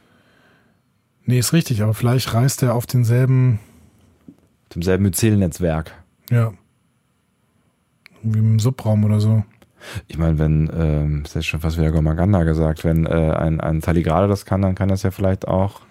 Nee, 1.30 1.38
ist 1.38 1.52
richtig, 1.52 1.80
aber 1.80 1.94
vielleicht 1.94 2.34
reist 2.34 2.60
er 2.64 2.74
auf 2.74 2.86
denselben, 2.86 3.60
Dem 4.74 4.82
selben 4.82 5.04
Myzel-Netzwerk. 5.04 5.92
ja. 6.28 6.52
Wie 8.22 8.38
im 8.40 8.58
Subraum 8.58 9.04
oder 9.04 9.20
so. 9.20 9.44
Ich 10.08 10.18
meine, 10.18 10.40
wenn, 10.40 10.68
ähm, 10.74 11.22
ist 11.24 11.36
jetzt 11.36 11.46
schon 11.46 11.60
fast 11.60 11.78
wieder 11.78 11.92
Gomaganda 11.92 12.42
gesagt, 12.42 12.82
wenn 12.82 13.06
äh, 13.06 13.10
ein, 13.10 13.60
ein 13.60 13.80
Taligrade 13.80 14.26
das 14.26 14.44
kann, 14.44 14.60
dann 14.60 14.74
kann 14.74 14.88
das 14.88 15.04
ja 15.04 15.12
vielleicht 15.12 15.46
auch 15.46 15.82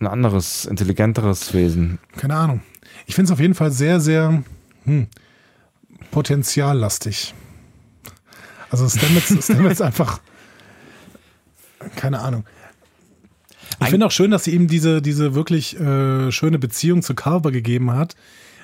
ein 0.00 0.06
anderes, 0.06 0.66
intelligenteres 0.66 1.54
Wesen. 1.54 1.98
Keine 2.18 2.36
Ahnung. 2.36 2.60
Ich 3.06 3.14
finde 3.14 3.30
es 3.30 3.32
auf 3.32 3.40
jeden 3.40 3.54
Fall 3.54 3.70
sehr, 3.70 4.00
sehr 4.00 4.42
hm, 4.84 5.06
potenziallastig. 6.10 7.32
Also 8.70 8.86
Stamets, 8.86 9.34
Stamets 9.44 9.80
einfach. 9.80 10.20
Keine 11.96 12.20
Ahnung. 12.20 12.44
Ich 13.80 13.88
finde 13.88 14.06
auch 14.06 14.10
schön, 14.10 14.30
dass 14.30 14.44
sie 14.44 14.52
ihm 14.52 14.68
diese, 14.68 15.02
diese 15.02 15.34
wirklich 15.34 15.78
äh, 15.78 16.30
schöne 16.32 16.58
Beziehung 16.58 17.02
zu 17.02 17.14
Carver 17.14 17.52
gegeben 17.52 17.92
hat, 17.92 18.16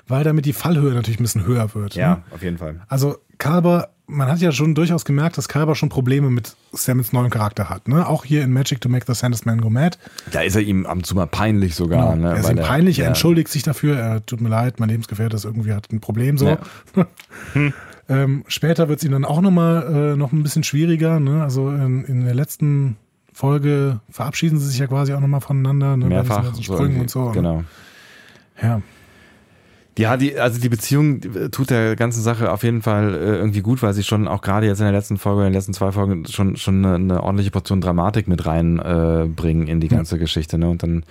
weil 0.08 0.24
damit 0.24 0.46
die 0.46 0.52
Fallhöhe 0.52 0.94
natürlich 0.94 1.20
ein 1.20 1.22
bisschen 1.22 1.46
höher 1.46 1.74
wird. 1.74 1.96
Ne? 1.96 2.22
auf 2.30 2.42
jeden 2.42 2.58
Fall. 2.58 2.80
Also 2.88 3.18
Kalber, 3.38 3.90
man 4.06 4.28
hat 4.28 4.38
ja 4.38 4.52
schon 4.52 4.74
durchaus 4.74 5.04
gemerkt, 5.04 5.38
dass 5.38 5.48
Kalber 5.48 5.74
schon 5.74 5.88
Probleme 5.88 6.30
mit 6.30 6.54
Stamets 6.74 7.12
neuen 7.12 7.30
Charakter 7.30 7.68
hat. 7.68 7.88
Ne? 7.88 8.06
Auch 8.06 8.24
hier 8.24 8.42
in 8.42 8.52
Magic 8.52 8.80
to 8.80 8.88
Make 8.88 9.06
the 9.06 9.14
Sandest 9.14 9.46
Man 9.46 9.60
Go 9.60 9.70
Mad. 9.70 9.98
Da 10.30 10.42
ist 10.42 10.54
er 10.54 10.62
ihm 10.62 10.86
ab 10.86 10.96
und 10.96 11.06
zu 11.06 11.14
mal 11.14 11.26
peinlich 11.26 11.74
sogar. 11.74 12.14
Genau. 12.14 12.28
Ne? 12.28 12.34
er 12.34 12.40
ist 12.40 12.50
ihm 12.50 12.56
peinlich, 12.56 12.98
er 12.98 13.04
ja. 13.04 13.08
entschuldigt 13.08 13.48
sich 13.48 13.62
dafür, 13.62 13.98
er 13.98 14.24
tut 14.24 14.40
mir 14.40 14.48
leid, 14.48 14.80
mein 14.80 14.88
Lebensgefährte 14.88 15.36
ist 15.36 15.44
irgendwie 15.44 15.72
hat 15.72 15.90
ein 15.92 16.00
Problem 16.00 16.38
so. 16.38 16.46
Ja. 16.46 16.58
ähm, 18.08 18.44
später 18.46 18.88
wird 18.88 19.00
es 19.00 19.04
ihm 19.04 19.12
dann 19.12 19.24
auch 19.24 19.40
nochmal 19.40 20.12
äh, 20.12 20.16
noch 20.16 20.32
ein 20.32 20.42
bisschen 20.42 20.62
schwieriger. 20.62 21.18
Ne? 21.18 21.42
Also 21.42 21.70
in, 21.70 22.04
in 22.04 22.24
der 22.24 22.34
letzten 22.34 22.96
Folge 23.42 23.98
verabschieden 24.08 24.60
sie 24.60 24.68
sich 24.68 24.78
ja 24.78 24.86
quasi 24.86 25.12
auch 25.14 25.20
nochmal 25.20 25.40
voneinander. 25.40 25.96
Ne? 25.96 26.06
Mehrfach. 26.06 26.54
so 26.54 26.62
Sprüngen 26.62 27.00
und 27.00 27.10
so. 27.10 27.26
ne? 27.26 27.32
Genau. 27.32 27.64
Ja. 28.62 28.80
Ja, 29.98 30.16
die, 30.16 30.38
also 30.38 30.60
die 30.60 30.68
Beziehung 30.68 31.20
äh, 31.24 31.48
tut 31.50 31.70
der 31.70 31.96
ganzen 31.96 32.22
Sache 32.22 32.52
auf 32.52 32.62
jeden 32.62 32.82
Fall 32.82 33.14
äh, 33.14 33.36
irgendwie 33.38 33.60
gut, 33.60 33.82
weil 33.82 33.94
sie 33.94 34.04
schon 34.04 34.28
auch 34.28 34.42
gerade 34.42 34.68
jetzt 34.68 34.78
in 34.78 34.84
der 34.84 34.92
letzten 34.92 35.18
Folge, 35.18 35.40
in 35.40 35.48
den 35.48 35.54
letzten 35.54 35.74
zwei 35.74 35.90
Folgen 35.90 36.24
schon, 36.26 36.54
schon 36.56 36.84
eine, 36.84 36.94
eine 36.94 37.22
ordentliche 37.24 37.50
Portion 37.50 37.80
Dramatik 37.80 38.28
mit 38.28 38.46
reinbringen 38.46 39.66
äh, 39.66 39.72
in 39.72 39.80
die 39.80 39.88
ganze 39.88 40.20
Geschichte. 40.20 40.56
Ne? 40.56 40.70
Und 40.70 40.84
dann 40.84 41.02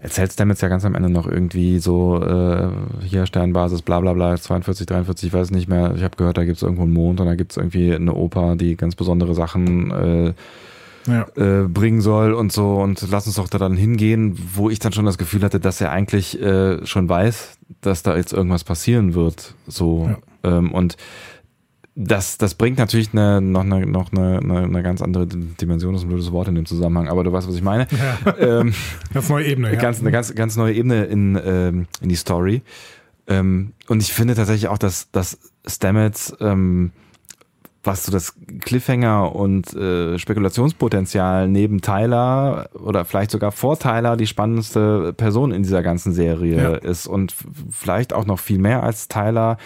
erzählt 0.00 0.32
Stamets 0.32 0.60
ja 0.60 0.66
ganz 0.66 0.84
am 0.84 0.96
Ende 0.96 1.08
noch 1.08 1.28
irgendwie 1.28 1.78
so, 1.78 2.20
äh, 2.20 2.68
hier 3.06 3.26
Sternbasis, 3.26 3.82
bla 3.82 4.00
bla 4.00 4.12
bla, 4.12 4.36
42, 4.36 4.86
43, 4.86 5.28
ich 5.28 5.32
weiß 5.32 5.52
nicht 5.52 5.68
mehr. 5.68 5.94
Ich 5.94 6.02
habe 6.02 6.16
gehört, 6.16 6.36
da 6.36 6.44
gibt's 6.44 6.62
irgendwo 6.62 6.82
einen 6.82 6.92
Mond 6.92 7.20
und 7.20 7.26
da 7.26 7.36
gibt's 7.36 7.56
irgendwie 7.56 7.94
eine 7.94 8.12
Oper, 8.12 8.56
die 8.56 8.76
ganz 8.76 8.96
besondere 8.96 9.36
Sachen 9.36 9.92
äh, 9.92 10.32
Ja. 11.08 11.26
äh, 11.36 11.66
bringen 11.66 12.00
soll 12.00 12.32
und 12.32 12.52
so 12.52 12.76
und 12.76 13.04
lass 13.10 13.26
uns 13.26 13.36
doch 13.36 13.48
da 13.48 13.58
dann 13.58 13.76
hingehen, 13.76 14.38
wo 14.54 14.70
ich 14.70 14.78
dann 14.78 14.92
schon 14.92 15.04
das 15.04 15.18
Gefühl 15.18 15.42
hatte, 15.42 15.58
dass 15.58 15.80
er 15.80 15.90
eigentlich 15.90 16.40
äh, 16.40 16.84
schon 16.86 17.08
weiß, 17.08 17.58
dass 17.80 18.02
da 18.02 18.16
jetzt 18.16 18.32
irgendwas 18.32 18.64
passieren 18.64 19.14
wird. 19.14 19.54
So 19.66 20.10
ähm, 20.44 20.72
und 20.72 20.96
das, 22.00 22.38
das 22.38 22.54
bringt 22.54 22.78
natürlich 22.78 23.10
eine, 23.12 23.40
noch, 23.40 23.64
eine, 23.64 23.84
noch 23.84 24.12
eine, 24.12 24.38
eine, 24.38 24.58
eine 24.62 24.82
ganz 24.84 25.02
andere 25.02 25.26
Dimension, 25.26 25.94
das 25.94 26.02
ist 26.02 26.06
ein 26.06 26.10
blödes 26.10 26.30
Wort 26.30 26.46
in 26.46 26.54
dem 26.54 26.64
Zusammenhang, 26.64 27.08
aber 27.08 27.24
du 27.24 27.32
weißt, 27.32 27.48
was 27.48 27.56
ich 27.56 27.62
meine. 27.62 27.88
Ja. 27.90 28.34
Ähm, 28.38 28.72
Ganz 29.12 29.28
neue 29.28 29.46
Ebene, 29.46 29.72
ja. 29.72 29.80
ganz, 29.80 30.00
eine 30.00 30.12
ganz, 30.12 30.32
ganz 30.34 30.56
neue 30.56 30.74
Ebene 30.74 31.04
in, 31.06 31.40
ähm, 31.44 31.86
in 32.00 32.08
die 32.08 32.14
Story. 32.14 32.62
Ähm, 33.26 33.72
und 33.88 34.00
ich 34.00 34.12
finde 34.12 34.36
tatsächlich 34.36 34.68
auch, 34.68 34.78
dass, 34.78 35.10
dass 35.10 35.38
Stamets, 35.66 36.36
ähm, 36.40 36.92
was 37.84 38.04
so 38.04 38.12
das 38.12 38.34
Cliffhanger 38.60 39.34
und 39.34 39.72
äh, 39.74 40.18
Spekulationspotenzial 40.18 41.48
neben 41.48 41.80
Tyler 41.80 42.68
oder 42.74 43.04
vielleicht 43.04 43.30
sogar 43.30 43.52
vor 43.52 43.78
Tyler 43.78 44.16
die 44.16 44.26
spannendste 44.26 45.12
Person 45.12 45.52
in 45.52 45.62
dieser 45.62 45.82
ganzen 45.82 46.12
Serie 46.12 46.56
Ja. 46.62 46.74
ist 46.74 47.06
und 47.06 47.34
vielleicht 47.70 48.12
auch 48.12 48.26
noch 48.26 48.38
viel 48.40 48.58
mehr 48.58 48.82
als 48.82 49.08
Tyler 49.08 49.56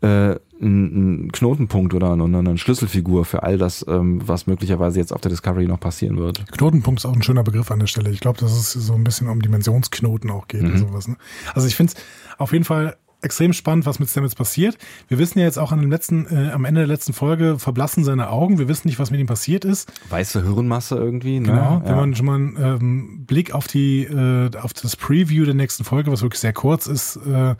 äh, 0.00 0.36
ein, 0.60 1.26
ein 1.26 1.32
Knotenpunkt 1.32 1.94
oder 1.94 2.12
eine, 2.12 2.24
eine 2.38 2.58
Schlüsselfigur 2.58 3.24
für 3.24 3.42
all 3.44 3.58
das, 3.58 3.84
ähm, 3.88 4.20
was 4.26 4.46
möglicherweise 4.46 4.98
jetzt 4.98 5.12
auf 5.12 5.20
der 5.20 5.30
Discovery 5.30 5.66
noch 5.66 5.78
passieren 5.78 6.16
wird. 6.18 6.50
Knotenpunkt 6.52 7.00
ist 7.00 7.06
auch 7.06 7.12
ein 7.14 7.22
schöner 7.22 7.44
Begriff 7.44 7.70
an 7.70 7.78
der 7.80 7.86
Stelle. 7.86 8.10
Ich 8.10 8.20
glaube, 8.20 8.40
dass 8.40 8.52
es 8.52 8.72
so 8.72 8.94
ein 8.94 9.04
bisschen 9.04 9.28
um 9.28 9.40
Dimensionsknoten 9.40 10.30
auch 10.30 10.48
geht 10.48 10.62
und 10.64 10.78
sowas. 10.78 11.06
Ne? 11.06 11.16
Also 11.54 11.68
ich 11.68 11.76
finde 11.76 11.92
es 11.94 12.02
auf 12.38 12.52
jeden 12.52 12.64
Fall 12.64 12.96
extrem 13.20 13.52
spannend, 13.52 13.84
was 13.86 13.98
mit 13.98 14.08
Stamets 14.08 14.34
passiert. 14.34 14.78
Wir 15.08 15.18
wissen 15.18 15.38
ja 15.38 15.44
jetzt 15.44 15.58
auch 15.58 15.72
an 15.72 15.80
dem 15.80 15.90
letzten, 15.90 16.26
äh, 16.26 16.50
am 16.52 16.64
Ende 16.64 16.82
der 16.82 16.86
letzten 16.88 17.12
Folge 17.12 17.58
verblassen 17.58 18.04
seine 18.04 18.30
Augen. 18.30 18.58
Wir 18.58 18.68
wissen 18.68 18.86
nicht, 18.88 18.98
was 18.98 19.10
mit 19.10 19.18
ihm 19.20 19.26
passiert 19.26 19.64
ist. 19.64 19.92
Weiße 20.08 20.42
Hirnmasse 20.44 20.94
irgendwie, 20.96 21.40
ne? 21.40 21.48
Genau. 21.48 21.80
Wenn 21.82 21.90
Ja. 21.90 21.96
man 21.96 22.14
schon 22.14 22.26
mal 22.26 22.34
einen 22.36 22.56
ähm, 22.60 23.24
Blick 23.26 23.52
auf 23.54 23.66
die, 23.66 24.04
äh, 24.04 24.50
auf 24.56 24.72
das 24.72 24.94
Preview 24.96 25.44
der 25.44 25.54
nächsten 25.54 25.82
Folge, 25.84 26.12
was 26.12 26.22
wirklich 26.22 26.40
sehr 26.40 26.52
kurz 26.52 26.86
ist, 26.86 27.16
äh, 27.16 27.56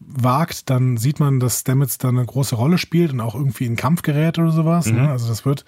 wagt, 0.00 0.68
dann 0.70 0.96
sieht 0.96 1.18
man, 1.20 1.40
dass 1.40 1.60
Stamets 1.60 1.98
da 1.98 2.08
eine 2.08 2.24
große 2.24 2.54
Rolle 2.56 2.78
spielt 2.78 3.12
und 3.12 3.20
auch 3.20 3.34
irgendwie 3.34 3.64
in 3.64 3.76
Kampf 3.76 4.02
gerät 4.02 4.38
oder 4.38 4.50
sowas. 4.52 4.86
Mhm. 4.86 4.96
Ne? 4.96 5.08
Also 5.10 5.28
das 5.28 5.44
wird 5.44 5.64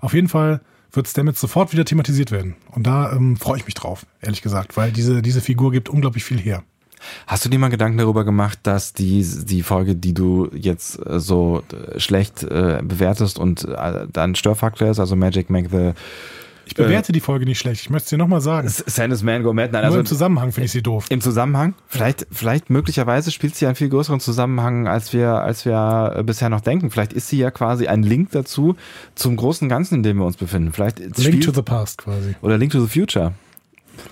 auf 0.00 0.14
jeden 0.14 0.28
Fall 0.28 0.60
wird 0.92 1.08
Stamets 1.08 1.40
sofort 1.40 1.72
wieder 1.72 1.84
thematisiert 1.84 2.30
werden. 2.30 2.54
Und 2.70 2.86
da 2.86 3.12
ähm, 3.12 3.36
freue 3.36 3.58
ich 3.58 3.66
mich 3.66 3.74
drauf, 3.74 4.06
ehrlich 4.20 4.42
gesagt, 4.42 4.76
weil 4.76 4.90
diese, 4.92 5.22
diese 5.22 5.40
Figur 5.40 5.70
gibt 5.72 5.88
unglaublich 5.88 6.24
viel 6.24 6.38
her. 6.38 6.62
Hast 7.26 7.44
du 7.44 7.48
dir 7.48 7.58
mal 7.58 7.68
Gedanken 7.68 7.98
darüber 7.98 8.24
gemacht, 8.24 8.58
dass 8.62 8.92
die, 8.92 9.26
die 9.44 9.62
Folge, 9.62 9.94
die 9.94 10.14
du 10.14 10.48
jetzt 10.54 11.04
äh, 11.06 11.20
so 11.20 11.62
äh, 11.72 11.98
schlecht 11.98 12.42
äh, 12.42 12.80
bewertest 12.82 13.38
und 13.38 13.64
äh, 13.64 14.06
dann 14.12 14.34
Störfaktor 14.34 14.88
ist, 14.90 15.00
also 15.00 15.16
Magic 15.16 15.50
Make 15.50 15.68
the 15.70 15.92
Ich 16.66 16.74
bewerte 16.74 17.12
die 17.12 17.20
Folge 17.20 17.46
nicht 17.46 17.58
schlecht. 17.58 17.80
Ich 17.80 17.90
möchte 17.90 18.04
es 18.04 18.10
dir 18.10 18.18
nochmal 18.18 18.40
sagen. 18.42 18.68
Sandus 18.68 19.22
Man 19.22 19.42
Go 19.42 19.52
Mad, 19.54 19.70
nein, 19.72 19.82
Nur 19.82 19.86
also 19.86 20.00
im 20.00 20.06
Zusammenhang 20.06 20.52
finde 20.52 20.66
ich 20.66 20.72
sie 20.72 20.82
doof. 20.82 21.06
im 21.08 21.20
Zusammenhang, 21.20 21.74
vielleicht, 21.86 22.26
vielleicht 22.30 22.68
möglicherweise 22.70 23.30
spielt 23.30 23.54
sie 23.54 23.66
einen 23.66 23.74
viel 23.74 23.88
größeren 23.88 24.20
Zusammenhang, 24.20 24.86
als 24.86 25.12
wir, 25.12 25.28
als 25.30 25.64
wir 25.64 26.12
äh, 26.16 26.22
bisher 26.22 26.50
noch 26.50 26.60
denken. 26.60 26.90
Vielleicht 26.90 27.12
ist 27.14 27.28
sie 27.28 27.38
ja 27.38 27.50
quasi 27.50 27.86
ein 27.86 28.02
Link 28.02 28.32
dazu 28.32 28.76
zum 29.14 29.36
großen 29.36 29.68
Ganzen, 29.68 29.96
in 29.96 30.02
dem 30.02 30.18
wir 30.18 30.26
uns 30.26 30.36
befinden. 30.36 30.72
Vielleicht 30.72 30.98
Link 30.98 31.18
spielt, 31.18 31.44
to 31.44 31.52
the 31.52 31.62
Past 31.62 31.98
quasi. 31.98 32.34
oder 32.42 32.58
Link 32.58 32.72
to 32.72 32.80
the 32.80 32.88
Future. 32.88 33.32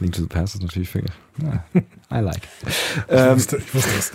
Link 0.00 0.14
to 0.14 0.22
the 0.22 0.28
Past 0.28 0.54
ist 0.54 0.62
natürlich 0.62 0.88
für, 0.88 1.00
ja, 1.42 1.64
I 2.12 2.20
like. 2.20 2.42
Ich, 2.66 2.74
Ähm, 3.08 3.36
wusste, 3.36 3.56
ich 3.58 3.74
wusste 3.74 3.90
es. 3.98 4.12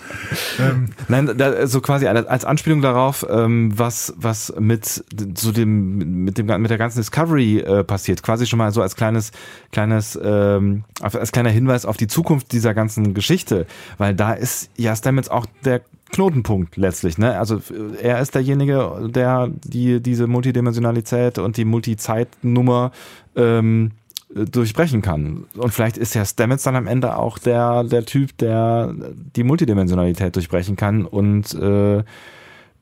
Ähm, 0.60 0.90
Nein, 1.08 1.38
da, 1.38 1.68
so 1.68 1.82
quasi 1.82 2.08
als 2.08 2.46
Anspielung 2.46 2.82
darauf, 2.82 3.26
ähm, 3.30 3.72
was 3.78 4.14
was 4.18 4.54
mit 4.60 5.04
so 5.38 5.52
dem 5.52 6.24
mit 6.24 6.38
dem 6.38 6.48
mit 6.62 6.70
der 6.70 6.78
ganzen 6.78 7.00
Discovery 7.00 7.60
äh, 7.60 7.84
passiert, 7.84 8.24
quasi 8.24 8.46
schon 8.48 8.58
mal 8.60 8.72
so 8.72 8.82
als 8.82 8.96
kleines 8.96 9.32
kleines 9.72 10.20
ähm, 10.22 10.84
als 11.02 11.32
kleiner 11.32 11.50
Hinweis 11.50 11.86
auf 11.86 11.98
die 11.98 12.08
Zukunft 12.08 12.52
dieser 12.52 12.74
ganzen 12.74 13.14
Geschichte, 13.14 13.66
weil 13.98 14.16
da 14.16 14.34
ist 14.34 14.70
ja 14.78 14.96
Stamets 14.96 15.30
auch 15.30 15.46
der 15.64 15.82
Knotenpunkt 16.12 16.78
letztlich, 16.78 17.18
ne? 17.18 17.38
Also 17.38 17.58
äh, 17.58 18.02
er 18.02 18.20
ist 18.22 18.36
derjenige, 18.36 19.10
der 19.14 19.50
die 19.64 20.02
diese 20.02 20.28
Multidimensionalität 20.28 21.40
und 21.40 21.58
die 21.58 21.66
Multizeitnummer 21.66 22.92
ähm, 23.36 23.92
äh, 23.92 24.01
durchbrechen 24.34 25.02
kann. 25.02 25.46
Und 25.56 25.74
vielleicht 25.74 25.98
ist 25.98 26.14
ja 26.14 26.26
Stamets 26.26 26.64
dann 26.64 26.76
am 26.76 26.88
Ende 26.88 27.18
auch 27.18 27.38
der, 27.38 27.84
der 27.84 28.06
Typ, 28.06 28.38
der 28.38 28.94
die 29.36 29.44
Multidimensionalität 29.44 30.36
durchbrechen 30.36 30.76
kann 30.76 31.06
und 31.06 31.54
äh, 31.54 32.04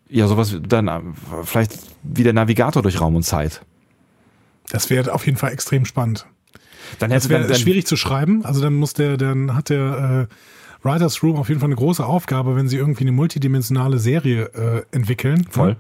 ja, 0.10 0.28
sowas 0.28 0.58
dann 0.68 0.88
äh, 0.88 1.02
vielleicht 1.44 1.74
wie 2.04 2.24
der 2.24 2.34
Navigator 2.34 2.82
durch 2.82 3.00
Raum 3.00 3.16
und 3.16 3.24
Zeit. 3.24 3.62
das 4.70 4.90
wäre 4.90 5.14
auf 5.14 5.26
jeden 5.26 5.38
Fall 5.38 5.52
extrem 5.52 5.86
spannend. 5.86 6.26
Dann 6.98 7.12
Das 7.12 7.26
hätte 7.26 7.48
wäre 7.48 7.56
schwierig 7.56 7.86
zu 7.86 7.96
schreiben. 7.96 8.46
Also 8.46 8.62
dann 8.62 8.74
muss 8.74 8.94
der, 8.94 9.18
dann 9.18 9.56
hat 9.56 9.70
der 9.70 10.28
äh, 10.30 10.88
Writers 10.88 11.22
Room 11.22 11.36
auf 11.36 11.50
jeden 11.50 11.60
Fall 11.60 11.68
eine 11.68 11.76
große 11.76 12.06
Aufgabe, 12.06 12.56
wenn 12.56 12.68
sie 12.68 12.78
irgendwie 12.78 13.04
eine 13.04 13.12
multidimensionale 13.12 14.00
Serie 14.00 14.46
äh, 14.46 14.96
entwickeln. 14.96 15.46
Voll. 15.50 15.70
Ne? 15.70 15.76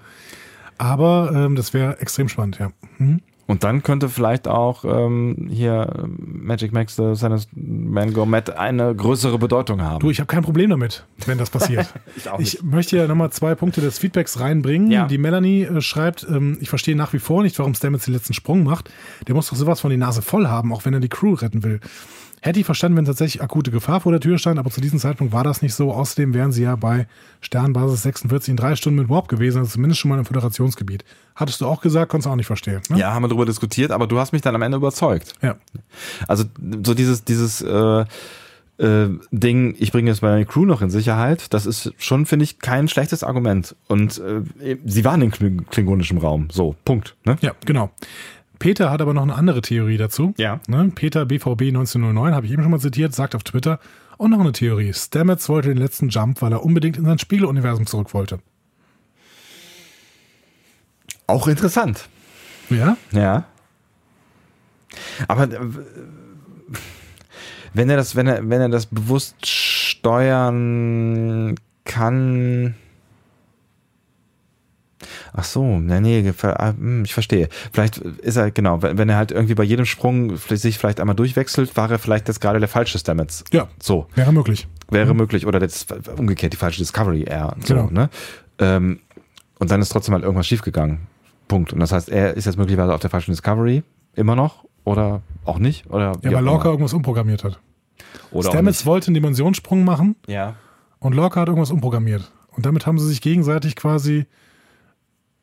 Aber 0.78 1.32
ähm, 1.34 1.56
das 1.56 1.74
wäre 1.74 2.00
extrem 2.00 2.30
spannend, 2.30 2.60
ja. 2.60 2.72
Mhm. 2.98 3.22
Und 3.50 3.64
dann 3.64 3.82
könnte 3.82 4.10
vielleicht 4.10 4.48
auch 4.48 4.86
ähm, 4.86 5.50
hier 5.50 6.08
Magic 6.08 6.72
Max 6.72 6.96
the 6.98 7.16
Sanus 7.16 7.48
Man 7.56 8.14
Go 8.14 8.28
Mad 8.28 8.54
eine 8.54 8.94
größere 8.94 9.40
Bedeutung 9.40 9.82
haben. 9.82 10.02
Du, 10.02 10.12
ich 10.12 10.20
habe 10.20 10.28
kein 10.28 10.44
Problem 10.44 10.70
damit, 10.70 11.04
wenn 11.26 11.40
das 11.40 11.50
passiert. 11.50 11.92
Ich 12.16 12.28
ich 12.58 12.64
möchte 12.64 12.98
ja 12.98 13.08
nochmal 13.08 13.32
zwei 13.32 13.56
Punkte 13.56 13.82
des 13.82 13.98
Feedbacks 13.98 14.40
reinbringen. 14.40 14.92
Ja. 14.92 15.08
Die 15.08 15.18
Melanie 15.18 15.64
äh, 15.64 15.82
schreibt, 15.82 16.28
ähm, 16.30 16.58
ich 16.62 16.70
verstehe 16.70 16.96
nach 16.96 17.12
wie 17.14 17.20
vor 17.20 17.42
nicht, 17.42 17.58
warum 17.58 17.74
Stamets 17.74 18.06
den 18.06 18.14
letzten 18.14 18.34
Sprung 18.34 18.64
macht. 18.64 18.92
Der 19.28 19.34
muss 19.34 19.50
doch 19.50 19.56
sowas 19.56 19.80
von 19.80 19.90
die 19.90 19.98
Nase 19.98 20.22
voll 20.22 20.48
haben, 20.48 20.72
auch 20.72 20.86
wenn 20.86 20.94
er 20.94 21.00
die 21.00 21.10
Crew 21.10 21.34
retten 21.34 21.64
will. 21.64 21.80
Hätte 22.42 22.60
ich 22.60 22.66
verstanden, 22.66 22.98
wenn 22.98 23.06
tatsächlich 23.06 23.42
akute 23.42 23.70
Gefahr 23.72 24.00
vor 24.02 24.12
der 24.12 24.22
Tür 24.22 24.38
stand, 24.38 24.60
aber 24.60 24.70
zu 24.72 24.80
diesem 24.82 24.98
Zeitpunkt 25.00 25.34
war 25.34 25.44
das 25.44 25.62
nicht 25.62 25.74
so. 25.74 25.92
Außerdem 25.92 26.34
wären 26.34 26.52
sie 26.52 26.64
ja 26.64 26.76
bei 26.76 27.08
Sternbasis 27.42 28.04
46 28.04 28.50
in 28.52 28.58
drei 28.58 28.76
Stunden 28.76 29.00
mit 29.00 29.10
Warp 29.10 29.28
gewesen, 29.28 29.60
also 29.60 29.72
zumindest 29.72 30.00
schon 30.00 30.10
mal 30.10 30.20
im 30.20 30.26
Föderationsgebiet. 30.26 31.04
Hattest 31.36 31.60
du 31.62 31.66
auch 31.68 31.82
gesagt, 31.82 32.10
konntest 32.12 32.28
du 32.28 32.32
auch 32.32 32.36
nicht 32.36 32.48
verstehen. 32.48 32.82
Ne? 32.90 32.98
ja, 33.00 33.14
haben 33.14 33.24
wir 33.24 33.28
darüber 33.30 33.46
diskutiert, 33.46 33.92
aber 33.92 34.08
du 34.08 34.20
hast 34.20 34.32
mich 34.32 34.42
dann 34.42 34.56
am 34.56 34.62
Ende 34.62 34.78
überzeugt. 34.78 35.34
ja. 35.42 35.56
Also 36.28 36.46
so 36.86 36.94
dieses, 36.94 37.24
dieses 37.26 37.62
äh, 37.62 38.06
äh, 38.78 39.10
Ding, 39.32 39.76
ich 39.78 39.92
bringe 39.92 40.10
jetzt 40.10 40.22
meine 40.22 40.46
Crew 40.46 40.66
noch 40.66 40.82
in 40.82 40.90
Sicherheit, 40.90 41.54
das 41.54 41.66
ist 41.66 41.94
schon, 41.98 42.26
finde 42.26 42.44
ich, 42.46 42.60
kein 42.60 42.88
schlechtes 42.88 43.24
Argument. 43.26 43.76
Und 43.88 44.20
äh, 44.64 44.78
sie 44.86 45.04
waren 45.04 45.22
in 45.22 45.32
kling- 45.32 45.66
klingonischem 45.70 46.18
Raum. 46.18 46.48
So, 46.52 46.76
Punkt. 46.86 47.16
Ne? 47.26 47.38
Ja, 47.42 47.52
genau. 47.66 47.90
Peter 48.60 48.92
hat 48.92 49.02
aber 49.02 49.14
noch 49.14 49.24
eine 49.24 49.36
andere 49.36 49.62
Theorie 49.62 49.98
dazu. 49.98 50.34
Ja. 50.38 50.60
Ne? 50.68 50.92
Peter 50.94 51.26
BVB 51.26 51.70
1909, 51.70 52.36
habe 52.36 52.46
ich 52.46 52.52
eben 52.52 52.62
schon 52.62 52.72
mal 52.72 52.80
zitiert, 52.80 53.16
sagt 53.16 53.36
auf 53.36 53.44
Twitter, 53.44 53.80
und 54.18 54.32
noch 54.32 54.42
eine 54.42 54.52
Theorie. 54.52 54.94
Stamets 54.94 55.48
wollte 55.48 55.70
den 55.70 55.78
letzten 55.78 56.10
Jump, 56.10 56.42
weil 56.42 56.52
er 56.52 56.64
unbedingt 56.64 56.98
in 56.98 57.06
sein 57.06 57.20
Spiegeluniversum 57.20 57.86
zurück 57.86 58.14
wollte. 58.14 58.40
Auch 61.26 61.48
interessant. 61.48 62.10
Ja? 62.70 62.98
Ja. 63.12 63.46
Aber 65.28 65.44
äh, 65.44 65.60
wenn 67.74 67.90
er 67.90 67.98
das, 67.98 68.16
wenn 68.16 68.28
er, 68.28 68.50
wenn 68.50 68.62
er 68.62 68.70
das 68.70 68.88
bewusst 68.88 69.46
steuern 70.00 71.56
kann. 71.86 72.76
Ach 75.34 75.44
so, 75.44 75.80
nee, 75.80 76.00
nee, 76.00 76.34
ah, 76.44 76.74
hm, 76.78 77.04
ich 77.06 77.14
verstehe. 77.14 77.50
Vielleicht 77.72 77.98
ist 77.98 78.36
er, 78.36 78.52
genau, 78.52 78.82
wenn 78.82 79.10
er 79.10 79.16
halt 79.18 79.32
irgendwie 79.32 79.56
bei 79.56 79.64
jedem 79.64 79.86
Sprung 79.86 80.38
sich 80.38 80.78
vielleicht 80.78 81.00
einmal 81.00 81.16
durchwechselt, 81.16 81.76
war 81.78 81.90
er 81.92 82.00
vielleicht 82.00 82.28
jetzt 82.28 82.42
gerade 82.42 82.60
der 82.60 82.68
falsche 82.70 82.98
Stamets. 82.98 83.44
Ja. 83.52 83.68
So, 83.82 84.08
Wäre 84.16 84.32
möglich. 84.32 84.68
wäre 84.90 85.14
möglich. 85.14 85.46
Oder 85.46 85.60
das, 85.60 85.86
umgekehrt 86.18 86.54
die 86.54 86.58
falsche 86.58 86.80
Discovery 86.80 87.24
eher. 87.24 87.56
So, 87.64 87.76
Genau. 87.76 87.90
ne? 87.92 88.10
Ähm, 88.60 89.00
und 89.60 89.72
dann 89.72 89.82
ist 89.82 89.90
trotzdem 89.90 90.14
halt 90.14 90.24
irgendwas 90.24 90.48
schiefgegangen. 90.48 91.08
Punkt. 91.48 91.74
Und 91.74 91.80
das 91.80 91.92
heißt, 91.92 92.10
er 92.10 92.36
ist 92.36 92.46
jetzt 92.46 92.58
möglicherweise 92.58 92.94
auf 92.94 93.02
der 93.02 93.10
falschen 93.10 93.32
Discovery 93.32 93.84
immer 94.16 94.36
noch 94.36 94.66
oder 94.84 95.22
auch 95.46 95.60
nicht. 95.60 95.90
Oder 95.90 96.14
Ja, 96.24 96.32
weil 96.32 96.44
Lorca 96.44 96.70
irgendwas 96.70 96.94
umprogrammiert 96.94 97.44
hat. 97.44 97.60
oder 98.32 98.50
Stamets 98.50 98.86
wollte 98.86 99.08
einen 99.08 99.16
Dimensionssprung 99.16 99.84
machen 99.84 100.16
Ja. 100.28 100.56
und 101.00 101.14
Lorca 101.14 101.42
hat 101.42 101.48
irgendwas 101.48 101.72
umprogrammiert. 101.72 102.32
Und 102.56 102.66
damit 102.66 102.86
haben 102.86 103.00
sie 103.00 103.08
sich 103.08 103.22
gegenseitig 103.22 103.76
quasi 103.76 104.26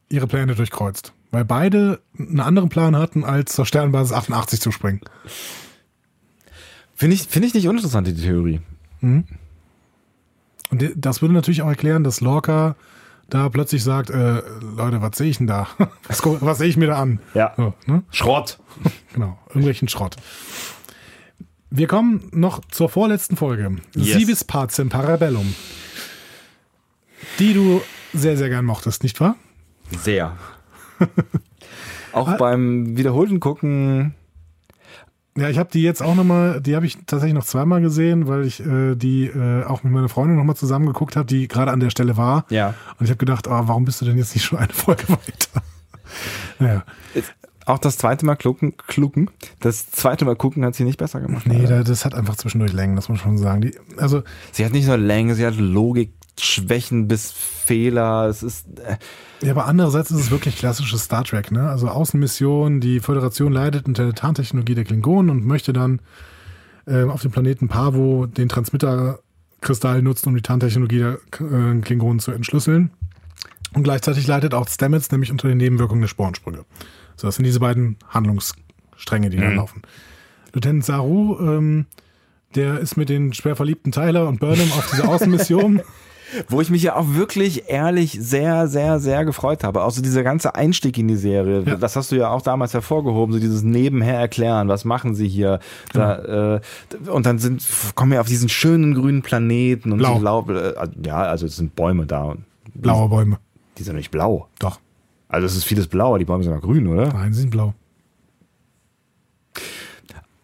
ihre 0.08 0.26
Pläne 0.26 0.54
durchkreuzt. 0.54 1.12
Weil 1.30 1.44
beide 1.44 2.00
einen 2.18 2.40
anderen 2.40 2.68
Plan 2.68 2.96
hatten, 2.96 3.24
als 3.24 3.52
zur 3.54 3.66
Sternbasis 3.66 4.12
88 4.12 4.60
zu 4.60 4.70
springen. 4.72 5.00
Finde 6.94 7.14
ich, 7.14 7.22
finde 7.24 7.48
ich 7.48 7.54
nicht 7.54 7.68
uninteressant, 7.68 8.06
die 8.06 8.14
Theorie. 8.14 8.60
Und 9.02 9.26
die- 10.72 10.92
das 10.96 11.20
würde 11.22 11.34
natürlich 11.34 11.62
auch 11.62 11.68
erklären, 11.68 12.04
dass 12.04 12.20
Lorca 12.20 12.76
da 13.28 13.48
plötzlich 13.48 13.82
sagt, 13.82 14.10
äh, 14.10 14.40
Leute, 14.76 15.02
was 15.02 15.16
sehe 15.18 15.28
ich 15.28 15.38
denn 15.38 15.46
da? 15.48 15.66
Was, 16.08 16.24
was 16.24 16.58
sehe 16.58 16.68
ich 16.68 16.76
mir 16.76 16.86
da 16.86 16.98
an? 17.02 17.18
Ja. 17.34 17.52
So, 17.56 17.74
ne? 17.86 18.02
Schrott. 18.10 18.58
Genau, 19.14 19.38
irgendwelchen 19.48 19.88
Schrott. 19.88 20.16
Wir 21.70 21.86
kommen 21.88 22.28
noch 22.32 22.60
zur 22.70 22.88
vorletzten 22.88 23.36
Folge. 23.36 23.76
Yes. 23.94 24.18
Sivis 24.18 24.44
Pacem 24.44 24.88
Parabellum. 24.90 25.54
Die 27.38 27.52
du 27.54 27.80
sehr, 28.12 28.36
sehr 28.36 28.48
gern 28.50 28.64
mochtest, 28.66 29.02
nicht 29.02 29.18
wahr? 29.20 29.36
Sehr. 30.02 30.36
auch 32.12 32.28
Ah. 32.28 32.36
beim 32.36 32.96
wiederholten 32.96 33.40
Gucken. 33.40 34.14
Ja, 35.38 35.50
ich 35.50 35.58
habe 35.58 35.68
die 35.70 35.82
jetzt 35.82 36.02
auch 36.02 36.14
nochmal, 36.14 36.62
die 36.62 36.74
habe 36.74 36.86
ich 36.86 36.96
tatsächlich 37.04 37.34
noch 37.34 37.44
zweimal 37.44 37.82
gesehen, 37.82 38.26
weil 38.26 38.46
ich 38.46 38.64
äh, 38.64 38.94
die 38.94 39.26
äh, 39.26 39.64
auch 39.64 39.82
mit 39.82 39.92
meiner 39.92 40.08
Freundin 40.08 40.36
nochmal 40.38 40.56
zusammen 40.56 40.86
geguckt 40.86 41.14
habe, 41.14 41.26
die 41.26 41.46
gerade 41.46 41.72
an 41.72 41.80
der 41.80 41.90
Stelle 41.90 42.16
war. 42.16 42.46
Ja. 42.48 42.72
Und 42.98 43.04
ich 43.04 43.10
habe 43.10 43.18
gedacht, 43.18 43.46
ah, 43.48 43.64
warum 43.68 43.84
bist 43.84 44.00
du 44.00 44.06
denn 44.06 44.16
jetzt 44.16 44.34
nicht 44.34 44.44
schon 44.44 44.58
eine 44.58 44.72
Folge 44.72 45.02
weiter? 45.10 45.62
naja, 46.58 46.84
Auch 47.66 47.78
das 47.78 47.98
zweite 47.98 48.24
Mal 48.24 48.36
klucken, 48.36 48.78
klucken. 48.86 49.28
Das 49.60 49.90
zweite 49.90 50.24
Mal 50.24 50.36
gucken 50.36 50.64
hat 50.64 50.74
sie 50.74 50.84
nicht 50.84 50.96
besser 50.98 51.20
gemacht. 51.20 51.46
nee, 51.46 51.66
da, 51.66 51.82
das 51.82 52.06
hat 52.06 52.14
einfach 52.14 52.36
zwischendurch 52.36 52.72
Längen, 52.72 52.96
das 52.96 53.10
muss 53.10 53.18
man 53.22 53.36
schon 53.36 53.38
sagen. 53.38 53.60
Die, 53.60 53.74
also, 53.98 54.22
sie 54.52 54.64
hat 54.64 54.72
nicht 54.72 54.86
nur 54.86 54.96
Länge, 54.96 55.34
sie 55.34 55.44
hat 55.44 55.56
Logik, 55.56 56.14
Schwächen 56.40 57.08
bis 57.08 57.32
Fehler. 57.32 58.26
Es 58.28 58.42
ist. 58.42 58.66
Äh, 58.80 58.96
ja, 59.42 59.52
aber 59.52 59.66
andererseits 59.66 60.10
ist 60.10 60.20
es 60.20 60.30
wirklich 60.30 60.56
klassisches 60.56 61.04
Star 61.04 61.24
Trek, 61.24 61.50
ne? 61.50 61.68
Also 61.68 61.88
Außenmission, 61.88 62.80
die 62.80 63.00
Föderation 63.00 63.52
leidet 63.52 63.86
unter 63.86 64.04
der 64.04 64.14
Tarntechnologie 64.14 64.74
der 64.74 64.84
Klingonen 64.84 65.30
und 65.30 65.46
möchte 65.46 65.72
dann 65.72 66.00
ähm, 66.86 67.10
auf 67.10 67.22
dem 67.22 67.30
Planeten 67.30 67.68
Pavo 67.68 68.26
den 68.26 68.48
Transmitterkristall 68.48 70.02
nutzen, 70.02 70.28
um 70.28 70.34
die 70.34 70.42
Tarntechnologie 70.42 70.98
der 70.98 71.18
äh, 71.40 71.80
Klingonen 71.80 72.20
zu 72.20 72.32
entschlüsseln. 72.32 72.90
Und 73.74 73.82
gleichzeitig 73.82 74.26
leidet 74.26 74.54
auch 74.54 74.68
Stamets 74.68 75.10
nämlich 75.10 75.30
unter 75.30 75.48
den 75.48 75.58
Nebenwirkungen 75.58 76.00
der 76.00 76.08
Sporensprünge. 76.08 76.64
So, 77.16 77.26
das 77.26 77.36
sind 77.36 77.44
diese 77.44 77.60
beiden 77.60 77.96
Handlungsstränge, 78.08 79.28
die 79.30 79.38
da 79.38 79.50
laufen. 79.50 79.82
Lieutenant 80.54 80.84
Saru, 80.84 81.38
ähm, 81.40 81.86
der 82.54 82.78
ist 82.78 82.96
mit 82.96 83.10
den 83.10 83.34
schwer 83.34 83.56
verliebten 83.56 83.92
Tyler 83.92 84.28
und 84.28 84.40
Burnham 84.40 84.72
auf 84.72 84.90
dieser 84.90 85.08
Außenmission. 85.08 85.82
Wo 86.48 86.60
ich 86.60 86.70
mich 86.70 86.82
ja 86.82 86.96
auch 86.96 87.14
wirklich 87.14 87.68
ehrlich 87.68 88.18
sehr, 88.20 88.68
sehr, 88.68 88.98
sehr 88.98 89.24
gefreut 89.24 89.64
habe. 89.64 89.84
Auch 89.84 89.90
so 89.90 90.02
dieser 90.02 90.22
ganze 90.22 90.54
Einstieg 90.54 90.98
in 90.98 91.08
die 91.08 91.16
Serie. 91.16 91.62
Ja. 91.66 91.76
Das 91.76 91.96
hast 91.96 92.12
du 92.12 92.16
ja 92.16 92.30
auch 92.30 92.42
damals 92.42 92.74
hervorgehoben, 92.74 93.32
so 93.32 93.38
dieses 93.38 93.62
Nebenher 93.62 94.18
erklären, 94.18 94.68
was 94.68 94.84
machen 94.84 95.14
sie 95.14 95.28
hier. 95.28 95.60
Da, 95.92 96.54
äh, 96.54 96.60
und 97.10 97.26
dann 97.26 97.38
sind, 97.38 97.64
kommen 97.94 98.12
wir 98.12 98.20
auf 98.20 98.28
diesen 98.28 98.48
schönen 98.48 98.94
grünen 98.94 99.22
Planeten 99.22 99.92
und 99.92 99.98
Blau. 99.98 100.18
Laub, 100.18 100.50
äh, 100.50 100.74
ja, 101.04 101.18
also 101.18 101.46
es 101.46 101.56
sind 101.56 101.76
Bäume 101.76 102.06
da. 102.06 102.36
Blaue 102.74 103.08
Bäume. 103.08 103.38
Die 103.78 103.82
sind 103.82 103.96
nicht 103.96 104.10
blau. 104.10 104.48
Doch. 104.58 104.80
Also 105.28 105.46
es 105.46 105.56
ist 105.56 105.64
vieles 105.64 105.86
blau, 105.86 106.08
aber 106.08 106.18
die 106.18 106.24
Bäume 106.24 106.44
sind 106.44 106.52
auch 106.52 106.62
grün, 106.62 106.86
oder? 106.86 107.12
Nein, 107.12 107.32
sie 107.32 107.40
sind 107.40 107.50
blau. 107.50 107.74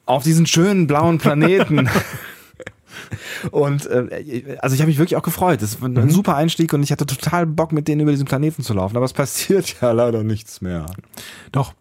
auf 0.07 0.23
diesen 0.23 0.47
schönen 0.47 0.87
blauen 0.87 1.19
Planeten. 1.19 1.89
Und 3.51 3.87
äh, 3.87 4.57
also 4.61 4.75
ich 4.75 4.81
habe 4.81 4.89
mich 4.89 4.99
wirklich 4.99 5.17
auch 5.17 5.23
gefreut. 5.23 5.63
Das 5.63 5.81
war 5.81 5.89
ein 5.89 6.11
super 6.11 6.37
Einstieg 6.37 6.73
und 6.73 6.83
ich 6.83 6.93
hatte 6.93 7.07
total 7.07 7.47
Bock, 7.47 7.73
mit 7.73 7.89
denen 7.89 8.01
über 8.03 8.11
diesen 8.11 8.27
Planeten 8.27 8.63
zu 8.63 8.75
laufen. 8.75 8.97
Aber 8.97 9.05
es 9.05 9.13
passiert 9.13 9.77
ja 9.81 9.93
leider 9.93 10.23
nichts 10.23 10.61
mehr. 10.61 10.87
Doch. 11.51 11.75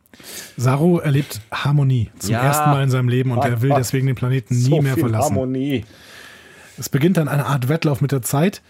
Saru 0.58 0.98
erlebt 1.00 1.42
Harmonie 1.52 2.10
zum 2.20 2.32
Ja. 2.34 2.42
ersten 2.44 2.70
Mal 2.70 2.84
in 2.84 2.90
seinem 2.90 3.10
Leben 3.10 3.32
und 3.32 3.44
er 3.44 3.62
will 3.62 3.72
deswegen 3.78 4.08
den 4.08 4.16
Planeten 4.16 4.56
nie 4.56 4.82
mehr 4.82 4.98
verlassen. 4.98 5.36
Harmonie. 5.36 5.86
Es 6.78 6.90
beginnt 6.90 7.18
dann 7.18 7.28
eine 7.28 7.46
Art 7.46 7.70
Wettlauf 7.70 8.02
mit 8.02 8.12
der 8.12 8.22
Zeit, 8.22 8.62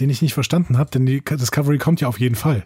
den 0.00 0.10
ich 0.10 0.20
nicht 0.22 0.34
verstanden 0.34 0.78
habe, 0.78 0.90
denn 0.90 1.06
die 1.06 1.22
Discovery 1.22 1.78
kommt 1.78 2.00
ja 2.00 2.08
auf 2.08 2.20
jeden 2.20 2.34
Fall. 2.34 2.64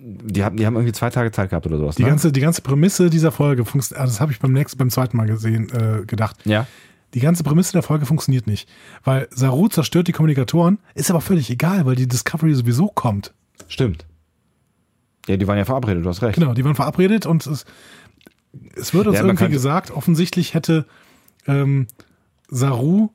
Die 0.00 0.44
haben, 0.44 0.56
die 0.56 0.64
haben 0.64 0.76
irgendwie 0.76 0.92
zwei 0.92 1.10
Tage 1.10 1.32
Zeit 1.32 1.50
gehabt 1.50 1.66
oder 1.66 1.76
sowas. 1.76 1.96
Die, 1.96 2.04
ne? 2.04 2.08
ganze, 2.08 2.30
die 2.30 2.40
ganze 2.40 2.62
Prämisse 2.62 3.10
dieser 3.10 3.32
Folge 3.32 3.64
funktioniert, 3.64 4.00
also 4.00 4.12
das 4.12 4.20
habe 4.20 4.30
ich 4.30 4.38
beim 4.38 4.52
nächsten, 4.52 4.78
beim 4.78 4.90
zweiten 4.90 5.16
Mal 5.16 5.26
gesehen, 5.26 5.70
äh, 5.70 6.04
gedacht. 6.06 6.36
ja. 6.44 6.66
Die 7.14 7.20
ganze 7.20 7.42
Prämisse 7.42 7.72
der 7.72 7.82
Folge 7.82 8.04
funktioniert 8.04 8.46
nicht, 8.46 8.68
weil 9.02 9.28
Saru 9.30 9.68
zerstört 9.68 10.08
die 10.08 10.12
Kommunikatoren, 10.12 10.78
ist 10.94 11.10
aber 11.10 11.22
völlig 11.22 11.48
egal, 11.48 11.86
weil 11.86 11.96
die 11.96 12.06
Discovery 12.06 12.54
sowieso 12.54 12.88
kommt. 12.88 13.32
Stimmt. 13.66 14.04
Ja, 15.26 15.38
die 15.38 15.46
waren 15.46 15.56
ja 15.56 15.64
verabredet, 15.64 16.04
du 16.04 16.08
hast 16.10 16.20
recht. 16.20 16.38
Genau, 16.38 16.52
die 16.52 16.66
waren 16.66 16.74
verabredet 16.74 17.24
und 17.24 17.46
es, 17.46 17.64
es 18.76 18.92
wird 18.92 19.06
uns 19.06 19.16
Ja, 19.16 19.24
irgendwie 19.24 19.48
gesagt, 19.48 19.90
offensichtlich 19.90 20.52
hätte 20.52 20.84
ähm, 21.46 21.86
Saru 22.48 23.08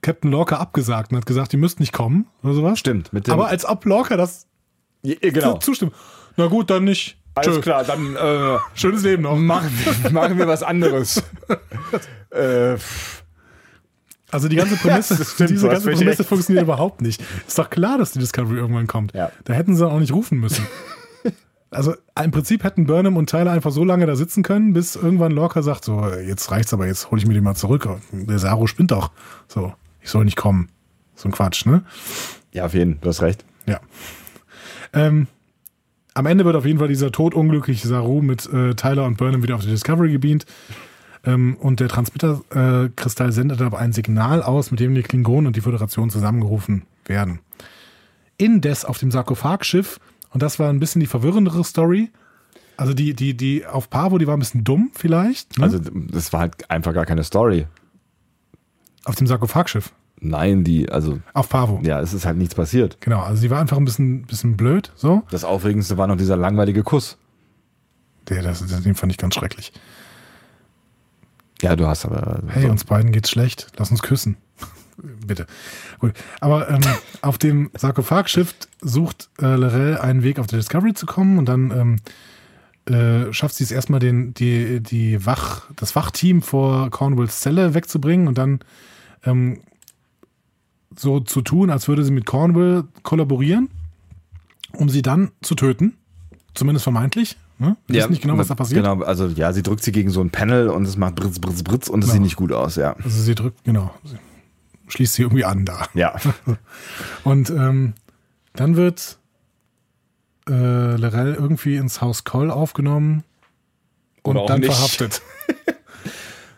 Captain 0.00 0.30
Lorca 0.30 0.56
abgesagt 0.56 1.12
und 1.12 1.18
hat 1.18 1.26
gesagt, 1.26 1.52
die 1.52 1.58
müssten 1.58 1.82
nicht 1.82 1.92
kommen 1.92 2.26
oder 2.42 2.54
sowas. 2.54 2.78
Stimmt. 2.78 3.12
Mit 3.12 3.26
dem, 3.26 3.34
Aber 3.34 3.48
als 3.48 3.66
ob 3.66 3.84
Lorca 3.84 4.16
das 4.16 4.46
genau. 5.02 5.58
zustimmt. 5.58 5.92
Na 6.36 6.46
gut, 6.46 6.70
dann 6.70 6.84
nicht. 6.84 7.16
Alles 7.34 7.56
Tschö. 7.56 7.60
klar, 7.60 7.84
dann 7.84 8.16
äh, 8.16 8.58
Schönes 8.74 9.02
Leben 9.02 9.22
noch. 9.22 9.36
machen, 9.36 9.70
wir, 10.02 10.10
machen 10.12 10.36
wir 10.38 10.48
was 10.48 10.62
anderes. 10.62 11.22
äh, 12.30 12.76
Also 14.32 14.48
die 14.48 14.56
ganze 14.56 14.76
Prämisse, 14.76 15.24
stimmt, 15.24 15.50
diese 15.50 15.68
ganze 15.68 15.90
Prämisse 15.90 16.24
funktioniert 16.24 16.64
überhaupt 16.64 17.00
nicht. 17.02 17.22
Ist 17.46 17.58
doch 17.58 17.70
klar, 17.70 17.98
dass 17.98 18.12
die 18.12 18.18
Discovery 18.18 18.56
irgendwann 18.58 18.86
kommt. 18.86 19.14
Ja. 19.14 19.30
Da 19.44 19.52
hätten 19.54 19.76
sie 19.76 19.88
auch 19.88 19.98
nicht 19.98 20.12
rufen 20.12 20.38
müssen. 20.38 20.66
Also 21.72 21.94
im 22.20 22.32
Prinzip 22.32 22.64
hätten 22.64 22.86
Burnham 22.86 23.16
und 23.16 23.30
Tyler 23.30 23.52
einfach 23.52 23.70
so 23.70 23.84
lange 23.84 24.04
da 24.04 24.16
sitzen 24.16 24.42
können, 24.42 24.72
bis 24.72 24.96
irgendwann 24.96 25.30
Lorca 25.30 25.62
sagt, 25.62 25.84
so, 25.84 26.04
jetzt 26.08 26.50
reicht's 26.50 26.74
aber, 26.74 26.88
jetzt 26.88 27.12
hole 27.12 27.20
ich 27.20 27.28
mir 27.28 27.34
den 27.34 27.44
mal 27.44 27.54
zurück. 27.54 27.88
Der 28.10 28.40
Saru 28.40 28.66
spinnt 28.66 28.90
doch. 28.90 29.12
So, 29.46 29.72
ich 30.00 30.10
soll 30.10 30.24
nicht 30.24 30.36
kommen. 30.36 30.68
So 31.14 31.28
ein 31.28 31.32
Quatsch, 31.32 31.66
ne? 31.66 31.84
ja, 32.52 32.64
auf 32.66 32.74
jeden 32.74 32.94
Fall, 32.94 33.00
du 33.02 33.08
hast 33.10 33.22
recht. 33.22 33.44
Ja. 33.66 33.78
Ähm, 34.92 35.26
am 36.14 36.26
Ende 36.26 36.44
wird 36.44 36.56
auf 36.56 36.66
jeden 36.66 36.78
Fall 36.78 36.88
dieser 36.88 37.12
todunglückliche 37.12 37.86
Saru 37.86 38.20
mit 38.20 38.52
äh, 38.52 38.74
Tyler 38.74 39.04
und 39.04 39.16
Burnham 39.16 39.42
wieder 39.42 39.54
auf 39.54 39.62
die 39.62 39.68
Discovery 39.68 40.12
gebeamt. 40.12 40.46
Ähm, 41.24 41.56
und 41.56 41.80
der 41.80 41.88
Transmitterkristall 41.88 43.28
äh, 43.28 43.32
sendet 43.32 43.60
aber 43.60 43.78
ein 43.78 43.92
Signal 43.92 44.42
aus, 44.42 44.70
mit 44.70 44.80
dem 44.80 44.94
die 44.94 45.02
Klingonen 45.02 45.48
und 45.48 45.56
die 45.56 45.60
Föderation 45.60 46.10
zusammengerufen 46.10 46.82
werden. 47.04 47.40
Indes 48.38 48.84
auf 48.84 48.98
dem 48.98 49.10
Sarkophagschiff, 49.10 50.00
und 50.30 50.42
das 50.42 50.58
war 50.58 50.70
ein 50.70 50.80
bisschen 50.80 51.00
die 51.00 51.06
verwirrendere 51.06 51.64
Story. 51.64 52.10
Also 52.76 52.94
die, 52.94 53.14
die, 53.14 53.36
die 53.36 53.66
auf 53.66 53.90
Pavo, 53.90 54.16
die 54.16 54.26
war 54.26 54.36
ein 54.36 54.40
bisschen 54.40 54.64
dumm 54.64 54.90
vielleicht. 54.94 55.58
Ne? 55.58 55.64
Also 55.64 55.78
das 55.78 56.32
war 56.32 56.40
halt 56.40 56.70
einfach 56.70 56.94
gar 56.94 57.04
keine 57.04 57.24
Story. 57.24 57.66
auf 59.04 59.16
dem 59.16 59.26
Sarkophagschiff. 59.26 59.92
Nein, 60.20 60.64
die, 60.64 60.90
also 60.90 61.18
Auf 61.32 61.48
Pavo. 61.48 61.80
ja, 61.82 61.98
es 62.00 62.12
ist 62.12 62.26
halt 62.26 62.36
nichts 62.36 62.54
passiert. 62.54 63.00
Genau, 63.00 63.20
also 63.20 63.40
die 63.40 63.50
war 63.50 63.60
einfach 63.60 63.78
ein 63.78 63.84
bisschen, 63.86 64.22
bisschen 64.22 64.56
blöd. 64.56 64.92
So. 64.94 65.22
Das 65.30 65.44
Aufregendste 65.44 65.96
war 65.96 66.06
noch 66.06 66.16
dieser 66.16 66.36
langweilige 66.36 66.82
Kuss. 66.82 67.16
Der, 68.28 68.42
das, 68.42 68.64
den 68.66 68.94
fand 68.94 69.12
ich 69.12 69.18
ganz 69.18 69.34
schrecklich. 69.34 69.72
Ja, 71.62 71.74
du 71.76 71.86
hast 71.86 72.04
aber. 72.04 72.42
Hey, 72.48 72.68
uns 72.68 72.84
beiden 72.84 73.12
geht's 73.12 73.30
schlecht. 73.30 73.68
Lass 73.76 73.90
uns 73.90 74.02
küssen. 74.02 74.36
Bitte. 75.26 75.46
Gut. 75.98 76.12
Aber 76.40 76.68
ähm, 76.68 76.80
auf 77.22 77.38
dem 77.38 77.70
Sarkophagschiff 77.74 78.54
sucht 78.80 79.30
äh, 79.40 79.56
Lorel 79.56 79.98
einen 79.98 80.22
Weg, 80.22 80.38
auf 80.38 80.46
die 80.46 80.56
Discovery 80.56 80.94
zu 80.94 81.06
kommen 81.06 81.38
und 81.38 81.48
dann 81.48 81.98
ähm, 82.86 82.94
äh, 82.94 83.32
schafft 83.32 83.54
sie 83.54 83.64
es 83.64 83.70
erstmal, 83.70 84.00
den, 84.00 84.34
die, 84.34 84.80
die 84.80 85.24
Wach, 85.24 85.64
das 85.76 85.94
Wachteam 85.96 86.42
vor 86.42 86.90
Cornwalls 86.90 87.40
Zelle 87.40 87.74
wegzubringen 87.74 88.28
und 88.28 88.38
dann 88.38 88.60
ähm, 89.24 89.60
so 90.96 91.20
zu 91.20 91.42
tun, 91.42 91.70
als 91.70 91.88
würde 91.88 92.04
sie 92.04 92.10
mit 92.10 92.26
Cornwall 92.26 92.84
kollaborieren, 93.02 93.68
um 94.72 94.88
sie 94.88 95.02
dann 95.02 95.30
zu 95.42 95.54
töten. 95.54 95.96
Zumindest 96.54 96.82
vermeintlich. 96.84 97.36
Ne? 97.58 97.76
Wir 97.86 97.98
wissen 98.00 98.10
nicht 98.10 98.22
genau, 98.22 98.38
was 98.38 98.48
da 98.48 98.54
passiert. 98.54 98.82
Genau, 98.84 99.02
also 99.04 99.26
ja, 99.28 99.52
sie 99.52 99.62
drückt 99.62 99.82
sie 99.84 99.92
gegen 99.92 100.10
so 100.10 100.20
ein 100.20 100.30
Panel 100.30 100.68
und 100.68 100.84
es 100.86 100.96
macht 100.96 101.14
Britz, 101.14 101.38
Britz, 101.38 101.62
Britz 101.62 101.88
und 101.88 102.00
es 102.02 102.06
Genau. 102.06 102.14
sieht 102.14 102.22
nicht 102.22 102.36
gut 102.36 102.52
aus, 102.52 102.76
ja. 102.76 102.94
Also 103.04 103.20
sie 103.20 103.34
drückt, 103.34 103.62
genau. 103.64 103.94
Sie 104.04 104.16
schließt 104.88 105.14
sie 105.14 105.22
irgendwie 105.22 105.44
an 105.44 105.64
da. 105.64 105.86
Ja. 105.94 106.16
Und 107.24 107.50
ähm, 107.50 107.92
dann 108.54 108.74
wird 108.76 109.18
äh, 110.48 110.96
Lorel 110.96 111.34
irgendwie 111.34 111.76
ins 111.76 112.00
Haus 112.00 112.24
Coll 112.24 112.50
aufgenommen 112.50 113.22
und 114.22 114.48
dann 114.48 114.60
nicht. 114.60 114.72
verhaftet. 114.72 115.22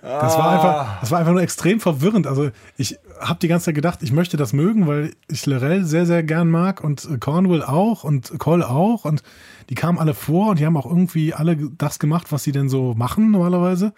Das 0.05 0.37
war, 0.37 0.51
einfach, 0.51 1.01
das 1.01 1.11
war 1.13 1.21
einfach 1.21 1.31
nur 1.33 1.43
extrem 1.43 1.79
verwirrend. 1.79 2.27
Also 2.27 2.51
ich 2.77 2.99
habe 3.23 3.39
die 3.41 3.49
ganze 3.49 3.67
Zeit 3.67 3.75
gedacht, 3.75 4.03
ich 4.03 4.13
möchte 4.13 4.37
das 4.37 4.53
mögen, 4.53 4.87
weil 4.87 5.13
ich 5.29 5.47
Lorel 5.47 5.85
sehr, 5.85 6.07
sehr 6.07 6.23
gern 6.23 6.51
mag 6.51 6.83
und 6.83 7.05
äh, 7.05 7.19
Cornwall 7.19 7.63
auch 7.63 8.05
und 8.05 8.39
Cole 8.39 8.69
auch 8.69 9.05
und 9.05 9.23
die 9.71 9.75
kamen 9.75 9.99
alle 9.99 10.15
vor 10.15 10.51
und 10.51 10.59
die 10.59 10.67
haben 10.67 10.77
auch 10.77 10.87
irgendwie 10.87 11.35
alle 11.35 11.57
das 11.79 11.99
gemacht, 11.99 12.33
was 12.33 12.43
sie 12.43 12.53
denn 12.53 12.69
so 12.69 12.95
machen 12.95 13.31
normalerweise. 13.31 13.93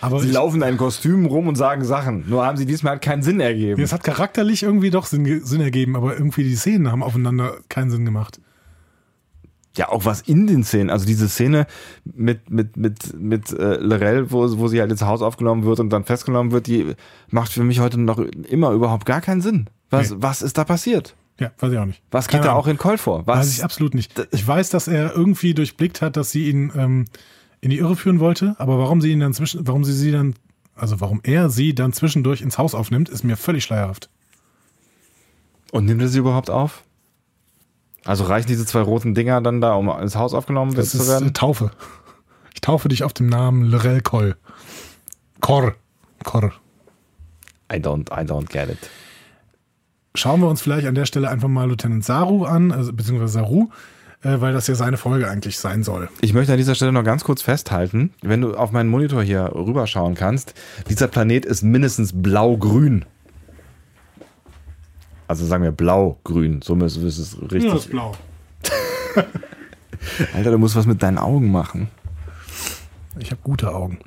Aber 0.00 0.18
Sie 0.18 0.28
ich, 0.28 0.34
laufen 0.34 0.56
in 0.56 0.62
einem 0.64 0.78
Kostüm 0.78 1.26
rum 1.26 1.46
und 1.46 1.54
sagen 1.54 1.84
Sachen. 1.84 2.24
Nur 2.28 2.44
haben 2.44 2.56
sie 2.56 2.66
diesmal 2.66 2.94
halt 2.94 3.02
keinen 3.02 3.22
Sinn 3.22 3.38
ergeben. 3.38 3.80
es 3.80 3.92
hat 3.92 4.02
charakterlich 4.02 4.64
irgendwie 4.64 4.90
doch 4.90 5.06
Sinn, 5.06 5.42
Sinn 5.44 5.60
ergeben, 5.60 5.94
aber 5.94 6.14
irgendwie 6.14 6.42
die 6.42 6.56
Szenen 6.56 6.90
haben 6.90 7.04
aufeinander 7.04 7.58
keinen 7.68 7.90
Sinn 7.90 8.04
gemacht. 8.04 8.40
Ja, 9.76 9.88
auch 9.88 10.04
was 10.04 10.20
in 10.20 10.46
den 10.46 10.64
Szenen. 10.64 10.90
Also 10.90 11.06
diese 11.06 11.28
Szene 11.28 11.66
mit, 12.04 12.50
mit, 12.50 12.76
mit, 12.76 13.18
mit 13.18 13.50
äh, 13.52 13.76
Lorel, 13.76 14.30
wo, 14.30 14.58
wo 14.58 14.68
sie 14.68 14.80
halt 14.80 14.90
ins 14.90 15.02
Haus 15.02 15.22
aufgenommen 15.22 15.64
wird 15.64 15.80
und 15.80 15.88
dann 15.90 16.04
festgenommen 16.04 16.52
wird, 16.52 16.66
die 16.66 16.94
macht 17.30 17.52
für 17.52 17.64
mich 17.64 17.80
heute 17.80 17.98
noch 17.98 18.18
immer 18.18 18.72
überhaupt 18.72 19.06
gar 19.06 19.20
keinen 19.22 19.40
Sinn. 19.40 19.70
Was, 19.88 20.10
Nee. 20.10 20.16
was 20.20 20.42
ist 20.42 20.58
da 20.58 20.64
passiert? 20.64 21.16
Ja, 21.40 21.50
weiß 21.58 21.72
ich 21.72 21.78
auch 21.78 21.86
nicht. 21.86 22.02
Was 22.10 22.26
geht 22.28 22.32
Keine 22.32 22.44
da 22.44 22.50
Ahnung. 22.52 22.62
auch 22.64 22.66
in 22.68 22.76
Call 22.76 22.98
vor? 22.98 23.26
Was? 23.26 23.38
Weiß 23.38 23.52
ich 23.56 23.64
absolut 23.64 23.94
nicht. 23.94 24.12
Ich 24.32 24.46
weiß, 24.46 24.68
dass 24.68 24.88
er 24.88 25.16
irgendwie 25.16 25.54
durchblickt 25.54 26.02
hat, 26.02 26.16
dass 26.18 26.30
sie 26.30 26.50
ihn 26.50 26.70
ähm, 26.76 27.06
in 27.62 27.70
die 27.70 27.78
Irre 27.78 27.96
führen 27.96 28.20
wollte, 28.20 28.54
aber 28.58 28.78
warum 28.78 29.00
sie 29.00 29.10
ihn 29.10 29.20
dann 29.20 29.32
zwischen, 29.32 29.66
warum 29.66 29.84
sie 29.84 29.94
sie 29.94 30.10
dann, 30.12 30.34
also 30.74 31.00
warum 31.00 31.20
er 31.22 31.48
sie 31.48 31.74
dann 31.74 31.94
zwischendurch 31.94 32.42
ins 32.42 32.58
Haus 32.58 32.74
aufnimmt, 32.74 33.08
ist 33.08 33.24
mir 33.24 33.36
völlig 33.38 33.64
schleierhaft. 33.64 34.10
und 35.72 35.86
nimmt 35.86 36.02
er 36.02 36.08
sie 36.08 36.18
überhaupt 36.18 36.50
auf? 36.50 36.84
Also 38.04 38.24
reichen 38.24 38.48
diese 38.48 38.66
zwei 38.66 38.80
roten 38.80 39.14
Dinger 39.14 39.40
dann 39.40 39.60
da, 39.60 39.74
um 39.74 39.88
ins 40.00 40.16
Haus 40.16 40.34
aufgenommen 40.34 40.74
Das 40.74 40.90
zu 40.90 40.98
ist 40.98 41.08
werden? 41.08 41.28
äh, 41.28 41.32
Taufe. 41.32 41.70
Ich 42.54 42.60
taufe 42.60 42.88
dich 42.88 43.04
auf 43.04 43.12
dem 43.12 43.26
Namen 43.28 43.64
Lorel 43.70 44.00
Koll. 44.00 44.36
Kor. 45.40 45.74
Kor. 46.24 46.52
I 47.72 47.76
don't, 47.76 48.10
I 48.12 48.24
don't 48.24 48.48
get 48.50 48.68
it. 48.70 48.78
Schauen 50.14 50.40
wir 50.40 50.48
uns 50.48 50.60
vielleicht 50.60 50.86
an 50.86 50.94
der 50.94 51.06
Stelle 51.06 51.30
einfach 51.30 51.48
mal 51.48 51.68
Lieutenant 51.68 52.04
Saru 52.04 52.44
an, 52.44 52.70
also, 52.70 52.92
beziehungsweise 52.92 53.32
Saru, 53.32 53.68
äh, 54.22 54.40
weil 54.40 54.52
das 54.52 54.66
ja 54.66 54.74
seine 54.74 54.98
Folge 54.98 55.28
eigentlich 55.30 55.58
sein 55.58 55.82
soll. 55.82 56.08
Ich 56.20 56.34
möchte 56.34 56.52
an 56.52 56.58
dieser 56.58 56.74
Stelle 56.74 56.92
noch 56.92 57.02
ganz 57.04 57.24
kurz 57.24 57.40
festhalten, 57.40 58.12
wenn 58.20 58.42
du 58.42 58.54
auf 58.54 58.72
meinen 58.72 58.90
Monitor 58.90 59.22
hier 59.22 59.52
rüberschauen 59.54 60.14
kannst, 60.14 60.54
dieser 60.88 61.08
Planet 61.08 61.46
ist 61.46 61.62
mindestens 61.62 62.12
blau-grün. 62.14 63.04
Also 65.32 65.46
sagen 65.46 65.64
wir 65.64 65.72
blau-grün, 65.72 66.60
so 66.60 66.76
ist 66.84 66.98
ist 66.98 67.16
es 67.18 67.38
richtig. 67.50 67.88
blau. 67.88 68.12
Alter, 70.34 70.50
du 70.50 70.58
musst 70.58 70.76
was 70.76 70.84
mit 70.84 71.02
deinen 71.02 71.16
Augen 71.16 71.50
machen. 71.50 71.88
Ich 73.18 73.30
habe 73.30 73.40
gute 73.42 73.74
Augen. 73.74 73.98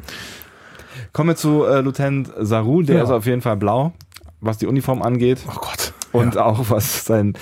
Kommen 1.13 1.29
wir 1.29 1.35
zu 1.35 1.63
äh, 1.65 1.81
Lieutenant 1.81 2.31
Saru, 2.41 2.83
der 2.83 2.97
Ja. 2.97 3.03
ist 3.05 3.09
auf 3.09 3.25
jeden 3.25 3.41
Fall 3.41 3.57
blau, 3.57 3.93
was 4.39 4.59
die 4.59 4.67
Uniform 4.67 5.01
angeht 5.01 5.39
Oh 5.47 5.55
Gott. 5.59 5.93
und 6.11 6.35
ja, 6.35 6.45
auch 6.45 6.69
was 6.69 7.05
sein, 7.05 7.33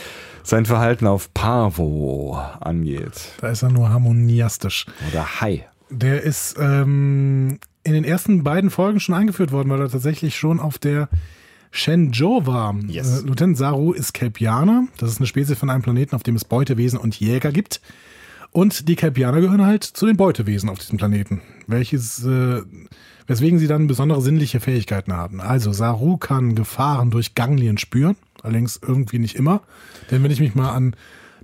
sein 0.43 0.65
Verhalten 0.65 1.05
auf 1.05 1.33
Pavo 1.33 2.39
angeht. 2.61 3.33
da 3.41 3.49
ist 3.49 3.63
er 3.63 3.69
nur 3.69 3.89
harmoniastisch. 3.89 4.85
Oder 5.11 5.41
Hai. 5.41 5.67
Der 5.89 6.21
ist 6.23 6.55
ähm, 6.57 7.59
in 7.83 7.91
den 7.91 8.05
ersten 8.05 8.45
beiden 8.45 8.69
Folgen 8.69 9.01
schon 9.01 9.13
eingeführt 9.15 9.51
worden, 9.51 9.69
weil 9.71 9.81
er 9.81 9.89
tatsächlich 9.89 10.37
schon 10.37 10.61
auf 10.61 10.77
der 10.77 11.09
Shenzhou 11.75 12.45
war. 12.45 12.75
Yes. 12.87 13.23
Äh, 13.23 13.27
Lieutenant 13.27 13.57
Saru 13.57 13.93
ist 13.93 14.13
Kelpianer. 14.13 14.87
Das 14.99 15.09
ist 15.09 15.17
eine 15.17 15.25
Spezies 15.27 15.57
von 15.57 15.69
einem 15.71 15.81
Planeten, 15.81 16.15
auf 16.15 16.21
dem 16.23 16.35
es 16.35 16.45
Beutewesen 16.45 16.99
und 16.99 17.19
Jäger 17.19 17.51
gibt. 17.51 17.81
Und 18.51 18.87
die 18.87 18.95
Kelpianer 18.95 19.41
gehören 19.41 19.65
halt 19.65 19.83
zu 19.83 20.05
den 20.05 20.15
Beutewesen 20.15 20.69
auf 20.69 20.77
diesem 20.77 20.99
Planeten, 20.99 21.41
welches, 21.65 22.23
äh, 22.23 22.61
weswegen 23.25 23.57
sie 23.57 23.65
dann 23.65 23.87
besondere 23.87 24.21
sinnliche 24.21 24.59
Fähigkeiten 24.59 25.11
haben. 25.13 25.41
Also 25.41 25.71
Saru 25.71 26.17
kann 26.17 26.53
Gefahren 26.53 27.09
durch 27.09 27.33
Ganglien 27.33 27.79
spüren, 27.79 28.15
allerdings 28.43 28.79
irgendwie 28.85 29.17
nicht 29.17 29.35
immer. 29.35 29.61
Denn 30.11 30.21
wenn 30.23 30.29
ich 30.29 30.39
mich 30.39 30.53
mal 30.53 30.69
an 30.69 30.95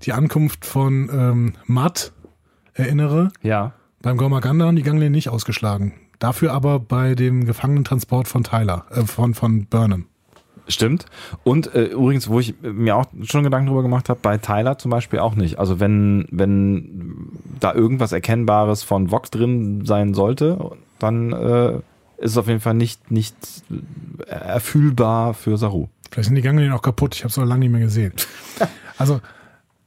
die 0.03 0.13
Ankunft 0.13 0.63
von 0.63 1.09
ähm, 1.11 1.53
Matt 1.65 2.11
erinnere, 2.75 3.31
Ja. 3.41 3.73
beim 4.03 4.17
Gormaganda 4.17 4.67
haben 4.67 4.75
die 4.75 4.83
Ganglien 4.83 5.11
nicht 5.11 5.29
ausgeschlagen. 5.29 5.93
Dafür 6.19 6.53
aber 6.53 6.79
bei 6.79 7.15
dem 7.15 7.45
Gefangenentransport 7.45 8.27
von 8.27 8.43
Tyler, 8.43 8.85
äh, 8.91 9.01
von, 9.05 9.33
von 9.33 9.65
Burnham. 9.65 10.05
Stimmt. 10.69 11.05
Und 11.43 11.73
äh, 11.73 11.85
übrigens, 11.85 12.29
wo 12.29 12.39
ich 12.39 12.53
mir 12.61 12.95
auch 12.95 13.05
schon 13.23 13.43
Gedanken 13.43 13.67
drüber 13.67 13.81
gemacht 13.81 14.07
habe, 14.07 14.19
bei 14.21 14.37
Tyler 14.37 14.77
zum 14.77 14.91
Beispiel 14.91 15.19
auch 15.19 15.35
nicht. 15.35 15.57
Also 15.57 15.79
wenn, 15.79 16.27
wenn 16.29 17.27
da 17.59 17.73
irgendwas 17.73 18.11
Erkennbares 18.11 18.83
von 18.83 19.09
Vox 19.11 19.31
drin 19.31 19.83
sein 19.83 20.13
sollte, 20.13 20.77
dann 20.99 21.33
äh, 21.33 21.77
ist 22.19 22.31
es 22.31 22.37
auf 22.37 22.47
jeden 22.47 22.59
Fall 22.59 22.75
nicht, 22.75 23.09
nicht 23.09 23.35
erfühlbar 24.27 25.33
für 25.33 25.57
Saru. 25.57 25.87
Vielleicht 26.11 26.27
sind 26.27 26.35
die 26.35 26.41
Ganglien 26.43 26.71
auch 26.71 26.83
kaputt. 26.83 27.15
Ich 27.15 27.23
habe 27.23 27.29
es 27.29 27.37
aber 27.37 27.47
lange 27.47 27.61
nicht 27.61 27.71
mehr 27.71 27.81
gesehen. 27.81 28.13
Also, 28.97 29.21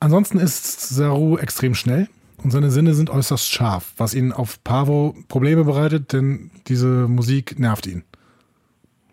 ansonsten 0.00 0.38
ist 0.38 0.88
Saru 0.88 1.36
extrem 1.36 1.74
schnell 1.74 2.08
und 2.42 2.50
seine 2.50 2.70
Sinne 2.70 2.94
sind 2.94 3.10
äußerst 3.10 3.52
scharf, 3.52 3.92
was 3.98 4.14
ihn 4.14 4.32
auf 4.32 4.64
Pavo 4.64 5.14
Probleme 5.28 5.64
bereitet, 5.64 6.14
denn 6.14 6.50
diese 6.66 6.86
Musik 7.08 7.58
nervt 7.58 7.86
ihn. 7.86 8.04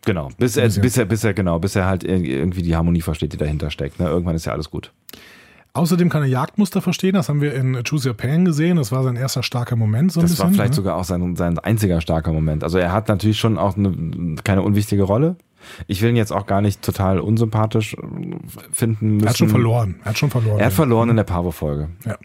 Genau. 0.10 0.30
Bis 0.40 0.57
er, 0.57 0.68
bis 0.69 0.98
er, 0.98 1.06
bis 1.06 1.23
er, 1.23 1.36
genau, 1.36 1.60
bis 1.60 1.76
er 1.76 1.86
halt 1.86 2.03
irgendwie 2.03 2.64
die 2.64 2.76
Harmonie 2.76 3.02
versteht, 3.02 3.31
die 3.34 3.38
dahinter 3.38 3.69
steckt. 3.69 3.99
Ne? 3.99 4.07
Irgendwann 4.07 4.36
ist 4.36 4.45
ja 4.45 4.53
alles 4.53 4.72
gut. 4.72 4.91
Außerdem 5.73 6.10
kann 6.10 6.23
er 6.23 6.27
Jagdmuster 6.27 6.81
verstehen. 6.81 7.14
Das 7.14 7.30
haben 7.30 7.41
wir 7.41 7.53
in 7.53 7.84
Choose 7.88 8.10
Your 8.10 8.18
Pain 8.18 8.44
gesehen. 8.44 8.77
Das 8.77 8.91
war 8.91 9.03
sein 9.03 9.15
erster 9.15 9.44
starker 9.44 9.76
Moment. 9.76 10.11
So 10.11 10.19
ein 10.19 10.23
Das 10.23 10.31
bisschen, 10.31 10.45
war 10.45 10.52
vielleicht 10.52 10.72
ne? 10.72 10.77
sogar 10.77 10.95
auch 10.95 11.03
sein, 11.03 11.36
sein 11.36 11.60
einziger 11.60 12.02
starker 12.02 12.34
Moment. 12.34 12.64
Also 12.64 12.80
er 12.80 12.91
hat 12.91 13.07
natürlich 13.07 13.38
schon 13.38 13.60
auch 13.60 13.77
eine, 13.77 14.36
keine 14.44 14.64
unwichtige 14.64 15.03
Rolle. 15.03 15.36
Ich 15.86 16.02
will 16.02 16.10
ihn 16.10 16.15
jetzt 16.15 16.34
auch 16.34 16.48
gar 16.48 16.61
nicht 16.61 16.81
total 16.81 17.19
unsympathisch 17.19 17.94
äh, 17.94 17.98
finden 18.72 19.18
müssen. 19.18 19.27
Er 19.27 19.30
hat 19.30 19.38
schon 19.38 19.49
verloren. 19.49 19.95
Er 20.02 20.06
hat 20.06 20.18
schon 20.18 20.31
verloren. 20.31 20.57
Er 20.57 20.65
hat 20.65 20.72
ja. 20.72 20.76
verloren 20.76 21.10
in 21.10 21.18
der 21.18 21.23
Pavo-Folge. 21.23 21.90
Ja. 22.03 22.18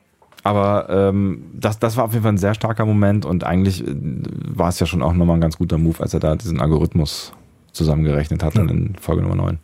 Aber 0.43 0.89
ähm, 0.89 1.45
das, 1.53 1.79
das 1.79 1.99
war 1.99 2.05
auf 2.05 2.13
jeden 2.13 2.23
Fall 2.23 2.33
ein 2.33 2.39
sehr 2.39 2.55
starker 2.55 2.87
Moment 2.87 3.27
und 3.27 3.45
eigentlich 3.45 3.87
äh, 3.87 3.95
war 3.95 4.71
es 4.71 4.81
ja 4.81 4.87
schon 4.87 5.03
auch 5.03 5.13
nochmal 5.13 5.37
ein 5.37 5.43
ganz 5.43 5.59
guter 5.59 5.77
Move, 5.77 6.01
als 6.01 6.15
er 6.15 6.21
da 6.21 6.35
diesen 6.35 6.63
Algorithmus 6.63 7.35
zusammengerechnet 7.75 8.43
hat 8.43 8.55
Ja. 8.55 8.61
dann 8.65 8.69
in 8.71 8.97
Folge 8.97 9.23
Nummer 9.23 9.37
9. 9.37 9.59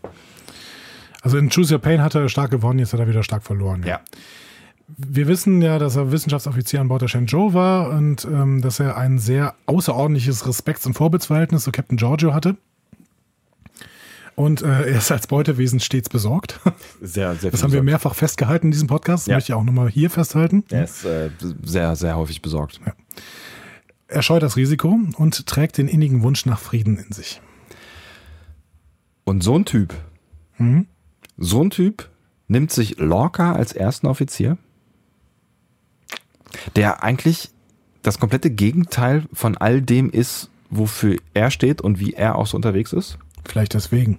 Also 1.23 1.37
in 1.39 1.49
Choose 1.51 1.75
Your 1.75 1.81
Pain 1.81 2.03
hat 2.03 2.15
er 2.15 2.29
stark 2.29 2.51
gewonnen, 2.51 2.79
jetzt 2.79 2.93
hat 2.93 3.01
er 3.01 3.09
wieder 3.09 3.23
stark 3.23 3.43
verloren. 3.43 3.85
Wir 4.97 5.29
wissen 5.29 5.63
ja, 5.63 5.79
dass 5.79 5.95
er 5.97 6.11
Wissenschaftsoffizier 6.11 6.81
an 6.81 6.89
Bord 6.89 7.03
der 7.03 7.09
Shenzhou 7.09 7.53
war 7.55 7.91
und 7.91 8.25
ähm, 8.25 8.61
dass 8.61 8.81
er 8.81 8.97
ein 8.97 9.19
sehr 9.19 9.55
außerordentliches 9.67 10.47
Respekts- 10.47 10.85
und 10.87 10.95
Vorbildsverhältnis 10.95 11.63
zu 11.63 11.71
Captain 11.73 11.97
Giorgio 11.97 12.35
hatte. 12.35 12.57
Und 14.35 14.63
äh, 14.63 14.67
er 14.69 14.87
ist 14.87 15.13
als 15.13 15.27
Beutewesen 15.27 15.81
stets 15.81 16.09
besorgt. 16.09 16.59
Sehr, 17.03 17.35
sehr 17.37 17.51
Das 17.51 17.63
haben 17.63 17.73
wir 17.73 17.83
mehrfach 17.83 18.15
festgehalten 18.15 18.67
in 18.69 18.71
diesem 18.73 18.89
Podcast. 18.89 19.27
Ja. 19.29 19.35
möchte 19.37 19.53
ich 19.53 19.55
auch 19.55 19.65
nochmal 19.65 19.91
hier 19.91 20.09
festhalten. 20.11 20.65
Er 20.71 20.85
ist 20.85 21.05
äh, 21.05 21.31
sehr, 21.63 21.95
sehr 21.97 22.17
häufig 22.17 22.41
besorgt. 22.43 22.81
Er 24.09 24.23
scheut 24.23 24.43
das 24.43 24.57
Risiko 24.57 24.99
und 25.17 25.47
trägt 25.47 25.79
den 25.79 25.89
innigen 25.89 26.23
Wunsch 26.23 26.47
nach 26.47 26.59
Frieden 26.59 26.97
in 26.99 27.13
sich. 27.13 27.41
Und 29.31 29.45
so 29.45 29.55
ein 29.57 29.65
Typ, 29.65 29.95
Mhm. 30.59 30.89
so 31.39 31.63
ein 31.63 31.71
Typ 31.71 32.11
nimmt 32.49 32.73
sich 32.73 32.99
Lorca 32.99 33.53
als 33.53 33.73
ersten 33.73 34.09
Offizier, 34.09 34.59
der 36.75 37.05
eigentlich 37.05 37.51
das 38.03 38.19
komplette 38.19 38.51
Gegenteil 38.51 39.27
von 39.33 39.57
all 39.57 39.83
dem 39.83 40.11
ist, 40.11 40.51
wofür 40.69 41.17
er 41.33 41.53
steht 41.53 41.81
und 41.81 42.01
wie 42.01 42.13
er 42.15 42.35
auch 42.35 42.49
so 42.49 42.57
unterwegs 42.57 42.93
ist. 42.93 43.19
Vielleicht 43.45 43.75
deswegen. 43.75 44.19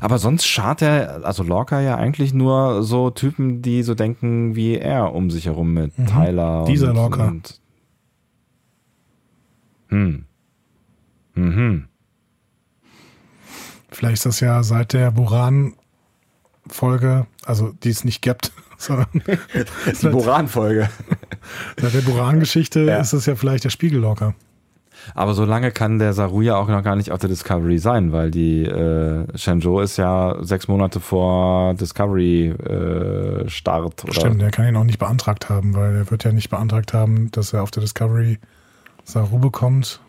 Aber 0.00 0.18
sonst 0.18 0.46
schart 0.46 0.80
er, 0.80 1.26
also 1.26 1.42
Lorca 1.42 1.82
ja 1.82 1.96
eigentlich 1.96 2.32
nur 2.32 2.82
so 2.82 3.10
Typen, 3.10 3.60
die 3.60 3.82
so 3.82 3.94
denken 3.94 4.56
wie 4.56 4.78
er 4.78 5.12
um 5.14 5.30
sich 5.30 5.44
herum 5.44 5.74
mit 5.74 5.92
Tyler. 6.06 6.62
Mhm. 6.62 6.66
Dieser 6.68 6.88
und, 6.88 6.96
Lorca. 6.96 7.28
Und, 7.28 7.60
hm. 9.88 10.24
Mhm. 11.34 11.88
Vielleicht 13.96 14.16
ist 14.16 14.26
das 14.26 14.40
ja 14.40 14.62
seit 14.62 14.92
der 14.92 15.10
Buran-Folge, 15.10 17.26
also 17.46 17.72
die 17.82 17.88
es 17.88 18.04
nicht 18.04 18.20
gibt, 18.20 18.52
sondern 18.76 19.06
Die 20.02 20.08
Boran-Folge. 20.08 20.90
seit 21.80 21.94
der 21.94 22.02
Buran-Geschichte 22.02 22.80
Ja. 22.82 22.98
ist 22.98 23.14
es 23.14 23.24
ja 23.24 23.36
vielleicht 23.36 23.64
der 23.64 23.70
Spiegellocker. 23.70 24.34
Aber 25.14 25.32
so 25.32 25.46
lange 25.46 25.70
kann 25.72 25.98
der 25.98 26.12
Saru 26.12 26.42
ja 26.42 26.56
auch 26.56 26.68
noch 26.68 26.82
gar 26.82 26.94
nicht 26.96 27.10
auf 27.10 27.20
der 27.20 27.30
Discovery 27.30 27.78
sein, 27.78 28.12
weil 28.12 28.30
die 28.30 28.66
äh, 28.66 29.26
Shenzhou 29.38 29.80
ist 29.80 29.96
ja 29.96 30.36
sechs 30.42 30.68
Monate 30.68 31.00
vor 31.00 31.72
Discovery 31.72 32.48
äh? 32.48 33.48
Stimmt, 34.12 34.42
der 34.42 34.50
kann 34.50 34.68
ihn 34.68 34.76
auch 34.76 34.84
nicht 34.84 34.98
beantragt 34.98 35.48
haben, 35.48 35.74
weil 35.74 35.96
er 35.96 36.10
wird 36.10 36.24
ja 36.24 36.32
nicht 36.32 36.50
beantragt 36.50 36.92
haben, 36.92 37.30
dass 37.30 37.54
er 37.54 37.62
auf 37.62 37.70
der 37.70 37.80
Discovery 37.82 38.38
Saru 39.04 39.38
bekommt. 39.38 40.02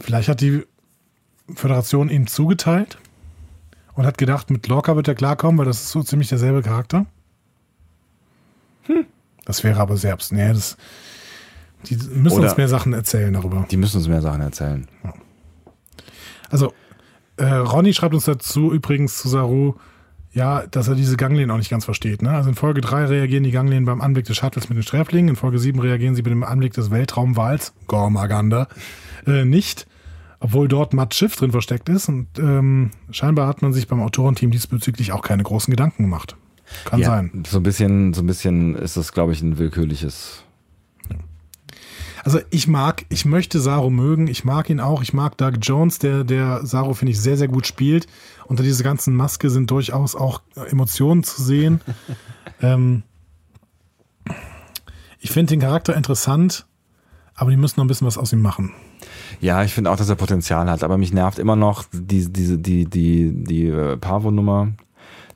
Vielleicht 0.00 0.28
hat 0.28 0.40
die 0.40 0.64
Föderation 1.54 2.08
ihm 2.10 2.26
zugeteilt 2.26 2.98
und 3.94 4.04
hat 4.06 4.18
gedacht, 4.18 4.50
mit 4.50 4.66
Lorca 4.68 4.96
wird 4.96 5.08
er 5.08 5.14
klarkommen, 5.14 5.58
weil 5.58 5.66
das 5.66 5.80
ist 5.82 5.90
so 5.90 6.02
ziemlich 6.02 6.28
derselbe 6.28 6.62
Charakter. 6.62 7.06
Das 9.44 9.62
wäre 9.64 9.80
aber 9.80 9.94
abs- 9.94 10.32
nee, 10.32 10.48
das 10.52 10.76
Die 11.88 11.94
müssen 11.96 12.38
Oder- 12.38 12.48
uns 12.48 12.56
mehr 12.56 12.68
Sachen 12.68 12.92
erzählen 12.92 13.32
darüber. 13.32 13.64
Die 13.70 13.76
müssen 13.76 13.98
uns 13.98 14.08
mehr 14.08 14.22
Sachen 14.22 14.40
erzählen. 14.40 14.88
Also, 16.50 16.72
äh, 17.36 17.44
Ronny 17.44 17.92
schreibt 17.94 18.14
uns 18.14 18.24
dazu 18.24 18.72
übrigens 18.72 19.18
zu 19.18 19.28
Saru, 19.28 19.74
ja, 20.32 20.66
dass 20.66 20.88
er 20.88 20.94
diese 20.96 21.16
Ganglien 21.16 21.50
auch 21.50 21.56
nicht 21.58 21.70
ganz 21.70 21.84
versteht. 21.84 22.22
Ne? 22.22 22.30
Also 22.30 22.48
in 22.48 22.54
Folge 22.56 22.80
3 22.80 23.04
reagieren 23.06 23.44
die 23.44 23.50
Ganglien 23.52 23.84
beim 23.84 24.00
Anblick 24.00 24.26
des 24.26 24.36
Shuttles 24.36 24.68
mit 24.68 24.76
den 24.76 24.82
Sträflingen, 24.82 25.28
in 25.30 25.36
Folge 25.36 25.58
7 25.58 25.78
reagieren 25.80 26.14
sie 26.14 26.22
bei 26.22 26.30
dem 26.30 26.42
Anblick 26.44 26.72
des 26.74 26.90
Weltraumwals, 26.90 27.72
Gormaganda, 27.86 28.68
äh, 29.26 29.44
nicht, 29.44 29.86
obwohl 30.40 30.68
dort 30.68 30.92
Matt 30.92 31.14
Schiff 31.14 31.36
drin 31.36 31.52
versteckt 31.52 31.88
ist. 31.88 32.08
Und 32.08 32.26
ähm, 32.38 32.90
scheinbar 33.10 33.48
hat 33.48 33.62
man 33.62 33.72
sich 33.72 33.88
beim 33.88 34.00
Autorenteam 34.00 34.50
diesbezüglich 34.50 35.12
auch 35.12 35.22
keine 35.22 35.42
großen 35.42 35.70
Gedanken 35.70 36.04
gemacht. 36.04 36.36
Kann 36.84 37.00
ja, 37.00 37.08
sein. 37.08 37.44
So 37.46 37.58
ein 37.58 37.62
bisschen, 37.62 38.12
so 38.12 38.22
ein 38.22 38.26
bisschen 38.26 38.74
ist 38.74 38.96
das, 38.96 39.12
glaube 39.12 39.32
ich, 39.32 39.42
ein 39.42 39.58
willkürliches. 39.58 40.42
Also 42.24 42.40
ich 42.50 42.66
mag, 42.66 43.06
ich 43.08 43.24
möchte 43.24 43.60
Saru 43.60 43.88
mögen, 43.88 44.26
ich 44.26 44.44
mag 44.44 44.68
ihn 44.68 44.80
auch, 44.80 45.00
ich 45.00 45.12
mag 45.12 45.38
Doug 45.38 45.52
Jones, 45.62 46.00
der, 46.00 46.24
der 46.24 46.66
Saru, 46.66 46.92
finde 46.92 47.12
ich, 47.12 47.20
sehr, 47.20 47.36
sehr 47.36 47.46
gut 47.46 47.68
spielt. 47.68 48.08
Unter 48.46 48.64
dieser 48.64 48.82
ganzen 48.82 49.14
Maske 49.14 49.48
sind 49.48 49.70
durchaus 49.70 50.16
auch 50.16 50.42
Emotionen 50.68 51.22
zu 51.22 51.40
sehen. 51.40 51.80
ähm, 52.60 53.04
ich 55.20 55.30
finde 55.30 55.50
den 55.50 55.60
Charakter 55.60 55.94
interessant, 55.96 56.66
aber 57.36 57.50
die 57.50 57.56
müssen 57.56 57.78
noch 57.78 57.84
ein 57.84 57.88
bisschen 57.88 58.08
was 58.08 58.18
aus 58.18 58.32
ihm 58.32 58.42
machen. 58.42 58.72
Ja, 59.40 59.62
ich 59.62 59.74
finde 59.74 59.90
auch, 59.90 59.96
dass 59.96 60.08
er 60.08 60.14
Potenzial 60.16 60.70
hat, 60.70 60.82
aber 60.82 60.98
mich 60.98 61.12
nervt 61.12 61.38
immer 61.38 61.56
noch 61.56 61.84
die, 61.92 62.30
diese, 62.32 62.58
die, 62.58 62.86
die, 62.86 63.32
die 63.32 63.66
äh, 63.68 63.96
Pavo-Nummer. 63.96 64.68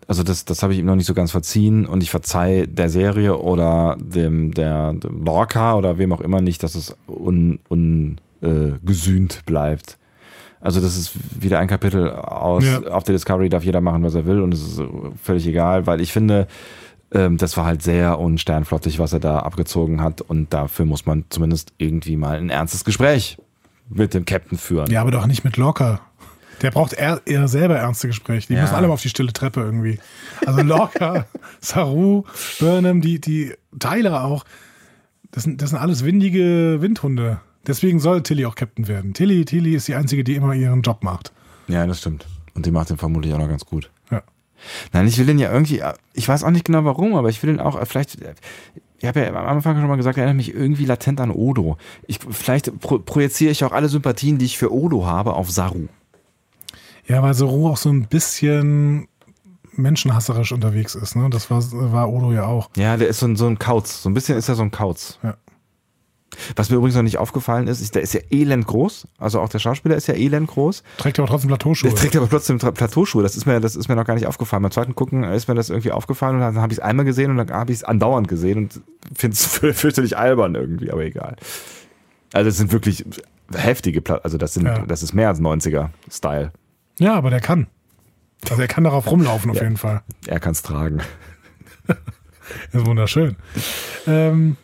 Also 0.08 0.22
das, 0.24 0.44
das 0.44 0.62
habe 0.62 0.72
ich 0.72 0.80
ihm 0.80 0.86
noch 0.86 0.96
nicht 0.96 1.06
so 1.06 1.14
ganz 1.14 1.30
verziehen 1.30 1.86
und 1.86 2.02
ich 2.02 2.10
verzeih 2.10 2.66
der 2.66 2.88
Serie 2.90 3.38
oder 3.38 3.96
dem, 4.00 4.52
der, 4.52 4.92
dem 4.94 5.24
Lorca 5.24 5.74
oder 5.76 5.98
wem 5.98 6.12
auch 6.12 6.20
immer 6.20 6.40
nicht, 6.40 6.62
dass 6.64 6.74
es 6.74 6.96
un, 7.06 7.60
un, 7.70 8.18
äh, 8.42 8.72
gesühnt 8.84 9.42
bleibt. 9.46 9.98
Also 10.60 10.80
das 10.80 10.96
ist 10.96 11.12
wieder 11.40 11.58
ein 11.60 11.68
Kapitel 11.68 12.10
aus, 12.10 12.64
Ja. 12.64 12.80
auf 12.90 13.04
der 13.04 13.14
Discovery 13.14 13.48
darf 13.48 13.64
jeder 13.64 13.80
machen, 13.80 14.02
was 14.02 14.14
er 14.14 14.26
will 14.26 14.40
und 14.40 14.52
es 14.52 14.60
ist 14.62 14.82
völlig 15.22 15.46
egal, 15.46 15.86
weil 15.86 16.00
ich 16.00 16.12
finde, 16.12 16.48
ähm, 17.12 17.36
das 17.36 17.56
war 17.56 17.64
halt 17.64 17.82
sehr 17.82 18.18
unsternflottig, 18.18 18.98
was 18.98 19.12
er 19.12 19.20
da 19.20 19.38
abgezogen 19.38 20.02
hat 20.02 20.20
und 20.22 20.52
dafür 20.52 20.86
muss 20.86 21.06
man 21.06 21.24
zumindest 21.28 21.72
irgendwie 21.78 22.16
mal 22.16 22.36
ein 22.36 22.50
ernstes 22.50 22.84
Gespräch 22.84 23.38
mit 23.90 24.14
dem 24.14 24.24
Captain 24.24 24.56
führen. 24.58 24.90
Ja, 24.90 25.02
aber 25.02 25.10
doch 25.10 25.26
nicht 25.26 25.44
mit 25.44 25.56
Lorca. 25.56 26.00
Der 26.62 26.70
braucht 26.70 26.92
eher, 26.92 27.20
eher 27.24 27.48
selber 27.48 27.76
ernste 27.78 28.06
Gespräche. 28.08 28.48
Die 28.48 28.54
Ja. 28.54 28.62
müssen 28.62 28.74
alle 28.74 28.86
mal 28.88 28.94
auf 28.94 29.02
die 29.02 29.08
stille 29.08 29.32
Treppe 29.32 29.60
irgendwie. 29.60 29.98
Also 30.46 30.60
Lorca, 30.62 31.26
Saru, 31.60 32.24
Burnham, 32.58 33.00
die, 33.00 33.20
die 33.20 33.54
Tyler 33.78 34.24
auch. 34.24 34.44
Das 35.30 35.44
sind, 35.44 35.62
das 35.62 35.70
sind 35.70 35.78
alles 35.78 36.04
windige 36.04 36.78
Windhunde. 36.80 37.40
Deswegen 37.66 38.00
soll 38.00 38.22
Tilly 38.22 38.46
auch 38.46 38.54
Captain 38.54 38.88
werden. 38.88 39.14
Tilly, 39.14 39.44
Tilly 39.44 39.74
ist 39.74 39.86
die 39.88 39.94
Einzige, 39.94 40.24
die 40.24 40.34
immer 40.34 40.54
ihren 40.54 40.82
Job 40.82 41.02
macht. 41.04 41.32
Ja, 41.68 41.86
das 41.86 42.00
stimmt. 42.00 42.26
Und 42.54 42.66
die 42.66 42.70
macht 42.70 42.90
den 42.90 42.96
vermutlich 42.98 43.32
auch 43.32 43.38
noch 43.38 43.48
ganz 43.48 43.64
gut. 43.64 43.90
Ja. 44.10 44.22
Nein, 44.92 45.06
ich 45.06 45.16
will 45.18 45.26
den 45.26 45.38
ja 45.38 45.52
irgendwie, 45.52 45.82
ich 46.14 46.28
weiß 46.28 46.42
auch 46.44 46.50
nicht 46.50 46.64
genau 46.66 46.84
warum, 46.84 47.14
aber 47.14 47.28
ich 47.28 47.42
will 47.42 47.50
den 47.52 47.60
auch, 47.60 47.80
äh, 47.80 47.86
vielleicht, 47.86 48.18
ich 49.00 49.08
habe 49.08 49.20
ja 49.20 49.28
am 49.28 49.46
Anfang 49.46 49.78
schon 49.78 49.88
mal 49.88 49.96
gesagt, 49.96 50.18
er 50.18 50.24
erinnert 50.24 50.36
mich 50.36 50.54
irgendwie 50.54 50.84
latent 50.84 51.20
an 51.20 51.30
Odo. 51.30 51.78
Ich, 52.06 52.20
vielleicht 52.30 52.78
pro, 52.80 52.98
projiziere 52.98 53.50
ich 53.50 53.64
auch 53.64 53.72
alle 53.72 53.88
Sympathien, 53.88 54.36
die 54.36 54.44
ich 54.44 54.58
für 54.58 54.72
Odo 54.72 55.06
habe, 55.06 55.34
auf 55.34 55.50
Saru. 55.50 55.88
Ja, 57.06 57.22
weil 57.22 57.32
Saru 57.32 57.68
auch 57.68 57.78
so 57.78 57.88
ein 57.88 58.06
bisschen 58.06 59.08
menschenhasserisch 59.72 60.52
unterwegs 60.52 60.94
ist. 60.94 61.16
Ne? 61.16 61.30
Das 61.30 61.50
war, 61.50 61.62
war 61.92 62.10
Odo 62.10 62.32
ja 62.32 62.44
auch. 62.44 62.68
Ja, 62.76 62.98
der 62.98 63.08
ist 63.08 63.20
so 63.20 63.26
ein, 63.26 63.36
so 63.36 63.46
ein 63.46 63.58
Kauz. 63.58 64.02
So 64.02 64.10
ein 64.10 64.14
bisschen 64.14 64.36
ist 64.36 64.48
er 64.50 64.54
so 64.54 64.62
ein 64.62 64.70
Kauz. 64.70 65.18
Ja. 65.22 65.36
Was 66.56 66.70
mir 66.70 66.76
übrigens 66.76 66.94
noch 66.96 67.02
nicht 67.02 67.18
aufgefallen 67.18 67.66
ist, 67.66 67.80
ist, 67.80 67.94
der 67.94 68.02
ist 68.02 68.14
ja 68.14 68.20
elend 68.30 68.66
groß. 68.66 69.06
Also 69.18 69.40
auch 69.40 69.48
der 69.48 69.58
Schauspieler 69.58 69.96
ist 69.96 70.06
ja 70.06 70.14
elend 70.14 70.48
groß. 70.48 70.82
Trägt 70.96 71.18
aber 71.18 71.26
trotzdem 71.28 71.48
Plateauschuhe. 71.48 71.90
Der 71.90 71.98
trägt 71.98 72.16
aber 72.16 72.28
trotzdem 72.30 72.58
Plateauschuhe. 72.58 73.22
Das 73.22 73.36
ist 73.36 73.46
mir, 73.46 73.60
das 73.60 73.74
ist 73.76 73.88
mir 73.88 73.96
noch 73.96 74.04
gar 74.04 74.14
nicht 74.14 74.26
aufgefallen. 74.26 74.62
Beim 74.62 74.70
zweiten 74.72 74.94
Gucken 74.94 75.24
ist 75.24 75.48
mir 75.48 75.54
das 75.54 75.70
irgendwie 75.70 75.90
aufgefallen 75.92 76.36
und 76.36 76.40
dann 76.42 76.56
habe 76.58 76.72
ich 76.72 76.78
es 76.78 76.84
einmal 76.84 77.04
gesehen 77.04 77.30
und 77.32 77.36
dann 77.38 77.50
habe 77.50 77.72
ich 77.72 77.78
es 77.78 77.84
andauernd 77.84 78.28
gesehen 78.28 78.58
und 78.58 78.80
finde 79.18 79.34
es 79.34 79.46
fürchterlich 79.78 80.16
albern 80.16 80.54
irgendwie, 80.54 80.90
aber 80.90 81.02
egal. 81.04 81.36
Also 82.32 82.48
es 82.48 82.56
sind 82.58 82.70
wirklich 82.72 83.04
heftige 83.52 84.00
Pla 84.00 84.16
Also 84.22 84.38
das 84.38 84.54
sind, 84.54 84.66
Ja. 84.66 84.78
das 84.86 85.02
ist 85.02 85.12
mehr 85.12 85.28
als 85.28 85.40
90er-Style. 85.40 86.52
Ja, 87.00 87.14
aber 87.16 87.30
der 87.30 87.40
kann. 87.40 87.66
Also 88.48 88.62
er 88.62 88.68
kann 88.68 88.84
darauf 88.84 89.10
rumlaufen 89.10 89.50
auf 89.50 89.60
jeden 89.60 89.76
Fall. 89.76 90.02
Er 90.26 90.38
kann 90.40 90.52
es 90.52 90.62
tragen. 90.62 91.00
Das 92.72 92.82
ist 92.82 92.86
wunderschön. 92.86 93.36
Ähm, 94.08 94.56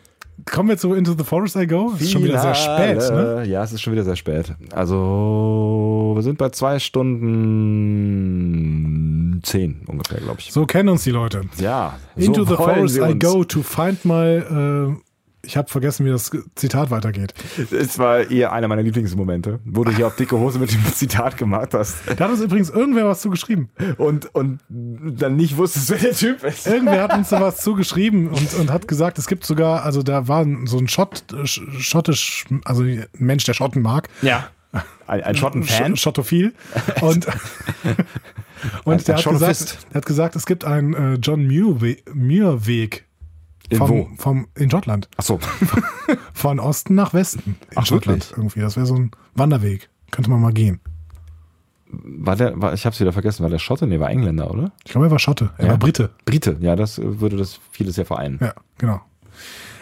kommen 0.46 0.68
wir 0.70 0.78
zu 0.78 0.94
Into 0.94 1.14
the 1.16 1.24
Forest 1.24 1.56
I 1.56 1.66
Go. 1.66 1.92
Es 1.94 2.02
ist 2.02 2.12
schon 2.12 2.24
wieder 2.24 2.40
sehr 2.40 2.54
spät. 2.54 2.98
Ne? 2.98 3.44
Ja, 3.46 3.62
es 3.64 3.72
ist 3.72 3.82
schon 3.82 3.92
wieder 3.92 4.04
sehr 4.04 4.16
spät. 4.16 4.54
Also, 4.72 6.12
wir 6.14 6.22
sind 6.22 6.38
bei 6.38 6.48
zwei 6.50 6.78
Stunden 6.78 7.26
zehn 9.42 9.82
ungefähr, 9.86 10.20
glaube 10.20 10.38
ich. 10.40 10.52
So 10.52 10.64
kennen 10.66 10.88
uns 10.88 11.04
die 11.04 11.10
Leute. 11.10 11.42
Ja. 11.58 11.98
Into 12.16 12.44
so 12.44 12.50
the 12.50 12.56
Forest 12.56 12.96
I. 12.98 13.18
Go 13.18 13.44
to 13.44 13.62
find 13.62 14.04
my. 14.04 14.36
Äh, 14.36 14.94
ich 15.46 15.56
habe 15.56 15.68
vergessen, 15.68 16.04
wie 16.04 16.10
das 16.10 16.30
Zitat 16.54 16.90
weitergeht. 16.90 17.32
Es 17.70 17.98
war 17.98 18.30
eher 18.30 18.52
einer 18.52 18.68
meiner 18.68 18.82
Lieblingsmomente, 18.82 19.60
wo 19.64 19.84
du 19.84 19.92
hier 19.92 20.06
auf 20.06 20.16
dicke 20.16 20.36
Hose 20.38 20.58
mit 20.58 20.72
dem 20.72 20.84
Zitat 20.94 21.36
gemacht 21.36 21.72
hast 21.74 21.96
Da 22.16 22.24
hat 22.24 22.30
uns 22.30 22.40
übrigens 22.40 22.70
irgendwer 22.70 23.06
was 23.06 23.20
zugeschrieben. 23.20 23.68
und, 23.98 24.34
und 24.34 24.60
dann 24.68 25.36
nicht 25.36 25.56
wusstest, 25.56 25.90
wer 25.90 25.98
der 25.98 26.12
Typ 26.12 26.44
ist. 26.44 26.66
Irgendwer 26.66 27.02
hat 27.04 27.14
uns 27.14 27.28
da 27.30 27.40
was 27.40 27.58
zugeschrieben 27.58 28.28
und, 28.28 28.54
und 28.54 28.70
hat 28.72 28.88
gesagt, 28.88 29.18
es 29.18 29.26
gibt 29.26 29.44
sogar, 29.46 29.84
also 29.84 30.02
da 30.02 30.28
war 30.28 30.44
so 30.66 30.78
ein 30.78 30.88
Schott, 30.88 31.24
sch- 31.30 31.80
schottisch, 31.80 32.44
also 32.64 32.82
ein 32.82 33.06
Mensch, 33.18 33.44
der 33.44 33.54
Schotten 33.54 33.82
mag. 33.82 34.08
Ja. 34.22 34.48
Ein, 35.06 35.22
ein 35.22 35.36
Schottenfan. 35.36 35.96
Sch 35.96 36.00
Schottophil. 36.02 36.52
Und, 37.00 37.26
und 38.84 39.08
der, 39.08 39.16
hat 39.16 39.24
gesagt, 39.24 39.78
der 39.92 39.94
hat 40.00 40.06
gesagt, 40.06 40.36
es 40.36 40.44
gibt 40.44 40.64
einen 40.64 40.92
äh, 40.94 41.14
John 41.14 41.46
Muir-We- 41.46 41.98
Muir-Weg 42.12 43.05
In 43.68 43.80
wo? 43.80 43.86
vom, 43.86 44.18
vom, 44.18 44.46
in 44.54 44.70
Schottland. 44.70 45.08
Ach 45.16 45.22
so. 45.24 45.38
Von 46.32 46.60
Osten 46.60 46.94
nach 46.94 47.12
Westen. 47.14 47.56
In 47.70 47.76
Ach, 47.78 47.86
Schottland 47.86 48.20
wirklich? 48.22 48.36
irgendwie. 48.38 48.60
Das 48.60 48.76
wäre 48.76 48.86
so 48.86 48.94
ein 48.94 49.10
Wanderweg. 49.34 49.88
Könnte 50.12 50.30
man 50.30 50.40
mal 50.40 50.52
gehen. 50.52 50.80
War 51.88 52.36
der, 52.36 52.60
war, 52.60 52.74
ich 52.74 52.84
hab's 52.86 53.00
wieder 53.00 53.12
vergessen, 53.12 53.42
war 53.42 53.50
der 53.50 53.58
Schotte? 53.58 53.86
Nee, 53.86 53.98
war 54.00 54.10
Engländer, 54.10 54.50
oder? 54.50 54.72
Ich 54.84 54.90
glaube, 54.92 55.06
er 55.06 55.10
war 55.10 55.18
Schotte. 55.18 55.50
Er 55.58 55.66
Ja. 55.66 55.70
war 55.72 55.78
Brite. 55.78 56.10
Brite, 56.24 56.56
ja, 56.60 56.76
das 56.76 56.98
äh, 56.98 57.20
würde 57.20 57.36
das 57.36 57.58
vieles 57.70 57.96
ja 57.96 58.04
vereinen. 58.04 58.38
Ja, 58.40 58.54
genau. 58.78 59.00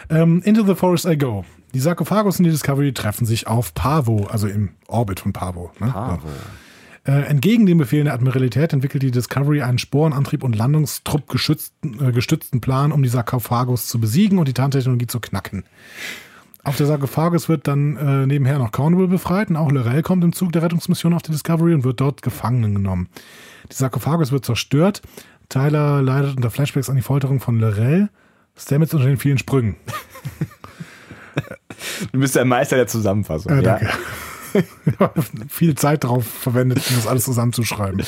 Ähm, 0.09 0.41
Into 0.43 0.63
the 0.65 0.75
Forest 0.75 1.05
I 1.05 1.17
Go. 1.17 1.45
Die 1.73 1.79
Sarkophagos 1.79 2.37
und 2.39 2.45
die 2.45 2.51
Discovery 2.51 2.93
treffen 2.93 3.25
sich 3.25 3.47
auf 3.47 3.73
Pavo, 3.73 4.27
also 4.31 4.47
im 4.47 4.69
Orbit 4.87 5.19
von 5.19 5.33
Pavo. 5.33 5.71
Ne? 5.79 5.87
Bravo. 5.91 6.27
Äh, 7.05 7.21
entgegen 7.27 7.65
den 7.67 7.77
Befehlen 7.77 8.05
der 8.05 8.15
Admiralität 8.15 8.73
entwickelt 8.73 9.03
die 9.03 9.11
Discovery 9.11 9.61
einen 9.61 9.77
Sporenantrieb 9.77 10.43
und 10.43 10.55
Landungstrupp 10.55 11.33
äh, 11.33 12.11
gestützten 12.11 12.61
Plan, 12.61 12.91
um 12.91 13.03
die 13.03 13.09
Sarkophagos 13.09 13.87
zu 13.87 13.99
besiegen 13.99 14.39
und 14.39 14.47
die 14.47 14.53
Tarntechnologie 14.53 15.05
zu 15.05 15.19
knacken. 15.19 15.65
Auf 16.63 16.77
der 16.77 16.87
Sarkophagos 16.87 17.47
wird 17.47 17.67
dann 17.67 17.95
äh, 17.95 18.25
nebenher 18.25 18.57
noch 18.57 18.71
Cornwall 18.71 19.07
befreit 19.07 19.51
und 19.51 19.55
auch 19.55 19.71
Lorel 19.71 20.01
kommt 20.01 20.23
im 20.23 20.33
Zug 20.33 20.51
der 20.51 20.63
Rettungsmission 20.63 21.13
auf 21.13 21.21
die 21.21 21.31
Discovery 21.31 21.75
und 21.75 21.83
wird 21.83 22.01
dort 22.01 22.23
gefangen 22.23 22.73
genommen. 22.73 23.07
Die 23.71 23.75
Sarkophagos 23.75 24.31
wird 24.31 24.45
zerstört. 24.45 25.03
Tyler 25.47 26.01
leidet 26.01 26.35
unter 26.37 26.49
Flashbacks 26.49 26.89
an 26.89 26.95
die 26.95 27.03
Folterung 27.03 27.39
von 27.39 27.59
Lorel. 27.59 28.09
Stamets 28.57 28.95
unter 28.95 29.05
den 29.05 29.17
vielen 29.17 29.37
Sprüngen. 29.37 29.75
Du 32.11 32.19
bist 32.19 32.35
der 32.35 32.45
Meister 32.45 32.77
der 32.77 32.87
Zusammenfassung. 32.87 33.51
Äh, 33.51 33.63
ja. 33.63 33.79
Viel 35.49 35.75
Zeit 35.75 36.03
darauf 36.03 36.25
verwendet, 36.25 36.83
um 36.89 36.95
das 36.95 37.07
alles 37.07 37.25
zusammenzuschreiben. 37.25 38.03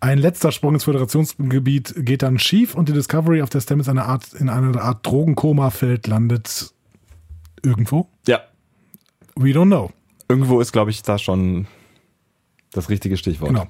Ein 0.00 0.18
letzter 0.18 0.50
Sprung 0.50 0.74
ins 0.74 0.84
Föderationsgebiet 0.84 1.94
geht 1.98 2.22
dann 2.22 2.38
schief 2.38 2.74
und 2.74 2.88
die 2.88 2.92
Discovery, 2.92 3.40
auf 3.42 3.50
der 3.50 3.60
Stamets 3.60 3.88
eine 3.88 4.04
Art, 4.04 4.32
in 4.34 4.48
einer 4.48 4.80
Art 4.80 5.06
Drogenkoma 5.06 5.70
fällt, 5.70 6.06
landet 6.06 6.72
irgendwo. 7.62 8.08
ja. 8.26 8.40
We 9.34 9.50
don't 9.50 9.66
know. 9.66 9.90
Irgendwo 10.28 10.60
ist, 10.60 10.72
glaube 10.72 10.90
ich, 10.90 11.02
da 11.02 11.16
schon 11.18 11.66
das 12.72 12.90
richtige 12.90 13.16
Stichwort. 13.16 13.50
Genau. 13.50 13.66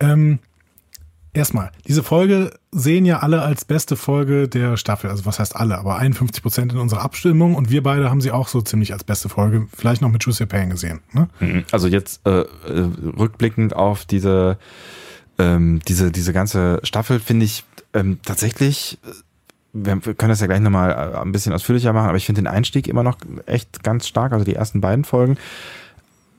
Ähm, 0.00 0.40
erstmal, 1.32 1.70
diese 1.86 2.02
Folge 2.02 2.52
sehen 2.72 3.04
ja 3.04 3.18
alle 3.20 3.42
als 3.42 3.64
beste 3.64 3.96
Folge 3.96 4.48
der 4.48 4.76
Staffel. 4.76 5.10
Also 5.10 5.26
was 5.26 5.38
heißt 5.38 5.56
alle, 5.56 5.78
aber 5.78 5.96
51 5.96 6.42
Prozent 6.42 6.72
in 6.72 6.78
unserer 6.78 7.02
Abstimmung 7.02 7.54
und 7.54 7.70
wir 7.70 7.82
beide 7.82 8.10
haben 8.10 8.20
sie 8.20 8.30
auch 8.30 8.48
so 8.48 8.60
ziemlich 8.60 8.92
als 8.92 9.04
beste 9.04 9.28
Folge, 9.28 9.66
vielleicht 9.74 10.02
noch 10.02 10.10
mit 10.10 10.22
Choose 10.24 10.42
Your 10.42 10.48
Pain 10.48 10.70
gesehen. 10.70 11.00
Ne? 11.12 11.28
Mhm. 11.40 11.64
Also 11.72 11.88
jetzt 11.88 12.26
äh, 12.26 12.40
äh, 12.40 12.46
rückblickend 13.18 13.74
auf 13.74 14.04
diese, 14.04 14.58
ähm, 15.38 15.80
diese, 15.86 16.10
diese 16.10 16.32
ganze 16.32 16.80
Staffel 16.82 17.20
finde 17.20 17.46
ich 17.46 17.64
ähm, 17.94 18.18
tatsächlich, 18.24 18.98
äh, 19.04 19.10
wir 19.72 20.00
können 20.00 20.30
das 20.30 20.40
ja 20.40 20.46
gleich 20.46 20.60
nochmal 20.60 20.90
äh, 20.90 21.18
ein 21.18 21.32
bisschen 21.32 21.52
ausführlicher 21.52 21.92
machen, 21.92 22.08
aber 22.08 22.16
ich 22.16 22.26
finde 22.26 22.42
den 22.42 22.48
Einstieg 22.48 22.88
immer 22.88 23.02
noch 23.02 23.18
echt 23.46 23.82
ganz 23.82 24.08
stark, 24.08 24.32
also 24.32 24.44
die 24.44 24.54
ersten 24.54 24.80
beiden 24.80 25.04
Folgen. 25.04 25.36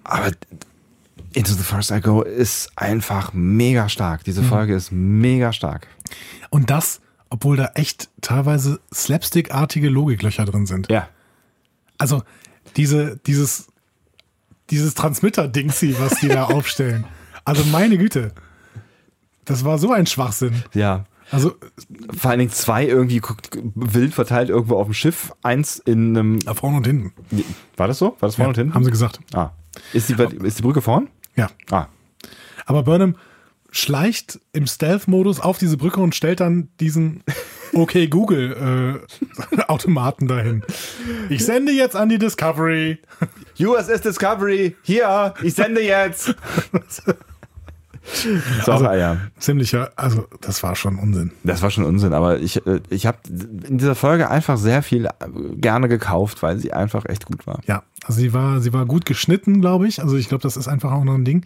Aber 0.03 0.31
Into 1.33 1.53
the 1.53 1.63
First 1.63 1.91
I 1.91 2.01
Go 2.01 2.21
ist 2.21 2.71
einfach 2.75 3.31
mega 3.33 3.87
stark. 3.89 4.23
Diese 4.23 4.43
Folge 4.43 4.75
ist 4.75 4.91
mega 4.91 5.53
stark. 5.53 5.87
Und 6.49 6.69
das, 6.69 7.01
obwohl 7.29 7.55
da 7.55 7.71
echt 7.75 8.09
teilweise 8.21 8.79
slapstick-artige 8.93 9.89
Logiklöcher 9.89 10.45
drin 10.45 10.65
sind. 10.65 10.91
Ja. 10.91 11.07
Also 11.97 12.23
diese, 12.75 13.17
dieses, 13.25 13.67
dieses 14.69 14.93
Transmitter-Dingsy, 14.95 15.95
was 15.99 16.19
die 16.19 16.27
da 16.27 16.43
aufstellen. 16.45 17.05
Also 17.45 17.63
meine 17.65 17.97
Güte. 17.97 18.33
Das 19.45 19.63
war 19.65 19.77
so 19.77 19.91
ein 19.91 20.05
Schwachsinn. 20.07 20.63
Ja. 20.73 21.05
Also 21.31 21.55
Vor 22.17 22.31
allen 22.31 22.39
Dingen 22.39 22.51
zwei 22.51 22.85
irgendwie 22.85 23.19
guckt, 23.19 23.57
wild 23.73 24.13
verteilt 24.13 24.49
irgendwo 24.49 24.75
auf 24.75 24.87
dem 24.87 24.93
Schiff, 24.93 25.31
eins 25.43 25.79
in 25.79 26.17
einem. 26.17 26.41
vorne 26.41 26.77
und 26.77 26.85
hinten. 26.85 27.13
War 27.77 27.87
das 27.87 27.99
so? 27.99 28.17
War 28.19 28.27
das 28.27 28.35
vorne 28.35 28.49
und 28.49 28.57
hinten? 28.57 28.73
Haben 28.73 28.83
sie 28.83 28.91
gesagt. 28.91 29.21
Ah. 29.33 29.51
Ist 29.93 30.09
die, 30.09 30.13
ist 30.13 30.57
die 30.59 30.61
Brücke 30.61 30.81
vorn? 30.81 31.07
Ja. 31.41 31.49
Ah. 31.71 31.87
Aber 32.65 32.83
Burnham 32.83 33.15
schleicht 33.71 34.39
im 34.53 34.67
Stealth-Modus 34.67 35.39
auf 35.39 35.57
diese 35.57 35.77
Brücke 35.77 35.99
und 36.01 36.13
stellt 36.13 36.39
dann 36.39 36.69
diesen 36.79 37.23
Okay 37.73 38.07
Google 38.07 39.01
äh, 39.55 39.61
Automaten 39.67 40.27
dahin. 40.27 40.61
Ich 41.29 41.45
sende 41.45 41.71
jetzt 41.71 41.95
an 41.95 42.09
die 42.09 42.17
Discovery. 42.17 42.99
USS 43.59 44.01
Discovery, 44.01 44.75
hier, 44.83 45.33
ich 45.41 45.53
sende 45.53 45.81
jetzt. 45.81 46.35
so, 48.65 48.71
Also- 48.71 48.85
ja. 48.85 49.17
Ziemlicher, 49.38 49.91
also 49.95 50.25
das 50.41 50.63
war 50.63 50.75
schon 50.75 50.97
Unsinn. 50.97 51.31
Das 51.43 51.61
war 51.61 51.69
schon 51.69 51.83
Unsinn, 51.85 52.13
aber 52.13 52.39
ich, 52.39 52.65
äh, 52.65 52.80
ich 52.89 53.05
habe 53.05 53.17
in 53.67 53.77
dieser 53.77 53.95
Folge 53.95 54.30
einfach 54.30 54.57
sehr 54.57 54.83
viel 54.83 55.05
äh, 55.05 55.09
gerne 55.55 55.88
gekauft, 55.88 56.41
weil 56.43 56.57
sie 56.59 56.73
einfach 56.73 57.05
echt 57.05 57.25
gut 57.25 57.45
war. 57.47 57.59
Ja, 57.67 57.83
also 58.05 58.19
sie 58.19 58.33
war, 58.33 58.59
sie 58.61 58.73
war 58.73 58.85
gut 58.85 59.05
geschnitten, 59.05 59.61
glaube 59.61 59.88
ich. 59.88 60.01
Also 60.01 60.17
ich 60.17 60.30
glaube, 60.30 60.41
das 60.43 60.57
ist 60.57 60.67
einfach 60.67 60.91
auch 60.91 61.03
noch 61.03 61.15
ein 61.15 61.25
Ding. 61.25 61.45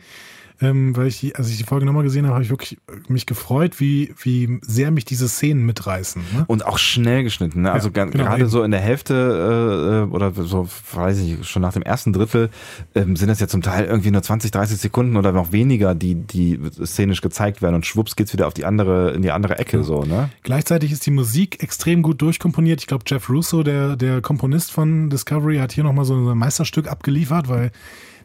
Ähm, 0.61 0.95
weil 0.95 1.07
ich 1.07 1.19
die, 1.19 1.35
als 1.35 1.49
ich 1.49 1.57
die 1.57 1.63
Folge 1.63 1.85
nochmal 1.85 2.03
gesehen 2.03 2.25
habe, 2.25 2.35
habe 2.35 2.43
ich 2.43 2.49
wirklich 2.49 2.77
mich 3.07 3.25
gefreut, 3.25 3.79
wie, 3.79 4.13
wie 4.21 4.59
sehr 4.61 4.91
mich 4.91 5.05
diese 5.05 5.27
Szenen 5.27 5.65
mitreißen. 5.65 6.21
Ne? 6.33 6.45
Und 6.47 6.65
auch 6.65 6.77
schnell 6.77 7.23
geschnitten. 7.23 7.63
Ne? 7.63 7.71
Also 7.71 7.89
Ja, 7.89 8.05
genau, 8.05 8.23
gerade 8.23 8.41
eben. 8.41 8.49
so 8.49 8.63
in 8.63 8.71
der 8.71 8.79
Hälfte 8.79 10.07
äh, 10.09 10.13
oder 10.13 10.31
so, 10.31 10.67
weiß 10.93 11.19
ich, 11.19 11.25
nicht, 11.25 11.49
schon 11.49 11.61
nach 11.61 11.73
dem 11.73 11.81
ersten 11.81 12.13
Drittel 12.13 12.49
ähm, 12.93 13.15
sind 13.15 13.29
es 13.29 13.39
ja 13.39 13.47
zum 13.47 13.61
Teil 13.61 13.85
irgendwie 13.85 14.11
nur 14.11 14.21
20, 14.21 14.51
30 14.51 14.77
Sekunden 14.77 15.17
oder 15.17 15.31
noch 15.31 15.51
weniger, 15.51 15.95
die, 15.95 16.15
die 16.15 16.59
szenisch 16.83 17.21
gezeigt 17.21 17.61
werden 17.61 17.75
und 17.75 17.85
schwupps 17.85 18.15
geht's 18.15 18.33
wieder 18.33 18.47
auf 18.47 18.53
die 18.53 18.65
andere, 18.65 19.11
in 19.11 19.21
die 19.21 19.31
andere 19.31 19.59
Ecke 19.59 19.83
so, 19.83 20.03
ne? 20.03 20.29
Gleichzeitig 20.43 20.91
ist 20.91 21.05
die 21.05 21.11
Musik 21.11 21.61
extrem 21.61 22.01
gut 22.01 22.21
durchkomponiert. 22.21 22.81
Ich 22.81 22.87
glaube, 22.87 23.03
Jeff 23.07 23.29
Russo, 23.29 23.63
der, 23.63 23.95
der 23.95 24.21
Komponist 24.21 24.71
von 24.71 25.09
Discovery, 25.09 25.57
hat 25.57 25.71
hier 25.71 25.83
nochmal 25.83 26.05
so 26.05 26.15
ein 26.15 26.37
Meisterstück 26.37 26.87
abgeliefert, 26.87 27.49
weil 27.49 27.71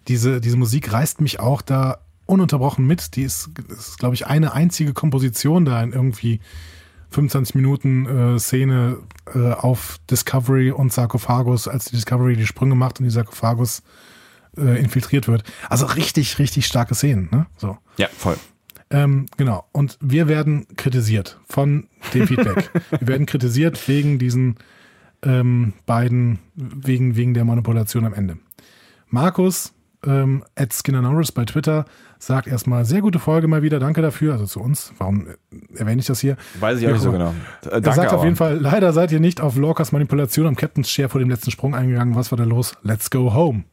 diese, 0.09 0.41
diese 0.41 0.57
Musik 0.57 0.93
reißt 0.93 1.21
mich 1.21 1.41
auch 1.41 1.63
da 1.63 1.99
ununterbrochen 2.31 2.87
mit. 2.87 3.17
Die 3.17 3.23
ist, 3.23 3.51
ist 3.69 3.99
glaube 3.99 4.15
ich, 4.15 4.27
eine 4.27 4.53
einzige 4.53 4.93
Komposition 4.95 5.65
da 5.65 5.83
in 5.83 5.93
irgendwie 5.93 6.41
25 7.11 7.57
Minuten 7.57 8.07
äh, 8.07 8.39
Szene 8.39 8.99
äh, 9.35 9.53
auf 9.53 9.99
Discovery 10.11 10.71
und 10.71 10.93
Sarkophagus, 10.93 11.69
als 11.69 11.87
die 11.87 11.97
Discovery 11.97 12.37
die 12.37 12.47
Sprünge 12.47 12.77
macht 12.77 13.01
und 13.01 13.05
die 13.05 13.11
Sarkophagus 13.11 13.83
äh, 14.57 14.81
infiltriert 14.81 15.29
wird. 15.29 15.45
Also 15.69 15.87
richtig, 15.87 16.39
richtig 16.39 16.67
starke 16.67 16.95
Szenen. 16.95 17.29
Ne? 17.33 17.47
So. 17.57 17.77
Ja, 17.97 18.09
voll. 18.17 18.37
Ähm, 18.91 19.27
genau. 19.37 19.65
Und 19.73 19.99
wir 20.01 20.29
werden 20.29 20.67
kritisiert 20.77 21.39
von 21.49 21.89
dem 22.15 22.27
Feedback. 22.27 22.71
wir 22.91 23.09
werden 23.09 23.27
kritisiert 23.27 23.89
wegen 23.89 24.19
diesen 24.19 24.57
ähm, 25.23 25.75
beiden, 25.87 26.39
wegen, 26.55 27.17
wegen 27.17 27.35
der 27.35 27.45
Manipulation 27.45 28.05
am 28.05 28.15
Ende. 28.15 28.39
Markus, 29.09 29.73
ähm, 30.07 30.45
at 30.57 30.73
Skinner 30.73 31.03
Norris 31.03 31.33
bei 31.33 31.45
Twitter, 31.45 31.85
sagt 32.19 32.47
erstmal, 32.47 32.85
sehr 32.85 33.01
gute 33.01 33.19
Folge 33.19 33.49
mal 33.49 33.63
wieder, 33.63 33.79
danke 33.79 34.03
dafür, 34.03 34.33
also 34.33 34.47
zu 34.47 34.61
uns. 34.61 34.93
Warum 34.99 35.27
äh, 35.27 35.35
erwähne 35.77 36.01
ich 36.01 36.07
das 36.07 36.21
hier? 36.21 36.37
Weiß 36.59 36.79
ich 36.79 36.85
auch 36.87 36.89
Ja, 36.89 36.95
nicht 36.95 37.03
so 37.03 37.13
genau. 37.13 37.35
Äh, 37.67 37.81
Er 37.83 37.93
sagt 37.93 38.09
auf 38.09 38.15
aber. 38.15 38.25
jeden 38.25 38.37
Fall, 38.37 38.59
leider 38.59 38.93
seid 38.93 39.13
ihr 39.13 39.21
nicht 39.21 39.41
auf 39.41 39.57
Lorcas 39.57 39.93
Manipulation 39.93 40.47
am 40.47 40.57
Captain's 40.57 40.89
Chair 40.89 41.09
vor 41.09 41.19
dem 41.21 41.29
letzten 41.31 41.51
Sprung 41.51 41.75
eingegangen. 41.75 42.15
Was 42.15 42.31
war 42.33 42.39
da 42.39 42.45
los? 42.45 42.75
Let's 42.83 43.11
go 43.11 43.35
home. 43.35 43.65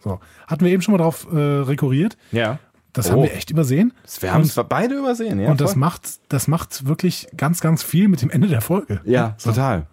So. 0.00 0.20
Hatten 0.46 0.64
wir 0.64 0.72
eben 0.72 0.82
schon 0.82 0.92
mal 0.92 0.98
drauf 0.98 1.26
äh, 1.32 1.36
rekurriert. 1.36 2.16
Ja. 2.32 2.58
Das 2.92 3.08
Oh. 3.08 3.12
haben 3.14 3.22
wir 3.24 3.34
echt 3.34 3.50
übersehen. 3.50 3.92
Wir 4.20 4.32
haben 4.32 4.42
es 4.42 4.54
beide 4.68 4.94
übersehen, 4.96 5.40
ja. 5.40 5.50
und 5.50 5.60
das 5.60 5.74
macht, 5.76 6.02
das 6.28 6.46
macht 6.46 6.86
wirklich 6.86 7.26
ganz, 7.36 7.60
ganz 7.60 7.82
viel 7.82 8.06
mit 8.08 8.22
dem 8.22 8.30
Ende 8.30 8.46
der 8.48 8.60
Folge. 8.60 9.00
Ja, 9.04 9.34
So. 9.38 9.50
total. 9.50 9.86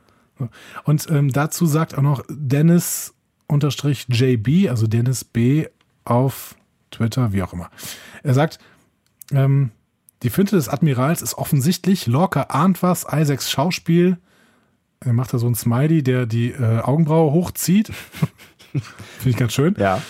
Und 0.85 1.09
ähm, 1.09 1.31
dazu 1.31 1.65
sagt 1.65 1.97
auch 1.97 2.01
noch 2.01 2.23
Dennis 2.29 3.13
unterstrich 3.47 4.05
JB, 4.09 4.69
also 4.69 4.87
Dennis 4.87 5.23
B 5.23 5.65
auf 6.05 6.55
Twitter, 6.91 7.33
wie 7.33 7.43
auch 7.43 7.53
immer. 7.53 7.69
Er 8.23 8.33
sagt, 8.33 8.59
ähm, 9.31 9.71
die 10.23 10.29
Finte 10.29 10.55
des 10.55 10.69
Admirals 10.69 11.21
ist 11.21 11.35
offensichtlich, 11.35 12.05
Lorca 12.07 12.43
ahnt 12.49 12.83
was, 12.83 13.05
Isaacs 13.11 13.49
Schauspiel, 13.49 14.17
er 14.99 15.13
macht 15.13 15.33
da 15.33 15.39
so 15.39 15.47
ein 15.47 15.55
Smiley, 15.55 16.03
der 16.03 16.25
die 16.27 16.51
äh, 16.51 16.79
Augenbraue 16.79 17.31
hochzieht. 17.31 17.87
Finde 18.71 19.29
ich 19.29 19.37
ganz 19.37 19.53
schön. 19.53 19.75
Ja. 19.79 20.01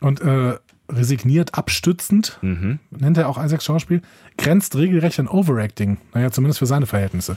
Und 0.00 0.20
äh, 0.22 0.54
resigniert 0.90 1.54
abstützend, 1.54 2.38
Mhm. 2.40 2.78
nennt 2.90 3.18
er 3.18 3.28
auch 3.28 3.42
Isaacs 3.42 3.64
Schauspiel, 3.66 4.00
grenzt 4.38 4.74
regelrecht 4.76 5.18
an 5.20 5.28
Overacting. 5.28 5.98
Naja, 6.14 6.30
zumindest 6.30 6.60
für 6.60 6.66
seine 6.66 6.86
Verhältnisse. 6.86 7.36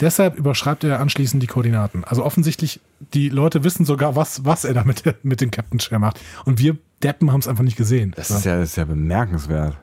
Deshalb 0.00 0.36
überschreibt 0.38 0.82
er 0.82 0.98
anschließend 0.98 1.42
die 1.42 1.46
Koordinaten. 1.46 2.04
Also 2.04 2.24
offensichtlich, 2.24 2.80
die 3.14 3.28
Leute 3.28 3.62
wissen 3.64 3.84
sogar, 3.84 4.16
was, 4.16 4.44
was 4.44 4.64
er 4.64 4.74
da 4.74 4.82
mit, 4.82 5.04
mit 5.22 5.40
dem 5.40 5.50
Captain 5.52 5.78
Chair 5.78 5.98
macht. 5.98 6.18
Und 6.46 6.58
wir 6.58 6.78
Deppen 7.02 7.32
haben 7.32 7.40
es 7.40 7.48
einfach 7.48 7.64
nicht 7.64 7.76
gesehen. 7.76 8.12
Das 8.16 8.28
So. 8.28 8.36
ist 8.36 8.44
ja, 8.44 8.58
das 8.58 8.70
ist 8.70 8.76
ja 8.76 8.84
bemerkenswert. 8.84 9.76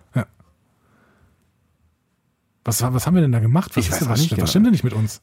was, 2.63 2.81
was 2.81 3.07
haben 3.07 3.15
wir 3.15 3.21
denn 3.21 3.31
da 3.31 3.39
gemacht? 3.39 3.71
Was, 3.75 3.77
Ich 3.77 3.87
ist 3.89 3.93
weiß 3.93 3.99
denn, 3.99 4.07
auch 4.07 4.11
was, 4.11 4.19
nicht 4.21 4.31
was 4.31 4.35
genau. 4.37 4.47
stimmt 4.47 4.65
denn 4.65 4.71
nicht 4.71 4.83
mit 4.83 4.93
uns? 4.93 5.21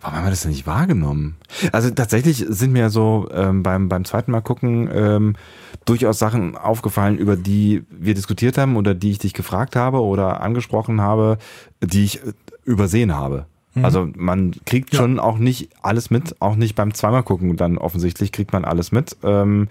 Warum 0.00 0.16
haben 0.16 0.24
wir 0.26 0.30
das 0.30 0.42
denn 0.42 0.52
nicht 0.52 0.66
wahrgenommen? 0.66 1.36
Also 1.72 1.90
tatsächlich 1.90 2.46
sind 2.48 2.72
mir 2.72 2.88
so 2.88 3.28
ähm, 3.32 3.62
beim, 3.62 3.88
beim 3.88 4.04
zweiten 4.04 4.30
Mal 4.30 4.40
gucken 4.40 4.88
ähm, 4.92 5.36
durchaus 5.84 6.18
Sachen 6.18 6.56
aufgefallen, 6.56 7.18
über 7.18 7.36
die 7.36 7.84
wir 7.90 8.14
diskutiert 8.14 8.56
haben 8.58 8.76
oder 8.76 8.94
die 8.94 9.10
ich 9.10 9.18
dich 9.18 9.34
gefragt 9.34 9.76
habe 9.76 10.00
oder 10.00 10.40
angesprochen 10.40 11.00
habe, 11.00 11.36
die 11.82 12.04
ich 12.04 12.24
äh, 12.24 12.32
übersehen 12.64 13.14
habe. 13.14 13.46
Also 13.80 14.08
man 14.16 14.52
kriegt 14.66 14.92
Ja. 14.92 14.98
schon 15.00 15.18
auch 15.18 15.38
nicht 15.38 15.70
alles 15.80 16.10
mit, 16.10 16.36
auch 16.40 16.56
nicht 16.56 16.74
beim 16.74 16.92
zweimal 16.92 17.22
gucken, 17.22 17.56
dann 17.56 17.78
offensichtlich 17.78 18.30
kriegt 18.32 18.52
man 18.52 18.64
alles 18.66 18.92
mit. 18.92 19.16
Ähm, 19.22 19.68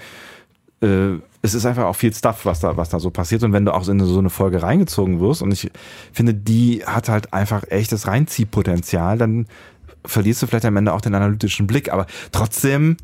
äh, 0.82 1.18
es 1.44 1.54
ist 1.54 1.66
einfach 1.66 1.86
auch 1.86 1.96
viel 1.96 2.14
Stuff, 2.14 2.46
was 2.46 2.60
da, 2.60 2.78
was 2.78 2.90
da 2.90 3.00
so 3.00 3.12
passiert. 3.12 3.44
Und 3.44 3.54
wenn 3.54 3.66
du 3.66 3.74
auch 3.74 3.88
in 3.88 4.00
so 4.00 4.18
eine 4.20 4.30
Folge 4.32 4.64
reingezogen 4.64 5.20
wirst, 5.20 5.42
und 5.42 5.52
ich 5.52 5.70
finde, 6.12 6.34
die 6.34 6.84
hat 6.86 7.10
halt 7.10 7.34
einfach 7.34 7.64
echtes 7.70 8.08
Reinziehpotenzial, 8.08 9.18
dann 9.18 9.46
verlierst 10.06 10.42
du 10.42 10.48
vielleicht 10.48 10.66
am 10.66 10.78
Ende 10.78 10.94
auch 10.94 11.02
den 11.02 11.14
analytischen 11.14 11.68
Blick. 11.68 11.94
Aber 11.94 12.08
trotzdem, 12.32 12.98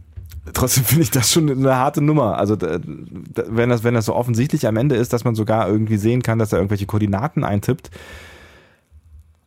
trotzdem 0.54 0.84
finde 0.84 1.04
ich 1.04 1.12
das 1.12 1.32
schon 1.32 1.50
eine 1.50 1.76
harte 1.76 2.02
Nummer. 2.02 2.38
Also 2.40 2.56
da, 2.56 2.80
wenn 2.84 3.70
das, 3.70 3.84
wenn 3.84 3.94
das 3.94 4.06
so 4.06 4.16
offensichtlich 4.16 4.66
am 4.68 4.78
Ende 4.78 4.96
ist, 4.96 5.14
dass 5.14 5.24
man 5.24 5.36
sogar 5.36 5.68
irgendwie 5.68 5.98
sehen 5.98 6.24
kann, 6.24 6.40
dass 6.40 6.54
er 6.54 6.58
irgendwelche 6.60 6.88
Koordinaten 6.88 7.44
eintippt. 7.44 7.92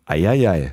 Eieiei. 0.06 0.72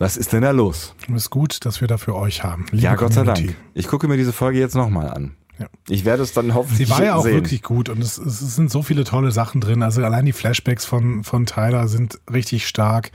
Was 0.00 0.16
ist 0.16 0.32
denn 0.32 0.42
da 0.42 0.50
los? 0.50 0.94
Und 1.08 1.14
es 1.14 1.24
ist 1.24 1.30
gut, 1.30 1.64
dass 1.64 1.80
wir 1.80 1.86
da 1.86 1.96
für 1.98 2.16
euch 2.16 2.42
haben. 2.42 2.64
liebe 2.72 2.82
ja, 2.82 2.94
Gott 2.96 3.12
sei 3.12 3.20
Community. 3.20 3.46
Dank. 3.48 3.56
Ich 3.74 3.86
gucke 3.86 4.08
mir 4.08 4.16
diese 4.16 4.32
Folge 4.32 4.58
jetzt 4.58 4.74
nochmal 4.74 5.08
an. 5.10 5.36
Ja. 5.58 5.66
Ich 5.90 6.04
werde 6.06 6.22
es 6.22 6.32
dann 6.32 6.54
hoffentlich 6.54 6.88
Sie 6.88 6.92
war 6.92 7.04
ja 7.04 7.14
auch 7.16 7.22
sehen. 7.22 7.34
wirklich 7.34 7.62
gut 7.62 7.90
und 7.90 8.02
es, 8.02 8.16
es 8.16 8.56
sind 8.56 8.70
so 8.70 8.82
viele 8.82 9.04
tolle 9.04 9.30
Sachen 9.30 9.60
drin. 9.60 9.82
Also 9.82 10.02
allein 10.02 10.24
die 10.24 10.32
Flashbacks 10.32 10.86
von, 10.86 11.22
von 11.22 11.44
Tyler 11.46 11.86
sind 11.86 12.18
richtig 12.32 12.66
stark. 12.66 13.10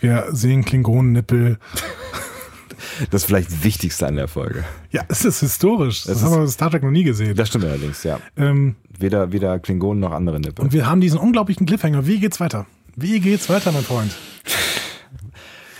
Wir 0.00 0.26
sehen 0.32 0.64
Klingonennippel. 0.64 1.58
Das 3.10 3.22
ist 3.22 3.26
vielleicht 3.26 3.50
das 3.50 3.64
Wichtigste 3.64 4.06
an 4.06 4.14
der 4.14 4.28
Folge. 4.28 4.64
Ja, 4.92 5.02
es 5.08 5.24
ist 5.24 5.40
historisch. 5.40 6.04
Das, 6.04 6.18
Es 6.18 6.22
haben 6.22 6.32
wir 6.34 6.40
in 6.42 6.48
Star 6.48 6.70
Trek 6.70 6.84
noch 6.84 6.92
nie 6.92 7.02
gesehen. 7.02 7.34
Das 7.34 7.48
stimmt 7.48 7.64
allerdings, 7.64 8.04
ja. 8.04 8.20
Ähm, 8.36 8.76
Weder, 8.96 9.32
weder 9.32 9.58
Klingonen 9.58 9.98
noch 10.00 10.12
andere 10.12 10.38
Nippel. 10.38 10.64
und 10.64 10.72
wir 10.72 10.86
haben 10.86 11.00
diesen 11.00 11.18
unglaublichen 11.18 11.66
Cliffhanger. 11.66 12.06
Wie 12.06 12.20
geht's 12.20 12.38
weiter? 12.38 12.66
Wie 12.94 13.18
geht's 13.18 13.48
weiter, 13.48 13.72
mein 13.72 13.82
Freund? 13.82 14.14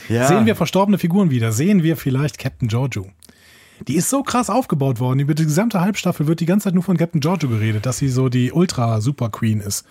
Ja. 0.08 0.26
Sehen 0.26 0.46
wir 0.46 0.56
verstorbene 0.56 0.98
Figuren 0.98 1.30
wieder? 1.30 1.52
Sehen 1.52 1.82
wir 1.82 1.96
vielleicht 1.96 2.38
Captain 2.38 2.68
Giorgio? 2.68 3.06
Die 3.86 3.94
ist 3.94 4.10
so 4.10 4.22
krass 4.22 4.50
aufgebaut 4.50 4.98
worden. 4.98 5.20
Über 5.20 5.34
die 5.34 5.44
gesamte 5.44 5.80
Halbstaffel 5.80 6.26
wird 6.26 6.40
die 6.40 6.46
ganze 6.46 6.64
Zeit 6.64 6.74
nur 6.74 6.82
von 6.82 6.96
Captain 6.96 7.20
Giorgio 7.20 7.48
geredet, 7.48 7.86
dass 7.86 7.98
sie 7.98 8.08
so 8.08 8.28
die 8.28 8.50
Ultra-Super-Queen 8.52 9.60
ist. 9.60 9.86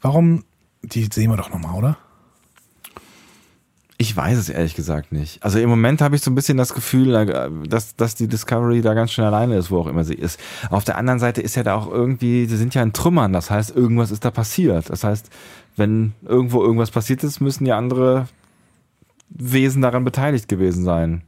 Warum? 0.00 0.44
Die 0.82 1.08
sehen 1.12 1.30
wir 1.30 1.36
doch 1.36 1.50
nochmal, 1.50 1.76
oder? 1.76 1.96
Ich 4.02 4.16
weiß 4.16 4.36
es 4.36 4.48
ehrlich 4.48 4.74
gesagt 4.74 5.12
nicht. 5.12 5.42
Also 5.44 5.60
im 5.60 5.70
Moment 5.70 6.00
habe 6.02 6.16
ich 6.16 6.22
so 6.22 6.30
ein 6.30 6.34
bisschen 6.34 6.58
das 6.58 6.74
Gefühl, 6.74 7.62
dass, 7.68 7.94
dass 7.94 8.16
die 8.16 8.26
Discovery 8.26 8.82
da 8.82 8.94
ganz 8.94 9.12
schön 9.12 9.24
alleine 9.24 9.56
ist, 9.56 9.70
wo 9.70 9.78
auch 9.78 9.86
immer 9.86 10.02
sie 10.02 10.14
ist. 10.14 10.40
Auf 10.70 10.82
der 10.82 10.98
anderen 10.98 11.20
Seite 11.20 11.40
ist 11.40 11.54
ja 11.54 11.62
da 11.62 11.76
auch 11.76 11.88
irgendwie, 11.88 12.46
sie 12.46 12.56
sind 12.56 12.74
ja 12.74 12.82
in 12.82 12.92
Trümmern, 12.92 13.32
das 13.32 13.50
heißt, 13.50 13.76
irgendwas 13.76 14.10
ist 14.10 14.24
da 14.24 14.32
passiert. 14.32 14.90
Das 14.90 15.04
heißt, 15.04 15.30
wenn 15.76 16.14
irgendwo 16.26 16.64
irgendwas 16.64 16.90
passiert 16.90 17.22
ist, 17.22 17.40
müssen 17.40 17.64
ja 17.64 17.78
andere 17.78 18.26
Wesen 19.34 19.82
daran 19.82 20.04
beteiligt 20.04 20.48
gewesen 20.48 20.84
sein. 20.84 21.22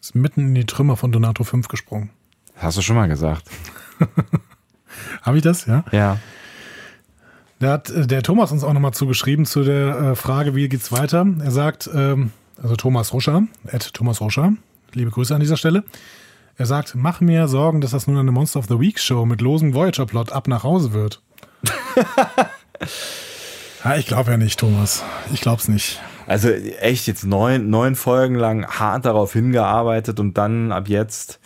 Ist 0.00 0.14
mitten 0.14 0.40
in 0.48 0.54
die 0.54 0.66
Trümmer 0.66 0.96
von 0.96 1.12
Donato 1.12 1.44
5 1.44 1.68
gesprungen. 1.68 2.10
Das 2.54 2.64
hast 2.64 2.78
du 2.78 2.82
schon 2.82 2.96
mal 2.96 3.08
gesagt. 3.08 3.44
Habe 5.22 5.36
ich 5.36 5.42
das? 5.42 5.66
Ja. 5.66 5.84
Ja. 5.92 6.18
Da 7.58 7.72
hat 7.72 7.90
äh, 7.90 8.06
der 8.06 8.22
Thomas 8.22 8.52
uns 8.52 8.64
auch 8.64 8.72
nochmal 8.72 8.94
zugeschrieben 8.94 9.46
zu 9.46 9.62
der 9.62 9.98
äh, 9.98 10.14
Frage, 10.16 10.54
wie 10.54 10.68
geht's 10.68 10.92
weiter. 10.92 11.26
Er 11.40 11.50
sagt, 11.50 11.88
ähm, 11.94 12.32
also 12.62 12.76
Thomas 12.76 13.12
Ruscher, 13.12 13.42
Ed 13.66 13.92
Thomas 13.94 14.20
Ruscher, 14.20 14.54
liebe 14.92 15.10
Grüße 15.10 15.34
an 15.34 15.40
dieser 15.40 15.56
Stelle. 15.56 15.84
Er 16.56 16.66
sagt, 16.66 16.94
mach 16.94 17.20
mir 17.20 17.48
Sorgen, 17.48 17.80
dass 17.80 17.92
das 17.92 18.06
nun 18.06 18.18
eine 18.18 18.32
Monster 18.32 18.58
of 18.58 18.66
the 18.66 18.78
Week 18.78 18.98
Show 18.98 19.24
mit 19.24 19.40
losem 19.40 19.72
Voyager-Plot 19.72 20.32
ab 20.32 20.48
nach 20.48 20.62
Hause 20.62 20.92
wird. 20.92 21.22
ja, 23.84 23.96
ich 23.96 24.06
glaube 24.06 24.32
ja 24.32 24.36
nicht, 24.36 24.58
Thomas. 24.58 25.02
Ich 25.32 25.40
glaub's 25.40 25.68
nicht. 25.68 26.00
Also 26.30 26.48
echt 26.48 27.08
jetzt 27.08 27.24
neun, 27.24 27.70
neun 27.70 27.96
Folgen 27.96 28.36
lang 28.36 28.64
hart 28.64 29.04
darauf 29.04 29.32
hingearbeitet 29.32 30.20
und 30.20 30.38
dann 30.38 30.70
ab 30.70 30.88
jetzt 30.88 31.40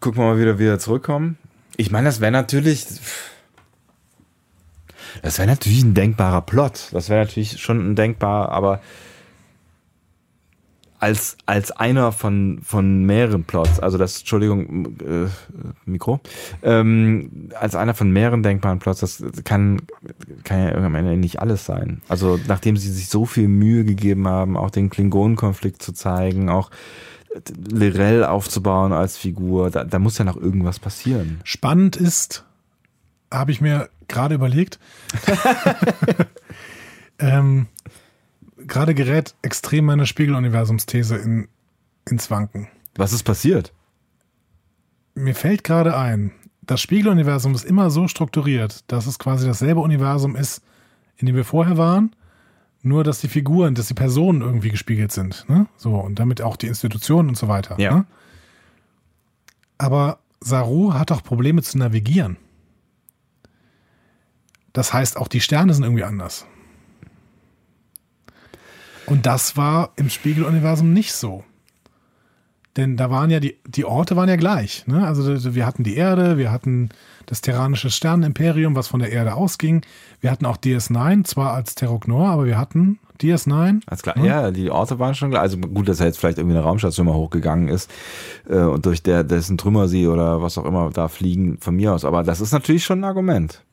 gucken 0.00 0.22
wir 0.22 0.28
mal 0.28 0.38
wieder 0.38 0.58
wieder 0.58 0.78
zurückkommen. 0.78 1.36
Ich 1.76 1.90
meine, 1.90 2.06
das 2.06 2.22
wäre 2.22 2.32
natürlich, 2.32 2.86
das 5.20 5.36
wäre 5.36 5.46
natürlich 5.46 5.82
ein 5.82 5.92
denkbarer 5.92 6.40
Plot. 6.40 6.88
Das 6.92 7.10
wäre 7.10 7.20
natürlich 7.20 7.60
schon 7.60 7.90
ein 7.90 7.96
denkbar, 7.96 8.48
aber 8.48 8.80
als, 11.00 11.38
als 11.46 11.72
einer 11.72 12.12
von, 12.12 12.60
von 12.62 13.04
mehreren 13.04 13.44
Plots, 13.44 13.80
also 13.80 13.96
das, 13.96 14.18
Entschuldigung, 14.18 14.98
äh, 15.00 15.28
Mikro, 15.86 16.20
ähm, 16.62 17.48
als 17.58 17.74
einer 17.74 17.94
von 17.94 18.10
mehreren 18.10 18.42
denkbaren 18.42 18.78
Plots, 18.78 19.00
das 19.00 19.22
kann, 19.44 19.80
kann 20.44 20.62
ja 20.62 20.74
am 20.74 20.94
Ende 20.94 21.16
nicht 21.16 21.40
alles 21.40 21.64
sein. 21.64 22.02
Also 22.08 22.38
nachdem 22.46 22.76
sie 22.76 22.92
sich 22.92 23.08
so 23.08 23.24
viel 23.24 23.48
Mühe 23.48 23.84
gegeben 23.84 24.28
haben, 24.28 24.58
auch 24.58 24.70
den 24.70 24.90
Klingonenkonflikt 24.90 25.82
zu 25.82 25.92
zeigen, 25.92 26.50
auch 26.50 26.70
Lirel 27.70 28.24
aufzubauen 28.24 28.92
als 28.92 29.16
Figur, 29.16 29.70
da, 29.70 29.84
da 29.84 29.98
muss 29.98 30.18
ja 30.18 30.24
noch 30.24 30.36
irgendwas 30.36 30.78
passieren. 30.78 31.40
Spannend 31.44 31.96
ist, 31.96 32.44
habe 33.32 33.52
ich 33.52 33.62
mir 33.62 33.88
gerade 34.06 34.34
überlegt. 34.34 34.78
ähm, 37.18 37.68
gerade 38.70 38.94
gerät 38.94 39.34
extrem 39.42 39.84
meine 39.84 40.06
Spiegeluniversumsthese 40.06 41.16
in, 41.16 41.48
ins 42.08 42.30
Wanken. 42.30 42.68
Was 42.94 43.12
ist 43.12 43.24
passiert? 43.24 43.74
Mir 45.14 45.34
fällt 45.34 45.64
gerade 45.64 45.96
ein, 45.96 46.32
das 46.62 46.80
Spiegeluniversum 46.80 47.54
ist 47.54 47.64
immer 47.64 47.90
so 47.90 48.08
strukturiert, 48.08 48.84
dass 48.86 49.06
es 49.06 49.18
quasi 49.18 49.46
dasselbe 49.46 49.80
Universum 49.80 50.36
ist, 50.36 50.62
in 51.16 51.26
dem 51.26 51.36
wir 51.36 51.44
vorher 51.44 51.76
waren, 51.76 52.14
nur 52.82 53.04
dass 53.04 53.20
die 53.20 53.28
Figuren, 53.28 53.74
dass 53.74 53.88
die 53.88 53.94
Personen 53.94 54.40
irgendwie 54.40 54.70
gespiegelt 54.70 55.12
sind. 55.12 55.44
Ne? 55.48 55.66
So, 55.76 55.96
und 55.96 56.18
damit 56.18 56.40
auch 56.40 56.56
die 56.56 56.68
Institutionen 56.68 57.28
und 57.28 57.36
so 57.36 57.48
weiter. 57.48 57.78
Ja. 57.78 57.94
Ne? 57.94 58.06
Aber 59.76 60.20
Saru 60.40 60.94
hat 60.94 61.10
doch 61.10 61.22
Probleme 61.22 61.62
zu 61.62 61.76
navigieren. 61.76 62.36
Das 64.72 64.92
heißt, 64.92 65.16
auch 65.16 65.28
die 65.28 65.40
Sterne 65.40 65.74
sind 65.74 65.82
irgendwie 65.84 66.04
anders. 66.04 66.46
Und 69.10 69.26
das 69.26 69.56
war 69.56 69.90
im 69.96 70.08
Spiegeluniversum 70.08 70.92
nicht 70.92 71.12
so. 71.12 71.44
Denn 72.76 72.96
da 72.96 73.10
waren 73.10 73.28
ja 73.28 73.40
die, 73.40 73.58
die 73.66 73.84
Orte 73.84 74.14
waren 74.14 74.28
ja 74.28 74.36
gleich. 74.36 74.86
Ne? 74.86 75.04
Also 75.04 75.54
wir 75.54 75.66
hatten 75.66 75.82
die 75.82 75.96
Erde, 75.96 76.38
wir 76.38 76.52
hatten 76.52 76.90
das 77.26 77.40
terranische 77.40 77.90
Sternenimperium, 77.90 78.76
was 78.76 78.86
von 78.86 79.00
der 79.00 79.10
Erde 79.10 79.34
ausging. 79.34 79.82
Wir 80.20 80.30
hatten 80.30 80.46
auch 80.46 80.56
DS9, 80.56 81.24
zwar 81.24 81.52
als 81.54 81.74
Terrognor, 81.74 82.28
aber 82.28 82.46
wir 82.46 82.56
hatten 82.56 83.00
DS9. 83.20 83.82
Alles 83.84 84.02
klar. 84.02 84.16
Ja, 84.18 84.52
die 84.52 84.70
Orte 84.70 85.00
waren 85.00 85.16
schon 85.16 85.30
klar. 85.30 85.42
Also 85.42 85.58
gut, 85.58 85.88
dass 85.88 85.98
er 85.98 86.06
jetzt 86.06 86.18
vielleicht 86.18 86.38
irgendwie 86.38 86.56
eine 86.56 86.64
Raumstation 86.64 87.06
mal 87.06 87.14
hochgegangen 87.14 87.68
ist 87.68 87.90
äh, 88.48 88.58
und 88.58 88.86
durch 88.86 89.02
der, 89.02 89.24
dessen 89.24 89.58
Trümmersee 89.58 90.06
oder 90.06 90.40
was 90.40 90.56
auch 90.56 90.64
immer 90.64 90.90
da 90.90 91.08
fliegen, 91.08 91.58
von 91.58 91.74
mir 91.74 91.92
aus. 91.92 92.04
Aber 92.04 92.22
das 92.22 92.40
ist 92.40 92.52
natürlich 92.52 92.84
schon 92.84 93.00
ein 93.00 93.04
Argument. 93.04 93.64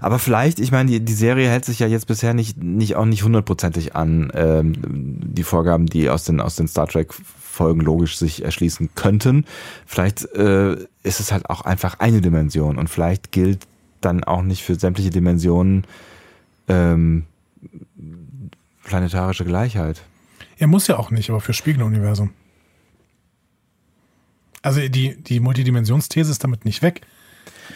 Aber 0.00 0.18
vielleicht, 0.18 0.58
ich 0.58 0.72
meine, 0.72 0.90
die, 0.90 1.00
die 1.00 1.12
Serie 1.12 1.48
hält 1.48 1.64
sich 1.64 1.78
ja 1.78 1.86
jetzt 1.86 2.06
bisher 2.06 2.34
nicht, 2.34 2.62
nicht 2.62 2.96
auch 2.96 3.04
nicht 3.04 3.22
hundertprozentig 3.22 3.94
an 3.94 4.32
ähm, 4.34 4.74
die 4.78 5.42
Vorgaben, 5.42 5.86
die 5.86 6.10
aus 6.10 6.24
den, 6.24 6.40
aus 6.40 6.56
den 6.56 6.68
Star 6.68 6.86
Trek 6.86 7.12
Folgen 7.12 7.80
logisch 7.80 8.16
sich 8.16 8.44
erschließen 8.44 8.90
könnten. 8.94 9.44
Vielleicht 9.86 10.24
äh, 10.34 10.72
ist 11.02 11.20
es 11.20 11.32
halt 11.32 11.50
auch 11.50 11.60
einfach 11.62 12.00
eine 12.00 12.20
Dimension 12.22 12.78
und 12.78 12.88
vielleicht 12.88 13.30
gilt 13.30 13.66
dann 14.00 14.24
auch 14.24 14.42
nicht 14.42 14.62
für 14.62 14.74
sämtliche 14.74 15.10
Dimensionen 15.10 15.84
ähm, 16.68 17.24
planetarische 18.84 19.44
Gleichheit. 19.44 20.02
Er 20.58 20.66
muss 20.66 20.86
ja 20.86 20.96
auch 20.96 21.10
nicht, 21.10 21.30
aber 21.30 21.40
für 21.40 21.52
Spiegeluniversum. 21.52 22.30
Also 24.62 24.80
die, 24.88 25.20
die 25.22 25.40
Multidimensionsthese 25.40 26.30
ist 26.30 26.44
damit 26.44 26.64
nicht 26.64 26.82
weg. 26.82 27.02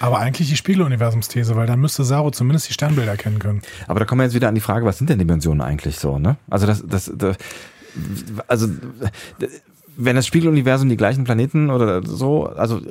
Aber 0.00 0.18
eigentlich 0.18 0.48
die 0.48 0.56
Spiegeluniversumsthese, 0.56 1.56
weil 1.56 1.66
dann 1.66 1.80
müsste 1.80 2.04
Saru 2.04 2.30
zumindest 2.30 2.68
die 2.68 2.72
Sternbilder 2.72 3.12
erkennen 3.12 3.38
können. 3.38 3.62
Aber 3.86 4.00
da 4.00 4.06
kommen 4.06 4.20
wir 4.20 4.24
jetzt 4.24 4.34
wieder 4.34 4.48
an 4.48 4.54
die 4.54 4.60
Frage, 4.60 4.84
was 4.86 4.98
sind 4.98 5.10
denn 5.10 5.18
Dimensionen 5.18 5.60
eigentlich 5.60 5.98
so, 5.98 6.18
ne? 6.18 6.36
Also 6.48 6.66
das, 6.66 6.84
das, 6.86 7.10
das 7.14 7.36
also 8.46 8.68
wenn 9.96 10.16
das 10.16 10.26
Spiegeluniversum 10.26 10.88
die 10.88 10.96
gleichen 10.96 11.24
Planeten 11.24 11.70
oder 11.70 12.02
so, 12.02 12.46
also 12.46 12.82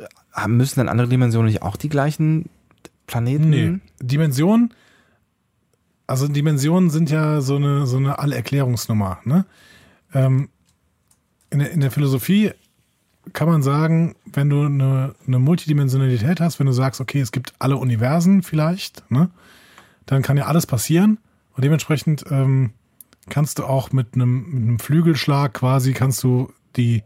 müssen 0.47 0.79
dann 0.79 0.89
andere 0.89 1.07
Dimensionen 1.07 1.47
nicht 1.47 1.61
auch 1.61 1.75
die 1.75 1.89
gleichen 1.89 2.49
Planeten? 3.07 3.49
Nee. 3.49 3.79
Dimensionen, 4.01 4.73
also 6.07 6.27
Dimensionen 6.27 6.89
sind 6.89 7.09
ja 7.11 7.41
so 7.41 7.55
eine, 7.55 7.85
so 7.85 7.97
eine 7.97 8.19
Allerklärungsnummer, 8.19 9.19
ne? 9.23 9.45
Ähm, 10.13 10.49
in, 11.51 11.59
der, 11.59 11.71
in 11.71 11.79
der 11.79 11.91
Philosophie 11.91 12.51
kann 13.33 13.47
man 13.47 13.61
sagen, 13.63 14.15
wenn 14.31 14.49
du 14.49 14.63
eine, 14.63 15.15
eine 15.27 15.39
Multidimensionalität 15.39 16.39
hast, 16.39 16.59
wenn 16.59 16.67
du 16.67 16.73
sagst, 16.73 17.01
okay, 17.01 17.19
es 17.19 17.31
gibt 17.31 17.53
alle 17.59 17.77
Universen 17.77 18.43
vielleicht, 18.43 19.09
ne, 19.11 19.29
dann 20.05 20.21
kann 20.21 20.37
ja 20.37 20.45
alles 20.45 20.65
passieren 20.67 21.17
und 21.55 21.63
dementsprechend 21.63 22.25
ähm, 22.29 22.71
kannst 23.29 23.59
du 23.59 23.63
auch 23.63 23.91
mit 23.91 24.13
einem, 24.15 24.43
mit 24.49 24.63
einem 24.63 24.79
Flügelschlag 24.79 25.53
quasi 25.53 25.93
kannst 25.93 26.23
du 26.23 26.51
die 26.75 27.03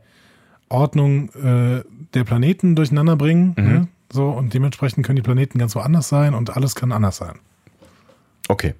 Ordnung 0.68 1.30
äh, 1.36 1.84
der 2.14 2.24
Planeten 2.26 2.76
durcheinander 2.76 3.16
bringen, 3.16 3.56
Mhm. 3.58 3.64
ne? 3.66 3.88
so 4.12 4.30
und 4.30 4.54
dementsprechend 4.54 5.06
können 5.06 5.16
die 5.18 5.22
Planeten 5.22 5.60
ganz 5.60 5.76
woanders 5.76 6.10
sein 6.10 6.34
und 6.34 6.56
alles 6.56 6.76
kann 6.76 6.92
anders 6.92 7.18
sein. 7.18 7.40
Okay. 8.48 8.74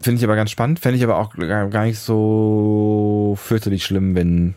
Finde 0.00 0.18
ich 0.18 0.24
aber 0.24 0.36
ganz 0.36 0.50
spannend. 0.50 0.78
Fände 0.78 0.96
ich 0.96 1.04
aber 1.04 1.18
auch 1.18 1.34
gar 1.34 1.84
nicht 1.84 1.98
so 1.98 3.36
fürchterlich 3.40 3.84
schlimm, 3.84 4.14
wenn, 4.14 4.54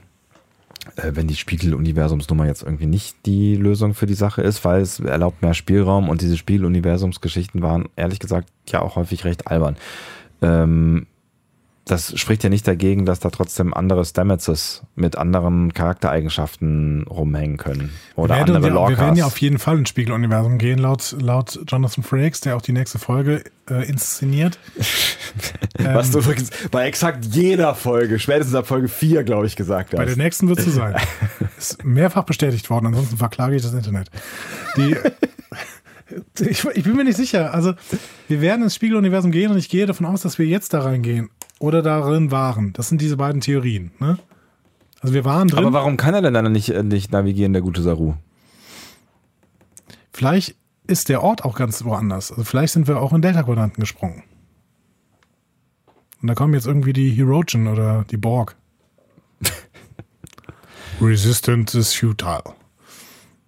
äh, 0.98 1.12
wenn 1.14 1.28
die 1.28 1.36
Spiegeluniversumsnummer 1.36 2.46
jetzt 2.46 2.64
irgendwie 2.64 2.86
nicht 2.86 3.16
die 3.26 3.56
Lösung 3.56 3.94
für 3.94 4.06
die 4.06 4.14
Sache 4.14 4.42
ist, 4.42 4.64
weil 4.64 4.82
es 4.82 5.00
erlaubt 5.00 5.42
mehr 5.42 5.54
Spielraum 5.54 6.10
und 6.10 6.22
diese 6.22 6.38
Spiegeluniversumsgeschichten 6.38 7.62
waren 7.62 7.90
ehrlich 7.96 8.20
gesagt 8.20 8.50
ja 8.68 8.82
auch 8.82 8.96
häufig 8.96 9.26
recht 9.26 9.48
albern. 9.48 9.78
Ähm, 10.42 11.08
das 11.92 12.18
spricht 12.18 12.44
ja 12.44 12.50
nicht 12.50 12.66
dagegen, 12.68 13.06
dass 13.06 13.20
da 13.20 13.30
trotzdem 13.30 13.74
andere 13.74 14.06
Stamets 14.06 14.82
mit 14.96 15.18
anderen 15.18 15.74
Charaktereigenschaften 15.74 17.04
rumhängen 17.04 17.58
können. 17.58 17.92
Oder 18.16 18.36
wir, 18.36 18.42
andere 18.42 18.70
ja, 18.70 18.90
wir 18.90 18.98
werden 18.98 19.16
ja 19.18 19.26
auf 19.26 19.38
jeden 19.40 19.60
Fall 19.60 19.78
ins 19.78 19.90
Spiegeluniversum 19.90 20.58
gehen, 20.58 20.80
laut, 20.80 21.16
laut 21.20 21.60
Jonathan 21.68 22.04
Frakes, 22.04 22.40
der 22.40 22.56
auch 22.56 22.62
die 22.62 22.72
nächste 22.72 22.98
Folge 22.98 23.44
äh, 23.70 23.88
inszeniert. 23.90 24.58
Was 25.78 26.08
Ähm, 26.08 26.14
du 26.14 26.20
übrigens 26.20 26.50
bei 26.72 26.88
exakt 26.88 27.26
jeder 27.26 27.76
Folge, 27.76 28.20
spätestens 28.20 28.56
ab 28.56 28.68
Folge 28.68 28.88
4, 28.88 29.24
glaube 29.24 29.48
ich, 29.48 29.58
gesagt 29.58 29.92
Bei 29.92 29.98
der 29.98 30.12
hast. 30.12 30.18
nächsten 30.18 30.48
wird 30.48 30.60
es 30.60 30.66
so 30.66 30.72
sein. 30.72 30.96
Ist 31.58 31.84
mehrfach 31.84 32.24
bestätigt 32.24 32.70
worden, 32.70 32.88
ansonsten 32.88 33.18
verklage 33.18 33.56
ich 33.56 33.64
das 33.64 33.74
Internet. 33.74 34.10
Die, 34.78 34.96
ich, 36.40 36.66
ich 36.66 36.84
bin 36.84 36.96
mir 36.96 37.04
nicht 37.04 37.18
sicher. 37.18 37.54
Also, 37.54 37.74
wir 38.28 38.42
werden 38.42 38.64
ins 38.64 38.76
Spiegeluniversum 38.76 39.32
gehen 39.32 39.52
und 39.52 39.58
ich 39.58 39.70
gehe 39.70 39.86
davon 39.86 40.06
aus, 40.06 40.22
dass 40.22 40.40
wir 40.40 40.46
jetzt 40.46 40.74
da 40.74 40.82
reingehen 40.82 41.30
oder 41.60 41.82
darin 41.82 42.32
waren. 42.32 42.74
Das 42.74 42.90
sind 42.90 43.02
diese 43.02 43.18
beiden 43.18 43.42
Theorien. 43.42 43.92
Ne? 44.00 44.18
Also, 45.00 45.14
wir 45.14 45.26
waren 45.26 45.48
drin. 45.48 45.60
Aber 45.60 45.74
warum 45.74 45.98
kann 45.98 46.14
er 46.14 46.22
denn 46.22 46.34
dann 46.34 46.52
nicht, 46.52 46.70
äh, 46.70 46.84
nicht 46.84 47.12
navigieren, 47.12 47.54
der 47.54 47.62
gute 47.62 47.82
Saru? 47.82 48.16
Vielleicht 50.12 50.56
ist 50.88 51.10
der 51.10 51.24
Ort 51.24 51.46
auch 51.46 51.56
ganz 51.56 51.84
woanders. 51.84 52.32
Also, 52.32 52.44
vielleicht 52.44 52.74
sind 52.74 52.88
wir 52.88 53.02
auch 53.02 53.14
in 53.14 53.22
Delta-Quadranten 53.22 53.80
gesprungen. 53.80 54.24
Und 56.22 56.28
da 56.28 56.36
kommen 56.36 56.54
jetzt 56.54 56.68
irgendwie 56.68 56.94
die 56.94 57.10
Hirogen 57.10 57.68
oder 57.68 58.06
die 58.12 58.18
Borg. 58.18 58.56
Resistance 61.02 61.78
is 61.78 61.94
futile. 61.94 62.44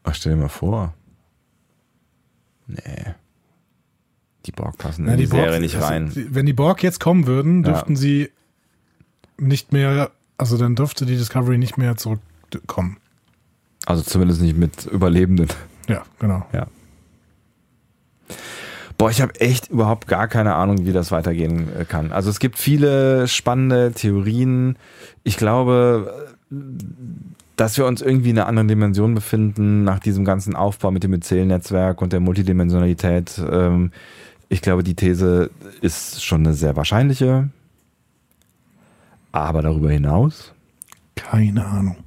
Ach, 0.03 0.15
stell 0.15 0.33
dir 0.33 0.41
mal 0.41 0.49
vor. 0.49 0.93
Nee. 2.73 3.13
Die 4.45 4.51
Borg 4.51 4.77
passen 4.77 5.05
Ja, 5.07 5.13
in 5.13 5.19
die, 5.19 5.27
Borg- 5.27 5.41
Serie 5.43 5.59
nicht 5.59 5.75
also, 5.75 5.87
rein. 5.87 6.11
Wenn 6.15 6.45
die 6.45 6.53
Borg 6.53 6.83
jetzt 6.83 6.99
kommen 6.99 7.27
würden, 7.27 7.63
Ja. 7.63 7.71
dürften 7.71 7.95
sie 7.95 8.29
nicht 9.37 9.71
mehr, 9.71 10.11
also 10.37 10.57
dann 10.57 10.75
dürfte 10.75 11.05
die 11.05 11.15
Discovery 11.15 11.57
nicht 11.57 11.77
mehr 11.77 11.95
zurückkommen. 11.95 12.97
Also 13.85 14.01
zumindest 14.03 14.41
nicht 14.41 14.57
mit 14.57 14.85
Überlebenden. 14.85 15.47
Ja, 15.87 16.03
genau. 16.19 16.45
Ja. 16.53 16.67
Boah, 18.97 19.09
ich 19.09 19.21
habe 19.21 19.39
echt 19.41 19.69
überhaupt 19.69 20.07
gar 20.07 20.27
keine 20.27 20.55
Ahnung, 20.55 20.85
wie 20.85 20.93
das 20.93 21.11
weitergehen 21.11 21.67
äh, 21.77 21.83
kann. 21.85 22.11
Also 22.11 22.29
es 22.29 22.39
gibt 22.39 22.57
viele 22.57 23.27
spannende 23.27 23.91
Theorien. 23.91 24.77
Ich 25.23 25.35
glaube, 25.37 26.29
äh, 26.51 26.55
dass 27.55 27.77
wir 27.77 27.85
uns 27.85 28.01
irgendwie 28.01 28.31
in 28.31 28.37
einer 28.37 28.47
anderen 28.47 28.67
Dimension 28.67 29.13
befinden, 29.13 29.83
nach 29.83 29.99
diesem 29.99 30.25
ganzen 30.25 30.55
Aufbau 30.55 30.91
mit 30.91 31.03
dem 31.03 31.11
Myzel-Netzwerk 31.11 32.01
und 32.01 32.13
der 32.13 32.19
Multidimensionalität. 32.19 33.39
Ähm, 33.49 33.91
ich 34.49 34.61
glaube, 34.61 34.83
die 34.83 34.95
These 34.95 35.49
ist 35.81 36.23
schon 36.23 36.41
eine 36.41 36.53
sehr 36.53 36.75
wahrscheinliche. 36.75 37.49
Aber 39.31 39.61
darüber 39.61 39.89
hinaus 39.91 40.53
Keine 41.15 41.65
Ahnung. 41.65 41.97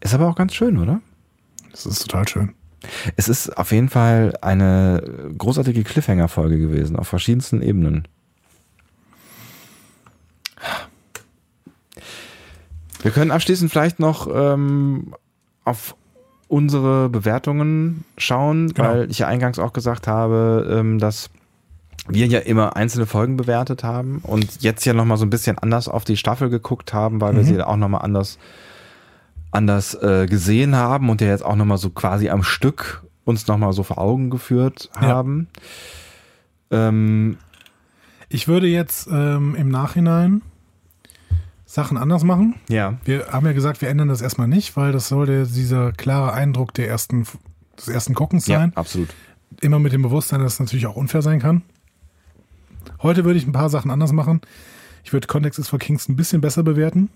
ist 0.00 0.14
aber 0.14 0.28
auch 0.28 0.34
ganz 0.34 0.54
schön, 0.54 0.78
oder? 0.78 1.00
Das 1.70 1.86
ist 1.86 2.02
total 2.02 2.26
schön. 2.26 2.52
Es 3.16 3.28
ist 3.28 3.56
auf 3.56 3.72
jeden 3.72 3.88
Fall 3.88 4.32
eine 4.40 5.02
großartige 5.36 5.84
Cliffhanger-Folge 5.84 6.58
gewesen, 6.58 6.96
auf 6.96 7.08
verschiedensten 7.08 7.62
Ebenen. 7.62 8.08
Wir 13.02 13.10
können 13.10 13.30
abschließend 13.30 13.70
vielleicht 13.70 13.98
noch 14.00 14.28
ähm, 14.32 15.14
auf 15.64 15.96
unsere 16.48 17.08
Bewertungen 17.08 18.04
schauen, 18.18 18.72
Genau. 18.74 18.88
weil 18.88 19.10
ich 19.10 19.18
ja 19.20 19.26
eingangs 19.28 19.58
auch 19.58 19.72
gesagt 19.72 20.06
habe, 20.06 20.68
ähm, 20.80 20.98
dass 20.98 21.30
wir 22.08 22.26
ja 22.26 22.40
immer 22.40 22.76
einzelne 22.76 23.06
Folgen 23.06 23.36
bewertet 23.36 23.84
haben 23.84 24.18
und 24.24 24.62
jetzt 24.62 24.84
ja 24.84 24.92
nochmal 24.94 25.16
so 25.16 25.24
ein 25.24 25.30
bisschen 25.30 25.58
anders 25.58 25.86
auf 25.86 26.04
die 26.04 26.16
Staffel 26.16 26.48
geguckt 26.50 26.92
haben, 26.92 27.20
weil 27.20 27.34
wir 27.34 27.42
Mhm. 27.42 27.46
sie 27.46 27.62
auch 27.62 27.76
nochmal 27.76 28.02
anders 28.02 28.38
anders 29.52 29.94
äh, 29.94 30.26
gesehen 30.28 30.76
haben 30.76 31.10
und 31.10 31.20
ja 31.20 31.26
jetzt 31.28 31.44
auch 31.44 31.56
nochmal 31.56 31.78
so 31.78 31.90
quasi 31.90 32.30
am 32.30 32.42
Stück 32.44 33.02
uns 33.24 33.46
nochmal 33.48 33.72
so 33.72 33.82
vor 33.82 33.98
Augen 33.98 34.30
geführt 34.30 34.90
Ja. 34.94 35.08
haben. 35.08 35.48
Ähm, 36.70 37.36
Ich 38.28 38.46
würde 38.46 38.68
jetzt 38.68 39.08
ähm, 39.10 39.56
im 39.56 39.68
Nachhinein 39.70 40.42
Sachen 41.70 41.96
anders 41.96 42.24
machen. 42.24 42.56
ja. 42.68 42.98
Wir 43.04 43.28
haben 43.28 43.46
ja 43.46 43.52
gesagt, 43.52 43.80
wir 43.80 43.88
ändern 43.88 44.08
das 44.08 44.22
erstmal 44.22 44.48
nicht, 44.48 44.76
weil 44.76 44.90
das 44.90 45.06
soll 45.06 45.26
der, 45.26 45.44
dieser 45.44 45.92
klare 45.92 46.32
Eindruck 46.32 46.74
der 46.74 46.88
ersten 46.88 47.24
des 47.78 47.86
ersten 47.86 48.12
Guckens 48.14 48.46
sein. 48.46 48.72
Ja, 48.74 48.76
absolut. 48.76 49.08
Immer 49.60 49.78
mit 49.78 49.92
dem 49.92 50.02
Bewusstsein, 50.02 50.40
dass 50.40 50.54
es 50.54 50.60
natürlich 50.60 50.86
auch 50.86 50.96
unfair 50.96 51.22
sein 51.22 51.38
kann. 51.38 51.62
Heute 53.02 53.24
würde 53.24 53.38
ich 53.38 53.46
ein 53.46 53.52
paar 53.52 53.70
Sachen 53.70 53.92
anders 53.92 54.10
machen. 54.10 54.40
Ich 55.04 55.12
würde 55.12 55.28
Context 55.28 55.60
is 55.60 55.68
for 55.68 55.78
Kings 55.78 56.08
ein 56.08 56.16
bisschen 56.16 56.40
besser 56.40 56.64
bewerten. 56.64 57.08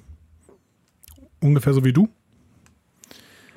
Ungefähr 1.41 1.73
so 1.73 1.85
wie 1.85 1.93
du. 1.93 2.09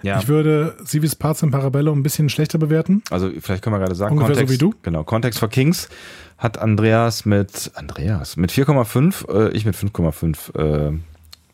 Ja. 0.04 0.20
Ich 0.20 0.28
würde 0.28 0.76
Civis 0.86 1.16
Parts 1.16 1.42
in 1.42 1.52
Parabellum 1.52 2.00
ein 2.00 2.04
bisschen 2.04 2.30
schlechter 2.30 2.58
bewerten. 2.58 3.04
Also 3.10 3.32
vielleicht 3.40 3.64
können 3.64 3.76
wir 3.76 3.80
gerade 3.80 3.96
sagen, 3.96 4.14
Ungefähr 4.14 4.36
so 4.36 4.42
Kontext, 4.42 4.54
wie 4.54 4.58
du? 4.58 4.74
Genau, 4.84 5.04
Kontext 5.04 5.40
for 5.40 5.50
Kings 5.50 5.90
hat 6.38 6.60
Andreas 6.60 7.26
mit 7.26 7.72
Andreas 7.76 8.38
mit 8.38 8.52
4,5, 8.52 9.30
äh, 9.30 9.52
ich 9.54 9.66
mit 9.66 9.76
5,5 9.76 10.92
äh, 10.92 10.98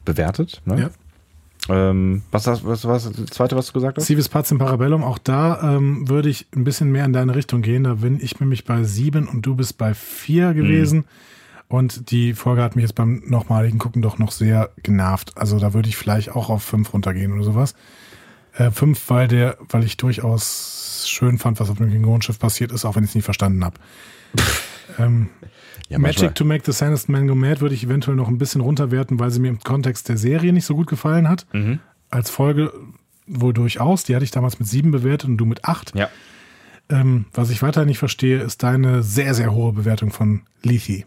bewertet. 0.04 0.62
Ne? 0.66 0.82
Ja. 0.82 0.90
Ähm, 1.70 2.24
was, 2.32 2.46
was, 2.48 2.66
was 2.66 2.86
war 2.86 2.94
das 2.96 3.12
zweite, 3.32 3.56
was 3.56 3.68
du 3.68 3.74
gesagt 3.74 3.98
hast? 3.98 4.06
Civis 4.06 4.28
Parts 4.28 4.52
in 4.52 4.58
Parabellum, 4.58 5.04
auch 5.04 5.18
da 5.18 5.76
ähm, 5.76 6.10
würde 6.10 6.28
ich 6.28 6.48
ein 6.54 6.66
bisschen 6.66 6.92
mehr 6.92 7.06
in 7.06 7.14
deine 7.14 7.36
Richtung 7.36 7.62
gehen. 7.62 7.86
Da 7.86 7.96
bin 7.96 8.20
ich 8.22 8.40
nämlich 8.42 8.66
bei 8.66 8.84
sieben 8.84 9.28
und 9.30 9.46
du 9.46 9.56
bist 9.56 9.78
bei 9.78 9.94
vier 9.94 10.54
gewesen. 10.54 11.06
Und 11.70 12.12
die 12.12 12.34
Folge 12.34 12.62
hat 12.62 12.76
mich 12.76 12.84
jetzt 12.84 12.96
beim 12.96 13.24
nochmaligen 13.26 13.80
Gucken 13.80 14.02
doch 14.02 14.20
noch 14.20 14.32
sehr 14.32 14.72
genervt. 14.84 15.32
Also 15.38 15.58
da 15.58 15.74
würde 15.74 15.88
ich 15.88 15.96
vielleicht 15.96 16.36
auch 16.36 16.50
auf 16.50 16.64
fünf 16.64 16.94
runtergehen 16.94 17.32
oder 17.32 17.44
sowas. 17.44 17.74
Äh, 18.56 18.72
fünf, 18.72 19.10
weil 19.10 19.28
der, 19.28 19.58
weil 19.70 19.84
ich 19.84 19.98
durchaus 19.98 21.06
schön 21.08 21.38
fand, 21.38 21.60
was 21.60 21.70
auf 21.70 21.78
dem 21.78 21.90
Klingonenschiff 21.90 22.40
passiert 22.40 22.72
ist, 22.72 22.86
auch 22.86 22.96
wenn 22.96 23.04
ich 23.04 23.12
es 23.12 23.16
nicht 23.16 23.26
verstanden 23.26 23.64
habe. 23.64 23.80
ähm, 25.00 25.30
Ja, 25.90 26.00
Magic 26.00 26.34
to 26.34 26.46
Make 26.46 26.64
the 26.66 26.72
Sanest 26.72 27.10
Man 27.10 27.28
Go 27.28 27.36
Mad 27.36 27.62
würde 27.62 27.76
ich 27.76 27.84
eventuell 27.84 28.16
noch 28.16 28.28
ein 28.28 28.38
bisschen 28.38 28.62
runterwerten, 28.62 29.20
weil 29.20 29.30
sie 29.32 29.40
mir 29.40 29.50
im 29.50 29.60
Kontext 29.60 30.10
der 30.10 30.18
Serie 30.18 30.54
nicht 30.54 30.66
so 30.66 30.76
gut 30.76 30.88
gefallen 30.88 31.30
hat. 31.30 31.46
Mhm. 31.54 31.80
Als 32.10 32.30
Folge 32.30 32.74
wohl 33.28 33.54
durchaus. 33.54 34.04
Die 34.04 34.16
hatte 34.16 34.26
ich 34.26 34.32
damals 34.32 34.60
mit 34.60 34.68
sieben 34.68 34.92
bewertet 34.92 35.30
und 35.30 35.38
du 35.38 35.46
mit 35.46 35.66
acht. 35.66 35.94
Ja. 35.96 36.10
Ähm, 36.90 37.26
was 37.34 37.50
ich 37.50 37.62
weiter 37.62 37.86
nicht 37.86 38.00
verstehe, 38.00 38.42
ist 38.42 38.64
deine 38.64 39.04
sehr, 39.04 39.34
sehr 39.34 39.54
hohe 39.54 39.74
Bewertung 39.74 40.12
von 40.12 40.42
Lethe. 40.64 41.04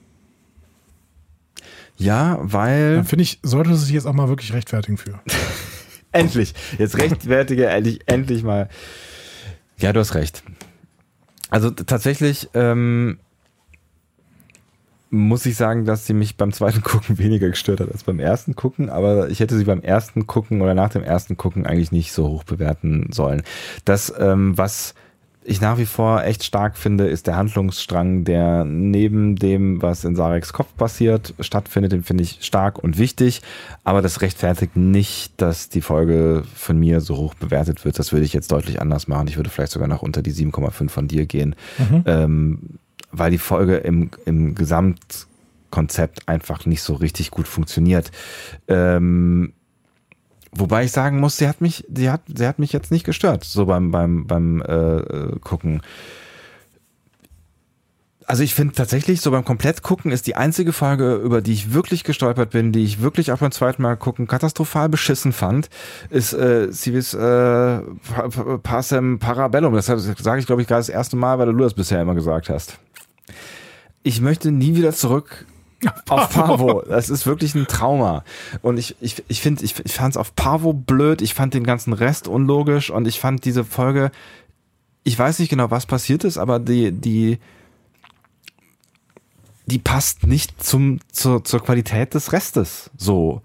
Ja, 1.96 2.38
weil. 2.42 2.96
Da 2.96 3.02
finde 3.04 3.22
ich, 3.22 3.40
sollte 3.42 3.74
sie 3.74 3.86
sich 3.86 3.94
jetzt 3.94 4.06
auch 4.06 4.12
mal 4.12 4.28
wirklich 4.28 4.52
rechtfertigen 4.52 4.98
für. 4.98 5.20
Endlich. 6.16 6.54
Jetzt 6.78 6.98
rechtfertige 6.98 7.66
endlich, 7.66 8.00
endlich 8.06 8.42
mal. 8.42 8.68
Ja, 9.78 9.92
du 9.92 10.00
hast 10.00 10.14
recht. 10.14 10.42
Also 11.50 11.70
tatsächlich 11.70 12.48
ähm, 12.54 13.18
muss 15.10 15.46
ich 15.46 15.56
sagen, 15.56 15.84
dass 15.84 16.06
sie 16.06 16.14
mich 16.14 16.36
beim 16.36 16.52
zweiten 16.52 16.82
Gucken 16.82 17.18
weniger 17.18 17.48
gestört 17.48 17.80
hat 17.80 17.92
als 17.92 18.04
beim 18.04 18.18
ersten 18.18 18.56
Gucken, 18.56 18.90
aber 18.90 19.28
ich 19.28 19.40
hätte 19.40 19.56
sie 19.56 19.64
beim 19.64 19.80
ersten 19.80 20.26
Gucken 20.26 20.60
oder 20.62 20.74
nach 20.74 20.90
dem 20.90 21.02
ersten 21.02 21.36
Gucken 21.36 21.66
eigentlich 21.66 21.92
nicht 21.92 22.12
so 22.12 22.28
hoch 22.28 22.44
bewerten 22.44 23.10
sollen. 23.12 23.42
Das, 23.84 24.12
ähm, 24.18 24.56
was 24.56 24.94
ich 25.46 25.60
nach 25.60 25.78
wie 25.78 25.86
vor 25.86 26.24
echt 26.24 26.44
stark 26.44 26.76
finde, 26.76 27.06
ist 27.06 27.26
der 27.26 27.36
Handlungsstrang, 27.36 28.24
der 28.24 28.64
neben 28.64 29.36
dem, 29.36 29.80
was 29.80 30.04
in 30.04 30.16
Sareks 30.16 30.52
Kopf 30.52 30.76
passiert, 30.76 31.34
stattfindet. 31.40 31.92
Den 31.92 32.02
finde 32.02 32.24
ich 32.24 32.38
stark 32.40 32.82
und 32.82 32.98
wichtig, 32.98 33.42
aber 33.84 34.02
das 34.02 34.20
rechtfertigt 34.20 34.76
nicht, 34.76 35.32
dass 35.40 35.68
die 35.68 35.80
Folge 35.80 36.42
von 36.54 36.78
mir 36.78 37.00
so 37.00 37.16
hoch 37.16 37.34
bewertet 37.34 37.84
wird. 37.84 37.98
Das 37.98 38.12
würde 38.12 38.26
ich 38.26 38.32
jetzt 38.32 38.50
deutlich 38.50 38.80
anders 38.80 39.08
machen. 39.08 39.28
Ich 39.28 39.36
würde 39.36 39.50
vielleicht 39.50 39.72
sogar 39.72 39.88
noch 39.88 40.02
unter 40.02 40.22
die 40.22 40.32
7,5 40.32 40.88
von 40.88 41.08
dir 41.08 41.26
gehen, 41.26 41.54
ähm, 42.06 42.78
weil 43.12 43.30
die 43.30 43.38
Folge 43.38 43.76
im, 43.76 44.10
im 44.24 44.54
Gesamtkonzept 44.54 46.28
einfach 46.28 46.66
nicht 46.66 46.82
so 46.82 46.94
richtig 46.94 47.30
gut 47.30 47.46
funktioniert. 47.46 48.10
Ähm, 48.68 49.52
Wobei 50.58 50.84
ich 50.84 50.92
sagen 50.92 51.20
muss, 51.20 51.36
sie 51.36 51.48
hat 51.48 51.60
mich, 51.60 51.84
sie 51.92 52.10
hat, 52.10 52.22
sie 52.34 52.46
hat 52.46 52.58
mich 52.58 52.72
jetzt 52.72 52.90
nicht 52.90 53.04
gestört, 53.04 53.44
so 53.44 53.66
beim, 53.66 53.90
beim, 53.90 54.26
beim 54.26 54.62
äh, 54.62 55.38
Gucken. 55.40 55.82
Also 58.28 58.42
ich 58.42 58.54
finde 58.56 58.74
tatsächlich, 58.74 59.20
so 59.20 59.30
beim 59.30 59.44
Komplett-Gucken 59.44 60.10
ist 60.10 60.26
die 60.26 60.34
einzige 60.34 60.72
Folge, 60.72 61.14
über 61.14 61.40
die 61.40 61.52
ich 61.52 61.72
wirklich 61.72 62.02
gestolpert 62.02 62.50
bin, 62.50 62.72
die 62.72 62.82
ich 62.82 63.00
wirklich 63.00 63.30
auch 63.30 63.38
beim 63.38 63.52
zweiten 63.52 63.82
Mal 63.82 63.96
gucken 63.96 64.26
katastrophal 64.26 64.88
beschissen 64.88 65.32
fand, 65.32 65.68
ist 66.10 66.32
äh, 66.32 66.72
Civis 66.72 67.14
äh, 67.14 67.18
Pa- 67.18 68.28
Pa- 68.28 68.58
Passem 68.58 69.20
Parabellum. 69.20 69.74
Das 69.74 69.86
sage 69.86 70.40
ich, 70.40 70.46
glaube 70.46 70.62
ich, 70.62 70.66
gerade 70.66 70.80
das 70.80 70.88
erste 70.88 71.14
Mal, 71.16 71.38
weil 71.38 71.46
du 71.52 71.58
das 71.58 71.74
bisher 71.74 72.02
immer 72.02 72.16
gesagt 72.16 72.48
hast. 72.48 72.78
Ich 74.02 74.20
möchte 74.20 74.50
nie 74.50 74.74
wieder 74.74 74.92
zurück 74.92 75.46
auf 76.08 76.30
Pavo. 76.30 76.82
Das 76.88 77.10
ist 77.10 77.26
wirklich 77.26 77.54
ein 77.54 77.66
Trauma. 77.66 78.24
Und 78.62 78.78
ich, 78.78 78.96
ich, 79.00 79.22
ich 79.28 79.40
finde, 79.40 79.64
ich, 79.64 79.74
ich 79.84 79.92
fand 79.92 80.14
es 80.14 80.16
auf 80.16 80.34
Pavo 80.34 80.72
blöd. 80.72 81.22
Ich 81.22 81.34
fand 81.34 81.54
den 81.54 81.64
ganzen 81.64 81.92
Rest 81.92 82.28
unlogisch 82.28 82.90
und 82.90 83.06
ich 83.06 83.20
fand 83.20 83.44
diese 83.44 83.64
Folge, 83.64 84.10
ich 85.04 85.18
weiß 85.18 85.38
nicht 85.38 85.50
genau, 85.50 85.70
was 85.70 85.86
passiert 85.86 86.24
ist, 86.24 86.38
aber 86.38 86.58
die, 86.58 86.92
die, 86.92 87.38
die 89.66 89.78
passt 89.78 90.26
nicht 90.26 90.62
zum, 90.62 91.00
zur, 91.12 91.44
zur 91.44 91.62
Qualität 91.62 92.14
des 92.14 92.32
Restes. 92.32 92.90
So. 92.96 93.42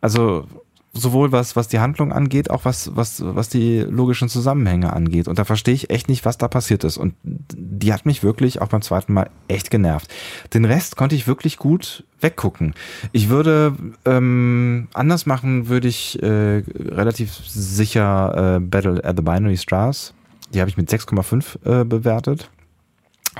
Also, 0.00 0.46
sowohl 0.94 1.32
was, 1.32 1.56
was 1.56 1.68
die 1.68 1.80
Handlung 1.80 2.12
angeht, 2.12 2.50
auch 2.50 2.64
was, 2.64 2.96
was, 2.96 3.22
was 3.24 3.48
die 3.48 3.80
logischen 3.80 4.28
Zusammenhänge 4.28 4.92
angeht. 4.92 5.28
Und 5.28 5.38
da 5.38 5.44
verstehe 5.44 5.74
ich 5.74 5.90
echt 5.90 6.08
nicht, 6.08 6.24
was 6.24 6.38
da 6.38 6.48
passiert 6.48 6.84
ist. 6.84 6.96
Und 6.96 7.14
die 7.22 7.92
hat 7.92 8.06
mich 8.06 8.22
wirklich 8.22 8.62
auch 8.62 8.68
beim 8.68 8.82
zweiten 8.82 9.12
Mal 9.12 9.28
echt 9.48 9.70
genervt. 9.70 10.12
Den 10.54 10.64
Rest 10.64 10.96
konnte 10.96 11.16
ich 11.16 11.26
wirklich 11.26 11.58
gut 11.58 12.04
weggucken. 12.20 12.74
Ich 13.12 13.28
würde 13.28 13.74
ähm, 14.04 14.88
anders 14.94 15.26
machen, 15.26 15.68
würde 15.68 15.88
ich 15.88 16.22
äh, 16.22 16.62
relativ 16.78 17.34
sicher 17.34 18.56
äh, 18.56 18.60
Battle 18.60 19.04
at 19.04 19.16
the 19.16 19.22
Binary 19.22 19.56
Stars. 19.56 20.14
Die 20.52 20.60
habe 20.60 20.70
ich 20.70 20.76
mit 20.76 20.88
6,5 20.88 21.80
äh, 21.80 21.84
bewertet 21.84 22.50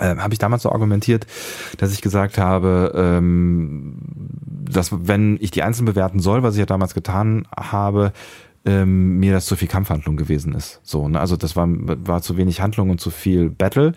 äh, 0.01 0.17
habe 0.17 0.33
ich 0.33 0.39
damals 0.39 0.63
so 0.63 0.73
argumentiert, 0.73 1.27
dass 1.79 1.93
ich 1.93 2.03
gesagt 2.03 2.39
habe, 2.39 2.93
ähm, 2.95 3.97
dass 4.71 4.91
wenn 4.93 5.39
ich 5.41 5.51
die 5.51 5.63
einzeln 5.63 5.85
bewerten 5.85 6.21
soll, 6.21 6.43
was 6.43 6.55
ich 6.55 6.61
ja 6.61 6.67
damals 6.67 6.95
getan 6.95 7.47
habe, 7.57 8.13
ähm, 8.67 9.19
mir 9.19 9.33
das 9.33 9.47
zu 9.47 9.57
viel 9.57 9.69
Kampfhandlung 9.69 10.17
gewesen 10.17 10.55
ist. 10.55 10.81
So, 10.83 11.09
ne? 11.09 11.21
Also 11.21 11.37
das 11.37 11.55
war, 11.55 11.69
war 11.69 12.23
zu 12.23 12.37
wenig 12.37 12.61
Handlung 12.61 12.91
und 12.91 13.01
zu 13.01 13.11
viel 13.11 13.51
Battle. 13.51 13.93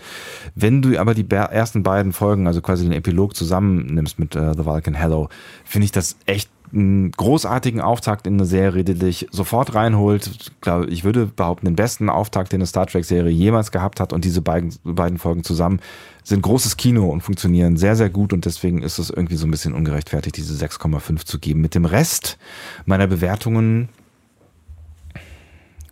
Wenn 0.55 0.81
du 0.81 0.99
aber 0.99 1.13
die 1.13 1.29
ersten 1.29 1.83
beiden 1.83 2.11
Folgen, 2.11 2.47
also 2.47 2.61
quasi 2.61 2.83
den 2.83 2.91
Epilog 2.91 3.35
zusammennimmst 3.35 4.19
mit 4.19 4.35
äh, 4.35 4.53
The 4.53 4.65
Vulcan 4.65 4.93
Hello, 4.93 5.29
finde 5.63 5.85
ich 5.85 5.91
das 5.91 6.17
echt 6.25 6.49
einen 6.73 7.11
großartigen 7.11 7.81
Auftakt 7.81 8.27
in 8.27 8.33
eine 8.33 8.45
Serie, 8.45 8.83
die 8.83 8.95
dich 8.95 9.27
sofort 9.31 9.73
reinholt. 9.73 10.51
Ich 10.89 11.03
würde 11.03 11.25
behaupten, 11.25 11.65
den 11.65 11.75
besten 11.75 12.09
Auftakt, 12.09 12.51
den 12.51 12.59
eine 12.59 12.67
Star 12.67 12.87
Trek-Serie 12.87 13.31
jemals 13.31 13.71
gehabt 13.71 13.99
hat. 13.99 14.13
Und 14.13 14.25
diese 14.25 14.41
beiden, 14.41 14.73
beiden 14.83 15.17
Folgen 15.17 15.43
zusammen 15.43 15.79
sind 16.23 16.41
großes 16.41 16.77
Kino 16.77 17.09
und 17.09 17.21
funktionieren 17.21 17.77
sehr, 17.77 17.95
sehr 17.95 18.09
gut. 18.09 18.33
Und 18.33 18.45
deswegen 18.45 18.81
ist 18.81 18.99
es 18.99 19.09
irgendwie 19.09 19.37
so 19.37 19.47
ein 19.47 19.51
bisschen 19.51 19.73
ungerechtfertigt, 19.73 20.35
diese 20.35 20.53
6,5 20.63 21.25
zu 21.25 21.39
geben. 21.39 21.61
Mit 21.61 21.75
dem 21.75 21.85
Rest 21.85 22.37
meiner 22.85 23.07
Bewertungen 23.07 23.89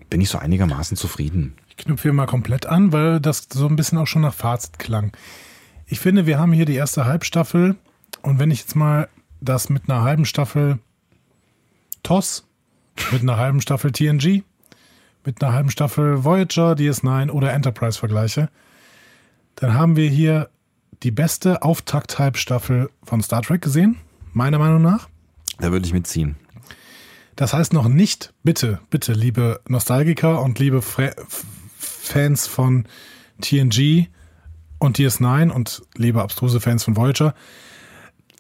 bin 0.09 0.21
ich 0.21 0.29
so 0.29 0.37
einigermaßen 0.37 0.97
zufrieden. 0.97 1.55
Ich 1.69 1.77
knüpfe 1.77 2.03
hier 2.03 2.13
mal 2.13 2.25
komplett 2.25 2.65
an, 2.65 2.91
weil 2.91 3.19
das 3.19 3.47
so 3.51 3.67
ein 3.67 3.75
bisschen 3.75 3.97
auch 3.97 4.07
schon 4.07 4.21
nach 4.21 4.33
Fazit 4.33 4.79
klang. 4.79 5.11
Ich 5.87 5.99
finde, 5.99 6.25
wir 6.25 6.39
haben 6.39 6.53
hier 6.53 6.65
die 6.65 6.75
erste 6.75 7.05
Halbstaffel 7.05 7.75
und 8.21 8.39
wenn 8.39 8.49
ich 8.49 8.59
jetzt 8.59 8.75
mal 8.75 9.07
das 9.45 9.69
mit 9.69 9.89
einer 9.89 10.01
halben 10.03 10.25
Staffel 10.25 10.79
TOS, 12.03 12.45
mit 13.11 13.21
einer 13.21 13.37
halben 13.37 13.61
Staffel 13.61 13.91
TNG, 13.91 14.43
mit 15.25 15.43
einer 15.43 15.53
halben 15.53 15.69
Staffel 15.71 16.23
Voyager, 16.23 16.73
DS9 16.73 17.29
oder 17.31 17.51
Enterprise 17.53 17.97
vergleiche, 17.97 18.49
dann 19.55 19.73
haben 19.73 19.95
wir 19.95 20.09
hier 20.09 20.49
die 21.03 21.11
beste 21.11 21.61
Auftakt-Halbstaffel 21.61 22.89
von 23.03 23.21
Star 23.21 23.41
Trek 23.41 23.61
gesehen, 23.61 23.97
meiner 24.33 24.59
Meinung 24.59 24.81
nach. 24.81 25.09
Da 25.59 25.71
würde 25.71 25.85
ich 25.85 25.93
mitziehen. 25.93 26.35
Das 27.35 27.53
heißt 27.53 27.73
noch 27.73 27.87
nicht, 27.87 28.33
bitte, 28.43 28.79
bitte, 28.89 29.13
liebe 29.13 29.59
Nostalgiker 29.67 30.41
und 30.41 30.57
liebe 30.59 30.81
Fra 30.81 31.03
F- 31.03 31.45
Fans 31.77 32.47
von 32.47 32.85
TNG 33.41 34.07
und 34.79 34.97
DS9 34.99 35.49
und 35.49 35.81
liebe 35.95 36.21
abstruse 36.21 36.61
Fans 36.61 36.83
von 36.83 36.95
Voyager, 36.95 37.33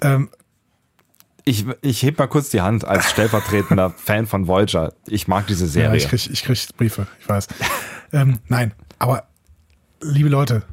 ähm, 0.01 0.29
Ich, 1.47 1.65
ich 1.81 2.01
heb 2.01 2.17
mal 2.17 2.27
kurz 2.27 2.49
die 2.49 2.61
Hand 2.61 2.85
als 2.85 3.09
stellvertretender 3.11 3.89
Fan 3.97 4.25
von 4.25 4.47
Voyager. 4.47 4.93
Ich 5.07 5.27
mag 5.27 5.45
diese 5.45 5.65
ja, 5.65 5.71
Serie. 5.71 5.97
ich 5.97 6.07
krieg, 6.07 6.29
ich 6.29 6.43
krieg 6.43 6.59
Briefe, 6.75 7.07
ich 7.19 7.29
weiß. 7.29 7.47
ähm, 8.13 8.39
nein, 8.47 8.73
aber 8.97 9.27
liebe 10.01 10.29
Leute, 10.29 10.63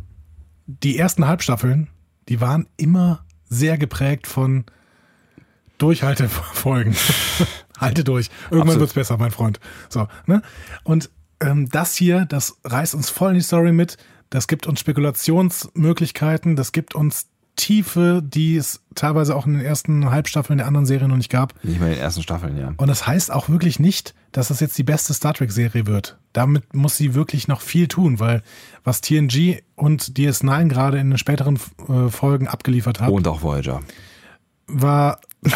die 0.66 0.98
ersten 0.98 1.26
Halbstaffeln, 1.26 1.88
die 2.28 2.40
waren 2.40 2.66
immer 2.76 3.24
sehr 3.48 3.76
geprägt 3.76 4.26
von 4.26 4.64
Durchhaltefolgen. 5.78 6.94
Halte 7.78 8.04
durch. 8.04 8.30
Irgendwann 8.44 8.60
Absolut. 8.60 8.80
wird's 8.80 8.94
besser, 8.94 9.18
mein 9.18 9.32
Freund. 9.32 9.60
So, 9.88 10.06
ne? 10.26 10.42
Und 10.84 11.10
ähm, 11.40 11.68
das 11.68 11.96
hier, 11.96 12.24
das 12.24 12.58
reißt 12.64 12.94
uns 12.94 13.10
voll 13.10 13.30
in 13.30 13.34
die 13.34 13.42
Story 13.42 13.72
mit. 13.72 13.96
Das 14.30 14.46
gibt 14.46 14.66
uns 14.66 14.80
Spekulationsmöglichkeiten. 14.80 16.56
Das 16.56 16.72
gibt 16.72 16.94
uns 16.94 17.26
Tiefe, 17.56 18.22
die 18.24 18.56
es 18.56 18.80
teilweise 18.94 19.36
auch 19.36 19.46
in 19.46 19.52
den 19.54 19.62
ersten 19.64 20.10
Halbstaffeln 20.10 20.56
der 20.58 20.66
anderen 20.66 20.86
Serien 20.86 21.10
noch 21.10 21.16
nicht 21.16 21.30
gab. 21.30 21.52
Nicht 21.64 21.80
mal 21.80 21.86
in 21.86 21.92
den 21.92 22.00
ersten 22.00 22.22
Staffeln, 22.22 22.56
ja. 22.58 22.72
Und 22.76 22.88
das 22.88 23.06
heißt 23.06 23.30
auch 23.30 23.48
wirklich 23.48 23.78
nicht, 23.78 24.14
dass 24.32 24.48
das 24.48 24.60
jetzt 24.60 24.78
die 24.78 24.82
beste 24.84 25.12
Star 25.12 25.34
Trek-Serie 25.34 25.86
wird. 25.86 26.18
Damit 26.32 26.74
muss 26.74 26.96
sie 26.96 27.14
wirklich 27.14 27.48
noch 27.48 27.60
viel 27.60 27.88
tun, 27.88 28.18
weil 28.20 28.42
was 28.84 29.02
TNG 29.02 29.62
und 29.76 30.02
DS9 30.16 30.68
gerade 30.68 30.98
in 30.98 31.10
den 31.10 31.18
späteren 31.18 31.58
äh, 31.88 32.08
Folgen 32.08 32.48
abgeliefert 32.48 33.00
haben, 33.00 33.12
Und 33.12 33.28
auch 33.28 33.42
Voyager. 33.42 33.80
war 34.66 35.20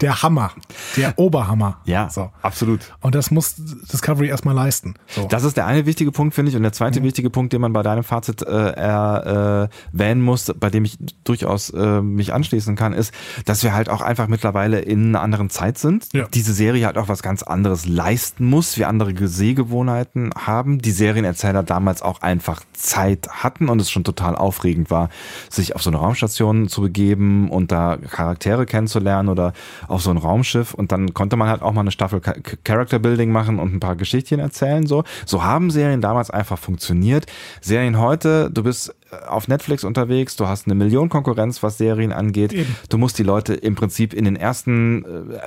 der 0.00 0.22
Hammer, 0.22 0.52
der 0.96 1.18
Oberhammer. 1.18 1.78
Ja, 1.84 2.08
So. 2.10 2.30
absolut. 2.42 2.80
Und 3.00 3.14
das 3.14 3.30
muss 3.30 3.54
Discovery 3.56 4.28
erstmal 4.28 4.54
leisten. 4.54 4.94
So. 5.08 5.26
Das 5.28 5.44
ist 5.44 5.56
der 5.56 5.66
eine 5.66 5.86
wichtige 5.86 6.12
Punkt, 6.12 6.34
finde 6.34 6.50
ich. 6.50 6.56
Und 6.56 6.62
der 6.62 6.72
zweite 6.72 7.02
wichtige 7.02 7.30
Punkt, 7.30 7.52
den 7.52 7.60
man 7.60 7.72
bei 7.72 7.82
deinem 7.82 8.04
Fazit 8.04 8.42
äh, 8.42 8.70
erwähnen 8.70 10.22
muss, 10.22 10.52
bei 10.58 10.70
dem 10.70 10.84
ich 10.84 10.98
durchaus 11.24 11.70
äh, 11.70 12.00
mich 12.00 12.32
anschließen 12.32 12.76
kann, 12.76 12.92
ist, 12.92 13.12
dass 13.44 13.62
wir 13.62 13.74
halt 13.74 13.88
auch 13.88 14.00
einfach 14.00 14.28
mittlerweile 14.28 14.80
in 14.80 15.08
einer 15.08 15.20
anderen 15.22 15.50
Zeit 15.50 15.78
sind. 15.78 16.06
Ja. 16.12 16.26
Diese 16.32 16.52
Serie 16.52 16.86
halt 16.86 16.98
auch 16.98 17.08
was 17.08 17.22
ganz 17.22 17.42
anderes 17.42 17.86
leisten 17.86 18.46
muss, 18.46 18.76
wir 18.76 18.88
andere 18.88 19.28
Sehgewohnheiten 19.28 20.30
haben. 20.36 20.78
Die 20.80 20.90
Serienerzähler 20.90 21.62
damals 21.62 22.02
auch 22.02 22.22
einfach 22.22 22.62
Zeit 22.72 23.28
hatten 23.30 23.68
und 23.68 23.80
es 23.80 23.90
schon 23.90 24.04
total 24.04 24.36
aufregend 24.36 24.90
war, 24.90 25.08
sich 25.50 25.74
auf 25.74 25.82
so 25.82 25.90
eine 25.90 25.98
Raumstation 25.98 26.68
zu 26.68 26.82
begeben 26.82 27.50
und 27.50 27.72
da 27.72 27.96
Charaktere 27.96 28.66
kennenzulernen 28.66 29.28
oder 29.28 29.52
auf 29.94 30.02
so 30.02 30.10
ein 30.10 30.18
Raumschiff 30.18 30.74
und 30.74 30.92
dann 30.92 31.14
konnte 31.14 31.36
man 31.36 31.48
halt 31.48 31.62
auch 31.62 31.72
mal 31.72 31.80
eine 31.80 31.90
Staffel 31.90 32.20
Cha- 32.20 32.34
Character 32.64 32.98
Building 32.98 33.30
machen 33.32 33.58
und 33.58 33.72
ein 33.74 33.80
paar 33.80 33.96
Geschichtchen 33.96 34.40
erzählen 34.40 34.86
so. 34.86 35.04
So 35.24 35.42
haben 35.42 35.70
Serien 35.70 36.00
damals 36.00 36.30
einfach 36.30 36.58
funktioniert. 36.58 37.26
Serien 37.60 37.98
heute, 37.98 38.50
du 38.50 38.62
bist 38.62 38.94
äh, 39.10 39.26
auf 39.26 39.48
Netflix 39.48 39.84
unterwegs, 39.84 40.36
du 40.36 40.46
hast 40.46 40.66
eine 40.66 40.74
Million 40.74 41.08
Konkurrenz, 41.08 41.62
was 41.62 41.78
Serien 41.78 42.12
angeht. 42.12 42.52
Eben. 42.52 42.74
Du 42.88 42.98
musst 42.98 43.18
die 43.18 43.22
Leute 43.22 43.54
im 43.54 43.74
Prinzip 43.74 44.12
in 44.12 44.24
den 44.24 44.36
ersten 44.36 45.04
äh, 45.04 45.38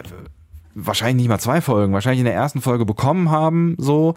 wahrscheinlich 0.75 1.17
nicht 1.17 1.29
mal 1.29 1.39
zwei 1.39 1.61
Folgen, 1.61 1.93
wahrscheinlich 1.93 2.19
in 2.19 2.25
der 2.25 2.35
ersten 2.35 2.61
Folge 2.61 2.85
bekommen 2.85 3.29
haben, 3.31 3.75
so. 3.77 4.15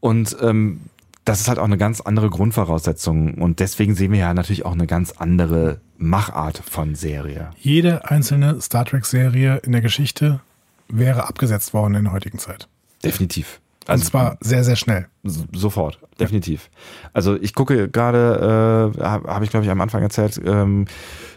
Und 0.00 0.36
ähm, 0.40 0.80
das 1.26 1.40
ist 1.40 1.48
halt 1.48 1.58
auch 1.58 1.64
eine 1.64 1.76
ganz 1.76 2.00
andere 2.00 2.30
Grundvoraussetzung. 2.30 3.34
Und 3.34 3.60
deswegen 3.60 3.94
sehen 3.94 4.12
wir 4.12 4.20
ja 4.20 4.32
natürlich 4.32 4.64
auch 4.64 4.72
eine 4.72 4.86
ganz 4.86 5.12
andere 5.12 5.80
Machart 5.98 6.58
von 6.58 6.94
Serie. 6.94 7.50
Jede 7.58 8.08
einzelne 8.08 8.60
Star 8.60 8.84
Trek-Serie 8.84 9.56
in 9.58 9.72
der 9.72 9.80
Geschichte 9.80 10.40
wäre 10.88 11.28
abgesetzt 11.28 11.74
worden 11.74 11.96
in 11.96 12.04
der 12.04 12.12
heutigen 12.12 12.38
Zeit. 12.38 12.68
Definitiv. 13.04 13.60
Und 13.88 14.04
zwar 14.04 14.36
sehr, 14.40 14.64
sehr 14.64 14.76
schnell. 14.76 15.06
Sofort, 15.52 15.98
definitiv. 16.20 16.70
Also 17.12 17.36
ich 17.36 17.54
gucke 17.54 17.88
gerade, 17.88 18.92
äh, 18.96 19.02
habe 19.02 19.28
hab 19.32 19.42
ich 19.42 19.50
glaube 19.50 19.64
ich 19.64 19.70
am 19.70 19.80
Anfang 19.80 20.02
erzählt, 20.02 20.40
ähm, 20.44 20.86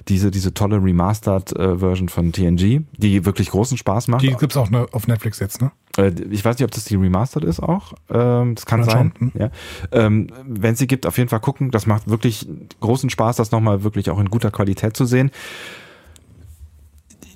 diese, 0.07 0.31
diese 0.31 0.53
tolle 0.53 0.77
Remastered-Version 0.83 2.09
von 2.09 2.31
TNG, 2.31 2.81
die 2.97 3.25
wirklich 3.25 3.49
großen 3.51 3.77
Spaß 3.77 4.07
macht. 4.07 4.21
Die 4.23 4.33
gibt's 4.35 4.57
auch 4.57 4.69
ne- 4.69 4.87
auf 4.91 5.07
Netflix 5.07 5.39
jetzt, 5.39 5.61
ne? 5.61 5.71
Äh, 5.97 6.11
Ich 6.31 6.43
weiß 6.45 6.57
nicht, 6.57 6.65
ob 6.65 6.71
das 6.71 6.85
die 6.85 6.95
Remastered 6.95 7.43
ist 7.43 7.59
auch. 7.61 7.93
Ähm, 8.09 8.55
das 8.55 8.65
kann 8.65 8.81
Kann 8.81 8.89
sein. 8.89 9.13
schon, 9.17 9.31
hm. 9.33 9.39
Ja. 9.39 9.49
Ähm, 9.91 10.27
Wenn 10.47 10.73
es 10.73 10.79
sie 10.79 10.87
gibt, 10.87 11.05
auf 11.05 11.17
jeden 11.17 11.29
Fall 11.29 11.39
gucken. 11.41 11.71
Das 11.71 11.85
macht 11.85 12.09
wirklich 12.09 12.47
großen 12.79 13.09
Spaß, 13.09 13.35
das 13.37 13.51
nochmal 13.51 13.83
wirklich 13.83 14.09
auch 14.09 14.19
in 14.19 14.29
guter 14.29 14.51
Qualität 14.51 14.95
zu 14.95 15.05
sehen. 15.05 15.31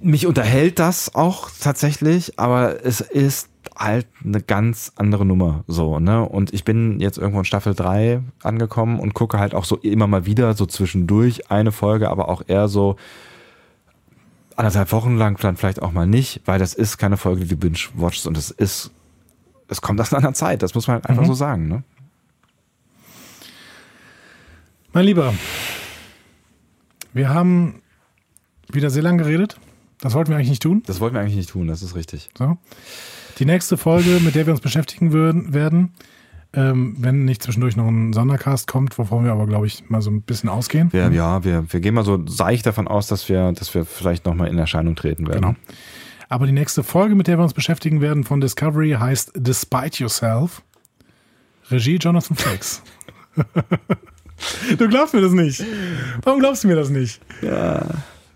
Mich 0.06 0.28
unterhält 0.28 0.80
das 0.80 1.16
auch 1.16 1.50
tatsächlich, 1.62 2.38
aber 2.38 2.86
es 2.86 3.00
ist 3.00 3.48
halt 3.78 4.06
eine 4.24 4.42
ganz 4.42 4.92
andere 4.98 5.26
Nummer 5.26 5.64
so, 5.68 5.98
ne? 6.00 6.28
Und 6.28 6.54
ich 6.54 6.66
bin 6.66 7.00
jetzt 7.00 7.18
irgendwo 7.18 7.40
in 7.40 7.46
Staffel 7.46 7.74
3 7.74 8.22
angekommen 8.44 9.00
und 9.00 9.14
gucke 9.14 9.40
halt 9.40 9.56
auch 9.56 9.64
so 9.64 9.78
immer 9.78 10.06
mal 10.08 10.26
wieder 10.26 10.56
so 10.56 10.66
zwischendurch 10.66 11.50
eine 11.50 11.72
Folge, 11.72 12.10
aber 12.10 12.28
auch 12.28 12.44
eher 12.46 12.68
so 12.68 12.98
anderthalb 14.58 14.92
Wochen 14.92 15.16
lang, 15.16 15.40
dann 15.40 15.56
vielleicht 15.56 15.82
auch 15.82 15.94
mal 15.94 16.06
nicht, 16.06 16.42
weil 16.46 16.60
das 16.60 16.74
ist 16.74 16.98
keine 16.98 17.16
Folge, 17.18 17.44
die 17.44 17.48
du 17.48 17.58
binge-watchst 17.58 18.28
und 18.28 18.38
es 18.38 18.52
ist, 18.52 18.92
es 19.70 19.82
kommt 19.82 20.02
aus 20.02 20.12
einer 20.12 20.18
anderen 20.18 20.36
Zeit, 20.36 20.62
das 20.62 20.76
muss 20.76 20.88
man 20.88 20.96
halt 20.96 21.08
einfach 21.08 21.24
Mhm. 21.24 21.28
so 21.28 21.34
sagen, 21.34 21.68
ne? 21.70 21.84
Mein 24.92 25.06
Lieber, 25.06 25.34
wir 27.14 27.30
haben 27.30 27.82
wieder 28.70 28.90
sehr 28.90 29.02
lang 29.02 29.18
geredet. 29.18 29.58
Das 30.04 30.14
wollten 30.16 30.32
wir 30.32 30.36
eigentlich 30.36 30.50
nicht 30.50 30.62
tun. 30.62 30.84
Das 30.86 31.00
wollten 31.00 31.16
wir 31.16 31.22
eigentlich 31.22 31.38
nicht 31.38 31.50
tun, 31.50 31.66
das 31.66 31.82
ist 31.82 31.96
richtig. 31.96 32.30
So. 32.38 32.58
Die 33.40 33.46
nächste 33.46 33.78
Folge, 33.78 34.20
mit 34.20 34.36
der 34.36 34.46
wir 34.46 34.52
uns 34.52 34.60
beschäftigen 34.60 35.14
würden, 35.14 35.54
werden, 35.54 35.94
ähm, 36.52 36.98
wenn 37.00 37.24
nicht 37.24 37.42
zwischendurch 37.42 37.78
noch 37.78 37.88
ein 37.88 38.12
Sondercast 38.12 38.68
kommt, 38.68 38.98
wovon 38.98 39.24
wir 39.24 39.32
aber, 39.32 39.48
glaube 39.48 39.66
ich, 39.66 39.90
mal 39.90 40.02
so 40.02 40.12
ein 40.12 40.22
bisschen 40.22 40.50
ausgehen. 40.50 40.92
Wir, 40.92 41.10
Ja, 41.10 41.46
wir, 41.46 41.72
wir 41.72 41.80
gehen 41.80 41.94
mal 41.94 42.04
so 42.04 42.22
seicht 42.28 42.66
davon 42.66 42.90
aus, 42.90 43.08
dass 43.08 43.30
wir, 43.30 43.54
dass 43.54 43.74
wir 43.74 43.86
vielleicht 43.86 44.26
nochmal 44.26 44.50
in 44.50 44.58
Erscheinung 44.58 44.98
treten 44.98 45.26
werden. 45.26 45.42
Genau. 45.42 45.56
Aber 46.28 46.48
die 46.48 46.52
nächste 46.52 46.84
Folge, 46.84 47.16
mit 47.16 47.28
der 47.28 47.38
wir 47.38 47.44
uns 47.44 47.54
beschäftigen 47.54 48.02
werden 48.02 48.26
von 48.26 48.42
Discovery, 48.42 48.98
heißt 49.00 49.32
Despite 49.38 50.04
Yourself. 50.04 50.64
Regie 51.72 51.96
Jonathan 51.96 52.36
Frakes. 52.36 52.82
du 54.78 54.90
glaubst 54.90 55.14
mir 55.14 55.22
das 55.22 55.32
nicht. 55.32 55.64
Warum 56.24 56.42
glaubst 56.42 56.66
du 56.66 56.68
mir 56.68 56.76
das 56.76 56.90
nicht? 56.90 57.22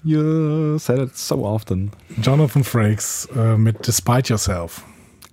You 0.03 0.77
said 0.77 0.99
it 0.99 1.17
so 1.17 1.43
often. 1.45 1.91
Jonathan 2.21 2.63
Frakes 2.63 3.27
äh, 3.35 3.57
mit 3.57 3.85
Despite 3.87 4.29
Yourself. 4.31 4.83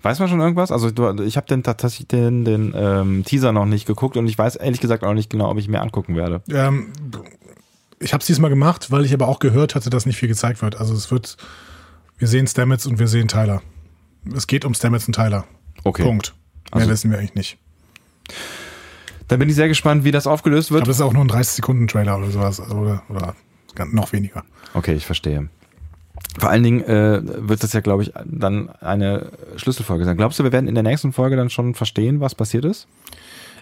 Weiß 0.02 0.18
man 0.18 0.28
schon 0.28 0.40
irgendwas? 0.40 0.70
Also 0.70 0.88
ich 1.22 1.36
habe 1.36 1.46
den 1.46 1.62
tatsächlich 1.62 2.08
den, 2.08 2.44
den 2.44 2.74
ähm, 2.76 3.24
Teaser 3.24 3.52
noch 3.52 3.64
nicht 3.64 3.86
geguckt 3.86 4.16
und 4.16 4.26
ich 4.26 4.36
weiß 4.36 4.56
ehrlich 4.56 4.80
gesagt 4.80 5.02
auch 5.02 5.14
nicht 5.14 5.30
genau, 5.30 5.50
ob 5.50 5.58
ich 5.58 5.68
mir 5.68 5.80
angucken 5.80 6.14
werde. 6.16 6.42
Ähm, 6.50 6.88
ich 8.00 8.12
habe 8.12 8.20
es 8.20 8.26
diesmal 8.26 8.50
gemacht, 8.50 8.90
weil 8.90 9.04
ich 9.06 9.14
aber 9.14 9.28
auch 9.28 9.38
gehört 9.38 9.74
hatte, 9.74 9.88
dass 9.88 10.04
nicht 10.04 10.18
viel 10.18 10.28
gezeigt 10.28 10.60
wird. 10.60 10.78
Also 10.78 10.92
es 10.94 11.10
wird, 11.10 11.36
wir 12.18 12.28
sehen 12.28 12.46
Stamets 12.46 12.86
und 12.86 12.98
wir 12.98 13.08
sehen 13.08 13.28
Tyler. 13.28 13.62
Es 14.34 14.46
geht 14.46 14.64
um 14.66 14.74
Stamets 14.74 15.06
und 15.06 15.14
Tyler. 15.14 15.44
Okay. 15.84 16.02
Punkt. 16.02 16.34
Mehr 16.72 16.80
Also- 16.82 16.90
wissen 16.90 17.10
wir 17.10 17.18
eigentlich 17.18 17.34
nicht. 17.34 17.58
Dann 19.28 19.38
bin 19.38 19.48
ich 19.48 19.54
sehr 19.54 19.68
gespannt, 19.68 20.04
wie 20.04 20.10
das 20.10 20.26
aufgelöst 20.26 20.70
Aber 20.70 20.80
wird. 20.80 20.88
das 20.88 20.96
ist 20.96 21.02
auch 21.02 21.14
nur 21.14 21.24
ein 21.24 21.30
30-Sekunden-Trailer 21.30 22.18
oder 22.18 22.30
sowas. 22.30 22.60
Oder, 22.60 23.02
oder 23.08 23.34
noch 23.92 24.12
weniger. 24.12 24.44
Okay, 24.74 24.94
ich 24.94 25.06
verstehe. 25.06 25.48
Vor 26.38 26.50
allen 26.50 26.62
Dingen 26.62 26.82
äh, 26.82 27.20
wird 27.22 27.62
das 27.62 27.72
ja, 27.72 27.80
glaube 27.80 28.02
ich, 28.02 28.12
dann 28.24 28.70
eine 28.80 29.30
Schlüsselfolge 29.56 30.04
sein. 30.04 30.16
Glaubst 30.16 30.38
du, 30.38 30.44
wir 30.44 30.52
werden 30.52 30.68
in 30.68 30.74
der 30.74 30.82
nächsten 30.82 31.12
Folge 31.12 31.36
dann 31.36 31.50
schon 31.50 31.74
verstehen, 31.74 32.20
was 32.20 32.34
passiert 32.34 32.64
ist? 32.64 32.88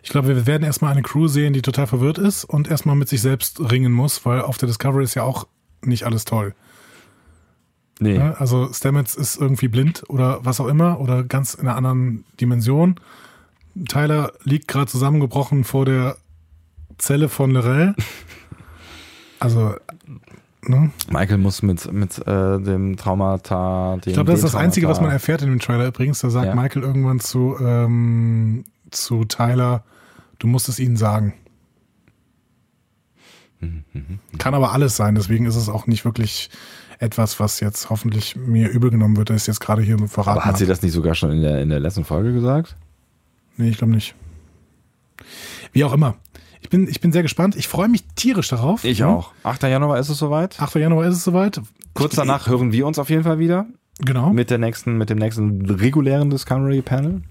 Ich 0.02 0.10
glaube, 0.10 0.28
wir 0.28 0.46
werden 0.46 0.64
erstmal 0.64 0.92
eine 0.92 1.02
Crew 1.02 1.28
sehen, 1.28 1.52
die 1.52 1.62
total 1.62 1.86
verwirrt 1.86 2.18
ist 2.18 2.44
und 2.44 2.68
erstmal 2.68 2.96
mit 2.96 3.08
sich 3.08 3.20
selbst 3.20 3.60
ringen 3.60 3.92
muss, 3.92 4.24
weil 4.26 4.40
auf 4.40 4.58
der 4.58 4.66
Discovery 4.66 5.04
ist 5.04 5.14
ja 5.14 5.22
auch 5.22 5.46
nicht 5.82 6.04
alles 6.04 6.24
toll. 6.24 6.54
Nee. 8.00 8.18
Ne? 8.18 8.34
Also 8.38 8.72
Stamets 8.72 9.14
ist 9.14 9.36
irgendwie 9.36 9.68
blind 9.68 10.02
oder 10.08 10.44
was 10.44 10.60
auch 10.60 10.66
immer 10.66 10.98
oder 10.98 11.22
ganz 11.22 11.54
in 11.54 11.68
einer 11.68 11.76
anderen 11.76 12.24
Dimension. 12.40 12.96
Tyler 13.88 14.32
liegt 14.42 14.66
gerade 14.66 14.90
zusammengebrochen 14.90 15.64
vor 15.64 15.84
der 15.84 16.16
Zelle 16.98 17.28
von 17.28 17.50
Lorel. 17.50 17.94
Also, 19.38 19.74
ne? 20.66 20.90
Michael 21.10 21.38
muss 21.38 21.62
mit, 21.62 21.92
mit 21.92 22.18
äh, 22.26 22.60
dem 22.60 22.96
Traumata. 22.96 23.96
Den, 23.96 24.10
Ich 24.10 24.14
glaube, 24.14 24.30
das 24.30 24.40
ist 24.40 24.54
das 24.54 24.54
Einzige, 24.54 24.88
was 24.88 25.00
man 25.00 25.10
erfährt 25.10 25.42
in 25.42 25.48
dem 25.48 25.58
Trailer 25.60 25.88
übrigens. 25.88 26.20
Da 26.20 26.30
sagt 26.30 26.46
Ja. 26.46 26.54
Michael 26.54 26.82
irgendwann 26.82 27.20
zu, 27.20 27.56
ähm, 27.60 28.64
zu 28.90 29.24
Tyler, 29.24 29.84
du 30.38 30.46
musst 30.46 30.68
es 30.68 30.78
ihnen 30.78 30.96
sagen. 30.96 31.34
Mhm, 33.60 33.84
Kann 34.38 34.54
aber 34.54 34.72
alles 34.72 34.96
sein, 34.96 35.14
deswegen 35.14 35.46
ist 35.46 35.54
es 35.54 35.68
auch 35.68 35.86
nicht 35.86 36.04
wirklich 36.04 36.50
etwas, 36.98 37.40
was 37.40 37.60
jetzt 37.60 37.90
hoffentlich 37.90 38.36
mir 38.36 38.68
übel 38.68 38.90
genommen 38.90 39.16
wird, 39.16 39.30
dass 39.30 39.42
ich 39.42 39.46
jetzt 39.46 39.60
gerade 39.60 39.82
hier 39.82 39.98
verraten 40.08 40.38
Aber 40.38 40.44
hat 40.44 40.58
sie 40.58 40.66
das 40.66 40.82
nicht 40.82 40.92
sogar 40.92 41.14
schon 41.14 41.32
in 41.32 41.42
der, 41.42 41.60
in 41.60 41.68
der 41.68 41.80
letzten 41.80 42.04
Folge 42.04 42.32
gesagt? 42.32 42.76
Nee, 43.56 43.68
ich 43.68 43.78
glaube 43.78 43.92
nicht. 43.92 44.14
Wie 45.72 45.84
auch 45.84 45.92
immer. 45.92 46.16
Ich 46.62 46.70
bin, 46.70 46.88
ich 46.88 47.00
bin 47.00 47.12
sehr 47.12 47.22
gespannt. 47.22 47.56
Ich 47.56 47.68
freue 47.68 47.88
mich 47.88 48.04
tierisch 48.14 48.48
darauf. 48.48 48.84
Ich 48.84 48.98
Ja. 48.98 49.08
auch. 49.08 49.32
8. 49.42 49.64
Januar 49.64 49.98
ist 49.98 50.08
es 50.08 50.18
soweit. 50.18 50.58
8. 50.60 50.76
Januar 50.76 51.06
ist 51.06 51.16
es 51.16 51.24
soweit. 51.24 51.60
Kurz 51.94 52.14
danach 52.14 52.48
hören 52.48 52.72
wir 52.72 52.86
uns 52.86 52.98
auf 52.98 53.10
jeden 53.10 53.24
Fall 53.24 53.38
wieder 53.38 53.66
Genau. 54.00 54.30
mit 54.32 54.48
der 54.50 54.58
nächsten, 54.58 54.96
mit 54.96 55.10
dem 55.10 55.18
nächsten 55.18 55.66
regulären 55.68 56.30
Discovery 56.30 56.80
Panel. 56.82 57.22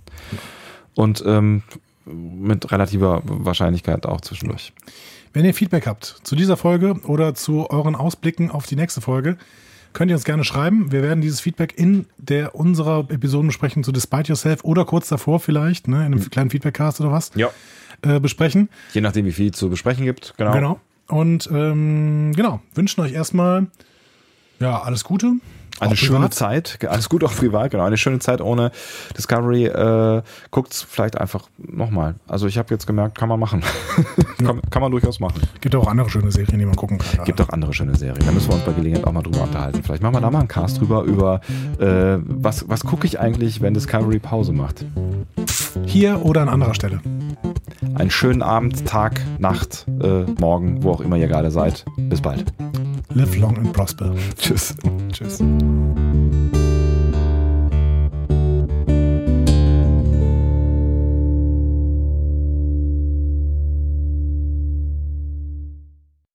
Und 0.94 1.24
ähm, 1.26 1.64
mit 2.06 2.72
relativer 2.72 3.22
Wahrscheinlichkeit 3.26 4.06
auch 4.06 4.22
zwischendurch. 4.22 4.74
Wenn 5.34 5.46
ihr 5.46 5.54
Feedback 5.54 5.88
habt 5.88 6.06
zu 6.24 6.36
dieser 6.36 6.58
Folge 6.58 6.96
oder 7.06 7.34
zu 7.34 7.70
euren 7.70 7.96
Ausblicken 7.96 8.52
auf 8.52 8.66
die 8.68 8.76
nächste 8.76 9.00
Folge, 9.00 9.38
könnt 9.94 10.12
ihr 10.12 10.16
uns 10.16 10.26
gerne 10.26 10.44
schreiben. 10.44 10.92
Wir 10.92 11.02
werden 11.04 11.22
dieses 11.22 11.40
Feedback 11.40 11.74
in 11.78 12.06
der 12.18 12.54
unserer 12.56 13.00
Episodenbesprechung 13.10 13.84
zu 13.84 13.92
Despite 13.94 14.28
Yourself 14.30 14.64
oder 14.64 14.84
kurz 14.86 15.08
davor 15.08 15.40
vielleicht, 15.40 15.88
ne, 15.88 16.06
in 16.06 16.14
einem 16.14 16.30
kleinen 16.30 16.50
Feedbackcast 16.50 17.00
oder 17.02 17.12
was, 17.12 17.32
Ja. 17.36 17.50
Äh, 18.02 18.20
besprechen. 18.20 18.70
Je 18.94 19.02
nachdem, 19.02 19.26
wie 19.26 19.32
viel 19.32 19.52
zu 19.52 19.70
besprechen 19.70 20.06
gibt. 20.06 20.34
Genau. 20.38 20.52
Genau. 20.54 20.80
Und 21.08 21.50
ähm, 21.52 22.32
genau, 22.36 22.62
wünschen 22.74 23.02
euch 23.02 23.12
erstmal 23.12 23.68
ja 24.60 24.82
alles 24.82 25.04
Gute. 25.04 25.34
Eine 25.82 25.94
Auch 25.94 25.98
schöne 25.98 26.20
privat? 26.20 26.34
Zeit, 26.36 26.80
alles 26.88 27.10
gut 27.10 27.24
auch 27.24 27.34
privat, 27.34 27.72
genau. 27.72 27.84
Eine 27.84 27.98
schöne 27.98 28.20
Zeit 28.20 28.40
ohne 28.40 28.72
Discovery. 29.18 29.66
Äh, 29.66 30.22
guckt's 30.52 30.86
vielleicht 30.88 31.18
einfach 31.18 31.50
nochmal. 31.58 32.16
Also 32.28 32.46
ich 32.46 32.60
habe 32.60 32.72
jetzt 32.72 32.86
gemerkt, 32.86 33.18
kann 33.18 33.28
man 33.28 33.40
machen. 33.40 33.64
kann, 34.38 34.62
kann 34.70 34.82
man 34.84 34.92
durchaus 34.92 35.20
machen. 35.20 35.42
Gibt 35.60 35.76
auch 35.76 35.88
andere 35.88 36.08
schöne 36.08 36.32
Serien, 36.32 36.60
die 36.60 36.66
man 36.66 36.76
gucken 36.76 37.00
kann. 37.00 37.26
Gibt 37.26 37.42
auch 37.42 37.50
andere 37.50 37.74
schöne 37.74 37.96
Serien. 37.96 38.24
Da 38.24 38.32
müssen 38.32 38.50
wir 38.50 38.56
uns 38.56 38.64
bei 38.64 38.74
Gelegenheit 38.74 39.06
auch 39.06 39.12
mal 39.12 39.24
drüber 39.24 39.42
unterhalten. 39.42 39.82
Vielleicht 39.84 40.04
machen 40.04 40.14
wir 40.14 40.22
da 40.22 40.30
mal 40.30 40.40
einen 40.40 40.48
Cast 40.48 40.80
drüber, 40.80 41.02
über 41.02 41.42
äh, 41.80 42.20
was, 42.26 42.70
was 42.70 42.84
gucke 42.84 43.08
ich 43.08 43.20
eigentlich, 43.20 43.62
wenn 43.62 43.74
Discovery 43.74 44.20
Pause 44.20 44.54
macht. 44.54 44.86
Hier 45.88 46.24
oder 46.24 46.42
an 46.42 46.50
anderer 46.50 46.76
Stelle. 46.76 47.02
Einen 47.96 48.12
schönen 48.12 48.44
Abend, 48.44 48.86
Tag, 48.88 49.20
Nacht, 49.40 49.88
äh, 50.02 50.26
Morgen, 50.40 50.84
wo 50.84 50.92
auch 50.92 51.02
immer 51.02 51.18
ihr 51.18 51.28
gerade 51.28 51.50
seid. 51.50 51.86
Bis 51.98 52.22
bald. 52.22 52.54
Live 53.14 53.36
long 53.38 53.58
and 53.58 53.74
prosper. 53.74 54.14
Tschüss. 54.38 54.76
Tschüss. 55.12 55.44
you 55.72 56.11